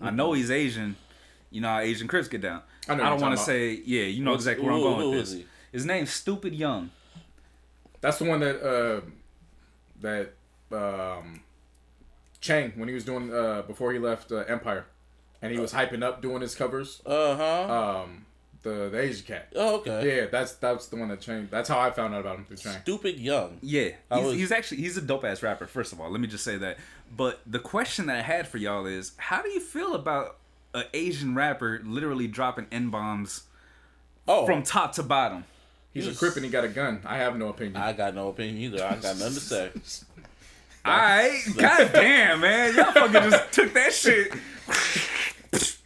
I 0.00 0.10
know 0.10 0.34
he's 0.34 0.50
Asian. 0.50 0.96
You 1.56 1.62
know 1.62 1.68
how 1.68 1.78
Asian 1.78 2.06
Crips 2.06 2.28
get 2.28 2.42
down. 2.42 2.60
I 2.86 2.92
I, 2.92 2.96
don't 2.96 3.20
want 3.22 3.34
to 3.38 3.42
say. 3.42 3.80
Yeah, 3.86 4.02
you 4.02 4.22
know 4.22 4.32
What's- 4.32 4.42
exactly 4.44 4.66
where 4.66 4.74
I'm 4.74 4.80
going 4.82 5.08
with 5.10 5.18
this. 5.20 5.32
he? 5.32 5.46
His 5.72 5.86
name's 5.86 6.10
Stupid 6.10 6.54
Young. 6.54 6.90
That's 8.02 8.18
the 8.18 8.26
one 8.26 8.40
that 8.40 8.60
uh, 8.62 9.00
that 10.02 10.34
um, 10.70 11.40
Chang 12.42 12.72
when 12.76 12.88
he 12.88 12.94
was 12.94 13.04
doing 13.06 13.32
uh, 13.32 13.62
before 13.62 13.92
he 13.94 13.98
left 13.98 14.30
uh, 14.30 14.44
Empire, 14.48 14.84
and 15.40 15.50
he 15.50 15.58
was 15.58 15.72
hyping 15.72 16.02
up 16.02 16.20
doing 16.20 16.42
his 16.42 16.54
covers. 16.54 17.00
Uh 17.06 17.36
huh. 17.36 18.02
Um, 18.02 18.26
the 18.62 18.90
the 18.90 19.00
Asian 19.00 19.24
cat. 19.24 19.48
oh, 19.56 19.76
okay. 19.76 20.16
Yeah, 20.18 20.26
that's 20.26 20.52
that's 20.56 20.88
the 20.88 20.96
one 20.96 21.08
that 21.08 21.22
Chang. 21.22 21.48
That's 21.50 21.70
how 21.70 21.80
I 21.80 21.90
found 21.90 22.14
out 22.14 22.20
about 22.20 22.36
him 22.36 22.44
through 22.44 22.58
Chang. 22.58 22.80
Stupid 22.82 23.18
young. 23.18 23.56
Yeah, 23.62 23.90
he's, 24.12 24.24
was- 24.24 24.34
he's 24.34 24.52
actually 24.52 24.78
he's 24.82 24.96
a 24.98 25.02
dope 25.02 25.24
ass 25.24 25.42
rapper. 25.42 25.66
First 25.66 25.94
of 25.94 26.00
all, 26.02 26.10
let 26.10 26.20
me 26.20 26.26
just 26.28 26.44
say 26.44 26.58
that. 26.58 26.76
But 27.16 27.40
the 27.46 27.60
question 27.60 28.06
that 28.06 28.18
I 28.18 28.22
had 28.22 28.46
for 28.46 28.58
y'all 28.58 28.84
is, 28.84 29.12
how 29.16 29.40
do 29.40 29.48
you 29.48 29.60
feel 29.60 29.94
about 29.94 30.36
an 30.76 30.84
Asian 30.94 31.34
rapper 31.34 31.80
literally 31.84 32.28
dropping 32.28 32.66
n 32.70 32.90
bombs 32.90 33.44
Oh, 34.28 34.44
from 34.46 34.62
top 34.62 34.92
to 34.94 35.02
bottom? 35.02 35.44
He's 35.94 36.06
a 36.06 36.14
crip 36.14 36.36
and 36.36 36.44
he 36.44 36.50
got 36.50 36.64
a 36.64 36.68
gun. 36.68 37.00
I 37.06 37.16
have 37.18 37.36
no 37.38 37.48
opinion. 37.48 37.76
I 37.76 37.92
got 37.92 38.14
no 38.14 38.28
opinion 38.28 38.58
either. 38.58 38.84
I 38.84 38.96
got 38.96 39.16
nothing 39.18 39.34
to 39.34 39.40
say. 39.40 39.70
All 40.84 40.96
right, 40.96 41.40
god 41.56 41.90
damn, 41.92 42.40
man, 42.40 42.76
y'all 42.76 42.92
fucking 42.92 43.30
just 43.30 43.52
took 43.52 43.72
that 43.72 43.92
shit. 43.92 44.32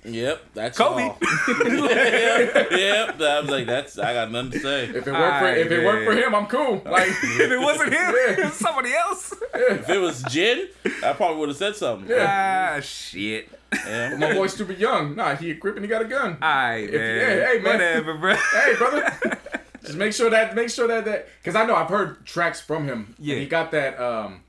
Yep, 0.05 0.45
that's 0.55 0.79
Kobe. 0.79 1.05
all. 1.05 1.19
yep, 1.59 2.71
yep. 2.71 3.21
I 3.21 3.41
was 3.41 3.51
like, 3.51 3.67
that's. 3.67 3.99
I 3.99 4.15
got 4.15 4.31
nothing 4.31 4.53
to 4.53 4.61
say. 4.61 4.85
if 4.85 5.07
it 5.07 5.13
worked 5.13 5.39
for 5.39 5.49
if 5.49 5.71
it 5.71 5.85
worked 5.85 6.05
for 6.07 6.13
him, 6.13 6.35
I'm 6.35 6.47
cool. 6.47 6.83
Like 6.85 7.09
if 7.23 7.51
it 7.51 7.59
wasn't 7.61 7.93
him, 7.93 8.15
it 8.15 8.45
was 8.45 8.55
somebody 8.55 8.93
else. 8.95 9.35
If 9.55 9.89
it 9.89 9.99
was 9.99 10.23
Jin, 10.25 10.69
I 11.05 11.13
probably 11.13 11.39
would 11.39 11.49
have 11.51 11.59
said 11.59 11.77
something. 11.77 12.15
Ah, 12.19 12.81
shit. 12.83 13.49
Yeah. 13.73 14.17
my 14.17 14.35
boy 14.35 14.47
stupid 14.49 14.79
young. 14.79 15.15
Nah, 15.17 15.37
he 15.37 15.51
a 15.53 15.55
crip 15.57 15.77
and 15.77 15.85
he 15.85 15.89
got 15.89 16.03
a 16.03 16.07
gun. 16.07 16.39
All 16.43 16.49
right, 16.49 16.91
man. 16.91 16.93
hey, 16.93 17.47
hey, 17.59 17.63
man. 17.63 17.73
Whatever, 17.75 18.15
bro. 18.19 18.35
hey, 18.53 18.75
brother. 18.77 19.39
Just 19.83 19.97
make 19.97 20.13
sure 20.13 20.29
that 20.31 20.55
make 20.55 20.71
sure 20.71 20.87
that 20.89 21.05
that 21.05 21.29
because 21.43 21.55
I 21.57 21.65
know 21.65 21.75
I've 21.75 21.89
heard 21.89 22.25
tracks 22.27 22.61
from 22.61 22.85
him. 22.87 23.15
Yeah. 23.19 23.35
And 23.35 23.43
he 23.43 23.49
got 23.49 23.71
that. 23.73 24.01
um 24.01 24.43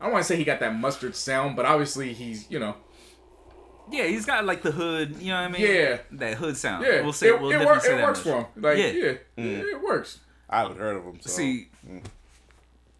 I 0.00 0.04
don't 0.06 0.12
want 0.14 0.24
to 0.24 0.28
say 0.28 0.36
he 0.36 0.44
got 0.44 0.60
that 0.60 0.74
mustard 0.74 1.14
sound, 1.14 1.56
but 1.56 1.64
obviously 1.66 2.12
he's 2.12 2.50
you 2.50 2.58
know 2.58 2.74
Yeah, 3.90 4.04
he's 4.04 4.24
got 4.26 4.44
like 4.44 4.62
the 4.62 4.72
hood. 4.72 5.16
You 5.18 5.32
know 5.32 5.42
what 5.42 5.48
I 5.50 5.52
mean? 5.52 5.62
Yeah. 5.62 5.98
that 6.12 6.34
hood 6.34 6.56
sound. 6.56 6.84
yeah. 6.86 7.02
we'll 7.02 7.12
say 7.12 7.28
it, 7.28 7.40
we'll 7.40 7.50
it, 7.50 7.54
definitely 7.54 7.72
work, 7.74 7.82
say 7.84 7.92
it 7.92 7.96
that 7.96 8.04
works 8.04 8.24
much. 8.24 8.34
for 8.34 8.40
him. 8.40 8.62
Like 8.62 8.78
Yeah. 8.78 8.86
yeah, 9.36 9.74
it 9.76 9.82
works. 9.82 10.18
I 10.48 10.60
haven't 10.62 10.78
heard 10.78 10.96
of 10.96 11.04
him. 11.04 11.18
So. 11.20 11.30
See, 11.30 11.68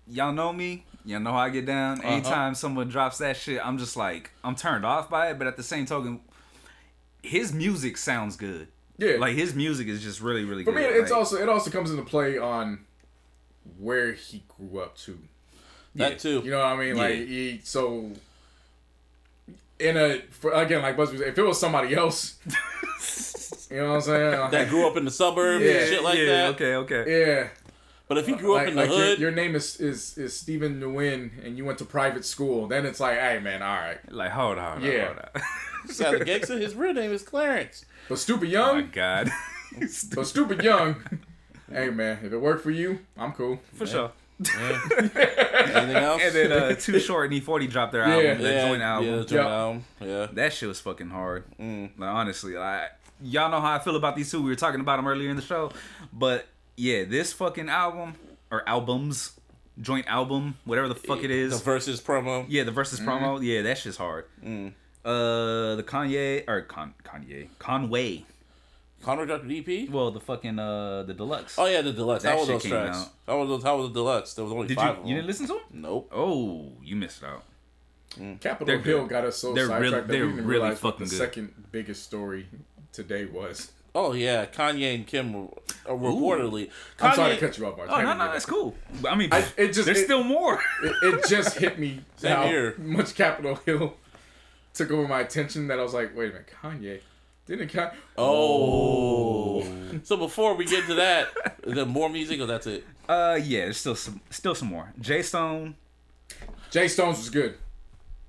y'all 0.08 0.32
know 0.32 0.52
me. 0.52 0.84
Y'all 1.04 1.20
know 1.20 1.32
how 1.32 1.38
I 1.38 1.48
get 1.50 1.66
down. 1.66 1.98
Uh-huh. 2.00 2.08
Anytime 2.08 2.54
someone 2.54 2.88
drops 2.88 3.18
that 3.18 3.36
shit, 3.36 3.64
I'm 3.64 3.76
just 3.78 3.96
like, 3.96 4.30
I'm 4.44 4.54
turned 4.54 4.84
off 4.84 5.10
by 5.10 5.30
it. 5.30 5.38
But 5.38 5.46
at 5.48 5.56
the 5.56 5.62
same 5.62 5.84
token, 5.86 6.20
his 7.22 7.52
music 7.52 7.96
sounds 7.96 8.36
good. 8.36 8.68
Yeah. 8.98 9.16
Like 9.18 9.34
his 9.34 9.54
music 9.54 9.88
is 9.88 10.00
just 10.02 10.20
really, 10.20 10.44
really 10.44 10.64
For 10.64 10.72
good. 10.72 10.78
me, 10.80 10.84
it's 10.98 11.10
Like, 11.10 11.18
also 11.18 11.36
it 11.42 11.48
also 11.48 11.70
comes 11.70 11.90
into 11.90 12.04
play 12.04 12.38
on 12.38 12.80
where 13.78 14.12
he 14.12 14.42
grew 14.56 14.80
up 14.80 14.96
too. 14.96 15.18
that 15.96 16.18
too. 16.20 16.40
You 16.44 16.50
know 16.52 16.58
what 16.58 16.66
I 16.66 16.76
mean? 16.76 16.96
Like 16.96 17.18
Yeah. 17.18 17.24
he 17.24 17.60
so 17.64 18.12
in 19.78 19.96
a 19.96 20.20
for, 20.30 20.52
again 20.52 20.82
like 20.82 20.96
Busby 20.96 21.18
if 21.18 21.36
it 21.36 21.42
was 21.42 21.58
somebody 21.58 21.94
else, 21.94 22.38
you 23.70 23.76
know 23.78 23.88
what 23.88 23.94
I'm 23.96 24.00
saying? 24.02 24.40
Like, 24.40 24.50
that 24.52 24.68
grew 24.68 24.86
up 24.86 24.96
in 24.96 25.04
the 25.04 25.10
suburbs 25.10 25.64
Yeah, 25.64 25.72
and 25.72 25.88
shit 25.88 26.02
like 26.04 26.18
yeah, 26.18 26.24
that. 26.26 26.46
okay, 26.54 26.74
okay. 26.76 27.04
yeah. 27.26 27.48
But 28.08 28.18
if 28.18 28.26
he 28.26 28.34
grew 28.34 28.56
up 28.56 28.60
Like, 28.62 28.68
in 28.68 28.74
the 28.74 28.80
like 28.82 28.90
your, 28.90 28.98
hood, 28.98 29.18
your 29.18 29.30
name 29.30 29.54
is 29.54 29.80
is 29.80 30.18
is 30.18 30.36
Stephen 30.38 30.80
Nguyen 30.80 31.30
and 31.44 31.56
you 31.56 31.64
went 31.64 31.78
to 31.78 31.84
private 31.84 32.24
school, 32.24 32.66
then 32.66 32.84
it's 32.84 33.00
like, 33.00 33.18
hey 33.18 33.38
man, 33.40 33.62
all 33.62 33.76
right. 33.76 33.98
Like, 34.12 34.32
hold 34.32 34.58
on, 34.58 34.80
hold 34.80 34.92
Yeah. 34.92 35.06
hold 35.06 35.18
on. 35.34 35.42
he's 35.86 35.98
gangster. 36.26 36.58
His 36.58 36.74
real 36.74 36.92
name 36.94 37.12
is 37.12 37.22
Clarence. 37.22 37.84
But 38.08 38.18
stupid 38.18 38.52
oh 38.54 38.72
my 38.74 38.78
young, 38.80 38.90
god. 38.92 39.30
but 40.14 40.26
stupid 40.26 40.62
young. 40.62 40.96
hey 41.72 41.88
man, 41.90 42.18
if 42.22 42.32
it 42.32 42.38
worked 42.38 42.62
for 42.62 42.70
you, 42.70 42.98
I'm 43.16 43.32
cool. 43.32 43.60
For 43.74 43.86
sure. 43.86 44.10
Anything 44.40 45.96
else? 45.96 46.22
And 46.22 46.34
then 46.34 46.52
uh, 46.52 46.74
Too 46.74 46.98
Short 46.98 47.26
and 47.26 47.34
E-40 47.34 47.70
dropped 47.70 47.92
their 47.92 48.06
Yeah. 48.06 48.14
album, 48.30 48.42
their 48.42 48.52
yeah, 48.54 48.68
joint 48.68 48.82
album. 48.82 49.08
Yeah, 49.08 49.16
joint 49.16 49.30
Yeah. 49.30 49.48
album. 49.56 49.84
Yeah. 50.00 50.26
That 50.32 50.52
shit 50.52 50.68
was 50.68 50.80
fucking 50.80 51.10
hard. 51.10 51.44
Like 51.58 51.90
honestly, 52.00 52.54
like 52.54 52.90
y'all 53.22 53.50
know 53.50 53.60
how 53.60 53.74
I 53.74 53.78
feel 53.78 53.96
about 53.96 54.16
these 54.16 54.30
two. 54.30 54.42
We 54.42 54.50
were 54.50 54.56
talking 54.56 54.80
about 54.80 54.96
them 54.96 55.06
earlier 55.06 55.30
in 55.30 55.36
the 55.36 55.42
show, 55.42 55.72
but 56.12 56.46
yeah, 56.82 57.04
this 57.04 57.32
fucking 57.32 57.68
album 57.68 58.14
or 58.50 58.66
albums, 58.68 59.38
joint 59.80 60.06
album, 60.08 60.56
whatever 60.64 60.88
the 60.88 60.94
fuck 61.08 61.22
it 61.22 61.30
is. 61.30 61.58
The 61.58 61.64
versus 61.64 62.00
promo. 62.00 62.44
yeah, 62.48 62.64
the 62.64 62.70
versus 62.72 62.98
promo. 63.00 63.42
Yeah, 63.42 63.62
that 63.62 63.78
shit's 63.78 63.96
hard. 63.96 64.24
Uh, 65.04 65.74
the 65.76 65.84
Kanye 65.86 66.44
or 66.48 66.62
Con- 66.62 66.94
Kanye 67.04 67.48
Conway. 67.58 68.24
Conor 69.02 69.26
dropped 69.26 69.48
the 69.48 69.58
EP. 69.58 69.90
Well, 69.90 70.12
the 70.12 70.20
fucking 70.20 70.58
uh 70.60 71.02
the 71.02 71.14
deluxe. 71.14 71.58
Oh 71.58 71.66
yeah, 71.66 71.82
the 71.82 71.92
deluxe. 71.92 72.22
That 72.22 72.32
How 72.32 72.38
was 72.38 72.46
shit 72.46 72.54
those 72.54 72.62
came 72.62 72.70
tracks? 72.72 72.98
out. 72.98 73.08
How 73.26 73.38
was 73.40 73.48
those? 73.48 73.62
How 73.64 73.76
was 73.78 73.88
the 73.88 73.94
deluxe? 73.94 74.34
There 74.34 74.44
was 74.44 74.52
only 74.52 74.68
Did 74.68 74.76
five 74.76 74.86
you 74.86 74.90
of 74.92 74.96
them. 74.98 75.06
you 75.08 75.14
didn't 75.16 75.26
listen 75.26 75.46
to 75.48 75.52
them? 75.54 75.62
Nope. 75.72 76.08
Oh, 76.14 76.68
you 76.84 76.94
missed 76.96 77.24
out. 77.24 77.42
Capitol 78.40 78.66
They're 78.66 78.78
Hill 78.78 79.00
good. 79.00 79.08
got 79.10 79.24
us 79.24 79.36
so 79.38 79.54
They're 79.54 79.66
sidetracked 79.66 79.80
really- 79.82 79.94
that 80.02 80.08
they're 80.08 80.26
we 80.26 80.32
didn't 80.32 80.46
really 80.46 80.60
realize 80.60 80.82
what 80.82 80.98
the 80.98 81.04
good. 81.06 81.18
second 81.18 81.52
biggest 81.72 82.04
story 82.04 82.46
today 82.92 83.24
was. 83.24 83.72
Oh 83.94 84.12
yeah, 84.14 84.46
Kanye 84.46 84.94
and 84.94 85.06
Kim 85.06 85.32
were, 85.34 85.48
uh, 85.86 85.90
reportedly. 85.92 86.70
Kanye, 86.98 87.08
I'm 87.10 87.14
sorry 87.14 87.34
to 87.34 87.40
cut 87.40 87.58
you 87.58 87.66
off. 87.66 87.76
Mark. 87.76 87.88
Oh 87.90 87.94
I 87.94 88.02
no, 88.02 88.08
didn't 88.08 88.18
no, 88.18 88.32
that's 88.32 88.46
cool. 88.46 88.74
I 89.08 89.14
mean, 89.14 89.28
I- 89.32 89.44
it 89.58 89.72
just- 89.74 89.84
there's 89.86 89.98
it- 90.00 90.04
still 90.04 90.24
more. 90.24 90.60
It, 90.82 90.94
it 91.02 91.28
just 91.28 91.58
hit 91.58 91.78
me 91.78 92.00
Same 92.16 92.36
how 92.36 92.46
here. 92.46 92.74
much 92.78 93.14
Capitol 93.14 93.56
Hill 93.66 93.94
took 94.72 94.90
over 94.90 95.06
my 95.06 95.20
attention 95.20 95.68
that 95.68 95.78
I 95.78 95.82
was 95.82 95.92
like, 95.92 96.16
wait 96.16 96.30
a 96.30 96.32
minute, 96.32 96.50
Kanye. 96.62 97.00
Didn't 97.44 97.70
Kanye? 97.70 97.92
Oh. 98.16 99.62
So 100.04 100.16
before 100.16 100.54
we 100.54 100.64
get 100.64 100.86
to 100.86 100.94
that, 100.94 101.28
is 101.64 101.74
there 101.74 101.84
more 101.84 102.08
music 102.08 102.40
or 102.40 102.46
that's 102.46 102.66
it? 102.66 102.84
Uh, 103.08 103.38
yeah, 103.42 103.64
there's 103.64 103.76
still 103.76 103.94
some, 103.94 104.20
still 104.30 104.54
some 104.54 104.68
more. 104.68 104.92
Jay 105.00 105.20
Stone, 105.22 105.74
Jay 106.70 106.88
Stones 106.88 107.18
was 107.18 107.28
good. 107.30 107.56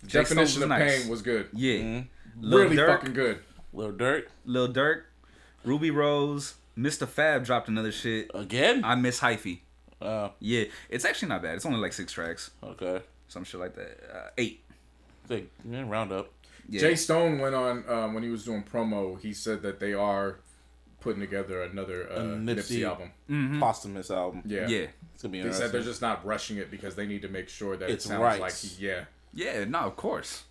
Jay 0.05 0.19
Definition 0.19 0.47
Stones 0.47 0.63
of 0.63 0.69
nice. 0.69 1.01
Pain 1.03 1.09
was 1.09 1.21
good. 1.21 1.47
yeah, 1.53 1.75
Mm-hmm. 1.77 2.53
Really 2.53 2.75
Durk, 2.75 2.87
fucking 2.87 3.13
good. 3.13 3.39
Lil 3.71 3.91
Dirt 3.93 4.29
Lil 4.45 4.73
Durk, 4.73 5.03
Rubi 5.63 5.91
Rose, 5.91 6.55
Mistah 6.77 7.03
F.A.B. 7.03 7.45
dropped 7.45 7.67
another 7.67 7.91
shit. 7.91 8.29
again. 8.33 8.83
I 8.83 8.95
miss 8.95 9.19
Hyphy. 9.19 9.59
Oh. 10.01 10.31
Yeah, 10.39 10.65
it's 10.89 11.05
actually 11.05 11.29
not 11.29 11.41
bad. 11.41 11.55
It's 11.55 11.65
only 11.65 11.79
like 11.79 11.93
six 11.93 12.11
tracks, 12.11 12.51
okay. 12.61 13.01
some 13.29 13.43
shit 13.45 13.59
like 13.59 13.75
that. 13.75 13.99
Uh, 14.13 14.29
eight. 14.37 14.61
Think, 15.27 15.49
yeah, 15.69 15.83
round 15.87 16.11
up. 16.11 16.29
Yeah. 16.67 16.81
Jay 16.81 16.95
Stone 16.95 17.39
went 17.39 17.55
on 17.55 17.83
um, 17.87 18.13
when 18.13 18.23
he 18.23 18.29
was 18.29 18.43
doing 18.43 18.63
promo. 18.63 19.19
He 19.19 19.33
said 19.33 19.61
that 19.61 19.79
they 19.79 19.93
are 19.93 20.39
putting 20.99 21.21
together 21.21 21.61
another 21.63 22.09
uh, 22.11 22.19
Nipsey- 22.19 22.81
Nipsey, 22.81 22.87
album. 22.87 23.59
Posthumous 23.59 24.09
album. 24.11 24.41
Yeah. 24.45 24.67
yeah, 24.67 24.87
It's 25.13 25.23
gonna 25.23 25.31
be 25.33 25.41
They 25.41 25.51
said 25.51 25.71
they're 25.71 25.81
just 25.81 26.01
not 26.01 26.25
rushing 26.25 26.57
it 26.57 26.71
because 26.71 26.95
they 26.95 27.05
need 27.05 27.21
to 27.23 27.27
make 27.29 27.49
sure 27.49 27.75
that 27.77 27.89
It's 27.89 28.05
it 28.05 28.09
sounds 28.09 28.21
right. 28.21 28.39
like 28.41 28.53
yeah. 28.79 29.05
yeah. 29.33 29.65
No, 29.65 29.79
of 29.79 29.95
course. 29.95 30.43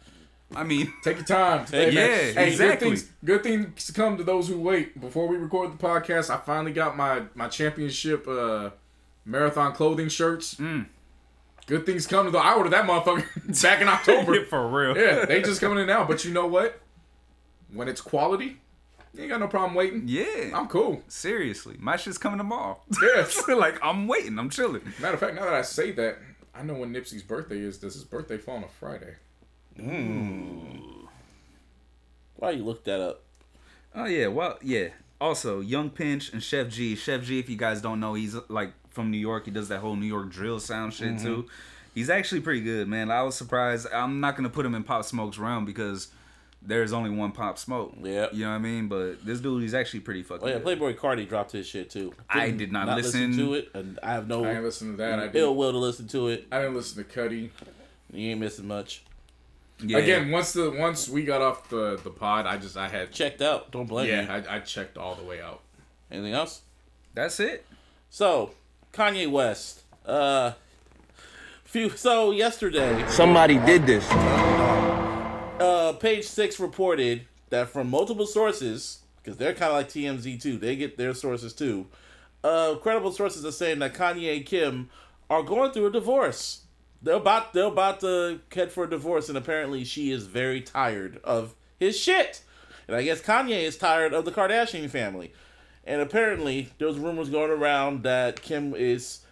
I 0.57 0.65
mean, 0.65 0.93
Take 1.03 1.17
your 1.19 1.27
time. 1.27 1.67
Take 1.67 1.93
Hey. 1.93 1.95
Yeah, 1.95 2.41
Hey, 2.41 2.49
exactly. 2.49 2.91
Good 2.91 2.97
things, 2.97 3.11
good 3.25 3.43
things 3.43 3.91
come 3.93 4.17
to 4.17 4.25
those 4.25 4.49
who 4.49 4.59
wait. 4.61 5.01
Before 5.01 5.27
we 5.27 5.37
record 5.37 5.73
the 5.73 5.83
podcast, 5.83 6.31
I 6.31 6.39
finally 6.39 6.73
got 6.73 6.97
my 6.97 7.23
my 7.35 7.49
championship 7.49 8.27
uh, 8.29 8.71
marathon 9.25 9.73
clothing 9.73 10.09
shirts. 10.09 10.55
Mm. 10.57 10.87
Good 11.67 11.87
things 11.87 12.07
come 12.07 12.27
to 12.27 12.31
the. 12.31 12.39
I 12.39 12.55
ordered 12.55 12.73
that 12.73 12.87
motherfucker 12.87 13.63
back 13.63 13.81
in 13.81 13.89
October. 13.89 14.45
for 14.51 14.69
real. 14.69 14.97
yeah, 14.97 15.25
they 15.25 15.43
just 15.43 15.61
coming 15.61 15.79
in 15.79 15.87
now. 15.87 16.05
But 16.05 16.25
you 16.25 16.33
know 16.33 16.47
what? 16.47 16.81
When 17.73 17.89
it's 17.89 18.01
quality, 18.01 18.59
you 19.15 19.23
ain't 19.23 19.31
got 19.31 19.41
no 19.41 19.49
problem 19.49 19.75
waiting. 19.75 20.03
Yeah. 20.07 20.51
I'm 20.55 20.69
cool. 20.69 21.03
Seriously, 21.09 21.77
my 21.79 21.97
shit's 21.97 22.19
coming 22.19 22.39
tomorrow. 22.39 22.81
Yes. 23.01 23.47
like 23.49 23.79
I'm 23.83 24.09
waiting. 24.09 24.39
I'm 24.39 24.51
chilling. 24.51 24.83
Matter 25.01 25.15
of 25.15 25.21
fact, 25.21 25.35
now 25.35 25.45
that 25.45 25.55
I 25.55 25.63
say 25.63 25.93
that, 25.93 26.19
I 26.55 26.63
know 26.63 26.75
when 26.75 26.93
Nipsey's 26.93 27.23
birthday 27.23 27.61
is. 27.61 27.79
Does 27.79 27.95
his 27.95 28.05
birthday 28.05 28.39
fall 28.39 28.57
on 28.57 28.65
a 28.65 28.69
Friday? 28.69 29.15
Hmm. 29.81 31.07
Why 32.37 32.51
you 32.51 32.65
look 32.65 32.85
that 32.85 33.01
up? 33.01 33.23
Oh 33.95 34.07
yeah, 34.07 34.27
well 34.27 34.59
yeah. 34.63 34.89
Also, 35.21 35.61
Young 35.61 35.91
Pinch 35.91 36.33
and 36.33 36.43
Chef 36.43 36.69
G. 36.69 36.97
Chef 36.97 37.23
G, 37.23 37.39
if 37.39 37.49
you 37.49 37.57
guys 37.57 37.81
don't 37.81 38.01
know, 38.01 38.15
he's 38.15 38.37
like 38.49 38.73
from 38.91 39.11
New 39.11 39.19
York. 39.19 39.45
He 39.45 39.51
does 39.51 39.69
that 39.69 39.79
whole 39.79 39.95
New 39.95 40.07
York 40.07 40.31
drill 40.31 40.59
sound 40.59 40.93
shit 40.93 41.15
mm-hmm. 41.15 41.25
too. 41.25 41.47
He's 41.95 42.11
actually 42.11 42.41
pretty 42.41 42.63
good, 42.63 42.89
man. 42.89 43.11
I 43.11 43.23
was 43.23 43.35
surprised. 43.35 43.87
I'm 43.93 44.21
not 44.21 44.37
gonna 44.37 44.51
put 44.51 44.67
him 44.67 44.75
in 44.75 44.83
Pop 44.83 45.05
Smoke's 45.05 45.39
realm 45.39 45.65
because 45.65 46.09
there's 46.65 46.93
only 46.93 47.11
one 47.11 47.33
Pop 47.33 47.59
Smoke. 47.59 47.95
Yeah. 48.03 48.29
you 48.33 48.45
know 48.45 48.51
what 48.51 48.57
I 48.57 48.59
mean. 48.59 48.89
But 48.89 49.25
this 49.25 49.41
dude, 49.41 49.63
he's 49.63 49.75
actually 49.75 50.01
pretty 50.01 50.23
fucking. 50.23 50.47
Oh 50.47 50.51
yeah, 50.51 50.59
good. 50.59 50.79
Playboi 50.81 50.97
Carti 50.97 51.29
dropped 51.29 51.53
his 51.53 51.67
shit 51.67 51.91
too. 51.91 52.13
I 52.29 52.47
Didn't- 52.47 52.59
did 52.59 52.73
not 52.73 52.97
listen- 52.97 53.37
to 53.37 53.55
it, 53.55 53.71
and 53.75 53.99
I 54.03 54.15
have 54.15 54.27
no 54.27 54.45
I 54.45 54.49
didn't 54.49 54.65
listen 54.65 54.91
to 54.93 54.97
that. 54.99 55.19
I 55.19 55.25
ill 55.27 55.31
didn't, 55.31 55.57
will 55.57 55.73
to 55.73 55.79
listen 55.79 56.09
to 56.09 56.29
it. 56.29 56.47
I 56.51 56.61
didn't 56.61 56.75
listen 56.75 57.05
to 57.05 57.09
Cuddy. 57.09 57.51
You 58.13 58.31
ain't 58.31 58.41
missing 58.41 58.67
much. 58.67 59.05
Yeah. 59.81 59.99
Again, 59.99 60.31
once 60.31 60.53
the 60.53 60.71
once 60.71 61.09
we 61.09 61.25
got 61.25 61.41
off 61.41 61.69
the 61.69 61.99
the 62.03 62.11
pod, 62.11 62.47
I 62.47 62.57
just 62.57 62.77
I 62.77 62.89
had 62.89 63.11
Checked 63.13 63.43
out. 63.43 63.71
Don't 63.73 63.87
blame 63.87 64.07
me. 64.07 64.13
yeah, 64.13 64.43
I, 64.49 64.57
I 64.57 64.59
checked 64.61 64.97
all 64.97 65.15
the 65.17 65.25
way 65.25 65.41
out. 65.41 65.61
Anything 66.11 66.35
else? 66.35 66.63
that's 67.15 67.41
it. 67.41 67.65
So, 68.11 68.53
Kanye 68.93 69.31
West. 69.31 69.83
Uh, 70.07 70.53
few. 71.65 71.91
So 71.91 72.31
yesterday, 72.31 73.05
Somebody 73.09 73.59
did 73.59 73.87
this. 73.87 74.09
uh, 74.13 75.93
Page 75.99 76.25
Six 76.25 76.59
reported 76.61 77.27
that 77.51 77.69
from 77.69 77.91
multiple 77.91 78.27
sources, 78.27 79.01
because 79.23 79.37
they're 79.39 79.53
kind 79.55 79.71
of 79.73 79.77
like 79.79 79.89
TMZ 79.89 80.41
too. 80.41 80.59
They 80.59 80.77
get 80.77 80.97
their 80.97 81.15
sources 81.15 81.53
too. 81.53 81.87
Uh, 82.45 82.75
credible 82.77 83.13
sources 83.13 83.45
are 83.45 83.53
saying 83.53 83.79
that 83.81 83.95
Kanye 83.95 84.37
and 84.37 84.47
Kim 84.47 84.91
are 85.31 85.43
going 85.43 85.71
through 85.73 85.87
a 85.87 85.93
divorce. 85.93 86.63
They're 87.03 87.17
about 87.17 87.53
they're 87.53 87.67
about 87.67 88.01
to 88.01 88.41
head 88.55 88.71
for 88.71 88.85
a 88.85 88.91
divorce, 88.91 89.29
and 89.29 89.37
apparently 89.37 89.85
she 89.85 90.11
is 90.11 90.27
very 90.27 90.61
tired 90.61 91.21
of 91.25 91.55
his 91.79 91.99
shit. 91.99 92.43
And 92.87 92.97
I 92.97 93.03
guess 93.03 93.21
Kanye 93.21 93.63
is 93.63 93.77
tired 93.77 94.13
of 94.13 94.25
the 94.25 94.33
Kardashian 94.33 94.89
family. 94.91 95.33
And 95.85 96.01
apparently, 96.01 96.71
there's 96.79 96.99
rumors 96.99 97.29
going 97.29 97.51
around 97.51 98.05
that 98.05 98.41
Kim 98.41 98.75
is 98.75 99.25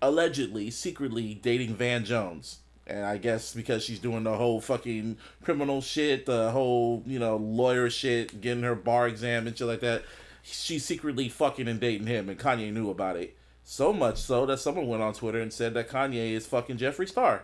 allegedly, 0.00 0.70
secretly 0.70 1.34
dating 1.34 1.74
Van 1.74 2.04
Jones. 2.04 2.58
And 2.86 3.04
I 3.04 3.18
guess 3.18 3.52
because 3.52 3.84
she's 3.84 3.98
doing 3.98 4.22
the 4.22 4.36
whole 4.36 4.60
fucking 4.60 5.18
criminal 5.42 5.80
shit, 5.80 6.24
the 6.24 6.50
whole, 6.52 7.02
you 7.04 7.18
know, 7.18 7.36
lawyer 7.36 7.90
shit, 7.90 8.40
getting 8.40 8.62
her 8.62 8.74
bar 8.74 9.08
exam 9.08 9.46
and 9.46 9.58
shit 9.58 9.66
like 9.66 9.80
that, 9.80 10.04
she's 10.42 10.84
secretly 10.84 11.28
fucking 11.28 11.68
and 11.68 11.80
dating 11.80 12.06
him, 12.06 12.28
and 12.28 12.38
Kanye 12.38 12.72
knew 12.72 12.90
about 12.90 13.16
it. 13.16 13.36
So 13.70 13.92
much 13.92 14.16
so 14.16 14.46
that 14.46 14.60
someone 14.60 14.88
went 14.88 15.02
on 15.02 15.12
Twitter 15.12 15.42
and 15.42 15.52
said 15.52 15.74
that 15.74 15.90
Kanye 15.90 16.32
is 16.32 16.46
fucking 16.46 16.78
Jeffree 16.78 17.06
Star. 17.06 17.42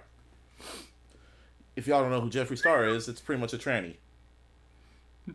If 1.76 1.86
y'all 1.86 2.00
don't 2.00 2.10
know 2.10 2.22
who 2.22 2.30
Jeffree 2.30 2.56
Star 2.56 2.86
is, 2.86 3.08
it's 3.10 3.20
pretty 3.20 3.42
much 3.42 3.52
a 3.52 3.58
tranny. 3.58 3.96
I 5.28 5.34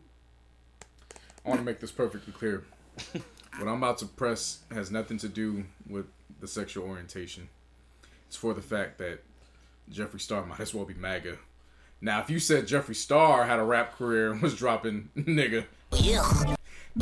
want 1.45 1.59
to 1.59 1.63
make 1.63 1.79
this 1.79 1.91
perfectly 1.91 2.33
clear. 2.33 2.63
what 3.13 3.67
I'm 3.67 3.77
about 3.77 3.99
to 3.99 4.07
press 4.07 4.61
has 4.71 4.89
nothing 4.89 5.19
to 5.19 5.29
do 5.29 5.65
with 5.87 6.07
the 6.39 6.47
sexual 6.47 6.87
orientation. 6.87 7.49
It's 8.25 8.35
for 8.35 8.55
the 8.55 8.61
fact 8.63 8.97
that 8.97 9.19
Jeffree 9.93 10.19
Star 10.19 10.43
might 10.43 10.59
as 10.59 10.73
well 10.73 10.85
be 10.85 10.95
MAGA. 10.95 11.37
Now, 12.01 12.19
if 12.21 12.31
you 12.31 12.39
said 12.39 12.65
Jeffree 12.65 12.95
Star 12.95 13.45
had 13.45 13.59
a 13.59 13.63
rap 13.63 13.95
career 13.95 14.31
and 14.31 14.41
was 14.41 14.55
dropping 14.55 15.09
nigga, 15.15 15.65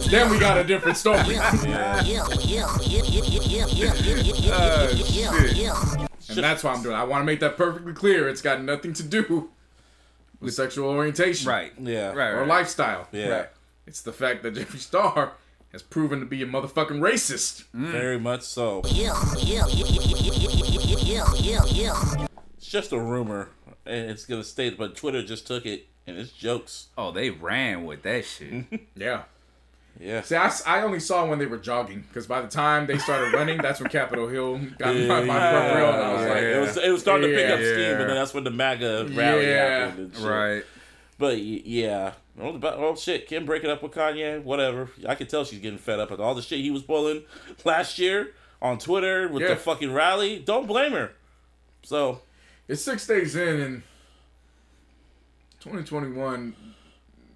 then 0.06 0.30
we 0.30 0.40
got 0.40 0.58
a 0.58 0.64
different 0.64 0.98
story. 0.98 1.36
And 6.30 6.44
that's 6.44 6.64
why 6.64 6.74
I'm 6.74 6.84
doing. 6.84 6.96
it. 6.96 7.00
I 7.00 7.04
want 7.04 7.22
to 7.22 7.26
make 7.26 7.40
that 7.40 7.58
perfectly 7.58 7.94
clear. 7.94 8.28
It's 8.30 8.42
got 8.42 8.62
nothing 8.62 8.94
to 8.94 9.04
do 9.04 9.50
with 10.40 10.54
sexual 10.54 10.90
orientation, 10.90 11.48
Right. 11.48 11.74
Yeah. 11.80 12.14
Right. 12.14 12.30
or 12.30 12.40
right. 12.40 12.48
lifestyle. 12.48 13.08
Yeah. 13.12 13.28
Right. 13.30 13.48
It's 13.86 14.02
the 14.02 14.14
fact 14.14 14.44
that 14.44 14.54
Jeffree 14.56 14.80
Star 14.80 15.34
has 15.72 15.82
proven 15.82 16.20
to 16.20 16.26
be 16.26 16.42
a 16.44 16.46
motherfucking 16.46 17.00
racist. 17.00 17.64
Very 17.74 18.20
much 18.20 18.42
so. 18.42 18.82
It's 22.58 22.68
just 22.68 22.92
a 22.92 23.00
rumor, 23.00 23.50
and 23.86 24.10
it's 24.12 24.26
gonna 24.26 24.44
stay. 24.44 24.70
But 24.72 24.96
Twitter 24.96 25.24
just 25.24 25.48
took 25.48 25.66
it, 25.66 25.88
and 26.06 26.18
it's 26.18 26.32
jokes. 26.32 26.88
Oh, 26.98 27.12
they 27.12 27.30
ran 27.30 27.86
with 27.86 28.04
that 28.04 28.26
shit. 28.26 28.66
Yeah. 28.96 29.24
Yeah. 30.00 30.22
See, 30.22 30.36
I, 30.36 30.52
I 30.68 30.82
only 30.82 31.00
saw 31.00 31.26
when 31.26 31.40
they 31.40 31.46
were 31.48 31.58
jogging 31.58 32.02
because 32.08 32.28
by 32.28 32.42
the 32.42 32.48
time 32.48 32.86
they 32.86 32.98
started 33.00 33.34
running, 33.34 33.58
that's 33.58 33.80
when 33.80 33.90
Capitol 33.90 34.28
Hill 34.28 34.60
got 34.78 34.96
my, 34.96 35.24
my 35.24 35.40
peripheral, 35.40 35.94
and 35.94 36.02
I 36.04 36.14
was 36.14 36.26
like, 36.28 36.44
It 36.44 36.60
was 36.60 36.78
it 36.78 36.90
was 36.92 37.02
starting 37.02 37.30
to 37.30 37.36
pick 37.36 37.50
up 37.50 37.60
Yeah. 37.60 37.74
steam, 37.74 37.92
and 38.02 38.10
then 38.10 38.16
that's 38.16 38.34
when 38.34 38.44
the 38.44 38.52
MAGA 38.52 39.08
rally 39.14 39.48
Yeah. 39.48 39.88
happened. 39.88 40.18
Right. 40.20 40.64
But 41.18 41.40
yeah, 41.42 42.14
oh, 42.40 42.58
the- 42.60 42.76
oh 42.76 42.96
shit, 42.96 43.28
Kim 43.28 43.46
breaking 43.46 43.72
up 43.72 43.82
with 43.82 43.92
Kanye, 43.94 44.44
whatever. 44.44 44.90
I 45.08 45.16
could 45.16 45.30
tell 45.30 45.44
she's 45.46 45.60
getting 45.60 45.80
fed 45.80 46.00
up 46.00 46.12
with 46.12 46.20
all 46.20 46.36
the 46.36 46.44
shit 46.44 46.60
he 46.60 46.70
was 46.70 46.84
pulling 46.84 47.24
last 47.66 47.98
year 47.98 48.34
on 48.62 48.78
Twitter 48.78 49.28
with 49.28 49.42
Yeah. 49.42 49.50
the 49.50 49.56
fucking 49.56 49.92
rally. 49.94 50.38
Don't 50.38 50.68
blame 50.68 50.92
her. 50.92 51.14
So 51.82 52.22
it's 52.68 52.84
six 52.84 53.08
days 53.08 53.36
in, 53.36 53.60
and 53.60 53.84
2021. 55.60 56.56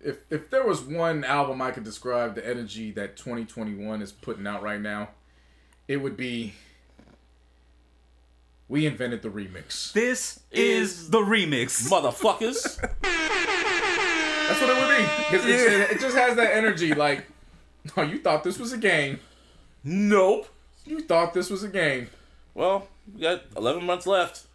If 0.04 0.18
if 0.30 0.50
there 0.50 0.66
was 0.66 0.82
one 0.82 1.24
album 1.24 1.62
I 1.62 1.72
could 1.72 1.84
describe 1.84 2.36
the 2.36 2.48
energy 2.48 2.92
that 2.92 3.18
2021 3.18 4.02
is 4.02 4.12
putting 4.12 4.48
out 4.48 4.62
right 4.64 4.82
now, 4.82 5.10
it 5.88 5.98
would 5.98 6.18
be. 6.18 6.54
We 8.68 8.86
invented 8.86 9.22
the 9.22 9.30
remix. 9.30 9.92
This 9.92 10.40
Is- 10.52 10.90
is 11.02 11.10
the 11.10 11.20
remix. 11.20 11.90
motherfuckers. 11.90 12.80
That's 13.02 14.62
what 14.62 14.70
it 14.70 14.76
would 14.82 14.98
be 14.98 15.24
because 15.30 15.46
it, 15.46 15.92
it 15.92 16.00
just 16.00 16.16
has 16.16 16.36
that 16.38 16.56
energy. 16.56 16.94
Like, 16.94 17.26
oh, 17.98 18.02
you 18.04 18.20
thought 18.20 18.44
this 18.44 18.58
was 18.60 18.72
a 18.74 18.78
game. 18.78 19.20
nope. 19.84 20.48
You 20.86 21.02
thought 21.02 21.34
this 21.34 21.50
was 21.50 21.64
a 21.64 21.68
game. 21.68 22.10
Well, 22.56 22.88
we 23.14 23.22
got 23.22 23.44
11 23.56 23.86
months 23.86 24.08
left. 24.08 24.48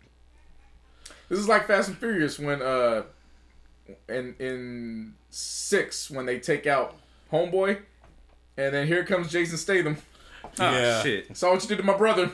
This 1.29 1.39
is 1.39 1.49
like 1.49 1.67
Fast 1.69 1.89
and 1.89 1.97
Furious 1.99 2.39
when 2.39 2.61
uh 2.63 3.03
in 4.09 4.35
in 4.39 5.15
six 5.31 6.11
when 6.11 6.27
they 6.27 6.39
take 6.39 6.67
out 6.67 6.97
Homeboy, 7.33 7.79
and 8.57 8.75
then 8.75 8.87
here 8.87 9.05
comes 9.05 9.31
Jason 9.31 9.57
Statham. 9.59 9.97
Oh, 10.59 10.73
Yeah. 10.73 11.03
shit. 11.03 11.37
Saw 11.37 11.53
what 11.53 11.63
you 11.63 11.69
did 11.69 11.79
to 11.79 11.83
my 11.83 11.97
brother. 11.97 12.31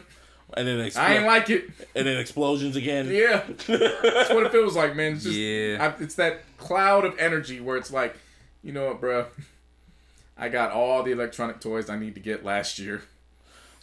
And 0.55 0.69
then 0.69 0.79
expl- 0.81 0.99
I 0.99 1.15
ain't 1.17 1.25
like 1.27 1.49
it. 1.49 1.71
and 1.97 2.07
then 2.07 2.19
explosions 2.19 2.77
again. 2.77 3.09
Yeah, 3.09 3.43
that's 3.67 3.69
what 4.31 4.45
it 4.45 4.53
feels 4.53 4.77
like, 4.77 4.95
man. 4.95 5.15
It's 5.15 5.25
just 5.25 5.35
Yeah. 5.37 5.95
I, 5.99 6.03
it's 6.03 6.15
that 6.17 6.43
cloud 6.59 7.07
of 7.07 7.19
energy 7.19 7.59
where 7.61 7.79
it's 7.79 7.91
like, 7.91 8.17
you 8.63 8.71
know 8.73 8.89
what, 8.89 9.01
bro. 9.01 9.27
I 10.37 10.49
got 10.51 10.73
all 10.73 11.03
the 11.03 11.11
electronic 11.13 11.61
toys 11.61 11.89
I 11.89 11.99
need 11.99 12.15
to 12.17 12.21
get 12.21 12.45
last 12.45 12.79
year. 12.79 13.03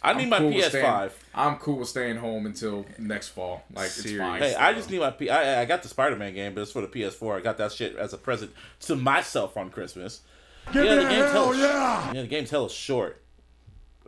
I 0.02 0.14
need 0.14 0.28
my 0.28 0.38
cool 0.38 0.50
PS5. 0.50 1.12
I'm 1.34 1.56
cool 1.56 1.78
with 1.78 1.88
staying 1.88 2.16
home 2.16 2.46
until 2.46 2.86
next 2.98 3.28
fall. 3.28 3.64
Like 3.72 3.86
it's 3.86 4.02
Serious. 4.02 4.20
fine. 4.20 4.40
Hey, 4.40 4.54
I 4.54 4.72
just 4.72 4.90
need 4.90 5.00
my 5.00 5.10
P. 5.10 5.28
I, 5.28 5.62
I 5.62 5.64
got 5.66 5.82
the 5.82 5.88
Spider 5.88 6.16
Man 6.16 6.34
game, 6.34 6.54
but 6.54 6.62
it's 6.62 6.72
for 6.72 6.80
the 6.80 6.88
PS4. 6.88 7.38
I 7.38 7.40
got 7.40 7.58
that 7.58 7.72
shit 7.72 7.96
as 7.96 8.12
a 8.12 8.18
present 8.18 8.52
to 8.80 8.96
myself 8.96 9.56
on 9.56 9.70
Christmas. 9.70 10.22
Give 10.72 10.84
yeah, 10.84 10.94
the 10.94 11.06
a 11.06 11.10
game's 11.10 11.32
hell 11.32 11.52
hella, 11.52 11.56
yeah! 11.58 12.12
yeah, 12.12 12.22
the 12.22 12.28
game's 12.28 12.50
hella 12.50 12.70
short. 12.70 13.20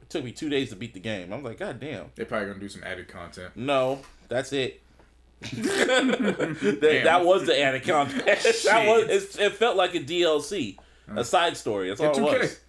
It 0.01 0.09
took 0.09 0.25
me 0.25 0.33
two 0.33 0.49
days 0.49 0.71
to 0.71 0.77
beat 0.77 0.95
the 0.95 1.01
game. 1.01 1.33
I'm 1.33 1.43
like, 1.43 1.59
God 1.59 1.81
damn. 1.81 2.07
They're 2.15 2.25
probably 2.25 2.49
gonna 2.49 2.61
do 2.61 2.69
some 2.69 2.83
added 2.85 3.09
content. 3.09 3.57
No, 3.57 4.01
that's 4.29 4.53
it. 4.53 4.81
that, 5.43 7.01
that 7.05 7.25
was 7.25 7.47
the 7.47 7.53
Anakin. 7.53 8.25
that 8.65 8.87
was. 8.87 9.37
It, 9.37 9.41
it 9.41 9.53
felt 9.55 9.77
like 9.77 9.95
a 9.95 10.01
DLC, 10.01 10.79
a 11.09 11.25
side 11.25 11.57
story. 11.57 11.89
That's 11.89 12.01
all 12.01 12.15
Get 12.15 12.35
it 12.35 12.41
was. 12.41 12.61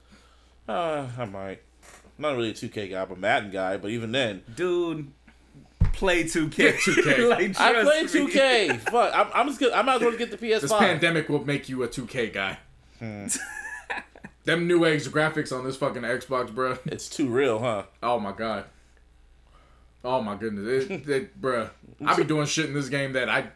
Uh, 0.67 1.07
I 1.17 1.25
might. 1.25 1.61
I'm 2.17 2.21
not 2.21 2.35
really 2.35 2.51
a 2.51 2.53
2K 2.53 2.91
guy, 2.91 3.05
but 3.05 3.17
Madden 3.17 3.51
guy. 3.51 3.77
But 3.77 3.91
even 3.91 4.11
then, 4.11 4.43
Dude, 4.55 5.11
play 5.93 6.23
2K. 6.23 6.73
2K. 6.73 7.29
like, 7.55 7.59
I 7.59 7.83
play 7.83 8.03
2K. 8.03 8.79
Fuck, 8.89 9.15
I'm, 9.15 9.27
I'm 9.33 9.47
just 9.47 9.59
gonna. 9.59 9.73
I 9.73 9.81
might 9.81 9.95
as 9.95 10.01
well 10.01 10.17
get 10.17 10.31
the 10.31 10.37
PS5. 10.37 10.61
This 10.61 10.73
pandemic 10.73 11.29
will 11.29 11.45
make 11.45 11.69
you 11.69 11.83
a 11.83 11.87
2K 11.87 12.33
guy. 12.33 12.59
Hmm. 12.99 13.27
Them 14.45 14.67
new 14.67 14.83
age 14.83 15.05
graphics 15.05 15.57
on 15.57 15.63
this 15.63 15.77
fucking 15.77 16.01
Xbox, 16.01 16.53
bro. 16.53 16.77
It's 16.85 17.09
too 17.09 17.29
real, 17.29 17.59
huh? 17.59 17.83
Oh 18.01 18.19
my 18.19 18.33
god. 18.33 18.65
Oh 20.03 20.21
my 20.21 20.35
goodness, 20.35 20.85
it, 20.89 21.07
it, 21.07 21.41
bruh. 21.41 21.69
I 22.05 22.15
be 22.17 22.25
doing 22.25 22.45
shit 22.45 22.65
in 22.65 22.73
this 22.73 22.89
game 22.89 23.13
that 23.13 23.29
I, 23.29 23.47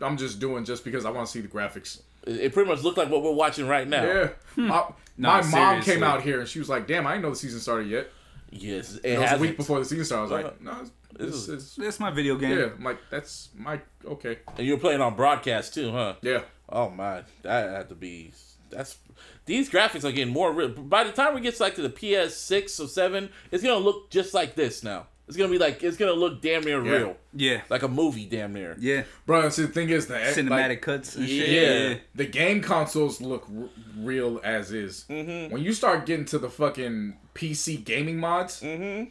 I'm 0.00 0.16
just 0.16 0.40
doing 0.40 0.64
just 0.64 0.84
because 0.84 1.04
I 1.04 1.10
want 1.10 1.26
to 1.26 1.30
see 1.30 1.40
the 1.40 1.48
graphics. 1.48 2.00
It, 2.26 2.36
it 2.36 2.54
pretty 2.54 2.70
much 2.70 2.82
looked 2.82 2.96
like 2.96 3.10
what 3.10 3.22
we're 3.22 3.32
watching 3.32 3.68
right 3.68 3.86
now. 3.86 4.04
Yeah. 4.04 4.28
Hmm. 4.54 4.66
My, 4.68 4.84
Nah, 5.16 5.28
my 5.28 5.42
mom 5.42 5.50
seriously. 5.50 5.92
came 5.94 6.02
out 6.02 6.22
here 6.22 6.40
and 6.40 6.48
she 6.48 6.58
was 6.58 6.68
like, 6.68 6.86
"Damn, 6.86 7.06
I 7.06 7.12
didn't 7.12 7.22
know 7.24 7.30
the 7.30 7.36
season 7.36 7.60
started 7.60 7.88
yet." 7.88 8.08
Yes, 8.50 8.96
it, 8.96 9.04
It 9.12 9.18
was 9.18 9.32
a 9.32 9.38
week 9.38 9.56
before 9.56 9.78
the 9.78 9.84
season 9.84 10.04
started. 10.04 10.34
I 10.34 10.36
was 10.36 10.44
Uh, 10.44 10.48
like, 10.48 10.60
"No, 10.62 10.80
it's, 10.80 10.90
this 11.12 11.28
this 11.30 11.48
is- 11.48 11.48
is 11.64 11.76
That's 11.76 12.00
my 12.00 12.10
video 12.10 12.36
game. 12.36 12.58
yeah." 12.58 12.66
I'm 12.76 12.84
like, 12.84 12.98
"That's 13.10 13.48
my 13.56 13.80
okay." 14.04 14.38
And 14.58 14.66
you're 14.66 14.78
playing 14.78 15.00
on 15.00 15.14
broadcast 15.16 15.74
too, 15.74 15.90
huh? 15.92 16.14
Yeah. 16.22 16.42
Oh 16.68 16.90
my, 16.90 17.22
that 17.42 17.70
had 17.70 17.88
to 17.90 17.94
be. 17.94 18.32
That's 18.70 18.96
these 19.44 19.68
graphics 19.68 20.04
are 20.04 20.12
getting 20.12 20.32
more 20.32 20.52
real. 20.52 20.68
By 20.68 21.04
the 21.04 21.12
time 21.12 21.34
we 21.34 21.40
get 21.42 21.58
like 21.60 21.74
to 21.76 21.82
the 21.82 21.90
PS6 21.90 22.80
or 22.82 22.88
seven, 22.88 23.28
it's 23.50 23.62
gonna 23.62 23.76
look 23.84 24.08
just 24.10 24.32
like 24.34 24.54
this 24.54 24.82
now. 24.82 25.06
It's 25.28 25.36
gonna 25.36 25.50
be 25.50 25.58
like 25.58 25.82
it's 25.82 25.96
gonna 25.96 26.12
look 26.12 26.42
damn 26.42 26.62
near 26.64 26.84
Yeah. 26.84 26.92
real, 26.92 27.16
Yeah. 27.32 27.60
like 27.70 27.82
a 27.82 27.88
movie, 27.88 28.26
damn 28.26 28.52
near. 28.52 28.76
Yeah. 28.78 29.04
Bro, 29.24 29.48
see, 29.50 29.62
the 29.62 29.68
thing 29.68 29.88
is, 29.88 30.06
the 30.06 30.14
Cinematic 30.14 30.68
like, 30.68 30.82
cuts 30.82 31.16
and 31.16 31.28
shit. 31.28 31.48
Yeah. 31.48 31.88
Yeah. 31.90 31.94
the 32.14 32.26
game 32.26 32.60
consoles 32.60 33.20
look 33.20 33.46
r- 33.56 33.68
real 33.98 34.40
as 34.44 34.72
is. 34.72 35.04
Mm-hmm. 35.08 35.52
When 35.54 35.62
you 35.62 35.72
start 35.72 36.04
getting 36.06 36.24
to 36.26 36.38
the 36.38 36.50
fucking 36.50 37.16
PC 37.34 37.82
gaming 37.84 38.18
mods, 38.18 38.60
Mm-hmm. 38.60 39.10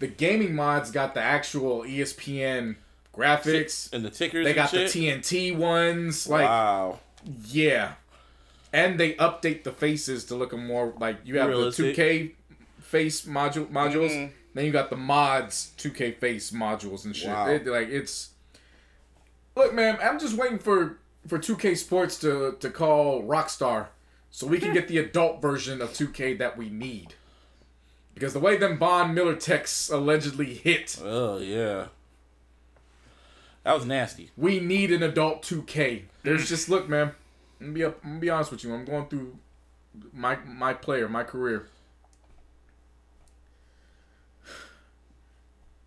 the 0.00 0.06
gaming 0.08 0.54
mods 0.54 0.90
got 0.90 1.14
the 1.14 1.20
actual 1.20 1.82
ESPN 1.82 2.76
graphics. 3.14 3.92
And 3.92 4.04
the 4.04 4.10
tickers. 4.10 4.44
They 4.44 4.50
and 4.50 4.56
got 4.56 4.70
the. 4.72 4.84
TNT 4.84 5.54
ones. 5.54 6.26
Like, 6.28 6.48
wow. 6.48 6.98
yeah. 7.46 7.92
And 8.72 8.98
they 8.98 9.14
update 9.14 9.64
the 9.64 9.72
faces 9.72 10.24
to 10.26 10.34
look 10.34 10.52
more 10.56 10.92
like 10.98 11.18
you 11.24 11.38
have 11.38 11.48
Realistic. 11.48 11.94
the 11.96 12.02
2K 12.02 12.32
face 12.80 13.24
module 13.26 13.66
modules. 13.70 14.10
Mhm. 14.10 14.30
Then 14.56 14.64
you 14.64 14.72
got 14.72 14.88
the 14.88 14.96
mods 14.96 15.72
2K 15.76 16.16
face 16.16 16.50
modules 16.50 17.04
and 17.04 17.14
shit. 17.14 17.28
Wow. 17.28 17.48
It- 17.48 17.66
like 17.66 17.88
it's 17.88 18.30
Look, 19.54 19.74
man, 19.74 19.98
I'm 20.02 20.18
just 20.18 20.34
waiting 20.36 20.58
for 20.58 20.98
for 21.26 21.38
2K 21.38 21.76
Sports 21.76 22.18
to 22.20 22.56
to 22.60 22.70
call 22.70 23.22
Rockstar 23.22 23.88
so 24.30 24.46
we 24.46 24.58
can 24.58 24.68
hmm. 24.68 24.74
get 24.74 24.88
the 24.88 24.96
adult 24.96 25.42
version 25.42 25.82
of 25.82 25.90
2K 25.90 26.38
that 26.38 26.56
we 26.56 26.70
need. 26.70 27.14
Because 28.14 28.32
the 28.32 28.40
way 28.40 28.56
them 28.56 28.78
Von 28.78 29.12
Miller 29.12 29.36
texts 29.36 29.90
allegedly 29.90 30.54
hit, 30.54 30.98
Oh 31.04 31.36
yeah. 31.36 31.88
That 33.62 33.74
was 33.74 33.84
nasty. 33.84 34.30
we 34.38 34.58
need 34.58 34.90
an 34.90 35.02
adult 35.02 35.42
2K. 35.42 36.04
There's 36.22 36.42
hmm. 36.42 36.46
just 36.46 36.70
look, 36.70 36.88
man. 36.88 37.12
I'm 37.60 37.66
gonna 37.66 37.72
be 37.74 37.84
up, 37.84 37.98
I'm 38.02 38.10
gonna 38.10 38.20
be 38.20 38.30
honest 38.30 38.50
with 38.52 38.64
you. 38.64 38.72
I'm 38.72 38.86
going 38.86 39.06
through 39.08 39.36
my 40.14 40.36
my 40.46 40.72
player, 40.72 41.10
my 41.10 41.24
career. 41.24 41.68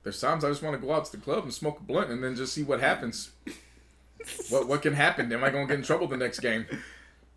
There's 0.10 0.22
times 0.22 0.44
I 0.44 0.50
just 0.50 0.64
want 0.64 0.74
to 0.74 0.84
go 0.84 0.92
out 0.92 1.06
to 1.06 1.12
the 1.12 1.18
club 1.18 1.44
and 1.44 1.54
smoke 1.54 1.82
a 1.82 1.84
blunt 1.84 2.10
and 2.10 2.24
then 2.24 2.36
just 2.36 2.52
see 2.52 2.64
what 2.64 2.80
happens. 2.80 3.30
what 4.50 4.68
what 4.68 4.82
can 4.82 4.96
happen? 4.96 5.32
Am 5.32 5.44
I 5.44 5.52
gonna 5.52 5.68
get 5.68 5.78
in 5.78 5.84
trouble 5.84 6.08
the 6.08 6.18
next 6.18 6.40
game? 6.40 6.66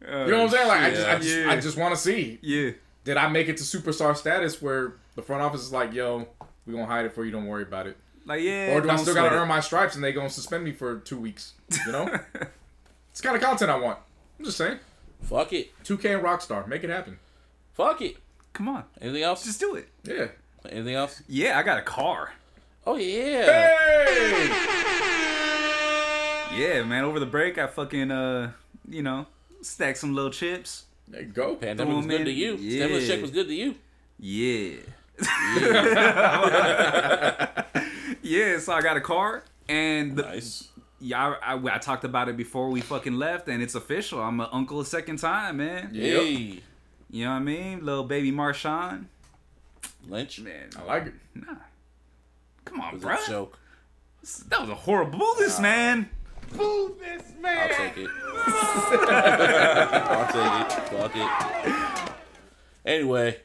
You 0.01 0.09
know 0.09 0.25
what 0.25 0.33
I'm 0.33 0.41
oh, 0.41 0.49
saying? 0.49 0.69
Like 0.69 0.81
I 0.81 0.91
just 0.91 1.07
I 1.07 1.19
just, 1.19 1.37
Yeah. 1.37 1.51
I 1.51 1.61
just 1.61 1.77
want 1.77 1.95
to 1.95 2.01
see. 2.01 2.39
Yeah. 2.41 2.71
Did 3.05 3.19
I 3.19 3.29
make 3.29 3.49
it 3.49 3.59
to 3.59 3.63
superstar 3.63 4.17
status 4.17 4.63
where 4.63 4.95
the 5.15 5.21
front 5.21 5.43
office 5.43 5.61
is 5.61 5.71
like, 5.71 5.93
yo, 5.93 6.27
we 6.65 6.73
gonna 6.73 6.87
hide 6.87 7.05
it 7.05 7.15
for 7.15 7.27
you, 7.27 7.31
don't 7.31 7.45
worry 7.45 7.63
about 7.63 7.87
it. 7.87 7.99
Like, 8.25 8.41
yeah. 8.41 8.75
Or 8.75 8.81
do 8.81 8.89
I 8.89 8.97
still 8.97 9.13
gotta 9.13 9.37
it. 9.37 9.39
earn 9.39 9.49
my 9.49 9.61
stripes 9.61 9.95
and 9.95 10.03
they 10.03 10.13
gonna 10.13 10.31
suspend 10.31 10.65
me 10.65 10.73
for 10.73 11.01
two 11.01 11.19
weeks? 11.19 11.53
You 11.85 11.93
know? 11.93 12.07
it's 13.11 13.21
the 13.21 13.23
kind 13.23 13.37
of 13.37 13.43
content 13.43 13.71
I 13.71 13.77
want. 13.77 13.99
I'm 14.39 14.47
just 14.47 14.57
saying. 14.57 14.79
Fuck 15.21 15.53
it. 15.53 15.73
2K 15.85 16.15
and 16.15 16.25
Rockstar, 16.25 16.67
make 16.67 16.85
it 16.85 16.89
happen. 16.89 17.19
Fuck 17.75 18.01
it. 18.01 18.17
Come 18.55 18.71
on. 18.71 18.85
Anything 18.99 19.25
else? 19.25 19.45
Just 19.45 19.61
do 19.61 19.75
it. 19.75 19.91
Yeah. 20.05 20.29
Anything 20.71 20.95
else? 20.95 21.23
Yeah, 21.29 21.59
I 21.59 21.63
got 21.63 21.79
a 21.79 21.83
car. 21.83 22.33
Oh 22.87 22.97
yeah. 22.97 23.45
Hey! 23.47 24.49
Yeah, 26.59 26.83
man. 26.85 27.05
Over 27.05 27.19
the 27.21 27.27
break, 27.27 27.59
I 27.59 27.67
fucking, 27.67 28.11
uh, 28.11 28.53
you 28.89 29.03
know, 29.03 29.27
stacked 29.63 29.99
some 29.99 30.15
little 30.15 30.31
chips. 30.31 30.85
There 31.09 31.23
you 31.23 31.29
go. 31.29 31.55
Pandemic 31.57 31.95
was 31.97 32.05
Oh, 32.05 32.09
good 32.09 32.19
man. 32.19 32.27
to 32.27 32.33
you. 32.33 32.57
Yeah. 32.57 32.81
Stimulus 32.85 33.09
check 33.09 33.23
was 33.23 33.31
good 33.31 33.49
to 33.49 33.55
you. 33.55 33.75
Yeah. 34.19 34.77
yeah, 38.23 38.59
so 38.59 38.73
I 38.73 38.81
got 38.83 38.97
a 38.97 39.01
car. 39.01 39.45
And 39.69 40.17
the, 40.17 40.23
Nice. 40.23 40.69
yeah, 41.01 41.35
I, 41.43 41.55
I, 41.55 41.75
I 41.75 41.79
talked 41.79 42.05
about 42.05 42.29
it 42.29 42.37
before 42.37 42.69
we 42.71 42.81
fucking 42.81 43.15
left, 43.19 43.49
and 43.49 43.63
it's 43.63 43.75
official. 43.75 44.21
I'm 44.21 44.41
an 44.41 44.49
uncle 44.53 44.81
a 44.81 44.85
second 44.85 45.19
time, 45.19 45.59
man. 45.59 45.91
Yep. 45.93 46.23
You 47.11 47.25
know 47.25 47.31
what 47.31 47.37
I 47.37 47.41
mean? 47.41 47.85
Little 47.85 48.05
baby 48.05 48.33
Marshawn. 48.33 49.07
Lynch. 50.09 50.41
Man, 50.41 50.71
I 50.79 50.83
like 50.85 51.07
it. 51.07 51.15
nah. 51.35 51.55
Come 52.65 52.81
on, 52.81 52.99
bro. 52.99 53.17
joke. 53.27 53.59
That 54.49 54.61
was 54.61 54.71
a 54.71 54.75
horrible 54.75 55.27
this, 55.39 55.59
man. 55.59 56.09
Boo 56.57 56.95
this 57.01 57.23
I'll 57.37 57.43
man! 57.43 57.69
take 57.71 57.97
it. 57.97 58.11
I'll 60.07 60.27
take 60.33 60.79
it. 60.79 60.89
Fuck 60.91 61.13
it. 61.17 62.13
Anyway, 62.85 63.41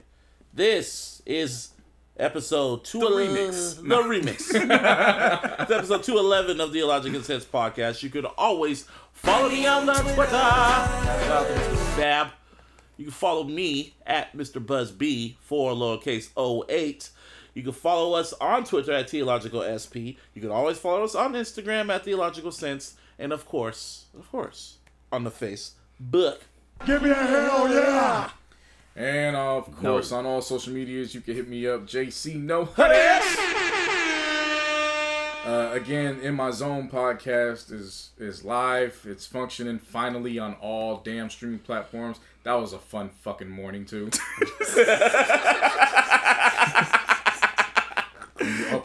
this 0.54 1.22
is 1.26 1.70
episode 2.18 2.84
two. 2.84 3.00
The 3.00 3.06
remix. 3.06 3.76
The 3.78 4.02
remix. 4.02 4.52
it's 5.62 5.72
episode 5.72 6.04
two 6.04 6.18
eleven 6.18 6.60
of 6.60 6.74
the 6.74 6.80
iLLogical 6.80 7.24
Sense 7.24 7.46
podcast. 7.46 8.04
You 8.04 8.10
could 8.10 8.26
always 8.38 8.86
follow 9.14 9.50
me 9.50 9.66
on 9.66 9.86
the 9.86 9.94
Twitter. 9.94 10.32
Shout 10.32 11.32
out 11.32 11.48
to 11.48 11.54
Mr. 11.54 11.98
Bab. 11.98 12.28
You 12.98 13.06
can 13.06 13.14
follow 13.14 13.44
me 13.44 13.96
at 14.06 14.36
Mr. 14.36 14.64
Buzz 14.64 14.92
B 14.92 15.38
for 15.40 15.72
lowercase 15.74 16.30
08. 16.70 17.10
You 17.58 17.64
can 17.64 17.72
follow 17.72 18.14
us 18.14 18.34
on 18.34 18.66
Twitter 18.66 18.92
at 18.92 19.10
Theological 19.10 19.64
SP. 19.66 20.14
You 20.36 20.42
can 20.42 20.52
always 20.52 20.78
follow 20.78 21.04
us 21.04 21.16
on 21.16 21.34
Instagram 21.34 21.92
at 21.92 22.06
Theological 22.06 22.52
Sense. 22.52 22.94
And 23.18 23.34
of 23.34 23.48
course, 23.48 24.06
of 24.16 24.30
course, 24.30 24.78
on 25.12 25.24
the 25.24 25.32
face 25.32 25.72
book. 26.00 26.44
Give 26.86 27.02
me 27.02 27.10
a 27.10 27.16
hell 27.16 27.68
yeah! 27.68 28.30
And 28.96 29.36
of 29.36 29.76
course, 29.76 30.12
on 30.12 30.28
all 30.28 30.44
social 30.44 30.72
medias, 30.72 31.16
you 31.16 31.22
can 31.22 31.34
hit 31.34 31.48
me 31.48 31.66
up, 31.66 31.88
JC 31.88 32.40
No 32.40 32.70
Uh, 35.44 35.72
again, 35.74 36.20
in 36.20 36.36
my 36.36 36.52
zone 36.52 36.92
podcast 36.92 37.72
is 37.72 38.12
is 38.20 38.46
live. 38.46 39.04
It's 39.10 39.26
functioning 39.26 39.80
finally 39.80 40.38
on 40.38 40.54
all 40.62 40.98
damn 40.98 41.32
streaming 41.32 41.58
platforms. 41.58 42.20
That 42.44 42.54
was 42.54 42.74
a 42.74 42.80
fun 42.80 43.10
fucking 43.10 43.50
morning 43.50 43.86
too. 43.86 44.12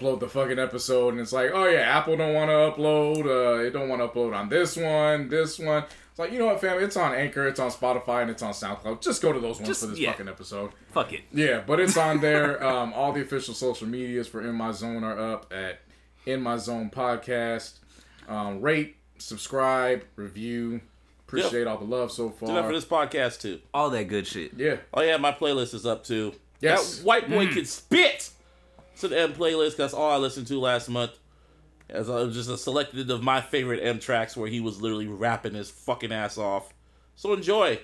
you 0.02 0.08
upload 0.08 0.20
the 0.20 0.28
fucking 0.28 0.58
episode 0.58 1.10
and 1.10 1.20
it's 1.20 1.32
like, 1.32 1.50
oh 1.52 1.66
yeah, 1.66 1.80
Apple 1.80 2.16
don't 2.16 2.34
want 2.34 2.50
to 2.50 2.54
upload. 2.82 3.26
Uh, 3.26 3.62
it 3.64 3.70
don't 3.70 3.88
want 3.88 4.02
to 4.02 4.08
upload 4.08 4.34
on 4.34 4.48
this 4.48 4.76
one, 4.76 5.28
this 5.28 5.58
one. 5.58 5.84
It's 6.10 6.18
like, 6.18 6.30
you 6.32 6.38
know 6.38 6.46
what, 6.46 6.60
fam? 6.60 6.82
It's 6.82 6.96
on 6.96 7.14
Anchor, 7.14 7.48
it's 7.48 7.58
on 7.58 7.70
Spotify, 7.70 8.20
and 8.22 8.30
it's 8.30 8.42
on 8.42 8.52
SoundCloud. 8.52 9.00
Just 9.00 9.22
go 9.22 9.32
to 9.32 9.40
those 9.40 9.56
ones 9.56 9.68
Just- 9.68 9.80
for 9.80 9.86
this 9.86 9.98
yeah. 9.98 10.10
fucking 10.12 10.28
episode. 10.28 10.72
Fuck 10.92 11.12
it. 11.14 11.22
Yeah, 11.32 11.62
but 11.66 11.80
it's 11.80 11.96
on 11.96 12.20
there. 12.20 12.62
Um, 12.72 12.92
all 12.94 13.12
the 13.12 13.20
official 13.22 13.54
social 13.54 13.86
medias 13.88 14.28
for 14.28 14.40
In 14.40 14.54
My 14.54 14.72
Zone 14.72 15.04
are 15.04 15.18
up 15.18 15.52
at 15.52 15.80
In 16.26 16.40
My 16.42 16.56
Zone 16.58 16.90
Podcast. 16.90 17.78
Um, 18.28 18.60
rate, 18.60 18.96
subscribe, 19.18 20.04
review. 20.16 20.80
Appreciate 21.26 21.66
all 21.66 21.78
the 21.78 21.84
love 21.84 22.12
so 22.12 22.30
far. 22.30 22.48
Do 22.48 22.54
that 22.54 22.66
for 22.66 22.72
this 22.72 22.84
podcast 22.84 23.40
too. 23.40 23.60
All 23.72 23.90
that 23.90 24.04
good 24.04 24.26
shit. 24.26 24.52
Yeah, 24.56 24.76
Oh 24.92 25.00
yeah, 25.00 25.16
my 25.16 25.32
playlist 25.32 25.74
is 25.74 25.86
up 25.86 26.04
too. 26.04 26.34
Yes. 26.60 26.98
That 26.98 27.04
white 27.06 27.30
boy 27.30 27.46
can 27.48 27.64
spit. 27.64 28.30
To 29.02 29.08
the 29.08 29.18
M 29.18 29.32
playlist. 29.32 29.74
That's 29.76 29.92
all 29.94 30.12
I 30.12 30.16
listened 30.16 30.46
to 30.46 30.60
last 30.60 30.88
month. 30.88 31.10
As 31.90 32.08
I 32.08 32.22
was 32.22 32.36
just 32.36 32.48
a 32.48 32.56
selected 32.56 33.10
of 33.10 33.20
my 33.20 33.40
favorite 33.40 33.80
M 33.82 33.98
tracks 33.98 34.36
where 34.36 34.48
he 34.48 34.60
was 34.60 34.80
literally 34.80 35.08
rapping 35.08 35.54
his 35.54 35.70
fucking 35.72 36.12
ass 36.12 36.38
off. 36.38 36.72
So 37.16 37.32
enjoy. 37.32 37.80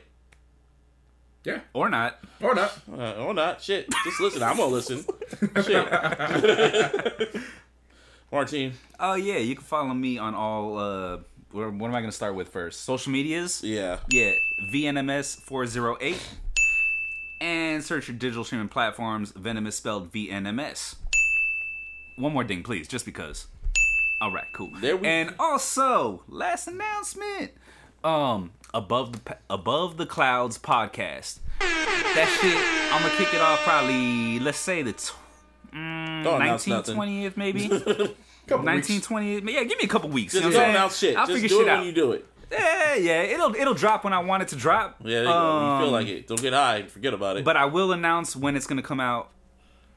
Yeah, 1.45 1.59
or 1.73 1.89
not. 1.89 2.19
or 2.41 2.55
not. 2.55 2.79
Uh, 2.91 3.15
or 3.15 3.35
not. 3.35 3.61
Shit. 3.61 3.89
Just 4.05 4.21
listen. 4.21 4.45
I'm 4.45 4.57
gonna 4.59 4.71
listen. 4.73 5.05
Shit. 5.65 7.37
Martine. 8.33 8.75
Oh 9.01 9.15
yeah, 9.15 9.39
you 9.39 9.57
can 9.57 9.65
follow 9.65 9.93
me 9.95 10.19
on 10.19 10.37
all. 10.37 10.79
uh 10.79 11.17
What, 11.51 11.73
what 11.75 11.89
am 11.89 11.95
I 11.97 12.01
gonna 12.01 12.13
start 12.13 12.37
with 12.37 12.49
first? 12.49 12.83
Social 12.85 13.11
medias. 13.11 13.65
Yeah. 13.65 13.99
Yeah, 14.09 14.35
VNMS 14.73 15.41
four 15.41 15.67
zero 15.67 15.97
eight, 16.01 16.21
and 17.41 17.83
search 17.83 18.07
your 18.07 18.17
digital 18.17 18.45
streaming 18.45 18.69
platforms. 18.69 19.33
Venomous 19.33 19.75
spelled 19.75 20.13
VNMS. 20.13 20.95
One 22.19 22.33
more 22.33 22.45
thing, 22.45 22.63
please, 22.63 22.89
just 22.89 23.05
because. 23.05 23.47
All 24.21 24.33
right, 24.33 24.47
cool. 24.53 24.71
There 24.81 24.97
we- 24.97 25.07
and 25.07 25.35
also, 25.39 26.23
last 26.29 26.67
announcement. 26.67 27.53
Um, 28.05 28.51
above 28.75 29.13
the 29.25 29.37
above 29.49 29.97
the 29.97 30.07
clouds 30.07 30.59
podcast. 30.59 31.39
That 31.61 32.29
shit, 32.41 32.57
I'm 32.93 33.03
gonna 33.03 33.15
kick 33.17 33.35
it 33.35 33.41
off 33.41 33.61
probably. 33.63 34.39
Let's 34.41 34.59
say 34.59 34.83
the 34.83 34.93
tw- 34.93 35.15
Don't 35.73 36.43
announce 36.43 36.67
19th, 36.67 36.69
nothing. 36.69 36.97
20th, 36.97 37.37
maybe. 37.37 37.69
Couple 38.49 38.65
19, 38.65 38.97
weeks. 38.97 39.07
20th. 39.07 39.51
Yeah, 39.53 39.65
give 39.65 39.79
me 39.79 39.85
a 39.85 39.89
couple 39.89 40.09
weeks. 40.09 40.33
Just 40.33 40.45
you 40.45 40.51
know 40.51 40.59
don't 40.59 40.71
announce 40.71 40.97
shit. 40.99 41.17
I'll 41.17 41.27
Just 41.27 41.35
figure 41.43 41.49
do 41.51 41.59
shit 41.59 41.67
it 41.67 41.71
out. 41.71 41.79
when 41.79 41.87
you 41.87 41.93
do 41.93 42.13
it. 42.13 42.25
Yeah, 42.51 42.95
yeah, 42.95 43.23
it'll 43.23 43.55
it'll 43.55 43.75
drop 43.75 44.05
when 44.05 44.15
I 44.15 44.21
want 44.21 44.43
it 44.43 44.49
to 44.49 44.57
drop. 44.57 44.97
Yeah, 45.01 45.07
there 45.11 45.23
you 45.25 45.29
go. 45.29 45.75
You 45.75 45.79
feel 45.81 45.87
Um, 45.89 45.93
like 45.93 46.07
it. 46.09 46.27
Don't 46.29 46.41
get 46.41 46.55
high. 46.55 46.83
Forget 46.85 47.13
about 47.13 47.37
it. 47.37 47.45
But 47.45 47.57
I 47.59 47.67
will 47.67 47.93
announce 47.93 48.35
when 48.35 48.57
it's 48.57 48.67
gonna 48.67 48.81
come 48.83 49.01
out 49.01 49.29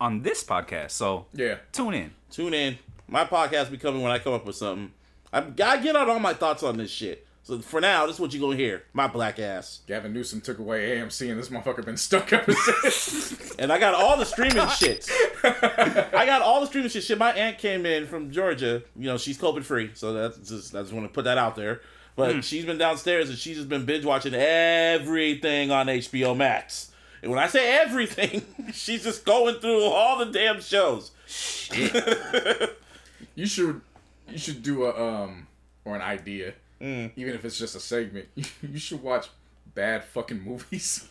on 0.02 0.24
this 0.24 0.44
podcast. 0.44 0.92
So 0.92 1.28
Yeah, 1.32 1.58
tune 1.72 1.94
in. 1.94 2.12
Tune 2.32 2.54
in. 2.54 2.78
My 3.08 3.24
podcast 3.24 3.72
be 3.72 3.78
coming 3.78 4.02
when 4.02 4.12
I 4.12 4.20
come 4.20 4.34
up 4.34 4.46
with 4.46 4.56
something. 4.56 4.92
I, 5.32 5.46
I 5.64 5.78
get 5.78 5.96
out 5.96 6.10
all 6.10 6.20
my 6.20 6.34
thoughts 6.34 6.64
on 6.64 6.78
this 6.78 6.90
shit. 6.92 7.26
So 7.44 7.60
for 7.60 7.82
now, 7.82 8.06
this 8.06 8.16
is 8.16 8.20
what 8.20 8.34
you 8.34 8.40
gonna 8.40 8.56
hear. 8.56 8.84
My 8.94 9.08
black 9.08 9.40
ass. 9.40 9.82
Gavin 9.88 10.14
Newsom 10.14 10.42
took 10.42 10.60
away 10.60 10.98
AMC, 10.98 11.30
and 11.30 11.40
this 11.40 11.50
motherfucker 11.50 11.86
been 11.86 11.98
stuck 11.98 12.34
ever 12.34 12.52
since. 12.54 13.56
And 13.60 13.72
I 13.72 13.78
got 13.78 13.94
all 13.94 14.18
the 14.18 14.26
streaming 14.26 14.68
shit. 14.80 15.08
I 15.44 16.26
got 16.26 16.42
all 16.42 16.62
the 16.62 16.68
streaming 16.68 16.90
shit. 16.90 17.04
Shit, 17.04 17.18
my 17.18 17.32
aunt 17.34 17.60
came 17.60 17.86
in 17.86 18.08
from 18.08 18.32
Georgia. 18.32 18.82
You 18.96 19.06
know, 19.06 19.18
she's 19.18 19.38
COVID 19.38 19.64
free, 19.64 19.92
so 19.94 20.14
that's 20.14 20.38
just 20.50 20.76
I 20.76 20.82
just 20.82 20.94
want 20.94 21.06
to 21.06 21.14
put 21.14 21.26
that 21.26 21.38
out 21.38 21.56
there. 21.56 21.82
But 22.16 22.36
hmm. 22.36 22.40
she's 22.42 22.66
been 22.66 22.78
downstairs 22.78 23.30
and 23.30 23.38
she's 23.38 23.58
just 23.58 23.70
been 23.70 23.86
binge 23.86 24.06
watching 24.06 24.34
everything 24.34 25.72
on 25.72 25.88
HBO 25.88 26.36
Max. 26.36 26.91
And 27.22 27.30
when 27.32 27.40
I 27.40 27.48
say 27.48 27.78
everything, 27.80 28.44
she's 28.74 29.04
just 29.04 29.26
going 29.26 29.60
through 29.60 29.84
all 29.84 30.18
the 30.18 30.26
damn 30.32 30.60
shows. 30.62 31.12
Shit. 31.28 31.94
you 33.36 33.46
should, 33.46 33.82
you 34.30 34.38
should 34.38 34.64
do 34.64 34.86
a 34.86 34.92
um 35.24 35.48
or 35.86 35.96
an 35.96 36.02
idea, 36.02 36.54
Mm. 36.82 37.12
even 37.16 37.36
if 37.36 37.46
it's 37.46 37.58
just 37.60 37.76
a 37.76 37.80
segment. 37.80 38.28
You 38.64 38.80
should 38.80 39.04
watch 39.04 39.28
bad 39.76 40.04
fucking 40.04 40.42
movies, 40.42 41.08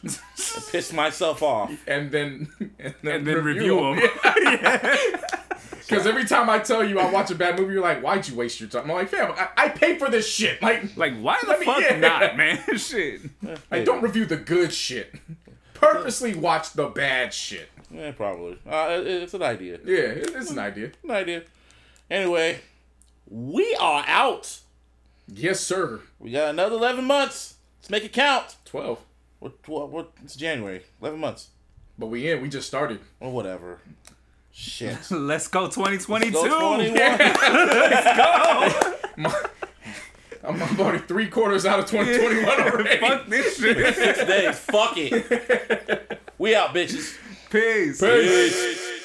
Piss 0.72 0.92
myself 0.92 1.42
off. 1.42 1.70
and 1.86 2.10
then 2.10 2.48
and 2.78 2.94
then, 3.02 3.14
And 3.14 3.26
then 3.26 3.44
review 3.44 3.78
'em. 3.78 4.00
Because 5.88 6.06
every 6.06 6.24
time 6.24 6.48
I 6.48 6.58
tell 6.60 6.84
you 6.84 6.98
I 7.00 7.10
watch 7.10 7.30
a 7.30 7.34
bad 7.34 7.58
movie, 7.58 7.72
you're 7.74 7.82
like, 7.82 8.00
"Why'd 8.02 8.28
you 8.28 8.36
waste 8.36 8.60
your 8.60 8.68
time?" 8.68 8.84
I'm 8.84 8.90
like, 8.96 9.08
"Fam, 9.08 9.32
I, 9.32 9.48
I 9.56 9.68
pay 9.70 9.98
for 9.98 10.08
this 10.08 10.28
shit. 10.28 10.60
Like, 10.62 10.96
Like, 10.96 11.18
why 11.20 11.38
the 11.40 11.48
Let 11.48 11.60
me- 11.60 11.66
fuck 11.66 11.80
yeah. 11.80 11.98
not, 11.98 12.36
man? 12.36 12.58
Shit. 12.76 13.22
I 13.72 13.80
don't 13.80 14.00
review 14.02 14.24
the 14.26 14.36
good 14.36 14.72
shit. 14.72 15.12
Purposely 15.80 16.34
watch 16.34 16.72
the 16.72 16.86
bad 16.88 17.32
shit. 17.34 17.68
Yeah, 17.90 18.12
probably. 18.12 18.58
Uh, 18.68 18.88
it- 19.00 19.06
it's 19.06 19.34
an 19.34 19.42
idea. 19.42 19.78
Yeah, 19.84 19.96
it- 19.96 20.32
it's 20.34 20.50
an 20.50 20.58
idea. 20.58 20.92
An 21.02 21.10
idea. 21.10 21.42
Anyway, 22.10 22.60
we 23.28 23.74
are 23.80 24.04
out. 24.06 24.58
Yes, 25.26 25.60
sir. 25.60 26.00
We 26.18 26.32
got 26.32 26.50
another 26.50 26.76
11 26.76 27.04
months. 27.04 27.54
Let's 27.80 27.90
make 27.90 28.04
it 28.04 28.12
count. 28.12 28.56
Twelve. 28.64 29.00
What, 29.38 29.52
what, 29.66 29.88
what, 29.90 30.10
it's 30.24 30.36
January. 30.36 30.82
11 31.00 31.18
months. 31.18 31.48
But 31.98 32.06
we 32.08 32.30
in. 32.30 32.42
We 32.42 32.48
just 32.48 32.66
started. 32.68 33.00
Or 33.20 33.32
whatever. 33.32 33.78
Shit. 34.52 34.98
Let's 35.10 35.48
go 35.48 35.68
2022. 35.68 36.36
Let's 36.36 36.48
Go 36.48 36.76
21. 36.76 36.94
I'm 40.42 40.62
I'm 40.62 40.80
already 40.80 40.98
three 41.00 41.28
quarters 41.28 41.66
out 41.66 41.78
of 41.80 41.86
2021 41.86 42.60
already. 42.60 42.98
Fuck 42.98 43.26
this 43.26 43.58
shit. 43.58 43.94
Six 43.94 44.24
days. 44.26 44.58
Fuck 44.58 44.94
it. 44.96 46.16
We 46.38 46.54
out, 46.54 46.74
bitches. 46.74 47.18
Peace. 47.50 48.00
Peace. 48.00 48.99